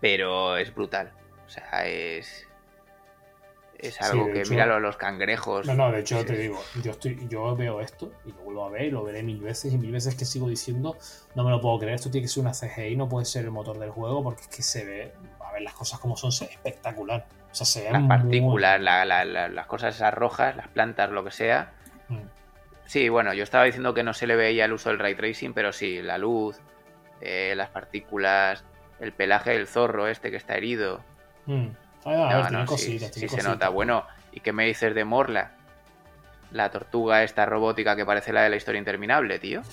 pero 0.00 0.56
es 0.56 0.74
brutal. 0.74 1.12
O 1.46 1.48
sea, 1.50 1.86
es 1.86 2.48
es 3.76 3.96
Sí, 3.96 4.00
algo 4.04 4.26
de 4.26 4.32
que 4.32 4.40
hecho- 4.40 4.50
míralo 4.52 4.80
los 4.80 4.96
cangrejos. 4.96 5.66
No, 5.66 5.74
no, 5.74 5.90
de 5.92 6.00
hecho 6.00 6.20
Sí, 6.20 6.24
te 6.26 6.36
sí. 6.36 6.42
digo, 6.42 6.58
yo 6.82 6.92
estoy, 6.92 7.26
yo 7.28 7.54
veo 7.54 7.80
esto 7.80 8.12
y 8.24 8.30
lo 8.32 8.38
vuelvo 8.38 8.64
a 8.64 8.70
ver 8.70 8.82
y 8.84 8.90
lo 8.90 9.04
veré 9.04 9.22
mil 9.22 9.40
veces 9.40 9.74
y 9.74 9.76
mil 9.76 9.90
veces 9.92 10.14
que 10.14 10.24
sigo 10.24 10.48
diciendo, 10.48 10.96
no 11.34 11.44
me 11.44 11.50
lo 11.50 11.60
puedo 11.60 11.78
creer, 11.80 11.96
esto 11.96 12.10
tiene 12.10 12.24
que 12.24 12.28
ser 12.28 12.42
una 12.42 12.54
CGI, 12.54 12.96
no 12.96 13.08
puede 13.08 13.26
ser 13.26 13.44
el 13.44 13.50
motor 13.50 13.78
del 13.78 13.90
juego 13.90 14.22
porque 14.22 14.42
es 14.42 14.48
que 14.48 14.62
se 14.62 14.84
ve, 14.86 15.12
a 15.40 15.52
ver 15.52 15.62
las 15.62 15.74
cosas 15.74 15.98
como 16.00 16.16
son, 16.16 16.32
se 16.32 16.46
ve 16.46 16.52
espectacular. 16.52 17.26
O 17.50 17.54
sea, 17.54 17.66
se 17.66 17.82
ve 17.82 17.90
las 17.90 18.00
muy- 18.00 18.08
partículas, 18.08 18.80
la- 18.80 19.04
la- 19.04 19.24
la- 19.26 19.48
las 19.48 19.66
cosas 19.66 19.96
esas 19.96 20.14
rojas, 20.14 20.56
las 20.56 20.68
plantas, 20.68 21.10
lo 21.10 21.22
que 21.24 21.30
sea. 21.32 21.72
Mm. 22.08 22.18
Sí, 22.86 23.08
bueno, 23.08 23.32
yo 23.34 23.42
estaba 23.42 23.64
diciendo 23.64 23.94
que 23.94 24.02
no 24.02 24.12
se 24.12 24.26
le 24.26 24.36
veía 24.36 24.66
el 24.66 24.72
uso 24.72 24.90
del 24.90 24.98
ray 24.98 25.14
tracing, 25.14 25.54
pero 25.54 25.72
sí, 25.72 26.02
la 26.02 26.18
luz, 26.18 26.60
eh, 27.20 27.54
las 27.56 27.70
partículas, 27.70 28.64
el 29.00 29.12
pelaje 29.12 29.52
del 29.52 29.66
zorro 29.66 30.06
este 30.06 30.30
que 30.30 30.36
está 30.36 30.56
herido. 30.56 31.00
Mm. 31.46 31.68
Ah, 32.04 32.46
a 32.46 32.50
ver, 32.50 32.78
sí, 32.78 32.98
se 32.98 33.42
nota. 33.42 33.70
Bueno, 33.70 34.06
¿y 34.32 34.40
qué 34.40 34.52
me 34.52 34.66
dices 34.66 34.94
de 34.94 35.04
Morla? 35.04 35.52
La 36.50 36.70
tortuga 36.70 37.22
esta 37.22 37.46
robótica 37.46 37.96
que 37.96 38.04
parece 38.04 38.32
la 38.32 38.42
de 38.42 38.50
la 38.50 38.56
historia 38.56 38.78
interminable, 38.78 39.38
tío. 39.38 39.62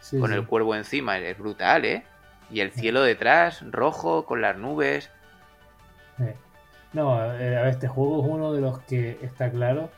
Sí, 0.00 0.16
Con 0.20 0.30
sí. 0.30 0.36
el 0.36 0.46
cuervo 0.46 0.76
encima, 0.76 1.18
es 1.18 1.36
brutal, 1.36 1.84
¿eh? 1.84 2.04
Y 2.52 2.60
el 2.60 2.70
cielo 2.70 3.02
detrás, 3.02 3.64
rojo, 3.68 4.26
con 4.26 4.40
las 4.40 4.56
nubes. 4.56 5.10
No, 6.92 7.16
eh, 7.34 7.56
a 7.56 7.62
ver, 7.62 7.66
este 7.66 7.88
juego 7.88 8.22
es 8.22 8.30
uno 8.30 8.52
de 8.52 8.60
los 8.60 8.78
que 8.82 9.18
está 9.22 9.50
claro. 9.50 9.90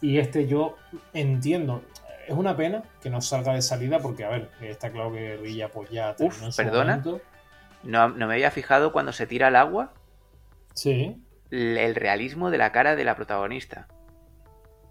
Y 0.00 0.18
este 0.18 0.46
yo 0.46 0.76
entiendo. 1.12 1.82
Es 2.26 2.34
una 2.34 2.56
pena 2.56 2.84
que 3.02 3.10
no 3.10 3.20
salga 3.20 3.52
de 3.54 3.62
salida 3.62 3.98
porque, 3.98 4.24
a 4.24 4.28
ver, 4.30 4.50
está 4.60 4.90
claro 4.90 5.12
que 5.12 5.18
Guerrilla 5.20 5.68
pues 5.70 5.90
ya 5.90 6.14
terminó 6.14 6.48
Uf, 6.48 6.56
perdona. 6.56 6.96
momento. 6.98 7.20
No, 7.82 8.08
no 8.10 8.26
me 8.28 8.34
había 8.34 8.50
fijado 8.52 8.92
cuando 8.92 9.12
se 9.12 9.26
tira 9.26 9.48
al 9.48 9.56
agua 9.56 9.92
Sí, 10.74 11.20
el 11.50 11.76
el 11.78 11.94
realismo 11.96 12.50
de 12.50 12.58
la 12.58 12.70
cara 12.72 12.94
de 12.94 13.04
la 13.04 13.16
protagonista. 13.16 13.88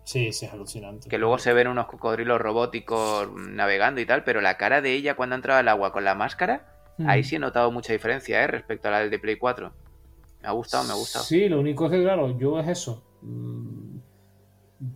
sí, 0.03 0.34
sí, 0.34 0.45
es 0.45 0.51
alucinante. 0.53 1.07
Que 1.07 1.18
luego 1.18 1.38
se 1.39 1.53
ven 1.53 1.68
unos 1.69 1.85
cocodrilos 1.88 2.39
robóticos 2.41 3.30
navegando 3.34 4.01
y 4.01 4.05
tal, 4.05 4.23
pero 4.26 4.41
la 4.41 4.57
cara 4.57 4.81
de 4.81 4.91
ella 4.93 5.15
cuando 5.15 5.35
ha 5.35 5.38
entrado 5.38 5.59
al 5.61 5.68
agua 5.69 5.93
con 5.93 6.03
la 6.03 6.15
máscara, 6.15 6.65
Mm. 6.97 7.09
ahí 7.09 7.23
sí 7.23 7.38
he 7.38 7.39
notado 7.39 7.72
mucha 7.72 7.93
diferencia, 7.93 8.43
¿eh? 8.43 8.47
Respecto 8.47 8.89
a 8.89 8.91
la 8.91 8.99
del 8.99 9.09
de 9.09 9.19
Play 9.19 9.38
4. 9.38 9.72
Me 10.41 10.47
ha 10.49 10.51
gustado, 10.51 10.84
me 10.84 10.91
ha 10.91 10.95
gustado. 10.95 11.23
Sí, 11.23 11.47
lo 11.47 11.59
único 11.61 11.85
es 11.85 11.91
que, 11.91 12.01
claro, 12.03 12.38
yo 12.38 12.59
es 12.59 12.68
eso. 12.68 13.01
Mm, 13.22 13.90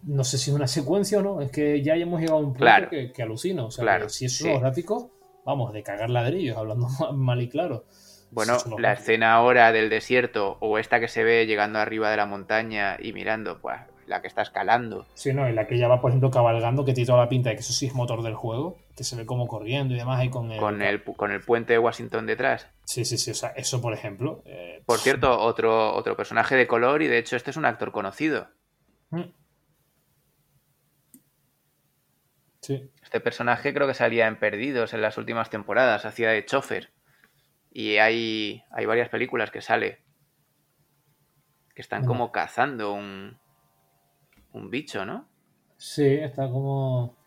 No 0.03 0.23
sé 0.23 0.37
si 0.37 0.49
es 0.49 0.55
una 0.55 0.67
secuencia 0.67 1.19
o 1.19 1.21
no. 1.21 1.41
Es 1.41 1.51
que 1.51 1.81
ya 1.83 1.95
hemos 1.95 2.19
llegado 2.19 2.37
a 2.37 2.41
un 2.41 2.45
punto 2.47 2.59
Claro. 2.59 2.89
que, 2.89 3.11
que 3.11 3.21
alucino. 3.21 3.67
O 3.67 3.71
sea, 3.71 3.83
Claro, 3.83 4.05
que 4.05 4.09
si 4.09 4.25
esos 4.25 4.47
sí. 4.47 4.57
gráficos, 4.59 5.07
vamos, 5.45 5.73
de 5.73 5.83
cagar 5.83 6.09
ladrillos, 6.09 6.57
hablando 6.57 6.87
mal 7.13 7.41
y 7.41 7.49
claro. 7.49 7.85
Bueno, 8.31 8.53
la 8.53 8.75
gráficos. 8.77 8.99
escena 8.99 9.33
ahora 9.33 9.71
del 9.71 9.89
desierto 9.89 10.57
o 10.59 10.77
esta 10.79 10.99
que 10.99 11.07
se 11.07 11.23
ve 11.23 11.45
llegando 11.45 11.79
arriba 11.79 12.09
de 12.09 12.17
la 12.17 12.25
montaña 12.25 12.97
y 12.99 13.13
mirando, 13.13 13.61
pues 13.61 13.77
la 14.07 14.21
que 14.21 14.27
está 14.27 14.41
escalando. 14.43 15.05
Sí, 15.15 15.33
no, 15.33 15.47
y 15.49 15.53
la 15.53 15.65
que 15.67 15.77
ya 15.79 15.87
va, 15.87 15.99
por 16.01 16.11
ejemplo, 16.11 16.29
cabalgando, 16.29 16.85
que 16.85 16.93
tiene 16.93 17.07
toda 17.07 17.19
la 17.23 17.29
pinta 17.29 17.49
de 17.49 17.55
que 17.55 17.61
eso 17.61 17.73
sí 17.73 17.87
es 17.87 17.93
motor 17.95 18.21
del 18.23 18.35
juego, 18.35 18.77
que 18.95 19.03
se 19.03 19.15
ve 19.15 19.25
como 19.25 19.47
corriendo 19.47 19.93
y 19.95 19.97
demás 19.97 20.19
ahí 20.19 20.29
con 20.29 20.51
el... 20.51 20.59
Con 20.59 20.81
el, 20.83 21.03
con 21.03 21.31
el 21.31 21.41
puente 21.41 21.73
de 21.73 21.79
Washington 21.79 22.27
detrás. 22.27 22.67
Sí, 22.83 23.03
sí, 23.05 23.17
sí, 23.17 23.31
o 23.31 23.33
sea, 23.33 23.49
eso, 23.55 23.81
por 23.81 23.93
ejemplo... 23.93 24.43
eh, 24.45 24.83
Por 24.85 24.99
cierto, 24.99 25.39
otro, 25.39 25.95
otro 25.95 26.15
personaje 26.15 26.55
de 26.55 26.67
color 26.67 27.01
y 27.01 27.07
de 27.07 27.17
hecho 27.17 27.35
este 27.35 27.49
es 27.51 27.57
un 27.57 27.65
actor 27.65 27.91
conocido. 27.91 28.47
mm. 29.11 29.21
Sí, 32.65 32.89
Este 33.03 33.19
personaje 33.19 33.73
creo 33.73 33.85
que 33.87 33.93
salía 33.93 34.25
en 34.27 34.37
Perdidos 34.39 34.93
en 34.93 35.01
las 35.01 35.17
últimas 35.19 35.49
temporadas, 35.51 36.05
hacía 36.05 36.29
de 36.31 36.45
chofer. 36.45 36.91
Y 37.71 37.97
hay, 37.97 38.63
hay 38.71 38.85
varias 38.85 39.09
películas 39.09 39.51
que 39.51 39.61
sale. 39.61 39.99
Que 41.75 41.81
están 41.81 42.05
como 42.05 42.31
cazando 42.31 42.93
un, 42.93 43.37
un 44.53 44.69
bicho, 44.71 45.05
¿no? 45.05 45.27
sí, 45.77 46.05
está 46.07 46.49
como... 46.49 47.17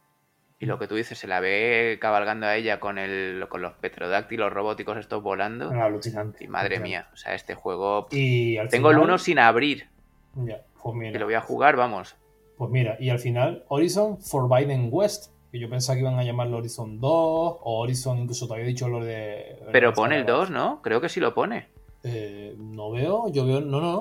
Y 0.58 0.66
lo 0.66 0.80
que 0.80 0.88
tú 0.88 0.96
dices, 0.96 1.16
se 1.16 1.28
la 1.28 1.38
ve 1.38 1.98
cabalgando 2.00 2.46
a 2.46 2.56
ella 2.56 2.80
con, 2.80 2.98
el, 2.98 3.46
con 3.48 3.62
los 3.62 3.74
petrodáctilos 3.74 4.52
robóticos 4.52 4.96
estos 4.98 5.22
volando. 5.22 5.70
Ah, 5.72 5.84
alucinante. 5.84 6.42
Y 6.42 6.48
madre 6.48 6.78
alucinante. 6.78 6.88
mía, 6.88 7.10
o 7.12 7.16
sea, 7.16 7.34
este 7.34 7.54
juego... 7.54 8.08
Y 8.10 8.58
Tengo 8.68 8.90
el 8.90 8.98
1 8.98 9.18
sin 9.18 9.38
abrir 9.38 9.88
Ya, 10.34 10.62
pues 10.82 10.94
y 10.96 10.98
mira. 10.98 11.20
lo 11.20 11.26
voy 11.26 11.34
a 11.34 11.40
jugar, 11.40 11.76
vamos. 11.76 12.16
Pues 12.58 12.70
mira, 12.72 12.96
y 12.98 13.10
al 13.10 13.20
final 13.20 13.64
Horizon 13.68 14.20
Forbidden 14.20 14.88
West, 14.90 15.30
que 15.52 15.60
yo 15.60 15.70
pensaba 15.70 15.94
que 15.94 16.00
iban 16.00 16.18
a 16.18 16.24
llamarlo 16.24 16.58
Horizon 16.58 17.00
2 17.00 17.10
o 17.10 17.80
Horizon, 17.80 18.18
incluso 18.18 18.48
te 18.48 18.54
había 18.54 18.66
dicho 18.66 18.88
lo 18.88 19.02
de... 19.02 19.62
Pero 19.70 19.94
pone 19.94 20.16
el 20.16 20.26
2, 20.26 20.50
¿no? 20.50 20.82
Creo 20.82 21.00
que 21.00 21.08
sí 21.08 21.20
lo 21.20 21.32
pone. 21.32 21.68
Eh, 22.02 22.56
no 22.58 22.90
veo, 22.90 23.28
yo 23.28 23.46
veo, 23.46 23.60
no, 23.60 23.80
no, 23.80 23.92
no. 23.92 24.00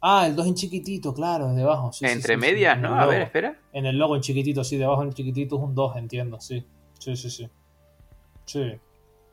Ah, 0.00 0.26
el 0.28 0.36
2 0.36 0.46
en 0.46 0.54
chiquitito, 0.54 1.12
claro, 1.12 1.52
debajo. 1.54 1.92
sí, 1.92 2.06
Entre 2.06 2.34
sí, 2.34 2.40
medias, 2.40 2.78
¿no? 2.78 2.94
A 2.98 3.04
ver, 3.06 3.22
espera. 3.22 3.58
En 3.72 3.84
el 3.84 3.98
logo 3.98 4.14
en 4.14 4.22
chiquitito, 4.22 4.62
sí, 4.62 4.76
debajo 4.76 5.02
en 5.02 5.12
chiquitito 5.12 5.56
es 5.56 5.62
un 5.62 5.74
2, 5.74 5.96
entiendo, 5.96 6.40
sí. 6.40 6.64
Sí, 7.00 7.16
sí, 7.16 7.30
sí. 7.30 7.48
Sí. 8.44 8.72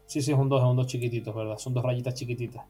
Sí, 0.07 0.21
sí, 0.21 0.31
es 0.31 0.37
un 0.37 0.49
2, 0.49 0.61
es 0.61 0.67
un 0.67 0.75
2 0.75 0.87
chiquitito, 0.87 1.33
¿verdad? 1.33 1.57
Son 1.59 1.73
dos 1.73 1.83
rayitas 1.83 2.15
chiquititas. 2.15 2.63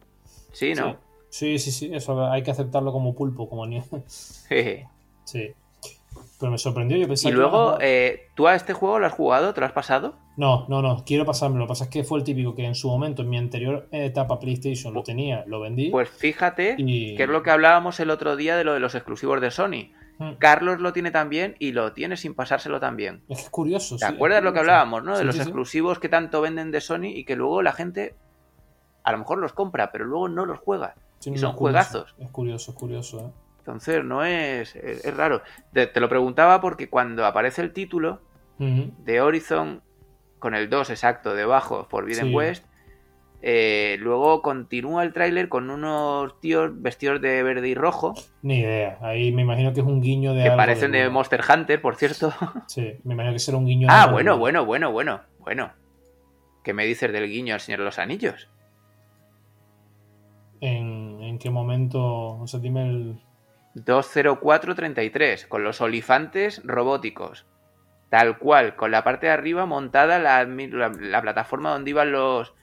Sí, 0.52 0.74
¿no? 0.74 0.98
Sí, 1.30 1.58
sí, 1.60 1.72
sí, 1.72 1.90
eso 1.94 2.26
hay 2.30 2.44
que 2.44 2.52
aceptarlo 2.52 2.92
como 2.92 3.16
pulpo, 3.16 3.50
como 3.50 3.66
ni... 3.66 3.82
Jeje. 4.50 4.90
Sí. 5.26 5.56
Pero 6.40 6.52
me 6.52 6.58
sorprendió, 6.58 6.98
yo 6.98 7.06
Y 7.06 7.08
que 7.08 7.14
iban 7.30 7.34
a 7.34 7.38
luego, 7.38 7.78
eh, 7.80 8.28
¿tú 8.36 8.48
a 8.48 8.56
este 8.56 8.74
juego 8.74 9.00
lo 9.00 9.06
has 9.06 9.14
jugado? 9.14 9.54
¿Te 9.54 9.62
lo 9.62 9.68
has 9.68 9.72
pasado? 9.72 10.16
No, 10.36 10.66
no, 10.68 10.82
no, 10.82 11.04
quiero 11.06 11.26
pasármelo. 11.26 11.62
Lo 11.62 11.68
que 11.68 11.70
pasa 11.70 11.84
es 11.86 11.90
que 11.90 12.04
fue 12.04 12.20
el 12.20 12.26
típico 12.26 12.54
que 12.56 12.66
en 12.66 12.76
su 12.76 12.90
momento, 12.90 13.22
en 13.22 13.30
mi 13.30 13.38
anterior 13.38 13.88
etapa 13.92 14.38
PlayStation, 14.40 14.94
lo 14.94 15.02
tenía, 15.04 15.46
lo 15.48 15.62
vendí. 15.62 15.90
Pues 15.92 16.10
fíjate 16.10 16.76
Y- 16.78 17.16
que 17.16 17.24
es 17.24 17.30
lo 17.30 17.42
que 17.42 17.52
hablábamos 17.52 18.00
el 18.02 18.10
otro 18.10 18.36
día 18.36 18.58
de 18.58 18.66
lo 18.66 18.74
de 18.74 18.82
los 18.82 18.96
exclusivos 18.96 19.40
de 19.40 19.50
Sony. 19.52 19.94
Mm. 20.18 20.34
Carlos 20.40 20.80
lo 20.82 20.92
tiene 20.94 21.12
también 21.12 21.56
y 21.60 21.72
lo 21.72 21.94
tiene 21.94 22.18
sin 22.18 22.34
pasárselo 22.36 22.80
también. 22.82 23.24
Es 23.30 23.38
que 23.38 23.44
es 23.46 23.50
curioso. 23.50 23.96
¿Te 23.98 24.06
sí, 24.06 24.14
acuerdas 24.14 24.40
es 24.40 24.44
lo 24.44 24.52
que 24.52 24.60
curioso. 24.60 24.72
hablábamos, 24.72 25.04
no? 25.06 25.14
De 25.14 25.20
Sí, 25.20 25.26
los 25.26 25.36
sí, 25.36 25.42
exclusivos 25.42 26.00
que 26.00 26.10
tanto 26.10 26.42
venden 26.42 26.72
de 26.72 26.82
Sony 26.82 27.06
y 27.16 27.24
que 27.26 27.36
luego 27.38 27.62
la 27.62 27.72
gente 27.72 28.16
a 29.04 29.12
lo 29.14 29.20
mejor 29.20 29.38
los 29.38 29.54
compra, 29.54 29.92
pero 29.92 30.04
luego 30.06 30.28
no 30.28 30.46
los 30.46 30.60
juega. 30.60 30.96
Y 31.22 31.24
son 31.38 31.54
curioso, 31.54 31.54
juegazos. 31.54 32.16
Es 32.20 32.30
curioso, 32.30 32.72
es 32.72 32.78
curioso, 32.78 33.20
¿eh? 33.20 33.32
Entonces, 33.66 34.04
no 34.04 34.24
es. 34.24 34.76
Es, 34.76 35.04
es 35.04 35.18
raro. 35.18 35.42
Te, 35.74 35.88
te 35.88 36.00
lo 36.00 36.08
preguntaba 36.08 36.62
porque 36.62 36.88
cuando 36.88 37.26
aparece 37.26 37.64
el 37.64 37.74
título 37.74 38.22
de 38.60 39.22
Horizon, 39.22 39.82
con 40.38 40.54
el 40.54 40.70
2 40.70 40.92
exacto 40.92 41.34
debajo, 41.34 41.88
Forbidden 41.90 42.28
Sí. 42.28 42.34
West, 42.36 42.66
eh, 43.42 43.98
luego 44.00 44.42
continúa 44.44 45.04
el 45.04 45.14
tráiler 45.14 45.50
con 45.50 45.70
unos 45.70 46.40
tíos 46.40 46.72
vestidos 46.82 47.20
de 47.22 47.42
verde 47.44 47.68
y 47.70 47.76
rojo, 47.76 48.14
Ni 48.44 48.60
idea. 48.60 49.00
Ahí 49.02 49.32
me 49.32 49.42
imagino 49.42 49.74
que 49.74 49.80
es 49.82 49.86
un 49.86 50.00
guiño 50.00 50.34
de. 50.34 50.44
que 50.44 50.50
algo 50.50 50.58
parecen 50.58 50.92
de. 50.92 51.10
Monster 51.10 51.42
Hunter, 51.52 51.82
por 51.82 51.96
cierto. 51.96 52.32
Sí, 52.68 52.94
me 53.04 53.14
imagino 53.14 53.34
que 53.34 53.40
será 53.40 53.58
un 53.58 53.66
guiño 53.66 53.88
de 53.88 53.94
ah, 53.94 54.04
algo 54.04 54.14
bueno, 54.14 54.38
bueno, 54.38 54.66
bueno, 54.66 54.92
bueno, 54.92 55.22
bueno. 55.40 55.72
¿Qué 56.64 56.74
me 56.74 56.86
dices 56.86 57.12
del 57.12 57.28
guiño 57.28 57.56
al 57.56 57.60
Señor 57.60 57.80
de 57.80 57.86
los 57.86 58.00
Anillos? 58.00 58.48
¿En, 60.62 61.22
en 61.22 61.38
qué 61.38 61.50
momento? 61.50 62.40
O 62.40 62.48
sea, 62.48 62.60
dime 62.60 62.90
el. 62.90 63.20
20433, 63.76 65.48
con 65.48 65.64
los 65.64 65.82
olifantes 65.82 66.62
robóticos. 66.64 67.46
Tal 68.10 68.38
cual, 68.38 68.76
con 68.76 68.92
la 68.92 69.04
parte 69.04 69.28
de 69.28 69.34
arriba 69.34 69.66
montada 69.66 70.20
la, 70.20 70.44
la- 70.46 70.90
la 70.90 71.22
plataforma 71.22 71.72
donde 71.72 71.90
iban 71.90 72.12
los, 72.12 72.54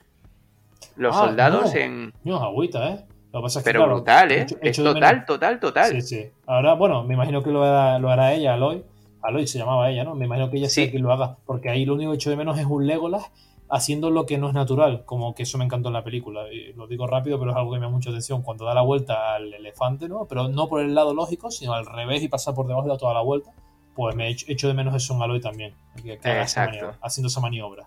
los 0.96 1.14
Ah, 1.16 1.18
soldados 1.26 1.74
no. 1.74 1.80
en... 1.80 2.12
No, 2.24 2.36
agüita, 2.42 2.88
¿eh? 2.90 3.04
Lo 3.32 3.40
que 3.40 3.42
pasa 3.44 3.58
es 3.58 3.64
que. 3.64 3.68
Pero 3.70 3.80
claro, 3.80 3.94
brutal, 3.96 4.32
¿eh? 4.32 4.46
Es 4.60 4.76
total, 4.76 5.24
total, 5.24 5.58
total. 5.60 5.90
Sí, 5.90 6.02
sí. 6.02 6.30
Ahora, 6.46 6.74
bueno, 6.74 7.02
me 7.04 7.14
imagino 7.14 7.42
que 7.42 7.50
lo 7.50 7.62
hará, 7.64 7.98
lo 7.98 8.10
hará 8.10 8.32
ella, 8.34 8.54
Aloy. 8.54 8.84
Aloy 9.22 9.46
se 9.46 9.58
llamaba 9.58 9.88
ella, 9.90 10.04
¿no? 10.04 10.14
Me 10.14 10.26
imagino 10.26 10.50
que 10.50 10.58
ella 10.58 10.68
Sí. 10.68 10.90
quien 10.90 11.02
lo 11.02 11.12
haga. 11.12 11.36
Porque 11.46 11.70
ahí 11.70 11.84
lo 11.86 11.94
único 11.94 12.10
que 12.12 12.16
echo 12.16 12.30
de 12.30 12.36
menos 12.36 12.58
es 12.58 12.66
un 12.66 12.86
Legolas 12.86 13.30
haciendo 13.72 14.10
lo 14.10 14.26
que 14.26 14.36
no 14.36 14.48
es 14.48 14.54
natural. 14.54 15.04
Como 15.06 15.34
que 15.34 15.44
eso 15.44 15.56
me 15.56 15.64
encantó 15.64 15.88
en 15.88 15.94
la 15.94 16.04
película. 16.04 16.52
Y 16.52 16.74
lo 16.74 16.86
digo 16.86 17.06
rápido, 17.06 17.38
pero 17.38 17.52
es 17.52 17.56
algo 17.56 17.72
que 17.72 17.78
me 17.78 17.86
da 17.86 17.90
mucha 17.90 18.10
atención. 18.10 18.42
Cuando 18.42 18.66
da 18.66 18.74
la 18.74 18.82
vuelta 18.82 19.34
al 19.34 19.52
elefante, 19.54 20.08
¿no? 20.08 20.26
Pero 20.28 20.48
no 20.48 20.68
por 20.68 20.82
el 20.82 20.94
lado 20.94 21.14
lógico, 21.14 21.50
sino 21.50 21.72
al 21.72 21.86
revés 21.86 22.22
y 22.22 22.28
pasa 22.28 22.54
por 22.54 22.66
debajo 22.66 22.86
y 22.86 22.90
da 22.90 22.98
toda 22.98 23.14
la 23.14 23.22
vuelta. 23.22 23.50
Pues 23.94 24.14
me 24.14 24.28
echo, 24.28 24.68
de 24.68 24.74
menos 24.74 24.94
eso 24.94 25.14
en 25.14 25.22
Aloy 25.22 25.40
también. 25.40 25.74
Que, 26.02 26.18
esa 26.42 26.70
haciendo 27.00 27.28
esa 27.28 27.40
maniobra. 27.40 27.86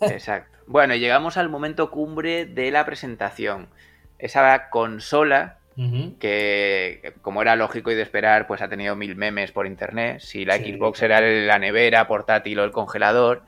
Exacto. 0.00 0.58
Bueno, 0.66 0.96
llegamos 0.96 1.36
al 1.36 1.48
momento 1.48 1.90
cumbre 1.90 2.44
de 2.44 2.72
la 2.72 2.84
presentación. 2.84 3.68
Esa 4.18 4.68
consola 4.68 5.58
que, 6.18 7.14
como 7.22 7.40
era 7.42 7.54
lógico 7.54 7.92
y 7.92 7.94
de 7.94 8.02
esperar, 8.02 8.48
pues 8.48 8.62
ha 8.62 8.68
tenido 8.68 8.96
mil 8.96 9.14
memes 9.14 9.52
por 9.52 9.66
internet. 9.66 10.20
Si 10.20 10.44
la 10.44 10.56
Sí. 10.56 10.74
Xbox 10.74 11.02
era 11.02 11.20
la 11.20 11.58
nevera, 11.58 12.08
portátil 12.08 12.58
o 12.58 12.64
el 12.64 12.72
congelador, 12.72 13.42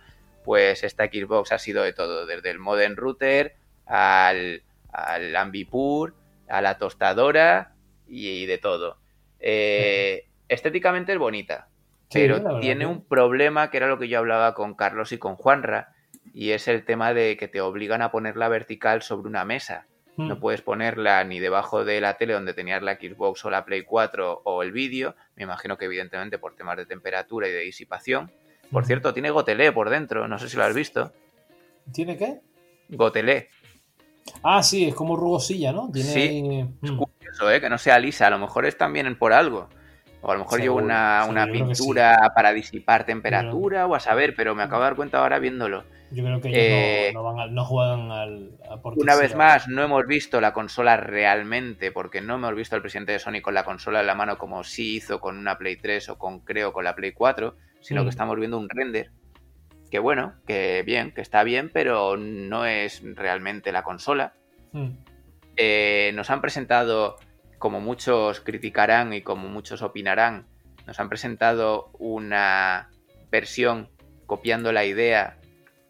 pues 0.47 0.85
esta 0.85 1.07
Xbox 1.07 1.51
ha 1.51 1.59
sido 1.59 1.83
de 1.83 1.93
todo, 1.93 2.25
desde 2.25 2.51
el 2.51 2.61
modem 2.61 2.95
router 2.95 3.57
al, 3.85 4.63
al 4.93 5.35
Ambipur, 5.35 6.15
a 6.49 6.63
la 6.63 6.79
tostadora 6.79 7.75
y, 8.07 8.47
de 8.47 8.57
todo. 8.59 8.97
Eh, 9.41 10.29
estéticamente 10.49 11.13
es 11.13 11.19
bonita, 11.19 11.69
Sí, 12.09 12.21
pero 12.21 12.61
tiene 12.61 12.87
un 12.87 13.05
problema 13.05 13.69
que 13.69 13.79
era 13.79 13.89
lo 13.89 13.99
que 13.99 14.07
yo 14.07 14.19
hablaba 14.21 14.55
con 14.55 14.75
Carlos 14.75 15.11
y 15.11 15.19
con 15.19 15.35
Juanra, 15.35 15.93
y 16.33 16.53
es 16.53 16.69
el 16.69 16.85
tema 16.85 17.13
de 17.13 17.37
que 17.37 17.49
te 17.49 17.61
obligan 17.61 18.01
a 18.01 18.13
ponerla 18.13 18.49
vertical 18.49 19.03
sobre 19.03 19.29
una 19.29 19.45
mesa. 19.45 19.89
Mm. 20.17 20.29
No 20.29 20.39
puedes 20.39 20.63
ponerla 20.63 21.25
ni 21.25 21.41
debajo 21.41 21.85
de 21.85 22.01
la 22.01 22.17
tele 22.17 22.35
donde 22.35 22.55
tenías 22.55 22.81
la 22.83 22.95
Xbox 22.95 23.45
o 23.45 23.51
la 23.51 23.65
Play 23.65 23.83
4 23.83 24.43
o 24.45 24.63
el 24.63 24.71
vídeo. 24.71 25.17
Me 25.35 25.43
imagino 25.43 25.77
que 25.77 25.87
evidentemente 25.87 26.39
por 26.39 26.55
temas 26.55 26.77
de 26.77 26.87
temperatura 26.87 27.49
y 27.49 27.53
de 27.53 27.61
disipación. 27.61 28.31
Por 28.71 28.85
cierto, 28.85 29.13
tiene 29.13 29.31
gotelé 29.31 29.73
por 29.73 29.91
dentro, 29.91 30.27
no 30.29 30.39
sé 30.39 30.49
si 30.49 30.57
lo 30.57 30.65
has 30.65 30.75
visto. 30.75 31.13
¿Tiene 31.93 32.17
qué? 32.17 32.41
Gotelé. 32.89 33.49
Ah, 34.43 34.63
sí, 34.63 34.87
es 34.89 34.95
como 34.95 35.17
rugosilla, 35.17 35.73
¿no? 35.73 35.91
Tiene 35.93 36.09
Sí, 36.09 36.67
Es 36.83 36.91
Mm. 36.91 36.97
curioso, 36.99 37.51
¿eh? 37.51 37.61
Que 37.61 37.71
no 37.71 37.79
sea 37.79 37.99
lisa. 37.99 38.27
A 38.27 38.31
lo 38.31 38.39
mejor 38.39 38.67
es 38.67 38.77
también 38.77 39.17
por 39.19 39.33
algo. 39.33 39.69
O 40.21 40.31
a 40.31 40.35
lo 40.35 40.41
mejor 40.41 40.61
Seguro, 40.61 40.85
una, 40.85 41.23
seguro, 41.23 41.33
una 41.33 41.47
sí. 41.47 41.53
pintura 41.53 42.33
para 42.35 42.53
disipar 42.53 43.07
temperatura 43.07 43.87
o 43.87 43.95
a 43.95 44.01
saber, 44.01 44.35
pero 44.35 44.55
me 44.57 44.63
acabo 44.65 44.83
de 44.83 44.89
dar 44.89 44.97
cuenta 44.97 45.19
ahora 45.19 45.39
viéndolo. 45.39 45.85
Yo 46.11 46.25
creo 46.25 46.41
que 46.41 46.49
ellos 46.49 46.61
Eh, 46.61 47.11
no, 47.15 47.21
no 47.23 47.25
van 47.25 47.41
al- 47.41 47.55
no 47.55 47.65
juegan 47.65 48.11
al. 48.11 48.51
a 48.69 48.81
Una 48.97 49.15
vez 49.17 49.35
más, 49.37 49.69
no 49.69 49.83
hemos 49.83 50.07
visto 50.07 50.41
la 50.41 50.53
consola 50.53 50.97
realmente, 50.97 51.93
porque 51.93 52.21
no 52.21 52.35
hemos 52.37 52.55
visto 52.55 52.75
al 52.77 52.83
presidente 52.83 53.13
de 53.13 53.19
Sony 53.21 53.41
con 53.43 53.55
la 53.55 53.65
consola 53.65 54.01
en 54.01 54.07
la 54.07 54.15
mano 54.15 54.39
como 54.39 54.65
sí 54.65 54.97
hizo 54.97 55.21
con 55.21 55.37
una 55.39 55.59
Play 55.59 55.77
3 55.77 56.09
o 56.09 56.19
con, 56.19 56.41
creo, 56.41 56.73
con 56.73 56.85
la 56.85 56.95
Play 56.95 57.13
4, 57.13 57.57
sino 57.87 58.03
Mm. 58.03 58.05
que 58.05 58.11
estamos 58.11 58.37
viendo 58.39 58.59
un 58.59 58.69
render. 58.69 59.11
Que 59.91 60.01
bueno, 60.01 60.35
que 60.47 60.83
bien, 60.85 61.13
que 61.13 61.21
está 61.21 61.45
bien, 61.45 61.71
pero 61.73 62.17
no 62.17 62.67
es 62.67 63.01
realmente 63.15 63.71
la 63.71 63.85
consola. 63.85 64.33
Mm. 64.73 64.89
Eh, 65.57 66.11
nos 66.15 66.29
han 66.31 66.41
presentado, 66.41 67.17
como 67.59 67.81
muchos 67.81 68.41
criticarán 68.41 69.13
y 69.13 69.23
como 69.23 69.47
muchos 69.49 69.83
opinarán, 69.83 70.47
nos 70.87 70.99
han 70.99 71.09
presentado 71.09 71.91
una 71.99 72.91
versión 73.31 73.89
copiando 74.27 74.73
la 74.73 74.85
idea 74.85 75.37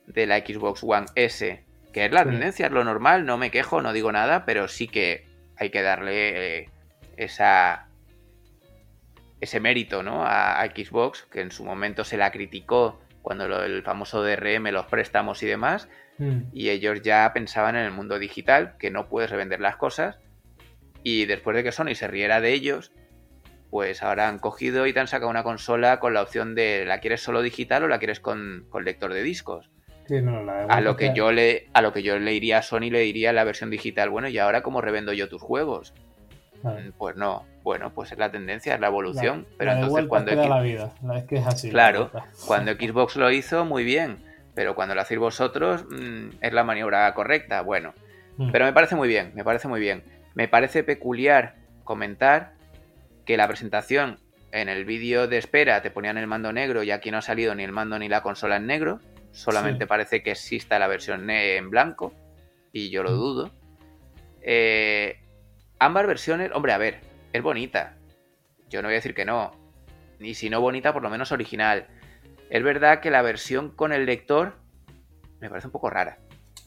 de 0.06 0.26
la 0.26 0.38
Xbox 0.40 0.82
One 0.84 1.06
S, 1.14 1.64
que 1.94 2.04
es 2.04 2.12
la 2.12 2.22
Sí. 2.24 2.28
tendencia, 2.28 2.66
es 2.66 2.72
lo 2.72 2.84
normal, 2.84 3.24
no 3.24 3.38
me 3.38 3.50
quejo, 3.50 3.80
no 3.80 3.94
digo 3.94 4.12
nada, 4.12 4.44
pero 4.44 4.68
sí 4.68 4.86
que 4.88 5.26
hay 5.56 5.70
que 5.70 5.80
darle 5.82 6.58
eh, 6.60 6.70
esa 7.16 7.85
ese 9.40 9.60
mérito 9.60 10.02
¿no? 10.02 10.24
a, 10.24 10.60
a 10.60 10.66
Xbox, 10.66 11.26
que 11.30 11.40
en 11.40 11.50
su 11.50 11.64
momento 11.64 12.04
se 12.04 12.16
la 12.16 12.30
criticó 12.30 13.00
cuando 13.22 13.48
lo- 13.48 13.64
el 13.64 13.82
famoso 13.82 14.22
DRM, 14.22 14.70
los 14.72 14.86
préstamos 14.86 15.42
y 15.42 15.46
demás, 15.46 15.88
Mm. 16.18 16.44
y 16.54 16.70
ellos 16.70 17.02
ya 17.02 17.30
pensaban 17.34 17.76
en 17.76 17.84
el 17.84 17.90
mundo 17.92 18.18
digital, 18.18 18.76
que 18.78 18.90
no 18.90 19.08
puedes 19.10 19.30
revender 19.30 19.60
las 19.60 19.76
cosas, 19.76 20.18
y 21.02 21.26
después 21.26 21.54
de 21.54 21.62
que 21.62 21.72
Sony 21.72 21.94
se 21.94 22.08
riera 22.08 22.40
de 22.40 22.52
ellos, 22.54 22.90
pues 23.68 24.02
ahora 24.02 24.28
han 24.28 24.38
cogido 24.38 24.86
y 24.86 24.94
te 24.94 25.00
han 25.00 25.08
sacado 25.08 25.28
una 25.30 25.42
consola 25.42 26.00
con 26.00 26.14
la 26.14 26.22
opción 26.22 26.54
de 26.54 26.84
la 26.86 27.00
quieres 27.00 27.20
solo 27.20 27.42
digital 27.42 27.82
o 27.84 27.88
la 27.88 27.98
quieres 27.98 28.20
con, 28.20 28.64
con 28.70 28.84
lector 28.84 29.12
de 29.12 29.22
discos. 29.22 29.70
Sí, 30.08 30.22
no, 30.22 30.42
la 30.42 30.64
A 30.66 30.80
lo 30.80 30.96
que 30.96 31.12
yo 31.14 31.32
le, 31.32 31.68
a 31.74 31.82
lo 31.82 31.92
que 31.92 32.02
yo 32.02 32.18
le 32.18 32.32
iría 32.32 32.58
a 32.58 32.62
Sony 32.62 32.88
le 32.90 33.00
diría 33.00 33.32
la 33.34 33.44
versión 33.44 33.68
digital, 33.70 34.08
bueno, 34.08 34.28
y 34.28 34.38
ahora 34.38 34.62
cómo 34.62 34.80
revendo 34.80 35.12
yo 35.12 35.28
tus 35.28 35.42
juegos. 35.42 35.92
Mm, 36.62 36.90
Pues 36.98 37.16
no, 37.16 37.44
bueno, 37.62 37.92
pues 37.92 38.12
es 38.12 38.18
la 38.18 38.30
tendencia, 38.30 38.74
es 38.74 38.80
la 38.80 38.86
evolución. 38.88 39.46
La- 39.50 39.56
pero 39.58 39.70
la 39.72 39.80
entonces 39.80 40.06
cuando 40.06 40.30
X- 40.32 40.48
la 40.48 40.60
vida. 40.60 40.92
La 41.02 41.18
es 41.18 41.24
que 41.24 41.36
es 41.36 41.46
así. 41.46 41.70
Claro. 41.70 42.10
Cuando 42.46 42.72
Xbox 42.72 43.16
lo 43.16 43.30
hizo, 43.30 43.64
muy 43.64 43.84
bien. 43.84 44.18
Pero 44.54 44.74
cuando 44.74 44.94
lo 44.94 45.02
hacéis 45.02 45.20
vosotros, 45.20 45.84
mm, 45.90 46.28
es 46.40 46.52
la 46.52 46.64
maniobra 46.64 47.12
correcta. 47.14 47.60
Bueno, 47.62 47.92
Mm. 48.38 48.50
pero 48.52 48.64
me 48.64 48.72
parece 48.72 48.96
muy 48.96 49.08
bien, 49.08 49.32
me 49.34 49.44
parece 49.44 49.68
muy 49.68 49.80
bien. 49.80 50.02
Me 50.34 50.48
parece 50.48 50.82
peculiar 50.82 51.54
comentar 51.84 52.52
que 53.24 53.36
la 53.36 53.46
presentación 53.48 54.18
en 54.52 54.68
el 54.68 54.84
vídeo 54.84 55.26
de 55.28 55.36
espera 55.38 55.82
te 55.82 55.90
ponían 55.90 56.16
el 56.18 56.26
mando 56.26 56.52
negro 56.52 56.82
y 56.82 56.90
aquí 56.90 57.10
no 57.10 57.18
ha 57.18 57.22
salido 57.22 57.54
ni 57.54 57.64
el 57.64 57.72
mando 57.72 57.98
ni 57.98 58.08
la 58.08 58.22
consola 58.22 58.56
en 58.56 58.66
negro. 58.66 59.00
Solamente 59.32 59.84
Sí. 59.84 59.88
parece 59.88 60.22
que 60.22 60.30
exista 60.30 60.78
la 60.78 60.86
versión 60.86 61.28
en 61.28 61.68
blanco 61.68 62.14
y 62.72 62.88
yo 62.90 63.02
lo 63.02 63.10
Mm. 63.10 63.14
dudo. 63.14 63.50
Eh, 64.42 65.18
ambas 65.78 66.06
versiones, 66.06 66.50
hombre, 66.54 66.72
a 66.72 66.78
ver, 66.78 67.00
es 67.32 67.42
bonita. 67.42 67.94
Yo 68.68 68.82
no 68.82 68.88
voy 68.88 68.94
a 68.94 68.96
decir 68.96 69.14
que 69.14 69.24
no. 69.24 69.52
Y 70.20 70.34
si 70.34 70.50
no 70.50 70.60
bonita, 70.60 70.92
por 70.92 71.02
lo 71.02 71.10
menos 71.10 71.32
original. 71.32 71.86
Es 72.50 72.62
verdad 72.62 73.00
que 73.00 73.10
la 73.10 73.22
versión 73.22 73.70
con 73.70 73.92
el 73.92 74.06
lector 74.06 74.54
me 75.40 75.48
parece 75.48 75.68
un 75.68 75.72
poco 75.72 75.90
rara. 75.90 76.18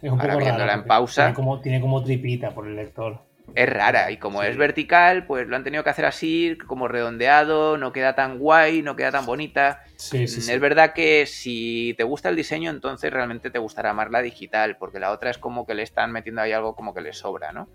Es 0.02 0.12
un 0.12 0.20
Ahora 0.22 0.34
poco 0.36 0.46
rara, 0.46 0.74
en 0.74 0.84
pausa. 0.86 1.24
Tiene 1.24 1.36
como, 1.36 1.62
tiene 1.62 1.82
como 1.82 2.04
tripita 2.04 2.52
por 2.52 2.68
el 2.68 2.76
lector. 2.76 3.20
Es 3.56 3.68
rara 3.68 4.12
y 4.12 4.18
como 4.18 4.44
Sí. 4.44 4.48
es 4.50 4.58
vertical, 4.58 5.26
pues 5.26 5.48
lo 5.48 5.56
han 5.56 5.64
tenido 5.64 5.84
que 5.84 5.90
hacer 5.90 6.06
así, 6.06 6.56
como 6.68 6.88
redondeado, 6.88 7.78
no 7.78 7.92
queda 7.92 8.14
tan 8.14 8.38
guay, 8.38 8.84
no 8.84 8.96
queda 8.96 9.10
tan 9.12 9.26
bonita. 9.26 9.82
Sí, 9.96 10.28
sí, 10.28 10.42
sí. 10.42 10.52
Es 10.52 10.60
verdad 10.60 10.94
que 10.94 11.26
si 11.26 11.96
te 11.98 12.04
gusta 12.04 12.30
el 12.30 12.36
diseño, 12.36 12.70
entonces 12.70 13.12
realmente 13.12 13.50
te 13.50 13.58
gustará 13.58 13.92
más 13.94 14.12
la 14.12 14.22
digital, 14.22 14.78
porque 14.78 15.00
la 15.00 15.12
otra 15.12 15.32
es 15.32 15.40
como 15.40 15.66
que 15.66 15.74
le 15.74 15.82
están 15.82 16.12
metiendo 16.12 16.42
ahí 16.44 16.52
algo 16.52 16.76
como 16.76 16.94
que 16.94 17.02
le 17.02 17.12
sobra, 17.12 17.52
¿no? 17.52 17.68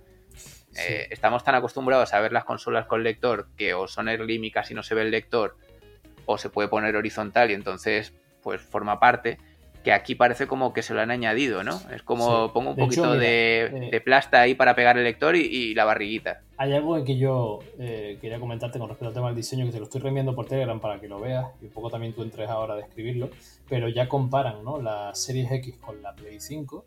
Eh, 0.79 1.09
estamos 1.11 1.45
tan 1.45 1.55
acostumbrados 1.55 2.13
a 2.15 2.21
ver 2.21 2.33
las 2.33 2.45
consolas 2.45 2.87
con 2.87 3.03
lector 3.03 3.49
que 3.57 3.75
o 3.75 3.87
son 3.89 4.09
Slim 4.09 4.45
y 4.45 4.51
casi 4.51 4.75
no 4.75 4.83
se 4.83 4.95
ve 4.95 5.03
el 5.03 5.11
lector, 5.11 5.57
o 6.27 6.39
se 6.39 6.49
puede 6.51 6.69
poner 6.69 6.97
horizontal 6.97 7.51
y 7.51 7.55
entonces 7.55 8.13
pues 8.43 8.61
forma 8.61 8.99
parte, 9.01 9.39
que 9.83 9.93
aquí 9.93 10.15
parece 10.15 10.47
como 10.47 10.73
que 10.73 10.83
se 10.83 10.95
lo 10.95 11.03
han 11.03 11.11
añadido, 11.11 11.63
¿no? 11.63 11.79
Es 11.95 12.03
como 12.03 12.47
Sí. 12.47 12.51
pongo 12.55 12.71
un 12.71 12.77
De 12.77 12.83
hecho, 12.85 13.03
poquito 13.03 13.07
mira, 13.11 13.21
de, 13.21 13.61
eh, 13.65 13.91
de 13.91 14.01
plasta 14.01 14.41
ahí 14.41 14.55
para 14.55 14.75
pegar 14.75 14.97
el 14.97 15.05
lector 15.05 15.37
y, 15.37 15.41
y 15.43 15.75
la 15.75 15.85
barriguita. 15.85 16.41
Hay 16.57 16.73
algo 16.73 16.97
en 16.97 17.05
que 17.05 17.19
yo 17.19 17.59
eh, 17.79 18.17
quería 18.21 18.39
comentarte 18.41 18.79
con 18.79 18.89
respecto 18.89 19.09
al 19.09 19.15
tema 19.15 19.27
del 19.27 19.37
diseño, 19.37 19.67
que 19.67 19.73
te 19.73 19.79
lo 19.79 19.85
estoy 19.85 20.01
reenviando 20.01 20.35
por 20.35 20.47
Telegram 20.47 20.81
para 20.81 21.01
que 21.01 21.09
lo 21.09 21.21
veas 21.21 21.47
y 21.61 21.67
un 21.67 21.71
poco 21.73 21.91
también 21.91 22.15
tú 22.15 22.23
entres 22.23 22.49
ahora 22.49 22.75
a 22.75 22.77
describirlo, 22.79 23.29
pero 23.69 23.89
ya 23.89 24.09
comparan 24.09 24.65
¿no? 24.65 24.81
la 24.81 25.15
Series 25.15 25.51
X 25.51 25.77
con 25.81 26.03
la 26.03 26.15
Play 26.15 26.41
5 26.41 26.85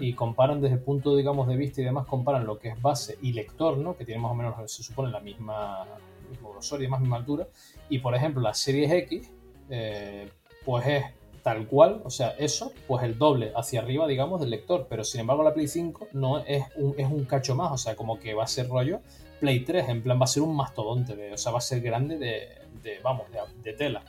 y, 0.00 0.12
comparan 0.14 0.60
desde 0.60 0.76
el 0.76 0.82
punto 0.82 1.16
digamos 1.16 1.46
de 1.46 1.56
vista 1.56 1.80
y 1.80 1.84
demás, 1.84 2.06
comparan 2.06 2.46
lo 2.46 2.58
que 2.58 2.68
es 2.68 2.82
base 2.82 3.18
y 3.22 3.32
lector, 3.32 3.78
¿no? 3.78 3.96
que 3.96 4.04
tiene 4.04 4.20
más 4.20 4.32
o 4.32 4.34
menos, 4.34 4.72
se 4.72 4.82
supone, 4.82 5.10
la 5.10 5.20
misma 5.20 5.86
mismo 6.30 6.52
grosor 6.52 6.82
y 6.82 6.88
más 6.88 7.00
misma 7.00 7.16
altura, 7.16 7.46
y 7.88 7.98
por 7.98 8.14
ejemplo 8.14 8.42
la 8.42 8.54
Series 8.54 8.90
X, 8.90 9.30
eh, 9.70 10.28
pues 10.64 10.86
es 10.86 11.04
tal 11.44 11.66
cual, 11.66 12.00
o 12.04 12.10
sea, 12.10 12.30
eso, 12.38 12.72
pues 12.88 13.04
el 13.04 13.18
doble 13.18 13.52
hacia 13.54 13.80
arriba, 13.80 14.06
digamos, 14.06 14.40
del 14.40 14.48
lector. 14.48 14.86
Pero 14.88 15.04
sin 15.04 15.20
embargo, 15.20 15.42
la 15.42 15.52
Play 15.52 15.68
5 15.68 16.08
no 16.14 16.38
es 16.38 16.64
un, 16.76 16.94
es 16.96 17.06
un 17.06 17.26
cacho 17.26 17.54
más, 17.54 17.70
o 17.70 17.76
sea, 17.76 17.94
como 17.94 18.18
que 18.18 18.32
va 18.32 18.44
a 18.44 18.46
ser 18.46 18.66
rollo 18.66 19.00
Play 19.40 19.60
3, 19.60 19.90
en 19.90 20.02
plan, 20.02 20.18
va 20.18 20.24
a 20.24 20.26
ser 20.26 20.42
un 20.42 20.56
mastodonte, 20.56 21.14
de, 21.14 21.34
o 21.34 21.36
sea, 21.36 21.52
va 21.52 21.58
a 21.58 21.60
ser 21.60 21.82
grande 21.82 22.16
de, 22.16 22.48
de, 22.82 22.98
vamos, 23.02 23.26
de, 23.30 23.40
de 23.62 23.76
tela. 23.76 24.02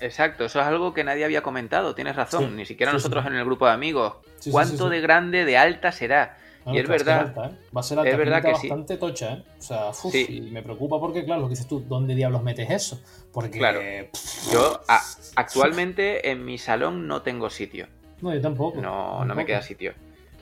Exacto, 0.00 0.44
eso 0.44 0.60
es 0.60 0.66
algo 0.66 0.92
que 0.92 1.04
nadie 1.04 1.24
había 1.24 1.42
comentado, 1.42 1.94
tienes 1.94 2.16
razón, 2.16 2.48
Sí, 2.50 2.54
ni 2.56 2.66
siquiera 2.66 2.92
sí, 2.92 2.96
nosotros 2.96 3.24
sí. 3.24 3.28
en 3.30 3.36
el 3.36 3.44
grupo 3.44 3.66
de 3.66 3.72
amigos. 3.72 4.14
¿Cuánto 4.50 4.88
de 4.90 5.00
grande, 5.00 5.44
de 5.44 5.56
alta 5.56 5.90
será? 5.92 6.36
Y 6.66 6.78
es 6.78 6.82
que 6.82 6.88
va 6.88 6.94
a 6.94 6.98
ser 6.98 7.06
verdad, 7.06 7.20
alta, 7.28 7.46
¿eh? 7.46 7.58
Va 7.74 7.80
a 7.80 7.84
ser 7.84 7.98
alta, 8.00 8.10
es 8.10 8.18
verdad 8.18 8.42
que 8.42 8.54
sí. 8.56 8.68
bastante 8.68 8.96
tocha, 8.96 9.32
¿eh? 9.34 9.44
O 9.58 9.62
sea, 9.62 9.88
uf, 9.90 10.14
y 10.14 10.40
me 10.52 10.62
preocupa 10.62 10.98
porque, 10.98 11.24
claro, 11.24 11.42
lo 11.42 11.46
que 11.46 11.52
dices 11.52 11.68
tú, 11.68 11.80
¿dónde 11.88 12.14
diablos 12.14 12.42
metes 12.42 12.68
eso? 12.70 13.00
Porque, 13.32 13.58
Claro. 13.58 13.80
pff, 14.12 14.52
yo 14.52 14.80
a- 14.88 15.00
actualmente 15.36 16.28
en 16.30 16.44
mi 16.44 16.58
salón 16.58 17.06
no 17.06 17.22
tengo 17.22 17.50
sitio, 17.50 17.86
no, 18.20 18.34
yo 18.34 18.40
tampoco. 18.40 18.80
no, 18.80 19.24
no 19.24 19.34
me 19.34 19.46
queda 19.46 19.62
sitio. 19.62 19.94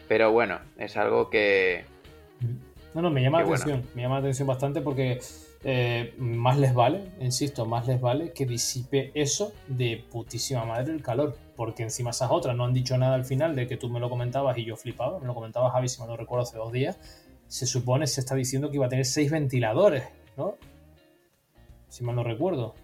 Pero 0.08 0.32
bueno, 0.32 0.58
es 0.78 0.96
algo 0.96 1.30
que... 1.30 1.84
No, 2.94 3.02
no, 3.02 3.10
me 3.10 3.22
llama 3.22 3.40
la 3.40 3.44
bueno. 3.46 3.62
atención. 3.62 3.88
Me 3.94 4.02
llama 4.02 4.14
la 4.16 4.20
atención 4.20 4.46
bastante 4.48 4.80
porque 4.80 5.20
eh, 5.64 6.14
más 6.18 6.58
les 6.58 6.74
vale, 6.74 7.10
insisto, 7.20 7.64
más 7.64 7.86
les 7.86 8.00
vale 8.00 8.32
que 8.32 8.44
disipe 8.44 9.10
eso 9.14 9.52
de 9.66 10.04
putísima 10.10 10.64
madre 10.64 10.92
el 10.92 11.02
calor. 11.02 11.36
Porque 11.56 11.82
encima 11.82 12.10
esas 12.10 12.30
otras 12.30 12.56
no 12.56 12.64
han 12.64 12.74
dicho 12.74 12.98
nada 12.98 13.14
al 13.14 13.24
final 13.24 13.56
de 13.56 13.66
que 13.66 13.76
tú 13.76 13.88
me 13.88 14.00
lo 14.00 14.10
comentabas 14.10 14.58
y 14.58 14.64
yo 14.64 14.76
flipaba. 14.76 15.18
Me 15.20 15.26
lo 15.26 15.34
comentaba 15.34 15.70
Javi, 15.70 15.88
si 15.88 16.00
mal 16.00 16.08
no 16.08 16.16
recuerdo, 16.16 16.42
hace 16.42 16.58
dos 16.58 16.72
días. 16.72 16.98
Se 17.46 17.66
supone, 17.66 18.06
se 18.06 18.20
está 18.20 18.34
diciendo 18.34 18.70
que 18.70 18.76
iba 18.76 18.86
a 18.86 18.88
tener 18.88 19.06
seis 19.06 19.30
ventiladores, 19.30 20.04
¿no? 20.36 20.56
Si 21.88 22.04
mal 22.04 22.16
no 22.16 22.24
recuerdo. 22.24 22.74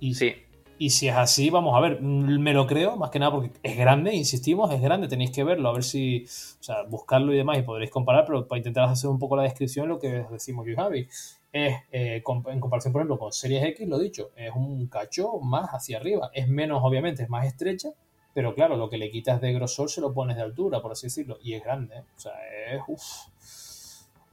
Y, 0.00 0.14
Sí, 0.14 0.34
y 0.84 0.90
si 0.90 1.08
es 1.08 1.16
así, 1.16 1.48
vamos 1.48 1.74
a 1.74 1.80
ver, 1.80 2.02
mm, 2.02 2.38
me 2.40 2.52
lo 2.52 2.66
creo, 2.66 2.94
más 2.96 3.08
que 3.08 3.18
nada 3.18 3.32
porque 3.32 3.52
es 3.62 3.74
grande, 3.74 4.14
insistimos, 4.14 4.70
es 4.70 4.82
grande, 4.82 5.08
tenéis 5.08 5.30
que 5.30 5.42
verlo, 5.42 5.70
a 5.70 5.72
ver 5.72 5.82
si, 5.82 6.24
o 6.26 6.62
sea, 6.62 6.82
buscarlo 6.82 7.32
y 7.32 7.38
demás 7.38 7.56
y 7.56 7.62
podréis 7.62 7.90
comparar, 7.90 8.26
pero 8.26 8.46
para 8.46 8.58
intentar 8.58 8.84
hacer 8.84 9.08
un 9.08 9.18
poco 9.18 9.34
la 9.34 9.44
descripción, 9.44 9.88
lo 9.88 9.98
que 9.98 10.26
decimos 10.30 10.66
yo 10.66 10.72
y 10.72 10.76
Javi, 10.76 11.08
es, 11.50 11.76
eh, 11.90 12.22
en 12.22 12.60
comparación, 12.60 12.92
por 12.92 13.00
ejemplo, 13.00 13.18
con 13.18 13.32
Series 13.32 13.64
X, 13.64 13.88
lo 13.88 13.98
dicho, 13.98 14.32
es 14.36 14.52
un 14.54 14.86
cacho 14.88 15.38
más 15.40 15.70
hacia 15.70 15.96
arriba, 15.96 16.30
es 16.34 16.48
menos, 16.48 16.80
obviamente, 16.82 17.22
es 17.22 17.30
más 17.30 17.46
estrecha, 17.46 17.88
pero 18.34 18.54
claro, 18.54 18.76
lo 18.76 18.90
que 18.90 18.98
le 18.98 19.10
quitas 19.10 19.40
de 19.40 19.54
grosor 19.54 19.88
se 19.88 20.02
lo 20.02 20.12
pones 20.12 20.36
de 20.36 20.42
altura, 20.42 20.82
por 20.82 20.92
así 20.92 21.06
decirlo, 21.06 21.38
y 21.42 21.54
es 21.54 21.64
grande, 21.64 21.96
¿eh? 21.96 22.02
o 22.14 22.20
sea, 22.20 22.32
es, 22.70 22.82
uff, 22.86 23.02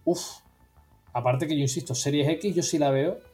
uff. 0.03 0.41
Aparte 1.13 1.47
que 1.47 1.55
yo 1.55 1.61
insisto, 1.61 1.95
Series 1.95 2.27
X 2.27 2.53
yo 2.55 2.61
sí 2.61 2.77
la 2.77 2.91
veo 2.91 3.30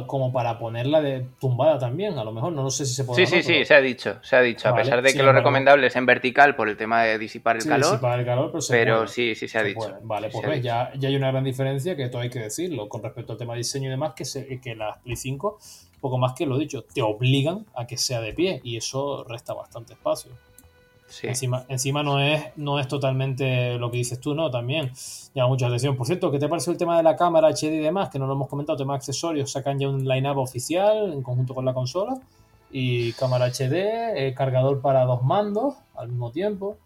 pa- 0.00 0.06
como 0.06 0.32
para 0.32 0.58
ponerla 0.58 1.02
de 1.02 1.26
tumbada 1.38 1.78
también, 1.78 2.18
a 2.18 2.24
lo 2.24 2.32
mejor, 2.32 2.52
no, 2.52 2.62
lo 2.62 2.70
sé 2.70 2.86
si 2.86 2.94
se 2.94 3.04
puede. 3.04 3.26
sí, 3.26 3.36
sí, 3.36 3.42
sí, 3.42 3.64
se 3.66 3.74
ha 3.74 3.80
dicho, 3.82 4.18
se 4.22 4.36
ha 4.36 4.40
dicho. 4.40 4.68
A 4.68 4.74
pesar 4.74 5.02
de 5.02 5.10
que 5.12 5.18
lo 5.18 5.24
embargo- 5.24 5.40
recomendable 5.40 5.86
es 5.88 5.96
en 5.96 6.06
vertical 6.06 6.56
por 6.56 6.70
el 6.70 6.76
tema 6.78 7.02
de 7.02 7.18
disipar 7.18 7.56
el 7.56 7.64
calor, 7.66 8.00
para 8.00 8.18
el 8.20 8.24
calor, 8.24 8.46
pero, 8.50 8.60
se 8.62 8.72
pero 8.72 8.96
puede. 8.96 9.08
sí, 9.08 9.34
sí 9.34 9.48
se 9.48 9.58
ha 9.58 9.62
dicho. 9.62 9.78
puede. 9.80 9.94
Vale, 10.02 10.30
pues 10.30 10.46
ves, 10.48 10.62
ya, 10.62 10.90
ya 10.98 11.08
hay 11.08 11.16
una 11.16 11.30
gran 11.30 11.44
diferencia 11.44 11.94
que 11.96 12.08
todo 12.08 12.22
hay 12.22 12.30
que 12.30 12.38
decirlo 12.40 12.88
con 12.88 13.02
respecto 13.02 13.32
al 13.32 13.38
tema 13.38 13.52
de 13.52 13.58
diseño 13.58 13.88
y 13.88 13.90
demás, 13.90 14.14
que, 14.14 14.24
se, 14.24 14.60
que 14.60 14.74
las 14.74 14.98
Play 15.02 15.16
5, 15.16 15.58
poco 16.00 16.16
más 16.18 16.32
que 16.32 16.46
lo 16.46 16.56
dicho, 16.58 16.84
te 16.84 17.02
obligan 17.02 17.66
a 17.74 17.86
que 17.86 17.96
sea 17.98 18.20
de 18.20 18.32
pie 18.32 18.60
y 18.64 18.76
eso 18.78 19.24
resta 19.28 19.52
bastante 19.54 19.92
espacio. 19.92 20.32
Sí. 21.12 21.26
Encima, 21.26 21.66
encima 21.68 22.02
no 22.02 22.18
es, 22.18 22.42
no 22.56 22.80
es 22.80 22.88
totalmente 22.88 23.74
lo 23.74 23.90
que 23.90 23.98
dices 23.98 24.18
tú, 24.18 24.34
¿no? 24.34 24.50
También 24.50 24.90
llama 25.34 25.48
mucha 25.48 25.66
atención. 25.66 25.94
Por 25.94 26.06
cierto, 26.06 26.30
¿qué 26.30 26.38
te 26.38 26.48
pareció 26.48 26.72
el 26.72 26.78
tema 26.78 26.96
de 26.96 27.02
la 27.02 27.16
cámara 27.16 27.48
HD 27.48 27.64
y 27.64 27.78
demás? 27.80 28.08
Que 28.08 28.18
no 28.18 28.26
lo 28.26 28.32
hemos 28.32 28.48
comentado, 28.48 28.78
tema 28.78 28.94
de 28.94 28.96
accesorios, 28.96 29.52
sacan 29.52 29.78
ya 29.78 29.90
un 29.90 30.08
line-up 30.08 30.38
oficial 30.38 31.12
en 31.12 31.22
conjunto 31.22 31.54
con 31.54 31.66
la 31.66 31.74
consola. 31.74 32.14
Y 32.70 33.12
cámara 33.12 33.50
HD, 33.50 33.74
eh, 34.16 34.32
cargador 34.34 34.80
para 34.80 35.04
dos 35.04 35.22
mandos 35.22 35.74
al 35.94 36.08
mismo 36.08 36.30
tiempo. 36.30 36.78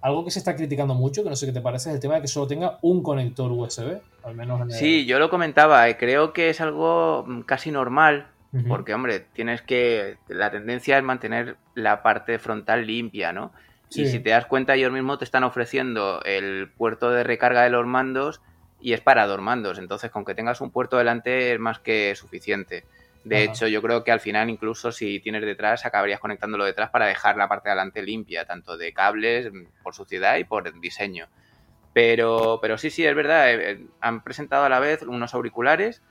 Algo 0.00 0.24
que 0.24 0.32
se 0.32 0.40
está 0.40 0.56
criticando 0.56 0.94
mucho, 0.94 1.22
que 1.22 1.30
no 1.30 1.36
sé 1.36 1.46
qué 1.46 1.52
te 1.52 1.60
parece, 1.60 1.90
es 1.90 1.94
el 1.94 2.00
tema 2.00 2.16
de 2.16 2.22
que 2.22 2.28
solo 2.28 2.48
tenga 2.48 2.80
un 2.82 3.00
conector 3.00 3.52
USB, 3.52 4.00
al 4.24 4.34
menos 4.34 4.60
en 4.60 4.72
el... 4.72 4.76
Sí, 4.76 5.06
yo 5.06 5.20
lo 5.20 5.30
comentaba, 5.30 5.88
eh, 5.88 5.96
creo 5.96 6.32
que 6.32 6.50
es 6.50 6.60
algo 6.60 7.24
mm, 7.28 7.42
casi 7.42 7.70
normal, 7.70 8.26
Porque 8.68 8.94
hombre, 8.94 9.20
tienes 9.20 9.62
que, 9.62 10.18
la 10.28 10.50
tendencia 10.50 10.96
es 10.96 11.02
mantener 11.02 11.56
la 11.74 12.02
parte 12.02 12.38
frontal 12.38 12.86
limpia, 12.86 13.32
¿no? 13.32 13.52
Y 13.90 14.06
si 14.06 14.20
te 14.20 14.30
das 14.30 14.46
cuenta, 14.46 14.74
ellos 14.74 14.92
mismos 14.92 15.18
te 15.18 15.24
están 15.24 15.44
ofreciendo 15.44 16.20
el 16.24 16.70
puerto 16.70 17.10
de 17.10 17.22
recarga 17.24 17.62
de 17.62 17.70
los 17.70 17.86
mandos 17.86 18.40
y 18.80 18.92
es 18.92 19.00
para 19.00 19.26
dos 19.26 19.40
mandos, 19.40 19.78
entonces 19.78 20.10
con 20.10 20.24
que 20.24 20.34
tengas 20.34 20.60
un 20.60 20.70
puerto 20.70 20.98
delante 20.98 21.52
es 21.52 21.60
más 21.60 21.78
que 21.78 22.14
suficiente. 22.16 22.84
De 23.24 23.36
Ajá. 23.42 23.52
hecho, 23.52 23.66
yo 23.68 23.80
creo 23.80 24.04
que 24.04 24.12
al 24.12 24.20
final, 24.20 24.50
incluso 24.50 24.92
si 24.92 25.20
tienes 25.20 25.42
detrás, 25.42 25.86
acabarías 25.86 26.20
conectándolo 26.20 26.64
detrás 26.64 26.90
para 26.90 27.06
dejar 27.06 27.36
la 27.36 27.48
parte 27.48 27.68
de 27.68 27.72
adelante 27.72 28.02
limpia, 28.02 28.44
tanto 28.44 28.76
de 28.76 28.92
cables, 28.92 29.50
por 29.82 29.94
suciedad 29.94 30.36
y 30.36 30.44
por 30.44 30.78
diseño. 30.80 31.28
Pero, 31.94 32.58
pero 32.60 32.76
sí, 32.76 32.90
sí, 32.90 33.06
es 33.06 33.14
verdad. 33.14 33.50
eh, 33.50 33.70
eh, 33.70 33.86
han 34.00 34.22
presentado 34.22 34.64
a 34.64 34.68
la 34.68 34.80
vez 34.80 35.02
unos 35.02 35.32
auriculares, 35.32 36.02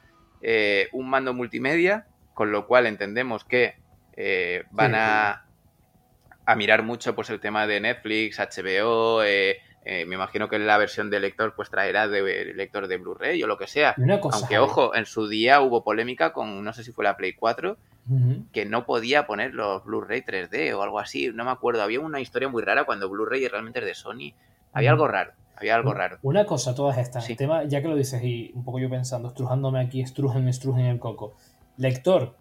eh, 0.42 0.88
un 0.94 1.10
mando 1.10 1.34
multimedia, 1.34 2.08
con 2.34 2.52
lo 2.52 2.68
cual 2.68 2.86
entendemos 2.88 3.44
que 3.46 3.76
eh, 4.16 4.64
van 4.72 4.92
Sí, 4.92 4.98
a, 5.00 5.46
a 6.46 6.56
mirar 6.56 6.84
mucho 6.84 7.16
pues 7.16 7.30
el 7.30 7.40
tema 7.40 7.68
de 7.68 7.80
Netflix, 7.80 8.40
HBO. 8.40 9.24
eh, 9.24 9.58
eh, 9.86 10.06
me 10.06 10.16
imagino 10.16 10.48
que 10.48 10.60
la 10.60 10.78
versión 10.78 11.10
de 11.10 11.20
lector 11.20 11.56
pues 11.56 11.70
traerá 11.70 12.08
de 12.08 12.54
lector 12.54 12.88
de 12.88 12.98
Blu-ray 12.98 13.44
o 13.44 13.48
lo 13.48 13.58
que 13.58 13.68
sea. 13.68 13.94
Una 13.98 14.20
cosa, 14.22 14.38
Aunque, 14.38 14.58
ojo, 14.58 14.96
en 14.96 15.06
su 15.06 15.28
día 15.28 15.60
hubo 15.62 15.84
polémica 15.84 16.32
con, 16.32 16.64
no 16.64 16.72
sé 16.72 16.84
si 16.86 16.92
fue 16.94 17.04
la 17.04 17.18
Play 17.18 17.34
4, 17.34 17.78
Ujú. 18.10 18.46
que 18.54 18.66
no 18.66 18.86
podía 18.86 19.28
poner 19.28 19.54
los 19.54 19.84
Blu-ray 19.84 20.22
3D 20.22 20.74
o 20.74 20.84
algo 20.84 21.00
así, 21.00 21.30
no 21.34 21.44
me 21.44 21.52
acuerdo. 21.52 21.82
Había 21.84 22.00
una 22.00 22.22
historia 22.22 22.48
muy 22.48 22.64
rara 22.64 22.86
cuando 22.86 23.10
Blu-ray 23.10 23.46
realmente 23.50 23.80
es 23.80 23.86
de 23.86 23.94
Sony. 23.94 24.34
Había 24.72 24.92
algo 24.92 25.08
raro, 25.08 25.34
había 25.58 25.76
algo 25.76 25.94
raro. 25.94 26.18
Una 26.22 26.46
cosa, 26.46 26.74
todas 26.74 26.98
estas. 26.98 27.26
Sí. 27.26 27.34
El 27.34 27.38
tema, 27.38 27.64
ya 27.66 27.82
que 27.82 27.88
lo 27.90 27.96
dices 27.96 28.24
y 28.24 28.52
un 28.56 28.64
poco 28.64 28.80
yo 28.80 28.90
pensando, 28.90 29.28
estrujándome 29.30 29.82
aquí, 29.82 30.02
estrujen, 30.02 30.48
estrujen 30.48 30.86
el 30.86 31.00
coco. 31.00 31.36
Lector 31.78 32.36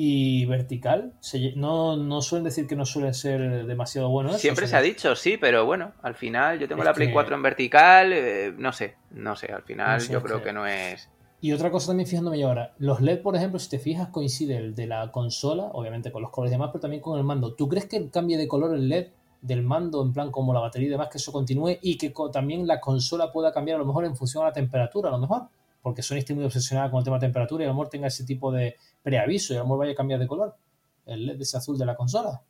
y 0.00 0.44
vertical, 0.46 1.12
se- 1.20 1.54
no, 1.56 1.96
no 1.96 2.22
suelen 2.22 2.44
decir 2.44 2.66
que 2.68 2.76
no 2.76 2.86
suelen 2.86 3.14
ser 3.14 3.66
demasiado 3.66 4.08
buenos. 4.10 4.32
eso, 4.34 4.40
Siempre 4.42 4.66
se 4.68 4.76
ha 4.76 4.80
dicho, 4.80 5.16
sí, 5.16 5.36
pero 5.36 5.66
bueno, 5.66 5.92
al 6.02 6.14
final 6.14 6.58
yo 6.60 6.68
tengo 6.68 6.82
Es 6.82 6.86
la 6.86 6.92
Play 6.94 7.08
que- 7.08 7.12
4 7.12 7.34
en 7.34 7.42
vertical, 7.42 8.12
eh, 8.12 8.54
no 8.56 8.72
sé, 8.72 8.94
no 9.10 9.34
sé, 9.34 9.52
al 9.52 9.62
final 9.62 9.94
No 9.98 10.00
sé, 10.00 10.12
yo 10.12 10.22
creo 10.22 10.38
que- 10.38 10.44
que 10.44 10.52
no 10.52 10.66
es... 10.66 11.10
Y 11.40 11.52
otra 11.52 11.70
cosa 11.70 11.88
también 11.88 12.08
fijándome 12.08 12.38
yo 12.38 12.48
ahora, 12.48 12.74
los 12.78 13.00
LED, 13.00 13.22
por 13.22 13.34
ejemplo, 13.36 13.58
si 13.60 13.68
te 13.70 13.78
fijas, 13.78 14.08
coincide 14.08 14.56
el 14.56 14.74
de 14.74 14.86
la 14.88 15.10
consola, 15.12 15.64
obviamente 15.72 16.10
con 16.12 16.22
los 16.22 16.30
colores 16.32 16.50
y 16.52 16.54
demás, 16.54 16.70
pero 16.72 16.80
también 16.80 17.00
con 17.02 17.16
el 17.18 17.24
mando. 17.24 17.54
¿Tú 17.54 17.68
crees 17.68 17.86
que 17.86 17.96
el 17.96 18.10
cambio 18.10 18.38
de 18.38 18.48
color 18.48 18.74
el 18.74 18.88
LED 18.88 19.08
del 19.40 19.62
mando, 19.62 20.02
en 20.02 20.12
plan 20.12 20.32
como 20.32 20.52
la 20.52 20.58
batería 20.60 20.88
y 20.88 20.90
demás, 20.90 21.08
que 21.10 21.18
eso 21.18 21.30
continúe 21.30 21.78
y 21.80 21.96
que 21.96 22.12
también 22.32 22.66
la 22.66 22.80
consola 22.80 23.30
pueda 23.30 23.52
cambiar 23.52 23.76
a 23.76 23.78
lo 23.78 23.84
mejor 23.86 24.04
en 24.04 24.16
función 24.16 24.42
a 24.44 24.48
la 24.48 24.52
temperatura, 24.52 25.08
a 25.10 25.12
lo 25.12 25.18
mejor? 25.18 25.42
Porque 25.82 26.02
Sony 26.02 26.16
está 26.16 26.34
muy 26.34 26.44
obsesionada 26.44 26.90
con 26.90 26.98
el 26.98 27.04
tema 27.04 27.16
de 27.18 27.26
temperatura 27.26 27.64
y 27.64 27.66
a 27.66 27.68
lo 27.68 27.74
mejor 27.74 27.88
tenga 27.88 28.08
ese 28.08 28.24
tipo 28.24 28.50
de 28.52 28.76
preaviso 29.02 29.52
y 29.52 29.56
a 29.56 29.60
lo 29.60 29.64
mejor 29.66 29.78
vaya 29.78 29.92
a 29.92 29.96
cambiar 29.96 30.20
de 30.20 30.26
color. 30.26 30.56
El 31.06 31.26
LED 31.26 31.40
ese 31.40 31.56
azul 31.56 31.78
de 31.78 31.86
la 31.86 31.96
consola. 31.96 32.42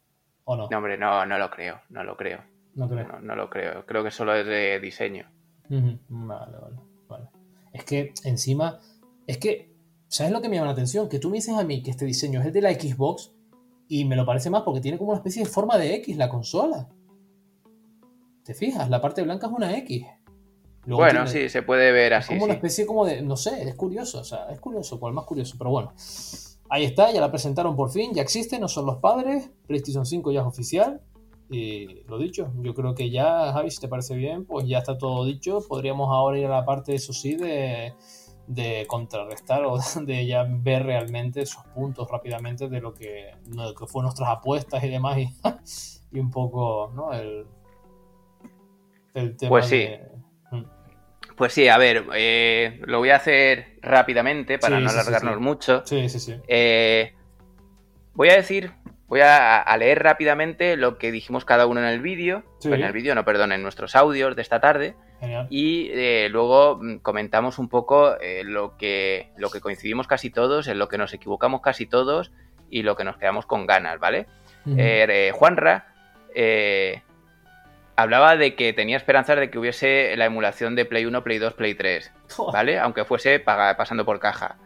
¿O 0.45 0.57
no? 0.57 0.69
No, 0.71 0.77
hombre, 0.79 0.97
no, 0.97 1.25
no 1.27 1.39
lo 1.39 1.51
creo, 1.51 1.81
no 1.91 2.03
lo 2.03 2.17
creo, 2.17 2.43
No 2.75 2.89
creo. 2.89 3.07
no, 3.07 3.21
no 3.21 3.37
lo 3.37 3.51
creo. 3.51 3.85
Creo 3.87 4.03
que 4.03 4.11
solo 4.11 4.35
es 4.35 4.47
de 4.47 4.81
diseño. 4.81 5.31
Vale, 5.69 6.57
vale, 6.59 6.77
vale. 7.09 7.29
Es 7.73 7.85
que 7.85 8.15
encima, 8.25 8.81
es 9.27 9.39
que 9.39 9.79
¿Sabes 10.09 10.33
lo 10.33 10.41
que 10.41 10.49
me 10.49 10.57
llama 10.57 10.69
la 10.69 10.73
atención? 10.73 11.09
Que 11.09 11.19
tú 11.19 11.29
me 11.29 11.37
dices 11.37 11.55
a 11.55 11.65
mí 11.65 11.83
que 11.83 11.91
este 11.91 12.07
diseño 12.07 12.41
es 12.41 12.47
el 12.47 12.53
de 12.53 12.63
la 12.63 12.73
Xbox 12.73 13.31
y 13.89 14.07
me 14.07 14.17
lo 14.17 14.25
parece 14.25 14.49
más 14.49 14.63
porque 14.63 14.81
tiene 14.81 14.97
como 14.97 15.11
una 15.11 15.19
especie 15.19 15.45
de 15.45 15.51
forma 15.51 15.77
de 15.77 15.95
X 15.97 16.17
la 16.17 16.31
consola. 16.31 16.89
¿Te 18.43 18.55
fijas? 18.55 18.89
La 18.89 19.03
parte 19.03 19.23
blanca 19.23 19.47
es 19.47 19.53
una 19.53 19.77
X. 19.77 20.07
Luego 20.89 21.03
bueno, 21.03 21.27
sí, 21.27 21.51
se 21.51 21.63
puede 21.63 21.93
ver 21.93 22.15
así. 22.15 22.29
como 22.29 22.47
una 22.47 22.55
especie 22.55 22.87
como 22.87 23.05
de, 23.05 23.21
no 23.21 23.37
sé, 23.37 23.69
es 23.69 23.75
curioso, 23.75 24.21
o 24.21 24.25
sea, 24.25 24.49
es 24.51 24.59
curioso, 24.59 24.99
cual 24.99 25.13
más 25.13 25.27
curioso, 25.27 25.57
pero 25.59 25.69
bueno. 25.69 25.93
Ahí 26.71 26.85
está, 26.85 27.13
ya 27.13 27.21
la 27.21 27.31
presentaron 27.31 27.77
por 27.77 27.91
fin, 27.91 28.15
ya 28.15 28.23
existe, 28.23 28.59
no 28.59 28.69
son 28.69 28.87
los 28.87 28.97
padres, 28.97 29.51
PlayStation 29.67 30.07
5 30.07 30.33
ya 30.33 30.41
es 30.41 30.47
oficial. 30.47 31.03
Y 31.51 32.05
lo 32.05 32.17
dicho, 32.17 32.51
yo 32.63 32.73
creo 32.73 32.95
que 32.95 33.11
ya, 33.11 33.53
Javi, 33.53 33.71
si 33.71 33.81
te 33.81 33.89
parece 33.89 34.15
bien, 34.17 34.47
pues 34.47 34.67
ya 34.67 34.79
está 34.79 34.97
todo 34.97 35.27
dicho. 35.27 35.61
Podríamos 35.69 36.09
ahora 36.11 36.39
ir 36.39 36.47
a 36.47 36.51
la 36.51 36.65
parte, 36.65 36.95
eso 36.95 37.13
sí, 37.13 37.37
de, 37.37 37.93
de 38.47 38.87
contrarrestar 38.87 39.67
o 39.67 39.79
de 40.07 40.27
ya 40.27 40.47
ver 40.49 40.85
realmente 40.85 41.43
esos 41.43 41.65
puntos 41.75 42.09
rápidamente 42.11 42.71
de 42.71 42.81
lo 42.81 42.95
que, 42.95 43.33
de 43.45 43.75
que 43.79 43.87
fue 43.87 44.03
nuestras 44.03 44.31
apuestas 44.31 44.83
y 44.85 44.89
demás 44.89 45.19
y, 45.19 45.29
y 46.17 46.19
un 46.19 46.31
poco, 46.31 46.91
¿no? 46.95 47.13
El, 47.13 47.47
el 49.13 49.37
tema 49.37 49.51
pues 49.51 49.67
sí. 49.67 49.87
Mm. 49.87 50.18
Pues 51.39 51.53
sí, 51.53 51.69
a 51.69 51.79
ver, 51.79 52.05
eh, 52.17 52.81
lo 52.85 52.99
voy 52.99 53.11
a 53.11 53.17
hacer 53.17 53.79
rápidamente 53.81 54.59
para 54.59 54.81
no 54.81 54.91
alargarnos 54.91 55.41
mucho. 55.41 55.83
Sí, 55.87 56.09
sí, 56.09 56.19
sí. 56.19 56.35
Eh, 56.49 57.15
voy 58.15 58.31
a 58.31 58.35
decir, 58.35 58.73
voy 59.07 59.21
a, 59.23 59.65
leer 59.79 60.03
rápidamente 60.03 60.77
lo 60.77 60.99
que 60.99 61.13
dijimos 61.13 61.45
cada 61.45 61.67
uno 61.67 61.81
en 61.81 61.87
el 61.87 62.01
vídeo. 62.01 62.43
En 62.65 62.83
el 62.83 62.93
vídeo, 62.93 63.15
no, 63.15 63.25
perdón, 63.25 63.53
en 63.53 63.63
nuestros 63.63 63.95
audios 63.95 64.35
de 64.35 64.43
esta 64.43 64.61
tarde. 64.61 64.97
Y 65.49 65.91
eh, 65.93 66.29
luego 66.29 66.81
mm, 66.83 66.99
comentamos 66.99 67.61
un 67.61 67.69
poco 67.69 68.17
lo, 68.43 68.77
que, 68.77 69.31
lo 69.37 69.51
que 69.51 69.61
coincidimos 69.61 70.09
casi 70.09 70.31
todos, 70.31 70.67
en 70.67 70.81
lo 70.81 70.89
que 70.89 70.99
nos 70.99 71.15
equivocamos 71.15 71.61
casi 71.61 71.87
todos 71.87 72.33
y 72.69 72.83
lo 72.83 72.97
que 72.97 73.05
nos 73.05 73.17
quedamos 73.17 73.47
con 73.47 73.65
ganas, 73.65 74.01
¿vale? 74.01 74.27
Juanra 75.33 75.95
hablaba 77.99 78.37
de 78.37 78.55
que 78.55 78.73
tenía 78.73 78.97
esperanzas 78.97 79.41
de 79.41 79.51
que 79.51 79.59
hubiese 79.59 80.15
la 80.17 80.27
emulación 80.27 80.77
de 80.77 80.85
Play 80.85 81.05
1, 81.05 81.25
Play 81.25 81.39
2, 81.39 81.55
Play 81.55 81.75
3, 81.75 82.13
¿vale? 82.53 82.79
Aunque 82.79 83.05
fuese 83.05 83.41
pasando 83.41 84.05
por 84.05 84.21
caja. 84.21 84.57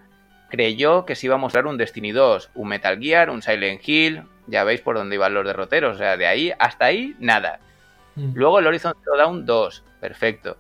Creyó 0.51 1.07
que 1.07 1.17
se 1.17 1.29
iba 1.29 1.37
a 1.37 1.39
mostrar 1.39 1.67
un 1.67 1.79
Destiny 1.79 2.13
2, 2.13 2.51
un 2.55 2.69
Metal 2.69 2.99
Gear, 3.01 3.31
un 3.31 3.41
Silent 3.41 3.81
Hill, 3.89 4.25
ya 4.49 4.65
veis 4.65 4.83
por 4.83 4.97
dónde 4.97 5.15
iban 5.15 5.33
los 5.33 5.47
derroteros, 5.47 5.95
o 5.95 5.99
sea, 5.99 6.19
de 6.19 6.27
ahí 6.27 6.53
hasta 6.59 6.85
ahí, 6.85 7.17
nada. 7.21 7.59
Mm. 8.17 8.33
Luego 8.35 8.59
el 8.59 8.67
Horizon 8.67 8.93
Zero 9.03 9.17
Dawn 9.17 9.47
2, 9.47 9.83
perfecto. 9.99 10.59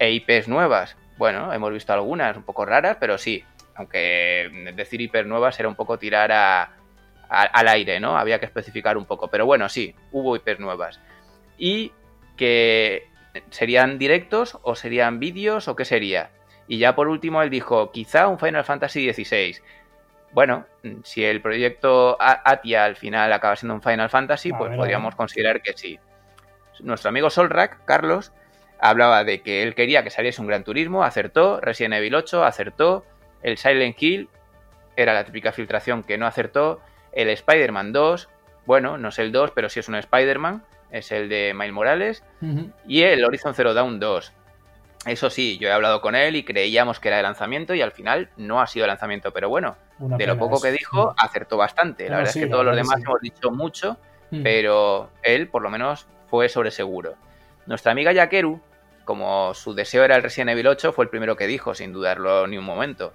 E 0.00 0.10
IPs 0.10 0.48
nuevas, 0.48 0.96
bueno, 1.18 1.52
hemos 1.52 1.72
visto 1.72 1.92
algunas 1.92 2.36
un 2.36 2.42
poco 2.42 2.64
raras, 2.66 2.96
pero 2.98 3.16
sí, 3.16 3.44
aunque 3.76 4.72
decir 4.74 5.00
IPs 5.00 5.24
nuevas 5.26 5.60
era 5.60 5.68
un 5.68 5.76
poco 5.76 6.00
tirar 6.00 6.32
al 7.28 7.68
aire, 7.68 8.00
¿no? 8.00 8.18
Había 8.18 8.40
que 8.40 8.46
especificar 8.46 8.98
un 8.98 9.04
poco, 9.04 9.28
pero 9.28 9.46
bueno, 9.46 9.68
sí, 9.68 9.94
hubo 10.10 10.34
IPs 10.34 10.58
nuevas. 10.58 10.98
Y 11.56 11.92
que 12.38 13.08
serían 13.50 13.98
directos 13.98 14.58
o 14.62 14.74
serían 14.74 15.18
vídeos 15.20 15.68
o 15.68 15.76
qué 15.76 15.84
sería. 15.84 16.30
Y 16.66 16.78
ya 16.78 16.94
por 16.94 17.08
último 17.08 17.42
él 17.42 17.50
dijo, 17.50 17.92
quizá 17.92 18.28
un 18.28 18.38
Final 18.38 18.64
Fantasy 18.64 19.12
XVI. 19.12 19.58
Bueno, 20.32 20.66
si 21.04 21.24
el 21.24 21.40
proyecto 21.40 22.16
Atia 22.20 22.84
al 22.84 22.96
final 22.96 23.32
acaba 23.32 23.56
siendo 23.56 23.74
un 23.74 23.82
Final 23.82 24.10
Fantasy, 24.10 24.52
pues 24.52 24.74
podríamos 24.76 25.14
considerar 25.14 25.62
que 25.62 25.72
sí. 25.74 25.98
Nuestro 26.80 27.08
amigo 27.08 27.30
Solrak, 27.30 27.84
Carlos, 27.84 28.32
hablaba 28.78 29.24
de 29.24 29.40
que 29.40 29.62
él 29.62 29.74
quería 29.74 30.04
que 30.04 30.10
saliese 30.10 30.40
un 30.40 30.46
Gran 30.46 30.64
Turismo, 30.64 31.02
acertó, 31.02 31.60
Resident 31.60 31.94
Evil 31.94 32.14
8 32.14 32.44
acertó, 32.44 33.04
el 33.42 33.56
Silent 33.56 34.00
Hill 34.00 34.28
era 34.96 35.14
la 35.14 35.24
típica 35.24 35.52
filtración 35.52 36.02
que 36.02 36.18
no 36.18 36.26
acertó, 36.26 36.80
el 37.12 37.28
Spider-Man 37.30 37.92
2, 37.92 38.28
bueno, 38.66 38.98
no 38.98 39.08
es 39.08 39.18
el 39.18 39.32
2, 39.32 39.52
pero 39.52 39.68
sí 39.68 39.80
es 39.80 39.88
un 39.88 39.94
Spider-Man, 39.94 40.62
es 40.90 41.12
el 41.12 41.28
de 41.28 41.52
Miles 41.54 41.72
Morales, 41.72 42.24
y 42.86 43.02
el 43.02 43.24
Horizon 43.24 43.54
Zero 43.54 43.74
Dawn 43.74 44.00
2. 44.00 44.32
Eso 45.06 45.30
sí, 45.30 45.58
yo 45.58 45.68
he 45.68 45.72
hablado 45.72 46.00
con 46.00 46.14
él 46.14 46.36
y 46.36 46.42
creíamos 46.42 46.98
que 46.98 47.08
era 47.08 47.18
de 47.18 47.22
lanzamiento 47.22 47.74
y 47.74 47.82
al 47.82 47.92
final 47.92 48.30
no 48.36 48.60
ha 48.60 48.66
sido 48.66 48.84
de 48.84 48.88
lanzamiento, 48.88 49.32
pero 49.32 49.48
bueno, 49.48 49.76
de 49.98 50.26
lo 50.26 50.36
poco 50.36 50.60
que 50.60 50.72
dijo, 50.72 51.14
acertó 51.16 51.56
bastante. 51.56 52.08
La 52.08 52.16
verdad 52.18 52.36
es 52.36 52.42
que 52.42 52.50
todos 52.50 52.64
los 52.64 52.76
demás 52.76 53.00
hemos 53.02 53.20
dicho 53.20 53.50
mucho, 53.50 53.96
pero 54.42 55.10
él 55.22 55.48
por 55.48 55.62
lo 55.62 55.70
menos 55.70 56.06
fue 56.28 56.48
sobre 56.48 56.70
seguro. 56.70 57.14
Nuestra 57.66 57.92
amiga 57.92 58.12
Yakeru, 58.12 58.60
como 59.04 59.54
su 59.54 59.72
deseo 59.72 60.04
era 60.04 60.16
el 60.16 60.22
Resident 60.22 60.50
Evil 60.50 60.66
8, 60.66 60.92
fue 60.92 61.04
el 61.04 61.10
primero 61.10 61.36
que 61.36 61.46
dijo, 61.46 61.74
sin 61.74 61.92
dudarlo 61.92 62.46
ni 62.46 62.58
un 62.58 62.64
momento. 62.64 63.12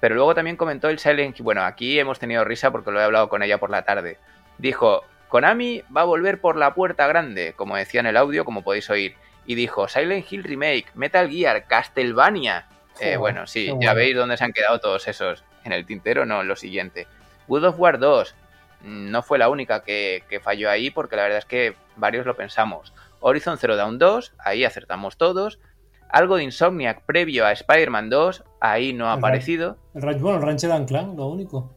Pero 0.00 0.14
luego 0.14 0.34
también 0.34 0.56
comentó 0.56 0.88
el 0.88 0.98
Silent 0.98 1.38
Hill. 1.38 1.44
Bueno, 1.44 1.62
aquí 1.64 1.98
hemos 1.98 2.18
tenido 2.18 2.44
risa 2.44 2.70
porque 2.70 2.90
lo 2.90 3.00
he 3.00 3.04
hablado 3.04 3.28
con 3.28 3.42
ella 3.42 3.58
por 3.58 3.70
la 3.70 3.82
tarde. 3.82 4.18
Dijo, 4.58 5.02
Konami 5.34 5.82
va 5.94 6.02
a 6.02 6.04
volver 6.04 6.40
por 6.40 6.54
la 6.54 6.74
puerta 6.74 7.08
grande, 7.08 7.54
como 7.56 7.74
decía 7.74 7.98
en 7.98 8.06
el 8.06 8.16
audio, 8.16 8.44
como 8.44 8.62
podéis 8.62 8.88
oír. 8.88 9.16
Y 9.44 9.56
dijo 9.56 9.88
Silent 9.88 10.30
Hill 10.30 10.44
Remake, 10.44 10.86
Metal 10.94 11.28
Gear, 11.28 11.66
Castlevania. 11.66 12.68
Eh, 13.00 13.16
bueno, 13.16 13.48
sí, 13.48 13.68
ya 13.80 13.94
veis 13.94 14.14
dónde 14.14 14.36
se 14.36 14.44
han 14.44 14.52
quedado 14.52 14.78
todos 14.78 15.08
esos. 15.08 15.42
En 15.64 15.72
el 15.72 15.86
tintero, 15.86 16.24
no, 16.24 16.42
en 16.42 16.46
lo 16.46 16.54
siguiente. 16.54 17.08
Good 17.48 17.64
of 17.64 17.80
War 17.80 17.98
2. 17.98 18.32
Mm, 18.82 19.10
no 19.10 19.24
fue 19.24 19.38
la 19.38 19.48
única 19.48 19.82
que, 19.82 20.22
falló 20.40 20.70
ahí, 20.70 20.92
porque 20.92 21.16
la 21.16 21.22
verdad 21.22 21.38
es 21.38 21.46
que 21.46 21.74
varios 21.96 22.26
lo 22.26 22.36
pensamos. 22.36 22.92
Horizon 23.18 23.58
Zero 23.58 23.74
Dawn 23.74 23.98
2, 23.98 24.34
ahí 24.38 24.64
acertamos 24.64 25.16
todos. 25.16 25.58
Algo 26.10 26.36
de 26.36 26.44
Insomniac 26.44 27.02
previo 27.06 27.44
a 27.44 27.50
Spider-Man 27.50 28.08
2, 28.08 28.44
ahí 28.60 28.92
no 28.92 29.08
ha 29.08 29.14
aparecido. 29.14 29.78
El, 29.94 30.02
bueno, 30.20 30.38
el 30.38 30.44
Rancher 30.44 30.70
Clan, 30.86 31.16
lo 31.16 31.26
único. 31.26 31.74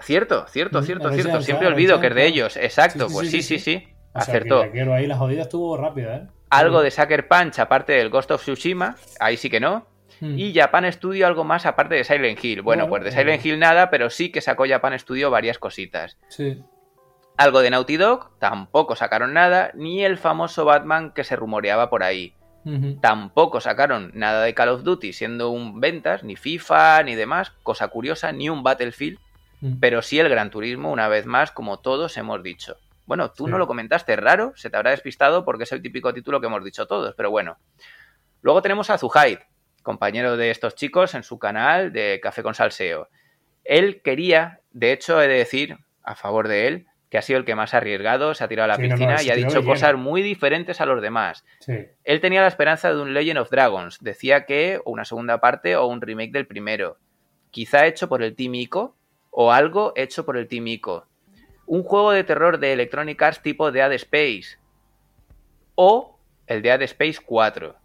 Cierto, 0.00 0.46
cierto, 0.48 0.82
cierto, 0.82 1.10
cierto. 1.12 1.42
Siempre 1.42 1.68
olvido 1.68 2.00
que 2.00 2.08
es 2.08 2.14
de 2.14 2.26
ellos. 2.26 2.56
Exacto, 2.56 3.08
pues 3.12 3.30
sí, 3.30 3.42
sí, 3.42 3.58
sí. 3.58 3.88
Acertó. 4.12 4.62
ahí 4.62 5.06
la 5.06 5.16
jodida 5.16 5.42
estuvo 5.42 5.76
rápida, 5.76 6.16
¿eh? 6.16 6.26
Algo 6.48 6.80
de 6.80 6.90
Sucker 6.90 7.26
Punch 7.26 7.58
aparte 7.58 7.92
del 7.92 8.08
Ghost 8.08 8.30
of 8.30 8.42
Tsushima, 8.42 8.96
ahí 9.18 9.36
sí 9.36 9.50
que 9.50 9.60
no. 9.60 9.86
Hmm. 10.20 10.38
Y 10.38 10.54
Japan 10.54 10.90
Studio 10.92 11.26
algo 11.26 11.44
más 11.44 11.66
aparte 11.66 11.96
de 11.96 12.04
Silent 12.04 12.42
Hill. 12.42 12.62
Bueno, 12.62 12.88
pues 12.88 13.04
de 13.04 13.12
Silent 13.12 13.44
Hill 13.44 13.58
nada, 13.58 13.90
pero 13.90 14.08
sí 14.10 14.30
que 14.30 14.40
sacó 14.40 14.64
Japan 14.66 14.98
Studio 14.98 15.30
varias 15.30 15.58
cositas. 15.58 16.16
Sí. 16.28 16.62
Algo 17.36 17.60
de 17.60 17.70
Naughty 17.70 17.96
Dog, 17.96 18.30
tampoco 18.38 18.96
sacaron 18.96 19.34
nada, 19.34 19.70
ni 19.74 20.04
el 20.04 20.16
famoso 20.16 20.64
Batman 20.64 21.12
que 21.12 21.24
se 21.24 21.36
rumoreaba 21.36 21.90
por 21.90 22.02
ahí. 22.02 22.34
Tampoco 23.00 23.60
sacaron 23.60 24.10
nada 24.14 24.42
de 24.42 24.52
Call 24.52 24.70
of 24.70 24.82
Duty 24.82 25.12
siendo 25.12 25.50
un 25.50 25.78
ventas, 25.78 26.24
ni 26.24 26.34
FIFA, 26.34 27.04
ni 27.04 27.14
demás, 27.14 27.52
cosa 27.62 27.86
curiosa, 27.86 28.32
ni 28.32 28.48
un 28.48 28.64
Battlefield. 28.64 29.20
Mm. 29.60 29.78
pero 29.80 30.02
sí 30.02 30.18
el 30.18 30.28
Gran 30.28 30.50
Turismo, 30.50 30.90
una 30.90 31.08
vez 31.08 31.26
más, 31.26 31.50
como 31.50 31.78
todos 31.78 32.16
hemos 32.16 32.42
dicho. 32.42 32.76
Bueno, 33.06 33.30
tú 33.30 33.46
no 33.46 33.58
lo 33.58 33.66
comentaste, 33.66 34.16
raro, 34.16 34.52
se 34.56 34.68
te 34.68 34.76
habrá 34.76 34.90
despistado 34.90 35.44
porque 35.44 35.64
es 35.64 35.72
el 35.72 35.80
típico 35.80 36.12
título 36.12 36.40
que 36.40 36.46
hemos 36.46 36.64
dicho 36.64 36.86
todos, 36.86 37.14
pero 37.14 37.30
bueno. 37.30 37.56
Luego 38.42 38.62
tenemos 38.62 38.90
a 38.90 38.98
Zuhaid, 38.98 39.38
compañero 39.82 40.36
de 40.36 40.50
estos 40.50 40.74
chicos 40.74 41.14
en 41.14 41.22
su 41.22 41.38
canal 41.38 41.92
de 41.92 42.20
Café 42.20 42.42
con 42.42 42.54
Salseo. 42.54 43.08
Él 43.64 44.02
quería, 44.02 44.60
de 44.72 44.92
hecho, 44.92 45.20
he 45.22 45.28
de 45.28 45.34
decir, 45.34 45.78
a 46.02 46.16
favor 46.16 46.48
de 46.48 46.66
él, 46.66 46.86
que 47.08 47.18
ha 47.18 47.22
sido 47.22 47.38
el 47.38 47.44
que 47.44 47.54
más 47.54 47.72
ha 47.72 47.76
arriesgado, 47.76 48.34
se 48.34 48.42
ha 48.42 48.48
tirado 48.48 48.64
a 48.64 48.76
la 48.76 48.82
piscina 48.82 49.22
y 49.22 49.30
ha 49.30 49.36
dicho 49.36 49.64
cosas 49.64 49.94
muy 49.94 50.22
diferentes 50.22 50.80
a 50.80 50.86
los 50.86 51.00
demás. 51.00 51.44
Él 52.02 52.20
tenía 52.20 52.40
la 52.40 52.48
esperanza 52.48 52.92
de 52.92 53.00
un 53.00 53.14
Legend 53.14 53.38
of 53.38 53.50
Dragons, 53.50 53.98
decía 54.00 54.44
que 54.44 54.80
una 54.84 55.04
segunda 55.04 55.40
parte 55.40 55.76
o 55.76 55.86
un 55.86 56.00
remake 56.00 56.32
del 56.32 56.46
primero, 56.46 56.98
quizá 57.52 57.86
hecho 57.86 58.08
por 58.08 58.22
el 58.22 58.34
Team 58.34 58.56
Ico, 58.56 58.96
o 59.38 59.52
algo 59.52 59.92
hecho 59.96 60.24
por 60.24 60.38
el 60.38 60.48
Team 60.48 60.66
Ico. 60.66 61.06
Un 61.66 61.82
juego 61.82 62.12
de 62.12 62.24
terror 62.24 62.58
de 62.58 62.72
Electronic 62.72 63.20
Arts 63.20 63.42
tipo 63.42 63.70
Dead 63.70 63.92
Space. 63.92 64.58
O 65.74 66.18
el 66.46 66.62
Dead 66.62 66.80
Space 66.80 67.18
4. 67.22 67.76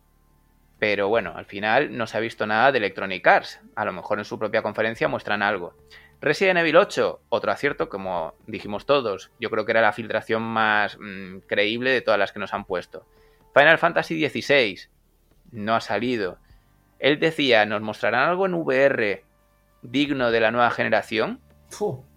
Pero 0.80 1.10
bueno, 1.10 1.34
al 1.36 1.44
final 1.44 1.98
no 1.98 2.08
se 2.08 2.16
ha 2.16 2.22
visto 2.22 2.48
nada 2.48 2.72
de 2.72 2.78
Electronic 2.78 3.28
Arts. 3.28 3.60
A 3.76 3.84
lo 3.84 3.92
mejor 3.92 4.20
en 4.20 4.24
su 4.24 4.40
propia 4.40 4.62
conferencia 4.62 5.10
muestran 5.10 5.42
algo. 5.42 5.76
Resident 6.22 6.60
Evil 6.60 6.78
8, 6.78 7.20
otro 7.28 7.52
acierto, 7.52 7.90
como 7.90 8.34
dijimos 8.48 8.86
todos. 8.86 9.30
Yo 9.38 9.50
creo 9.50 9.66
que 9.66 9.74
era 9.74 9.82
la 9.82 9.92
filtración 9.92 10.44
más 10.44 10.98
mm, 11.02 11.40
creíble 11.48 11.90
de 11.90 12.00
todas 12.00 12.20
las 12.20 12.32
que 12.32 12.40
nos 12.40 12.54
han 12.54 12.64
puesto. 12.64 13.06
Final 13.54 13.78
Fantasy 13.78 14.26
XVI, 14.26 14.80
no 15.52 15.76
ha 15.76 15.82
salido. 15.82 16.38
Él 16.98 17.20
decía, 17.20 17.66
nos 17.66 17.82
mostrarán 17.82 18.30
algo 18.30 18.46
en 18.46 18.54
VR 18.54 19.26
digno 19.82 20.32
de 20.32 20.40
la 20.40 20.52
nueva 20.52 20.72
generación, 20.72 21.42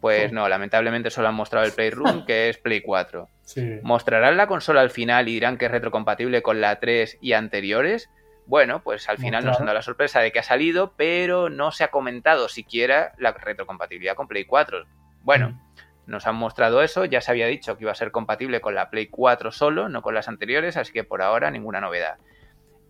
pues 0.00 0.32
no, 0.32 0.48
lamentablemente 0.48 1.10
solo 1.10 1.28
han 1.28 1.34
mostrado 1.34 1.66
el 1.66 1.72
Playroom, 1.72 2.24
que 2.26 2.48
es 2.48 2.58
Play 2.58 2.80
4. 2.80 3.28
¿Mostrarán 3.82 4.36
la 4.36 4.46
consola 4.46 4.80
al 4.80 4.90
final 4.90 5.28
y 5.28 5.34
dirán 5.34 5.58
que 5.58 5.66
es 5.66 5.70
retrocompatible 5.70 6.42
con 6.42 6.60
la 6.60 6.80
3 6.80 7.18
y 7.20 7.32
anteriores? 7.32 8.10
Bueno, 8.46 8.82
pues 8.82 9.08
al 9.08 9.16
final 9.16 9.44
nos 9.44 9.58
han 9.58 9.66
dado 9.66 9.78
la 9.78 9.82
sorpresa 9.82 10.20
de 10.20 10.30
que 10.30 10.38
ha 10.38 10.42
salido, 10.42 10.92
pero 10.96 11.48
no 11.48 11.70
se 11.70 11.82
ha 11.82 11.88
comentado 11.88 12.48
siquiera 12.48 13.12
la 13.16 13.32
retrocompatibilidad 13.32 14.16
con 14.16 14.28
Play 14.28 14.44
4. 14.44 14.84
Bueno, 15.22 15.50
mm. 15.50 16.10
nos 16.10 16.26
han 16.26 16.36
mostrado 16.36 16.82
eso, 16.82 17.06
ya 17.06 17.22
se 17.22 17.30
había 17.30 17.46
dicho 17.46 17.76
que 17.76 17.84
iba 17.84 17.92
a 17.92 17.96
ser 17.96 18.10
compatible 18.10 18.60
con 18.60 18.74
la 18.74 18.90
Play 18.90 19.06
4 19.06 19.50
solo, 19.50 19.88
no 19.88 20.02
con 20.02 20.14
las 20.14 20.28
anteriores, 20.28 20.76
así 20.76 20.92
que 20.92 21.04
por 21.04 21.22
ahora 21.22 21.50
ninguna 21.50 21.80
novedad. 21.80 22.18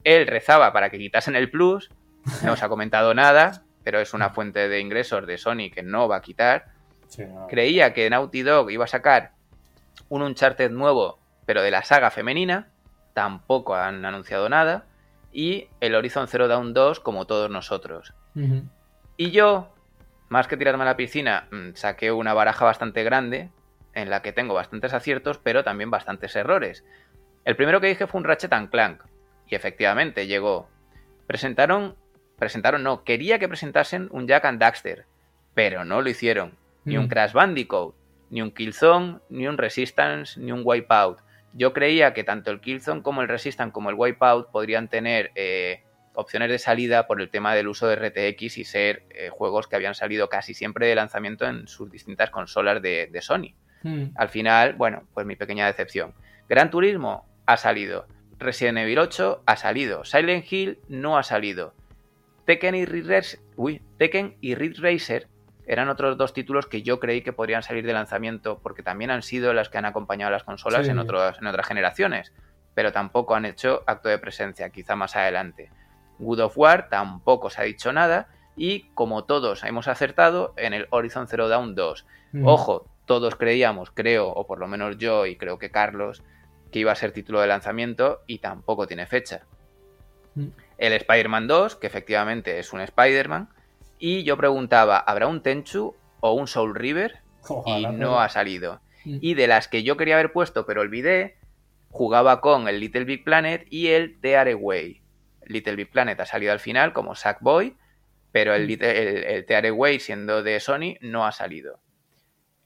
Él 0.03 0.27
rezaba 0.27 0.73
para 0.73 0.91
que 0.91 0.99
quitasen 0.99 1.37
el 1.37 1.51
Plus, 1.51 1.91
no 2.43 2.57
se 2.57 2.65
ha 2.65 2.69
comentado 2.69 3.15
nada, 3.15 3.63
pero 3.85 4.01
es 4.01 4.15
una 4.15 4.31
fuente 4.31 4.69
de 4.69 4.81
ingresos 4.81 5.27
de 5.27 5.39
Sony 5.39 5.71
que 5.73 5.83
no 5.83 6.09
va 6.09 6.17
a 6.17 6.23
quitar. 6.23 6.73
Sí, 7.07 7.25
no. 7.25 7.47
Creía 7.47 7.93
que 7.93 8.11
Naughty 8.11 8.43
Dog 8.43 8.71
iba 8.71 8.85
a 8.85 8.89
sacar 8.89 9.33
un 10.09 10.23
Uncharted 10.23 10.71
nuevo, 10.71 11.19
pero 11.47 11.63
de 11.63 11.71
la 11.71 11.85
saga 11.85 12.11
femenina. 12.11 12.69
Tampoco 13.13 13.77
han 13.77 14.05
anunciado 14.05 14.49
nada. 14.49 14.87
Y 15.33 15.69
el 15.81 15.95
Horizon 15.95 16.29
Zero 16.29 16.49
Dawn 16.49 16.75
2, 16.75 17.01
como 17.01 17.27
todos 17.27 17.51
nosotros. 17.51 18.15
Y 19.17 19.31
yo, 19.31 19.73
más 20.29 20.49
que 20.49 20.57
tirarme 20.57 20.83
a 20.83 20.87
la 20.87 20.97
piscina, 20.97 21.49
mm, 21.51 21.75
saqué 21.75 22.11
una 22.13 22.35
baraja 22.35 22.65
bastante 22.65 23.05
grande, 23.05 23.51
en 23.95 24.11
la 24.11 24.23
que 24.23 24.33
tengo 24.33 24.55
bastantes 24.55 24.93
aciertos, 24.93 25.39
pero 25.39 25.63
también 25.63 25.91
bastantes 25.91 26.35
errores. 26.37 26.85
El 27.45 27.57
primero 27.57 27.81
que 27.81 27.89
dije 27.89 28.07
fue 28.07 28.21
un 28.21 28.25
Ratchet 28.25 28.53
and 28.53 28.71
Clank. 28.71 29.03
Y 29.47 29.55
efectivamente 29.55 30.27
llegó. 30.27 30.69
Presentaron. 31.27 31.97
Presentaron, 32.39 32.83
no. 32.83 33.05
Quería 33.05 33.39
que 33.39 33.49
presentasen 33.49 34.09
un 34.11 34.27
Jack 34.27 34.45
and 34.45 34.61
Daxter. 34.61 35.07
Pero 35.55 35.85
no 35.85 36.03
lo 36.03 36.09
hicieron. 36.11 36.53
Ni 36.85 36.97
un 36.99 37.07
Mm. 37.07 37.09
Crash 37.09 37.33
Bandicoot, 37.33 37.95
ni 38.31 38.43
un 38.43 38.51
Killzone, 38.51 39.19
ni 39.31 39.47
un 39.47 39.57
Resistance, 39.57 40.39
ni 40.39 40.53
un 40.53 40.63
Wipeout. 40.65 41.21
Yo 41.55 41.73
creía 41.73 42.13
que 42.13 42.25
tanto 42.25 42.51
el 42.51 42.61
Killzone 42.61 43.03
como 43.03 43.23
el 43.23 43.29
Resistance 43.29 43.73
como 43.73 43.89
el 43.91 43.97
Wipeout 43.97 44.51
podrían 44.51 44.89
tener 44.89 45.31
eh, 45.37 45.83
opciones 46.15 46.51
de 46.51 46.59
salida 46.59 47.07
por 47.07 47.21
el 47.21 47.31
tema 47.31 47.55
del 47.55 47.69
uso 47.69 47.87
de 47.87 47.97
RTX 47.97 48.59
y 48.59 48.65
ser 48.65 49.05
eh, 49.11 49.31
juegos 49.31 49.67
que 49.69 49.77
habían 49.77 49.95
salido 49.95 50.29
casi 50.29 50.53
siempre 50.53 50.87
de 50.89 50.95
lanzamiento 50.95 51.47
en 51.47 51.69
sus 51.69 51.91
distintas 51.91 52.31
consolas 52.31 52.83
de, 52.83 53.09
de 53.11 53.23
Sony. 53.23 53.55
Mm. 53.83 54.07
Al 54.17 54.29
final, 54.29 54.75
bueno, 54.75 55.05
pues 55.15 55.27
mi 55.27 55.37
pequeña 55.37 55.67
decepción. 55.67 56.13
Gran 56.49 56.71
Turismo 56.71 57.27
ha 57.47 57.57
salido. 57.57 58.07
Resident 58.39 58.79
Evil 58.79 58.99
8 58.99 59.43
ha 59.47 59.57
salido. 59.57 60.05
Silent 60.05 60.51
Hill 60.53 60.79
no 60.89 61.17
ha 61.17 61.23
salido. 61.23 61.73
Tekken 62.45 62.75
y 62.75 62.85
Ridge 62.85 63.07
Racer, 63.07 63.41
uy, 63.57 63.83
Tekken 63.99 64.37
y 64.41 64.55
Ridge 64.55 64.81
Racer 64.81 65.29
eran 65.67 65.89
otros 65.89 66.19
dos 66.19 66.35
títulos 66.35 66.67
que 66.67 66.83
yo 66.83 67.01
creí 67.01 67.23
que 67.23 67.33
podrían 67.33 67.63
salir 67.63 67.87
de 67.87 67.95
lanzamiento 67.95 68.61
porque 68.63 68.83
también 68.83 69.11
han 69.11 69.23
sido 69.23 69.55
las 69.55 69.71
que 69.71 69.79
han 69.79 69.87
acompañado 69.87 70.29
a 70.29 70.33
las 70.33 70.45
consolas 70.45 70.85
Sí. 70.85 70.91
en, 70.91 70.99
otros, 70.99 71.39
en 71.41 71.47
otras 71.47 71.67
generaciones, 71.67 72.33
pero 72.75 72.93
tampoco 72.93 73.35
han 73.35 73.47
hecho 73.47 73.83
acto 73.87 74.09
de 74.11 74.19
presencia, 74.19 74.69
quizá 74.71 74.95
más 74.95 75.17
adelante. 75.17 75.71
Good 76.19 76.41
of 76.41 76.59
War 76.59 76.89
tampoco 76.91 77.49
se 77.49 77.63
ha 77.63 77.65
dicho 77.65 77.93
nada 77.93 78.29
y 78.57 78.91
como 78.95 79.25
todos 79.25 79.65
hemos 79.65 79.89
acertado 79.89 80.53
en 80.57 80.75
el 80.75 80.87
Horizon 80.91 81.27
Zero 81.29 81.49
Dawn 81.49 81.75
2. 81.75 82.07
Mm. 82.33 82.47
Ojo, 82.47 82.87
todos 83.07 83.37
creíamos, 83.37 83.91
creo, 83.91 84.29
o 84.29 84.47
por 84.47 84.59
lo 84.59 84.69
menos 84.69 84.99
yo 84.99 85.25
y 85.27 85.37
creo 85.37 85.59
que 85.59 85.71
Carlos, 85.71 86.23
que 86.71 86.79
iba 86.81 86.93
a 86.93 86.97
ser 86.97 87.13
título 87.13 87.41
de 87.41 87.47
lanzamiento 87.47 88.23
y 88.27 88.39
tampoco 88.39 88.87
tiene 88.87 89.07
fecha. 89.07 89.43
Mm. 90.35 90.49
El 90.79 90.93
Spider-Man 90.93 91.47
2, 91.47 91.77
que 91.77 91.87
efectivamente 91.87 92.59
es 92.59 92.73
un 92.73 92.81
Spider-Man, 92.81 93.49
y 93.99 94.25
yo 94.25 94.37
preguntaba, 94.37 94.99
¿habrá 94.99 95.27
un 95.29 95.43
Tenchu 95.43 95.95
o 96.21 96.33
un 96.33 96.47
Soul 96.49 96.75
River? 96.75 97.21
Ojalá, 97.49 97.79
y 97.79 97.85
pero- 97.85 97.99
no 97.99 98.21
ha 98.21 98.29
salido. 98.29 98.81
Mm. 99.05 99.19
Y 99.21 99.35
de 99.35 99.47
las 99.47 99.69
que 99.69 99.83
yo 99.83 99.97
quería 99.97 100.15
haber 100.15 100.33
puesto 100.33 100.67
pero 100.67 100.81
olvidé, 100.81 101.37
jugaba 101.91 102.41
con 102.41 102.67
el 102.69 102.81
Little 102.81 103.05
Big 103.05 103.23
Planet 103.25 103.67
y 103.71 103.89
el 103.89 104.19
Tearaway. 104.21 105.03
Little 105.47 105.77
Big 105.77 105.91
Planet 105.91 106.19
ha 106.21 106.27
salido 106.27 106.53
al 106.53 106.61
final 106.61 106.93
como 106.93 107.15
Sackboy, 107.15 107.77
pero 108.33 108.55
el, 108.55 108.67
Mm. 108.67 108.71
El, 108.83 109.25
el 109.25 109.47
Tearaway, 109.47 110.01
siendo 110.01 110.43
de 110.43 110.59
Sony, 110.59 110.97
no 111.03 111.25
ha 111.27 111.33
salido. 111.33 111.79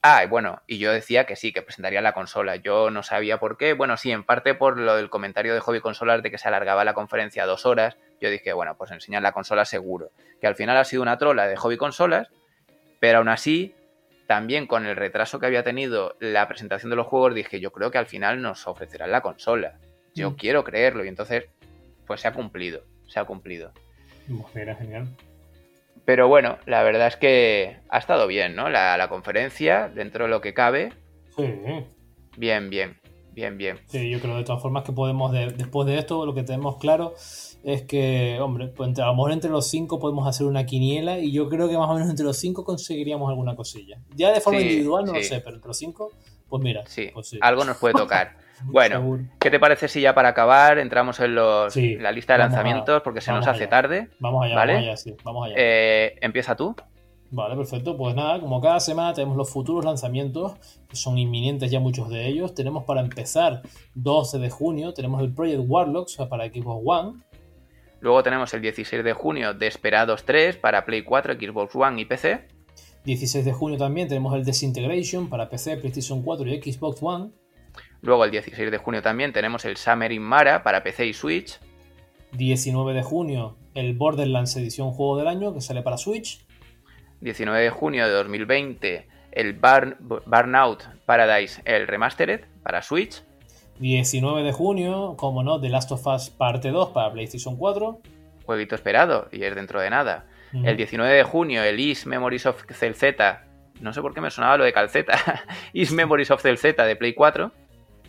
Ah, 0.01 0.25
bueno, 0.29 0.61
y 0.65 0.77
yo 0.77 0.93
decía 0.93 1.25
que 1.25 1.35
sí, 1.35 1.51
que 1.51 1.61
presentaría 1.61 2.01
la 2.01 2.13
consola. 2.13 2.55
Yo 2.55 2.89
no 2.89 3.03
sabía 3.03 3.37
por 3.37 3.57
qué. 3.57 3.73
Bueno, 3.73 3.97
sí, 3.97 4.11
en 4.11 4.23
parte 4.23 4.55
por 4.55 4.77
lo 4.77 4.95
del 4.95 5.09
comentario 5.09 5.53
de 5.53 5.59
Hobby 5.59 5.81
Consolas 5.81 6.23
de 6.23 6.31
que 6.31 6.37
se 6.37 6.47
alargaba 6.47 6.85
la 6.85 6.93
conferencia 6.93 7.43
a 7.43 7.45
dos 7.45 7.65
horas. 7.65 7.97
Yo 8.21 8.29
dije, 8.29 8.53
bueno, 8.53 8.75
pues 8.77 8.91
enseñar 8.91 9.21
la 9.23 9.33
consola 9.33 9.65
seguro. 9.65 10.11
Que 10.39 10.47
al 10.47 10.55
final 10.55 10.77
ha 10.77 10.85
sido 10.85 11.01
una 11.01 11.17
trola 11.17 11.47
de 11.47 11.57
Hobby 11.57 11.75
Consolas, 11.75 12.29
pero 13.01 13.17
aún 13.17 13.27
así, 13.27 13.75
también 14.25 14.67
con 14.67 14.85
el 14.85 14.95
retraso 14.95 15.37
que 15.39 15.47
había 15.47 15.63
tenido 15.63 16.15
la 16.21 16.47
presentación 16.47 16.89
de 16.91 16.95
los 16.95 17.07
juegos, 17.07 17.35
dije, 17.35 17.59
yo 17.59 17.71
creo 17.71 17.91
que 17.91 17.97
al 17.97 18.05
final 18.07 18.41
nos 18.41 18.67
ofrecerán 18.67 19.11
la 19.11 19.19
consola. 19.21 19.79
Yo 20.15 20.31
Mm. 20.31 20.35
quiero 20.35 20.63
creerlo. 20.63 21.03
Y 21.03 21.09
entonces, 21.09 21.45
pues 22.07 22.21
se 22.21 22.29
ha 22.29 22.33
cumplido. 22.33 22.83
Se 23.07 23.19
ha 23.19 23.25
cumplido. 23.25 23.73
Mira, 24.53 24.75
genial. 24.75 25.07
Pero 26.05 26.27
bueno, 26.27 26.57
la 26.65 26.83
verdad 26.83 27.07
es 27.07 27.15
que 27.17 27.77
ha 27.89 27.97
estado 27.99 28.25
bien, 28.27 28.55
¿no? 28.55 28.69
La, 28.69 28.97
la 28.97 29.09
conferencia, 29.09 29.89
dentro 29.89 30.25
de 30.25 30.29
lo 30.31 30.41
que 30.41 30.53
cabe, 30.53 30.93
Sí, 31.35 31.45
bien, 32.37 32.69
bien, 32.69 32.97
bien, 33.31 33.57
bien. 33.57 33.79
sí, 33.87 34.09
yo 34.09 34.19
creo 34.19 34.35
de 34.37 34.43
todas 34.43 34.61
formas 34.61 34.83
que 34.83 34.91
podemos, 34.91 35.31
de- 35.31 35.51
después 35.51 35.87
de 35.87 35.97
esto, 35.97 36.25
lo 36.25 36.33
que 36.33 36.43
tenemos 36.43 36.77
claro 36.77 37.13
es 37.63 37.83
que, 37.83 38.39
hombre, 38.41 38.67
pues 38.69 38.87
entre- 38.89 39.03
a 39.03 39.07
lo 39.07 39.13
mejor 39.13 39.31
entre 39.33 39.49
los 39.51 39.67
cinco 39.67 39.99
podemos 39.99 40.27
hacer 40.27 40.47
una 40.47 40.65
quiniela 40.65 41.19
y 41.19 41.31
yo 41.31 41.47
creo 41.49 41.69
que 41.69 41.77
más 41.77 41.89
o 41.89 41.93
menos 41.93 42.09
entre 42.09 42.25
los 42.25 42.37
cinco 42.37 42.63
conseguiríamos 42.63 43.29
alguna 43.29 43.55
cosilla. 43.55 43.99
Ya 44.15 44.31
de 44.33 44.41
forma 44.41 44.59
Sí, 44.59 44.65
individual 44.65 45.05
no 45.05 45.13
lo 45.13 45.21
sé, 45.21 45.41
pero 45.41 45.55
entre 45.57 45.67
los 45.67 45.77
cinco, 45.77 46.11
pues 46.49 46.63
mira. 46.63 46.83
Sí, 46.87 47.09
pues 47.13 47.27
sí. 47.27 47.37
algo 47.41 47.63
nos 47.65 47.77
puede 47.77 47.93
tocar. 47.95 48.37
Bueno, 48.65 48.97
Seguro. 48.97 49.23
¿qué 49.39 49.49
te 49.49 49.59
parece 49.59 49.87
si 49.87 50.01
ya 50.01 50.13
para 50.13 50.29
acabar 50.29 50.79
entramos 50.79 51.19
en 51.19 51.35
los, 51.35 51.73
Sí, 51.73 51.95
la 51.95 52.11
lista 52.11 52.33
de 52.33 52.43
a- 52.43 52.45
lanzamientos? 52.47 53.01
porque 53.03 53.21
se 53.21 53.31
nos 53.31 53.47
hace 53.47 53.63
allá. 53.63 53.69
tarde. 53.69 54.07
Vamos 54.19 54.45
allá, 54.45 54.55
¿vale? 54.55 54.73
vamos 54.73 54.87
allá, 54.87 54.97
sí, 54.97 55.15
vamos 55.23 55.45
allá. 55.45 55.55
Eh, 55.57 56.15
Empieza 56.21 56.55
tú. 56.55 56.75
Vale, 57.31 57.55
perfecto. 57.55 57.95
Pues 57.95 58.15
nada, 58.15 58.39
como 58.39 58.59
cada 58.59 58.79
semana 58.79 59.13
tenemos 59.13 59.37
los 59.37 59.49
futuros 59.51 59.85
lanzamientos, 59.85 60.53
que 60.89 60.95
son 60.95 61.17
inminentes 61.19 61.69
ya 61.69 61.79
muchos 61.79 62.09
de 62.09 62.25
ellos. 62.27 62.55
Tenemos 62.55 62.85
para 62.85 63.01
empezar 63.01 63.61
12 63.93 64.39
de 64.39 64.49
junio, 64.49 64.93
tenemos 64.95 65.21
el 65.21 65.31
Project 65.33 65.61
Warlocks 65.67 66.17
para 66.27 66.45
Xbox 66.47 66.81
One. 66.83 67.19
Luego 68.01 68.23
tenemos 68.23 68.51
el 68.53 68.61
16 68.61 69.03
de 69.03 69.13
junio 69.13 69.53
Desperados 69.53 70.23
3 70.23 70.57
para 70.57 70.85
Play 70.85 71.03
4, 71.03 71.33
Xbox 71.35 71.75
One 71.75 72.01
y 72.01 72.05
PC. 72.05 72.47
16 73.05 73.45
de 73.45 73.53
junio 73.53 73.77
también 73.77 74.07
tenemos 74.07 74.33
el 74.35 74.43
Disintegration 74.43 75.29
para 75.29 75.49
PC, 75.49 75.77
PlayStation 75.77 76.23
4 76.23 76.47
y 76.47 76.61
Xbox 76.73 76.97
One. 77.03 77.29
Luego 78.01 78.23
el 78.25 78.31
16 78.31 78.71
de 78.71 78.77
junio 78.77 79.01
también 79.01 79.33
tenemos 79.33 79.65
el 79.65 79.77
Summer 79.77 80.11
in 80.11 80.21
Mara 80.21 80.63
para 80.63 80.83
PC 80.83 81.05
y 81.07 81.13
Switch. 81.13 81.59
19 82.33 82.93
de 82.93 83.03
junio 83.03 83.55
el 83.75 83.93
Borderlands 83.93 84.55
edición 84.57 84.91
juego 84.91 85.17
del 85.17 85.27
año 85.27 85.53
que 85.53 85.61
sale 85.61 85.81
para 85.81 85.97
Switch. 85.97 86.45
19 87.21 87.61
de 87.61 87.69
junio 87.69 88.05
de 88.07 88.11
2020 88.13 89.07
el 89.31 89.59
Burn- 89.59 89.97
Burnout 90.25 90.83
Paradise, 91.05 91.61
el 91.65 91.87
Remastered 91.87 92.41
para 92.63 92.81
Switch. 92.81 93.23
19 93.79 94.43
de 94.43 94.51
junio, 94.51 95.15
como 95.17 95.43
no, 95.43 95.59
The 95.61 95.69
Last 95.69 95.91
of 95.91 96.05
Us 96.07 96.29
parte 96.29 96.69
2 96.69 96.89
para 96.89 97.11
PlayStation 97.11 97.55
4. 97.55 97.99
Jueguito 98.45 98.75
esperado 98.75 99.27
y 99.31 99.43
es 99.43 99.55
dentro 99.55 99.79
de 99.79 99.89
nada. 99.89 100.25
Mm. 100.51 100.65
El 100.67 100.77
19 100.77 101.13
de 101.13 101.23
junio, 101.23 101.63
el 101.63 101.79
Is 101.79 102.05
Memories 102.05 102.45
of 102.47 102.63
Celzeta. 102.73 103.45
No 103.79 103.93
sé 103.93 104.01
por 104.01 104.13
qué 104.13 104.19
me 104.21 104.31
sonaba 104.31 104.57
lo 104.57 104.63
de 104.65 104.73
calceta. 104.73 105.17
Is 105.73 105.91
Memories 105.91 106.31
of 106.31 106.41
Celzeta 106.41 106.85
de 106.85 106.95
Play 106.95 107.13
4. 107.13 107.51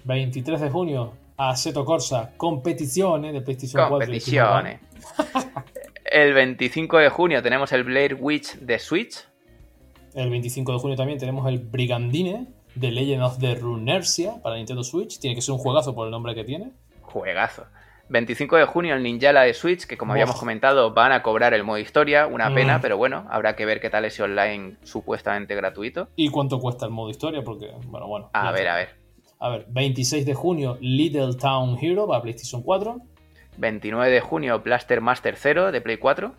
23 0.04 0.60
de 0.60 0.70
junio, 0.70 1.12
Assetto 1.36 1.84
Corsa 1.84 2.32
Competizione 2.36 3.32
de 3.32 3.40
PlayStation 3.40 3.88
4. 3.88 4.06
Competiciones. 4.06 4.80
El 6.04 6.34
25 6.34 6.98
de 6.98 7.08
junio 7.08 7.42
tenemos 7.42 7.70
el 7.72 7.84
Blair 7.84 8.16
Witch 8.18 8.56
de 8.56 8.78
Switch. 8.80 9.24
El 10.14 10.28
25 10.28 10.72
de 10.72 10.78
junio 10.80 10.96
también 10.96 11.18
tenemos 11.20 11.46
el 11.48 11.58
Brigandine 11.60 12.48
de 12.74 12.90
Legend 12.90 13.22
of 13.22 13.38
the 13.38 13.54
Runersia 13.54 14.34
para 14.42 14.56
Nintendo 14.56 14.82
Switch. 14.82 15.20
Tiene 15.20 15.36
que 15.36 15.42
ser 15.42 15.52
un 15.52 15.58
juegazo 15.60 15.94
por 15.94 16.06
el 16.06 16.10
nombre 16.10 16.34
que 16.34 16.42
tiene. 16.42 16.72
Juegazo. 17.02 17.66
25 18.08 18.56
de 18.56 18.64
junio 18.64 18.96
el 18.96 19.04
Ninjala 19.04 19.42
de 19.42 19.54
Switch, 19.54 19.86
que 19.86 19.96
como 19.96 20.10
Uf. 20.10 20.14
habíamos 20.16 20.36
comentado 20.36 20.92
van 20.92 21.12
a 21.12 21.22
cobrar 21.22 21.54
el 21.54 21.62
modo 21.62 21.78
historia. 21.78 22.26
Una 22.26 22.50
Mm. 22.50 22.54
pena, 22.56 22.80
pero 22.80 22.96
bueno, 22.96 23.28
habrá 23.30 23.54
que 23.54 23.64
ver 23.64 23.80
qué 23.80 23.88
tal 23.88 24.04
ese 24.04 24.24
online 24.24 24.78
supuestamente 24.82 25.54
gratuito. 25.54 26.08
¿Y 26.16 26.28
cuánto 26.30 26.58
cuesta 26.58 26.86
el 26.86 26.90
modo 26.90 27.10
historia? 27.10 27.42
Porque, 27.44 27.70
bueno, 27.86 28.08
bueno. 28.08 28.30
A 28.32 28.50
ver, 28.50 28.66
a 28.66 28.74
ver. 28.74 28.99
A 29.42 29.48
ver, 29.48 29.64
26 29.70 30.26
de 30.26 30.34
junio 30.34 30.76
Little 30.82 31.34
Town 31.34 31.78
Hero 31.80 32.06
para 32.06 32.20
PlayStation 32.20 32.62
4. 32.62 33.00
29 33.56 34.12
de 34.12 34.20
junio 34.20 34.60
Blaster 34.60 35.00
Master 35.00 35.34
0 35.34 35.72
de 35.72 35.80
Play 35.80 35.96
4. 35.96 36.34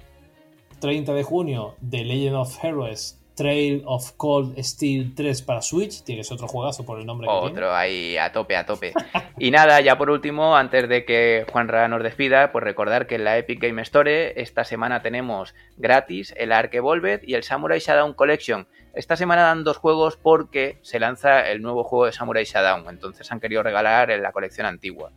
30 0.79 1.13
de 1.13 1.23
junio 1.23 1.75
The 1.89 2.05
Legend 2.05 2.35
of 2.35 2.63
Heroes 2.63 3.19
Trail 3.33 3.81
of 3.87 4.11
Cold 4.17 4.55
Steel 4.63 5.15
3 5.15 5.41
para 5.41 5.63
Switch. 5.63 6.03
Tiene 6.03 6.21
que 6.21 6.25
ser 6.25 6.35
otro 6.35 6.47
juegazo 6.47 6.85
por 6.85 6.99
el 6.99 7.07
nombre 7.07 7.27
que 7.27 7.33
tiene. 7.33 7.47
Otro 7.47 7.73
ahí 7.73 8.17
a 8.17 8.31
tope, 8.31 8.55
a 8.55 8.67
tope. 8.67 8.93
Y 9.39 9.49
nada, 9.49 9.81
ya 9.81 9.97
por 9.97 10.11
último, 10.11 10.55
antes 10.55 10.87
de 10.87 11.03
que 11.03 11.47
Juanra 11.51 11.87
nos 11.87 12.03
despida, 12.03 12.51
pues 12.51 12.63
recordar 12.63 13.07
que 13.07 13.15
en 13.15 13.23
la 13.23 13.39
Epic 13.39 13.59
Game 13.59 13.81
Store 13.81 14.39
esta 14.39 14.63
semana 14.63 15.01
tenemos 15.01 15.55
gratis 15.77 16.35
el 16.37 16.51
Ark 16.51 16.75
Evolved 16.75 17.21
y 17.23 17.33
el 17.33 17.41
Samurai 17.41 17.79
Shodown 17.79 18.13
Collection. 18.13 18.67
Esta 18.93 19.15
semana 19.15 19.43
dan 19.43 19.63
dos 19.63 19.77
juegos 19.77 20.17
porque 20.17 20.77
se 20.81 20.99
lanza 20.99 21.49
el 21.49 21.61
nuevo 21.61 21.83
juego 21.83 22.05
de 22.05 22.11
Samurai 22.11 22.43
Shodown, 22.43 22.87
entonces 22.89 23.31
han 23.31 23.39
querido 23.39 23.63
regalar 23.63 24.11
en 24.11 24.21
la 24.21 24.31
colección 24.31 24.65
antigua. 24.67 25.11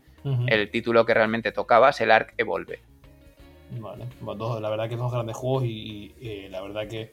El 0.46 0.70
título 0.70 1.04
que 1.04 1.12
realmente 1.12 1.52
tocaba 1.52 1.90
es 1.90 2.00
el 2.00 2.10
Ark 2.10 2.32
Evolved. 2.38 2.78
Vale, 3.78 4.06
bueno, 4.20 4.38
dos- 4.46 4.60
la 4.60 4.70
verdad 4.70 4.88
que 4.88 4.96
dos 4.96 5.12
grandes 5.12 5.36
juegos 5.36 5.64
y, 5.64 6.14
y, 6.18 6.28
eh, 6.28 6.48
la 6.50 6.62
verdad 6.62 6.86
que 6.88 7.12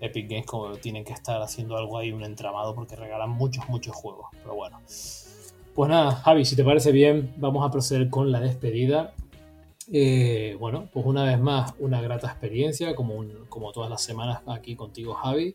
Epic 0.00 0.28
Games 0.28 0.46
como 0.46 0.72
tienen 0.72 1.04
que 1.04 1.12
estar 1.14 1.40
haciendo 1.40 1.76
algo 1.78 1.96
ahí, 1.96 2.12
un 2.12 2.22
entramado, 2.24 2.74
porque 2.74 2.96
regalan 2.96 3.30
muchos, 3.30 3.66
muchos 3.68 3.94
juegos. 3.94 4.26
Pero 4.42 4.54
bueno. 4.54 4.80
Pues 5.74 5.88
nada, 5.88 6.16
Javi, 6.16 6.44
si 6.44 6.56
te 6.56 6.64
parece 6.64 6.90
bien, 6.92 7.32
vamos 7.36 7.66
a 7.66 7.70
proceder 7.70 8.10
con 8.10 8.30
la 8.32 8.40
despedida. 8.40 9.12
Eh, 9.92 10.56
bueno, 10.58 10.88
pues 10.92 11.06
una 11.06 11.24
vez 11.24 11.38
más, 11.38 11.74
una 11.78 12.00
grata 12.00 12.26
experiencia, 12.28 12.94
como, 12.94 13.24
como 13.48 13.72
todas 13.72 13.88
las 13.90 14.02
semanas 14.02 14.40
aquí 14.46 14.76
contigo, 14.76 15.14
Javi. 15.14 15.54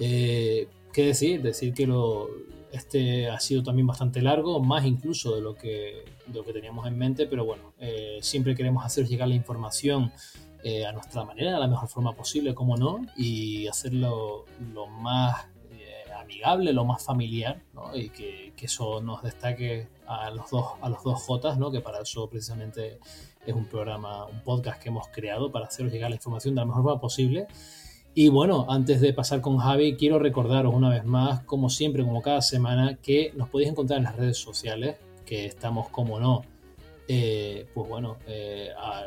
Eh, 0.00 0.68
¿Qué 0.92 1.06
decir? 1.06 1.42
Decir 1.42 1.74
que 1.74 1.86
lo, 1.86 2.28
este 2.72 3.28
ha 3.28 3.40
sido 3.40 3.62
también 3.62 3.86
bastante 3.86 4.22
largo, 4.22 4.60
más 4.60 4.84
incluso 4.84 5.34
de 5.34 5.40
lo 5.40 5.54
que, 5.54 6.04
lo 6.32 6.44
que 6.44 6.52
teníamos 6.52 6.86
en 6.86 6.98
mente, 6.98 7.26
pero 7.26 7.44
bueno, 7.44 7.72
eh, 7.78 8.18
siempre 8.20 8.54
queremos 8.54 8.84
hacer 8.84 9.06
llegar 9.06 9.28
la 9.28 9.34
información 9.34 10.12
eh, 10.62 10.86
a 10.86 10.92
nuestra 10.92 11.24
manera, 11.24 11.52
de 11.52 11.60
la 11.60 11.68
mejor 11.68 11.88
forma 11.88 12.12
posible, 12.14 12.54
como 12.54 12.76
no, 12.76 13.00
y 13.16 13.66
hacerlo 13.68 14.44
lo 14.74 14.86
más 14.86 15.46
eh, 15.70 16.12
amigable, 16.20 16.72
lo 16.72 16.84
más 16.84 17.04
familiar, 17.04 17.62
¿no? 17.72 17.94
y 17.96 18.10
que, 18.10 18.52
que, 18.56 18.66
eso 18.66 19.00
nos 19.00 19.22
destaque 19.22 19.88
a 20.06 20.30
los 20.30 20.50
dos, 20.50 20.72
a 20.80 20.88
los 20.88 21.02
dos 21.04 21.22
Jotas, 21.22 21.58
¿no? 21.58 21.70
que 21.70 21.80
para 21.80 22.00
eso 22.02 22.28
precisamente 22.28 22.98
es 23.46 23.54
un 23.54 23.66
programa, 23.66 24.26
un 24.26 24.42
podcast 24.42 24.82
que 24.82 24.88
hemos 24.88 25.08
creado 25.08 25.50
para 25.50 25.66
haceros 25.66 25.92
llegar 25.92 26.10
la 26.10 26.16
información 26.16 26.54
de 26.54 26.60
la 26.60 26.66
mejor 26.66 26.82
forma 26.82 27.00
posible. 27.00 27.46
Y 28.20 28.30
bueno, 28.30 28.66
antes 28.68 29.00
de 29.00 29.12
pasar 29.12 29.40
con 29.40 29.58
Javi, 29.58 29.94
quiero 29.94 30.18
recordaros 30.18 30.74
una 30.74 30.88
vez 30.88 31.04
más, 31.04 31.44
como 31.44 31.70
siempre, 31.70 32.02
como 32.02 32.20
cada 32.20 32.42
semana, 32.42 32.98
que 33.00 33.32
nos 33.36 33.48
podéis 33.48 33.70
encontrar 33.70 33.98
en 33.98 34.06
las 34.06 34.16
redes 34.16 34.38
sociales, 34.38 34.96
que 35.24 35.46
estamos, 35.46 35.88
como 35.90 36.18
no, 36.18 36.42
eh, 37.06 37.68
pues 37.72 37.88
bueno, 37.88 38.16
eh, 38.26 38.70
a, 38.76 39.04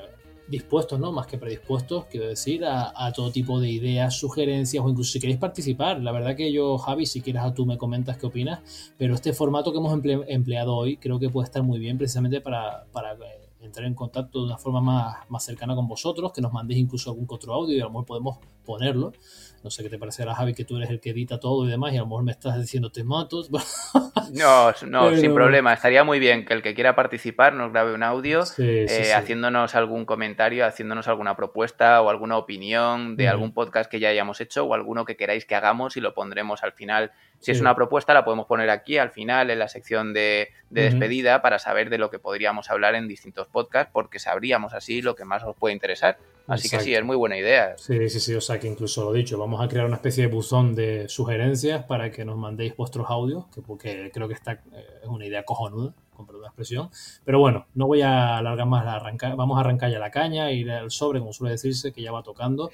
dispuestos, 0.47 0.97
¿no? 0.97 1.11
Más 1.11 1.27
que 1.27 1.38
predispuestos, 1.38 2.05
quiero 2.05 2.29
decir, 2.29 2.63
a, 2.63 2.93
a, 2.95 3.11
todo 3.11 3.33
tipo 3.33 3.59
de 3.59 3.69
ideas, 3.69 4.15
sugerencias 4.15 4.81
o 4.81 4.88
incluso 4.88 5.11
si 5.11 5.19
queréis 5.19 5.39
participar. 5.39 5.99
La 5.99 6.13
verdad 6.13 6.38
que 6.38 6.53
yo, 6.53 6.77
Javi, 6.77 7.05
si 7.05 7.19
quieres 7.19 7.43
tú 7.53 7.65
me 7.65 7.77
comentas 7.77 8.17
qué 8.17 8.27
opinas, 8.27 8.93
pero 8.97 9.13
este 9.13 9.33
formato 9.33 9.73
que 9.73 9.79
hemos 9.79 9.91
emple 9.91 10.21
empleado 10.29 10.73
hoy 10.73 10.95
creo 10.95 11.19
que 11.19 11.29
puede 11.29 11.47
estar 11.47 11.63
muy 11.63 11.79
bien 11.79 11.97
precisamente 11.97 12.39
para, 12.39 12.85
para 12.93 13.11
eh, 13.11 13.40
entrar 13.61 13.85
en 13.85 13.93
contacto 13.93 14.39
de 14.39 14.45
una 14.45 14.57
forma 14.57 14.81
más, 14.81 15.29
más 15.29 15.43
cercana 15.43 15.75
con 15.75 15.88
vosotros, 15.88 16.31
que 16.33 16.41
nos 16.41 16.51
mandéis 16.51 16.79
incluso 16.79 17.09
algún 17.09 17.27
otro 17.29 17.53
audio 17.53 17.75
y 17.75 17.79
a 17.79 17.83
lo 17.83 17.91
mejor 17.91 18.05
podemos 18.05 18.39
ponerlo. 18.65 19.11
No 19.63 19.69
sé 19.69 19.83
qué 19.83 19.89
te 19.89 19.99
parecerá, 19.99 20.33
Javi, 20.33 20.53
que 20.53 20.65
tú 20.65 20.77
eres 20.77 20.89
el 20.89 20.99
que 20.99 21.11
edita 21.11 21.39
todo 21.39 21.67
y 21.67 21.69
demás, 21.69 21.93
y 21.93 21.97
a 21.97 21.99
lo 21.99 22.07
mejor 22.07 22.23
me 22.23 22.31
estás 22.31 22.59
diciendo 22.59 22.91
te 22.91 23.03
mato. 23.03 23.43
no, 24.33 24.71
no, 24.88 25.05
Pero... 25.09 25.17
sin 25.17 25.33
problema. 25.35 25.73
Estaría 25.73 26.03
muy 26.03 26.19
bien 26.19 26.45
que 26.45 26.53
el 26.53 26.63
que 26.63 26.73
quiera 26.73 26.95
participar 26.95 27.53
nos 27.53 27.71
grabe 27.71 27.93
un 27.93 28.01
audio 28.01 28.45
sí, 28.45 28.63
eh, 28.63 28.88
sí, 28.88 29.11
haciéndonos 29.11 29.75
algún 29.75 30.05
comentario, 30.05 30.65
haciéndonos 30.65 31.07
alguna 31.07 31.35
propuesta 31.35 32.01
o 32.01 32.09
alguna 32.09 32.38
opinión 32.38 33.15
de 33.15 33.27
algún 33.27 33.53
podcast 33.53 33.89
que 33.89 33.99
ya 33.99 34.09
hayamos 34.09 34.41
hecho 34.41 34.65
o 34.65 34.73
alguno 34.73 35.05
que 35.05 35.15
queráis 35.15 35.45
que 35.45 35.53
hagamos 35.53 35.95
y 35.95 36.01
lo 36.01 36.15
pondremos 36.15 36.63
al 36.63 36.71
final. 36.71 37.11
Si 37.41 37.51
es 37.51 37.59
una 37.59 37.76
propuesta, 37.76 38.13
la 38.13 38.23
podemos 38.23 38.45
poner 38.45 38.69
aquí 38.69 38.97
al 38.97 39.09
final 39.09 39.49
en 39.49 39.59
la 39.59 39.68
sección 39.68 40.13
de, 40.13 40.49
de 40.69 40.84
despedida 40.84 41.35
uh 41.35 41.39
-huh. 41.39 41.41
para 41.41 41.59
saber 41.59 41.89
de 41.89 41.97
lo 41.97 42.09
que 42.09 42.19
podríamos 42.19 42.69
hablar 42.69 42.93
en 42.95 43.07
distintos 43.07 43.47
podcasts, 43.47 43.89
porque 43.91 44.19
sabríamos 44.19 44.73
así 44.73 45.01
lo 45.01 45.15
que 45.15 45.26
más 45.26 45.43
os 45.43 45.55
puede 45.55 45.73
interesar. 45.73 46.18
Así 46.47 46.68
Exacto. 46.68 46.85
que 46.85 46.91
sí, 46.91 46.95
es 46.95 47.03
muy 47.03 47.15
buena 47.15 47.38
idea. 47.38 47.76
Sí, 47.77 48.09
sí, 48.09 48.19
sí, 48.19 48.35
o 48.35 48.41
sea 48.41 48.59
que 48.59 48.68
incluso 48.68 49.03
lo 49.05 49.13
dicho, 49.13 49.38
vamos 49.38 49.59
a 49.61 49.68
crear 49.68 49.85
una 49.85 49.95
especie 49.95 50.27
de 50.27 50.31
buzón 50.34 50.76
de 50.76 51.07
sugerencias 51.07 51.84
para 51.85 52.11
que 52.11 52.26
nos 52.26 52.38
mandéis 52.38 52.76
vuestros 52.76 53.09
audios, 53.09 53.45
que 53.53 53.61
porque 53.61 54.11
creo 54.13 54.27
que 54.27 54.34
esta 54.35 54.53
eh, 54.53 54.99
es 55.03 55.07
una 55.07 55.26
idea 55.26 55.43
cojonuda, 55.43 55.93
con 56.26 56.41
la 56.41 56.48
expresión. 56.48 56.89
Pero 57.23 57.39
bueno, 57.39 57.68
no 57.76 57.88
voy 57.88 58.02
a 58.02 58.38
alargar 58.38 58.68
más 58.68 58.85
la 58.85 58.95
arrancar, 58.95 59.35
vamos 59.35 59.57
a 59.57 59.61
arrancar 59.61 59.91
ya 59.91 59.99
la 59.99 60.11
caña, 60.11 60.52
ir 60.52 60.72
al 60.72 60.91
sobre, 60.91 61.19
como 61.19 61.34
suele 61.34 61.52
decirse, 61.52 61.91
que 61.91 62.02
ya 62.02 62.11
va 62.11 62.23
tocando. 62.23 62.69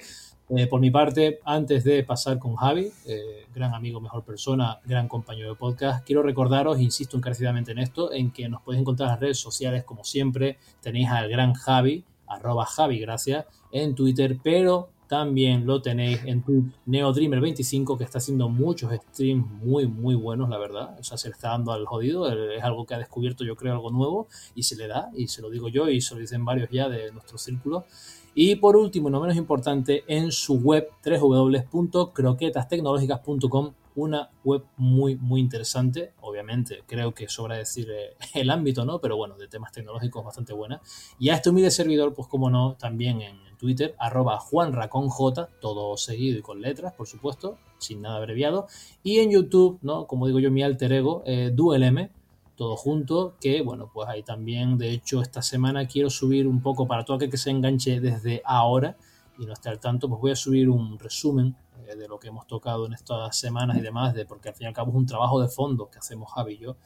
Eh, 0.50 0.66
por 0.66 0.80
mi 0.80 0.90
parte, 0.90 1.40
antes 1.44 1.84
de 1.84 2.02
pasar 2.04 2.38
con 2.38 2.56
Javi, 2.56 2.90
eh, 3.06 3.46
gran 3.54 3.74
amigo, 3.74 4.00
mejor 4.00 4.24
persona, 4.24 4.80
gran 4.84 5.06
compañero 5.06 5.50
de 5.50 5.56
podcast, 5.56 6.06
quiero 6.06 6.22
recordaros, 6.22 6.80
insisto 6.80 7.18
encarecidamente 7.18 7.72
en 7.72 7.80
esto, 7.80 8.12
en 8.12 8.30
que 8.30 8.48
nos 8.48 8.62
podéis 8.62 8.80
encontrar 8.80 9.08
en 9.08 9.12
las 9.12 9.20
redes 9.20 9.38
sociales, 9.38 9.84
como 9.84 10.04
siempre, 10.04 10.58
tenéis 10.80 11.10
al 11.10 11.28
gran 11.28 11.52
Javi, 11.52 12.02
arroba 12.26 12.64
Javi, 12.64 12.98
gracias, 12.98 13.44
en 13.72 13.94
Twitter, 13.94 14.38
pero 14.42 14.88
también 15.08 15.66
lo 15.66 15.80
tenéis 15.80 16.20
en 16.24 16.42
Twitch, 16.42 16.66
NeoDreamer25, 16.86 17.96
que 17.96 18.04
está 18.04 18.18
haciendo 18.18 18.48
muchos 18.48 18.92
streams 18.92 19.46
muy, 19.62 19.86
muy 19.86 20.14
buenos, 20.14 20.50
la 20.50 20.58
verdad. 20.58 20.96
O 21.00 21.02
sea, 21.02 21.16
se 21.16 21.28
le 21.28 21.34
está 21.34 21.48
dando 21.48 21.72
al 21.72 21.86
jodido. 21.86 22.30
Es 22.30 22.62
algo 22.62 22.84
que 22.84 22.94
ha 22.94 22.98
descubierto, 22.98 23.44
yo 23.44 23.56
creo, 23.56 23.72
algo 23.72 23.90
nuevo 23.90 24.28
y 24.54 24.64
se 24.64 24.76
le 24.76 24.86
da, 24.86 25.10
y 25.16 25.28
se 25.28 25.40
lo 25.40 25.48
digo 25.50 25.68
yo, 25.68 25.88
y 25.88 26.02
se 26.02 26.14
lo 26.14 26.20
dicen 26.20 26.44
varios 26.44 26.68
ya 26.70 26.88
de 26.88 27.10
nuestro 27.10 27.38
círculo. 27.38 27.86
Y 28.34 28.56
por 28.56 28.76
último, 28.76 29.08
no 29.10 29.20
menos 29.20 29.36
importante, 29.36 30.04
en 30.06 30.30
su 30.30 30.60
web 30.60 30.88
www.croquetastecnológicas.com, 31.04 33.72
una 33.94 34.30
web 34.44 34.64
muy, 34.76 35.16
muy 35.16 35.40
interesante. 35.40 36.12
Obviamente, 36.20 36.84
creo 36.86 37.14
que 37.14 37.28
sobra 37.28 37.56
decir 37.56 37.90
eh, 37.90 38.14
el 38.34 38.50
ámbito, 38.50 38.84
¿no? 38.84 39.00
Pero 39.00 39.16
bueno, 39.16 39.36
de 39.36 39.48
temas 39.48 39.72
tecnológicos 39.72 40.22
bastante 40.24 40.52
buena. 40.52 40.80
Y 41.18 41.30
a 41.30 41.34
este 41.34 41.50
humilde 41.50 41.70
servidor, 41.70 42.14
pues 42.14 42.28
como 42.28 42.50
no, 42.50 42.76
también 42.78 43.22
en 43.22 43.47
Twitter, 43.58 43.94
arroba 43.98 44.38
juanraconj, 44.38 45.16
todo 45.60 45.96
seguido 45.96 46.38
y 46.38 46.42
con 46.42 46.60
letras, 46.60 46.94
por 46.94 47.06
supuesto, 47.06 47.58
sin 47.78 48.02
nada 48.02 48.16
abreviado. 48.16 48.66
Y 49.02 49.18
en 49.18 49.30
YouTube, 49.30 49.78
¿no? 49.82 50.06
Como 50.06 50.26
digo 50.26 50.38
yo, 50.38 50.50
mi 50.50 50.62
alter 50.62 50.92
ego, 50.92 51.22
eh, 51.26 51.50
DuelM, 51.52 52.10
todo 52.56 52.76
junto, 52.76 53.36
que 53.40 53.62
bueno, 53.62 53.90
pues 53.92 54.08
ahí 54.08 54.22
también, 54.22 54.78
de 54.78 54.90
hecho, 54.90 55.22
esta 55.22 55.42
semana 55.42 55.86
quiero 55.86 56.10
subir 56.10 56.46
un 56.48 56.60
poco 56.60 56.88
para 56.88 57.04
todo 57.04 57.16
aquel 57.16 57.30
que 57.30 57.36
se 57.36 57.50
enganche 57.50 58.00
desde 58.00 58.42
ahora 58.44 58.96
y 59.38 59.46
no 59.46 59.52
esté 59.52 59.68
al 59.68 59.78
tanto, 59.78 60.08
pues 60.08 60.20
voy 60.20 60.30
a 60.32 60.36
subir 60.36 60.68
un 60.68 60.98
resumen 60.98 61.54
eh, 61.86 61.94
de 61.94 62.08
lo 62.08 62.18
que 62.18 62.28
hemos 62.28 62.46
tocado 62.46 62.86
en 62.86 62.94
estas 62.94 63.36
semanas 63.36 63.78
y 63.78 63.80
demás, 63.80 64.14
de, 64.14 64.26
porque 64.26 64.48
al 64.48 64.54
fin 64.54 64.64
y 64.64 64.68
al 64.68 64.74
cabo 64.74 64.90
es 64.90 64.96
un 64.96 65.06
trabajo 65.06 65.40
de 65.40 65.48
fondo 65.48 65.88
que 65.88 65.98
hacemos 65.98 66.32
Javi 66.32 66.54
y 66.54 66.58
yo, 66.58 66.76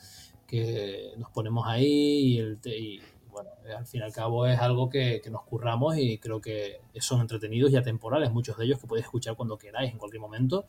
que 0.47 1.15
nos 1.17 1.31
ponemos 1.31 1.67
ahí 1.67 2.35
y, 2.35 2.39
el, 2.39 2.59
y 2.67 3.01
bueno, 3.33 3.51
al 3.77 3.87
fin 3.87 4.01
y 4.01 4.05
al 4.05 4.13
cabo 4.13 4.47
es 4.47 4.61
algo 4.61 4.89
que, 4.91 5.21
nos 5.31 5.43
curramos 5.43 5.97
y 5.97 6.19
creo 6.19 6.41
que 6.41 6.81
son 7.01 7.21
entretenidos 7.21 7.73
y 7.73 7.77
atemporales, 7.77 8.31
muchos 8.31 8.57
de 8.59 8.67
ellos 8.67 8.79
que 8.79 8.87
podéis 8.87 9.07
escuchar 9.07 9.35
cuando 9.35 9.59
queráis, 9.59 9.91
en 9.91 9.99
cualquier 9.99 10.21
momento. 10.21 10.67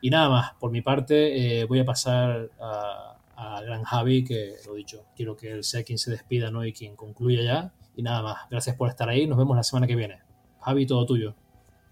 Y 0.00 0.10
nada 0.10 0.28
más, 0.28 0.52
por 0.60 0.70
mi 0.70 0.82
parte, 0.82 1.60
eh, 1.60 1.64
voy 1.64 1.80
a 1.80 1.84
pasar 1.84 2.50
a, 2.60 3.16
gran 3.64 3.82
Javi, 3.82 4.22
que 4.22 4.54
lo 4.66 4.74
dicho, 4.74 5.04
quiero 5.16 5.36
que 5.36 5.50
él 5.50 5.64
sea 5.64 5.82
quien 5.82 5.98
se 5.98 6.12
despida 6.12 6.50
¿no? 6.50 6.64
y 6.64 6.72
quien 6.72 6.94
concluya 6.94 7.42
ya. 7.42 7.72
Y 7.96 8.02
nada 8.02 8.22
más, 8.22 8.48
gracias 8.50 8.76
por 8.76 8.88
estar 8.88 9.08
ahí, 9.08 9.26
nos 9.26 9.36
vemos 9.36 9.56
la 9.56 9.64
semana 9.64 9.86
que 9.86 9.96
viene. 9.96 10.20
Javi, 10.60 10.86
todo 10.86 11.04
tuyo. 11.06 11.34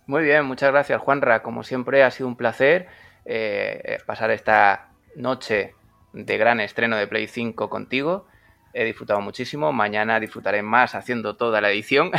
Muy 0.06 0.22
bien, 0.22 0.44
muchas 0.44 0.70
gracias 0.70 1.00
Juanra. 1.00 1.42
Como 1.42 1.62
siempre 1.62 2.04
ha 2.04 2.10
sido 2.10 2.28
un 2.28 2.36
placer 2.36 2.86
eh, 3.24 3.98
pasar 4.06 4.30
esta 4.30 4.92
noche 5.16 5.74
de 6.12 6.38
gran 6.38 6.60
estreno 6.60 6.96
de 6.96 7.06
Play 7.06 7.26
5 7.26 7.68
contigo. 7.68 8.26
He 8.72 8.84
disfrutado 8.84 9.20
muchísimo. 9.20 9.72
Mañana 9.72 10.20
disfrutaré 10.20 10.62
más 10.62 10.94
haciendo 10.94 11.36
toda 11.36 11.60
la 11.60 11.70
edición. 11.70 12.12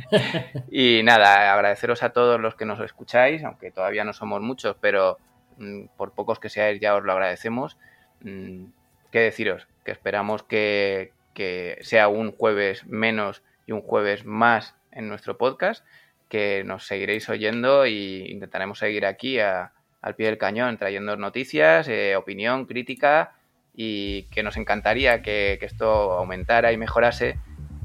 y 0.70 1.02
nada, 1.02 1.52
agradeceros 1.52 2.02
a 2.02 2.10
todos 2.10 2.40
los 2.40 2.54
que 2.54 2.64
nos 2.64 2.80
escucháis, 2.80 3.44
aunque 3.44 3.70
todavía 3.70 4.04
no 4.04 4.12
somos 4.12 4.40
muchos, 4.40 4.76
pero 4.80 5.18
mmm, 5.58 5.84
por 5.96 6.12
pocos 6.12 6.38
que 6.38 6.48
seáis 6.48 6.80
ya 6.80 6.94
os 6.94 7.04
lo 7.04 7.12
agradecemos. 7.12 7.76
Mmm, 8.20 8.66
¿Qué 9.10 9.20
deciros? 9.20 9.68
Que 9.84 9.92
esperamos 9.92 10.42
que, 10.42 11.12
que 11.34 11.78
sea 11.82 12.08
un 12.08 12.32
jueves 12.32 12.86
menos 12.86 13.42
y 13.66 13.72
un 13.72 13.82
jueves 13.82 14.24
más 14.24 14.74
en 14.90 15.08
nuestro 15.08 15.36
podcast, 15.36 15.84
que 16.30 16.64
nos 16.64 16.86
seguiréis 16.86 17.28
oyendo 17.28 17.84
e 17.84 17.90
intentaremos 18.30 18.78
seguir 18.78 19.04
aquí 19.04 19.38
a, 19.38 19.72
al 20.00 20.14
pie 20.14 20.26
del 20.26 20.38
cañón, 20.38 20.78
trayendo 20.78 21.16
noticias, 21.16 21.86
eh, 21.88 22.16
opinión, 22.16 22.64
crítica 22.64 23.34
y 23.74 24.24
que 24.24 24.42
nos 24.42 24.56
encantaría 24.56 25.22
que, 25.22 25.56
que, 25.58 25.66
esto 25.66 26.12
aumentara 26.12 26.72
y 26.72 26.76
mejorase, 26.76 27.38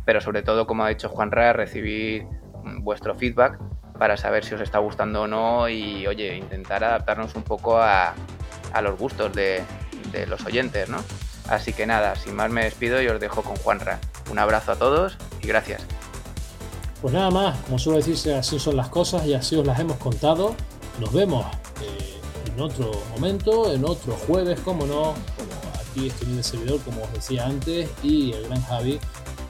pero 0.05 0.21
sobre 0.21 0.43
todo, 0.43 0.67
como 0.67 0.83
ha 0.83 0.89
dicho 0.89 1.09
Juan 1.09 1.31
Ra, 1.31 1.53
recibir 1.53 2.25
vuestro 2.79 3.15
feedback 3.15 3.59
para 3.97 4.17
saber 4.17 4.45
si 4.45 4.55
os 4.55 4.61
está 4.61 4.79
gustando 4.79 5.23
o 5.23 5.27
no 5.27 5.69
y, 5.69 6.05
oye, 6.07 6.35
intentar 6.35 6.83
adaptarnos 6.83 7.35
un 7.35 7.43
poco 7.43 7.77
a, 7.77 8.13
a 8.73 8.81
los 8.81 8.97
gustos 8.97 9.33
de, 9.33 9.63
de, 10.11 10.27
los 10.27 10.45
oyentes, 10.45 10.89
¿no? 10.89 10.97
Así 11.49 11.73
que 11.73 11.85
nada, 11.85 12.15
sin 12.15 12.35
más 12.35 12.51
me 12.51 12.63
despido 12.63 13.01
y 13.01 13.07
os 13.07 13.19
dejo 13.19 13.41
con 13.41 13.55
Juanra. 13.55 13.99
Un 14.29 14.39
abrazo 14.39 14.73
a 14.73 14.75
todos 14.75 15.17
y 15.41 15.47
gracias. 15.47 15.85
Pues 17.01 17.13
nada 17.13 17.29
más, 17.31 17.57
como 17.61 17.79
suele 17.79 17.99
decirse, 17.99 18.35
así 18.35 18.59
son 18.59 18.75
las 18.75 18.89
cosas 18.89 19.25
y 19.25 19.33
así 19.33 19.55
os 19.55 19.65
las 19.65 19.79
hemos 19.79 19.97
contado. 19.97 20.55
Nos 20.99 21.13
vemos 21.13 21.45
eh, 21.81 22.19
en 22.47 22.59
otro 22.59 22.91
momento, 23.11 23.73
en 23.73 23.85
otro 23.85 24.13
jueves, 24.13 24.59
como 24.61 24.85
no, 24.85 25.13
aquí 26.05 26.25
en 26.25 26.37
el 26.37 26.43
servidor, 26.43 26.79
como 26.81 27.03
os 27.03 27.13
decía 27.13 27.45
antes, 27.45 27.89
y 28.03 28.31
el 28.33 28.43
gran 28.47 28.61
Javi. 28.63 28.99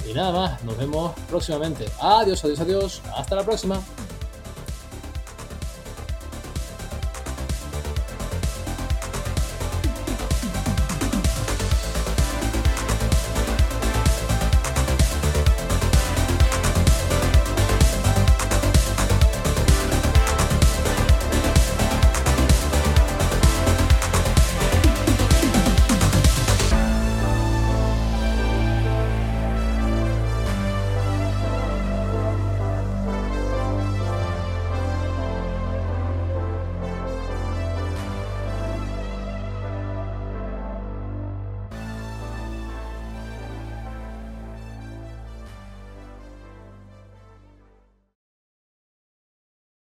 Y 0.09 0.13
nada 0.13 0.31
más, 0.31 0.63
nos 0.63 0.77
vemos 0.77 1.13
próximamente. 1.29 1.85
Adiós, 1.99 2.43
adiós, 2.43 2.59
adiós. 2.61 3.01
Hasta 3.15 3.35
la 3.35 3.43
próxima. 3.43 3.81